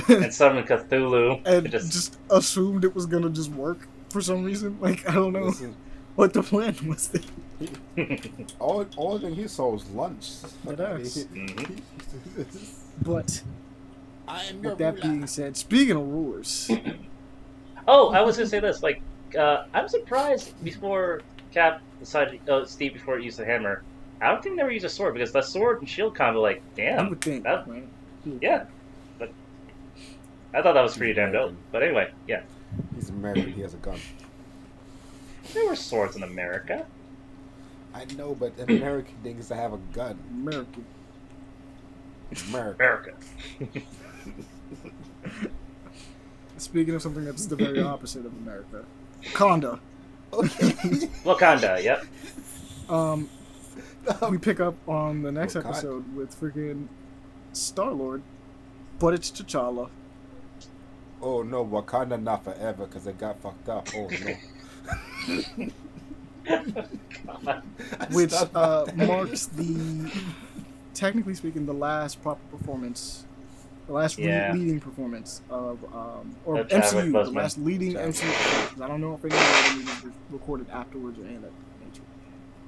and 0.07 0.31
summoned 0.31 0.67
Cthulhu. 0.67 1.41
and 1.47 1.69
just, 1.71 1.91
just 1.91 2.17
assumed 2.29 2.85
it 2.85 2.93
was 2.93 3.07
gonna 3.07 3.31
just 3.31 3.49
work 3.49 3.87
for 4.11 4.21
some 4.21 4.43
reason. 4.43 4.77
Like, 4.79 5.09
I 5.09 5.15
don't 5.15 5.33
know 5.33 5.45
Listen, 5.45 5.75
what 6.15 6.33
the 6.33 6.43
plan 6.43 6.75
was. 6.87 7.07
There. 7.09 7.21
all, 8.59 8.85
all 8.97 9.19
thing 9.19 9.35
he 9.35 9.47
saw 9.47 9.69
was 9.69 9.87
lunch. 9.91 10.29
It 10.67 10.79
is. 10.79 11.27
But 13.01 13.41
I 14.27 14.43
am 14.45 14.61
with 14.61 14.77
that 14.77 14.95
ruler. 14.95 15.07
being 15.07 15.27
said, 15.27 15.57
speaking 15.57 15.95
of 15.95 16.07
rulers, 16.07 16.69
Oh, 17.87 18.09
I 18.13 18.21
was 18.21 18.37
gonna 18.37 18.47
say 18.49 18.59
this. 18.59 18.81
Like, 18.81 19.01
uh, 19.37 19.65
I'm 19.73 19.87
surprised 19.89 20.53
before 20.63 21.21
Cap 21.51 21.81
decided, 21.99 22.47
uh, 22.49 22.65
Steve 22.65 22.93
before 22.93 23.17
he 23.17 23.25
used 23.25 23.37
the 23.39 23.45
hammer. 23.45 23.83
I 24.21 24.29
don't 24.29 24.41
think 24.41 24.55
they 24.55 24.61
ever 24.61 24.71
used 24.71 24.85
a 24.85 24.89
sword 24.89 25.13
because 25.15 25.33
that 25.33 25.43
sword 25.45 25.79
and 25.79 25.89
shield 25.89 26.15
combo, 26.15 26.39
like, 26.39 26.57
you 26.77 26.83
damn. 26.85 27.09
would 27.09 27.19
think, 27.21 27.43
that- 27.43 27.67
right? 27.67 27.85
Yeah, 28.41 28.65
but 29.19 29.31
I 30.53 30.61
thought 30.61 30.73
that 30.75 30.81
was 30.81 30.95
pretty 30.95 31.13
damn 31.13 31.33
dope. 31.33 31.53
But 31.73 31.83
anyway, 31.83 32.09
yeah, 32.25 32.43
He's 32.95 33.09
American. 33.09 33.51
He 33.51 33.61
has 33.61 33.73
a 33.73 33.77
gun. 33.77 33.99
There 35.53 35.67
were 35.67 35.75
swords 35.75 36.15
in 36.15 36.23
America. 36.23 36.85
I 37.93 38.05
know, 38.15 38.33
but 38.35 38.57
an 38.57 38.75
American 38.77 39.15
thinks 39.23 39.47
to 39.49 39.55
have 39.55 39.73
a 39.73 39.77
gun. 39.77 40.17
America. 40.31 40.79
America. 42.49 43.13
America. 43.59 43.83
Speaking 46.57 46.95
of 46.95 47.01
something 47.01 47.25
that's 47.25 47.45
the 47.45 47.55
very 47.55 47.81
opposite 47.81 48.25
of 48.25 48.33
America, 48.33 48.85
Conda. 49.33 49.79
Okay. 50.31 50.69
Wakanda. 51.25 51.83
Yep. 51.83 52.05
Um, 52.89 53.29
we 54.29 54.37
pick 54.37 54.59
up 54.59 54.75
on 54.87 55.21
the 55.21 55.31
next 55.31 55.55
Wakanda. 55.55 55.65
episode 55.69 56.15
with 56.15 56.39
freaking 56.39 56.87
Star 57.53 57.91
Lord, 57.91 58.21
but 58.99 59.13
it's 59.13 59.29
T'Challa. 59.29 59.89
oh 61.21 61.43
no, 61.43 61.65
Wakanda 61.65 62.21
not 62.21 62.43
forever 62.43 62.85
because 62.85 63.03
they 63.03 63.13
got 63.13 63.39
fucked 63.41 63.69
up. 63.69 63.87
Oh 63.95 64.07
no. 64.07 64.33
Which 68.11 68.33
uh, 68.33 68.85
marks 68.95 69.45
the, 69.47 70.11
technically 70.93 71.33
speaking, 71.35 71.65
the 71.65 71.73
last 71.73 72.21
proper 72.21 72.41
performance, 72.55 73.25
the 73.87 73.93
last 73.93 74.17
re- 74.17 74.51
leading 74.53 74.79
performance 74.79 75.41
of, 75.49 75.83
um, 75.93 76.35
or 76.45 76.63
MCU, 76.65 77.11
the 77.25 77.31
last 77.31 77.57
leading 77.57 77.93
Chadwick. 77.93 78.15
MCU. 78.15 78.81
I 78.81 78.87
don't 78.87 79.01
know 79.01 79.15
if 79.15 79.25
any 79.25 79.35
of 79.35 79.41
the 79.41 79.73
movies 79.85 80.03
were 80.03 80.11
recorded 80.37 80.69
afterwards 80.69 81.17
or 81.19 81.25
any 81.25 81.35
of 81.35 81.41
that 81.43 81.51
nature. 81.85 82.03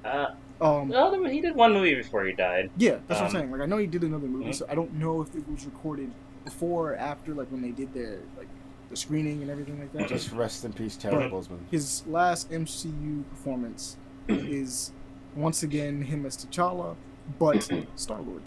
Uh, 0.06 0.36
Um, 0.62 0.88
Well, 0.90 1.14
he 1.26 1.42
did 1.42 1.56
one 1.56 1.74
movie 1.74 1.96
before 1.96 2.24
he 2.26 2.34
died. 2.34 2.70
yeah, 2.78 2.98
that's 3.08 3.20
what 3.20 3.22
I'm 3.22 3.26
Um, 3.26 3.32
saying. 3.32 3.52
Like 3.52 3.62
I 3.62 3.66
know 3.66 3.78
he 3.78 3.88
did 3.88 4.04
another 4.04 4.28
movie, 4.28 4.52
mhm. 4.52 4.56
so 4.56 4.66
I 4.70 4.76
don't 4.76 4.94
know 4.94 5.22
if 5.22 5.36
it 5.36 5.48
was 5.50 5.66
recorded 5.66 6.12
before 6.46 6.94
or 6.94 6.96
after, 6.96 7.34
like 7.34 7.50
when 7.52 7.62
they 7.62 7.72
did 7.72 7.94
their 7.94 8.20
like 8.38 8.48
the 8.90 8.96
screening 8.96 9.42
and 9.42 9.50
everything 9.52 9.80
like 9.80 9.92
that. 9.94 10.08
Just 10.08 10.32
rest 10.32 10.66
in 10.66 10.74
peace, 10.74 10.96
Chadwick 10.98 11.32
But- 11.32 11.38
Boseman. 11.42 11.60
his 11.72 12.04
last 12.08 12.52
MCU 12.52 13.24
performance 13.30 13.98
is 14.28 14.92
once 15.36 15.64
again 15.64 16.02
him 16.04 16.26
as 16.26 16.38
T'Challa, 16.38 16.96
but 17.40 17.70
Star 17.96 18.20
Lord, 18.22 18.42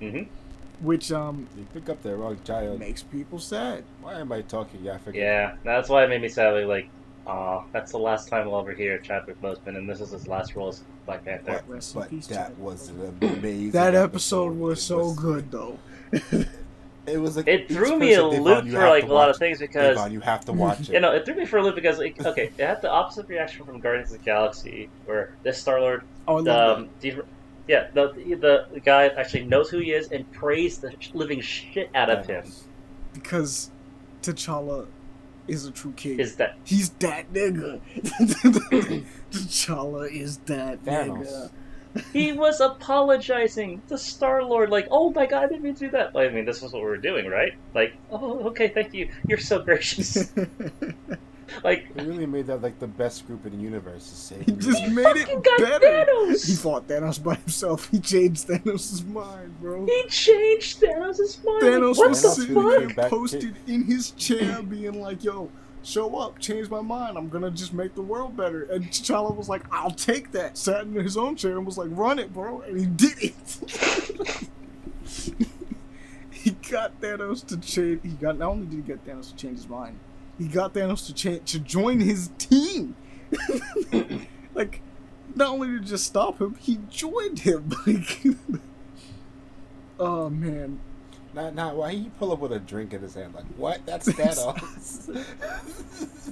hmm 0.00 0.22
which 0.82 1.12
um 1.12 1.46
You 1.58 1.66
pick 1.74 1.90
up 1.90 2.02
the 2.02 2.16
wrong 2.16 2.38
child. 2.42 2.78
makes 2.80 3.02
people 3.02 3.38
sad. 3.38 3.84
Why 4.00 4.14
am 4.14 4.32
I 4.32 4.40
talking 4.40 4.88
African? 4.88 5.20
Yeah, 5.20 5.56
that's 5.62 5.90
why 5.90 6.04
it 6.04 6.08
made 6.08 6.22
me 6.22 6.28
sad. 6.28 6.54
like, 6.54 6.66
Like, 6.66 6.88
aw, 7.26 7.64
that's 7.70 7.92
the 7.92 7.98
last 7.98 8.28
time 8.30 8.46
we'll 8.46 8.58
ever 8.60 8.72
hear 8.72 8.96
Chadwick 8.98 9.40
Boseman, 9.42 9.76
and 9.76 9.86
this 9.88 10.00
is 10.00 10.10
his 10.12 10.26
last 10.26 10.56
role 10.56 10.68
as 10.68 10.82
Black 11.04 11.22
Panther. 11.24 11.60
Rest 11.68 11.94
in 11.94 12.00
But 12.00 12.08
peace, 12.10 12.26
that 12.28 12.56
was 12.58 12.88
an 12.88 13.18
amazing. 13.20 13.72
that 13.72 13.94
episode 13.94 14.56
was 14.56 14.78
It 14.78 14.82
so 14.82 15.12
good 15.12 15.50
though. 15.50 15.78
It 17.10 17.18
was 17.18 17.36
like 17.36 17.48
It 17.48 17.68
threw 17.68 17.98
me 17.98 18.12
a 18.14 18.16
Devon, 18.22 18.42
loop 18.42 18.68
for 18.68 18.88
like 18.88 19.04
a 19.04 19.12
lot 19.12 19.28
of 19.30 19.36
things 19.36 19.58
because 19.58 19.96
Devon, 19.96 20.12
you 20.12 20.20
have 20.20 20.44
to 20.46 20.52
watch 20.64 20.80
it. 20.80 20.90
you 20.90 21.00
know 21.00 21.12
it 21.12 21.24
threw 21.24 21.34
me 21.34 21.44
for 21.46 21.58
a 21.58 21.62
loop 21.62 21.74
because 21.74 21.98
like 21.98 22.24
okay, 22.24 22.50
it 22.56 22.64
had 22.64 22.80
the 22.82 22.90
opposite 22.90 23.28
reaction 23.28 23.64
from 23.66 23.80
Guardians 23.80 24.10
of 24.12 24.18
the 24.18 24.24
Galaxy, 24.24 24.88
where 25.06 25.34
this 25.42 25.60
Star 25.60 25.80
Lord, 25.80 26.02
Oh, 26.28 26.46
I 26.46 26.50
um, 26.50 26.88
the, 27.00 27.22
yeah, 27.68 27.88
the, 27.92 28.12
the 28.40 28.66
the 28.72 28.80
guy 28.80 29.08
actually 29.08 29.44
knows 29.44 29.70
who 29.70 29.78
he 29.78 29.92
is 29.92 30.10
and 30.12 30.30
praised 30.32 30.80
the 30.82 30.92
living 31.14 31.40
shit 31.40 31.90
out 31.94 32.10
of 32.10 32.26
him. 32.26 32.44
because 33.12 33.70
T'Challa 34.22 34.86
is 35.48 35.66
a 35.66 35.70
true 35.70 35.92
king. 35.96 36.20
Is 36.20 36.36
that 36.36 36.56
He's 36.64 36.90
that 37.00 37.32
nigga. 37.32 37.80
T'Challa 39.30 40.10
is 40.10 40.38
that 40.46 40.84
Thanos. 40.84 41.26
nigga. 41.26 41.50
He 42.12 42.32
was 42.32 42.60
apologizing 42.60 43.82
to 43.88 43.98
Star 43.98 44.42
Lord, 44.44 44.70
like, 44.70 44.86
oh 44.90 45.10
my 45.10 45.26
god, 45.26 45.44
I 45.44 45.48
didn't 45.48 45.62
mean 45.62 45.74
to 45.74 45.80
do 45.80 45.90
that. 45.90 46.16
I 46.16 46.28
mean, 46.28 46.44
this 46.44 46.62
was 46.62 46.72
what 46.72 46.82
we 46.82 46.88
were 46.88 46.96
doing, 46.96 47.26
right? 47.26 47.52
Like, 47.74 47.94
oh, 48.10 48.40
okay, 48.48 48.68
thank 48.68 48.94
you. 48.94 49.10
You're 49.26 49.38
so 49.38 49.60
gracious. 49.60 50.32
like, 51.64 51.86
He 51.98 52.06
really 52.06 52.26
made 52.26 52.46
that 52.46 52.62
like 52.62 52.78
the 52.78 52.86
best 52.86 53.26
group 53.26 53.44
in 53.46 53.56
the 53.56 53.62
universe 53.62 54.08
to 54.08 54.14
save. 54.14 54.46
He 54.46 54.52
just 54.52 54.80
humanity. 54.82 55.24
made 55.24 55.28
it 55.28 55.44
got 55.44 55.58
better. 55.60 56.06
Thanos! 56.10 56.46
He 56.46 56.54
fought 56.54 56.86
Thanos 56.86 57.22
by 57.22 57.34
himself. 57.34 57.88
He 57.90 57.98
changed 57.98 58.46
Thanos' 58.48 59.04
mind, 59.06 59.60
bro. 59.60 59.84
He 59.86 60.04
changed 60.08 60.80
Thanos' 60.80 61.42
mind. 61.44 61.62
Thanos 61.62 61.96
what 61.98 62.10
was 62.10 62.22
Thanos 62.22 62.22
the 62.22 62.40
sitting 62.40 62.54
fuck? 62.54 62.78
came 62.78 62.88
there 62.96 63.08
posted 63.08 63.56
in 63.66 63.84
his 63.84 64.12
chair, 64.12 64.62
being 64.62 65.00
like, 65.00 65.24
"Yo, 65.24 65.50
show 65.82 66.16
up, 66.16 66.38
change 66.38 66.70
my 66.70 66.80
mind. 66.80 67.16
I'm 67.16 67.28
gonna 67.28 67.50
just 67.50 67.72
make 67.72 67.94
the 67.94 68.02
world 68.02 68.36
better." 68.36 68.62
And 68.64 68.84
T'Challa 68.90 69.34
was 69.36 69.48
like, 69.48 69.62
"I'll 69.70 69.90
take 69.90 70.32
that." 70.32 70.56
Sat 70.58 70.82
in 70.82 70.94
his 70.94 71.16
own 71.16 71.36
chair 71.36 71.56
and 71.56 71.66
was 71.66 71.78
like, 71.78 71.88
"Run 71.90 72.18
it, 72.18 72.32
bro," 72.32 72.60
and 72.62 72.78
he 72.78 72.86
did 72.86 73.18
it. 73.22 74.48
he 76.30 76.50
got 76.70 77.00
Thanos 77.00 77.46
to 77.46 77.56
change. 77.58 78.00
He 78.02 78.10
got 78.10 78.38
not 78.38 78.50
only 78.50 78.66
did 78.66 78.76
he 78.76 78.82
get 78.82 79.04
Thanos 79.06 79.30
to 79.30 79.36
change 79.36 79.58
his 79.58 79.68
mind, 79.68 79.98
he 80.38 80.48
got 80.48 80.72
Thanos 80.74 81.06
to 81.06 81.14
change 81.14 81.50
to 81.52 81.58
join 81.58 82.00
his 82.00 82.30
team. 82.38 82.96
like, 84.54 84.80
not 85.34 85.50
only 85.50 85.68
did 85.68 85.82
it 85.82 85.86
just 85.86 86.04
stop 86.06 86.40
him, 86.40 86.56
he 86.60 86.78
joined 86.88 87.40
him. 87.40 87.72
Like, 87.86 88.26
oh 89.98 90.30
man. 90.30 90.80
Not, 91.32 91.54
not 91.54 91.76
why 91.76 91.92
he 91.92 92.10
pull 92.18 92.32
up 92.32 92.40
with 92.40 92.52
a 92.52 92.58
drink 92.58 92.92
in 92.92 93.02
his 93.02 93.14
hand? 93.14 93.34
Like 93.34 93.44
what? 93.56 93.84
That's 93.86 94.08
Thanos. 94.12 95.24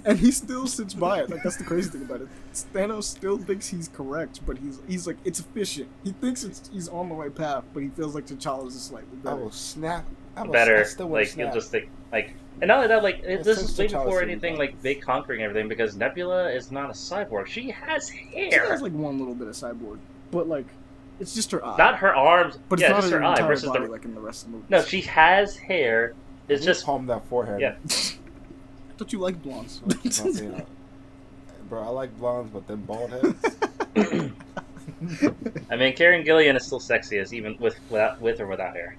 and 0.05 0.19
he 0.19 0.31
still 0.33 0.67
sits 0.67 0.95
by 0.95 1.21
it. 1.21 1.31
Like 1.31 1.43
that's 1.43 1.57
the 1.57 1.65
crazy 1.65 1.91
thing 1.91 2.03
about 2.03 2.23
it. 2.23 2.29
Thanos 2.75 3.05
still 3.05 3.39
thinks 3.39 3.69
he's 3.69 3.89
correct, 3.89 4.41
but 4.47 4.59
he's 4.59 4.81
he's 4.89 5.07
like 5.07 5.17
it's 5.25 5.41
efficient. 5.41 5.89
He 6.05 6.13
thinks 6.13 6.43
it's 6.45 6.69
he's 6.73 6.89
on 6.89 7.09
the 7.09 7.15
right 7.15 7.35
path, 7.35 7.65
but 7.73 7.83
he 7.83 7.89
feels 7.91 8.15
like 8.15 8.27
T'Challa's 8.27 8.75
just 8.75 8.89
slightly 8.89 9.19
I 9.21 9.25
better. 9.25 9.37
will 9.37 9.51
snap. 9.53 10.05
I 10.37 10.43
will, 10.43 10.51
I 10.51 10.53
Better, 10.53 10.85
still 10.85 11.09
like 11.09 11.29
snap. 11.29 11.47
you'll 11.47 11.55
just 11.55 11.71
think 11.71 11.89
like, 12.13 12.35
and 12.61 12.69
not 12.69 12.77
only 12.79 12.89
that, 12.89 13.03
like 13.03 13.19
it, 13.21 13.25
It's 13.27 13.45
this 13.45 13.59
since 13.59 13.71
is 13.73 13.79
way 13.79 13.87
before 13.89 14.23
anything 14.23 14.55
that. 14.55 14.59
like 14.61 14.83
big 14.83 15.01
conquering 15.03 15.43
everything 15.43 15.69
because 15.69 15.97
Nebula 15.97 16.49
is 16.51 16.71
not 16.73 16.91
a 16.91 16.93
cyborg. 16.93 17.47
She 17.47 17.71
has 17.71 18.09
hair. 18.09 18.51
She 18.51 18.57
hair, 18.57 18.69
has 18.71 18.83
like 18.83 18.93
one 18.93 19.19
little 19.19 19.35
bit 19.35 19.49
of 19.49 19.55
cyborg, 19.55 19.99
but 20.31 20.49
like 20.49 20.67
it's 21.21 21.35
just 21.35 21.51
her 21.53 21.65
eye. 21.65 21.77
not 21.77 21.97
her 21.99 22.15
arms. 22.15 22.59
but 22.69 22.81
it's 22.81 22.89
not 22.89 23.01
just 23.01 23.13
her 23.13 23.19
her 23.21 23.25
eye 23.25 23.43
versus 23.43 23.69
body 23.69 23.87
the. 23.87 23.91
like 23.93 24.05
in 24.05 24.15
the 24.15 24.21
rest 24.21 24.45
of 24.45 24.51
the 24.51 24.57
movie. 24.57 24.67
No, 24.71 24.83
she 24.83 25.01
has 25.03 25.57
hair. 25.57 26.15
It's 26.49 26.65
Just 26.65 26.79
just 26.81 26.87
palm 26.87 27.07
that 27.07 27.25
forehead. 27.27 27.61
Yeah. 27.61 27.75
I 27.87 28.93
thought 28.99 29.13
you 29.13 29.19
like 29.19 29.43
blondes. 29.43 29.81
I'm 29.85 29.89
not 30.05 30.13
saying 30.13 30.53
that. 30.53 30.67
Bro, 31.69 31.83
I 31.83 31.89
like 31.89 32.17
blondes, 32.19 32.51
but 32.53 32.67
then 32.67 32.83
bald 32.85 33.11
heads. 33.11 33.57
I 35.71 35.77
mean, 35.77 35.95
Karen 35.95 36.25
Gillan 36.25 36.57
is 36.57 36.65
still 36.67 36.81
sexy 36.81 37.19
as 37.19 37.33
even 37.35 37.57
with 37.59 37.79
without, 37.91 38.21
with 38.21 38.41
or 38.41 38.47
without 38.47 38.75
hair. 38.75 38.97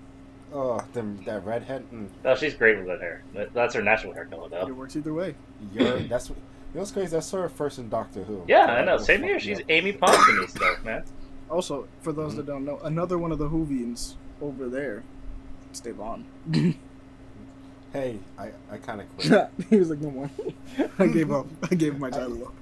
Oh, 0.53 0.79
them 0.93 1.19
that 1.25 1.45
redhead. 1.45 1.83
Mm, 1.91 2.07
Oh, 2.25 2.35
she's 2.35 2.53
great 2.53 2.79
without 2.79 3.01
hair. 3.01 3.23
That's 3.53 3.73
her 3.75 3.81
natural 3.81 4.13
hair 4.13 4.25
color, 4.25 4.49
though. 4.49 4.67
it 4.67 4.75
works 4.75 4.95
either 4.95 5.13
way. 5.13 5.35
you're, 5.73 5.99
that's 6.01 6.29
what. 6.29 6.37
You 6.37 6.75
know 6.75 6.81
what's 6.81 6.91
crazy? 6.91 7.17
I 7.17 7.19
saw 7.19 7.41
her 7.41 7.49
first 7.49 7.79
in 7.79 7.89
Doctor 7.89 8.23
Who. 8.23 8.43
Yeah, 8.47 8.65
I 8.65 8.83
know. 8.85 8.93
will 8.97 8.99
Same 9.03 9.23
here. 9.23 9.39
She's 9.39 9.59
up. 9.59 9.65
Amy 9.69 9.91
Pond 9.91 10.13
to 10.23 10.39
me 10.41 10.47
still, 10.47 10.75
man. 10.83 11.03
Also, 11.49 11.87
for 12.01 12.13
those 12.13 12.35
that 12.35 12.45
don't 12.45 12.65
know, 12.65 12.79
another 12.83 13.17
one 13.17 13.31
of 13.31 13.39
the 13.39 13.49
Whovians 13.49 14.15
over 14.41 14.69
there, 14.69 15.03
it's 15.69 15.79
Devon. 15.79 16.25
Hey, 17.93 18.19
I, 18.37 18.51
I 18.71 18.77
kind 18.77 19.01
of 19.01 19.17
quit. 19.17 19.49
he 19.69 19.77
was 19.77 19.89
like, 19.89 19.99
no 19.99 20.11
more. 20.11 20.29
I 20.99 21.07
gave 21.07 21.31
up. 21.31 21.47
I 21.71 21.75
gave 21.75 21.97
my 21.97 22.09
title 22.11 22.45
up. 22.45 22.53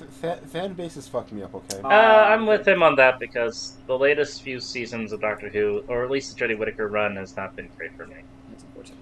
F- 0.00 0.08
fan, 0.08 0.38
fan 0.46 0.72
bases 0.74 1.08
fucked 1.08 1.32
me 1.32 1.42
up. 1.42 1.54
Okay. 1.54 1.80
Uh, 1.82 1.88
I'm 1.88 2.46
with 2.46 2.66
him 2.68 2.82
on 2.82 2.94
that 2.96 3.18
because 3.18 3.74
the 3.86 3.98
latest 3.98 4.42
few 4.42 4.60
seasons 4.60 5.12
of 5.12 5.20
Doctor 5.20 5.48
Who, 5.48 5.82
or 5.88 6.04
at 6.04 6.10
least 6.10 6.36
the 6.36 6.44
Jodie 6.44 6.56
Whittaker 6.56 6.86
run, 6.86 7.16
has 7.16 7.36
not 7.36 7.56
been 7.56 7.68
great 7.76 7.96
for 7.96 8.06
me. 8.06 8.16
That's 8.50 8.62
unfortunate. 8.62 8.98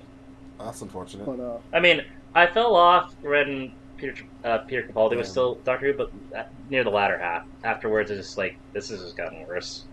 That's 0.58 0.80
unfortunate. 0.80 1.26
But 1.26 1.40
uh, 1.40 1.58
I 1.72 1.80
mean, 1.80 2.02
I 2.34 2.46
fell 2.46 2.74
off 2.76 3.14
when 3.20 3.72
Peter 4.12 4.24
uh, 4.44 4.58
Peter 4.58 4.82
Capaldi 4.82 5.16
was 5.16 5.28
still 5.30 5.54
Doctor 5.64 5.92
Who, 5.92 5.94
but 5.98 6.10
uh, 6.36 6.42
near 6.68 6.84
the 6.84 6.90
latter 6.90 7.18
half. 7.18 7.44
Afterwards, 7.62 8.10
it's 8.10 8.26
just 8.26 8.38
like 8.38 8.56
this 8.74 8.90
has 8.90 9.00
just 9.02 9.16
gotten 9.16 9.46
worse. 9.46 9.84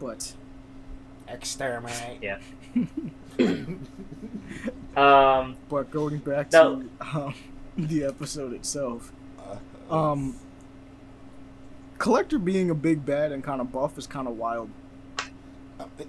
but 0.00 0.32
Exterminate. 1.28 2.18
Yeah. 2.20 2.38
Um, 4.94 5.56
but 5.70 5.90
going 5.90 6.18
back 6.18 6.52
No. 6.52 6.82
to 6.82 6.88
um, 7.18 7.34
the 7.78 8.04
episode 8.04 8.52
itself, 8.52 9.10
Uh, 9.90 9.94
um, 9.94 10.36
Collector 11.98 12.38
being 12.38 12.68
a 12.68 12.74
big 12.74 13.06
bad 13.06 13.32
and 13.32 13.42
kind 13.42 13.62
of 13.62 13.72
buff 13.72 13.96
is 13.96 14.06
kind 14.06 14.28
of 14.28 14.36
wild. 14.36 14.68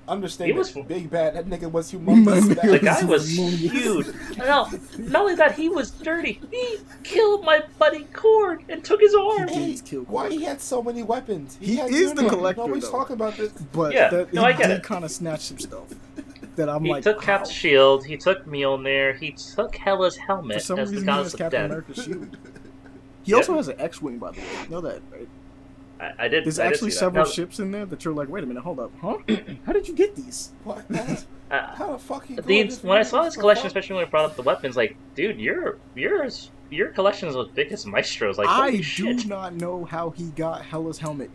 Understand 0.08 0.52
He 0.52 0.58
was- 0.58 0.72
big 0.72 1.10
bad. 1.10 1.36
That 1.36 1.45
nigga 1.48 1.72
was 1.72 1.94
My 1.94 2.00
humongous. 2.14 2.41
nigga 2.54 2.72
the 2.72 2.80
guy 2.80 3.04
was 3.06 3.30
Humongous. 3.38 3.72
huge. 3.72 4.08
No, 4.38 4.70
not 4.98 5.22
only 5.22 5.36
that, 5.36 5.56
he 5.56 5.70
was 5.70 5.91
dirty. 5.91 6.40
He 6.52 6.78
killed 7.04 7.44
my 7.45 7.64
buddy 7.80 8.06
Korg 8.14 8.64
and 8.70 8.84
took 8.84 9.02
his 9.02 9.14
arm. 9.16 9.48
He 9.48 9.78
killed 9.80 10.08
Why 10.10 10.30
he 10.30 10.44
had 10.44 10.62
so 10.62 10.82
many 10.84 11.04
weapons? 11.04 11.58
He 11.62 11.76
had 11.76 11.91
is 11.91 12.14
the 12.14 12.28
collector, 12.30 12.62
Nobody's 12.62 12.84
though. 12.86 12.91
talking 12.91 13.14
about 13.16 13.38
this. 13.38 13.52
But 13.72 13.94
Yeah, 13.94 14.10
that, 14.10 14.34
no, 14.34 14.41
he 14.41 14.48
I 14.48 14.52
get 14.54 14.68
did 14.68 14.78
it. 14.78 14.84
kind 14.84 15.04
of 15.06 15.12
snatch 15.12 15.41
some 15.41 15.60
stuff 15.60 15.86
that 16.56 16.70
I'm 16.70 16.84
he 16.86 16.91
like. 16.91 17.04
took 17.04 17.18
wow. 17.18 17.24
Cap's 17.24 17.50
shield. 17.52 18.06
He 18.06 18.16
took 18.18 18.45
Mjolnir. 18.45 19.18
He 19.18 19.32
took 19.32 19.76
Hela's 19.76 20.16
For 20.16 20.22
helmet 20.22 20.62
some 20.62 20.80
as 20.80 20.90
the 20.90 20.98
reason, 20.98 21.08
he 21.08 21.12
goddess 21.12 21.26
has 21.26 21.34
of 21.34 21.40
Captain 21.40 21.62
death. 21.62 21.66
America's 21.70 22.04
shield. 22.06 22.38
He 23.24 23.32
Yeah. 23.32 23.38
also 23.38 23.56
has 23.56 23.68
an 23.70 23.80
X-wing, 23.80 24.18
by 24.20 24.32
the 24.32 24.41
way. 24.41 24.48
You 24.66 24.70
know 24.70 24.82
that, 24.82 25.02
right? 25.12 25.28
I, 26.03 26.25
I 26.25 26.27
did. 26.27 26.45
There's 26.45 26.59
I 26.59 26.65
actually 26.67 26.91
see 26.91 26.95
that. 26.95 26.99
several 26.99 27.25
No, 27.25 27.31
ships 27.31 27.59
in 27.59 27.71
there 27.71 27.85
that 27.85 28.03
you're 28.03 28.13
like, 28.13 28.27
wait 28.30 28.43
a 28.43 28.47
minute, 28.47 28.63
hold 28.63 28.80
up, 28.80 28.91
huh? 29.01 29.17
How 29.65 29.71
did 29.71 29.88
you 29.88 29.95
get 29.95 30.15
these? 30.15 30.51
What? 30.63 30.89
What? 30.89 31.25
uh, 31.51 31.67
How 31.75 31.91
the 31.93 31.97
fuck 31.99 32.25
he? 32.25 32.35
these, 32.35 32.84
when 32.84 32.97
I 32.97 33.03
saw 33.03 33.23
this 33.23 33.35
collection, 33.35 33.67
especially. 33.67 33.80
especially 33.81 33.95
when 33.97 34.05
I 34.05 34.09
brought 34.09 34.25
up 34.25 34.35
the 34.35 34.41
weapons, 34.41 34.75
like, 34.75 34.97
dude, 35.15 35.39
your 35.39 35.77
yours, 35.95 36.51
your 36.69 36.89
collection 36.89 37.30
is 37.30 37.35
as 37.35 37.47
big 37.49 37.71
as 37.71 37.85
Maestro's. 37.85 38.38
Like, 38.38 38.47
I 38.47 38.65
holy 38.65 38.77
do 38.77 38.84
shit! 38.84 39.25
not 39.27 39.53
know 39.53 39.85
how 39.85 40.09
he 40.11 40.25
got 40.31 40.63
Hela's 40.63 40.97
helmet. 40.97 41.30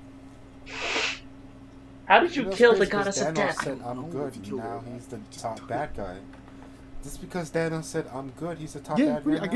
How 2.07 2.21
did 2.21 2.35
you 2.35 2.45
know, 2.45 2.51
kill 2.53 2.71
the 2.73 2.87
Space, 2.87 2.89
'cause 2.91 3.05
goddess 3.05 3.21
of 3.23 3.35
death? 3.35 3.63
said, 3.63 3.81
I 3.85 3.91
"I'm 3.91 3.97
don't 3.97 4.13
know 4.15 4.21
good." 4.21 4.29
if 4.29 4.35
he 4.37 4.41
killed 4.41 4.61
Now 4.61 4.83
he's 4.93 5.07
the 5.07 5.21
top 5.31 5.67
bad 5.69 5.91
guy. 5.97 6.17
Just 7.03 7.21
because 7.21 7.51
Thanos 7.51 7.85
said, 7.85 8.07
"I'm 8.13 8.31
good," 8.31 8.59
he's 8.59 8.73
the 8.73 8.81
top 8.81 8.99
yeah, 8.99 9.15
bad 9.15 9.25
pretty- 9.25 9.39
guy. 9.41 9.45
I 9.45 9.47
now? 9.47 9.53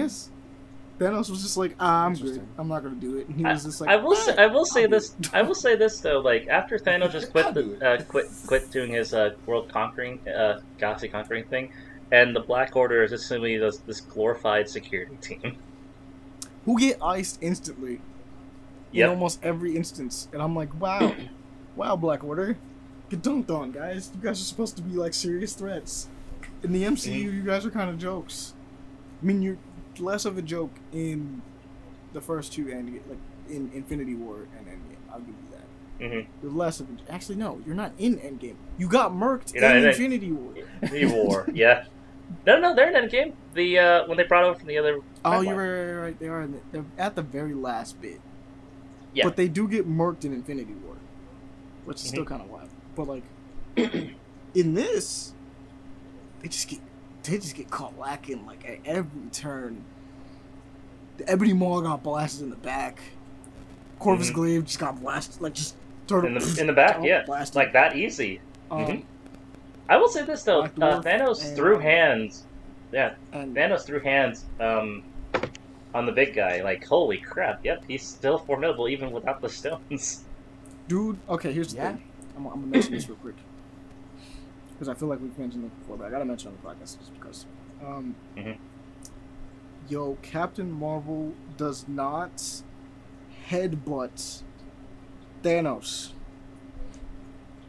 Guess 0.98 1.08
Thanos 1.08 1.30
was 1.30 1.42
just 1.42 1.56
like, 1.56 1.74
ah, 1.80 2.04
I'm 2.06 2.14
good. 2.14 2.46
I'm 2.58 2.68
not 2.68 2.82
gonna 2.82 2.94
do 2.96 3.16
it. 3.18 3.28
And 3.28 3.36
he 3.36 3.44
I- 3.44 3.52
was 3.52 3.64
just 3.64 3.80
like, 3.80 3.90
I 3.90 3.96
will 3.96 4.14
say, 4.14 4.36
I 4.36 4.46
will 4.46 4.64
say 4.64 4.82
I'll 4.82 4.88
do 4.88 4.94
this. 4.96 5.14
I 5.32 5.42
will 5.42 5.54
say 5.54 5.76
this 5.76 6.00
though. 6.00 6.20
Like 6.20 6.48
after 6.48 6.78
Thanos 6.78 7.12
just 7.12 7.30
quit 7.32 7.54
the 7.54 7.86
uh, 8.00 8.02
quit 8.04 8.26
quit 8.46 8.70
doing 8.70 8.92
his 8.92 9.14
uh, 9.14 9.34
world 9.46 9.68
conquering, 9.72 10.20
uh, 10.28 10.60
galaxy 10.78 11.08
conquering 11.08 11.44
thing, 11.44 11.72
and 12.10 12.34
the 12.34 12.40
Black 12.40 12.76
Order 12.76 13.02
is 13.04 13.10
just 13.10 13.26
simply 13.28 13.56
this, 13.58 13.78
this 13.78 14.00
glorified 14.00 14.68
security 14.68 15.16
team. 15.20 15.56
who 16.64 16.78
get 16.78 17.02
iced 17.02 17.38
instantly 17.42 18.00
in 18.92 19.08
almost 19.08 19.42
every 19.42 19.74
instance. 19.76 20.28
And 20.32 20.40
I'm 20.40 20.54
like, 20.54 20.78
wow, 20.80 21.12
wow, 21.76 21.96
Black 21.96 22.22
Order, 22.22 22.56
get 23.10 23.22
dunked 23.22 23.50
on, 23.50 23.72
guys. 23.72 24.10
You 24.14 24.20
guys 24.22 24.40
are 24.40 24.44
supposed 24.44 24.76
to 24.76 24.82
be 24.82 24.92
like 24.96 25.12
serious 25.14 25.54
threats. 25.54 26.08
In 26.62 26.72
the 26.72 26.84
MCU, 26.84 27.24
Mhm. 27.24 27.34
you 27.34 27.42
guys 27.42 27.66
are 27.66 27.70
kind 27.70 27.90
of 27.90 27.98
jokes. 27.98 28.52
I 29.20 29.24
mean, 29.26 29.42
you're 29.42 29.56
less 30.00 30.24
of 30.24 30.38
a 30.38 30.42
joke 30.42 30.72
in 30.92 31.42
the 32.12 32.20
first 32.20 32.52
two 32.52 32.70
and 32.70 32.92
like 33.08 33.18
in 33.48 33.70
Infinity 33.74 34.14
War 34.14 34.46
and 34.58 34.66
Endgame. 34.66 34.96
I'll 35.12 35.18
give 35.20 35.28
you 35.28 35.34
that. 35.50 36.04
Mhm. 36.04 36.26
You're 36.42 36.52
less 36.52 36.80
of 36.80 36.88
a, 36.88 37.12
actually 37.12 37.36
no, 37.36 37.60
you're 37.66 37.74
not 37.74 37.92
in 37.98 38.16
Endgame. 38.18 38.56
You 38.78 38.88
got 38.88 39.12
murked 39.12 39.54
in 39.54 39.62
in 39.64 39.76
it. 39.78 39.84
Infinity 39.86 40.32
War. 40.32 40.54
The 40.82 41.06
war, 41.06 41.46
yeah. 41.54 41.84
No, 42.46 42.58
no, 42.58 42.74
they're 42.74 42.94
in 42.94 43.08
Endgame. 43.08 43.34
The 43.54 43.78
uh, 43.78 44.06
when 44.06 44.16
they 44.16 44.24
brought 44.24 44.44
over 44.44 44.58
from 44.58 44.68
the 44.68 44.78
other. 44.78 45.00
Oh, 45.24 45.40
you're 45.42 45.54
right, 45.56 45.92
right, 45.92 46.02
right. 46.04 46.18
They 46.18 46.28
are. 46.28 46.42
In 46.42 46.52
the, 46.52 46.58
they're 46.72 46.84
at 46.98 47.14
the 47.14 47.22
very 47.22 47.52
last 47.54 48.00
bit. 48.00 48.20
Yeah. 49.14 49.24
But 49.24 49.36
they 49.36 49.48
do 49.48 49.68
get 49.68 49.86
murked 49.86 50.24
in 50.24 50.32
Infinity 50.32 50.72
War, 50.84 50.96
which 51.84 51.98
is 51.98 52.04
Mm-hmm. 52.04 52.08
still 52.08 52.24
kind 52.24 52.40
of 52.42 52.48
wild. 52.48 52.70
But 52.96 53.08
like, 53.08 53.22
in 54.54 54.74
this, 54.74 55.34
they 56.40 56.48
just 56.48 56.68
get 56.68 56.80
they 57.24 57.38
just 57.38 57.54
get 57.54 57.70
caught 57.70 57.98
lacking 57.98 58.44
like 58.46 58.68
at 58.68 58.78
every 58.84 59.28
turn. 59.32 59.84
The 61.18 61.28
Ebony 61.30 61.52
Maw 61.52 61.80
got 61.80 62.02
blasted 62.02 62.44
in 62.44 62.50
the 62.50 62.56
back. 62.56 63.00
Corvus 63.98 64.30
Mhm. 64.30 64.34
Glaive 64.34 64.64
just 64.66 64.78
got 64.78 65.00
blasted, 65.00 65.40
like 65.40 65.54
just 65.54 65.74
turtle 66.06 66.28
in 66.28 66.34
the 66.34 66.56
in 66.60 66.66
the 66.66 66.72
back, 66.72 66.98
yeah, 67.02 67.22
blasted. 67.24 67.56
like 67.56 67.72
that 67.72 67.96
easy. 67.96 68.40
Um, 68.70 68.84
Mhm. 68.86 69.02
I 69.88 69.96
will 69.96 70.08
say 70.08 70.24
this 70.24 70.42
though, 70.42 70.62
uh, 70.62 70.68
Thanos 71.02 71.44
and- 71.44 71.56
threw 71.56 71.78
hands. 71.78 72.44
Yeah, 72.92 73.14
and 73.32 73.54
Thanos 73.54 73.84
threw 73.86 74.00
hands 74.00 74.44
um, 74.60 75.02
on 75.94 76.04
the 76.06 76.12
big 76.12 76.34
guy. 76.34 76.62
Like, 76.62 76.84
holy 76.84 77.18
crap! 77.18 77.64
Yep, 77.64 77.84
he's 77.88 78.02
still 78.02 78.38
formidable 78.38 78.88
even 78.88 79.10
without 79.12 79.40
the 79.40 79.48
stones. 79.48 80.24
dude, 80.88 81.16
okay, 81.28 81.52
here's 81.52 81.72
the 81.72 81.76
Yeah. 81.76 81.92
thing. 81.92 82.02
I'm, 82.36 82.46
I'm 82.46 82.52
gonna 82.54 82.66
mention 82.66 82.92
this 82.92 83.08
real 83.08 83.16
quick 83.18 83.34
because 84.82 84.96
I 84.96 84.98
feel 84.98 85.08
like 85.08 85.20
we've 85.20 85.38
mentioned 85.38 85.64
it 85.64 85.78
before, 85.78 85.96
but 85.96 86.08
I 86.08 86.10
gotta 86.10 86.24
mention 86.24 86.50
it 86.50 86.66
on 86.66 86.74
the 86.76 86.82
podcast 86.84 86.98
just 86.98 87.14
because. 87.14 87.46
Um, 87.86 88.16
Mhm. 88.36 88.56
Yo, 89.88 90.18
Captain 90.22 90.72
Marvel 90.72 91.34
does 91.56 91.86
not 91.86 92.62
headbutt 93.48 94.42
Thanos. 95.44 96.10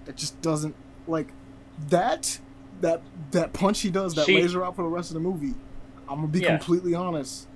That 0.05 0.15
just 0.15 0.41
doesn't 0.41 0.73
like 1.05 1.27
that. 1.89 2.39
That 2.81 3.03
that 3.29 3.53
punch 3.53 3.81
he 3.81 3.91
does, 3.91 4.15
that 4.15 4.25
She- 4.25 4.41
laser 4.41 4.63
out 4.65 4.75
for 4.75 4.81
the 4.81 4.89
rest 4.89 5.11
of 5.11 5.13
the 5.13 5.19
movie. 5.19 5.53
I'm 6.09 6.15
gonna 6.15 6.27
be 6.29 6.39
Yeah. 6.39 6.57
completely 6.57 6.95
honest. 6.95 7.47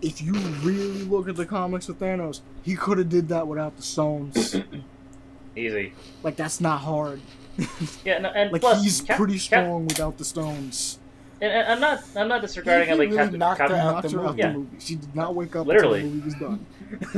If 0.00 0.22
you 0.22 0.32
really 0.62 1.02
look 1.02 1.28
at 1.28 1.34
the 1.34 1.44
comics 1.46 1.88
of 1.88 1.98
Thanos, 1.98 2.40
he 2.62 2.76
could 2.76 2.98
have 2.98 3.08
did 3.08 3.26
that 3.30 3.48
without 3.48 3.76
the 3.76 3.82
stones. 3.82 4.54
Easy. 5.56 5.92
like 6.22 6.36
that's 6.36 6.60
not 6.60 6.82
hard. 6.82 7.20
Yeah, 8.04 8.18
no, 8.18 8.28
and 8.30 8.52
Like 8.52 8.60
plus, 8.60 8.82
he's 8.82 9.00
Cap- 9.00 9.16
pretty 9.16 9.34
Cap- 9.34 9.42
strong 9.42 9.86
without 9.86 10.18
the 10.18 10.24
stones. 10.24 10.98
and, 11.40 11.52
and 11.52 11.68
I'm 11.72 11.80
not, 11.80 12.02
I'm 12.16 12.28
not 12.28 12.40
disregarding 12.42 12.88
He 12.88 12.94
like 12.94 13.06
really 13.08 13.16
Captain, 13.16 13.38
knocked 13.38 13.60
her 13.60 13.74
out 13.76 14.02
the 14.02 14.16
movie. 14.16 14.28
the 14.32 14.38
Yeah. 14.38 14.52
movie. 14.52 14.76
She 14.80 14.94
did 14.96 15.14
not 15.14 15.34
wake 15.34 15.54
up 15.56 15.66
Literally. 15.66 16.00
until 16.02 16.10
the 16.10 16.16
movie 16.16 16.24
was 16.24 16.34
done. 16.34 16.66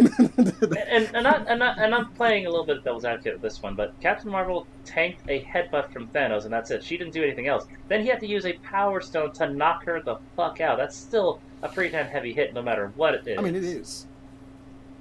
and, 0.89 1.11
and, 1.15 1.23
not, 1.25 1.47
and, 1.49 1.59
not, 1.59 1.79
and 1.79 1.95
I'm 1.95 2.11
playing 2.13 2.47
a 2.47 2.51
little 2.51 2.65
bit 2.65 2.79
of 2.79 2.85
devil's 2.85 3.05
advocate 3.05 3.35
with 3.35 3.43
this 3.43 3.63
one, 3.63 3.75
but 3.75 3.99
Captain 4.01 4.31
Marvel 4.31 4.67
tanked 4.85 5.21
a 5.29 5.43
headbutt 5.45 5.93
from 5.93 6.09
Thanos, 6.09 6.45
and 6.45 6.53
that's 6.53 6.71
it. 6.71 6.83
She 6.83 6.97
didn't 6.97 7.13
do 7.13 7.23
anything 7.23 7.49
else. 7.49 7.67
Then 7.89 8.01
he 8.01 8.09
had 8.09 8.19
to 8.21 8.27
use 8.27 8.47
a 8.47 8.55
Power 8.55 9.01
Stone 9.03 9.33
to 9.35 9.51
knock 9.53 9.85
her 9.85 10.01
the 10.01 10.17
fuck 10.37 10.61
out. 10.63 10.79
That's 10.79 10.97
still 10.97 11.41
a 11.63 11.69
pretty 11.69 11.91
damn 11.91 12.07
heavy 12.07 12.33
hit, 12.33 12.55
no 12.55 12.63
matter 12.63 12.93
what 12.97 13.15
it 13.15 13.27
is. 13.27 13.39
I 13.39 13.43
mean, 13.43 13.55
it 13.57 13.65
is. 13.65 14.07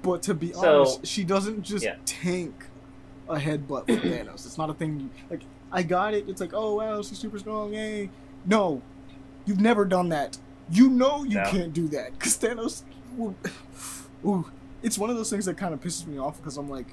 But 0.02 0.22
to 0.24 0.34
be 0.34 0.52
So- 0.52 0.80
honest, 0.82 1.06
she 1.06 1.24
doesn't 1.24 1.62
just 1.62 1.84
Yeah. 1.84 1.96
tank 2.04 2.66
a 3.28 3.36
headbutt 3.36 3.86
from 3.86 3.96
Thanos. 4.00 4.46
It's 4.46 4.58
not 4.58 4.70
a 4.70 4.74
thing. 4.74 5.00
You, 5.00 5.10
like 5.30 5.42
I 5.70 5.82
got 5.82 6.14
it. 6.14 6.28
It's 6.28 6.40
like, 6.40 6.52
oh 6.54 6.76
wow, 6.76 7.02
she's 7.02 7.18
super 7.18 7.38
strong. 7.38 7.74
Yay! 7.74 8.10
No, 8.46 8.82
you've 9.46 9.60
never 9.60 9.84
done 9.84 10.08
that. 10.10 10.38
You 10.70 10.88
know 10.88 11.24
you 11.24 11.36
No. 11.36 11.44
can't 11.50 11.72
do 11.72 11.88
that 11.88 12.12
because 12.18 12.36
Thanos. 12.38 12.82
Ooh, 13.18 13.34
ooh, 14.26 14.50
it's 14.82 14.98
one 14.98 15.10
of 15.10 15.16
those 15.16 15.30
things 15.30 15.44
that 15.46 15.56
kind 15.56 15.74
of 15.74 15.80
pisses 15.80 16.06
me 16.06 16.18
off 16.18 16.36
because 16.38 16.56
I'm 16.56 16.68
like, 16.70 16.86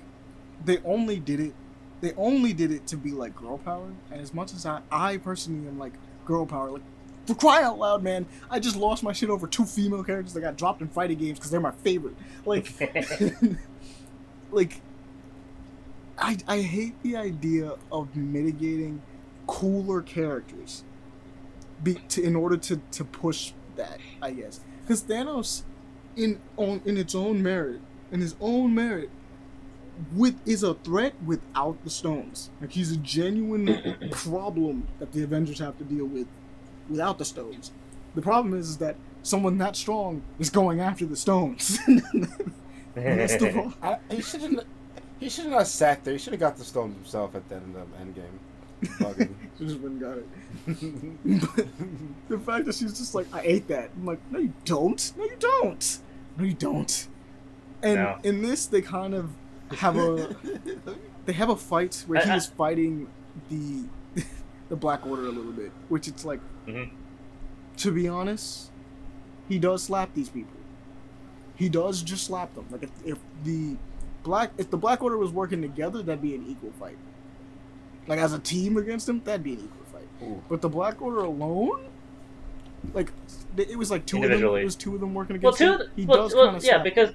they 0.64 0.80
only 0.86 1.20
did 1.20 1.40
it. 1.40 1.54
They 2.02 2.14
only 2.14 2.54
did 2.54 2.72
it 2.72 2.86
to 2.88 2.98
be 2.98 3.12
like 3.12 3.36
girl 3.36 3.58
power, 3.58 3.88
and 4.12 4.22
as 4.22 4.34
much 4.34 4.54
as 4.54 4.66
I, 4.66 4.82
I 4.92 5.18
personally 5.18 5.68
am 5.68 5.80
like 5.80 5.94
girl 6.26 6.46
power, 6.46 6.72
like 6.72 6.82
for 7.26 7.36
crying 7.36 7.66
out 7.66 7.80
loud, 7.80 8.04
man, 8.04 8.26
I 8.52 8.60
just 8.60 8.76
lost 8.76 9.02
my 9.02 9.12
shit 9.14 9.30
over 9.30 9.48
two 9.48 9.66
female 9.66 10.04
characters 10.04 10.34
that 10.34 10.42
got 10.42 10.58
dropped 10.58 10.82
in 10.82 10.88
fighting 10.90 11.18
games 11.18 11.40
because 11.40 11.50
they're 11.52 11.60
my 11.60 11.72
favorite. 11.72 12.16
Like, 12.46 12.72
like, 14.52 14.82
I 16.18 16.38
I 16.48 16.62
hate 16.62 17.02
the 17.04 17.16
idea 17.18 17.74
of 17.92 18.16
mitigating 18.16 19.02
cooler 19.48 20.02
characters, 20.02 20.84
be 21.84 21.96
to, 22.10 22.24
in 22.24 22.36
order 22.36 22.58
to 22.58 22.82
to 22.92 23.04
push 23.04 23.54
that. 23.76 24.00
I 24.22 24.32
guess 24.32 24.62
because 24.82 25.04
Thanos, 25.04 25.64
in 26.16 26.40
on 26.58 26.82
in 26.86 26.98
its 26.98 27.16
own 27.16 27.42
merit, 27.44 27.82
in 28.12 28.22
his 28.22 28.36
own 28.40 28.74
merit, 28.74 29.10
with 30.14 30.36
is 30.48 30.64
a 30.64 30.74
threat 30.76 31.14
without 31.26 31.84
the 31.84 31.90
stones. 31.90 32.50
Like 32.62 32.72
he's 32.72 32.92
a 32.92 32.98
genuine 32.98 33.96
problem 34.12 34.88
that 35.00 35.12
the 35.12 35.24
Avengers 35.24 35.60
have 35.60 35.78
to 35.80 35.84
deal 35.84 36.06
with 36.06 36.28
without 36.90 37.18
the 37.18 37.26
stones. 37.26 37.72
The 38.14 38.22
problem 38.22 38.58
is 38.58 38.78
that 38.78 38.96
someone 39.24 39.58
that 39.58 39.76
strong 39.76 40.22
is 40.40 40.50
going 40.50 40.80
after 40.80 41.06
the 41.06 41.16
stones. 41.16 41.80
That's 42.96 43.36
the 43.38 43.50
problem. 43.54 43.74
I, 43.82 43.98
he 44.10 44.22
shouldn't. 44.22 44.62
He 45.20 45.30
shouldn't 45.30 45.54
have 45.54 45.68
sat 45.68 46.04
there. 46.04 46.14
He 46.14 46.20
should 46.20 46.34
have 46.34 46.40
got 46.40 46.58
the 46.58 46.64
stones 46.66 46.96
himself 46.96 47.36
at 47.36 47.48
the 47.50 47.56
end 47.56 47.76
of 47.76 47.88
the 47.92 47.98
Endgame. 48.22 48.98
Fucking- 49.00 49.36
She 49.58 49.66
just 49.66 49.80
went 49.80 50.02
and 50.02 50.02
got 50.02 50.18
it. 50.18 50.28
The 52.30 52.40
fact 52.40 52.66
that 52.66 52.76
she's 52.76 52.98
just 52.98 53.16
like, 53.16 53.28
I 53.34 53.42
ate 53.44 53.68
that. 53.70 53.92
I'm 53.96 54.06
like, 54.06 54.20
no, 54.32 54.40
you 54.40 54.54
don't. 54.66 55.12
No, 55.18 55.24
you 55.24 55.38
don't. 55.40 56.00
No, 56.38 56.44
you 56.44 56.54
don't. 56.54 57.08
And 57.82 57.96
No. 57.96 58.18
in 58.24 58.42
this, 58.42 58.66
they 58.66 58.82
kind 58.82 59.14
of 59.14 59.30
have 59.78 59.96
a 59.98 60.36
they 61.26 61.34
have 61.34 61.50
a 61.50 61.56
fight 61.56 62.04
where 62.08 62.22
he 62.22 62.30
I- 62.30 62.34
I- 62.34 62.38
is 62.38 62.48
fighting 62.48 63.08
the 63.50 63.86
the 64.70 64.76
Black 64.76 65.06
Order 65.06 65.28
a 65.28 65.32
little 65.32 65.52
bit, 65.52 65.72
which 65.90 66.08
it's 66.08 66.26
like, 66.26 66.40
Mhm. 66.68 66.90
to 67.78 67.92
be 67.92 68.08
honest, 68.08 68.72
he 69.48 69.60
does 69.60 69.84
slap 69.84 70.14
these 70.16 70.30
people. 70.30 70.58
He 71.56 71.70
does 71.70 72.02
just 72.02 72.26
slap 72.26 72.54
them. 72.56 72.66
Like 72.72 72.84
if, 72.84 72.90
if 73.06 73.18
the 73.44 73.78
black 74.26 74.52
if 74.58 74.70
the 74.70 74.78
Black 74.78 75.02
Order 75.02 75.18
was 75.18 75.32
working 75.32 75.62
together, 75.62 76.02
that'd 76.04 76.22
be 76.22 76.36
an 76.36 76.46
equal 76.50 76.72
fight. 76.72 76.98
Like 78.08 78.20
as 78.20 78.34
a 78.34 78.40
team 78.40 78.76
against 78.76 79.08
him, 79.08 79.22
that'd 79.24 79.44
be 79.44 79.54
an 79.54 79.60
equal 79.60 79.86
fight. 79.94 80.08
Ooh. 80.24 80.44
But 80.50 80.62
the 80.62 80.70
Black 80.70 81.02
Order 81.02 81.20
alone, 81.20 81.86
like 82.94 83.12
it 83.56 83.78
was 83.78 83.90
like 83.90 84.06
two 84.06 84.18
of 84.18 84.24
them. 84.24 84.32
Individually. 84.32 84.62
It 84.62 84.66
was 84.66 84.76
two 84.76 84.96
of 84.96 85.00
them 85.00 85.14
working 85.14 85.40
well, 85.40 85.54
against 85.54 85.80
two, 85.80 85.86
him. 85.86 85.92
He 85.96 86.06
well, 86.06 86.24
does 86.24 86.36
well, 86.36 86.46
kind 86.48 86.58
of 86.58 86.66
yeah, 86.66 86.80
because 86.80 87.12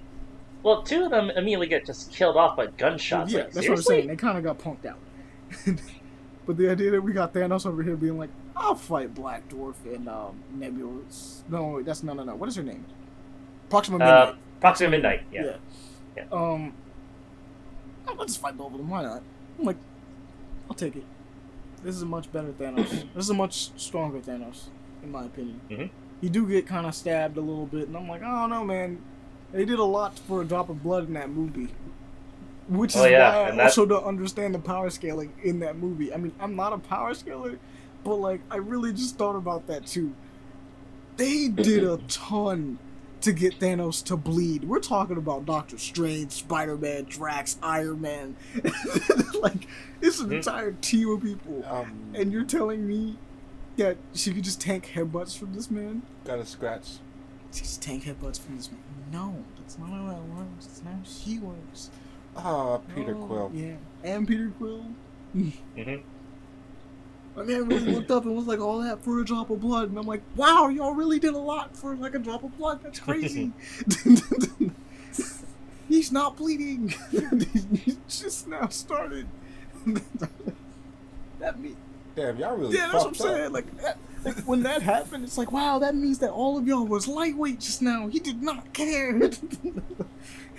well, 0.63 0.83
two 0.83 1.05
of 1.05 1.11
them 1.11 1.31
immediately 1.31 1.67
get 1.67 1.85
just 1.85 2.13
killed 2.13 2.37
off 2.37 2.57
by 2.57 2.67
gunshots. 2.67 3.33
yeah, 3.33 3.41
like, 3.41 3.53
that's 3.53 3.69
what 3.69 3.79
I'm 3.79 3.83
saying. 3.83 4.07
They 4.09 4.17
kind 4.17 4.39
of 4.39 4.45
got 4.45 4.59
punked 4.59 4.87
out. 4.87 4.99
but 6.47 6.57
the 6.57 6.71
idea 6.71 6.93
that 6.93 7.03
we 7.03 7.13
got 7.13 7.35
Thanos 7.35 7.67
over 7.67 7.83
here 7.83 7.97
being 7.97 8.19
like, 8.19 8.31
"I'll 8.57 8.75
fight 8.75 9.15
Black 9.15 9.49
Dwarf 9.49 9.75
and 9.85 10.09
um, 10.09 10.41
Nebula." 10.55 11.01
No, 11.49 11.83
that's 11.83 12.03
no, 12.03 12.13
no, 12.13 12.25
no. 12.25 12.35
What 12.35 12.49
is 12.49 12.57
her 12.57 12.63
name? 12.63 12.85
Proxima 13.69 13.99
Midnight. 13.99 14.29
Uh, 14.29 14.35
Proxima 14.61 14.91
Midnight. 14.91 15.23
Yeah. 15.33 15.57
Yeah. 16.17 16.25
Um, 16.33 16.75
I'll 18.19 18.27
just 18.27 18.41
fight 18.41 18.57
both 18.57 18.73
of 18.73 18.79
them. 18.79 18.89
Why 18.89 19.03
not? 19.03 19.23
I'm 19.59 19.65
like, 19.65 19.77
I'll 20.69 20.77
take 20.77 20.97
it. 20.97 21.05
This 21.83 21.95
is 21.97 22.03
a 22.03 22.07
much 22.07 22.31
better 22.33 22.49
Thanos. 22.53 22.89
this 23.15 23.25
is 23.25 23.31
a 23.31 23.35
much 23.35 23.71
stronger 23.79 24.19
Thanos, 24.19 24.65
in 25.03 25.11
my 25.11 25.25
opinion. 25.25 25.61
Mhm. 25.71 25.91
You 26.21 26.29
do 26.29 26.47
get 26.47 26.67
kind 26.67 26.87
of 26.87 26.95
stabbed 26.95 27.37
a 27.39 27.41
little 27.41 27.67
bit, 27.67 27.89
and 27.89 27.97
I'm 27.97 28.09
like, 28.09 28.23
I 28.23 28.41
don't 28.41 28.51
know, 28.51 28.65
man. 28.65 29.01
They 29.53 29.65
did 29.65 29.79
a 29.79 29.85
lot 29.85 30.19
for 30.19 30.43
a 30.43 30.45
drop 30.45 30.69
of 30.69 30.83
blood 30.83 31.09
in 31.09 31.15
that 31.15 31.31
movie. 31.31 31.69
Which 32.69 32.95
is 32.95 33.01
Oh, 33.01 33.07
yeah, 33.07 33.31
why 33.35 33.37
I 33.45 33.49
and 33.49 33.59
that- 33.59 33.65
also 33.65 33.85
don't 33.87 34.05
understand 34.05 34.55
the 34.55 34.59
power 34.61 34.91
scaling 34.91 35.33
in 35.43 35.61
that 35.61 35.77
movie. 35.77 36.13
I 36.15 36.19
mean, 36.19 36.33
I'm 36.39 36.55
not 36.55 36.73
a 36.73 36.79
power 36.79 37.15
scaler, 37.15 37.59
but 38.05 38.17
like, 38.17 38.41
I 38.51 38.57
really 38.59 38.93
just 38.93 39.17
thought 39.17 39.35
about 39.35 39.67
that 39.67 39.87
too. 39.87 40.13
They 41.17 41.49
did 41.49 41.83
a 41.85 41.97
ton 42.09 42.79
to 43.23 43.33
get 43.33 43.59
Thanos 43.59 44.03
to 44.05 44.17
bleed. 44.17 44.65
We're 44.65 44.79
talking 44.81 45.17
about 45.17 45.45
Doctor 45.47 45.77
Strange, 45.79 46.33
Spider 46.33 46.77
Man, 46.77 47.05
Drax, 47.09 47.59
Iron 47.63 48.01
Man. 48.01 48.37
like, 49.43 49.67
it's 50.01 50.21
an 50.21 50.31
Mhm. 50.31 50.37
entire 50.37 50.73
team 50.73 51.11
of 51.11 51.23
people. 51.23 51.65
Um, 51.67 52.13
And 52.15 52.33
you're 52.33 52.45
telling 52.45 52.87
me 52.87 53.19
that 53.77 53.97
she 54.15 54.33
could 54.33 54.45
just 54.45 54.61
tank 54.61 54.91
headbutts 54.95 55.37
from 55.37 55.55
this 55.55 55.71
man? 55.71 56.03
got 56.25 56.39
a 56.39 56.47
scratch. 56.47 56.99
She 57.53 57.61
just 57.63 57.83
tank 57.83 58.05
headbutts 58.05 58.39
from 58.41 58.57
this 58.57 58.71
man. 58.71 58.81
No, 59.13 59.45
that's 59.59 59.79
not 59.79 59.91
how 59.91 60.07
that 60.09 60.23
works. 60.25 60.67
That's 60.67 60.85
not 60.85 60.95
how 60.95 61.01
she 61.05 61.39
works. 61.39 61.91
Ah, 62.37 62.79
Peter 62.95 63.15
No. 63.15 63.27
Quill. 63.27 63.51
Yeah. 63.55 63.75
And 64.05 64.27
Peter 64.29 64.53
Quill. 64.57 64.85
Mhm. 65.35 66.03
I 67.41 67.43
mean, 67.43 67.57
I 67.57 67.61
really 67.61 67.93
looked 67.93 68.11
up 68.11 68.27
and 68.27 68.37
was 68.37 68.47
like, 68.47 68.61
all 68.61 68.81
that 68.83 69.03
for 69.03 69.21
a 69.21 69.25
drop 69.25 69.49
of 69.49 69.61
blood. 69.61 69.89
And 69.89 69.99
I'm 69.99 70.07
like, 70.07 70.21
wow, 70.37 70.69
y'all 70.69 70.93
really 70.93 71.19
did 71.19 71.33
a 71.33 71.39
lot 71.39 71.75
for 71.75 71.97
like 71.97 72.15
a 72.15 72.19
drop 72.19 72.45
of 72.45 72.57
blood. 72.59 72.81
That's 72.83 73.01
crazy. 73.01 73.53
He's 75.89 76.13
not 76.13 76.37
bleeding. 76.37 76.95
He's 77.85 77.97
just 78.09 78.47
now 78.47 78.69
started. 78.69 79.27
that 81.39 81.59
me. 81.59 81.77
Damn, 82.15 82.37
y'all 82.37 82.57
really 82.57 82.77
Yeah, 82.77 82.91
that's 82.93 83.05
what 83.05 83.07
I'm 83.07 83.09
up. 83.09 83.17
saying. 83.17 83.53
Like, 83.53 83.77
that, 83.81 83.99
like, 84.25 84.37
when 84.41 84.63
that 84.65 84.83
happened, 84.83 85.25
it's 85.25 85.39
like, 85.39 85.51
wow, 85.51 85.79
that 85.79 85.95
means 85.95 86.19
that 86.19 86.31
all 86.31 86.59
of 86.59 86.67
y'all 86.67 86.87
was 86.87 87.09
lightweight 87.09 87.61
just 87.61 87.81
now. 87.81 88.09
He 88.09 88.21
did 88.21 88.43
not 88.43 88.73
care. 88.75 89.31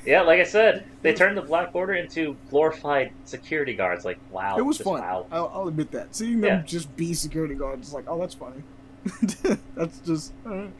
Yeah, 0.05 0.21
like 0.21 0.39
I 0.39 0.43
said, 0.43 0.85
they 1.03 1.13
turned 1.13 1.37
the 1.37 1.41
Black 1.41 1.75
Order 1.75 1.93
into 1.93 2.35
glorified 2.49 3.11
security 3.25 3.73
guards. 3.75 4.03
Like, 4.03 4.17
wow, 4.31 4.57
it 4.57 4.61
was 4.65 4.77
fun. 4.79 4.99
Wow. 5.01 5.27
I'll, 5.31 5.51
I'll 5.53 5.67
admit 5.67 5.91
that. 5.91 6.15
Seeing 6.15 6.41
them 6.41 6.59
Yeah. 6.59 6.61
just 6.65 6.95
be 6.95 7.13
security 7.13 7.53
guards 7.55 7.89
is 7.89 7.93
like, 7.93 8.05
oh, 8.07 8.19
that's 8.19 8.33
funny. 8.33 8.63
that's 9.75 9.99
just 9.99 10.33
alright. 10.45 10.71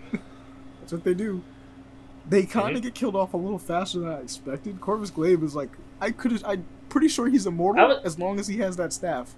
that's 0.80 0.92
what 0.94 1.04
they 1.04 1.14
do. 1.14 1.44
They 2.30 2.46
kind 2.46 2.76
of 2.76 2.82
Mhm. 2.82 2.86
get 2.86 2.96
killed 2.96 3.16
off 3.16 3.34
a 3.34 3.38
little 3.38 3.58
faster 3.60 4.00
than 4.00 4.10
I 4.10 4.20
expected. 4.22 4.80
Corvus 4.82 5.10
Glaive 5.10 5.44
is 5.44 5.56
like, 5.56 5.70
I 6.00 6.12
could, 6.12 6.42
I'm 6.44 6.66
pretty 6.90 7.08
sure 7.08 7.28
he's 7.30 7.46
immortal 7.48 7.88
was- 7.88 8.04
as 8.04 8.18
long 8.20 8.40
as 8.40 8.48
he 8.48 8.58
has 8.58 8.76
that 8.78 8.92
staff. 8.94 9.34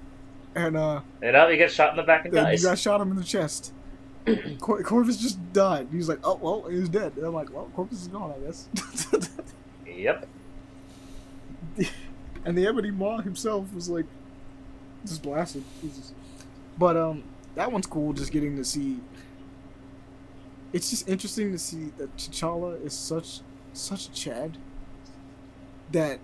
And 0.55 0.77
uh, 0.77 1.01
You 1.21 1.31
know, 1.31 1.49
he 1.49 1.57
gets 1.57 1.73
shot 1.73 1.91
in 1.91 1.97
the 1.97 2.03
back 2.03 2.25
and 2.25 2.33
then 2.33 2.45
you 2.45 2.51
dies. 2.51 2.63
guys 2.63 2.81
shot 2.81 3.01
him 3.01 3.09
in 3.11 3.17
the 3.17 3.23
chest. 3.23 3.73
Cor- 4.59 4.83
Corvus 4.83 5.17
just 5.17 5.39
died. 5.51 5.87
He's 5.91 6.07
like, 6.07 6.19
oh 6.23 6.35
well, 6.41 6.69
he's 6.69 6.87
dead. 6.89 7.13
And 7.17 7.25
I'm 7.25 7.33
like, 7.33 7.51
well, 7.53 7.69
Corvus 7.75 8.01
is 8.01 8.07
gone, 8.07 8.33
I 8.37 8.45
guess. 8.45 8.67
Yep. 9.97 10.27
and 12.45 12.57
the 12.57 12.67
Ebony 12.67 12.91
Maw 12.91 13.21
himself 13.21 13.73
was 13.73 13.89
like 13.89 14.05
just 15.05 15.23
blasted. 15.23 15.63
Jesus. 15.81 16.13
But 16.77 16.97
um, 16.97 17.23
that 17.55 17.71
one's 17.71 17.87
cool. 17.87 18.13
Just 18.13 18.31
getting 18.31 18.55
to 18.57 18.63
see. 18.63 18.99
It's 20.71 20.89
just 20.89 21.07
interesting 21.07 21.51
to 21.51 21.59
see 21.59 21.91
that 21.97 22.15
T'Challa 22.17 22.83
is 22.83 22.93
such 22.93 23.41
such 23.73 24.07
a 24.07 24.11
Chad 24.11 24.57
that 25.91 26.19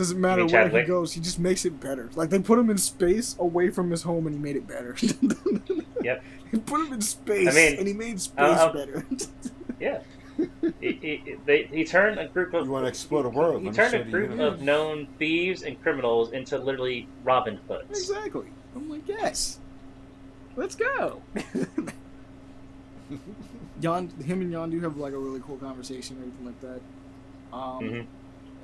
doesn't 0.00 0.20
matter 0.20 0.46
where 0.46 0.68
he 0.68 0.82
goes, 0.82 1.12
he 1.12 1.20
just 1.20 1.38
makes 1.38 1.64
it 1.66 1.78
better. 1.78 2.08
Like 2.14 2.30
they 2.30 2.38
put 2.38 2.58
him 2.58 2.70
in 2.70 2.78
space 2.78 3.36
away 3.38 3.68
from 3.70 3.90
his 3.90 4.02
home, 4.02 4.26
and 4.26 4.34
he 4.34 4.40
made 4.40 4.56
it 4.56 4.66
better. 4.66 4.96
Yep. 6.02 6.24
He 6.50 6.58
put 6.58 6.84
him 6.84 6.94
in 6.94 7.00
space, 7.00 7.46
I 7.48 7.52
mean, 7.52 7.78
and 7.78 7.86
he 7.86 7.94
made 7.94 8.20
space 8.20 8.58
uh, 8.58 8.72
better. 8.72 9.06
Yeah. 9.78 10.00
He, 10.80 10.92
he, 10.92 11.36
they, 11.44 11.64
he 11.64 11.84
turned 11.84 12.18
a 12.18 12.28
group 12.28 12.54
of 12.54 12.66
You 12.66 12.72
wanna 12.72 12.86
explore 12.88 13.22
the 13.22 13.28
world, 13.28 13.60
He, 13.62 13.66
let 13.66 13.74
me 13.74 13.76
turned 13.76 13.94
a 13.94 14.04
group 14.10 14.36
the 14.36 14.46
of 14.46 14.60
known 14.62 15.06
thieves 15.18 15.62
and 15.62 15.80
criminals 15.82 16.32
into 16.32 16.58
literally 16.58 17.06
Robin 17.24 17.58
Hoods. 17.68 17.86
exactly. 17.90 18.46
I'm 18.74 18.88
like, 18.88 19.06
yes, 19.08 19.58
let's 20.56 20.74
go. 20.74 21.20
Yon, 23.80 24.08
him 24.24 24.40
and 24.42 24.52
Yondu 24.52 24.80
have 24.82 24.96
like 24.96 25.12
a 25.12 25.18
really 25.18 25.40
cool 25.40 25.56
conversation, 25.56 26.16
and 26.16 26.26
everything 26.26 26.46
like 26.46 26.60
that. 26.60 26.80
Um, 27.56 27.88
hmm 27.88 28.00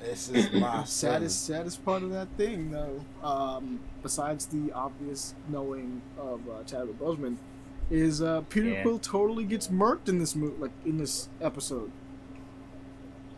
This 0.04 0.28
is 0.28 0.52
my 0.60 0.84
saddest, 0.84 1.46
saddest 1.46 1.84
part 1.84 2.02
of 2.02 2.10
that 2.10 2.28
thing, 2.36 2.70
though, 2.70 3.04
um, 3.22 3.80
besides 4.02 4.46
the 4.46 4.70
obvious 4.72 5.34
knowing 5.48 6.02
of 6.18 6.40
uh, 6.48 6.62
Chadwick 6.64 6.98
Boseman, 7.00 7.36
is 7.90 8.20
uh, 8.22 8.42
Peter 8.48 8.68
Yeah. 8.70 8.82
Quill 8.82 8.98
totally 8.98 9.44
gets 9.44 9.68
murked 9.68 10.08
in 10.08 10.18
this 10.18 10.34
mo- 10.34 10.54
like 10.58 10.72
in 10.84 10.98
this 10.98 11.28
episode. 11.40 11.90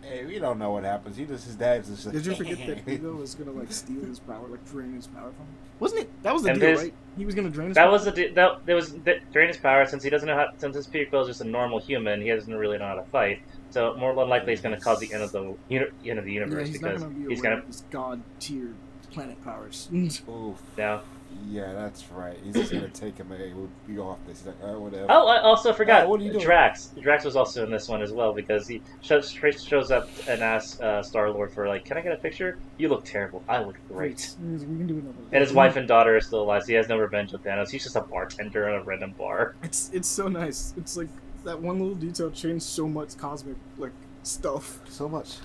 Hey, 0.02 0.24
we 0.24 0.38
don't 0.38 0.58
know 0.58 0.70
what 0.70 0.84
happens. 0.84 1.18
He 1.18 1.26
just 1.26 1.44
his 1.44 1.54
dad's 1.56 1.88
just. 1.88 2.06
Like, 2.06 2.14
Did 2.14 2.24
you 2.26 2.34
forget 2.34 2.66
that 2.66 2.88
Ego 2.92 3.12
was 3.16 3.34
gonna 3.34 3.50
like 3.50 3.70
steal 3.70 4.00
his 4.06 4.18
power, 4.20 4.46
like 4.48 4.64
drain 4.70 4.94
his 4.94 5.06
power 5.06 5.30
from 5.32 5.44
him? 5.44 5.54
Wasn't 5.80 6.00
it? 6.02 6.22
That 6.22 6.32
was 6.32 6.44
the 6.44 6.50
And 6.52 6.60
deal, 6.60 6.76
right? 6.76 6.94
He 7.18 7.26
was 7.26 7.34
gonna 7.34 7.50
drain 7.50 7.68
his. 7.68 7.74
That 7.74 7.82
power? 7.84 7.92
was 7.92 8.04
the 8.06 8.12
d- 8.12 8.28
that 8.28 8.64
there 8.64 8.74
was 8.74 8.94
that, 9.00 9.30
during 9.32 9.48
his 9.48 9.58
power 9.58 9.84
since 9.84 10.02
he 10.02 10.08
doesn't 10.08 10.26
know 10.26 10.34
how 10.36 10.48
since 10.56 10.74
his 10.76 10.86
Peter 10.86 11.10
Quill 11.10 11.22
is 11.22 11.28
just 11.28 11.40
a 11.42 11.44
normal 11.44 11.78
human 11.78 12.22
he 12.22 12.30
doesn't 12.30 12.54
really 12.54 12.78
know 12.78 12.86
how 12.86 12.94
to 12.94 13.02
fight 13.04 13.42
so 13.70 13.94
more 13.98 14.14
than 14.14 14.28
likely 14.30 14.52
he's 14.52 14.62
going 14.62 14.74
to 14.74 14.80
cause 14.80 14.98
the 14.98 15.12
end 15.12 15.22
of 15.22 15.30
the 15.32 15.54
uni- 15.68 15.86
end 16.06 16.18
of 16.18 16.24
the 16.24 16.32
Yeah, 16.32 16.40
universe 16.40 16.68
he's 16.68 16.80
not 16.80 16.88
because 16.94 17.02
gonna 17.02 17.14
be 17.14 17.28
he's 17.28 17.40
aware 17.40 17.50
going 17.50 17.58
of 17.62 17.66
his 17.66 17.82
god 17.90 18.22
tier 18.40 18.72
planet 19.10 19.44
powers. 19.44 19.88
Oof. 19.94 20.24
to 20.26 20.56
now. 20.78 21.02
Yeah, 21.48 21.72
that's 21.72 22.10
right. 22.10 22.38
He's 22.44 22.54
just 22.54 22.72
gonna 22.72 22.88
take 22.88 23.16
him. 23.16 23.28
Hey, 23.28 23.52
we'll 23.54 23.70
be 23.86 23.98
off 23.98 24.18
this. 24.26 24.38
He's 24.38 24.46
like, 24.48 24.56
oh, 24.62 24.80
whatever. 24.80 25.06
Oh, 25.08 25.26
I 25.26 25.40
also 25.40 25.72
forgot. 25.72 26.04
Oh, 26.04 26.10
what 26.10 26.20
are 26.20 26.24
you 26.24 26.32
doing? 26.32 26.44
Drax. 26.44 26.90
Drax 27.00 27.24
was 27.24 27.36
also 27.36 27.64
in 27.64 27.70
this 27.70 27.88
one 27.88 28.02
as 28.02 28.12
well 28.12 28.32
because 28.32 28.66
he 28.66 28.82
shows, 29.00 29.30
shows 29.30 29.90
up 29.90 30.08
and 30.28 30.42
asks 30.42 30.80
uh, 30.80 31.02
Star 31.02 31.30
Lord 31.30 31.50
for 31.50 31.66
like, 31.68 31.84
"Can 31.84 31.96
I 31.96 32.00
get 32.00 32.12
a 32.12 32.16
picture? 32.16 32.58
You 32.76 32.88
look 32.88 33.04
terrible. 33.04 33.42
I 33.48 33.62
look 33.62 33.76
great." 33.88 34.34
We 34.40 34.58
can 34.58 34.86
do 34.86 34.94
another. 34.94 35.16
And 35.32 35.42
his 35.42 35.52
wife 35.52 35.76
and 35.76 35.88
daughter 35.88 36.16
are 36.16 36.20
still 36.20 36.42
alive. 36.42 36.62
So 36.62 36.68
he 36.68 36.74
has 36.74 36.88
no 36.88 36.98
revenge 36.98 37.32
with 37.32 37.44
Thanos. 37.44 37.70
He's 37.70 37.84
just 37.84 37.96
a 37.96 38.02
bartender 38.02 38.68
at 38.68 38.80
a 38.80 38.84
random 38.84 39.14
bar. 39.16 39.54
It's 39.62 39.90
it's 39.92 40.08
so 40.08 40.28
nice. 40.28 40.74
It's 40.76 40.96
like 40.96 41.08
that 41.44 41.60
one 41.60 41.78
little 41.78 41.94
detail 41.94 42.30
changed 42.30 42.64
so 42.64 42.88
much 42.88 43.16
cosmic 43.16 43.56
like 43.78 43.92
stuff. 44.22 44.80
So 44.88 45.08
much. 45.08 45.36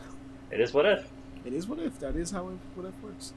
It 0.52 0.60
is 0.60 0.74
what 0.74 0.86
if. 0.86 1.10
It 1.46 1.54
is 1.54 1.68
what 1.68 1.80
if. 1.80 2.00
That 2.00 2.16
is 2.16 2.32
how 2.32 2.48
it, 2.50 2.58
what 2.76 2.86
if 2.88 2.94
works. 3.04 3.34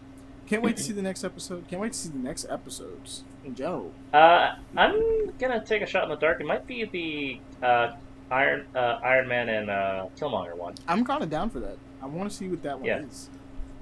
Can't 0.47 0.63
wait 0.63 0.77
to 0.77 0.83
see 0.83 0.93
the 0.93 1.03
next 1.03 1.25
episode. 1.25 1.67
Can't 1.69 1.83
wait 1.83 1.93
to 1.93 1.99
see 1.99 2.09
the 2.09 2.19
next 2.19 2.47
episodes 2.49 3.25
in 3.45 3.55
general. 3.55 3.93
Uh, 4.15 4.55
I'm 4.77 5.31
gonna 5.39 5.65
take 5.65 5.83
a 5.83 5.87
shot 5.87 6.05
in 6.05 6.11
the 6.11 6.17
dark. 6.17 6.41
It 6.41 6.47
might 6.47 6.67
be 6.67 6.85
the 7.61 7.67
uh, 7.67 7.97
Iron 8.31 8.67
uh, 8.75 9.01
Iron 9.03 9.27
Man 9.29 9.49
and 9.49 9.71
uh, 9.71 10.07
Killmonger 10.19 10.57
one. 10.57 10.75
I'm 10.87 11.05
kind 11.05 11.23
of 11.23 11.31
down 11.31 11.51
for 11.51 11.61
that. 11.61 11.77
I 12.03 12.07
want 12.07 12.31
to 12.31 12.37
see 12.37 12.49
what 12.49 12.63
that 12.63 12.77
one 12.79 12.87
Yeah. 12.87 13.01
is. 13.01 13.29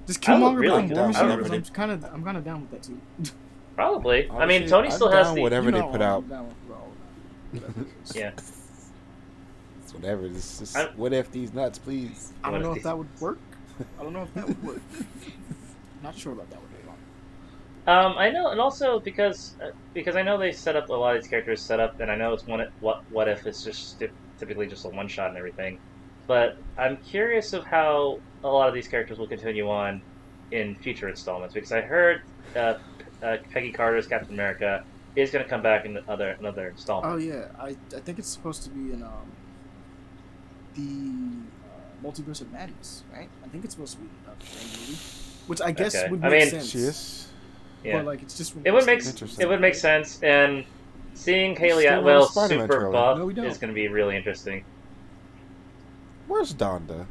Does 0.07 0.17
Killmonger 0.17 0.59
really 0.59 0.81
become 0.87 0.97
War 0.97 1.07
Machine? 1.07 1.27
Really 1.39 1.57
I'm 1.57 1.63
kind 1.65 1.91
of 1.91 2.03
I'm 2.05 2.23
kind 2.23 2.37
of 2.37 2.43
down 2.43 2.61
with 2.61 2.71
that 2.71 2.83
too. 2.83 2.99
Probably. 3.75 4.29
I 4.31 4.45
mean, 4.45 4.67
Tony 4.67 4.87
I'm 4.87 4.93
still 4.93 5.11
has 5.11 5.27
down 5.27 5.35
the. 5.35 5.41
whatever 5.41 5.65
You 5.67 5.71
they 5.73 5.81
put 5.81 5.95
I'm 5.95 6.01
out. 6.01 6.29
down 6.29 6.47
with 6.47 6.77
all. 6.77 6.91
Yeah. 8.15 8.31
It's 9.83 9.93
whatever. 9.93 10.25
It's 10.25 10.59
just, 10.59 10.75
I- 10.77 10.85
what 10.95 11.13
if 11.13 11.29
these 11.31 11.53
nuts, 11.53 11.77
please? 11.77 12.33
I 12.43 12.49
don't 12.51 12.61
know 12.63 12.71
if 12.71 12.77
if 12.77 12.83
that 12.83 12.97
would 12.97 13.07
work. 13.19 13.37
I 13.99 14.03
don't 14.03 14.13
know 14.13 14.23
if 14.23 14.33
that 14.33 14.47
would 14.47 14.63
work. 14.63 14.81
Not 16.05 16.15
sure 16.15 16.33
about 16.33 16.49
that 16.51 16.59
one. 16.59 16.69
Um, 17.87 18.15
I 18.17 18.31
know, 18.31 18.49
and 18.49 18.59
also 18.59 18.99
because 18.99 19.55
uh, 19.63 19.69
because 19.93 20.15
I 20.15 20.23
know 20.23 20.39
they 20.39 20.51
set 20.51 20.75
up 20.75 20.89
a 20.89 20.93
lot 20.93 21.15
of 21.15 21.21
these 21.21 21.29
characters 21.29 21.61
set 21.61 21.79
up, 21.79 21.99
and 21.99 22.09
I 22.09 22.15
know 22.15 22.33
it's 22.33 22.45
one 22.45 22.65
what 22.79 23.03
what 23.11 23.27
if 23.27 23.45
it's 23.45 23.63
just 23.63 24.03
typically 24.39 24.65
just 24.65 24.85
a 24.85 24.89
one 24.89 25.07
shot 25.07 25.29
and 25.29 25.37
everything, 25.37 25.79
but 26.25 26.57
I'm 26.79 26.97
curious 26.97 27.53
of 27.53 27.63
how 27.63 28.19
a 28.43 28.47
lot 28.47 28.67
of 28.67 28.73
these 28.73 28.87
characters 28.87 29.19
will 29.19 29.27
continue 29.27 29.69
on 29.69 30.01
in 30.51 30.75
future 30.75 31.09
installments 31.09 31.53
because 31.53 31.71
I 31.71 31.81
heard 31.81 32.21
uh, 32.55 32.75
uh, 33.21 33.37
Peggy 33.51 33.71
Carter's 33.71 34.07
Captain 34.07 34.33
America 34.33 34.83
is 35.15 35.29
going 35.29 35.43
to 35.43 35.49
come 35.49 35.61
back 35.61 35.85
in 35.85 35.93
the 35.93 36.03
other 36.09 36.35
another 36.39 36.69
installment. 36.69 37.13
Oh 37.13 37.17
yeah, 37.17 37.49
I 37.59 37.75
I 37.95 37.99
think 37.99 38.17
it's 38.17 38.29
supposed 38.29 38.63
to 38.63 38.71
be 38.71 38.93
in 38.93 39.03
um 39.03 39.31
the 40.73 41.49
uh, 41.67 42.07
multiverse 42.07 42.41
of 42.41 42.51
madness, 42.51 43.03
right? 43.13 43.29
I 43.43 43.47
think 43.47 43.63
it's 43.63 43.75
supposed 43.75 43.93
to 43.93 43.99
be 43.99 44.09
a 44.27 44.31
movie, 44.31 44.97
which 45.47 45.61
I 45.61 45.71
guess 45.71 45.95
Okay. 45.95 46.09
would 46.11 46.23
I 46.23 46.29
make 46.29 46.41
mean- 46.41 46.49
sense. 46.61 46.69
She 46.69 46.79
is. 46.79 47.27
yeah, 47.83 47.97
But 47.97 48.05
like 48.05 48.21
it's 48.21 48.37
just 48.37 48.55
it 48.63 48.71
would 48.71 48.85
make 48.85 49.05
Interesting. 49.05 49.41
it 49.43 49.47
would 49.49 49.61
make 49.61 49.75
sense, 49.75 50.21
and 50.23 50.65
seeing 51.13 51.55
Hayley 51.55 51.83
Still 51.83 51.99
Atwell 51.99 52.19
want 52.19 52.29
a 52.29 52.31
Spider-Man 52.33 52.67
super 52.67 52.75
trailer. 52.79 52.91
buff 52.91 53.17
No, 53.19 53.25
we 53.25 53.33
don't. 53.33 53.45
is 53.45 53.57
going 53.57 53.69
to 53.69 53.75
be 53.75 53.87
really 53.87 54.15
interesting. 54.17 54.63
Where's 56.27 56.53
Donda? 56.53 57.05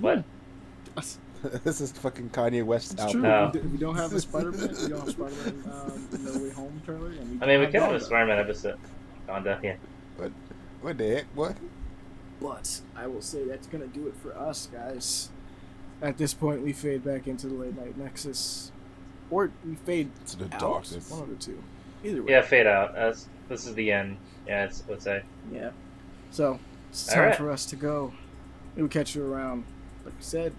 What? 0.00 0.24
this 1.64 1.80
is 1.80 1.92
fucking 1.92 2.30
Kanye 2.30 2.64
West 2.64 2.92
It's 2.92 3.02
album. 3.02 3.20
true. 3.22 3.30
No. 3.30 3.50
We, 3.54 3.60
we 3.60 3.78
don't 3.78 3.96
have 3.96 4.12
a 4.12 4.20
Spider-Man. 4.20 4.68
we 4.82 4.88
don't 4.88 5.00
have 5.00 5.10
Spider-Man 5.10 5.64
um, 5.72 6.08
No 6.22 6.38
Way 6.42 6.50
Home 6.50 6.82
trailer. 6.84 7.10
And 7.10 7.42
I 7.42 7.46
mean, 7.46 7.60
we 7.60 7.66
don't 7.66 7.72
could 7.72 7.82
have 7.82 7.92
a 7.92 7.98
Donda. 7.98 8.02
Spider-Man 8.02 8.38
episode. 8.38 8.78
Donda, 9.28 9.62
yeah. 9.62 9.76
What 10.82 10.98
the 10.98 11.08
heck? 11.16 11.24
What? 11.34 11.56
But 12.40 12.80
I 12.94 13.06
will 13.06 13.22
say 13.22 13.44
that's 13.44 13.66
gonna 13.66 13.86
do 13.86 14.06
it 14.06 14.14
for 14.22 14.36
us, 14.36 14.68
guys. 14.72 15.30
At 16.02 16.18
this 16.18 16.34
point, 16.34 16.62
we 16.62 16.72
fade 16.72 17.04
back 17.04 17.26
into 17.26 17.46
the 17.48 17.54
late 17.54 17.76
night 17.76 17.96
nexus, 17.96 18.70
or 19.30 19.50
we 19.66 19.74
fade 19.76 20.10
To 20.28 20.36
the 20.36 20.44
out. 20.54 20.60
darkness. 20.60 21.10
One 21.10 21.22
of 21.22 21.28
the 21.30 21.36
two. 21.36 21.62
Either 22.04 22.22
way. 22.22 22.32
Yeah, 22.32 22.42
fade 22.42 22.66
out. 22.66 22.94
That's, 22.94 23.28
this 23.48 23.66
is 23.66 23.74
the 23.74 23.90
end. 23.92 24.18
Yeah, 24.46 24.64
it's, 24.64 24.82
let's 24.88 25.04
say. 25.04 25.22
Yeah. 25.52 25.70
So 26.30 26.58
it's 26.90 27.08
All 27.08 27.14
time 27.14 27.24
right. 27.28 27.36
for 27.36 27.50
us 27.50 27.64
to 27.66 27.76
go. 27.76 28.12
We'll 28.76 28.88
catch 28.88 29.14
you 29.14 29.24
around. 29.24 29.64
Like 30.04 30.14
I 30.18 30.22
said, 30.22 30.52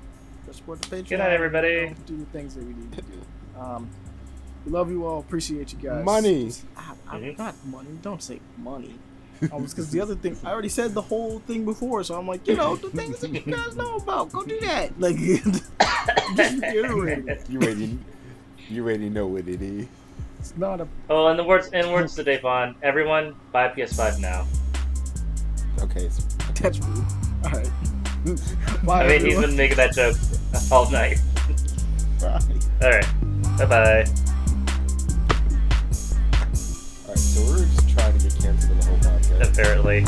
go 0.45 0.51
support 0.51 0.81
the 0.81 0.87
Patreon. 0.95 1.09
Good 1.09 1.17
night, 1.19 1.31
everybody. 1.31 1.93
Do 2.07 2.17
the 2.17 2.25
things 2.25 2.55
that 2.55 2.63
we 2.63 2.73
need 2.73 2.91
to 2.93 3.01
do. 3.01 3.59
Um, 3.59 3.89
we 4.65 4.71
love 4.71 4.89
you 4.91 5.05
all. 5.05 5.19
Appreciate 5.19 5.71
you 5.71 5.79
guys. 5.79 6.03
Money. 6.03 6.51
Ah, 6.75 6.95
ah, 7.07 7.13
Mhm. 7.13 7.37
Not 7.37 7.55
money. 7.67 7.89
Don't 8.01 8.21
say 8.23 8.39
money. 8.57 8.95
Because 9.39 9.91
the 9.91 10.01
other 10.01 10.15
thing, 10.15 10.37
I 10.43 10.51
already 10.51 10.69
said 10.69 10.93
the 10.93 11.01
whole 11.01 11.39
thing 11.39 11.65
before, 11.65 12.03
so 12.03 12.17
I'm 12.17 12.27
like, 12.27 12.47
you 12.47 12.55
know, 12.55 12.75
the 12.75 12.89
things 12.89 13.19
that 13.19 13.31
you 13.31 13.39
guys 13.41 13.75
know 13.75 13.97
about, 13.97 14.31
go 14.31 14.43
do 14.43 14.59
that. 14.61 14.99
Like, 14.99 15.17
just 16.35 16.61
reiterating. 16.61 17.37
You 17.49 17.59
already, 17.61 17.99
you 18.69 18.83
already 18.83 19.09
know 19.09 19.27
what 19.27 19.47
it 19.47 19.61
is. 19.61 19.87
It's 20.39 20.55
not 20.57 20.81
a. 20.81 20.87
Oh, 21.09 21.27
in 21.29 21.37
the 21.37 21.43
words, 21.43 21.69
in 21.73 21.91
words 21.91 22.15
to 22.15 22.23
Davon, 22.23 22.75
everyone 22.83 23.35
buy 23.51 23.65
a 23.65 23.75
PS5 23.75 24.19
now. 24.19 24.45
Okay. 25.81 26.09
So, 26.09 26.23
That's 26.61 26.79
rude. 26.79 27.05
All 27.45 27.51
right. 27.51 27.69
Bye, 28.83 29.03
I 29.05 29.07
mean, 29.07 29.21
he's 29.25 29.35
everyone. 29.35 29.49
been 29.49 29.57
making 29.57 29.77
that 29.77 29.93
joke 29.93 30.15
all 30.71 30.89
night. 30.91 31.17
Bye. 32.19 32.41
All 32.81 32.89
right, 32.89 33.05
bye 33.57 33.65
bye. 33.65 33.77
all 33.77 33.83
right. 37.07 37.17
So 37.17 37.41
we're 37.45 37.65
just 37.65 37.89
trying 37.89 38.17
to 38.17 38.23
get 38.23 38.35
canceled 38.41 38.71
in 38.71 38.79
the 38.79 38.85
whole 38.85 38.97
podcast. 38.97 39.16
Apparently. 39.39 40.05